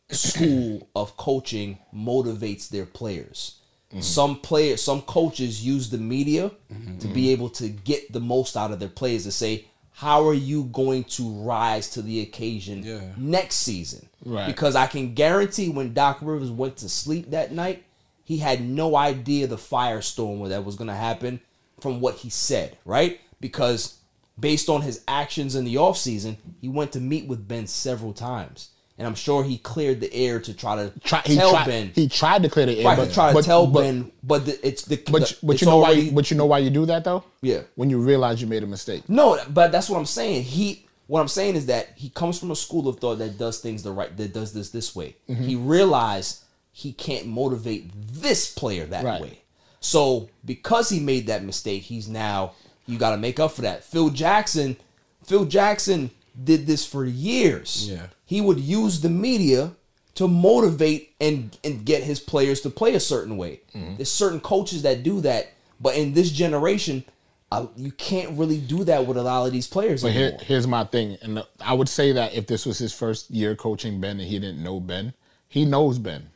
school 0.10 0.90
of 0.95 1.15
coaching 1.15 1.77
motivates 1.94 2.69
their 2.69 2.88
players. 2.88 3.59
Mm-hmm. 3.90 4.02
Some 4.02 4.40
players, 4.40 4.84
some 4.84 5.02
coaches 5.02 5.66
use 5.66 5.90
the 5.90 5.98
media 5.98 6.52
mm-hmm. 6.72 6.99
to 6.99 7.07
be 7.07 7.32
able 7.32 7.49
to 7.49 7.70
get 7.70 8.14
the 8.14 8.20
most 8.20 8.56
out 8.56 8.72
of 8.72 8.80
their 8.80 8.90
players 8.90 9.24
to 9.24 9.32
say, 9.32 9.66
how 9.91 10.26
are 10.28 10.34
you 10.34 10.64
going 10.66 11.03
to 11.03 11.30
rise 11.44 11.90
to 11.90 12.02
the 12.02 12.22
occasion 12.22 13.14
next 13.18 13.56
season? 13.56 14.07
Right. 14.24 14.48
Because 14.48 14.76
I 14.76 14.88
can 14.88 15.14
guarantee 15.14 15.70
when 15.70 15.94
Doc 15.94 16.20
Rivers 16.22 16.52
went 16.52 16.78
to 16.78 16.88
sleep 16.88 17.32
that 17.32 17.52
night, 17.52 17.84
he 18.24 18.38
had 18.38 18.61
no 18.61 18.95
idea 18.95 19.48
the 19.48 19.57
firestorm 19.57 20.48
that 20.49 20.64
was 20.64 20.76
going 20.76 20.88
to 20.88 20.94
happen 20.94 21.41
from 21.82 21.99
what 21.99 22.16
he 22.16 22.30
said, 22.30 22.78
right? 22.86 23.20
Because 23.41 23.98
based 24.40 24.70
on 24.70 24.84
his 24.84 25.03
actions 25.07 25.56
in 25.56 25.66
the 25.66 25.76
offseason, 25.76 26.38
he 26.61 26.70
went 26.70 26.91
to 26.91 26.99
meet 26.99 27.28
with 27.28 27.48
Ben 27.48 27.68
several 27.68 28.14
times. 28.14 28.70
And 28.99 29.07
I'm 29.07 29.15
sure 29.15 29.43
he 29.45 29.57
cleared 29.57 30.01
the 30.01 30.13
air 30.13 30.39
to 30.41 30.53
try 30.53 30.76
to 30.76 30.91
Try, 30.99 31.21
he, 31.26 31.35
tell 31.35 31.51
tried, 31.51 31.65
Ben. 31.67 31.91
he 31.95 32.09
tried 32.09 32.43
to 32.43 32.49
clear 32.49 32.65
the 32.65 32.80
air, 32.80 32.85
Right, 32.85 32.97
but 32.97 33.13
tried 33.13 33.30
to 33.30 33.34
but- 33.35 33.45
tell 33.45 33.65
but- 33.65 33.81
Ben, 33.81 34.11
but 34.21 34.45
the, 34.45 34.67
it's 34.67 34.84
the 34.84 34.97
But 35.09 35.21
the- 35.30 35.38
but 35.41 35.61
you 35.61 35.67
know 35.67 35.77
why? 35.77 36.09
But 36.11 36.30
you 36.30 36.35
know 36.38 36.45
why 36.45 36.59
you 36.59 36.69
do 36.69 36.85
that 36.85 37.05
though? 37.05 37.23
Yeah. 37.41 37.61
When 37.76 37.89
you 37.89 37.97
realize 37.99 38.41
you 38.41 38.47
made 38.47 38.61
a 38.61 38.67
mistake. 38.67 39.07
No, 39.07 39.39
but 39.49 39.71
that's 39.71 39.89
what 39.89 39.97
I'm 39.97 40.05
saying. 40.05 40.43
He 40.43 40.85
what 41.07 41.21
I'm 41.21 41.27
saying 41.30 41.55
is 41.55 41.65
that 41.67 41.93
he 41.95 42.09
comes 42.09 42.38
from 42.38 42.51
a 42.51 42.55
school 42.55 42.88
of 42.88 42.99
thought 42.99 43.15
that 43.19 43.38
does 43.39 43.59
things 43.59 43.81
the 43.84 43.91
right 43.91 44.15
that 44.17 44.34
does 44.34 44.51
this 44.53 44.69
this 44.69 44.95
way. 44.95 45.15
Mhm. 45.30 45.45
He 45.45 45.55
realized 45.55 46.39
he 46.71 46.91
can't 46.91 47.26
motivate 47.26 47.89
this 48.21 48.51
player 48.53 48.85
that 48.85 49.03
Right. 49.05 49.21
way. 49.21 49.39
So 49.80 50.30
because 50.45 50.89
he 50.89 50.99
made 50.99 51.27
that 51.27 51.43
mistake, 51.43 51.84
he's 51.84 52.07
now 52.09 52.51
you 52.85 52.97
got 52.97 53.11
to 53.11 53.17
make 53.17 53.39
up 53.39 53.53
for 53.53 53.61
that. 53.61 53.84
Phil 53.85 54.09
Jackson, 54.09 54.76
Phil 55.23 55.45
Jackson 55.45 56.11
did 56.43 56.67
this 56.67 56.85
for 56.85 57.05
years. 57.05 57.88
Yeah. 57.89 58.07
He 58.30 58.41
would 58.41 58.60
use 58.60 59.01
the 59.01 59.10
media 59.10 59.72
to 60.14 60.27
motivate 60.27 61.14
and 61.19 61.57
and 61.64 61.84
get 61.84 62.03
his 62.03 62.19
players 62.19 62.61
to 62.61 62.69
play 62.69 62.93
a 62.93 62.99
certain 62.99 63.38
way. 63.38 63.61
There's 63.73 64.11
certain 64.11 64.39
coaches 64.39 64.84
that 64.84 65.01
do 65.01 65.19
that, 65.22 65.51
but 65.81 65.95
in 65.95 66.14
this 66.14 66.30
generation, 66.30 67.03
uh, 67.51 67.65
you 67.76 67.91
can't 67.91 68.38
really 68.38 68.60
do 68.60 68.84
that 68.84 69.07
with 69.07 69.18
a 69.18 69.23
lot 69.23 69.47
of 69.47 69.51
these 69.51 69.65
players 69.68 70.03
But 70.03 70.11
here, 70.11 70.38
here's 70.43 70.68
my 70.68 70.84
thing, 70.84 71.18
and 71.23 71.43
I 71.60 71.73
would 71.73 71.89
say 71.89 72.11
that 72.11 72.35
if 72.35 72.45
this 72.45 72.68
was 72.68 72.77
his 72.77 72.93
first 72.93 73.31
year 73.31 73.56
coaching 73.56 73.99
Ben 73.99 74.19
and 74.19 74.30
he 74.30 74.38
didn't 74.38 74.61
know 74.61 74.80
Ben, 74.80 75.14
he 75.47 75.65
knows 75.65 75.97
Ben. 75.97 76.30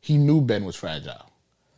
He 0.00 0.16
knew 0.16 0.40
Ben 0.40 0.64
was 0.64 0.76
fragile. 0.76 1.26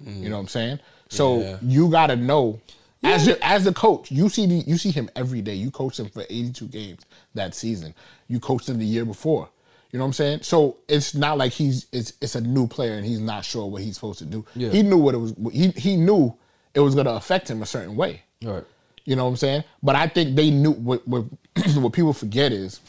You 0.04 0.28
know 0.28 0.36
what 0.36 0.42
I'm 0.42 0.48
saying? 0.48 0.78
So 1.08 1.40
Yeah. 1.40 1.56
you 1.62 1.88
got 1.88 2.08
to 2.08 2.16
know 2.16 2.60
as 3.02 3.26
your, 3.26 3.38
as 3.40 3.64
the 3.64 3.72
coach, 3.72 4.10
you 4.12 4.28
see 4.28 4.44
the, 4.44 4.56
you 4.56 4.76
see 4.76 4.90
him 4.90 5.08
every 5.16 5.40
day. 5.40 5.54
You 5.54 5.70
coach 5.70 5.98
him 5.98 6.10
for 6.10 6.24
82 6.28 6.66
games 6.66 7.00
that 7.34 7.54
season. 7.54 7.94
You 8.28 8.40
coached 8.40 8.68
him 8.68 8.78
the 8.78 8.84
year 8.84 9.04
before. 9.04 9.48
You 9.90 9.98
know 9.98 10.04
what 10.04 10.08
I'm 10.08 10.12
saying? 10.14 10.42
So 10.42 10.76
it's 10.88 11.14
not 11.14 11.38
like 11.38 11.52
he's 11.52 11.86
it's 11.92 12.12
it's 12.20 12.34
a 12.34 12.40
new 12.40 12.66
player 12.66 12.94
and 12.94 13.06
he's 13.06 13.20
not 13.20 13.44
sure 13.44 13.66
what 13.66 13.80
he's 13.82 13.94
supposed 13.94 14.18
to 14.18 14.26
do. 14.26 14.44
Yeah. 14.54 14.68
He 14.70 14.82
knew 14.82 14.98
what 14.98 15.14
it 15.14 15.18
was. 15.18 15.34
He 15.52 15.68
he 15.70 15.96
knew 15.96 16.36
it 16.74 16.80
was 16.80 16.94
going 16.94 17.06
to 17.06 17.14
affect 17.14 17.48
him 17.50 17.62
a 17.62 17.66
certain 17.66 17.96
way. 17.96 18.22
Right. 18.42 18.64
You 19.06 19.16
know 19.16 19.24
what 19.24 19.30
I'm 19.30 19.36
saying? 19.36 19.64
But 19.82 19.96
I 19.96 20.06
think 20.06 20.36
they 20.36 20.50
knew 20.50 20.72
what 20.72 21.08
what, 21.08 21.24
what 21.76 21.92
people 21.94 22.12
forget 22.12 22.52
is 22.52 22.80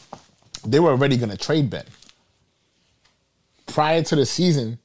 they 0.66 0.78
were 0.78 0.90
already 0.90 1.16
going 1.16 1.30
to 1.30 1.38
trade 1.38 1.70
Ben. 1.70 1.86
Prior 3.66 4.02
to 4.02 4.16
the 4.16 4.26
season, 4.26 4.78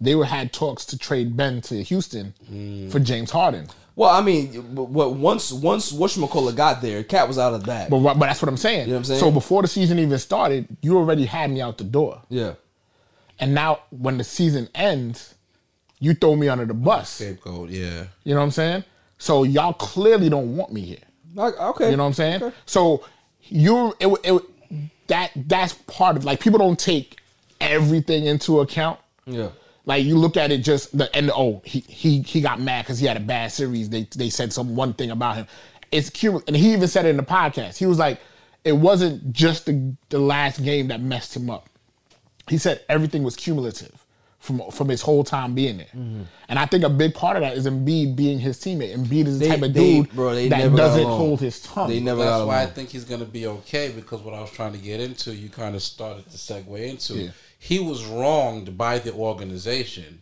they 0.00 0.14
were 0.14 0.24
had 0.24 0.52
talks 0.52 0.84
to 0.86 0.98
trade 0.98 1.36
Ben 1.36 1.60
to 1.62 1.82
Houston 1.84 2.34
Mm. 2.50 2.90
for 2.90 2.98
James 2.98 3.30
Harden. 3.30 3.68
Well, 3.96 4.10
I 4.10 4.22
mean, 4.22 4.48
what 4.74 5.14
once 5.14 5.52
once 5.52 5.92
whatchamacallit 5.92 6.56
got 6.56 6.80
there, 6.80 7.02
Cat 7.02 7.28
was 7.28 7.38
out 7.38 7.54
of 7.54 7.64
that. 7.64 7.90
But 7.90 8.00
but 8.00 8.18
that's 8.18 8.40
what 8.40 8.48
I'm 8.48 8.56
saying. 8.56 8.82
You 8.82 8.86
know 8.86 8.92
what 8.92 8.98
I'm 8.98 9.04
saying? 9.04 9.20
So 9.20 9.30
before 9.30 9.62
the 9.62 9.68
season 9.68 9.98
even 9.98 10.18
started, 10.18 10.68
you 10.82 10.96
already 10.96 11.26
had 11.26 11.50
me 11.50 11.60
out 11.60 11.78
the 11.78 11.84
door. 11.84 12.22
Yeah. 12.28 12.54
And 13.38 13.54
now 13.54 13.80
when 13.90 14.18
the 14.18 14.24
season 14.24 14.68
ends, 14.74 15.34
you 15.98 16.14
throw 16.14 16.36
me 16.36 16.48
under 16.48 16.66
the 16.66 16.74
bus. 16.74 17.10
Scapegoat, 17.10 17.70
yeah. 17.70 18.04
You 18.24 18.34
know 18.34 18.40
what 18.40 18.46
I'm 18.46 18.50
saying? 18.50 18.84
So 19.18 19.42
y'all 19.42 19.72
clearly 19.72 20.28
don't 20.28 20.56
want 20.56 20.72
me 20.72 20.80
here. 20.80 20.98
Okay. 21.36 21.90
You 21.90 21.96
know 21.96 22.04
what 22.04 22.08
I'm 22.08 22.14
saying? 22.14 22.52
So 22.66 23.04
you 23.44 23.94
it, 24.00 24.08
it 24.24 24.42
that 25.08 25.32
that's 25.34 25.74
part 25.74 26.16
of 26.16 26.24
like 26.24 26.40
people 26.40 26.58
don't 26.58 26.78
take 26.78 27.18
everything 27.60 28.26
into 28.26 28.60
account. 28.60 28.98
Yeah. 29.26 29.50
Like 29.90 30.04
you 30.04 30.16
look 30.16 30.36
at 30.36 30.52
it 30.52 30.58
just 30.58 30.96
the 30.96 31.12
and 31.16 31.32
oh 31.34 31.62
he 31.64 31.80
he 31.80 32.22
he 32.22 32.40
got 32.40 32.60
mad 32.60 32.84
because 32.84 33.00
he 33.00 33.06
had 33.06 33.16
a 33.16 33.20
bad 33.34 33.50
series. 33.50 33.88
They 33.90 34.04
they 34.16 34.30
said 34.30 34.52
some 34.52 34.76
one 34.76 34.94
thing 34.94 35.10
about 35.10 35.34
him. 35.34 35.48
It's 35.90 36.10
cute, 36.10 36.44
and 36.46 36.54
he 36.56 36.72
even 36.74 36.86
said 36.86 37.06
it 37.06 37.08
in 37.08 37.16
the 37.16 37.24
podcast. 37.24 37.76
He 37.76 37.86
was 37.86 37.98
like, 37.98 38.20
it 38.64 38.70
wasn't 38.70 39.32
just 39.32 39.66
the 39.66 39.96
the 40.10 40.20
last 40.20 40.62
game 40.62 40.86
that 40.88 41.00
messed 41.00 41.34
him 41.36 41.50
up. 41.50 41.68
He 42.48 42.56
said 42.56 42.82
everything 42.88 43.24
was 43.24 43.34
cumulative 43.34 43.90
from 44.38 44.62
from 44.70 44.88
his 44.88 45.02
whole 45.02 45.24
time 45.24 45.56
being 45.56 45.78
there. 45.78 45.86
Mm-hmm. 45.88 46.22
And 46.48 46.58
I 46.60 46.66
think 46.66 46.84
a 46.84 46.88
big 46.88 47.12
part 47.12 47.36
of 47.36 47.42
that 47.42 47.56
is 47.56 47.66
Embiid 47.66 48.14
being 48.14 48.38
his 48.38 48.58
teammate. 48.60 48.94
Embiid 48.96 49.26
is 49.26 49.40
the 49.40 49.46
They- 49.46 49.50
type 49.50 49.62
of 49.62 49.74
they- 49.74 49.94
dude 50.02 50.12
bro, 50.12 50.36
they 50.36 50.48
that 50.50 50.58
never 50.58 50.76
doesn't 50.76 51.02
hold 51.04 51.40
his 51.40 51.60
tongue. 51.60 51.88
They 51.90 51.98
never 51.98 52.20
That's 52.20 52.30
got 52.42 52.46
why 52.46 52.62
I 52.62 52.66
think 52.66 52.90
he's 52.90 53.04
going 53.04 53.20
to 53.20 53.26
be 53.26 53.48
okay 53.48 53.90
because 53.90 54.20
what 54.20 54.34
I 54.34 54.40
was 54.40 54.52
trying 54.52 54.72
to 54.72 54.78
get 54.78 55.00
into, 55.00 55.34
you 55.34 55.48
kind 55.48 55.74
of 55.74 55.82
started 55.82 56.30
to 56.30 56.36
segue 56.36 56.78
into. 56.88 57.14
Yeah. 57.14 57.30
He 57.62 57.78
was 57.78 58.06
wronged 58.06 58.78
by 58.78 58.98
the 58.98 59.12
organization. 59.12 60.20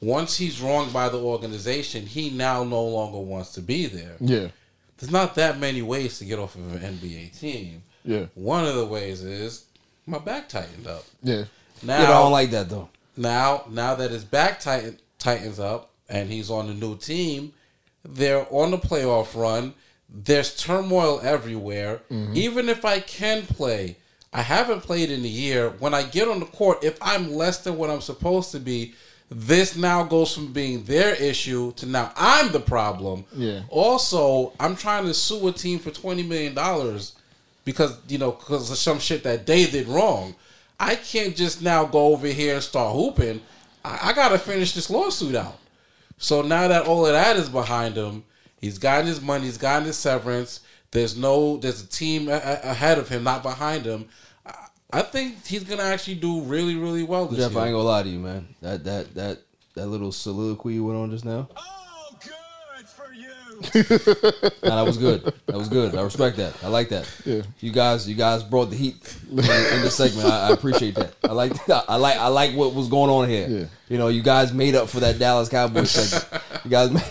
Once 0.00 0.36
he's 0.36 0.60
wronged 0.60 0.92
by 0.92 1.08
the 1.08 1.18
organization, 1.18 2.06
he 2.06 2.30
now 2.30 2.62
no 2.62 2.82
longer 2.82 3.18
wants 3.18 3.52
to 3.54 3.60
be 3.60 3.86
there. 3.86 4.16
Yeah. 4.20 4.48
There's 4.96 5.10
not 5.10 5.34
that 5.34 5.58
many 5.58 5.82
ways 5.82 6.18
to 6.20 6.24
get 6.24 6.38
off 6.38 6.54
of 6.54 6.72
an 6.72 6.96
NBA 6.96 7.38
team. 7.38 7.82
Yeah. 8.04 8.26
One 8.34 8.64
of 8.64 8.76
the 8.76 8.86
ways 8.86 9.24
is 9.24 9.64
my 10.06 10.18
back 10.18 10.48
tightened 10.48 10.86
up. 10.86 11.04
Yeah. 11.24 11.44
Now 11.82 12.02
Yeah, 12.02 12.04
I 12.04 12.22
don't 12.22 12.32
like 12.32 12.50
that 12.52 12.68
though. 12.68 12.88
Now, 13.16 13.64
now 13.68 13.96
that 13.96 14.12
his 14.12 14.24
back 14.24 14.60
tighten, 14.60 14.98
tightens 15.18 15.58
up 15.58 15.90
and 16.08 16.30
he's 16.30 16.50
on 16.50 16.70
a 16.70 16.74
new 16.74 16.96
team, 16.96 17.52
they're 18.04 18.46
on 18.48 18.70
the 18.70 18.78
playoff 18.78 19.38
run. 19.38 19.74
There's 20.08 20.56
turmoil 20.56 21.20
everywhere. 21.20 22.00
Mm-hmm. 22.10 22.36
Even 22.36 22.68
if 22.68 22.84
I 22.84 23.00
can 23.00 23.42
play, 23.42 23.96
I 24.32 24.42
haven't 24.42 24.82
played 24.82 25.10
in 25.10 25.24
a 25.24 25.28
year. 25.28 25.70
When 25.78 25.92
I 25.92 26.04
get 26.04 26.28
on 26.28 26.40
the 26.40 26.46
court, 26.46 26.84
if 26.84 26.96
I'm 27.02 27.32
less 27.32 27.58
than 27.58 27.76
what 27.76 27.90
I'm 27.90 28.00
supposed 28.00 28.52
to 28.52 28.60
be, 28.60 28.94
this 29.28 29.76
now 29.76 30.04
goes 30.04 30.34
from 30.34 30.52
being 30.52 30.84
their 30.84 31.14
issue 31.14 31.72
to 31.74 31.86
now 31.86 32.12
I'm 32.16 32.50
the 32.52 32.60
problem. 32.60 33.24
Yeah. 33.32 33.62
Also, 33.68 34.52
I'm 34.58 34.76
trying 34.76 35.06
to 35.06 35.14
sue 35.14 35.48
a 35.48 35.52
team 35.52 35.78
for 35.78 35.90
twenty 35.90 36.22
million 36.24 36.54
dollars 36.54 37.14
because 37.64 37.96
you 38.08 38.18
know 38.18 38.32
because 38.32 38.70
of 38.70 38.76
some 38.78 38.98
shit 38.98 39.22
that 39.24 39.46
they 39.46 39.66
did 39.66 39.86
wrong. 39.88 40.34
I 40.78 40.96
can't 40.96 41.36
just 41.36 41.62
now 41.62 41.84
go 41.84 42.06
over 42.08 42.26
here 42.26 42.54
and 42.54 42.62
start 42.62 42.94
hooping. 42.96 43.40
I, 43.84 44.10
I 44.10 44.12
got 44.14 44.30
to 44.30 44.38
finish 44.38 44.72
this 44.72 44.90
lawsuit 44.90 45.34
out. 45.34 45.58
So 46.18 46.42
now 46.42 46.68
that 46.68 46.86
all 46.86 47.06
of 47.06 47.12
that 47.12 47.36
is 47.36 47.48
behind 47.48 47.96
him, 47.96 48.24
he's 48.60 48.78
gotten 48.78 49.06
his 49.06 49.20
money, 49.20 49.44
he's 49.44 49.58
gotten 49.58 49.86
his 49.86 49.96
severance. 49.96 50.60
There's 50.92 51.16
no, 51.16 51.56
there's 51.56 51.82
a 51.82 51.86
team 51.86 52.28
a- 52.28 52.32
a- 52.32 52.70
ahead 52.70 52.98
of 52.98 53.08
him, 53.08 53.22
not 53.22 53.42
behind 53.42 53.84
him. 53.84 54.08
I, 54.44 54.54
I 54.92 55.02
think 55.02 55.46
he's 55.46 55.64
gonna 55.64 55.82
actually 55.84 56.16
do 56.16 56.40
really, 56.42 56.74
really 56.74 57.04
well 57.04 57.26
this 57.26 57.38
Jeff, 57.38 57.52
year. 57.52 57.60
I 57.60 57.66
ain't 57.66 57.74
gonna 57.74 57.84
lie 57.84 58.02
to 58.02 58.08
you, 58.08 58.18
man. 58.18 58.48
That 58.60 58.82
that 58.84 59.14
that 59.14 59.38
that 59.74 59.86
little 59.86 60.10
soliloquy 60.10 60.74
you 60.74 60.84
went 60.84 60.98
on 60.98 61.10
just 61.12 61.24
now. 61.24 61.48
Oh, 61.56 62.18
good 62.20 62.88
for 62.88 63.12
you. 63.12 63.28
nah, 64.64 64.76
that 64.76 64.82
was 64.84 64.98
good. 64.98 65.22
That 65.46 65.56
was 65.56 65.68
good. 65.68 65.94
I 65.94 66.02
respect 66.02 66.38
that. 66.38 66.54
I 66.64 66.68
like 66.68 66.88
that. 66.88 67.08
Yeah. 67.24 67.42
You 67.60 67.70
guys, 67.70 68.08
you 68.08 68.16
guys 68.16 68.42
brought 68.42 68.70
the 68.70 68.76
heat 68.76 69.16
in, 69.30 69.38
in 69.38 69.44
this 69.82 69.94
segment. 69.94 70.26
I, 70.28 70.48
I 70.48 70.50
appreciate 70.50 70.96
that. 70.96 71.14
I 71.22 71.32
like, 71.32 71.52
I 71.70 71.94
like, 71.96 72.16
I 72.16 72.26
like 72.26 72.56
what 72.56 72.74
was 72.74 72.88
going 72.88 73.10
on 73.10 73.28
here. 73.28 73.46
Yeah. 73.48 73.64
You 73.88 73.98
know, 73.98 74.08
you 74.08 74.22
guys 74.22 74.52
made 74.52 74.74
up 74.74 74.88
for 74.88 75.00
that 75.00 75.18
Dallas 75.20 75.48
Cowboys 75.48 75.90
segment. 75.90 76.42
You 76.64 76.70
guys, 76.70 76.90
made, 76.90 77.04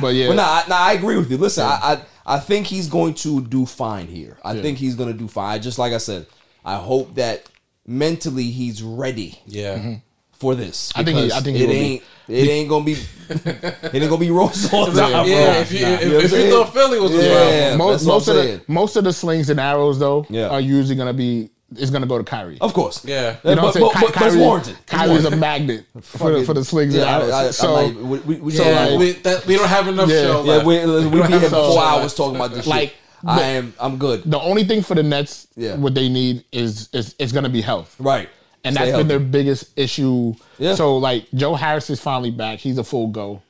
But 0.00 0.14
yeah. 0.14 0.28
but 0.28 0.34
nah, 0.34 0.42
I, 0.42 0.64
nah, 0.68 0.76
I 0.78 0.92
agree 0.92 1.16
with 1.16 1.30
you. 1.30 1.38
Listen, 1.38 1.64
I, 1.64 1.78
I, 1.82 2.02
I 2.26 2.38
think 2.38 2.66
he's 2.66 2.88
going 2.88 3.14
to 3.14 3.42
do 3.42 3.66
fine 3.66 4.06
here. 4.06 4.38
I 4.44 4.52
Yeah. 4.54 4.62
think 4.62 4.78
he's 4.78 4.94
going 4.94 5.12
to 5.12 5.18
do 5.18 5.28
fine. 5.28 5.60
Just 5.62 5.78
like 5.78 5.92
I 5.92 5.98
said, 5.98 6.26
I 6.64 6.76
hope 6.76 7.14
that 7.16 7.46
mentally 7.86 8.44
he's 8.44 8.82
ready 8.82 9.40
yeah. 9.46 9.76
Mm-hmm. 9.76 9.94
for 10.32 10.54
this. 10.54 10.92
I 10.94 11.02
think 11.04 11.16
he- 11.18 11.24
because 11.24 11.38
I 11.38 11.42
think 11.42 11.58
it 11.58 11.62
will 11.66 11.68
be. 11.72 11.78
ain't. 11.78 12.02
It 12.28 12.48
ain't 12.48 12.68
gonna 12.68 12.84
be. 12.84 12.92
it 13.28 13.94
ain't 13.94 14.04
gonna 14.08 14.16
be 14.18 14.30
roses 14.30 14.72
all 14.72 14.86
the 14.90 15.00
Yeah, 15.02 15.10
time. 15.10 15.28
yeah, 15.28 15.60
if 15.60 15.72
you- 15.72 15.80
Nah. 15.80 15.88
if- 15.94 16.02
You 16.02 16.08
know 16.08 16.14
what 16.16 16.24
if 16.24 16.32
you 16.32 16.50
thought 16.50 16.72
Philly 16.72 17.00
was 17.00 17.12
a 17.14 17.16
yeah, 17.16 17.28
problem. 17.76 17.78
most 17.78 17.92
that's 17.92 18.04
what 18.06 18.12
most 18.14 18.28
of 18.28 18.34
the 18.36 18.62
most 18.72 18.96
of 18.96 19.04
the 19.04 19.12
slings 19.12 19.50
and 19.50 19.58
arrows 19.60 19.98
though 19.98 20.24
Yeah. 20.30 20.48
are 20.48 20.60
usually 20.60 20.94
gonna 20.94 21.12
be 21.12 21.50
is 21.78 21.90
gonna 21.90 22.06
go 22.06 22.18
to 22.18 22.24
Kyrie. 22.24 22.58
Of 22.60 22.74
course. 22.74 23.04
Yeah. 23.04 23.36
You 23.44 23.54
know 23.54 23.56
but, 23.56 23.56
what 23.56 23.64
I'm 23.66 23.72
saying? 23.72 23.86
but, 23.86 23.92
but, 23.94 24.00
but 24.00 24.08
it's 24.10 24.18
Kyrie- 24.34 24.40
warranted. 24.40 24.76
Kyrie's 24.86 25.24
a 25.24 25.36
magnet 25.36 25.86
for, 25.94 26.00
Fucking- 26.18 26.44
for 26.44 26.54
the 26.54 26.64
slings 26.64 26.94
yeah, 26.94 27.02
and 27.02 27.10
I- 27.10 27.14
I- 27.38 27.42
arrows. 27.42 27.46
I'm 27.46 27.52
so 27.52 27.88
we, 28.04 28.18
we, 28.20 28.34
we, 28.36 28.52
so, 28.52 28.64
Yeah, 28.64 28.84
like- 28.86 28.98
we, 28.98 29.12
that, 29.12 29.46
we 29.46 29.56
don't 29.56 29.68
have 29.68 29.88
enough 29.88 30.08
Yeah. 30.08 30.22
show 30.22 30.44
yeah, 30.44 30.52
left. 30.52 30.66
we, 30.66 30.86
we 30.86 31.10
be 31.10 31.16
here 31.28 31.40
for 31.40 31.46
enough 31.46 31.50
four 31.50 31.82
hours 31.82 32.02
left. 32.02 32.16
talking 32.16 32.36
about 32.36 32.50
this 32.52 32.66
Like, 32.66 32.88
shit. 32.90 32.96
I 33.24 33.40
am. 33.42 33.72
I'm 33.78 33.98
good. 33.98 34.22
the 34.24 34.40
only 34.40 34.64
thing 34.64 34.82
for 34.82 34.94
the 34.96 35.02
Nets, 35.04 35.46
Yeah. 35.56 35.76
what 35.76 35.94
they 35.94 36.08
need 36.08 36.44
is 36.50 36.88
is 36.92 37.14
is 37.20 37.30
gonna 37.32 37.48
be 37.48 37.60
health. 37.60 37.94
Right. 38.00 38.28
and 38.64 38.74
Stay 38.74 38.86
that's 38.86 38.98
been 38.98 39.06
their 39.08 39.20
biggest 39.20 39.70
issue. 39.78 40.34
Yeah. 40.58 40.74
So 40.74 40.96
like 40.96 41.26
Joe 41.34 41.54
Harris 41.54 41.88
is 41.88 42.00
finally 42.00 42.32
back. 42.32 42.58
He's 42.58 42.78
a 42.78 42.84
full 42.84 43.06
go. 43.08 43.40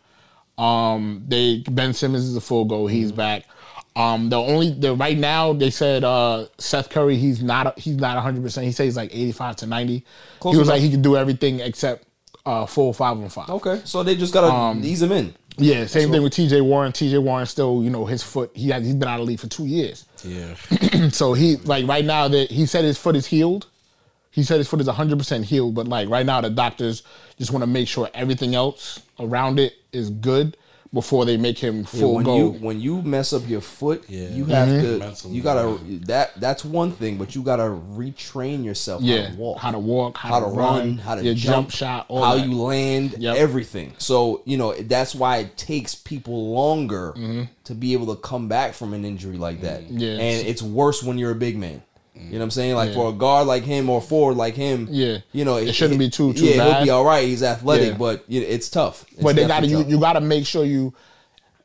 Um, 0.59 1.25
they 1.27 1.59
Ben 1.71 1.95
Simmons 1.95 2.25
is 2.25 2.37
a 2.37 2.41
full 2.41 2.67
go. 2.67 2.87
He's 2.87 3.09
Mm-hmm. 3.09 3.17
back. 3.17 3.45
Um, 3.95 4.31
the 4.31 4.37
only 4.39 4.71
the 4.71 4.95
right 4.95 5.19
now 5.19 5.53
they 5.53 5.69
said 5.71 6.03
uh 6.03 6.47
Seth 6.59 6.89
Curry 6.89 7.17
he's 7.17 7.43
not 7.43 7.79
he's 7.79 7.97
not 7.97 8.15
100. 8.17 8.43
percent 8.43 8.65
He 8.67 8.73
says 8.73 8.85
he's 8.87 8.97
like 8.97 9.15
85 9.15 9.57
to 9.57 9.67
90. 9.67 10.05
Close 10.41 10.55
he 10.55 10.59
was 10.59 10.69
enough. 10.69 10.75
like 10.77 10.83
he 10.83 10.91
could 10.91 11.03
do 11.03 11.17
everything 11.17 11.61
except 11.61 12.07
uh 12.47 12.65
full 12.67 12.93
five 12.95 13.19
on 13.19 13.29
five. 13.29 13.51
Okay, 13.51 13.83
so 13.85 14.03
they 14.03 14.17
just 14.17 14.33
gotta 14.33 14.47
Um, 14.53 14.83
ease 14.83 15.03
him 15.03 15.13
in. 15.13 15.35
Yeah, 15.59 15.75
same 15.75 15.81
That's 15.81 15.93
thing 15.95 16.11
what- 16.13 16.23
with 16.23 16.33
T.J. 16.33 16.61
Warren. 16.63 16.93
T.J. 16.93 17.19
Warren 17.19 17.45
still, 17.45 17.83
you 17.85 17.91
know, 17.91 18.07
his 18.07 18.23
foot. 18.23 18.51
He 18.55 18.71
has 18.71 18.83
he's 18.87 18.95
been 18.95 19.07
out 19.09 19.21
of 19.21 19.27
the 19.27 19.31
league 19.33 19.41
for 19.41 19.49
two 19.49 19.67
years. 19.67 20.07
Yeah. 20.25 20.55
so 21.11 21.35
he 21.35 21.57
like 21.57 21.87
right 21.87 22.05
now 22.07 22.27
that 22.29 22.51
he 22.51 22.65
said 22.65 22.85
his 22.85 22.97
foot 22.97 23.15
is 23.17 23.27
healed. 23.27 23.67
He 24.31 24.43
said 24.45 24.57
his 24.57 24.69
foot 24.69 24.81
is 24.81 24.87
100 24.87 25.19
percent 25.19 25.45
healed, 25.45 25.75
but 25.75 25.87
like 25.87 26.09
right 26.09 26.25
now 26.25 26.41
the 26.41 26.49
doctors 26.49 27.03
just 27.39 27.51
want 27.53 27.63
to 27.63 27.67
make 27.67 27.87
sure 27.87 28.09
everything 28.15 28.55
else 28.55 29.01
around 29.21 29.61
it 29.61 29.75
is 29.93 30.09
good 30.09 30.57
before 30.95 31.25
they 31.25 31.37
make 31.39 31.59
him 31.59 31.79
Yeah, 31.79 31.85
full 31.85 32.15
when 32.17 32.25
go. 32.25 32.37
you 32.37 32.49
when 32.51 32.81
you 32.81 33.01
mess 33.03 33.33
up 33.33 33.49
your 33.49 33.63
foot, 33.63 34.05
you 34.11 34.45
have 34.47 34.69
to 34.69 35.29
you 35.29 35.41
gotta 35.43 35.79
that 36.07 36.39
that's 36.39 36.65
one 36.65 36.93
thing, 36.93 37.17
but 37.17 37.35
you 37.35 37.43
gotta 37.43 37.63
retrain 37.63 38.65
yourself 38.65 39.03
Yeah, 39.03 39.29
how 39.29 39.31
to 39.31 39.37
walk, 39.39 39.59
how 39.59 39.71
to 39.71 39.79
walk, 39.79 40.17
how 40.19 40.29
how, 40.29 40.41
to 40.41 40.45
to 40.47 40.51
run, 40.53 40.79
run, 40.79 40.99
how 40.99 41.15
to 41.15 41.25
your 41.25 41.35
jump, 41.35 41.69
jump 41.69 41.71
shot, 41.71 42.07
all 42.09 42.23
how 42.23 42.37
that. 42.37 42.47
you 42.47 42.55
land, 42.55 43.15
Yep. 43.19 43.37
everything. 43.37 43.95
So 43.99 44.43
you 44.45 44.57
know 44.57 44.75
that's 44.75 45.15
why 45.15 45.39
it 45.39 45.57
takes 45.57 45.95
people 45.95 46.53
longer 46.53 47.13
Mm-hmm. 47.17 47.43
to 47.65 47.75
be 47.75 47.93
able 47.95 48.15
to 48.15 48.21
come 48.21 48.49
back 48.49 48.75
from 48.75 48.93
an 48.95 49.05
injury 49.05 49.37
like 49.39 49.63
that. 49.63 49.91
Yeah. 49.91 50.11
and 50.13 50.47
it's 50.47 50.63
worse 50.63 51.03
when 51.03 51.17
you're 51.19 51.31
a 51.31 51.35
big 51.37 51.57
man. 51.57 51.83
You 52.15 52.33
know 52.33 52.39
what 52.39 52.45
I'm 52.45 52.51
saying? 52.51 52.75
Like 52.75 52.91
Yeah. 52.91 52.95
for 52.95 53.09
a 53.09 53.13
guard 53.13 53.47
like 53.47 53.65
him 53.65 53.89
or 53.89 54.01
forward 54.01 54.37
like 54.37 54.55
him, 54.55 54.87
Yeah. 54.91 55.19
you 55.33 55.45
know 55.45 55.57
It 55.57 55.73
shouldn't 55.75 55.99
be 55.99 56.11
too- 56.11 56.33
too 56.35 56.45
yeah, 56.45 56.53
he'll 56.55 56.71
bad. 56.73 56.85
be 56.85 56.91
all 56.91 57.05
right. 57.05 57.27
He's 57.27 57.43
athletic, 57.43 57.93
Yeah. 57.93 57.97
but 57.99 58.25
you 58.29 58.41
know, 58.41 58.47
it's 58.49 58.69
tough. 58.69 59.05
It's 59.13 59.23
but 59.23 59.35
they 59.37 59.47
got 59.47 59.61
to 59.61 59.67
you, 59.67 59.85
you 59.85 59.99
got 59.99 60.13
to 60.15 60.21
make 60.21 60.47
sure 60.47 60.65
you 60.65 60.93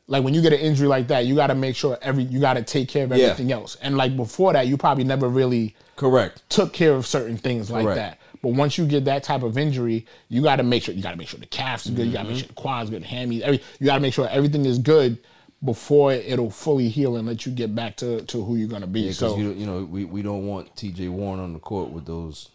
like 0.06 0.24
when 0.24 0.32
you 0.32 0.40
get 0.40 0.54
an 0.54 0.60
injury 0.60 0.88
like 0.88 1.08
that, 1.08 1.26
you 1.26 1.34
got 1.34 1.48
to 1.48 1.54
make 1.54 1.76
sure 1.76 1.98
every 2.00 2.24
you 2.24 2.40
got 2.40 2.54
to 2.54 2.62
take 2.62 2.88
care 2.88 3.04
of 3.04 3.10
Yeah. 3.10 3.26
everything 3.26 3.52
else. 3.52 3.76
And 3.82 3.96
like 3.98 4.16
before 4.16 4.54
that, 4.54 4.66
you 4.66 4.76
probably 4.78 5.04
never 5.04 5.28
really 5.28 5.74
correct 5.96 6.42
took 6.48 6.72
care 6.72 6.94
of 6.94 7.06
certain 7.06 7.36
things 7.36 7.70
like 7.70 7.84
Correct. 7.84 7.96
that. 7.96 8.18
But 8.40 8.50
once 8.50 8.78
you 8.78 8.86
get 8.86 9.04
that 9.06 9.24
type 9.24 9.42
of 9.42 9.58
injury, 9.58 10.06
you 10.28 10.42
got 10.42 10.56
to 10.56 10.62
make 10.62 10.82
sure 10.84 10.94
you 10.94 11.02
got 11.02 11.10
to 11.10 11.16
make 11.18 11.28
sure 11.28 11.40
the 11.40 11.46
calves 11.46 11.86
is 11.86 11.92
good. 11.92 12.06
You 12.06 12.12
got 12.12 12.22
to 12.22 12.28
make 12.28 12.36
mm-hmm. 12.36 12.40
sure 12.40 12.48
the 12.48 12.54
quads 12.54 12.88
good, 12.88 13.04
hammies. 13.04 13.42
Every 13.42 13.60
you 13.80 13.86
got 13.86 13.96
to 13.96 14.00
make 14.00 14.14
sure 14.14 14.28
everything 14.30 14.64
is 14.64 14.78
good 14.78 15.18
before 15.64 16.12
it'll 16.12 16.50
fully 16.50 16.88
heal 16.88 17.16
and 17.16 17.26
let 17.26 17.44
you 17.44 17.52
get 17.52 17.74
back 17.74 17.96
to, 17.96 18.22
to 18.22 18.44
who 18.44 18.56
you're 18.56 18.68
gonna 18.68 18.86
be. 18.86 19.00
Yeah, 19.00 19.08
'cause 19.08 19.18
so 19.18 19.36
you, 19.36 19.50
you 19.52 19.66
know 19.66 19.84
we, 19.84 20.04
we 20.04 20.22
don't 20.22 20.46
want 20.46 20.74
T.J. 20.76 21.08
Warren 21.08 21.40
on 21.40 21.52
the 21.52 21.58
court 21.58 21.90
with 21.90 22.06
those 22.06 22.48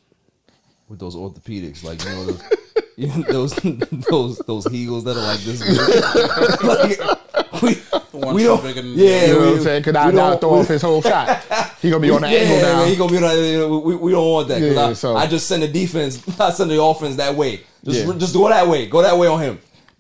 with 0.90 1.00
those 1.00 1.16
orthopedics 1.16 1.84
like 1.84 2.04
you 2.04 2.10
know 2.12 2.26
those 2.26 2.44
you 2.96 3.08
know, 3.08 3.24
those 3.24 3.56
those 4.10 4.38
those 4.48 4.66
heels 4.68 5.04
that 5.04 5.18
are 5.18 5.22
like 5.24 5.40
this. 5.42 5.62
big. 5.62 7.00
like, 7.04 7.62
we, 7.62 7.76
one 8.20 8.36
we 8.36 8.44
don't, 8.44 8.62
big 8.64 8.78
and- 8.78 8.96
yeah, 8.96 9.26
you 9.28 9.34
know 9.34 9.40
what 9.40 9.48
I'm 9.58 9.64
saying? 9.64 9.84
Cause 9.84 9.94
we 9.94 10.00
I 10.00 10.12
now 10.12 10.30
don't- 10.32 10.40
throw 10.42 10.54
off 10.60 10.68
his 10.68 10.82
whole 10.82 11.02
shot. 11.02 11.44
He 11.82 11.90
gonna 11.90 12.02
be 12.02 12.10
on 12.12 12.22
the 12.22 12.30
yeah, 12.32 12.38
angle 12.38 12.62
now. 12.62 12.86
he 12.86 12.96
gonna 12.96 13.12
be 13.12 13.18
on. 13.18 13.24
that- 13.24 13.82
We, 13.86 13.96
we 13.96 14.12
don't 14.12 14.32
want 14.32 14.48
that. 14.50 14.60
'cause 14.60 14.76
Yeah, 14.76 14.88
I, 14.88 14.94
so- 14.94 15.16
I 15.18 15.28
just 15.28 15.48
send 15.48 15.64
the 15.64 15.68
defense. 15.68 16.22
I 16.40 16.52
send 16.52 16.72
the 16.72 16.82
offense 16.82 17.16
that 17.18 17.36
way. 17.36 17.62
Just 17.84 18.06
Yeah. 18.08 18.14
just 18.18 18.34
go 18.34 18.48
that 18.50 18.68
way. 18.68 18.88
Go 18.88 19.02
that 19.02 19.18
way 19.18 19.28
on 19.28 19.42
him. 19.42 19.60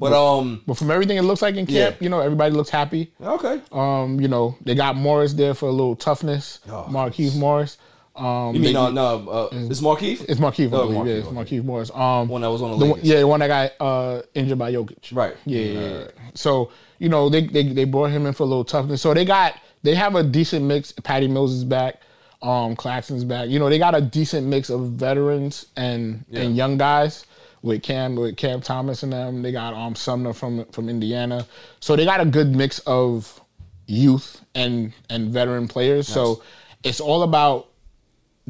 But 0.09 0.13
um, 0.37 0.61
But 0.67 0.77
from 0.77 0.91
everything 0.91 1.17
it 1.17 1.23
looks 1.23 1.41
like 1.41 1.55
in 1.55 1.65
camp, 1.65 1.95
Yeah. 1.99 2.03
you 2.03 2.09
know, 2.09 2.19
everybody 2.19 2.53
looks 2.55 2.69
happy. 2.69 3.11
Okay. 3.21 3.61
Um, 3.71 4.19
you 4.19 4.27
know, 4.27 4.55
they 4.61 4.75
got 4.75 4.95
Morris 4.95 5.33
there 5.33 5.53
for 5.53 5.67
a 5.69 5.71
little 5.71 5.95
toughness. 5.95 6.59
Oh, 6.69 6.85
Markieff 6.89 7.35
Morris. 7.37 7.77
Um, 8.15 8.53
you 8.53 8.61
mean 8.61 8.61
they- 8.61 8.73
no 8.73 8.91
no? 8.91 9.27
Uh, 9.29 9.49
it's 9.53 9.81
Markieff. 9.81 10.23
It's 10.29 10.39
Markieff, 10.39 10.71
Oh. 10.71 10.87
Markieff, 10.87 11.07
yeah, 11.07 11.13
it's. 11.13 11.27
Markieff 11.29 11.63
Morris. 11.63 11.89
Um, 11.95 12.27
One 12.27 12.41
that 12.41 12.49
was 12.51 12.61
on 12.61 12.77
the 12.79 12.85
one- 12.85 12.99
yeah, 13.01 13.19
the 13.19 13.27
one 13.27 13.39
that 13.39 13.47
got 13.47 13.71
uh, 13.79 14.21
injured 14.35 14.59
by 14.59 14.71
Jokic. 14.71 15.15
Right. 15.15 15.35
Yeah, 15.45 15.61
yeah, 15.61 15.79
yeah. 15.89 16.03
So 16.35 16.69
you 16.99 17.09
know 17.09 17.29
they, 17.29 17.47
they 17.47 17.63
they 17.63 17.85
brought 17.85 18.11
him 18.11 18.25
in 18.27 18.33
for 18.33 18.43
a 18.43 18.45
little 18.45 18.65
toughness. 18.65 19.01
So 19.01 19.13
they 19.15 19.25
got 19.25 19.55
they 19.81 19.95
have 19.95 20.13
a 20.15 20.21
decent 20.23 20.63
mix. 20.65 20.91
Patty 20.91 21.27
Mills 21.27 21.53
is 21.53 21.63
back. 21.63 22.01
Um, 22.43 22.75
Claxton's 22.75 23.23
back. 23.23 23.49
You 23.49 23.57
know 23.57 23.67
they 23.69 23.79
got 23.79 23.95
a 23.95 24.01
decent 24.01 24.45
mix 24.47 24.69
of 24.69 24.81
veterans 24.91 25.65
and 25.75 26.23
Yeah. 26.29 26.41
and 26.41 26.55
young 26.55 26.77
guys 26.77 27.25
with 27.63 27.81
Cam 27.81 28.15
with 28.15 28.37
Cam 28.37 28.61
Thomas 28.61 29.01
and 29.01 29.11
them. 29.11 29.41
They 29.41 29.51
got 29.51 29.73
um 29.73 29.95
Sumner 29.95 30.33
from 30.33 30.65
from 30.65 30.89
Indiana. 30.89 31.47
So 31.79 31.95
they 31.95 32.05
got 32.05 32.21
a 32.21 32.25
good 32.25 32.55
mix 32.55 32.77
of 32.79 33.41
youth 33.87 34.41
and 34.53 34.93
and 35.09 35.33
veteran 35.33 35.67
players. 35.67 36.07
So 36.07 36.43
it's 36.83 36.99
all 36.99 37.23
about 37.23 37.69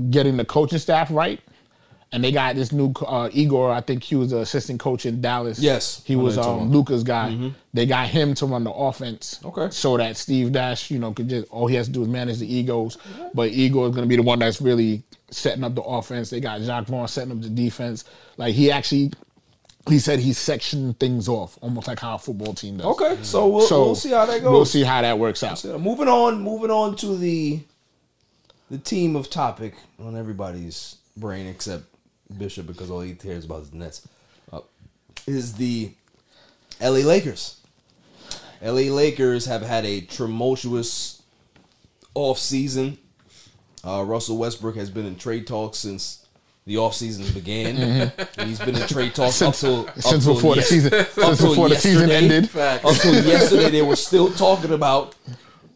getting 0.10 0.36
the 0.36 0.44
coaching 0.44 0.80
staff 0.80 1.10
right. 1.12 1.40
And 2.14 2.24
they 2.24 2.32
got 2.32 2.56
this 2.56 2.72
new 2.72 2.94
uh, 3.08 3.30
Igor. 3.34 3.72
I 3.72 3.82
think 3.82 4.04
he 4.04 4.14
was 4.16 4.30
the 4.30 4.42
assistant 4.42 4.80
coach 4.80 5.08
in 5.08 5.20
Dallas. 5.20 5.58
Yes, 5.58 6.04
he 6.06 6.16
was 6.16 6.38
um. 6.38 6.72
Luka's 6.72 7.04
guy. 7.04 7.32
Mhm. 7.32 7.54
They 7.74 7.88
got 7.88 8.08
him 8.08 8.36
to 8.36 8.46
run 8.46 8.64
the 8.64 8.72
offense. 8.72 9.40
Okay. 9.44 9.68
So 9.72 9.98
that 9.98 10.16
Steve 10.16 10.52
Nash, 10.52 10.92
you 10.92 11.00
know, 11.00 11.12
could 11.12 11.28
just 11.28 11.50
all 11.50 11.66
he 11.66 11.76
has 11.76 11.88
to 11.88 11.92
do 11.94 12.04
is 12.04 12.08
manage 12.08 12.38
the 12.38 12.54
egos. 12.56 13.00
But 13.34 13.50
Igor 13.50 13.88
is 13.88 13.96
going 13.96 14.08
to 14.08 14.10
be 14.10 14.16
the 14.16 14.22
one 14.22 14.38
that's 14.38 14.62
really 14.62 15.02
setting 15.32 15.64
up 15.64 15.74
the 15.74 15.82
offense. 15.82 16.30
They 16.30 16.40
got 16.40 16.62
Jacque 16.62 16.86
Vaughn 16.86 17.08
setting 17.08 17.32
up 17.32 17.42
the 17.42 17.50
defense. 17.50 18.04
Like 18.38 18.54
he 18.54 18.70
actually, 18.72 19.12
he 19.90 19.98
said 19.98 20.20
he 20.20 20.34
sectioned 20.34 21.00
things 21.00 21.28
off, 21.28 21.58
almost 21.62 21.88
like 21.88 22.00
how 22.00 22.14
a 22.14 22.20
football 22.20 22.54
team 22.54 22.78
does. 22.78 22.86
Okay, 22.86 23.18
so 23.24 23.48
we'll, 23.48 23.68
we'll 23.68 23.96
see 23.96 24.12
how 24.12 24.28
that 24.28 24.42
goes. 24.44 24.52
We'll 24.52 24.66
see 24.66 24.84
how 24.84 25.02
that 25.02 25.18
works 25.18 25.42
out. 25.42 25.58
So, 25.58 25.80
moving 25.80 26.08
on, 26.08 26.42
moving 26.44 26.70
on 26.70 26.96
to 26.98 27.18
the 27.18 27.62
the 28.70 28.78
team 28.78 29.16
of 29.16 29.32
topic 29.32 29.74
on 30.00 30.16
everybody's 30.16 30.98
brain 31.18 31.48
except 31.48 31.84
Bishop 32.38 32.68
because 32.68 32.90
all 32.90 33.02
he 33.02 33.14
cares 33.14 33.46
about 33.46 33.64
is 33.64 33.70
the 33.72 33.78
Nets. 33.78 34.08
Uh, 34.52 34.62
is 35.28 35.54
the 35.54 35.92
LA 36.82 37.00
Lakers. 37.06 37.58
LA 38.62 38.92
Lakers 38.94 39.46
have 39.46 39.62
had 39.62 39.86
a 39.86 40.02
tumultuous 40.02 41.22
off 42.14 42.38
season. 42.40 42.98
Uh, 43.86 44.04
Russell 44.06 44.38
Westbrook 44.38 44.76
has 44.78 44.90
been 44.90 45.06
in 45.06 45.16
trade 45.18 45.46
talks 45.48 45.78
since 45.80 46.26
the 46.66 46.78
off 46.78 46.94
season 46.94 47.26
began. 47.34 47.76
Mhm. 47.76 48.48
He's 48.48 48.60
been 48.60 48.76
in 48.76 48.88
trade 48.88 49.14
talks 49.14 49.36
Since- 49.36 49.64
up 49.64 49.70
till 49.70 49.88
up 49.90 50.02
since 50.02 50.24
till 50.24 50.36
before 50.36 50.56
the 50.56 50.62
season- 50.62 50.92
since 51.14 51.42
before 51.42 51.68
the 51.70 51.76
season 51.76 52.10
ended. 52.10 52.50
Facts. 52.50 52.86
Until 52.86 53.26
yesterday, 53.26 53.70
they 53.70 53.82
were 53.82 53.98
still 53.98 54.32
talking 54.32 54.72
about 54.72 55.16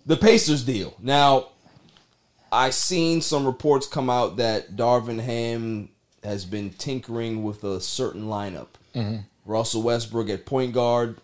the 0.06 0.16
Pacers 0.16 0.64
deal. 0.64 0.94
Now, 1.02 1.48
I 2.50 2.70
seen 2.70 3.20
some 3.22 3.46
reports 3.46 3.86
come 3.86 4.10
out 4.10 4.38
that 4.38 4.78
Darvin 4.78 5.20
Ham 5.20 5.90
has 6.24 6.46
been 6.46 6.72
tinkering 6.72 7.44
with 7.44 7.64
a 7.64 7.80
certain 7.80 8.24
lineup. 8.26 8.68
Mhm. 8.96 9.26
Russell 9.46 9.82
Westbrook 9.82 10.30
at 10.30 10.46
point 10.46 10.74
guard, 10.74 11.18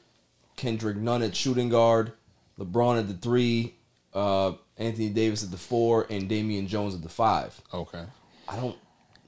Kendrick 0.56 0.98
Nunn 0.98 1.22
at 1.24 1.36
shooting 1.36 1.70
guard, 1.70 2.14
LeBron 2.60 3.00
at 3.00 3.08
the 3.08 3.16
three, 3.16 3.74
uh, 4.14 4.54
Anthony 4.78 5.10
Davis 5.10 5.44
at 5.44 5.52
the 5.52 5.58
four, 5.58 6.06
and 6.10 6.30
Damian 6.30 6.68
Jones 6.68 6.94
at 6.96 7.02
the 7.02 7.10
five. 7.10 7.60
Okay. 7.74 8.04
I 8.48 8.56
don't 8.56 8.78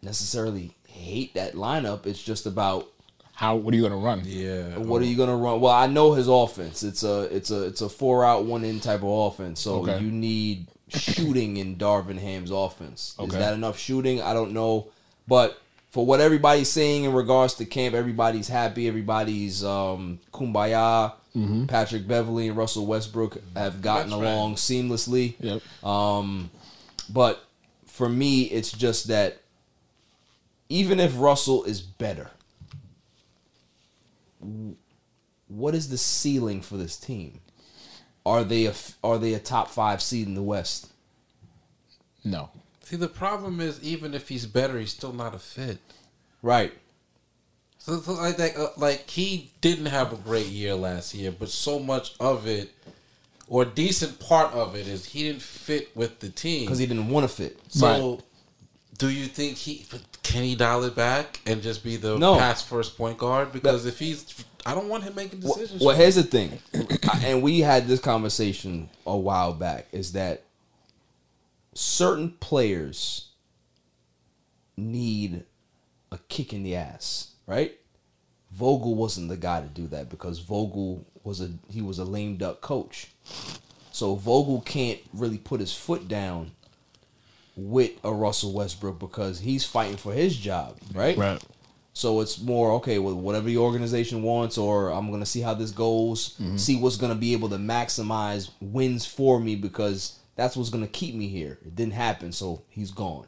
necessarily 0.02 0.76
hate 0.88 1.34
that 1.34 1.56
lineup. 1.56 2.06
It's 2.06 2.22
just 2.22 2.46
about 2.46 2.88
how 3.34 3.56
what 3.58 3.74
are 3.74 3.78
you 3.78 3.84
gonna 3.84 3.98
run? 3.98 4.22
Yeah. 4.24 4.78
What 4.78 5.02
are 5.02 5.06
you 5.06 5.18
gonna 5.18 5.36
run? 5.36 5.60
Well, 5.60 5.74
I 5.74 5.88
know 5.88 6.14
his 6.14 6.28
offense. 6.28 6.84
It's 6.84 7.04
a 7.04 7.24
it's 7.36 7.52
a 7.52 7.64
it's 7.66 7.82
a 7.82 7.90
four 7.90 8.24
out 8.24 8.46
one 8.46 8.64
in 8.64 8.80
type 8.80 9.02
of 9.04 9.10
offense. 9.10 9.60
So 9.60 9.82
Okay. 9.82 10.00
you 10.00 10.10
need 10.12 10.68
shooting 10.88 11.58
in 11.58 11.76
Darvin 11.76 12.18
Ham's 12.20 12.52
offense. 12.52 13.16
Is 13.20 13.30
that 13.34 13.54
enough 13.54 13.78
shooting? 13.78 14.22
I 14.22 14.34
don't 14.34 14.54
know, 14.54 14.88
but 15.28 15.62
for 15.92 16.06
what 16.06 16.20
everybody's 16.20 16.70
saying 16.70 17.06
in 17.06 17.14
regards 17.14 17.54
to 17.56 17.66
camp, 17.66 17.96
everybody's 17.96 18.48
happy. 18.50 18.88
Everybody's 18.88 19.64
um, 19.64 20.20
kumbaya. 20.34 21.14
Mhm. 21.36 21.68
Patrick 21.68 22.08
Beverley 22.08 22.48
and 22.48 22.56
Russell 22.58 22.86
Westbrook 22.86 23.38
have 23.56 23.82
gotten 23.82 24.10
That's 24.10 24.22
right. 24.22 24.32
along 24.32 24.56
seamlessly. 24.56 25.36
Yep. 25.40 25.62
Um, 25.86 26.50
but 27.10 27.44
for 27.86 28.08
me, 28.08 28.44
it's 28.44 28.72
just 28.72 29.08
that 29.10 29.42
even 30.70 31.00
if 31.00 31.12
Russell 31.18 31.64
is 31.66 31.82
better, 31.82 32.30
what 35.48 35.76
is 35.76 35.90
the 35.90 35.98
ceiling 35.98 36.62
for 36.62 36.78
this 36.78 36.98
team? 36.98 37.40
Are 38.26 38.44
they 38.44 38.66
a 38.66 38.70
f- 38.72 38.98
are 39.04 39.18
they 39.20 39.34
a 39.34 39.40
top 39.40 39.70
five 39.70 40.02
seed 40.02 40.28
in 40.28 40.34
the 40.36 40.42
West? 40.42 40.88
No. 42.24 42.50
See, 42.86 42.96
the 42.96 43.08
problem 43.08 43.60
is 43.60 43.82
even 43.84 44.14
if 44.14 44.30
he's 44.30 44.46
better, 44.46 44.80
he's 44.80 44.92
still 44.92 45.12
not 45.14 45.34
a 45.36 45.40
fit. 45.40 45.80
Right. 46.42 46.72
So, 47.80 48.00
so 48.00 48.14
like 48.14 48.38
that, 48.38 48.56
uh, 48.56 48.68
like 48.78 49.10
he 49.10 49.52
didn't 49.62 49.88
have 49.88 50.14
a 50.14 50.16
great 50.18 50.46
year 50.48 50.76
last 50.76 51.14
year, 51.14 51.32
but 51.32 51.50
so 51.50 51.80
much 51.80 52.14
of 52.20 52.48
it, 52.48 52.72
or 53.48 53.64
a 53.64 53.66
decent 53.66 54.20
part 54.20 54.54
of 54.54 54.76
it, 54.76 54.88
is 54.88 55.06
he 55.08 55.24
didn't 55.24 55.42
fit 55.42 55.96
with 55.96 56.20
the 56.20 56.30
team 56.30 56.66
Because 56.66 56.78
he 56.80 56.86
didn't 56.86 57.10
want 57.10 57.28
to 57.28 57.36
fit. 57.36 57.60
So, 57.70 58.22
do 58.98 59.10
you 59.10 59.26
think 59.26 59.58
he 59.58 59.86
can 60.24 60.44
he 60.44 60.56
dial 60.56 60.84
it 60.84 60.96
back 60.96 61.42
and 61.46 61.62
just 61.62 61.84
be 61.84 61.96
the 61.98 62.18
No. 62.18 62.38
pass 62.38 62.62
first 62.64 62.98
point 62.98 63.18
guard? 63.18 63.52
Because 63.52 63.86
if 63.86 64.00
he's, 64.00 64.44
I 64.66 64.74
don't 64.74 64.90
want 64.90 65.04
him 65.04 65.14
making 65.16 65.42
Well, 65.42 65.54
decisions. 65.56 65.82
well, 65.84 65.96
here's 65.96 66.16
the 66.16 66.24
thing, 66.24 66.60
I- 67.12 67.24
and 67.26 67.42
we 67.44 67.60
had 67.62 67.88
this 67.88 68.00
conversation 68.00 68.90
a 69.06 69.18
while 69.18 69.54
back. 69.54 69.88
Is 69.92 70.14
that 70.14 70.44
certain 71.76 72.32
players 72.40 73.28
need 74.78 75.44
a 76.12 76.18
kick 76.30 76.54
in 76.54 76.64
the 76.64 76.76
ass, 76.76 77.32
right? 77.48 77.78
Vogel 78.52 78.96
wasn't 78.96 79.30
the 79.30 79.38
guy 79.38 79.62
to 79.62 79.68
do 79.68 79.88
that 79.88 80.10
because 80.10 80.40
Vogel 80.40 81.06
was 81.24 81.42
a 81.42 81.52
he 81.70 81.82
was 81.82 82.00
a 82.00 82.06
lame 82.06 82.38
duck 82.38 82.62
coach. 82.62 83.08
So 83.92 84.16
Vogel 84.16 84.62
can't 84.62 85.00
really 85.14 85.38
put 85.38 85.60
his 85.60 85.74
foot 85.74 86.08
down 86.08 86.52
with 87.56 87.92
a 88.04 88.14
Russell 88.14 88.54
Westbrook 88.54 89.00
because 89.00 89.40
he's 89.40 89.64
fighting 89.66 89.98
for 89.98 90.14
his 90.14 90.36
job, 90.36 90.78
right? 90.94 91.18
Right. 91.18 91.42
So 91.94 92.20
it's 92.20 92.42
more 92.42 92.72
okay 92.74 93.00
with 93.00 93.16
whatever 93.16 93.46
the 93.48 93.58
organization 93.58 94.22
wants, 94.22 94.58
or 94.58 94.90
I'm 94.90 95.10
gonna 95.12 95.26
see 95.26 95.40
how 95.40 95.54
this 95.54 95.72
goes, 95.72 96.36
Mhm. 96.42 96.60
see 96.60 96.76
what's 96.76 96.98
gonna 96.98 97.16
be 97.16 97.32
able 97.32 97.48
to 97.50 97.58
maximize 97.58 98.50
wins 98.62 99.06
for 99.06 99.40
me 99.40 99.56
because 99.56 100.14
that's 100.36 100.56
what's 100.58 100.70
gonna 100.70 100.88
keep 100.88 101.16
me 101.16 101.28
here. 101.28 101.58
It 101.66 101.76
didn't 101.76 101.94
happen, 101.94 102.32
so 102.32 102.62
he's 102.70 102.92
gone. 102.92 103.28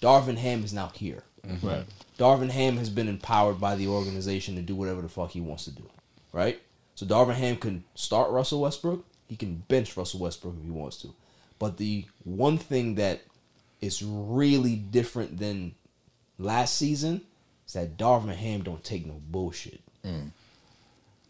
Darvin 0.00 0.36
Ham 0.36 0.64
is 0.64 0.72
now 0.72 0.88
here. 0.94 1.22
Right. 1.62 1.84
Darvin 2.18 2.50
Ham 2.50 2.76
has 2.76 2.88
been 2.90 3.08
empowered 3.08 3.60
by 3.60 3.74
the 3.76 3.88
organization 3.88 4.54
to 4.56 4.62
do 4.62 4.74
whatever 4.76 5.02
the 5.02 5.08
fuck 5.08 5.30
he 5.32 5.40
wants 5.40 5.64
to 5.64 5.70
do, 5.72 5.88
right? 6.32 6.60
So 6.94 7.04
Darvin 7.06 7.34
Ham 7.34 7.56
can 7.56 7.84
start 7.94 8.30
Russell 8.30 8.60
Westbrook. 8.60 9.04
He 9.28 9.36
can 9.36 9.64
bench 9.68 9.96
Russell 9.96 10.20
Westbrook 10.20 10.54
if 10.58 10.64
he 10.64 10.70
wants 10.70 10.98
to. 10.98 11.14
But 11.58 11.78
the 11.78 12.06
one 12.24 12.58
thing 12.58 12.96
that 12.96 13.22
is 13.80 14.02
really 14.02 14.76
different 14.76 15.38
than 15.38 15.74
last 16.38 16.76
season 16.76 17.22
is 17.66 17.72
that 17.72 17.96
Darvin 17.96 18.34
Ham 18.34 18.62
don't 18.62 18.84
take 18.84 19.06
no 19.06 19.20
bullshit. 19.30 19.80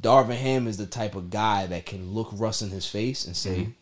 Darvin 0.02 0.36
Ham 0.36 0.66
is 0.66 0.76
the 0.78 0.86
type 0.86 1.14
of 1.14 1.30
guy 1.30 1.66
that 1.66 1.86
can 1.86 2.12
look 2.12 2.28
Russ 2.32 2.60
in 2.60 2.70
his 2.70 2.86
face 2.86 3.24
and 3.24 3.36
say, 3.36 3.56
Mhm. 3.60 3.72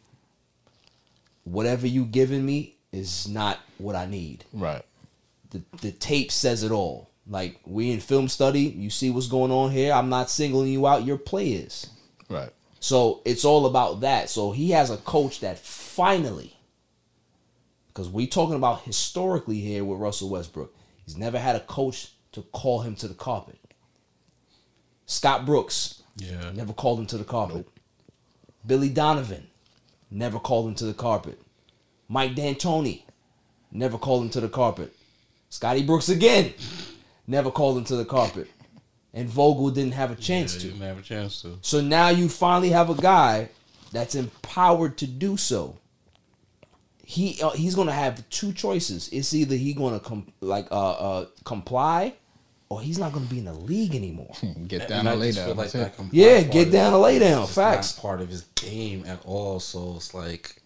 "Whatever 1.45 1.87
you 1.87 2.05
giving 2.05 2.45
me 2.45 2.77
is 2.93 3.29
not 3.29 3.59
what 3.79 3.97
I 3.97 4.07
need." 4.07 4.45
Right. 4.53 4.85
The 5.51 5.62
the 5.81 5.93
tape 5.93 6.31
says 6.33 6.62
it 6.62 6.71
all. 6.71 7.11
Like 7.27 7.61
we 7.65 7.91
in 7.91 8.01
film 8.01 8.29
study, 8.29 8.62
you 8.62 8.91
see 8.91 9.11
what's 9.11 9.29
going 9.29 9.53
on 9.53 9.71
here. 9.71 9.93
I'm 9.93 10.09
not 10.09 10.31
singling 10.31 10.73
you 10.73 10.87
out. 10.87 11.05
Your 11.05 11.19
play 11.19 11.51
is. 11.51 11.89
Right. 12.29 12.53
So 12.81 13.21
it's 13.25 13.45
all 13.45 13.67
about 13.67 14.01
that. 14.01 14.31
So 14.31 14.53
he 14.53 14.71
has 14.71 14.91
a 14.91 14.97
coach 14.97 15.41
that 15.41 15.59
finally, 15.59 16.57
because 17.89 18.09
we 18.09 18.27
talking 18.27 18.57
about 18.57 18.83
historically 18.83 19.61
here 19.61 19.85
with 19.85 20.01
Russell 20.01 20.31
Westbrook, 20.31 20.75
he's 21.05 21.17
never 21.17 21.39
had 21.39 21.57
a 21.57 21.61
coach 21.61 22.12
to 22.33 22.43
call 22.43 22.81
him 22.81 22.97
to 22.97 23.07
the 23.09 23.15
carpet. 23.15 23.59
Scott 25.07 25.45
Brooks, 25.45 26.03
Yeah. 26.17 26.53
never 26.53 26.73
called 26.73 27.01
him 27.01 27.07
to 27.07 27.19
the 27.19 27.25
carpet. 27.25 27.69
Billy 28.67 28.89
Donovan, 28.89 29.49
never 30.11 30.39
called 30.39 30.69
him 30.69 30.74
to 30.77 30.85
the 30.87 30.95
carpet. 30.95 31.41
Mike 32.09 32.35
D'Antoni, 32.35 33.03
never 33.70 33.99
called 33.99 34.24
him 34.24 34.31
to 34.31 34.41
the 34.41 34.49
carpet. 34.49 34.95
Scotty 35.49 35.82
Brooks 35.82 36.09
again, 36.09 36.53
never 37.27 37.51
called 37.51 37.78
him 37.78 37.85
to 37.85 37.97
the 37.97 38.05
carpet. 38.05 38.49
And 39.12 39.28
Vogel 39.28 39.70
didn't 39.70 39.95
have 39.95 40.11
a 40.11 40.16
chance 40.16 40.55
Yeah, 40.55 40.61
to. 40.61 40.66
didn't 40.69 40.82
have 40.87 40.99
a 40.99 41.03
chance 41.03 41.43
to. 41.43 41.59
So 41.62 41.81
now 41.81 42.09
you 42.11 42.28
finally 42.28 42.70
have 42.70 42.91
a 42.91 42.95
guy 42.95 43.49
that's 43.93 44.15
empowered 44.15 44.97
to 44.99 45.07
do 45.07 45.37
so. 45.37 45.77
He 47.05 47.41
uh, 47.43 47.51
he's 47.51 47.74
gonna 47.74 47.91
have 47.93 48.28
two 48.31 48.53
choices. 48.53 49.09
It's 49.09 49.35
either 49.35 49.57
he 49.57 49.73
gonna 49.74 49.99
com- 49.99 50.32
like 50.41 50.70
uh, 50.70 50.91
uh 50.91 51.27
comply, 51.45 52.15
or 52.71 52.81
he's 52.81 52.99
not 52.99 53.13
gonna 53.13 53.27
be 53.27 53.39
in 53.39 53.45
the 53.45 53.53
league 53.53 53.95
anymore. 53.95 54.33
Get 54.69 54.89
down 54.89 55.07
I 55.07 55.11
and 55.13 55.21
lay 55.21 55.33
down. 55.33 55.49
like 55.49 55.57
That's 55.57 55.73
that 55.73 55.87
it. 55.89 55.97
comply 55.97 56.19
Yeah, 56.19 56.43
get 56.43 56.71
down 56.73 56.95
and 56.95 57.03
lay 57.03 57.19
down. 57.19 57.43
just 57.43 57.55
Facts. 57.55 57.97
Not 57.97 58.03
part 58.03 58.21
of 58.23 58.29
his 58.31 58.43
game 58.55 59.05
at 59.07 59.21
all. 59.27 59.61
So 59.61 59.95
it's 59.97 60.15
like, 60.15 60.63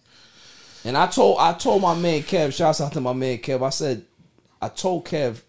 And 0.84 0.96
I 0.96 1.06
told 1.08 1.38
I 1.40 1.54
told 1.54 1.82
my 1.82 1.94
man 1.94 2.20
Kev, 2.22 2.52
shouts 2.54 2.80
out 2.80 2.92
to 2.92 3.00
my 3.00 3.14
man 3.14 3.38
Kev. 3.38 3.64
I 3.66 3.70
said, 3.70 4.04
I 4.62 4.68
told 4.68 5.06
Kev 5.06 5.40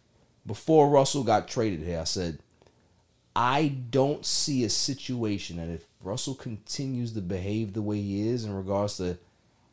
before 0.46 0.90
Russell 0.90 1.24
got 1.24 1.48
traded 1.48 1.82
here, 1.82 2.00
I 2.00 2.04
said, 2.06 2.40
I 3.36 3.68
don't 3.90 4.26
see 4.26 4.64
a 4.64 4.70
situation 4.70 5.58
that 5.58 5.68
if 5.70 5.84
Russell 6.02 6.36
continues 6.36 7.12
to 7.14 7.22
behave 7.22 7.74
the 7.74 7.82
way 7.82 8.00
he 8.02 8.30
is 8.30 8.46
in 8.46 8.54
regards 8.56 8.96
to 8.98 9.18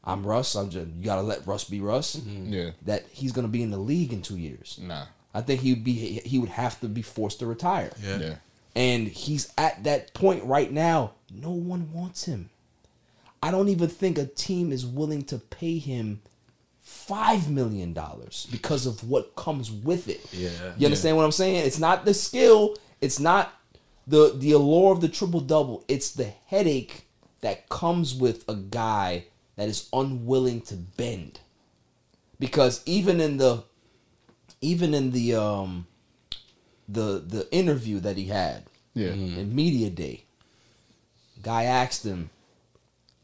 I'm 0.02 0.26
Russ, 0.26 0.56
I'm 0.56 0.68
just 0.68 0.88
you 0.88 1.04
gotta 1.04 1.22
let 1.22 1.46
Russ 1.46 1.62
be 1.62 1.80
Russ. 1.80 2.16
Yeah. 2.26 2.70
That 2.86 3.04
he's 3.12 3.30
gonna 3.30 3.46
be 3.46 3.62
in 3.62 3.70
the 3.70 3.78
league 3.78 4.12
in 4.12 4.20
two 4.22 4.36
years. 4.36 4.80
Nah. 4.82 5.04
I 5.34 5.40
think 5.40 5.60
he'd 5.60 5.84
be 5.84 6.20
he 6.24 6.38
would 6.38 6.50
have 6.50 6.78
to 6.80 6.88
be 6.88 7.02
forced 7.02 7.38
to 7.40 7.46
retire. 7.46 7.90
Yeah. 8.02 8.18
Yeah. 8.18 8.34
And 8.74 9.08
he's 9.08 9.52
at 9.58 9.84
that 9.84 10.14
point 10.14 10.44
right 10.44 10.70
now. 10.70 11.12
No 11.32 11.50
one 11.50 11.92
wants 11.92 12.24
him. 12.24 12.50
I 13.42 13.50
don't 13.50 13.68
even 13.68 13.88
think 13.88 14.18
a 14.18 14.26
team 14.26 14.72
is 14.72 14.86
willing 14.86 15.24
to 15.24 15.38
pay 15.38 15.78
him 15.78 16.22
five 16.80 17.50
million 17.50 17.92
dollars 17.92 18.46
because 18.50 18.86
of 18.86 19.08
what 19.08 19.34
comes 19.36 19.70
with 19.70 20.08
it. 20.08 20.20
Yeah. 20.32 20.50
You 20.76 20.86
understand 20.86 21.16
what 21.16 21.24
I'm 21.24 21.32
saying? 21.32 21.64
It's 21.66 21.78
not 21.78 22.04
the 22.04 22.14
skill. 22.14 22.76
It's 23.00 23.18
not 23.18 23.52
the 24.06 24.34
the 24.36 24.52
allure 24.52 24.92
of 24.92 25.00
the 25.00 25.08
triple 25.08 25.40
double. 25.40 25.84
It's 25.88 26.12
the 26.12 26.32
headache 26.46 27.06
that 27.40 27.68
comes 27.68 28.14
with 28.14 28.48
a 28.48 28.54
guy 28.54 29.24
that 29.56 29.68
is 29.68 29.88
unwilling 29.92 30.60
to 30.62 30.74
bend. 30.76 31.40
Because 32.38 32.82
even 32.86 33.20
in 33.20 33.36
the 33.36 33.64
even 34.62 34.94
in 34.94 35.10
the 35.10 35.34
um 35.34 35.86
the 36.88 37.22
the 37.26 37.46
interview 37.52 38.00
that 38.00 38.16
he 38.16 38.26
had 38.26 38.64
Yeah. 38.94 39.10
in 39.12 39.54
media 39.54 39.90
day, 39.90 40.24
guy 41.42 41.64
asked 41.64 42.04
him, 42.04 42.30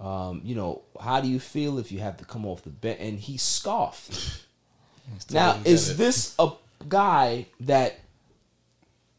um, 0.01 0.41
you 0.45 0.55
know, 0.55 0.83
how 1.01 1.21
do 1.21 1.29
you 1.29 1.41
feel 1.41 1.79
if 1.79 1.91
you 1.91 2.01
have 2.01 2.17
to 2.19 2.25
come 2.25 2.45
off 2.47 2.63
the 2.63 2.71
bench? 2.71 2.99
And 3.01 3.19
he 3.19 3.37
scoffed. 3.37 4.45
now, 5.31 5.61
is 5.65 5.91
it. 5.91 5.97
this 5.97 6.35
a 6.39 6.53
guy 6.89 7.47
that 7.61 7.99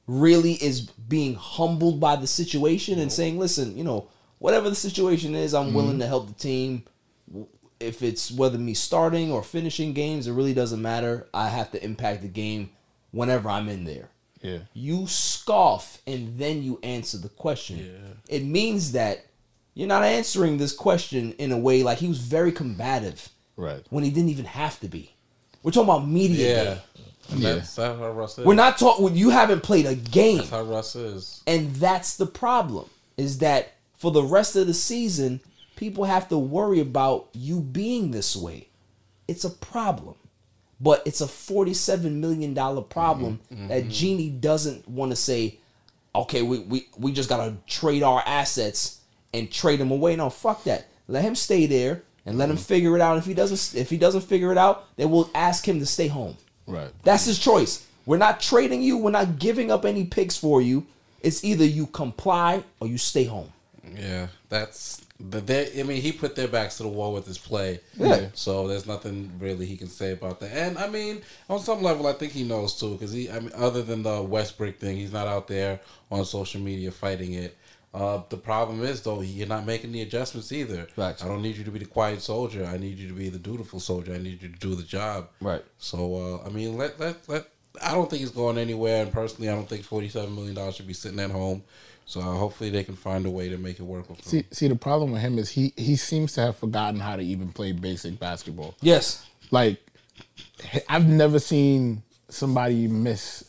really 0.08 0.54
is 0.54 0.82
being 0.82 1.36
humbled 1.36 2.00
by 2.00 2.16
the 2.16 2.28
situation 2.28 3.00
and 3.00 3.12
saying, 3.12 3.38
listen, 3.38 3.78
you 3.78 3.84
know, 3.84 4.08
whatever 4.40 4.70
the 4.70 4.76
situation 4.76 5.36
is, 5.36 5.54
I'm 5.54 5.74
willing 5.74 6.00
to 6.00 6.08
help 6.08 6.28
the 6.28 6.34
team. 6.34 6.84
If 7.80 8.01
it's 8.01 8.31
whether 8.31 8.57
me 8.57 8.73
starting 8.73 9.31
or 9.31 9.41
finishing 9.43 9.93
games, 9.93 10.27
it 10.27 10.34
really 10.34 10.53
doesn't 10.53 10.81
matter. 10.81 11.27
I 11.34 11.49
have 11.49 11.72
to 11.72 11.84
impact 11.84 12.22
the 12.22 12.27
game 12.27 12.72
whenever 13.11 13.49
I'm 13.49 13.69
in 13.69 13.85
there. 13.85 14.10
Yeah. 14.41 14.60
You 14.73 15.07
scoff 15.07 16.01
and 16.07 16.38
then 16.38 16.64
you 16.64 16.80
answer 16.84 17.18
the 17.18 17.30
question. 17.30 17.80
Yeah. 17.80 18.35
It 18.38 18.43
means 18.45 18.93
that 18.93 19.26
you're 19.73 19.88
not 19.88 20.03
answering 20.03 20.57
this 20.57 20.73
question 20.73 21.34
in 21.34 21.51
a 21.51 21.57
way 21.57 21.84
like 21.84 21.99
he 21.99 22.07
was 22.07 22.19
very 22.19 22.51
combative 22.51 23.30
Right. 23.57 23.84
when 23.89 24.03
he 24.06 24.10
didn't 24.10 24.30
even 24.30 24.45
have 24.45 24.80
to 24.80 24.88
be. 24.88 25.14
We're 25.64 25.72
talking 25.72 25.89
about 25.89 26.07
media 26.07 26.47
yeah. 26.47 26.64
day. 26.64 26.81
And 27.31 27.39
Yeah. 27.39 27.53
That's, 27.56 27.76
that's 27.76 27.99
how 27.99 28.11
Russ 28.11 28.38
is. 28.38 28.45
We're 28.45 28.53
not 28.56 28.77
talking. 28.77 29.15
You 29.15 29.30
haven't 29.30 29.64
played 29.64 29.85
a 29.85 29.95
game. 29.95 30.38
That's 30.38 30.49
how 30.49 30.64
Russ 30.64 30.95
is. 30.95 31.43
And 31.45 31.76
that's 31.76 32.15
the 32.18 32.26
problem 32.26 32.89
is 33.18 33.39
that 33.39 33.73
for 33.97 34.11
the 34.11 34.23
rest 34.23 34.56
of 34.56 34.68
the 34.68 34.73
season, 34.73 35.41
people 35.80 36.03
have 36.03 36.27
to 36.27 36.38
worry 36.38 36.81
about 36.81 37.30
you 37.31 37.61
being 37.61 38.11
this 38.11 38.35
way. 38.35 38.68
It's 39.30 39.45
a 39.45 39.49
problem. 39.49 40.15
But 40.81 41.01
it's 41.06 41.22
a 41.22 41.26
$47 41.26 42.11
million 42.15 42.53
problem 42.53 43.39
mm-hmm. 43.45 43.53
Mm-hmm. 43.53 43.68
that 43.69 43.88
Jeanie 43.88 44.30
doesn't 44.30 44.88
want 44.89 45.14
to 45.14 45.15
say, 45.15 45.57
okay, 46.14 46.41
we, 46.41 46.60
we, 46.60 46.88
we 46.97 47.14
just 47.14 47.30
got 47.30 47.45
to 47.45 47.56
trade 47.65 48.03
our 48.03 48.22
assets 48.26 48.99
and 49.34 49.49
trade 49.49 49.80
them 49.80 49.91
away. 49.91 50.18
No, 50.18 50.30
fuck 50.30 50.65
that. 50.65 50.88
Let 51.07 51.23
him 51.23 51.35
stay 51.35 51.65
there 51.65 52.03
and 52.26 52.38
let 52.38 52.49
him 52.49 52.57
mm-hmm. 52.57 52.64
figure 52.64 52.95
it 52.95 53.01
out. 53.01 53.18
If 53.18 53.26
he 53.26 53.34
doesn't 53.34 53.80
if 53.80 53.89
he 53.89 53.97
doesn't 53.97 54.22
figure 54.22 54.51
it 54.51 54.57
out, 54.57 54.85
then 54.97 55.10
we'll 55.11 55.30
ask 55.34 55.68
him 55.68 55.80
to 55.80 55.85
stay 55.85 56.07
home. 56.07 56.38
Right. 56.68 56.91
That's 57.03 57.26
his 57.26 57.39
choice. 57.39 57.88
We're 58.06 58.18
not 58.18 58.39
trading 58.39 58.81
you. 58.81 58.97
We're 58.97 59.11
not 59.11 59.39
giving 59.39 59.72
up 59.72 59.85
any 59.85 60.06
picks 60.06 60.38
for 60.38 60.61
you. 60.61 60.85
It's 61.22 61.43
either 61.43 61.65
you 61.65 61.88
comply 61.88 62.64
or 62.80 62.88
you 62.88 62.97
stay 62.97 63.23
home. 63.23 63.51
Yeah, 63.95 64.27
that's 64.49 65.01
but 65.20 65.48
they. 65.48 65.80
I 65.80 65.84
mean, 65.84 66.02
he 66.02 66.12
put 66.12 66.36
their 66.36 66.48
backs 66.48 66.78
to 66.78 66.84
the 66.84 66.90
wall 66.90 67.14
with 67.14 67.26
his 67.26 67.38
play. 67.38 67.82
Yeah. 67.98 68.30
So 68.34 68.68
there's 68.68 68.86
nothing 68.86 69.32
really 69.40 69.66
he 69.66 69.78
can 69.78 69.88
say 69.88 70.12
about 70.12 70.40
that. 70.40 70.52
And 70.52 70.78
I 70.78 70.88
mean, 70.88 71.22
on 71.50 71.60
some 71.60 71.82
level, 71.82 72.08
I 72.08 72.14
think 72.14 72.32
he 72.32 72.44
knows 72.44 72.80
too, 72.80 72.94
because 72.94 73.12
he. 73.12 73.30
I 73.30 73.40
mean, 73.40 73.52
other 73.56 73.82
than 73.82 74.04
the 74.04 74.22
Westbrook 74.22 74.80
thing, 74.80 74.98
he's 74.98 75.12
not 75.12 75.28
out 75.28 75.48
there 75.48 75.82
on 76.10 76.24
social 76.26 76.62
media 76.62 76.91
fighting 76.91 77.34
it. 77.34 77.58
Uh, 77.91 78.22
the 78.30 78.38
problem 78.38 78.84
is 78.84 79.02
though, 79.02 79.22
you're 79.22 79.48
not 79.48 79.66
making 79.66 79.91
the 79.91 80.02
adjustments 80.02 80.52
either. 80.52 80.86
Facts. 80.96 81.24
I 81.24 81.28
don't 81.28 81.41
need 81.41 81.58
you 81.58 81.64
to 81.64 81.72
be 81.72 81.80
the 81.80 81.86
quiet 81.86 82.22
soldier. 82.22 82.64
I 82.64 82.78
need 82.78 83.00
you 83.00 83.08
to 83.08 83.16
be 83.16 83.30
the 83.30 83.40
dutiful 83.40 83.80
soldier. 83.80 84.14
I 84.14 84.20
need 84.20 84.41
you 84.44 84.50
to 84.50 84.60
do 84.60 84.76
the 84.76 84.84
job. 84.84 85.30
Right. 85.41 85.64
So 85.80 86.41
uh, 86.44 86.48
I 86.48 86.50
mean, 86.50 86.78
let 86.78 87.00
let 87.00 87.28
let. 87.28 87.48
I 87.82 87.94
don't 87.94 88.10
think 88.10 88.22
he's 88.22 88.32
going 88.32 88.58
anywhere, 88.58 89.04
and 89.04 89.12
personally, 89.12 89.50
I 89.50 89.56
don't 89.56 89.68
think 89.68 89.84
forty-seven 89.84 90.34
million 90.34 90.56
dollars 90.56 90.76
should 90.76 90.88
be 90.88 90.94
sitting 90.94 91.20
at 91.20 91.32
home. 91.32 91.64
So 92.10 92.22
hopefully, 92.22 92.72
they 92.72 92.84
can 92.84 92.95
find 92.95 93.23
a 93.27 93.30
way 93.30 93.49
to 93.49 93.57
make 93.60 93.80
it 93.80 93.84
work 93.84 94.10
with 94.10 94.18
him. 94.18 94.26
See, 94.26 94.44
see, 94.49 94.68
the 94.68 94.73
problem 94.73 95.11
with 95.11 95.22
him 95.22 95.38
is 95.38 95.52
he 95.52 95.73
he 95.77 95.95
seems 95.95 96.34
to 96.34 96.41
have 96.41 96.57
forgotten 96.57 96.99
how 96.99 97.15
to 97.15 97.22
even 97.22 97.49
play 97.49 97.72
basic 97.72 98.18
basketball. 98.18 98.73
Yes. 98.81 99.27
Like, 99.52 99.77
I've 100.90 101.07
never 101.07 101.38
seen 101.38 102.02
somebody 102.27 102.88
miss 102.88 103.44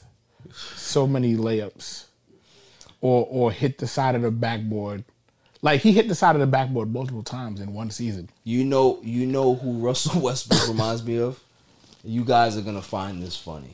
so 0.77 1.07
many 1.07 1.37
layups, 1.37 2.05
or 3.01 3.27
or 3.31 3.51
hit 3.51 3.78
the 3.78 3.87
side 3.87 4.15
of 4.15 4.20
the 4.20 4.31
backboard. 4.31 5.05
Like 5.62 5.81
he 5.81 5.93
hit 5.93 6.09
the 6.09 6.15
side 6.15 6.37
of 6.37 6.41
the 6.41 6.47
backboard 6.47 6.93
multiple 6.93 7.23
times 7.23 7.62
in 7.62 7.73
one 7.73 7.91
season. 7.91 8.28
You 8.45 8.66
know, 8.66 9.01
you 9.03 9.24
know 9.24 9.55
who 9.55 9.78
Russell 9.87 10.20
Westbrook 10.20 10.69
reminds 10.69 11.03
me 11.03 11.19
of. 11.19 11.43
You 12.05 12.27
guys 12.27 12.59
are 12.59 12.62
gonna 12.62 12.82
find 12.82 13.23
this 13.23 13.39
funny. 13.39 13.70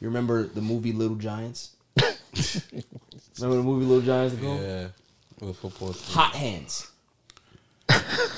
You 0.00 0.08
remember 0.08 0.42
the 0.42 0.60
movie 0.60 0.92
Little 0.92 1.16
Giants? 1.16 1.76
remember 3.40 3.62
the 3.62 3.68
movie 3.68 3.84
Little 3.86 4.02
Giants? 4.04 4.34
Nicole? 4.36 4.60
Yeah, 4.60 4.86
with 5.40 5.56
football. 5.56 5.92
team. 5.92 6.14
Hot 6.14 6.34
hands. 6.34 6.90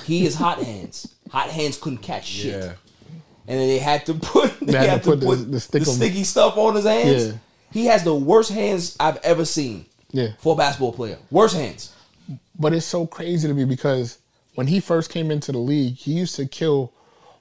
he 0.05 0.25
is 0.25 0.35
hot 0.35 0.61
hands. 0.63 1.13
Hot 1.29 1.49
hands 1.49 1.77
couldn't 1.77 1.99
catch 1.99 2.25
shit. 2.25 2.53
Yeah. 2.63 2.73
And 3.47 3.59
then 3.59 3.67
they 3.67 3.79
had 3.79 4.05
to 4.05 4.13
put 4.13 4.59
they, 4.61 4.73
had, 4.87 5.03
to 5.03 5.09
put, 5.11 5.19
the- 5.19 5.35
the, 5.35 5.35
the 5.35 5.59
stick 5.59 5.81
on- 5.87 5.93
sticky 5.93 6.23
stuff 6.23 6.57
on 6.57 6.75
his 6.75 6.85
hands. 6.85 7.27
Yeah. 7.27 7.33
He 7.71 7.85
has 7.85 8.03
the 8.03 8.13
worst 8.15 8.51
hands 8.51 8.95
I've 8.99 9.17
ever 9.17 9.45
seen 9.45 9.85
Yeah. 10.11 10.29
for 10.39 10.53
a 10.53 10.57
basketball 10.57 10.93
player. 10.93 11.17
Worst 11.31 11.55
hands. 11.55 11.93
But 12.59 12.73
it's 12.73 12.85
so 12.85 13.07
crazy 13.07 13.47
to 13.47 13.53
me 13.53 13.65
because 13.65 14.19
when 14.55 14.67
he 14.67 14.79
first 14.79 15.09
came 15.09 15.31
into 15.31 15.51
the 15.51 15.57
league, 15.57 15.95
he 15.95 16.13
used 16.13 16.35
to 16.35 16.45
kill 16.45 16.93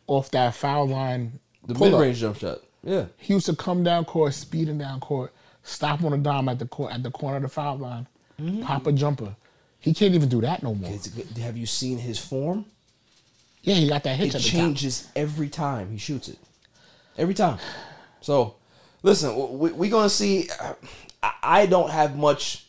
off 0.06 0.30
that 0.30 0.54
foul 0.54 0.88
line. 0.88 1.38
The 1.66 1.74
pull-up. 1.74 1.92
mid 1.92 2.00
range 2.00 2.18
jump 2.20 2.38
shot. 2.38 2.58
Yeah. 2.82 3.06
He 3.18 3.34
used 3.34 3.46
to 3.46 3.54
come 3.56 3.82
down 3.84 4.04
court, 4.04 4.32
speeding 4.34 4.78
down 4.78 5.00
court, 5.00 5.32
stop 5.62 6.02
on 6.04 6.12
a 6.12 6.18
dime 6.18 6.48
at 6.48 6.58
the 6.58 6.66
court 6.66 6.92
at 6.92 7.02
the 7.02 7.10
corner 7.10 7.36
of 7.36 7.42
the 7.42 7.48
foul 7.48 7.78
line, 7.78 8.06
Mm-hmm. 8.40 8.62
pop 8.62 8.86
a 8.86 8.92
jumper. 8.92 9.36
He 9.80 9.92
can't 9.94 10.14
even 10.14 10.28
do 10.28 10.40
that 10.40 10.62
no 10.62 10.74
more. 10.74 10.90
Have 11.40 11.56
you 11.56 11.66
seen 11.66 11.98
his 11.98 12.18
form? 12.18 12.64
Yeah, 13.62 13.74
he 13.74 13.88
got 13.88 14.02
that 14.04 14.16
hitch 14.16 14.28
It 14.30 14.34
at 14.36 14.40
the 14.42 14.48
changes 14.48 15.08
every 15.14 15.48
time 15.50 15.90
he 15.90 15.98
shoots 15.98 16.28
it. 16.28 16.38
Every 17.18 17.34
time. 17.34 17.58
So, 18.22 18.56
listen, 19.02 19.34
we're 19.36 19.72
we 19.74 19.88
going 19.90 20.04
to 20.06 20.14
see. 20.14 20.48
I, 21.22 21.32
I 21.42 21.66
don't 21.66 21.90
have 21.90 22.16
much 22.16 22.66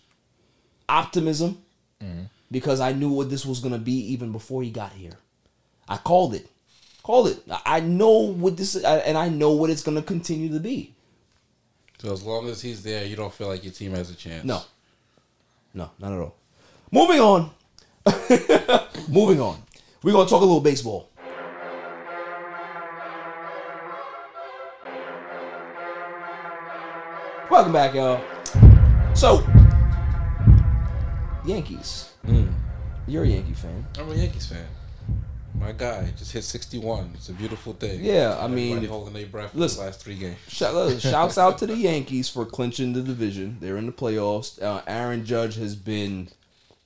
optimism 0.89 1.57
Mm-hmm. 2.03 2.23
because 2.49 2.80
I 2.80 2.93
knew 2.93 3.11
what 3.11 3.30
this 3.30 3.45
was 3.45 3.59
going 3.59 3.73
to 3.73 3.80
be 3.80 3.93
even 4.13 4.31
before 4.31 4.63
he 4.63 4.72
got 4.72 4.91
here. 4.93 5.13
I 5.88 5.97
called 5.97 6.34
it. 6.34 6.47
Called 7.03 7.27
it. 7.27 7.39
I- 7.65 7.80
know 7.81 8.18
what 8.18 8.57
this 8.57 8.76
and 8.76 9.18
I 9.18 9.30
know 9.30 9.51
what 9.51 9.69
it's 9.69 9.84
going 9.84 9.97
to 9.97 10.01
continue 10.03 10.51
to 10.51 10.59
be. 10.59 10.95
So 12.02 12.11
as 12.11 12.23
long 12.23 12.49
as 12.49 12.60
he's 12.60 12.82
there, 12.82 13.06
you 13.06 13.15
don't 13.15 13.32
feel 13.32 13.48
like 13.48 13.64
your 13.64 13.72
team 13.72 13.91
has 13.91 14.10
a 14.10 14.15
chance. 14.15 14.44
No. 14.44 14.64
No, 15.72 15.91
not 15.99 16.14
at 16.14 16.18
all. 16.18 16.36
Moving 16.91 17.19
on. 17.19 17.52
Moving 19.07 19.40
on. 19.40 19.61
We're 20.02 20.14
going 20.14 20.26
to 20.26 20.30
talk 20.32 20.41
a 20.41 20.45
little 20.45 20.61
baseball. 20.61 21.11
Welcome 27.52 27.72
back, 27.72 27.94
y'all. 27.94 28.19
So, 29.14 29.45
Yankees. 31.45 32.14
Mm. 32.26 32.52
You're 33.06 33.26
a 33.26 33.28
Yankee 33.28 33.53
fan. 33.53 33.86
I'm 33.99 34.11
a 34.11 34.15
Yankees 34.15 34.48
fan. 34.48 34.65
My 35.60 35.72
guy 35.72 36.11
just 36.18 36.32
hit 36.32 36.44
61. 36.44 37.11
It's 37.15 37.30
a 37.30 37.34
beautiful 37.34 37.73
thing. 37.73 38.03
Yeah, 38.03 38.38
I 38.40 38.48
mean, 38.48 38.69
Everybody 38.78 38.88
holding 38.88 39.14
their 39.14 39.26
breath 39.28 39.52
for 39.52 39.57
the 39.57 39.68
last 39.80 40.02
three 40.02 40.15
games. 40.15 40.38
Shout, 40.48 40.73
uh, 40.73 40.98
shouts 40.99 41.38
out 41.38 41.57
to 41.60 41.68
the 41.68 41.76
Yankees 41.76 42.30
for 42.30 42.45
clinching 42.45 42.94
the 42.94 43.02
division. 43.02 43.57
They're 43.60 43.78
in 43.78 43.86
the 43.86 43.91
playoffs. 43.91 44.61
Uh, 44.61 44.82
Aaron 44.88 45.26
Judge 45.26 45.56
has 45.57 45.76
been 45.76 46.30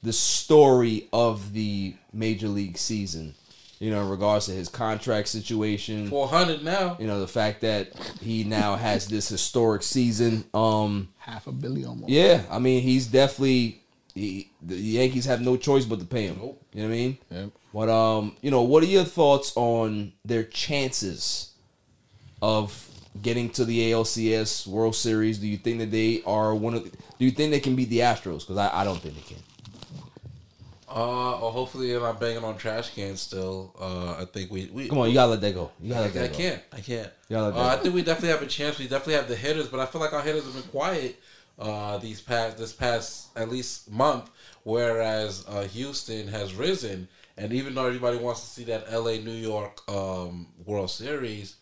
the 0.04 0.14
story 0.14 1.08
of 1.14 1.54
the 1.54 1.96
major 2.14 2.48
league 2.48 2.78
season. 2.78 3.36
You 3.80 3.92
know, 3.92 4.02
in 4.04 4.10
regards 4.10 4.46
to 4.46 4.54
his 4.54 4.70
contract 4.70 5.28
situation, 5.28 6.10
400 6.10 6.64
now. 6.64 6.96
You 6.98 7.08
know, 7.08 7.20
the 7.20 7.28
fact 7.28 7.60
that 7.62 7.90
he 8.22 8.44
now 8.46 8.76
has 8.76 9.08
this 9.08 9.28
historic 9.28 9.84
season. 9.84 10.46
Um, 10.54 11.10
half 11.18 11.46
a 11.48 11.52
billion 11.52 11.90
almost. 11.90 12.10
yeah, 12.10 12.44
I 12.50 12.60
mean, 12.60 12.82
he's 12.84 13.06
definitely 13.06 13.84
he, 14.16 14.50
the 14.62 14.78
Yankees 14.78 15.26
have 15.26 15.42
no 15.42 15.58
choice 15.58 15.84
but 15.84 16.00
to 16.00 16.06
pay 16.06 16.28
him. 16.28 16.38
You 16.40 16.44
know 16.44 16.56
what 16.74 16.84
I 16.84 16.88
mean? 16.88 17.18
Yep. 17.30 17.50
But 17.76 17.89
um, 17.89 18.38
you 18.41 18.52
know, 18.52 18.61
what 18.61 18.84
are 18.84 18.85
your 18.85 19.03
thoughts 19.03 19.52
on 19.57 20.14
their 20.23 20.45
chances 20.45 21.52
of 22.41 22.89
getting 23.22 23.49
to 23.49 23.65
the 23.65 23.91
ALCS 23.91 24.65
World 24.65 24.95
Series? 24.95 25.39
Do 25.39 25.47
you 25.47 25.57
think 25.57 25.80
that 25.80 25.91
they 25.91 26.23
are 26.26 26.56
one 26.56 26.76
of? 26.76 26.85
The, 26.85 26.89
do 26.91 27.26
you 27.26 27.31
think 27.31 27.52
they 27.52 27.60
can 27.60 27.76
beat 27.76 27.89
the 27.89 27.99
Astros? 27.99 28.39
Because 28.39 28.56
I, 28.56 28.69
I 28.73 28.84
don't 28.85 29.02
think 29.02 29.15
they 29.15 29.35
can. 29.35 29.43
Uh, 30.88 31.38
or 31.39 31.52
hopefully 31.52 31.91
they're 31.91 31.99
not 31.99 32.18
banging 32.18 32.45
on 32.45 32.56
trash 32.56 32.95
cans 32.95 33.19
still. 33.19 33.76
Uh, 33.77 34.22
I 34.22 34.26
think 34.26 34.52
we, 34.52 34.68
we 34.68 34.88
Come 34.88 34.99
on, 34.99 35.10
you 35.10 35.15
gotta 35.15 35.31
let 35.31 35.41
that 35.41 35.53
go. 35.53 35.69
You 35.81 35.89
gotta 35.89 36.03
I, 36.03 36.06
let 36.06 36.14
that 36.14 36.23
I 36.23 36.27
go. 36.27 36.34
can't. 36.38 36.61
I 36.72 36.80
can't. 36.80 37.11
You 37.27 37.35
gotta 37.35 37.45
let 37.47 37.56
Uh, 37.56 37.64
that 37.72 37.80
I 37.80 37.81
think 37.81 37.93
we 37.93 38.03
definitely 38.03 38.30
have 38.30 38.41
a 38.41 38.47
chance. 38.47 38.80
We 38.80 38.88
definitely 38.88 39.15
have 39.15 39.27
the 39.27 39.35
hitters, 39.35 39.68
but 39.68 39.81
I 39.81 39.85
feel 39.85 39.99
like 39.99 40.14
our 40.14 40.22
hitters 40.22 40.45
have 40.45 40.53
been 40.53 40.64
quiet 40.64 41.19
uh, 41.60 41.97
these 41.97 42.22
past 42.22 42.57
this 42.57 42.72
past 42.72 43.35
at 43.35 43.49
least 43.49 43.91
month. 43.91 44.30
Whereas 44.64 45.45
uh, 45.49 45.64
Houston 45.64 46.30
has 46.30 46.53
risen, 46.53 47.10
and 47.38 47.52
even 47.53 47.76
though 47.76 47.88
everybody 47.88 48.18
wants 48.18 48.41
to 48.41 48.48
see 48.48 48.64
that 48.66 48.86
L.A. 48.90 49.20
New 49.20 49.32
York 49.32 49.82
um, 49.90 50.48
World 50.66 50.90
Series, 50.90 51.56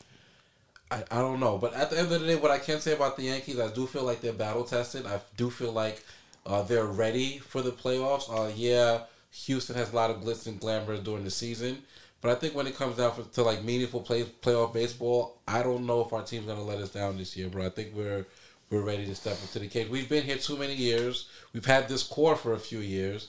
I, 0.92 1.04
I 1.10 1.20
don't 1.20 1.40
know. 1.40 1.58
But 1.58 1.74
at 1.74 1.90
the 1.90 1.98
end 1.98 2.12
of 2.12 2.22
the 2.22 2.28
day, 2.28 2.36
what 2.36 2.52
I 2.52 2.60
can 2.60 2.80
say 2.80 2.94
about 2.94 3.18
the 3.18 3.24
Yankees, 3.24 3.60
I 3.60 3.70
do 3.70 3.88
feel 3.88 4.04
like 4.04 4.22
they're 4.22 4.34
battle 4.34 4.64
tested. 4.64 5.06
I 5.06 5.20
do 5.38 5.50
feel 5.50 5.72
like 5.72 6.04
uh, 6.46 6.62
they're 6.62 6.86
ready 6.86 7.40
for 7.40 7.62
the 7.62 7.72
playoffs. 7.72 8.30
Uh, 8.30 8.52
yeah, 8.56 9.02
Houston 9.32 9.76
has 9.76 9.92
a 9.92 9.96
lot 9.96 10.12
of 10.12 10.18
glitz 10.22 10.46
and 10.46 10.60
glamour 10.60 10.98
during 10.98 11.24
the 11.24 11.32
season. 11.32 11.84
But 12.22 12.32
I 12.32 12.36
think 12.36 12.56
when 12.56 12.68
it 12.68 12.78
comes 12.78 12.98
down 12.98 13.14
for, 13.14 13.24
to 13.24 13.44
like 13.44 13.64
meaningful 13.64 14.00
play 14.00 14.24
playoff 14.24 14.74
baseball, 14.74 15.38
I 15.48 15.62
don't 15.62 15.86
know 15.86 16.02
if 16.02 16.14
our 16.14 16.24
team's 16.24 16.46
gonna 16.46 16.64
let 16.64 16.78
us 16.78 16.90
down 16.90 17.18
this 17.18 17.36
year, 17.36 17.50
bro. 17.50 17.66
I 17.66 17.70
think 17.70 17.90
we're 17.94 18.26
we're 18.70 18.82
ready 18.82 19.06
to 19.06 19.16
step 19.16 19.38
into 19.42 19.60
the 19.60 19.68
cage. 19.68 19.90
We've 19.90 20.08
been 20.08 20.24
here 20.24 20.38
too 20.38 20.56
many 20.56 20.74
years. 20.74 21.28
We've 21.52 21.66
had 21.66 21.90
this 21.90 22.02
core 22.02 22.38
for 22.38 22.54
a 22.54 22.60
few 22.60 22.80
years, 22.80 23.28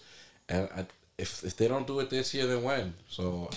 and 0.48 0.68
I, 0.76 0.86
if 1.18 1.44
if 1.44 1.56
they 1.56 1.68
don't 1.68 1.86
do 1.86 2.00
it 2.00 2.10
this 2.10 2.34
year, 2.34 2.46
then 2.46 2.62
when? 2.62 2.94
So 3.08 3.50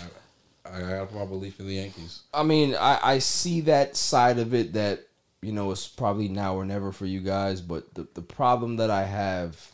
I, 0.66 0.78
I 0.78 0.80
have 0.90 1.14
my 1.14 1.26
belief 1.26 1.60
in 1.60 1.68
the 1.68 1.76
Yankees. 1.76 2.24
I 2.34 2.44
mean, 2.44 2.76
I, 2.76 3.00
I 3.02 3.20
see 3.20 3.62
that 3.62 3.96
side 3.96 4.40
of 4.40 4.54
it 4.54 4.74
that, 4.74 5.08
you 5.42 5.52
know, 5.52 5.72
it's 5.72 5.88
probably 5.88 6.28
now 6.28 6.56
or 6.56 6.66
never 6.66 6.92
for 6.92 7.06
you 7.06 7.22
guys, 7.22 7.62
but 7.62 7.94
the, 7.94 8.08
the 8.14 8.22
problem 8.22 8.78
that 8.78 8.92
I 8.92 9.04
have 9.04 9.72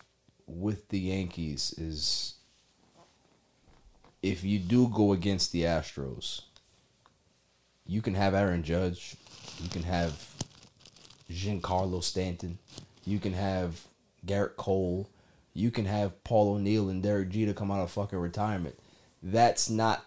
with 0.48 0.90
the 0.90 1.00
Yankees 1.00 1.74
is 1.78 2.36
if 4.22 4.44
you 4.44 4.60
do 4.60 4.88
go 4.88 5.14
against 5.14 5.52
the 5.52 5.64
Astros, 5.64 6.42
you 7.86 8.02
can 8.02 8.16
have 8.16 8.34
Aaron 8.34 8.64
Judge, 8.64 9.16
you 9.62 9.70
can 9.70 9.84
have 9.84 10.30
Giancarlo 11.30 12.04
Stanton, 12.04 12.58
you 13.06 13.20
can 13.20 13.34
have 13.34 13.82
Gerrit 14.26 14.56
Cole, 14.56 15.10
you 15.54 15.72
can 15.72 15.86
have 15.86 16.24
Paul 16.24 16.56
O'Neill 16.56 16.90
and 16.90 17.02
Derek 17.04 17.30
Jeter 17.30 17.54
come 17.54 17.72
out 17.72 17.82
of 17.82 17.92
fucking 17.92 18.18
retirement. 18.20 18.78
That's 19.22 19.70
not 19.70 20.06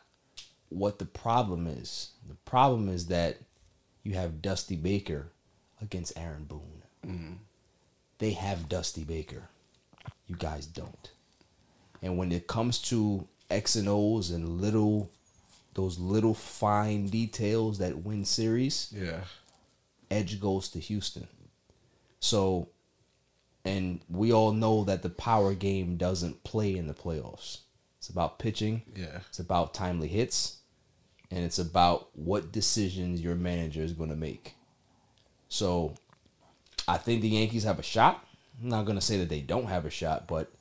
what 0.68 0.98
the 0.98 1.04
problem 1.06 1.66
is. 1.66 2.10
The 2.28 2.34
problem 2.44 2.88
is 2.88 3.06
that 3.06 3.38
you 4.02 4.14
have 4.14 4.42
Dusty 4.42 4.76
Baker 4.76 5.28
against 5.80 6.18
Aaron 6.18 6.44
Boone. 6.44 6.82
Mm-hmm. 7.06 7.32
They 8.18 8.32
have 8.32 8.68
Dusty 8.68 9.04
Baker. 9.04 9.48
You 10.26 10.36
guys 10.36 10.66
don't. 10.66 11.10
And 12.02 12.18
when 12.18 12.32
it 12.32 12.46
comes 12.46 12.78
to 12.82 13.26
X 13.50 13.76
and 13.76 13.88
O's 13.88 14.30
and 14.30 14.60
little 14.60 15.10
those 15.74 15.98
little 15.98 16.32
fine 16.34 17.06
details 17.06 17.78
that 17.78 17.98
win 18.04 18.24
series, 18.24 18.92
Yeah. 18.96 19.20
edge 20.10 20.40
goes 20.40 20.68
to 20.70 20.80
Houston. 20.80 21.28
So 22.18 22.68
and 23.66 24.00
we 24.08 24.32
all 24.32 24.52
know 24.52 24.84
that 24.84 25.02
the 25.02 25.10
power 25.10 25.54
game 25.54 25.96
doesn't 25.96 26.44
play 26.44 26.76
in 26.76 26.86
the 26.86 26.94
playoffs. 26.94 27.58
It's 27.98 28.08
about 28.08 28.38
pitching. 28.38 28.82
Yeah. 28.94 29.20
It's 29.28 29.40
about 29.40 29.74
timely 29.74 30.08
hits. 30.08 30.58
And 31.30 31.44
it's 31.44 31.58
about 31.58 32.08
what 32.14 32.52
decisions 32.52 33.20
your 33.20 33.34
manager 33.34 33.82
is 33.82 33.92
going 33.92 34.10
to 34.10 34.16
make. 34.16 34.54
So 35.48 35.94
I 36.86 36.98
think 36.98 37.20
the 37.20 37.28
Yankees 37.28 37.64
have 37.64 37.80
a 37.80 37.82
shot. 37.82 38.24
I'm 38.62 38.68
not 38.68 38.86
going 38.86 38.98
to 38.98 39.04
say 39.04 39.16
that 39.18 39.28
they 39.28 39.40
don't 39.40 39.66
have 39.66 39.84
a 39.84 39.90
shot, 39.90 40.28
but 40.28 40.52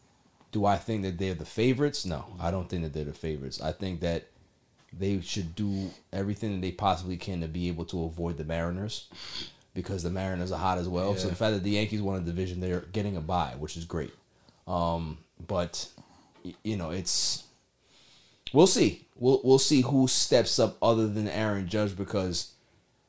do 0.51 0.65
I 0.65 0.77
think 0.77 1.03
that 1.03 1.19
they're 1.19 1.35
the 1.35 1.45
favorites? 1.45 2.05
No, 2.05 2.25
I 2.39 2.49
don't 2.49 2.67
think 2.67 2.81
that 2.81 2.93
they're 2.93 3.03
the 3.03 3.13
favorites. 3.13 3.61
I 3.61 3.73
think 3.73 4.01
that 4.01 4.29
they 4.91 5.21
should 5.21 5.53
do 5.53 5.91
everything 6.11 6.53
that 6.53 6.61
they 6.61 6.71
possibly 6.71 7.17
can 7.17 7.41
to 7.41 7.47
be 7.47 7.67
able 7.67 7.85
to 7.85 8.05
avoid 8.05 8.37
the 8.37 8.43
Mariners 8.43 9.07
because 9.75 10.01
the 10.01 10.09
Mariners 10.09 10.51
are 10.51 10.57
hot 10.59 10.79
as 10.79 10.89
well. 10.89 11.15
So 11.15 11.27
the 11.27 11.35
fact 11.35 11.53
that 11.53 11.63
the 11.63 11.69
Yankees 11.71 12.01
won 12.01 12.17
a 12.17 12.21
division, 12.21 12.59
they're 12.61 12.79
getting 12.93 13.15
a 13.17 13.21
bye, 13.21 13.53
which 13.59 13.77
is 13.77 13.85
great. 13.85 14.11
Um, 14.67 15.19
but 15.47 15.87
you 16.63 16.77
know, 16.77 16.89
it's 16.89 17.43
we'll 18.53 18.65
see. 18.67 19.05
We'll 19.17 19.41
we'll 19.43 19.59
see 19.59 19.81
who 19.81 20.07
steps 20.07 20.57
up 20.59 20.77
other 20.81 21.07
than 21.07 21.27
Aaron 21.27 21.67
Judge 21.67 21.95
because 21.95 22.53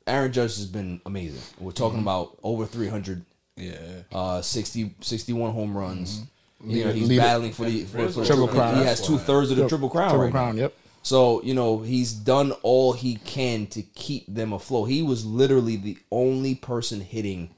Aaron 0.06 0.32
Judge 0.32 0.56
has 0.56 0.66
been 0.66 1.00
amazing. 1.06 1.40
We're 1.58 1.72
talking 1.72 1.98
Mhm. 2.00 2.02
about 2.02 2.38
over 2.42 2.66
300 2.66 3.24
Yeah. 3.56 3.72
uh 4.12 4.42
60 4.42 4.94
61 5.00 5.52
home 5.52 5.76
runs. 5.76 6.22
You 6.64 6.84
know, 6.84 6.92
he's 6.92 7.08
leader- 7.08 7.22
battling 7.22 7.52
for 7.52 7.64
the 7.64 7.84
for, 7.84 8.08
for 8.08 8.24
Triple 8.24 8.46
he- 8.46 8.52
crown. 8.54 8.76
He 8.78 8.84
has 8.84 9.06
two 9.06 9.18
thirds 9.18 9.50
of 9.50 9.56
the 9.58 9.68
triple 9.68 9.88
crown. 9.90 10.10
Triple 10.10 10.24
right 10.26 10.34
now. 10.34 10.50
yep. 10.52 10.74
So 11.06 11.40
you 11.44 11.54
know 11.54 11.78
he's 11.82 12.12
done 12.12 12.50
all 12.64 12.92
he 12.92 13.14
can 13.24 13.68
to 13.68 13.82
keep 13.82 14.26
them 14.26 14.52
afloat. 14.52 14.86
He 14.86 15.02
was 15.02 15.24
literally 15.24 15.76
the 15.76 15.96
only 16.10 16.56
person 16.56 17.00
hitting 17.00 17.50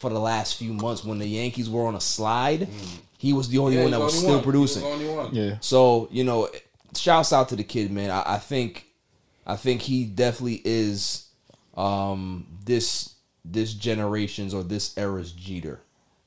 for 0.00 0.10
the 0.10 0.18
last 0.18 0.56
few 0.56 0.72
months 0.72 1.04
when 1.04 1.18
the 1.20 1.26
Yankees 1.28 1.70
were 1.70 1.86
on 1.86 1.94
a 1.94 2.00
slide. 2.00 2.66
He 3.16 3.32
was 3.32 3.50
the 3.50 3.58
only 3.58 3.76
Yeah, 3.76 3.82
one 3.82 3.92
that 3.92 4.00
was 4.00 4.18
still 4.18 4.40
one. 4.40 4.42
He 4.42 4.58
was 4.58 4.74
producing. 4.74 4.82
the 4.82 4.88
only 4.88 5.08
one. 5.14 5.32
Yeah. 5.32 5.58
So 5.60 6.08
you 6.10 6.24
know, 6.24 6.48
shouts 6.96 7.32
out 7.32 7.48
to 7.50 7.54
the 7.56 7.62
kid, 7.62 7.92
man. 7.92 8.10
I, 8.10 8.34
I 8.34 8.38
think, 8.38 8.86
I 9.46 9.54
think 9.54 9.82
he 9.82 10.04
definitely 10.04 10.60
is 10.64 11.28
um, 11.76 12.48
this 12.64 13.14
this 13.44 13.74
generation's 13.74 14.52
or 14.52 14.64
this 14.64 14.98
era's 14.98 15.30
Jeter. 15.30 15.82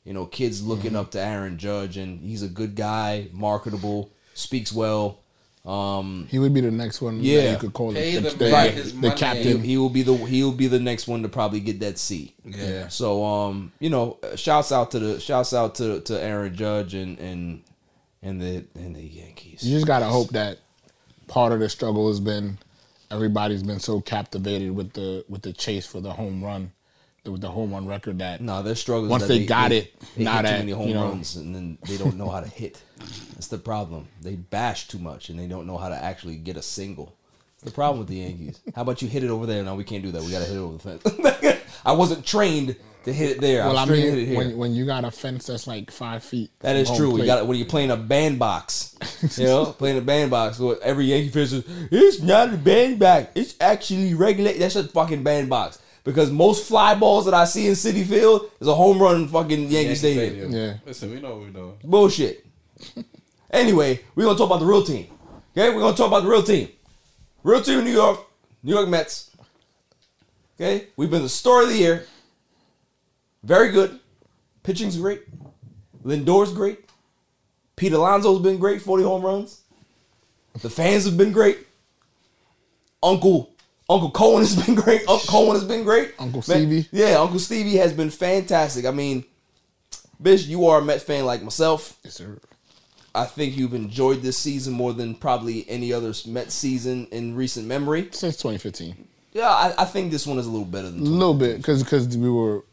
You 0.06 0.14
know, 0.14 0.26
kids 0.26 0.66
looking 0.66 0.96
up 0.96 1.12
to 1.12 1.20
Aaron 1.22 1.58
Judge, 1.58 1.98
and 1.98 2.22
he's 2.22 2.44
a 2.44 2.48
good 2.48 2.76
guy, 2.76 3.28
marketable, 3.34 4.14
speaks 4.36 4.72
well. 4.72 5.18
Um, 5.64 6.28
He 6.32 6.40
would 6.40 6.54
be 6.54 6.62
the 6.62 6.72
next 6.72 7.02
one. 7.02 7.20
yeah, 7.22 7.42
that 7.42 7.52
you 7.52 7.58
could 7.58 7.74
call 7.74 7.94
Pay 7.94 8.16
the, 8.16 8.30
the 8.32 8.36
the, 8.36 8.50
man 8.52 8.66
the- 8.66 8.72
his 8.72 8.94
the 8.94 8.98
money. 9.00 9.14
he, 9.14 9.18
captain. 9.20 9.62
he 9.64 9.78
will 9.78 9.90
be 9.90 10.02
the 10.02 10.16
he 10.16 10.44
will 10.44 10.52
be 10.54 10.68
the 10.68 10.80
next 10.80 11.08
one 11.08 11.22
to 11.22 11.30
probably 11.30 11.60
get 11.60 11.80
that 11.82 11.98
C. 12.00 12.34
Yeah. 12.44 12.88
So 12.88 13.24
um, 13.24 13.72
you 13.80 13.90
know, 13.92 14.18
uh, 14.24 14.36
shouts 14.36 14.72
out 14.72 14.92
to 14.92 15.00
the 15.00 15.20
shouts 15.20 15.54
out 15.54 15.76
to 15.76 16.02
to 16.02 16.20
Aaron 16.22 16.56
Judge 16.56 16.96
and 16.96 17.20
and 17.20 17.62
and 18.24 18.42
the 18.42 18.66
and 18.76 18.96
the 18.96 19.04
Yankees. 19.04 19.64
You 19.64 19.76
just 19.76 19.86
gotta 19.88 20.06
hope 20.06 20.30
that 20.30 20.58
part 21.28 21.54
of 21.54 21.60
the 21.60 21.70
struggle 21.70 22.08
has 22.08 22.20
been 22.20 22.58
everybody's 23.12 23.62
been 23.64 23.80
so 23.80 24.02
captivated 24.02 24.76
with 24.76 24.94
the 24.94 25.24
with 25.30 25.44
the 25.44 25.54
chase 25.54 25.86
for 25.86 26.02
the 26.02 26.12
home 26.14 26.44
run, 26.44 26.72
with 27.26 27.42
the 27.42 27.50
home 27.50 27.72
run 27.74 27.86
record 27.88 28.20
that 28.20 28.42
No, 28.42 28.64
their 28.64 28.76
struggle. 28.76 29.08
once 29.08 29.24
that 29.24 29.30
they, 29.30 29.46
got 29.46 29.72
it, 29.72 29.94
they 30.18 30.24
now 30.24 30.42
hit 30.42 30.48
too 30.48 30.58
many 30.58 30.72
home 30.72 30.88
you 30.88 30.94
know, 30.96 31.10
runs, 31.10 31.36
and 31.36 31.54
then 31.54 31.78
they 31.88 31.98
don't 31.98 32.18
know 32.18 32.30
how 32.30 32.40
to 32.40 32.48
hit. 32.48 32.82
That's 33.34 33.48
the 33.48 33.58
problem. 33.58 34.08
They 34.22 34.36
bash 34.36 34.88
too 34.88 35.00
much, 35.00 35.30
and 35.30 35.40
they 35.40 35.48
don't 35.48 35.68
know 35.68 35.78
how 35.78 35.90
to 35.90 35.96
actually 35.96 36.38
get 36.38 36.58
a 36.58 36.62
single. 36.62 37.16
It's 37.56 37.64
the 37.64 37.72
problem 37.72 38.00
with 38.00 38.08
the 38.08 38.16
Yankees. 38.16 38.60
How 38.76 38.82
about 38.82 39.02
you 39.04 39.08
hit 39.08 39.24
it 39.24 39.30
over 39.30 39.46
there? 39.46 39.64
No, 39.64 39.76
we 39.76 39.84
can't 39.84 40.02
do 40.04 40.12
that. 40.12 40.24
We 40.24 40.32
got 40.32 40.40
to 40.40 40.46
hit 40.46 40.58
it 40.58 40.60
over 40.60 40.78
the 40.78 41.00
fence. 41.00 41.62
I 41.86 41.92
wasn't 41.92 42.26
trained 42.26 42.76
to 43.04 43.14
hit 43.14 43.32
it 43.32 43.42
there. 43.42 43.64
well, 43.66 43.78
I 43.78 43.84
I 43.84 43.86
mean, 43.86 44.18
it 44.18 44.28
here. 44.28 44.38
when 44.38 44.58
when 44.58 44.74
you 44.74 44.86
got 44.86 45.04
a 45.04 45.12
fence 45.12 45.48
that's 45.48 45.68
like 45.68 45.92
five 45.92 46.24
feet, 46.24 46.52
that 46.60 46.76
is 46.76 46.88
from 46.88 46.94
is 46.96 47.00
home 47.02 47.10
true. 47.12 47.20
You 47.20 47.26
got 47.26 47.46
when 47.46 47.58
you're 47.58 47.68
playing 47.68 47.92
a 47.92 47.98
bandbox. 47.98 48.98
You 49.38 49.46
know, 49.46 49.66
playing 49.68 50.00
a 50.00 50.02
bandbox. 50.02 50.60
Every 50.82 51.06
Yankee 51.06 51.30
fan 51.30 51.46
says 51.46 51.64
it's 51.92 52.22
not 52.22 52.52
a 52.52 52.58
bandbox. 52.58 53.30
It's 53.36 53.56
actually 53.62 54.16
regular. 54.16 54.52
That's 54.54 54.76
a 54.76 54.84
fucking 54.84 55.22
bandbox. 55.22 55.78
Because 56.04 56.32
most 56.32 56.68
fly 56.68 56.96
balls 56.96 57.26
that 57.26 57.34
I 57.34 57.46
see 57.46 57.68
in 57.68 57.74
Citi 57.74 58.06
Field 58.06 58.50
is 58.60 58.68
a 58.68 58.74
home 58.74 59.00
run 59.00 59.18
in 59.18 59.28
fucking 59.28 59.60
Yankee, 59.60 59.76
Yankee 59.76 59.96
Stadium. 59.96 60.30
Stadium. 60.30 60.52
Yeah. 60.52 60.78
Listen, 60.86 61.12
we 61.12 61.22
know 61.22 61.36
what 61.36 61.42
we're 61.42 61.50
doing. 61.50 61.78
Bullshit. 61.84 62.46
anyway, 63.52 64.00
we're 64.16 64.26
gonna 64.26 64.38
talk 64.38 64.48
about 64.48 64.60
the 64.60 64.66
real 64.66 64.84
team. 64.84 65.08
Okay, 65.56 65.70
we're 65.70 65.82
gonna 65.82 65.96
talk 65.96 66.08
about 66.08 66.24
the 66.24 66.30
real 66.30 66.44
team. 66.44 66.70
Real 67.44 67.62
team, 67.62 67.84
New 67.84 67.92
York, 67.92 68.20
New 68.64 68.74
York 68.74 68.90
Mets. 68.90 69.30
Okay, 70.56 70.88
we've 70.96 71.12
been 71.12 71.24
the 71.24 71.30
story 71.30 71.66
of 71.66 71.72
the 71.72 71.78
year. 71.78 72.06
Very 73.44 73.72
good. 73.72 74.00
Pitching's 74.64 74.98
great. 74.98 75.24
Lindor's 76.04 76.54
great. 76.54 76.80
Pete 77.76 77.94
Alonso's 77.94 78.42
been 78.42 78.60
great, 78.60 78.82
40 78.82 79.04
home 79.04 79.24
runs. 79.24 79.62
The 80.62 80.70
fans 80.70 81.06
have 81.06 81.18
been 81.18 81.32
great. 81.32 81.66
Uncle 83.02 83.51
Uncle 83.92 84.12
Cohen 84.12 84.42
has 84.42 84.56
been 84.66 84.76
great. 84.76 85.02
Uncle 85.02 85.20
Cohen 85.28 85.56
has 85.56 85.64
been 85.64 85.84
great. 85.84 86.14
Uncle 86.20 86.42
Stevie. 86.42 86.88
yeah, 86.92 87.16
Uncle 87.20 87.40
Stevie 87.40 87.76
has 87.78 87.94
been 87.94 88.10
fantastic. 88.10 88.86
I 88.86 88.92
mean, 88.92 89.26
bitch, 90.22 90.48
you 90.48 90.68
are 90.68 90.80
a 90.80 90.82
Met 90.84 91.02
fan 91.02 91.26
like 91.26 91.42
myself. 91.44 91.98
Yes, 92.04 92.16
sir. 92.16 92.38
I 93.14 93.26
think 93.26 93.58
you've 93.58 93.74
enjoyed 93.74 94.22
this 94.22 94.38
season 94.38 94.74
more 94.74 94.94
than 94.94 95.16
probably 95.16 95.70
any 95.70 95.92
other 95.92 96.14
Met 96.26 96.52
season 96.52 97.08
in 97.12 97.36
recent 97.36 97.68
memory. 97.68 98.08
since 98.12 98.38
2015. 98.38 99.08
Yeah, 99.34 99.50
I, 99.50 99.74
I 99.80 99.86
think 99.86 100.12
this 100.12 100.26
one 100.28 100.40
is 100.40 100.46
a 100.48 100.50
little 100.50 100.66
better 100.66 100.90
than 100.90 101.02
A 101.02 101.04
little 101.04 101.34
bit 101.34 101.58
because 101.58 101.84
because 101.84 102.18
we 102.18 102.30
were 102.30 102.64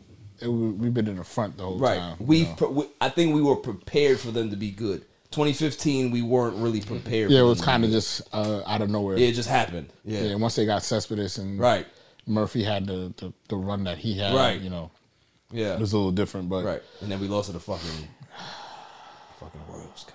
it, 0.40 0.46
we- 0.48 0.70
we've 0.70 0.94
been 0.94 1.08
in 1.08 1.16
the 1.16 1.24
front 1.24 1.56
the 1.56 1.64
whole 1.64 1.78
right. 1.78 1.98
time. 1.98 2.16
you 2.20 2.26
We've 2.26 2.48
know. 2.48 2.54
pre- 2.54 2.68
we, 2.68 2.84
I 3.00 3.08
think 3.08 3.34
we 3.34 3.42
were 3.42 3.56
prepared 3.56 4.20
for 4.20 4.30
them 4.30 4.50
to 4.50 4.56
be 4.56 4.70
good. 4.70 5.04
2015, 5.30 6.10
we 6.10 6.22
weren't 6.22 6.56
really 6.56 6.80
prepared. 6.80 7.30
yeah, 7.30 7.40
it 7.40 7.42
was 7.44 7.60
kind 7.60 7.84
of 7.84 7.90
just 7.90 8.22
uh, 8.32 8.62
out 8.66 8.80
of 8.82 8.88
nowhere. 8.90 9.18
Yeah, 9.18 9.28
it 9.28 9.32
just 9.32 9.48
happened. 9.48 9.90
Yeah. 10.04 10.20
yeah. 10.22 10.34
Once 10.36 10.54
they 10.56 10.64
got 10.66 10.82
Cespedes 10.82 11.38
and 11.38 11.58
Right. 11.58 11.86
Murphy 12.26 12.62
had 12.62 12.86
the, 12.86 13.12
the 13.16 13.32
the 13.48 13.56
run 13.56 13.84
that 13.84 13.98
he 13.98 14.14
had. 14.18 14.34
Right. 14.34 14.60
You 14.60 14.70
know, 14.70 14.90
Yeah. 15.50 15.74
it 15.74 15.80
was 15.80 15.92
a 15.92 15.96
little 15.96 16.12
different, 16.12 16.48
but 16.48 16.64
Right. 16.64 16.82
And 17.00 17.10
then 17.12 17.20
we 17.20 17.28
lost 17.28 17.46
to 17.46 17.52
the 17.52 17.60
fucking 17.60 18.08
fucking 19.40 19.60
Royals. 19.68 20.06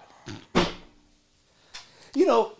God. 0.55 0.67
You 2.15 2.25
know, 2.27 2.51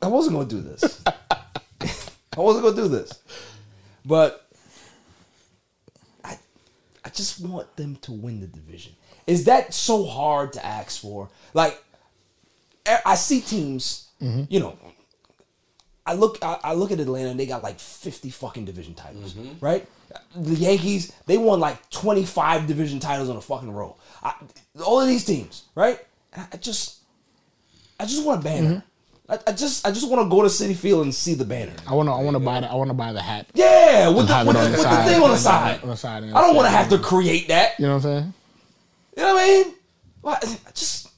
I 0.00 0.08
wasn't 0.08 0.34
gonna 0.36 0.48
do 0.48 0.60
this. 0.60 1.02
I 1.06 2.40
wasn't 2.40 2.64
gonna 2.64 2.76
do 2.76 2.88
this. 2.88 3.12
But 4.04 4.48
I 6.24 6.38
I 7.04 7.08
just 7.10 7.40
want 7.40 7.76
them 7.76 7.96
to 8.02 8.12
win 8.12 8.40
the 8.40 8.48
division. 8.48 8.94
Is 9.32 9.44
that 9.44 9.72
so 9.72 10.04
hard 10.04 10.52
to 10.52 10.64
ask 10.64 11.00
for? 11.00 11.30
Like 11.54 11.82
I 13.06 13.14
see 13.14 13.40
teams, 13.40 14.08
mm-hmm. 14.20 14.44
you 14.50 14.60
know, 14.60 14.78
I 16.04 16.12
look 16.12 16.38
I, 16.42 16.58
I 16.62 16.74
look 16.74 16.92
at 16.92 17.00
Atlanta 17.00 17.30
and 17.30 17.40
they 17.40 17.46
got 17.46 17.62
like 17.62 17.80
50 17.80 18.28
fucking 18.28 18.66
division 18.66 18.92
titles, 18.92 19.32
mm-hmm. 19.32 19.64
right? 19.64 19.88
The 20.36 20.54
Yankees, 20.54 21.12
they 21.24 21.38
won 21.38 21.60
like 21.60 21.88
25 21.88 22.66
division 22.66 23.00
titles 23.00 23.30
on 23.30 23.36
a 23.38 23.40
fucking 23.40 23.72
row. 23.72 23.96
I, 24.22 24.34
all 24.84 25.00
of 25.00 25.08
these 25.08 25.24
teams, 25.24 25.64
right? 25.74 25.98
I, 26.36 26.48
I 26.52 26.56
just 26.58 26.98
I 27.98 28.04
just 28.04 28.26
want 28.26 28.42
a 28.42 28.44
banner. 28.44 28.68
Mm-hmm. 28.68 29.32
I, 29.32 29.38
I 29.46 29.52
just 29.52 29.86
I 29.86 29.92
just 29.92 30.10
want 30.10 30.22
to 30.26 30.28
go 30.28 30.42
to 30.42 30.48
Citi 30.48 30.76
Field 30.76 31.04
and 31.04 31.14
see 31.14 31.32
the 31.32 31.46
banner. 31.46 31.72
I 31.88 31.94
want 31.94 32.06
to 32.06 32.12
I 32.12 32.22
want 32.22 32.34
to 32.34 32.40
buy 32.40 32.60
the, 32.60 32.70
I 32.70 32.74
want 32.74 32.90
to 32.90 32.94
buy 32.94 33.14
the 33.14 33.22
hat. 33.22 33.46
Yeah, 33.54 34.10
with 34.10 34.28
the, 34.28 34.44
with 34.46 34.56
the, 34.56 34.62
the 34.62 34.70
with 34.72 34.82
the 34.82 35.04
thing 35.04 35.22
on 35.22 35.30
the 35.30 35.36
side. 35.38 35.82
On 35.82 35.88
the 35.88 35.96
side. 35.96 36.24
I 36.24 36.40
don't 36.42 36.54
want 36.54 36.66
to 36.66 36.70
have 36.70 36.90
to 36.90 36.98
create 36.98 37.48
that. 37.48 37.78
You 37.78 37.86
know 37.86 37.96
what 37.96 38.04
I'm 38.04 38.22
saying? 38.22 38.34
You 39.16 39.22
know 39.22 39.34
what 39.34 39.42
I 39.42 39.46
mean? 39.64 39.74
What? 40.20 40.58
Just 40.74 41.08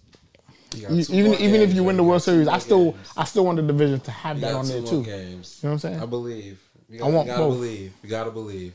You- 0.74 0.88
even 1.10 1.34
even 1.34 1.60
if 1.60 1.72
you 1.74 1.84
win 1.84 1.96
the 1.96 2.02
World 2.02 2.22
Series, 2.22 2.48
I 2.48 2.58
still 2.58 2.96
I 3.16 3.24
still 3.24 3.44
want 3.44 3.56
the 3.56 3.62
division 3.62 4.00
to 4.00 4.10
have 4.10 4.40
that 4.40 4.54
on 4.54 4.66
there 4.66 4.82
too. 4.82 5.04
Games. 5.04 5.60
You 5.62 5.68
know 5.68 5.70
what 5.70 5.72
I'm 5.74 5.78
saying? 5.78 6.00
I 6.02 6.06
believe. 6.06 6.58
You 6.88 6.96
I 6.96 6.98
gotta, 7.00 7.12
want 7.14 7.26
you 7.28 7.32
gotta 7.32 7.44
both. 7.44 7.54
believe. 7.54 7.92
You 8.02 8.08
gotta 8.10 8.30
believe. 8.30 8.72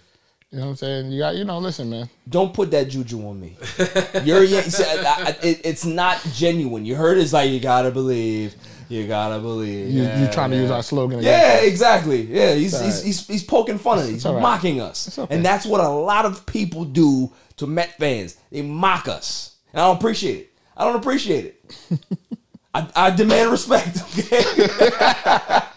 You 0.52 0.58
know 0.58 0.64
what 0.66 0.70
I'm 0.72 0.76
saying? 0.78 1.12
You 1.12 1.20
got 1.20 1.36
you 1.36 1.44
know. 1.46 1.60
Listen, 1.60 1.90
man. 1.90 2.10
don't 2.28 2.54
put 2.54 2.72
that 2.72 2.86
juju 2.90 3.28
on 3.28 3.40
me. 3.40 3.56
You're 4.24 4.44
yeah, 4.44 4.62
see, 4.62 4.84
I- 4.84 5.24
I- 5.28 5.38
it, 5.46 5.62
it's 5.64 5.86
not 5.86 6.20
genuine. 6.34 6.86
You 6.86 6.96
heard 6.96 7.18
it's 7.18 7.34
like 7.34 7.50
you 7.52 7.60
gotta 7.60 7.92
believe. 7.92 8.56
You 8.88 9.06
gotta 9.08 9.38
believe. 9.40 9.90
You 9.92 10.04
Yeah, 10.04 10.26
you 10.26 10.32
trying 10.32 10.50
to 10.52 10.58
use 10.58 10.72
our 10.72 10.82
slogan? 10.82 11.20
Again. 11.20 11.32
Yeah, 11.62 11.68
exactly. 11.68 12.22
Yeah, 12.24 12.56
he's, 12.56 12.74
It's 12.74 12.84
he's, 12.84 12.96
right. 12.96 13.06
he's 13.06 13.28
he's 13.28 13.44
poking 13.44 13.78
fun 13.78 14.00
at 14.00 14.06
us. 14.06 14.10
He's 14.10 14.26
all 14.26 14.34
right. 14.34 14.42
mocking 14.42 14.82
us, 14.82 15.20
okay. 15.20 15.36
and 15.36 15.46
that's 15.46 15.66
what 15.68 15.82
a 15.82 15.88
lot 15.90 16.26
of 16.26 16.44
people 16.48 16.84
do 16.86 17.32
to 17.60 17.68
Met 17.68 17.98
fans. 17.98 18.38
They 18.52 18.62
mock 18.62 19.08
us, 19.08 19.56
and 19.72 19.82
I 19.82 19.88
don't 19.88 19.98
appreciate 19.98 20.40
it. 20.40 20.54
I 20.76 20.86
don't 20.86 20.96
appreciate 20.96 21.46
it. 21.46 22.00
I, 22.74 22.88
I 22.96 23.10
demand 23.12 23.52
respect. 23.52 23.98
Okay, 24.18 24.42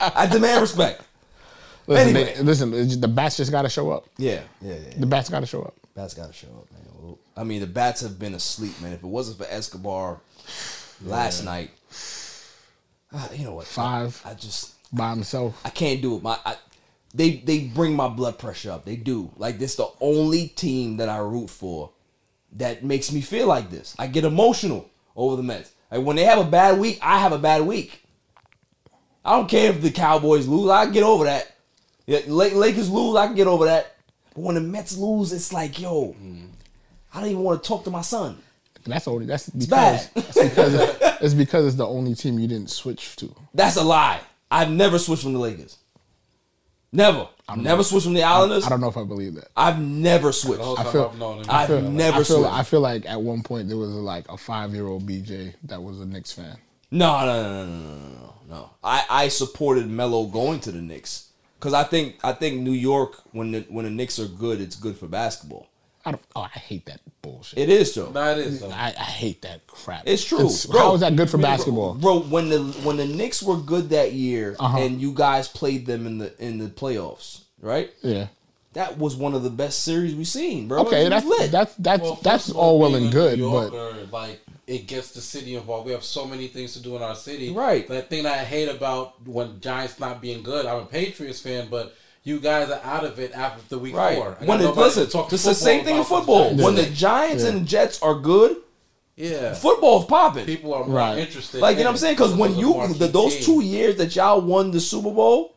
I 0.01 0.29
demand 0.31 0.61
respect. 0.61 1.03
Listen, 1.87 2.17
Anyway. 2.17 2.35
they, 2.37 2.43
listen. 2.43 3.01
The 3.01 3.09
bats 3.09 3.37
just 3.37 3.51
got 3.51 3.63
to 3.63 3.69
show 3.69 3.91
up. 3.91 4.07
Yeah, 4.17 4.43
yeah, 4.61 4.75
yeah. 4.75 4.95
The 4.99 5.07
bats 5.07 5.29
got 5.29 5.41
to 5.41 5.47
show 5.47 5.63
up. 5.63 5.75
Bats 5.95 6.15
got 6.15 6.29
to 6.29 6.33
show 6.33 6.49
up, 6.49 6.71
man. 6.73 6.83
Well, 7.01 7.19
I 7.37 7.45
mean, 7.45 7.61
the 7.61 7.67
bats 7.67 8.03
have 8.03 8.19
been 8.19 8.35
asleep, 8.35 8.81
man. 8.81 8.93
If 8.93 9.03
it 9.03 9.07
wasn't 9.07 9.39
for 9.39 9.47
Escobar 9.49 10.21
last 11.03 11.45
night, 11.45 11.71
ah, 13.13 13.29
you 13.35 13.45
know 13.45 13.55
what? 13.55 13.67
Five. 13.67 14.21
I 14.25 14.35
just 14.35 14.75
by 14.95 15.11
himself. 15.11 15.61
I 15.65 15.71
can't 15.71 16.01
do 16.03 16.17
it. 16.17 16.23
My 16.23 16.39
I, 16.45 16.57
they 17.15 17.37
they 17.37 17.61
bring 17.61 17.95
my 17.95 18.09
blood 18.09 18.39
pressure 18.39 18.71
up. 18.71 18.85
They 18.85 18.97
do. 18.97 19.31
Like 19.37 19.59
this, 19.59 19.77
the 19.77 19.89
only 20.01 20.49
team 20.49 20.97
that 20.99 21.09
I 21.09 21.19
root 21.19 21.51
for 21.51 21.91
that 22.53 22.85
makes 22.85 23.13
me 23.13 23.21
feel 23.21 23.47
like 23.47 23.71
this. 23.71 23.95
I 23.99 24.07
get 24.07 24.25
emotional 24.25 24.91
over 25.17 25.37
the 25.37 25.43
Mets. 25.43 25.73
Like 25.91 26.03
when 26.05 26.17
they 26.17 26.25
have 26.25 26.39
a 26.39 26.45
bad 26.51 26.79
week, 26.79 26.99
I 27.03 27.19
have 27.19 27.33
a 27.33 27.39
bad 27.39 27.63
week. 27.63 28.03
I 29.25 29.37
don't 29.37 29.49
care 29.49 29.71
if 29.71 29.81
the 29.83 29.91
Cowboys 29.91 30.49
lose. 30.49 30.71
I 30.71 30.85
can 30.85 30.95
get 30.95 31.05
over 31.05 31.25
that. 31.25 31.55
Yeah, 32.07 32.21
La- 32.27 32.47
Lakers 32.47 32.91
lose, 32.91 33.17
I 33.17 33.27
can 33.27 33.37
get 33.37 33.47
over 33.47 33.67
that. 33.67 33.95
But 34.35 34.41
when 34.43 34.55
the 34.57 34.61
Mets 34.61 34.97
lose, 34.97 35.33
it's 35.33 35.53
like, 35.53 35.81
yo, 35.81 36.17
I 37.15 37.21
don't 37.21 37.31
even 37.31 37.43
want 37.43 37.63
to 37.63 37.69
talk 37.69 37.85
to 37.85 37.91
my 37.91 38.01
son. 38.01 38.39
That's 38.85 39.07
only 39.07 39.27
that's 39.27 39.49
because 39.49 39.69
bad. 39.69 40.11
that's 40.15 40.39
because 40.43 40.75
it's 41.21 41.35
because 41.35 41.67
it's 41.67 41.77
the 41.77 41.87
only 41.87 42.17
team 42.17 42.39
you 42.41 42.49
didn't 42.49 42.71
switch 42.71 43.15
to. 43.17 43.33
That's 43.55 43.77
a 43.77 43.85
lie. 43.85 44.21
I've 44.51 44.71
never 44.71 44.99
switched 44.99 45.23
from 45.23 45.35
the 45.35 45.39
Lakers. 45.39 45.79
Never. 46.93 47.29
I've 47.49 47.59
never 47.59 47.83
switched 47.83 48.05
from 48.05 48.15
the 48.15 48.23
Islanders. 48.23 48.67
I 48.67 48.69
don't 48.69 48.81
know 48.81 48.89
if 48.89 48.97
I 48.97 49.05
believe 49.05 49.35
that. 49.35 49.49
I've 49.57 49.81
never 49.81 50.31
switched. 50.31 50.63
I 50.63 50.85
feel, 50.85 51.15
I've 51.19 51.49
I 51.49 51.67
feel, 51.67 51.83
never 51.83 52.21
I 52.21 52.25
feel, 52.25 52.37
switched. 52.37 52.53
I 52.53 52.63
feel 52.63 52.81
like 52.81 53.07
at 53.07 53.21
one 53.21 53.43
point 53.43 53.69
there 53.69 53.79
was 53.79 53.91
like 53.91 54.29
a 54.29 54.37
five 54.37 54.75
year 54.75 54.87
old 54.87 55.07
BJ 55.07 55.55
that 55.65 55.83
was 55.83 56.01
a 56.01 56.07
Knicks 56.07 56.33
fan. 56.33 56.59
No, 56.91 57.25
no, 57.25 57.43
no, 57.43 57.67
no, 57.67 57.67
no, 57.67 57.87
no, 57.87 58.09
no, 58.09 58.35
no. 58.49 58.71
I, 58.85 59.05
I 59.09 59.29
supported 59.29 59.89
Melo 59.89 60.27
going 60.27 60.61
to 60.61 60.73
the 60.73 60.83
Knicks 60.83 61.29
because 61.59 61.73
I 61.73 61.85
think 61.85 62.17
I 62.23 62.33
think 62.33 62.61
New 62.61 62.73
York 62.73 63.23
when 63.33 63.53
the 63.53 63.61
when 63.71 63.87
the 63.87 63.91
Knicks 63.91 64.19
are 64.19 64.27
good, 64.27 64.61
it's 64.61 64.77
good 64.77 64.97
for 64.99 65.07
basketball. 65.07 65.69
I 66.05 66.11
don't. 66.13 66.23
Oh, 66.35 66.43
I 66.43 66.59
hate 66.59 66.87
that 66.87 67.01
bullshit. 67.23 67.59
It 67.59 67.69
is 67.69 67.95
though. 67.95 68.11
No, 68.11 68.33
it 68.33 68.39
is. 68.39 68.61
Though. 68.61 68.71
I, 68.71 68.89
I 68.99 69.03
hate 69.05 69.43
that 69.43 69.67
crap. 69.67 70.03
It's 70.07 70.25
true. 70.25 70.39
It's- 70.41 70.67
bro. 70.67 70.79
how 70.81 70.95
is 70.95 71.01
that 71.01 71.15
good 71.17 71.31
for 71.31 71.39
basketball? 71.39 71.95
bro? 71.95 72.21
When 72.21 72.49
the 72.49 72.61
when 72.83 72.97
the 72.97 73.07
Knicks 73.07 73.43
were 73.43 73.57
good 73.57 73.91
that 73.91 74.13
year, 74.13 74.57
Uh-huh. 74.59 74.79
and 74.79 75.01
you 75.01 75.13
guys 75.15 75.49
played 75.49 75.87
them 75.87 76.07
in 76.07 76.19
the 76.19 76.33
in 76.45 76.59
the 76.59 76.69
playoffs, 76.69 77.43
right? 77.61 77.91
Yeah. 78.03 78.29
That 78.75 78.97
was 78.97 79.15
one 79.17 79.35
of 79.35 79.43
the 79.43 79.51
best 79.51 79.81
series 79.85 80.15
we've 80.15 80.27
seen, 80.27 80.67
bro. 80.67 80.81
Okay, 80.87 81.05
It 81.07 81.11
that's 81.11 81.27
lit. 81.27 81.51
that's 81.53 81.75
that's 81.77 82.03
Well, 82.03 82.19
that's 82.23 82.47
first 82.47 82.57
all 82.57 82.79
well 82.79 82.95
and 82.95 83.13
good, 83.13 83.39
New 83.39 83.51
but 83.53 83.71
Yorker, 83.71 84.07
like 84.11 84.41
it 84.67 84.87
gets 84.87 85.11
the 85.13 85.21
city 85.21 85.57
involved. 85.57 85.85
We 85.87 85.93
have 85.93 86.03
so 86.05 86.25
many 86.25 86.49
things 86.49 86.73
to 86.73 86.81
do 86.81 86.97
in 86.97 87.03
our 87.03 87.15
city. 87.15 87.53
Right. 87.53 87.87
The 87.87 88.01
thing 88.01 88.23
that 88.23 88.39
I 88.41 88.45
hate 88.45 88.69
about 88.69 89.27
when 89.27 89.61
Giants 89.61 90.01
not 90.01 90.23
being 90.23 90.43
good, 90.43 90.65
I'm 90.65 90.79
a 90.83 90.87
Patriots 90.87 91.41
fan, 91.41 91.69
but 91.71 91.95
you 92.25 92.39
guys 92.41 92.71
are 92.71 92.81
out 92.85 93.05
of 93.05 93.19
it 93.19 93.33
after 93.33 93.63
the 93.69 93.79
week 93.79 93.95
Right. 93.97 94.17
four. 94.17 94.37
I 94.41 94.45
When 94.45 94.61
it, 94.61 94.77
listen, 94.77 95.09
talk 95.09 95.29
to 95.31 95.35
it's 95.35 95.45
the 95.45 95.55
same 95.55 95.85
thing 95.85 95.97
in 95.97 96.05
football. 96.05 96.51
this. 96.55 96.65
When 96.65 96.75
the 96.75 96.87
Giants 96.87 97.43
Yeah. 97.45 97.51
and 97.51 97.67
Jets 97.67 98.01
are 98.03 98.15
good, 98.15 98.57
Yeah. 99.17 99.55
football's 99.55 100.05
popping. 100.07 100.47
People 100.47 100.73
are 100.75 100.85
more 100.85 100.97
Right. 100.97 101.19
interested. 101.19 101.61
Like 101.61 101.77
you 101.79 101.85
know 101.85 101.91
what 101.91 101.95
I'm 101.95 101.99
saying? 101.99 102.15
Because 102.15 102.35
when 102.35 102.57
you 102.57 102.75
the, 102.95 103.09
those 103.09 103.35
team. 103.37 103.45
two 103.45 103.61
years 103.63 103.97
that 103.97 104.15
y'all 104.17 104.41
won 104.41 104.71
the 104.71 104.81
Super 104.81 105.11
Bowl, 105.11 105.55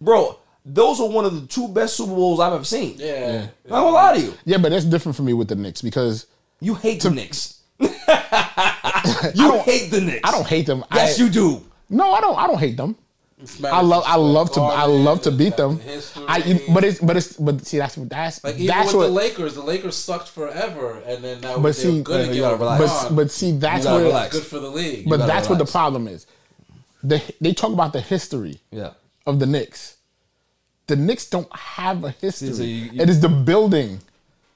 bro, 0.00 0.38
those 0.64 1.00
are 1.00 1.06
one 1.08 1.24
of 1.24 1.34
the 1.40 1.46
two 1.46 1.68
best 1.68 1.96
Super 1.96 2.14
Bowls 2.14 2.40
I've 2.40 2.52
ever 2.52 2.64
seen. 2.64 2.96
Yeah. 2.98 3.46
I'm 3.66 3.70
not 3.70 3.80
gonna 3.80 3.90
lie 3.90 4.14
to 4.16 4.20
you. 4.20 4.34
Yeah, 4.44 4.58
but 4.58 4.70
that's 4.70 4.84
different 4.84 5.16
for 5.16 5.22
me 5.22 5.32
with 5.34 5.48
the 5.48 5.56
Knicks 5.56 5.82
because 5.82 6.26
you 6.60 6.74
hate 6.74 7.02
the 7.02 7.10
Knicks. 7.10 7.54
you 7.80 7.88
don't 7.88 9.62
hate 9.62 9.90
the 9.90 10.00
Knicks. 10.00 10.20
I 10.24 10.30
don't 10.30 10.46
hate 10.46 10.66
them. 10.66 10.84
Yes, 10.94 11.18
I, 11.20 11.22
you 11.24 11.30
do. 11.30 11.62
No, 11.90 12.10
I 12.12 12.20
don't. 12.20 12.36
I 12.36 12.46
don't 12.46 12.58
hate 12.58 12.76
them. 12.76 12.96
I 13.64 13.82
love. 13.82 14.02
I 14.06 14.16
love 14.16 14.50
to. 14.52 14.60
I 14.60 14.84
love 14.84 15.22
to 15.22 15.30
beat 15.30 15.56
them. 15.56 15.80
I. 16.26 16.60
But 16.74 16.82
it's. 16.84 16.98
But 16.98 17.16
it's. 17.16 17.36
But 17.36 17.64
see, 17.64 17.78
that's 17.78 17.94
that's 17.94 18.42
Like 18.42 18.54
even 18.56 18.66
that's 18.66 18.86
with 18.88 18.96
what. 18.96 19.06
the 19.06 19.12
Lakers, 19.12 19.54
the 19.54 19.62
Lakers 19.62 19.94
sucked 19.96 20.28
forever, 20.28 21.00
and 21.06 21.22
then 21.22 21.40
now 21.40 21.58
but 21.58 21.76
see, 21.76 22.02
good 22.02 22.16
uh, 22.20 22.22
again. 22.24 22.34
you 22.34 22.40
gotta 22.40 22.56
with 22.56 22.62
relax. 22.62 22.82
LeBron. 22.82 23.08
but, 23.10 23.14
but 23.16 23.30
see, 23.30 23.52
that's 23.52 23.86
relax. 23.86 24.32
good 24.34 24.42
for 24.44 24.58
the 24.58 24.68
league. 24.70 25.08
But 25.08 25.18
that's 25.26 25.48
what 25.48 25.58
the 25.58 25.64
problem 25.66 26.08
is. 26.08 26.26
They 27.04 27.22
they 27.40 27.52
talk 27.54 27.72
about 27.72 27.92
the 27.92 28.00
history 28.00 28.60
Yeah. 28.72 28.90
of 29.24 29.38
the 29.38 29.46
Knicks. 29.46 29.98
The 30.88 30.96
Knicks 30.96 31.30
don't 31.30 31.54
have 31.54 32.02
a 32.02 32.10
history. 32.10 32.52
so 32.54 32.62
you- 32.64 32.90
you- 32.92 33.02
it 33.02 33.08
is 33.08 33.20
the 33.20 33.28
building 33.28 34.00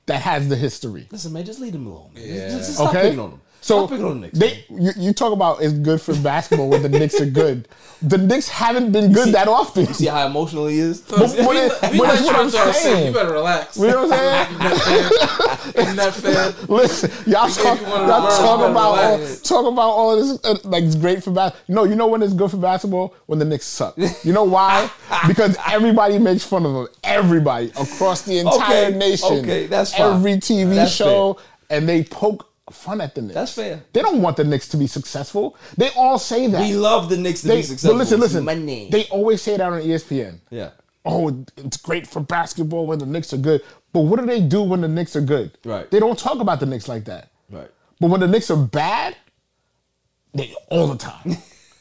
that 0.07 0.23
has 0.23 0.49
the 0.49 0.57
history. 0.57 1.07
Listen, 1.13 1.33
man, 1.35 1.45
just 1.45 1.61
leave 1.61 1.73
them 1.75 1.87
alone. 1.87 2.11
Yeah. 2.17 2.49
Just, 2.49 2.57
just 2.59 2.75
stop 2.75 2.89
Okay. 2.89 3.03
picking 3.03 3.21
on 3.21 3.31
them. 3.31 3.41
So 3.65 3.87
stop 3.87 4.01
on 4.01 4.21
the 4.21 4.27
Knicks. 4.27 4.39
they, 4.39 4.65
you, 4.71 4.91
you 4.97 5.13
talk 5.13 5.33
about 5.33 5.63
it's 5.63 5.73
good 5.73 6.01
for 6.01 6.15
basketball 6.17 6.69
when 6.69 6.83
the 6.83 6.89
Knicks 6.89 7.21
are 7.21 7.27
good. 7.27 7.69
The 8.03 8.19
Knicks 8.19 8.49
haven't 8.49 8.91
been 8.91 9.13
good 9.13 9.29
that 9.35 9.47
often. 9.47 9.87
You 9.87 9.95
see 9.95 10.07
how 10.07 10.27
emotional 10.27 10.67
he 10.67 10.81
is? 10.81 11.05
So, 11.05 11.17
But- 11.19 11.31
we, 11.31 11.37
but 11.37 11.49
we, 11.49 11.57
it- 11.59 11.93
we 11.93 11.99
but 11.99 12.09
let 12.09 12.09
what 12.09 12.21
you 12.23 12.31
I'm 12.31 12.47
into 12.47 12.73
saying. 12.75 13.07
You 13.07 13.13
better 13.13 13.33
relax. 13.33 13.77
You 13.77 13.87
know 13.87 14.07
what 14.09 14.13
I'm 14.13 14.77
saying? 14.79 15.75
Isn't 15.77 15.97
that 15.97 16.13
fair? 16.15 16.67
Listen, 16.69 17.11
y'all 17.31 17.49
talk, 17.49 17.81
you 17.81 17.87
y'all 17.87 18.59
one 18.59 18.65
of 18.65 18.75
the 18.75 19.19
words, 19.21 19.41
talk 19.43 19.65
about 19.65 19.65
all, 19.65 19.65
talk 19.65 19.73
about 19.73 19.91
all 19.91 20.17
this 20.17 20.45
uh, 20.45 20.59
like 20.65 20.83
it's 20.85 20.97
great 20.97 21.23
for 21.23 21.31
basketball. 21.31 21.75
No, 21.77 21.85
you 21.89 21.95
know 21.95 22.09
when 22.09 22.21
it's 22.23 22.35
good 22.35 22.51
for 22.51 22.57
basketball 22.57 23.15
when 23.27 23.39
the 23.39 23.45
Knicks 23.45 23.67
suck. 23.67 23.97
You 24.25 24.33
know 24.33 24.43
why? 24.45 24.91
because 25.29 25.57
everybody 25.69 26.19
makes 26.19 26.43
fun 26.45 26.67
of 26.67 26.75
them. 26.75 26.89
Everybody 27.05 27.69
across 27.79 28.23
the 28.23 28.39
entire 28.39 28.87
Okay, 28.89 28.99
nation. 28.99 29.39
okay, 29.39 29.67
that's 29.69 29.95
fine. 29.95 30.15
Every 30.17 30.33
TV 30.35 30.75
That's 30.75 30.91
show, 30.93 31.39
and 31.71 31.89
they 31.89 32.03
poke 32.03 32.49
fun 32.73 33.01
at 33.01 33.15
the 33.15 33.23
Knicks. 33.23 33.35
That's 33.35 33.53
fair. 33.55 33.83
They 33.93 34.03
don't 34.03 34.23
want 34.23 34.37
the 34.37 34.45
Knicks 34.45 34.69
to 34.69 34.77
be 34.77 34.87
successful. 34.87 35.57
They 35.77 35.91
all 35.91 36.19
say 36.19 36.47
that. 36.49 36.61
We 36.61 36.75
love 36.75 37.09
the 37.09 37.17
Knicks 37.17 37.43
to 37.43 37.49
They- 37.49 37.57
be 37.57 37.63
successful. 37.63 37.95
But 37.95 37.99
listen, 37.99 38.21
listen. 38.21 38.45
money. 38.45 38.89
They 38.91 39.05
always 39.07 39.43
say 39.43 39.57
that 39.57 39.73
on 39.73 39.81
ESPN 39.83 40.41
yeah. 40.51 40.71
oh, 41.05 41.45
it's 41.57 41.77
great 41.77 42.07
for 42.07 42.21
basketball 42.21 42.87
when 42.87 42.99
the 42.99 43.07
Knicks 43.07 43.33
are 43.33 43.39
good. 43.39 43.63
But 43.93 44.01
what 44.01 44.19
do 44.21 44.27
they 44.27 44.41
do 44.41 44.63
when 44.63 44.81
the 44.81 44.89
Knicks 44.89 45.15
are 45.17 45.21
good? 45.21 45.57
Right. 45.65 45.91
They 45.91 46.01
don't 46.01 46.19
talk 46.19 46.41
about 46.41 46.61
the 46.61 46.67
Knicks 46.67 46.89
like 46.89 47.05
that. 47.05 47.31
Right. 47.51 47.71
But 48.01 48.11
when 48.11 48.21
the 48.21 48.29
Knicks 48.29 48.51
are 48.51 48.57
bad, 48.57 49.17
they 50.35 50.55
all 50.71 50.89
the 50.89 50.97
time. 50.97 51.37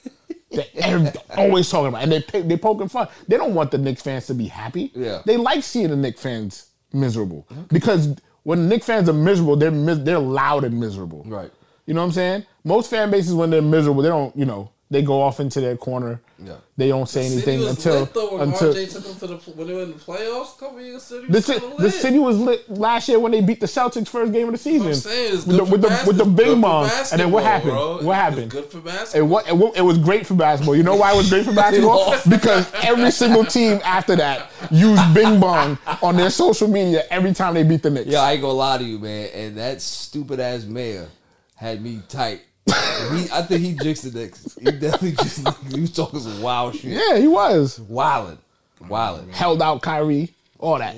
they 0.51 0.67
every, 0.75 1.09
always 1.37 1.69
talking 1.69 1.87
about, 1.87 1.99
it. 1.99 2.03
and 2.03 2.11
they 2.11 2.21
pick, 2.21 2.47
they 2.47 2.57
poking 2.57 2.89
fun. 2.89 3.07
They 3.27 3.37
don't 3.37 3.55
want 3.55 3.71
the 3.71 3.77
Knicks 3.77 4.01
fans 4.01 4.27
to 4.27 4.33
be 4.33 4.47
happy. 4.47 4.91
Yeah. 4.93 5.21
They 5.25 5.37
like 5.37 5.63
seeing 5.63 5.89
the 5.89 5.95
Knicks 5.95 6.21
fans 6.21 6.67
miserable 6.93 7.47
because 7.69 8.15
when 8.43 8.67
Knicks 8.67 8.85
fans 8.85 9.09
are 9.09 9.13
miserable, 9.13 9.55
they're 9.55 9.71
mis- 9.71 9.99
they're 9.99 10.19
loud 10.19 10.63
and 10.63 10.79
miserable. 10.79 11.23
Right. 11.25 11.51
You 11.85 11.93
know 11.93 12.01
what 12.01 12.07
I'm 12.07 12.13
saying? 12.13 12.45
Most 12.63 12.89
fan 12.89 13.11
bases 13.11 13.33
when 13.33 13.49
they're 13.49 13.61
miserable, 13.61 14.01
they 14.01 14.09
don't. 14.09 14.35
You 14.35 14.45
know, 14.45 14.71
they 14.91 15.01
go 15.01 15.21
off 15.21 15.39
into 15.39 15.59
their 15.61 15.75
corner. 15.77 16.19
Yeah. 16.37 16.55
They 16.75 16.87
don't 16.89 17.07
say 17.07 17.23
City 17.29 17.35
anything 17.53 17.69
until 17.69 17.99
lit 18.01 18.13
though 18.13 18.39
until 18.41 18.73
RJ 18.73 18.91
took 18.93 19.03
them 19.03 19.15
to 19.15 19.27
the 19.27 19.35
when 19.51 19.67
they 19.67 19.73
were 19.73 19.83
in 19.83 19.91
the 19.91 19.97
playoffs. 19.97 20.57
Couple 20.57 20.81
years, 20.81 21.03
City 21.03 21.27
the, 21.27 21.33
was 21.37 21.45
ci- 21.45 21.59
the 21.59 21.67
lit. 21.77 21.93
city 21.93 22.19
was 22.19 22.37
lit 22.39 22.69
last 22.69 23.07
year 23.07 23.19
when 23.19 23.31
they 23.31 23.41
beat 23.41 23.59
the 23.59 23.67
Celtics 23.67 24.07
first 24.07 24.33
game 24.33 24.47
of 24.47 24.53
the 24.53 24.57
season. 24.57 24.87
I'm 24.87 24.93
saying 24.95 25.35
it's 25.35 25.45
with 25.45 25.57
good 25.57 25.67
the, 25.67 25.71
with 25.71 25.81
the 25.81 25.87
bas- 25.87 26.07
with 26.07 26.17
the 26.17 26.25
big 26.25 26.45
good 26.47 26.55
for 26.55 26.61
bomb. 26.61 26.89
And 27.11 27.19
then 27.21 27.31
what 27.31 27.43
happened? 27.43 27.71
bro. 27.71 27.91
What 27.93 28.01
It's 28.01 28.11
happened? 28.15 28.51
good 28.51 28.65
for 28.65 28.77
It, 28.79 28.83
basketball. 28.85 29.27
wa- 29.29 29.71
it, 29.73 29.77
it 29.77 29.81
was 29.81 29.97
great 29.99 30.25
for 30.27 30.33
basketball. 30.33 30.75
You 30.75 30.83
know 30.83 30.95
why 30.95 31.13
it 31.13 31.17
was 31.17 31.29
great 31.29 31.45
for 31.45 31.53
basketball? 31.55 32.15
because 32.27 32.69
every 32.83 33.11
single 33.11 33.45
team 33.45 33.79
after 33.85 34.15
that 34.15 34.49
used 34.71 35.13
Bing 35.13 35.39
Bong 35.39 35.77
on 36.01 36.17
their 36.17 36.31
social 36.31 36.67
media 36.67 37.03
every 37.11 37.33
time 37.33 37.53
they 37.53 37.63
beat 37.63 37.83
the 37.83 37.91
Knicks. 37.91 38.07
Yeah, 38.07 38.21
I 38.21 38.33
ain't 38.33 38.41
gonna 38.41 38.53
lie 38.53 38.77
to 38.79 38.83
you, 38.83 38.97
man. 38.99 39.29
And 39.35 39.57
that 39.57 39.79
stupid 39.81 40.39
ass 40.39 40.63
mayor 40.63 41.07
had 41.55 41.81
me 41.83 42.01
tight. 42.09 42.41
He, 42.67 43.27
I 43.31 43.41
think 43.41 43.61
he 43.61 43.73
jinxed 43.73 44.11
the 44.11 44.17
Knicks. 44.17 44.56
He 44.56 44.65
definitely 44.65 45.14
just 45.14 45.48
he 45.73 45.81
was 45.81 45.91
talking 45.91 46.19
some 46.19 46.41
wild 46.41 46.75
shit. 46.75 46.91
Yeah, 46.91 47.17
he 47.17 47.27
was. 47.27 47.80
Wildin'. 47.80 48.38
Wildin'. 48.83 49.31
Held 49.31 49.61
out 49.61 49.81
Kyrie, 49.81 50.33
all 50.59 50.77
that. 50.77 50.95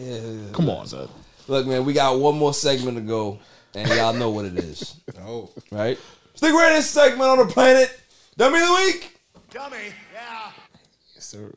Come 0.54 0.70
on, 0.70 0.88
son. 0.88 1.08
Look, 1.48 1.68
man, 1.68 1.86
we 1.86 1.94
got 1.94 2.20
one 2.20 2.38
more 2.38 2.54
segment 2.54 2.98
to 2.98 3.02
go, 3.02 3.40
and 3.76 3.90
y'all 3.90 4.14
know 4.14 4.30
what 4.30 4.46
it 4.46 4.58
is. 4.58 4.96
Oh. 5.26 5.50
Right? 5.72 5.98
It's 6.32 6.42
the 6.42 6.50
greatest 6.52 6.92
segment 6.92 7.22
on 7.30 7.38
the 7.38 7.46
planet. 7.46 7.98
Dummy 8.36 8.60
of 8.60 8.68
the 8.68 8.74
week. 8.74 9.20
Dummy, 9.52 9.78
yeah. 10.14 10.52
Yes, 11.16 11.26
sir. 11.26 11.50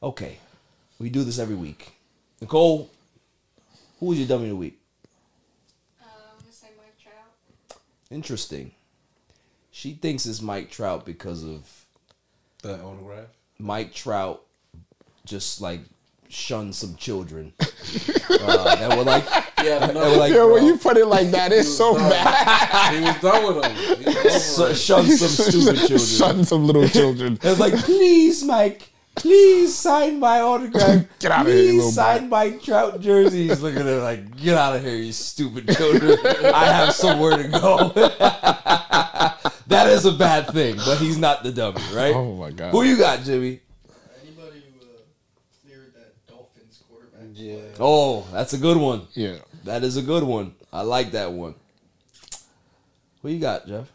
Okay. 0.00 0.38
We 1.00 1.10
do 1.10 1.24
this 1.24 1.38
every 1.40 1.56
week. 1.56 1.92
Nicole, 2.40 2.88
who 3.98 4.06
was 4.06 4.18
your 4.18 4.28
dummy 4.28 4.44
of 4.44 4.50
the 4.50 4.56
week? 4.56 4.78
Um, 6.00 6.08
I'm 6.08 6.40
gonna 6.40 6.52
say 6.52 6.68
Mike 6.76 6.96
Trout. 7.02 7.80
Interesting. 8.10 8.70
She 9.76 9.92
thinks 9.92 10.24
it's 10.24 10.40
Mike 10.40 10.70
Trout 10.70 11.04
because 11.04 11.44
of 11.44 11.68
the 12.62 12.80
autograph. 12.80 13.26
Mike 13.58 13.92
Trout 13.92 14.42
just 15.26 15.60
like 15.60 15.80
shunned 16.30 16.74
some 16.74 16.96
children 16.96 17.52
uh, 17.60 18.76
that 18.76 18.96
were 18.96 19.04
like, 19.04 19.24
Yeah, 19.62 19.80
that 19.80 19.92
no. 19.92 20.12
were 20.12 20.16
like, 20.16 20.32
yeah, 20.32 20.44
when 20.46 20.64
you 20.64 20.78
put 20.78 20.96
it 20.96 21.04
like 21.04 21.30
that, 21.32 21.52
it's 21.52 21.68
so 21.68 21.94
bad. 21.94 22.94
he 22.94 23.00
was 23.02 23.20
done 23.20 23.54
with 23.54 23.62
them. 23.64 24.14
He 24.24 24.30
so- 24.30 24.72
shunned 24.72 25.12
some 25.12 25.28
stupid 25.50 25.76
children. 25.76 25.98
Shun 25.98 26.44
some 26.46 26.66
little 26.66 26.88
children. 26.88 27.34
It 27.34 27.44
was 27.44 27.60
like, 27.60 27.74
please, 27.76 28.42
Mike, 28.44 28.88
please 29.14 29.76
sign 29.76 30.18
my 30.18 30.40
autograph. 30.40 31.04
Get 31.18 31.30
out 31.32 31.46
of 31.46 31.52
here, 31.52 31.56
you 31.62 31.68
Please 31.72 31.76
little 31.76 31.90
sign 31.92 32.30
my 32.30 32.48
Trout 32.52 33.02
jersey. 33.02 33.48
He's 33.48 33.60
looking 33.60 33.82
at 33.82 33.86
it 33.86 34.00
like, 34.00 34.36
get 34.38 34.56
out 34.56 34.74
of 34.74 34.82
here, 34.82 34.96
you 34.96 35.12
stupid 35.12 35.68
children. 35.76 36.18
I 36.46 36.64
have 36.64 36.94
somewhere 36.94 37.36
to 37.42 37.48
go. 37.48 37.92
That 39.68 39.88
is 39.88 40.04
a 40.04 40.12
bad 40.12 40.48
thing, 40.48 40.76
but 40.76 40.98
he's 40.98 41.18
not 41.18 41.42
the 41.42 41.52
dummy, 41.52 41.80
right? 41.92 42.14
Oh 42.14 42.34
my 42.36 42.50
god. 42.50 42.70
Who 42.70 42.82
you 42.82 42.96
got, 42.96 43.22
Jimmy? 43.22 43.60
Anybody 44.22 44.60
who 44.60 44.86
uh, 44.86 44.90
cleared 45.62 45.94
that 45.94 46.14
Dolphins 46.26 46.82
quarterback. 46.88 47.20
Yeah. 47.34 47.58
Oh, 47.80 48.26
that's 48.32 48.52
a 48.52 48.58
good 48.58 48.76
one. 48.76 49.06
Yeah. 49.14 49.36
That 49.64 49.82
is 49.82 49.96
a 49.96 50.02
good 50.02 50.22
one. 50.22 50.54
I 50.72 50.82
like 50.82 51.12
that 51.12 51.32
one. 51.32 51.54
Who 53.22 53.28
you 53.28 53.40
got, 53.40 53.66
Jeff? 53.66 53.90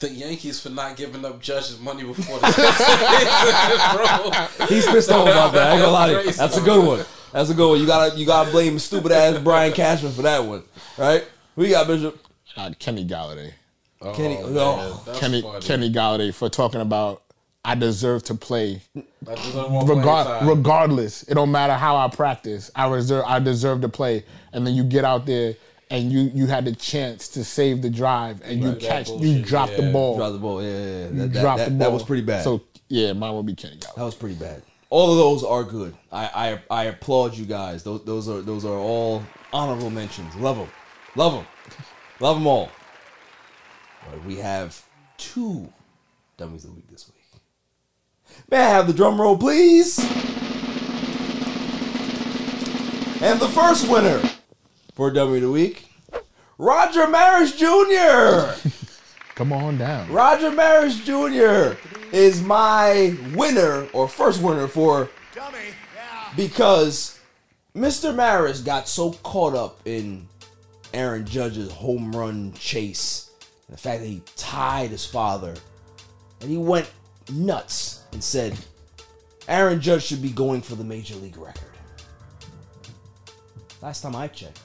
The 0.00 0.10
Yankees 0.10 0.60
for 0.60 0.70
not 0.70 0.96
giving 0.96 1.24
up 1.24 1.40
Judge's 1.40 1.78
money 1.78 2.02
before 2.04 2.38
the 2.40 2.52
season, 2.52 4.56
bro. 4.58 4.66
He's 4.66 4.86
pissed 4.86 5.10
off 5.10 5.28
about 5.28 5.52
that. 5.52 5.68
I 5.68 5.72
ain't 5.72 5.80
gonna 5.80 5.92
lie 5.92 6.12
to 6.12 6.24
you. 6.24 6.32
That's 6.32 6.56
a 6.56 6.60
good 6.60 6.84
one. 6.84 7.04
That's 7.32 7.50
a 7.50 7.54
good 7.54 7.68
one. 7.68 7.80
You 7.80 7.86
gotta 7.86 8.16
you 8.16 8.26
gotta 8.26 8.50
blame 8.50 8.78
stupid 8.78 9.12
ass 9.12 9.38
Brian 9.38 9.72
Cashman 9.72 10.12
for 10.12 10.22
that 10.22 10.44
one, 10.44 10.62
right? 10.96 11.24
Who 11.56 11.64
you 11.64 11.72
got, 11.72 11.86
Bishop? 11.86 12.18
Uh, 12.58 12.72
Kenny 12.78 13.06
Golladay. 13.06 13.52
Oh, 14.02 14.12
Kenny- 14.12 14.34
man, 14.36 14.44
oh. 14.56 15.16
Kenny 15.18 15.42
funny. 15.42 15.60
Kenny 15.60 15.92
Golladay 15.92 16.34
for 16.34 16.48
talking 16.48 16.80
about 16.80 17.22
I 17.64 17.74
deserve 17.74 18.22
to 18.24 18.34
play. 18.34 18.80
Deserve 19.24 19.88
Regard, 19.88 20.26
time. 20.26 20.48
regardless, 20.48 21.22
it 21.24 21.34
don't 21.34 21.50
matter 21.50 21.74
how 21.74 21.96
I 21.96 22.08
practice. 22.08 22.70
I 22.74 22.88
reserve. 22.88 23.24
I 23.26 23.38
deserve 23.40 23.80
to 23.82 23.88
play. 23.88 24.24
And 24.52 24.66
then 24.66 24.74
you 24.74 24.84
get 24.84 25.04
out 25.04 25.26
there 25.26 25.54
and 25.90 26.10
you 26.10 26.30
you 26.34 26.46
had 26.46 26.64
the 26.64 26.74
chance 26.74 27.28
to 27.30 27.44
save 27.44 27.82
the 27.82 27.90
drive 27.90 28.40
and 28.44 28.60
you 28.60 28.70
Right, 28.70 28.80
that 28.80 28.88
catch. 28.88 29.08
You 29.08 29.14
bullshit, 29.18 29.46
drop 29.46 29.70
the 29.70 29.90
ball. 29.92 30.16
Drop 30.16 30.32
the 30.32 30.38
ball. 30.38 30.62
Yeah, 30.62 30.68
yeah, 30.70 30.78
yeah. 30.78 31.08
You 31.08 31.14
That, 31.14 31.32
that, 31.32 31.40
drop 31.40 31.56
that, 31.58 31.70
the 31.70 31.76
that 31.76 31.92
was 31.92 32.02
pretty 32.02 32.22
bad. 32.22 32.42
So 32.44 32.62
yeah, 32.88 33.12
mine 33.12 33.34
would 33.34 33.46
be 33.46 33.54
Kenny 33.54 33.76
Golladay. 33.76 33.94
that 33.96 34.04
was 34.04 34.14
pretty 34.14 34.36
bad. 34.36 34.62
All 34.90 35.12
of 35.12 35.18
those 35.18 35.44
are 35.44 35.64
good. 35.64 35.94
I, 36.10 36.58
I 36.70 36.80
I 36.82 36.84
applaud 36.84 37.34
you 37.36 37.44
guys. 37.44 37.82
Those 37.82 38.04
those 38.04 38.28
are 38.28 38.40
those 38.40 38.64
are 38.64 38.78
all 38.78 39.22
honorable 39.52 39.90
mentions. 39.90 40.34
Love 40.36 40.56
them, 40.56 40.68
love 41.14 41.34
them, 41.34 41.46
love 42.20 42.36
them 42.36 42.46
all. 42.46 42.70
But 44.10 44.24
we 44.24 44.36
have 44.36 44.82
two 45.16 45.72
dummies 46.36 46.64
of 46.64 46.70
the 46.70 46.76
week 46.76 46.88
this 46.88 47.08
week. 47.08 47.14
May 48.50 48.58
I 48.58 48.68
have 48.68 48.86
the 48.86 48.92
drum 48.92 49.20
roll, 49.20 49.36
please? 49.36 49.98
And 53.20 53.40
the 53.40 53.48
first 53.48 53.88
winner 53.90 54.22
for 54.94 55.10
dummy 55.10 55.36
of 55.36 55.42
the 55.42 55.50
week, 55.50 55.88
Roger 56.56 57.08
Maris 57.08 57.56
Jr. 57.56 58.68
Come 59.34 59.52
on 59.52 59.78
down. 59.78 60.10
Roger 60.10 60.50
Maris 60.50 60.98
Jr. 60.98 61.76
is 62.12 62.42
my 62.42 63.16
winner 63.34 63.86
or 63.92 64.08
first 64.08 64.42
winner 64.42 64.66
for 64.66 65.08
Dummy 65.34 65.58
because 66.36 67.18
Mr. 67.76 68.14
Maris 68.14 68.60
got 68.60 68.88
so 68.88 69.12
caught 69.22 69.54
up 69.54 69.80
in 69.84 70.28
Aaron 70.94 71.26
Judge's 71.26 71.70
home 71.70 72.12
run 72.12 72.52
chase 72.54 73.30
and 73.66 73.76
the 73.76 73.80
fact 73.80 74.00
that 74.00 74.08
he 74.08 74.22
tied 74.36 74.90
his 74.90 75.04
father 75.04 75.54
and 76.40 76.50
he 76.50 76.56
went 76.56 76.90
nuts 77.30 78.04
and 78.12 78.22
said, 78.22 78.56
Aaron 79.48 79.80
Judge 79.80 80.04
should 80.04 80.22
be 80.22 80.30
going 80.30 80.60
for 80.60 80.74
the 80.74 80.84
major 80.84 81.16
league 81.16 81.36
record. 81.36 81.62
Last 83.80 84.02
time 84.02 84.16
I 84.16 84.28
checked, 84.28 84.60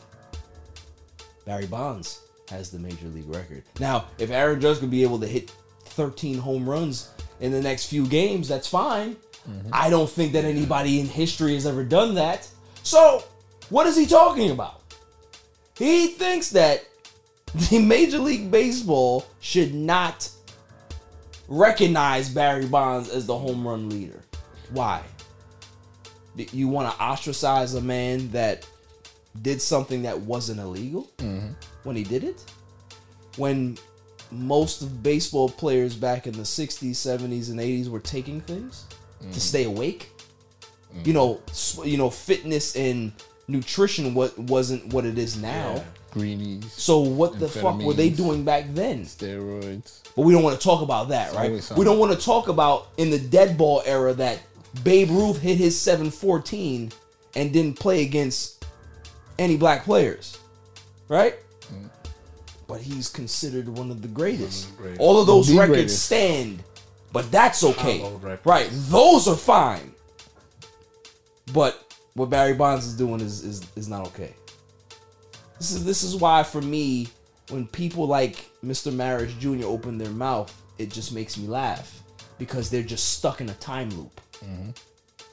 Barry 1.45 1.67
Bonds 1.67 2.21
has 2.49 2.71
the 2.71 2.79
major 2.79 3.07
league 3.07 3.29
record. 3.29 3.63
Now, 3.79 4.05
if 4.17 4.31
Aaron 4.31 4.59
Judge 4.59 4.79
can 4.79 4.89
be 4.89 5.03
able 5.03 5.19
to 5.19 5.27
hit 5.27 5.51
13 5.85 6.37
home 6.37 6.69
runs 6.69 7.11
in 7.39 7.51
the 7.51 7.61
next 7.61 7.87
few 7.87 8.05
games, 8.07 8.47
that's 8.47 8.67
fine. 8.67 9.15
Mm-hmm. 9.49 9.69
I 9.71 9.89
don't 9.89 10.09
think 10.09 10.33
that 10.33 10.45
anybody 10.45 10.99
in 10.99 11.07
history 11.07 11.53
has 11.53 11.65
ever 11.65 11.83
done 11.83 12.15
that. 12.15 12.47
So, 12.83 13.23
what 13.69 13.87
is 13.87 13.95
he 13.95 14.05
talking 14.05 14.51
about? 14.51 14.82
He 15.77 16.07
thinks 16.07 16.49
that 16.51 16.85
the 17.69 17.79
Major 17.79 18.19
League 18.19 18.51
Baseball 18.51 19.25
should 19.39 19.73
not 19.73 20.29
recognize 21.47 22.29
Barry 22.29 22.65
Bonds 22.65 23.09
as 23.09 23.25
the 23.25 23.37
home 23.37 23.67
run 23.67 23.89
leader. 23.89 24.21
Why? 24.71 25.01
You 26.35 26.67
want 26.67 26.91
to 26.91 27.01
ostracize 27.01 27.75
a 27.75 27.81
man 27.81 28.29
that 28.31 28.67
did 29.41 29.61
something 29.61 30.03
that 30.03 30.19
wasn't 30.19 30.59
illegal 30.59 31.11
mm-hmm. 31.17 31.49
when 31.83 31.95
he 31.95 32.03
did 32.03 32.23
it? 32.23 32.43
When 33.37 33.77
most 34.31 34.81
of 34.81 35.03
baseball 35.03 35.49
players 35.49 35.95
back 35.95 36.25
in 36.25 36.33
the 36.33 36.43
60s, 36.43 36.91
70s, 36.91 37.49
and 37.49 37.59
80s 37.59 37.87
were 37.87 37.99
taking 37.99 38.41
things 38.41 38.85
to 39.19 39.25
mm-hmm. 39.25 39.33
stay 39.33 39.65
awake? 39.65 40.09
Mm-hmm. 40.95 41.07
You 41.07 41.13
know, 41.13 41.41
you 41.83 41.97
know, 41.97 42.09
fitness 42.09 42.75
and 42.75 43.11
nutrition 43.47 44.13
what 44.13 44.37
wasn't 44.37 44.93
what 44.93 45.05
it 45.05 45.17
is 45.17 45.41
now. 45.41 45.83
Greenies. 46.11 46.71
So 46.73 46.99
what 46.99 47.39
the 47.39 47.47
fuck 47.49 47.79
were 47.79 47.93
they 47.93 48.09
doing 48.09 48.43
back 48.45 48.65
then? 48.69 49.03
Steroids. 49.03 50.01
But 50.15 50.21
we 50.23 50.33
don't 50.33 50.43
want 50.43 50.59
to 50.59 50.63
talk 50.63 50.81
about 50.83 51.09
that, 51.09 51.29
It's 51.29 51.69
right? 51.71 51.77
We 51.77 51.83
don't 51.85 51.97
want 51.97 52.17
to 52.17 52.23
talk 52.23 52.47
about 52.49 52.89
in 52.97 53.09
the 53.09 53.17
dead 53.19 53.57
ball 53.57 53.81
era 53.85 54.13
that 54.13 54.39
Babe 54.83 55.09
Ruth 55.09 55.39
hit 55.41 55.57
his 55.57 55.79
714 55.79 56.91
and 57.35 57.51
didn't 57.51 57.79
play 57.79 58.03
against 58.03 58.65
any 59.39 59.57
black 59.57 59.83
players, 59.85 60.37
right? 61.07 61.35
Mm. 61.73 61.89
But 62.67 62.81
he's 62.81 63.09
considered 63.09 63.67
one 63.67 63.89
of 63.89 64.03
the 64.03 64.07
greatest. 64.07 64.77
greatest. 64.77 65.01
All 65.01 65.19
of 65.19 65.25
those 65.25 65.47
The 65.47 65.57
records 65.57 65.77
greatest. 65.77 66.05
stand, 66.05 66.63
but 67.11 67.31
that's 67.31 67.63
okay, 67.63 68.07
right? 68.45 68.69
Those 68.71 69.27
are 69.27 69.35
fine. 69.35 69.93
But 71.53 71.82
what 72.15 72.29
Barry 72.29 72.53
Bonds 72.53 72.85
is 72.85 72.95
doing 72.95 73.21
is 73.21 73.43
is, 73.43 73.61
is 73.75 73.87
not 73.87 74.07
okay. 74.07 74.33
This 75.57 75.71
is 75.71 75.85
this 75.85 76.03
is 76.03 76.15
why 76.15 76.43
for 76.43 76.61
me, 76.61 77.07
when 77.49 77.67
people 77.67 78.07
like 78.07 78.49
Mr. 78.63 78.93
Maris 78.93 79.33
Jr. 79.33 79.65
open 79.65 79.97
their 79.97 80.09
mouth, 80.09 80.53
it 80.77 80.91
just 80.91 81.13
makes 81.13 81.37
me 81.37 81.47
laugh 81.47 82.01
because 82.37 82.69
they're 82.69 82.83
just 82.83 83.13
stuck 83.13 83.41
in 83.41 83.49
a 83.49 83.53
time 83.55 83.89
loop. 83.91 84.21
Mm-hmm. 84.43 84.71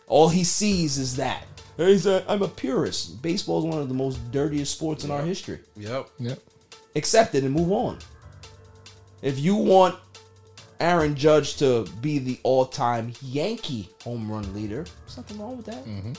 All 0.07 0.28
he 0.28 0.44
sees 0.44 0.99
is 0.99 1.17
that. 1.17 1.44
He's 1.76 2.07
a, 2.07 2.25
I'm 2.28 2.42
a 2.42 2.49
purist. 2.49 3.23
Baseball 3.23 3.60
is 3.60 3.65
one 3.65 3.81
of 3.81 3.89
the 3.89 3.94
most 3.94 4.31
dirtiest 4.31 4.75
sports 4.75 5.05
in 5.05 5.10
our 5.10 5.23
history. 5.23 5.60
Yep. 5.76 6.10
Yep. 6.18 6.39
Accept 6.94 7.34
it 7.34 7.44
and 7.44 7.55
move 7.55 7.73
on. 7.73 7.99
If 9.23 9.39
you 9.39 9.55
want 9.55 9.97
Aaron 10.81 11.15
Judge 11.15 11.57
to 11.57 11.86
be 12.00 12.18
the 12.18 12.39
all-time 12.42 13.12
Yankee 13.23 13.89
home 14.02 14.31
run 14.31 14.52
leader, 14.52 14.84
there's 14.84 15.17
nothing 15.17 15.39
wrong 15.39 15.57
with 15.57 15.67
that. 15.67 15.84
Mm-hmm. 15.84 16.12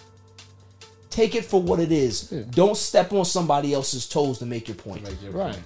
Take 1.11 1.35
it 1.35 1.45
for 1.45 1.61
what 1.61 1.79
it 1.79 1.91
is. 1.91 2.29
Don't 2.29 2.75
step 2.75 3.13
on 3.13 3.25
somebody 3.25 3.73
else's 3.73 4.07
toes 4.07 4.39
to 4.39 4.45
make 4.45 4.67
your 4.67 4.77
point. 4.77 5.07
Right. 5.29 5.57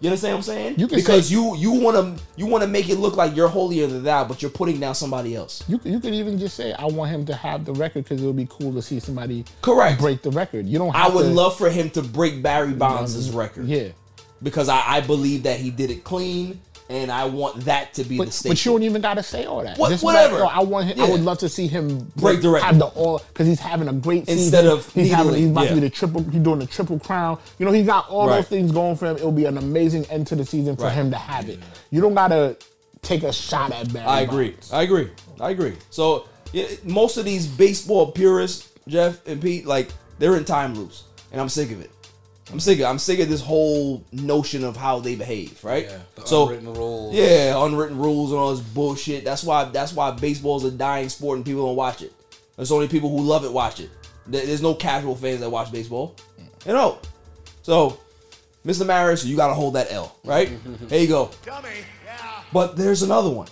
You 0.00 0.10
understand 0.10 0.34
what 0.34 0.38
I'm 0.38 0.42
saying? 0.42 0.78
You 0.78 0.88
because 0.88 1.28
say- 1.28 1.34
you 1.34 1.56
you 1.56 1.72
want 1.72 2.18
to 2.18 2.22
you 2.36 2.46
want 2.46 2.62
to 2.62 2.68
make 2.68 2.90
it 2.90 2.96
look 2.96 3.16
like 3.16 3.34
you're 3.34 3.48
holier 3.48 3.86
than 3.86 4.02
thou, 4.04 4.24
but 4.24 4.42
you're 4.42 4.50
putting 4.50 4.78
down 4.78 4.94
somebody 4.94 5.34
else. 5.34 5.64
You 5.68 5.80
you 5.84 6.00
could 6.00 6.12
even 6.12 6.38
just 6.38 6.54
say 6.54 6.74
I 6.74 6.84
want 6.84 7.10
him 7.10 7.24
to 7.26 7.34
have 7.34 7.64
the 7.64 7.72
record 7.72 8.04
because 8.04 8.22
it 8.22 8.26
would 8.26 8.36
be 8.36 8.46
cool 8.50 8.74
to 8.74 8.82
see 8.82 9.00
somebody 9.00 9.46
Correct. 9.62 9.98
break 9.98 10.20
the 10.20 10.30
record. 10.30 10.66
You 10.66 10.78
don't. 10.78 10.94
I 10.94 11.08
would 11.08 11.22
to, 11.22 11.28
love 11.30 11.56
for 11.56 11.70
him 11.70 11.88
to 11.90 12.02
break 12.02 12.42
Barry 12.42 12.74
Bonds' 12.74 13.30
record. 13.30 13.66
Yeah. 13.66 13.88
Because 14.42 14.68
I, 14.68 14.82
I 14.86 15.00
believe 15.00 15.44
that 15.44 15.58
he 15.58 15.70
did 15.70 15.90
it 15.90 16.04
clean, 16.04 16.60
and 16.88 17.10
I 17.10 17.24
want 17.24 17.64
that 17.64 17.94
to 17.94 18.04
be 18.04 18.16
the 18.16 18.24
But, 18.24 18.32
state. 18.32 18.48
but 18.50 18.64
you 18.64 18.72
don't 18.72 18.82
even 18.84 19.02
gotta 19.02 19.22
say 19.22 19.44
all 19.44 19.62
that. 19.62 19.76
What- 19.78 19.90
Just 19.90 20.04
whatever. 20.04 20.38
Like, 20.40 20.56
I 20.56 20.62
want 20.62 20.86
him. 20.86 21.00
I 21.00 21.08
would 21.10 21.20
love 21.22 21.38
to 21.38 21.48
see 21.48 21.66
him 21.66 22.10
Break 22.16 22.40
the 22.42 22.48
record. 22.50 22.64
Have 22.66 22.78
the 22.78 22.86
all 22.86 23.18
because 23.28 23.46
he's 23.46 23.58
having 23.60 23.88
a 23.88 23.92
great 23.92 24.26
season. 24.26 24.42
Instead 24.44 24.66
of 24.66 24.92
he's 24.92 25.10
having 25.12 25.34
he's 25.34 25.50
about 25.50 25.64
yeah. 25.64 25.68
to 25.70 25.74
be 25.74 25.80
the 25.80 25.90
triple. 25.90 26.22
He's 26.22 26.42
doing 26.42 26.58
the 26.60 26.66
triple 26.66 26.98
crown. 26.98 27.38
You 27.58 27.66
know, 27.66 27.72
he's 27.72 27.86
got 27.86 28.08
all 28.08 28.28
Right. 28.28 28.36
those 28.36 28.48
things 28.48 28.70
going 28.72 28.96
for 28.96 29.06
him. 29.06 29.16
It'll 29.16 29.32
be 29.32 29.46
an 29.46 29.58
amazing 29.58 30.04
end 30.06 30.26
to 30.28 30.36
the 30.36 30.44
season 30.44 30.76
for 30.76 30.84
Right. 30.84 30.92
him 30.94 31.10
to 31.10 31.16
have 31.16 31.48
it. 31.48 31.58
You 31.90 32.00
don't 32.00 32.14
gotta 32.14 32.56
take 33.02 33.22
a 33.22 33.32
shot 33.32 33.72
at 33.72 33.92
Barry. 33.92 34.06
I 34.06 34.20
agree. 34.20 34.50
Bonds. 34.50 34.72
I 34.72 34.82
agree. 34.82 35.10
I 35.40 35.50
agree. 35.50 35.74
So 35.90 36.24
yeah, 36.52 36.66
most 36.84 37.16
of 37.16 37.24
these 37.24 37.46
baseball 37.46 38.12
purists, 38.12 38.68
Jeff 38.88 39.26
and 39.26 39.40
Pete, 39.42 39.66
like 39.66 39.88
they're 40.18 40.36
in 40.36 40.44
time 40.44 40.74
loops, 40.74 41.02
and 41.32 41.40
I'm 41.40 41.48
sick 41.48 41.70
of 41.72 41.80
it. 41.80 41.90
I'm 42.52 42.60
sick 42.60 42.78
of. 42.78 42.86
I'm 42.86 42.98
sick 42.98 43.18
of 43.20 43.28
this 43.28 43.40
whole 43.40 44.04
notion 44.12 44.62
of 44.62 44.76
how 44.76 45.00
they 45.00 45.16
behave, 45.16 45.62
right? 45.64 45.86
Yeah, 45.86 45.98
the 46.14 46.26
so 46.26 46.44
unwritten 46.44 46.74
rules. 46.74 47.14
Yeah, 47.14 47.64
unwritten 47.64 47.98
rules 47.98 48.30
and 48.30 48.38
all 48.38 48.54
this 48.54 48.64
bullshit. 48.64 49.24
That's 49.24 49.42
why. 49.42 49.64
That's 49.64 49.92
why 49.92 50.12
baseball's 50.12 50.64
a 50.64 50.70
dying 50.70 51.08
sport 51.08 51.38
and 51.38 51.44
people 51.44 51.66
don't 51.66 51.76
watch 51.76 52.02
it. 52.02 52.12
There's 52.54 52.70
only 52.70 52.88
people 52.88 53.10
who 53.10 53.24
love 53.24 53.44
it 53.44 53.52
watch 53.52 53.80
it. 53.80 53.90
There's 54.26 54.62
no 54.62 54.74
casual 54.74 55.14
fans 55.16 55.40
that 55.40 55.50
watch 55.50 55.72
baseball. 55.72 56.16
Mm. 56.40 56.66
You 56.66 56.72
know. 56.72 56.98
So, 57.62 57.98
Mr. 58.64 58.86
Maris, 58.86 59.24
you 59.24 59.36
got 59.36 59.48
to 59.48 59.54
hold 59.54 59.74
that 59.74 59.90
L, 59.90 60.16
right? 60.24 60.50
There 60.82 61.00
you 61.00 61.08
go. 61.08 61.30
Yeah. 61.44 62.42
But 62.52 62.76
there's 62.76 63.02
another 63.02 63.30
one. 63.30 63.48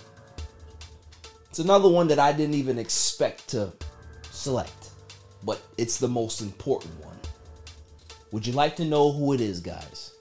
It's 1.49 1.59
another 1.59 1.89
one 1.89 2.07
that 2.07 2.19
I 2.19 2.31
didn't 2.31 2.55
even 2.55 2.77
expect 2.77 3.49
to 3.49 3.71
select, 4.31 4.89
but 5.43 5.61
it's 5.77 5.99
the 5.99 6.07
most 6.07 6.41
important 6.41 6.97
one. 7.03 7.04
Would 8.31 8.45
you 8.45 8.53
like 8.53 8.75
to 8.77 8.85
know 8.85 9.11
who 9.11 9.33
it 9.33 9.41
is, 9.41 9.59
guys? 9.59 10.11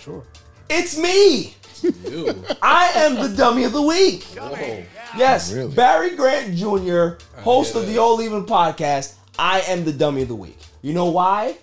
Sure. 0.00 0.22
It's 0.68 0.96
me. 0.96 1.54
You. 1.82 2.44
I 2.62 2.90
am 2.94 3.16
the 3.16 3.34
dummy 3.36 3.64
of 3.64 3.72
the 3.72 3.82
week. 3.82 4.22
Whoa. 4.36 4.82
Yes, 5.16 5.52
Really? 5.52 5.74
Barry 5.74 6.14
Grant 6.16 6.54
Jr., 6.56 7.22
host 7.40 7.74
of 7.74 7.86
the 7.86 7.98
All 7.98 8.20
Even 8.22 8.46
podcast. 8.46 9.14
I 9.38 9.60
am 9.62 9.84
the 9.84 9.92
dummy 9.92 10.22
of 10.22 10.28
the 10.28 10.34
week. 10.34 10.58
You 10.82 10.92
know 10.92 11.06
why? 11.10 11.56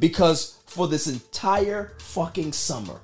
Because 0.00 0.58
for 0.66 0.88
this 0.88 1.06
entire 1.06 1.92
fucking 1.98 2.52
summer, 2.52 2.98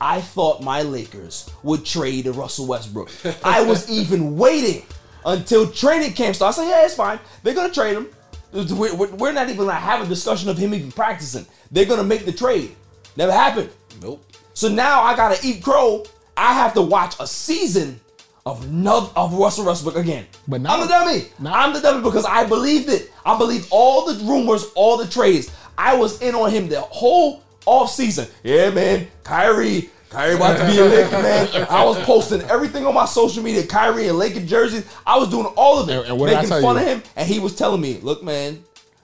I 0.00 0.20
thought 0.20 0.62
my 0.62 0.82
Lakers 0.82 1.48
would 1.62 1.84
trade 1.84 2.26
Russell 2.26 2.66
Westbrook. 2.66 3.10
I 3.44 3.62
was 3.62 3.88
even 3.90 4.36
waiting 4.36 4.84
until 5.24 5.68
training 5.70 6.14
camp 6.14 6.34
started. 6.34 6.60
I 6.60 6.64
said, 6.64 6.70
yeah, 6.70 6.84
it's 6.84 6.94
fine. 6.94 7.20
They're 7.42 7.54
going 7.54 7.68
to 7.68 7.74
trade 7.74 7.96
him. 7.96 8.08
We're, 8.52 8.94
we're- 8.94 9.12
we're 9.12 9.32
not 9.32 9.44
even 9.48 9.56
going 9.56 9.68
to 9.68 9.74
have 9.74 10.02
a 10.02 10.06
discussion 10.06 10.48
of 10.48 10.58
him 10.58 10.74
even 10.74 10.92
practicing. 10.92 11.46
They're 11.70 11.86
going 11.86 11.98
to 12.00 12.04
make 12.06 12.24
the 12.24 12.32
trade. 12.32 12.74
Never 13.16 13.32
happened. 13.32 13.70
Nope. 14.02 14.24
So 14.54 14.68
now 14.68 15.02
I 15.02 15.16
gotta 15.16 15.38
eat 15.46 15.62
crow. 15.62 16.04
I 16.36 16.52
have 16.54 16.74
to 16.74 16.82
watch 16.82 17.14
a 17.20 17.26
season 17.26 17.98
of 18.44 18.70
no, 18.70 19.10
of 19.16 19.32
Russell 19.34 19.64
Westbrook 19.66 19.96
again. 19.96 20.26
But 20.48 20.60
now- 20.60 20.74
I'm 20.74 20.80
the 20.80 20.86
dummy. 20.88 21.24
I'm 21.46 21.72
the 21.72 21.80
dummy 21.80 22.02
because 22.02 22.24
I 22.26 22.44
believed 22.46 22.88
it. 22.90 23.10
I 23.24 23.36
believed 23.38 23.68
all 23.70 24.06
the 24.12 24.22
rumors, 24.24 24.64
all 24.74 24.96
the 24.98 25.06
trades. 25.06 25.50
I 25.78 25.94
was 25.96 26.20
in 26.20 26.34
on 26.34 26.50
him 26.50 26.68
the 26.68 26.80
whole 26.80 27.42
off 27.66 27.90
season. 27.90 28.26
Yeah, 28.42 28.70
man. 28.70 29.08
Kyrie. 29.24 29.90
Kyrie 30.12 30.34
about 30.36 30.58
to 30.58 30.66
be 30.66 30.78
a 30.78 30.84
Laker, 30.84 31.22
man. 31.22 31.66
I 31.70 31.84
was 31.84 31.98
posting 32.04 32.42
everything 32.42 32.84
on 32.86 32.94
my 32.94 33.06
social 33.06 33.42
media. 33.42 33.66
Kyrie 33.66 34.08
and 34.08 34.18
Laker 34.18 34.40
jerseys. 34.40 34.84
I 35.06 35.18
was 35.18 35.28
doing 35.30 35.46
all 35.56 35.78
of 35.78 35.88
it, 35.88 35.96
And- 35.96 36.06
and 36.08 36.18
what 36.20 36.28
did 36.28 36.36
I 36.36 36.42
making 36.42 36.60
fun 36.62 36.76
you? 36.76 36.82
of 36.82 36.86
him. 36.88 37.02
And 37.16 37.28
he 37.28 37.38
was 37.38 37.54
telling 37.54 37.80
me, 37.80 37.98
"Look, 38.02 38.22
man, 38.22 38.62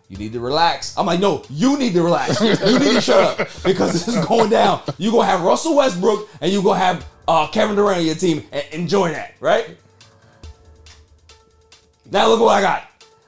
you 0.08 0.16
need 0.18 0.32
to 0.34 0.40
relax. 0.40 0.94
I'm 0.96 1.06
like, 1.06 1.20
no, 1.20 1.42
you 1.50 1.78
need 1.78 1.92
to 1.94 2.02
relax. 2.02 2.40
You 2.40 2.50
need 2.78 2.92
to 2.94 3.00
shut 3.00 3.40
up 3.40 3.48
because 3.64 3.92
this 3.92 4.08
is 4.08 4.24
going 4.26 4.50
down. 4.50 4.80
You're 4.98 5.12
gonna 5.12 5.26
have 5.26 5.42
Russell 5.42 5.76
Westbrook 5.76 6.28
and 6.40 6.52
you're 6.52 6.62
gonna 6.62 6.78
have 6.78 7.06
uh, 7.26 7.46
Kevin 7.48 7.76
Durant 7.76 7.98
on 8.00 8.06
your 8.06 8.14
team. 8.14 8.42
And 8.52 8.64
enjoy 8.72 9.10
that, 9.12 9.34
right? 9.40 9.76
Now 12.10 12.28
look 12.28 12.40
what 12.40 12.48
I 12.54 12.60
got. 12.62 12.84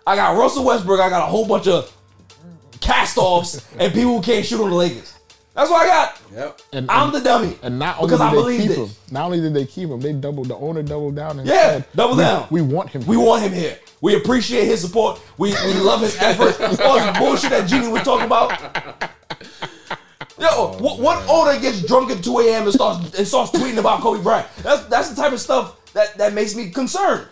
I 0.07 0.17
got 0.17 0.37
Russell 0.39 0.65
Westbrook. 0.65 1.01
I 1.01 1.11
got 1.11 1.23
a 1.23 1.27
whole 1.31 1.47
bunch 1.47 1.67
of 1.69 1.95
cast-offs 2.81 3.63
and 3.79 3.93
people 3.93 4.17
who 4.17 4.23
can't 4.23 4.45
shoot 4.45 4.63
on 4.63 4.71
the 4.71 4.77
Lakers. 4.77 5.13
That's 5.55 5.69
what 5.69 5.83
I 5.85 5.87
got. 5.89 6.21
Yep. 6.33 6.61
And, 6.73 6.91
I'm 6.91 7.09
and- 7.09 7.15
the 7.17 7.21
dummy. 7.21 7.59
And 7.63 7.79
not 7.79 7.97
only 7.99 8.07
because 8.09 8.21
did 8.21 8.27
I 8.27 8.31
they 8.31 8.37
believed 8.37 8.63
keep 8.63 8.71
it. 8.71 8.77
him, 8.79 8.89
not 9.11 9.25
only 9.27 9.41
did 9.41 9.53
they 9.55 9.67
keep 9.67 9.89
him, 9.89 10.01
they 10.01 10.13
doubled 10.13 10.49
the 10.49 10.57
owner 10.57 10.83
doubled 10.83 11.17
down 11.17 11.39
and 11.41 11.49
Yeah, 11.49 11.55
said, 11.71 11.85
double 11.95 12.17
"We- 12.17 12.23
down. 12.23 12.47
We 12.51 12.63
want 12.63 12.91
him. 12.91 13.05
We 13.07 13.17
here." 13.17 13.25
want 13.27 13.43
him 13.43 13.53
here. 13.53 13.79
We 14.01 14.15
appreciate 14.17 14.65
his 14.67 14.81
support. 14.81 15.21
We, 15.39 15.51
we 15.51 15.75
love 15.75 16.01
his 16.01 16.17
effort. 16.21 16.59
All 16.83 16.99
this 16.99 17.19
bullshit 17.19 17.51
that 17.51 17.69
Jeanie 17.69 17.89
was 17.89 18.03
talking 18.03 18.27
about. 18.27 18.53
Yo, 20.39 20.47
oh, 20.51 20.77
what, 20.81 20.99
what 21.01 21.29
owner 21.29 21.61
gets 21.61 21.83
drunk 21.83 22.11
at 22.11 22.25
2 22.25 22.39
a.m. 22.39 22.63
and 22.63 22.73
starts 22.73 23.19
and 23.19 23.27
starts 23.29 23.51
tweeting 23.51 23.77
about 23.77 24.01
Kobe 24.01 24.23
Bryant? 24.23 24.49
That's 24.63 24.85
that's 24.87 25.11
the 25.11 25.17
type 25.17 25.33
of 25.33 25.41
stuff 25.41 25.93
that, 25.93 26.17
that 26.17 26.33
makes 26.33 26.55
me 26.55 26.71
concerned. 26.71 27.27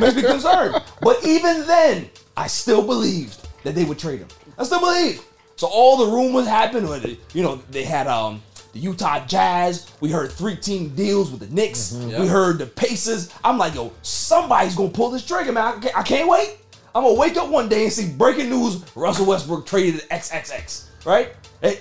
makes 0.00 0.14
me 0.16 0.22
concerned. 0.22 0.82
But 1.02 1.22
even 1.26 1.66
then, 1.66 2.08
I 2.38 2.46
still 2.46 2.82
believed 2.86 3.46
that 3.64 3.74
they 3.74 3.84
would 3.84 3.98
trade 3.98 4.20
him. 4.20 4.28
I 4.56 4.64
still 4.64 4.80
believe. 4.80 5.22
So 5.60 5.66
all 5.66 5.98
the 5.98 6.06
rumors 6.06 6.46
happened. 6.46 6.88
When 6.88 7.18
you 7.34 7.42
know 7.42 7.56
they 7.70 7.84
had 7.84 8.06
um 8.06 8.40
the 8.72 8.78
Utah 8.78 9.26
Jazz. 9.26 9.92
We 10.00 10.10
heard 10.10 10.32
three 10.32 10.56
team 10.56 10.94
deals 10.94 11.30
with 11.30 11.40
the 11.40 11.54
Knicks. 11.54 11.92
Yeah. 11.92 12.22
We 12.22 12.28
heard 12.28 12.56
the 12.56 12.64
Pacers. 12.64 13.30
I'm 13.44 13.58
like, 13.58 13.74
yo, 13.74 13.92
somebody's 14.00 14.74
gonna 14.74 14.88
pull 14.88 15.10
this 15.10 15.26
trigger, 15.26 15.52
man. 15.52 15.64
I 15.64 15.78
can't, 15.78 15.98
I 15.98 16.02
can't 16.02 16.30
wait. 16.30 16.56
I'm 16.94 17.02
gonna 17.02 17.14
wake 17.14 17.36
up 17.36 17.50
one 17.50 17.68
day 17.68 17.84
and 17.84 17.92
see 17.92 18.10
breaking 18.10 18.48
news: 18.48 18.82
Russell 18.96 19.26
Westbrook 19.26 19.66
traded 19.66 20.00
at 20.10 20.22
XXX. 20.22 20.86
Right? 21.04 21.34
Hey, 21.60 21.78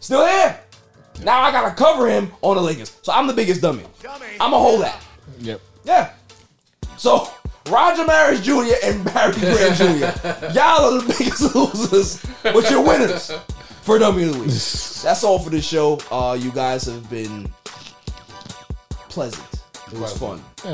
still 0.00 0.26
here. 0.26 0.58
Now 1.22 1.42
I 1.42 1.52
gotta 1.52 1.76
cover 1.76 2.08
him 2.08 2.32
on 2.42 2.56
the 2.56 2.62
Lakers. 2.62 2.98
So 3.02 3.12
I'm 3.12 3.28
the 3.28 3.34
biggest 3.34 3.62
dummy. 3.62 3.84
I'm 4.40 4.50
gonna 4.50 4.58
hold 4.58 4.82
that. 4.82 5.00
Yep. 5.38 5.60
Yeah. 5.84 6.10
So 6.96 7.30
Roger 7.70 8.04
Maris 8.04 8.40
Jr. 8.40 8.62
and 8.84 9.04
Barry 9.04 9.32
Grant 9.32 9.76
Jr. 9.76 10.52
Y'all 10.52 10.94
are 10.94 11.00
the 11.00 11.14
biggest 11.18 11.54
losers, 11.54 12.24
but 12.42 12.70
you're 12.70 12.82
winners 12.82 13.30
for 13.82 13.98
Dummy 13.98 14.24
of 14.24 14.32
the 14.34 14.38
Week. 14.40 14.48
That's 14.48 15.24
all 15.24 15.38
for 15.38 15.50
this 15.50 15.66
show. 15.66 15.98
Uh, 16.10 16.36
you 16.38 16.50
guys 16.50 16.84
have 16.84 17.08
been 17.08 17.50
pleasant. 19.08 19.46
It 19.92 19.98
was 19.98 20.16
fun. 20.16 20.42
Yeah. 20.64 20.72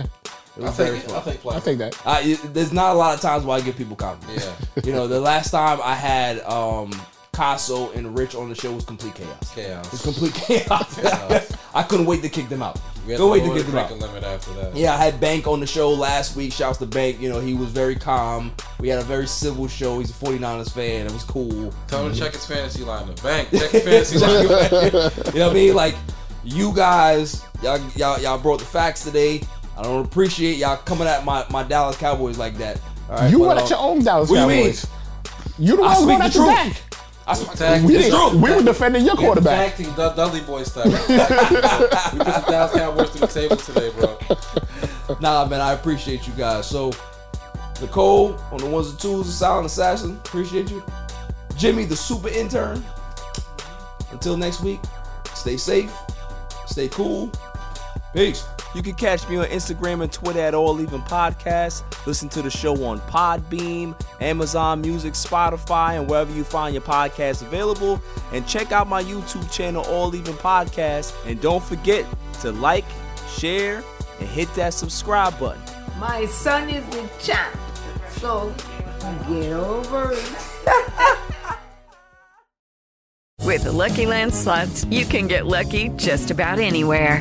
It 0.56 0.62
was 0.62 0.66
I'll 0.66 0.72
very 0.86 0.98
it. 0.98 1.02
fun. 1.04 1.14
I'll 1.16 1.22
take 1.22 1.40
pleasant. 1.40 1.62
I 1.62 1.64
think 1.64 1.78
that. 1.78 2.06
I, 2.06 2.20
it- 2.22 2.54
there's 2.54 2.72
not 2.72 2.94
a 2.94 2.98
lot 2.98 3.14
of 3.14 3.20
times 3.20 3.44
where 3.44 3.56
I 3.56 3.60
give 3.60 3.76
people 3.76 3.96
compliments. 3.96 4.46
Yeah. 4.76 4.82
you 4.84 4.92
know, 4.92 5.06
the 5.06 5.20
last 5.20 5.50
time 5.50 5.78
I 5.82 5.94
had 5.94 6.40
um 6.40 6.90
Casso 7.32 7.94
and 7.94 8.18
Rich 8.18 8.34
on 8.34 8.48
the 8.48 8.54
show 8.54 8.72
was 8.72 8.84
complete 8.84 9.14
chaos. 9.14 9.54
Chaos. 9.54 9.86
It 9.86 9.92
was 9.92 10.02
complete 10.02 10.34
chaos. 10.34 11.00
Chaos. 11.00 11.52
I 11.74 11.82
couldn't 11.84 12.06
wait 12.06 12.22
to 12.22 12.28
kick 12.28 12.48
them 12.48 12.62
out. 12.62 12.80
We 13.10 13.14
had 13.14 13.18
Couldn't 13.18 13.32
wait 13.32 13.40
to 13.40 13.48
get 13.48 13.56
kick 13.56 13.66
them 13.66 14.02
out. 14.02 14.08
limit 14.08 14.22
after 14.22 14.52
that. 14.54 14.76
Yeah, 14.76 14.94
I 14.94 14.96
had 14.96 15.18
Bank 15.18 15.48
on 15.48 15.58
the 15.58 15.66
show 15.66 15.90
last 15.90 16.36
week. 16.36 16.52
Shouts 16.52 16.78
to 16.78 16.86
Bank. 16.86 17.20
You 17.20 17.28
know, 17.28 17.40
he 17.40 17.54
was 17.54 17.68
very 17.70 17.96
calm. 17.96 18.52
We 18.78 18.88
had 18.88 19.00
a 19.00 19.04
very 19.04 19.26
civil 19.26 19.66
show. 19.66 19.98
He's 19.98 20.10
a 20.10 20.12
49ers 20.12 20.70
fan. 20.70 21.06
It 21.06 21.12
was 21.12 21.24
cool. 21.24 21.74
Tell 21.88 22.06
him 22.06 22.12
to 22.12 22.18
check 22.18 22.34
his 22.34 22.46
fantasy 22.46 22.84
lineup. 22.84 23.20
Bank, 23.20 23.50
check 23.50 23.72
your 23.72 23.82
fantasy 23.82 24.16
lineup. 24.16 25.34
you 25.34 25.40
know 25.40 25.48
what 25.48 25.50
I 25.50 25.54
mean? 25.54 25.74
Like, 25.74 25.96
you 26.44 26.72
guys, 26.72 27.44
y'all, 27.64 27.80
y'all, 27.96 28.20
y'all 28.20 28.38
brought 28.38 28.60
the 28.60 28.64
facts 28.66 29.02
today. 29.02 29.40
I 29.76 29.82
don't 29.82 30.06
appreciate 30.06 30.58
y'all 30.58 30.76
coming 30.76 31.08
at 31.08 31.24
my, 31.24 31.44
my 31.50 31.64
Dallas 31.64 31.96
Cowboys 31.96 32.38
like 32.38 32.56
that. 32.58 32.80
All 33.08 33.16
right, 33.16 33.28
you 33.28 33.40
but, 33.40 33.48
went 33.48 33.58
um, 33.58 33.64
at 33.64 33.70
your 33.70 33.80
own 33.80 34.04
Dallas 34.04 34.30
what 34.30 34.36
do 34.36 34.42
you 34.42 34.46
mean? 34.46 34.64
Cowboys. 34.66 34.86
You 35.58 35.76
the 35.76 35.82
I 35.82 35.86
one 35.86 35.96
speak 35.96 36.06
going 36.06 36.18
the 36.20 36.24
at 36.26 36.34
your 36.36 36.44
truth. 36.44 36.56
back. 36.56 36.89
I 37.26 37.34
speak 37.34 37.52
Tag- 37.52 37.84
We, 37.84 37.96
didn't- 37.98 38.40
we 38.40 38.50
were 38.50 38.62
defending 38.62 39.04
your 39.04 39.14
quarterback. 39.16 39.76
Tag 39.76 39.86
team, 39.86 39.94
Dudley 39.94 40.40
boy 40.40 40.62
style. 40.64 40.84
we 40.90 40.90
put 40.90 41.08
the 41.08 42.44
Dallas 42.48 42.72
Cowboys 42.74 43.10
to 43.10 43.18
the 43.18 43.26
table 43.26 43.56
today, 43.56 43.90
bro. 43.98 44.18
Nah, 45.20 45.44
man, 45.44 45.60
I 45.60 45.72
appreciate 45.72 46.26
you 46.28 46.32
guys. 46.34 46.68
So, 46.70 46.92
Nicole 47.80 48.38
on 48.52 48.58
the 48.58 48.66
ones 48.66 48.90
and 48.90 48.98
twos, 49.00 49.26
the 49.26 49.32
silent 49.32 49.66
assassin, 49.66 50.16
appreciate 50.24 50.70
you. 50.70 50.84
Jimmy, 51.56 51.84
the 51.84 51.96
super 51.96 52.28
intern. 52.28 52.84
Until 54.12 54.36
next 54.36 54.60
week, 54.62 54.78
stay 55.34 55.56
safe, 55.56 55.92
stay 56.66 56.88
cool. 56.88 57.30
Peace. 58.14 58.44
You 58.72 58.82
can 58.82 58.94
catch 58.94 59.28
me 59.28 59.36
on 59.36 59.46
Instagram 59.46 60.00
and 60.02 60.12
Twitter 60.12 60.38
at 60.38 60.54
All 60.54 60.80
Even 60.80 61.00
Podcast. 61.02 61.82
Listen 62.06 62.28
to 62.28 62.40
the 62.40 62.50
show 62.50 62.84
on 62.84 63.00
Podbean, 63.00 64.00
Amazon 64.20 64.80
Music, 64.80 65.14
Spotify, 65.14 65.98
and 65.98 66.08
wherever 66.08 66.32
you 66.32 66.44
find 66.44 66.72
your 66.72 66.82
podcast 66.82 67.42
available. 67.42 68.00
And 68.32 68.46
check 68.46 68.70
out 68.70 68.86
my 68.86 69.02
YouTube 69.02 69.50
channel, 69.52 69.84
All 69.86 70.14
Even 70.14 70.34
Podcast. 70.34 71.14
And 71.26 71.40
don't 71.40 71.64
forget 71.64 72.06
to 72.42 72.52
like, 72.52 72.84
share, 73.36 73.82
and 74.20 74.28
hit 74.28 74.52
that 74.54 74.72
subscribe 74.72 75.36
button. 75.40 75.60
My 75.98 76.24
son 76.26 76.70
is 76.70 76.86
the 76.90 77.08
champ, 77.20 77.56
so 78.10 78.54
get 79.28 79.52
over 79.52 80.12
it. 80.12 80.36
With 83.42 83.64
the 83.64 83.70
LuckyLand 83.70 84.32
slots, 84.32 84.84
you 84.84 85.04
can 85.04 85.26
get 85.26 85.46
lucky 85.46 85.88
just 85.96 86.30
about 86.30 86.60
anywhere. 86.60 87.20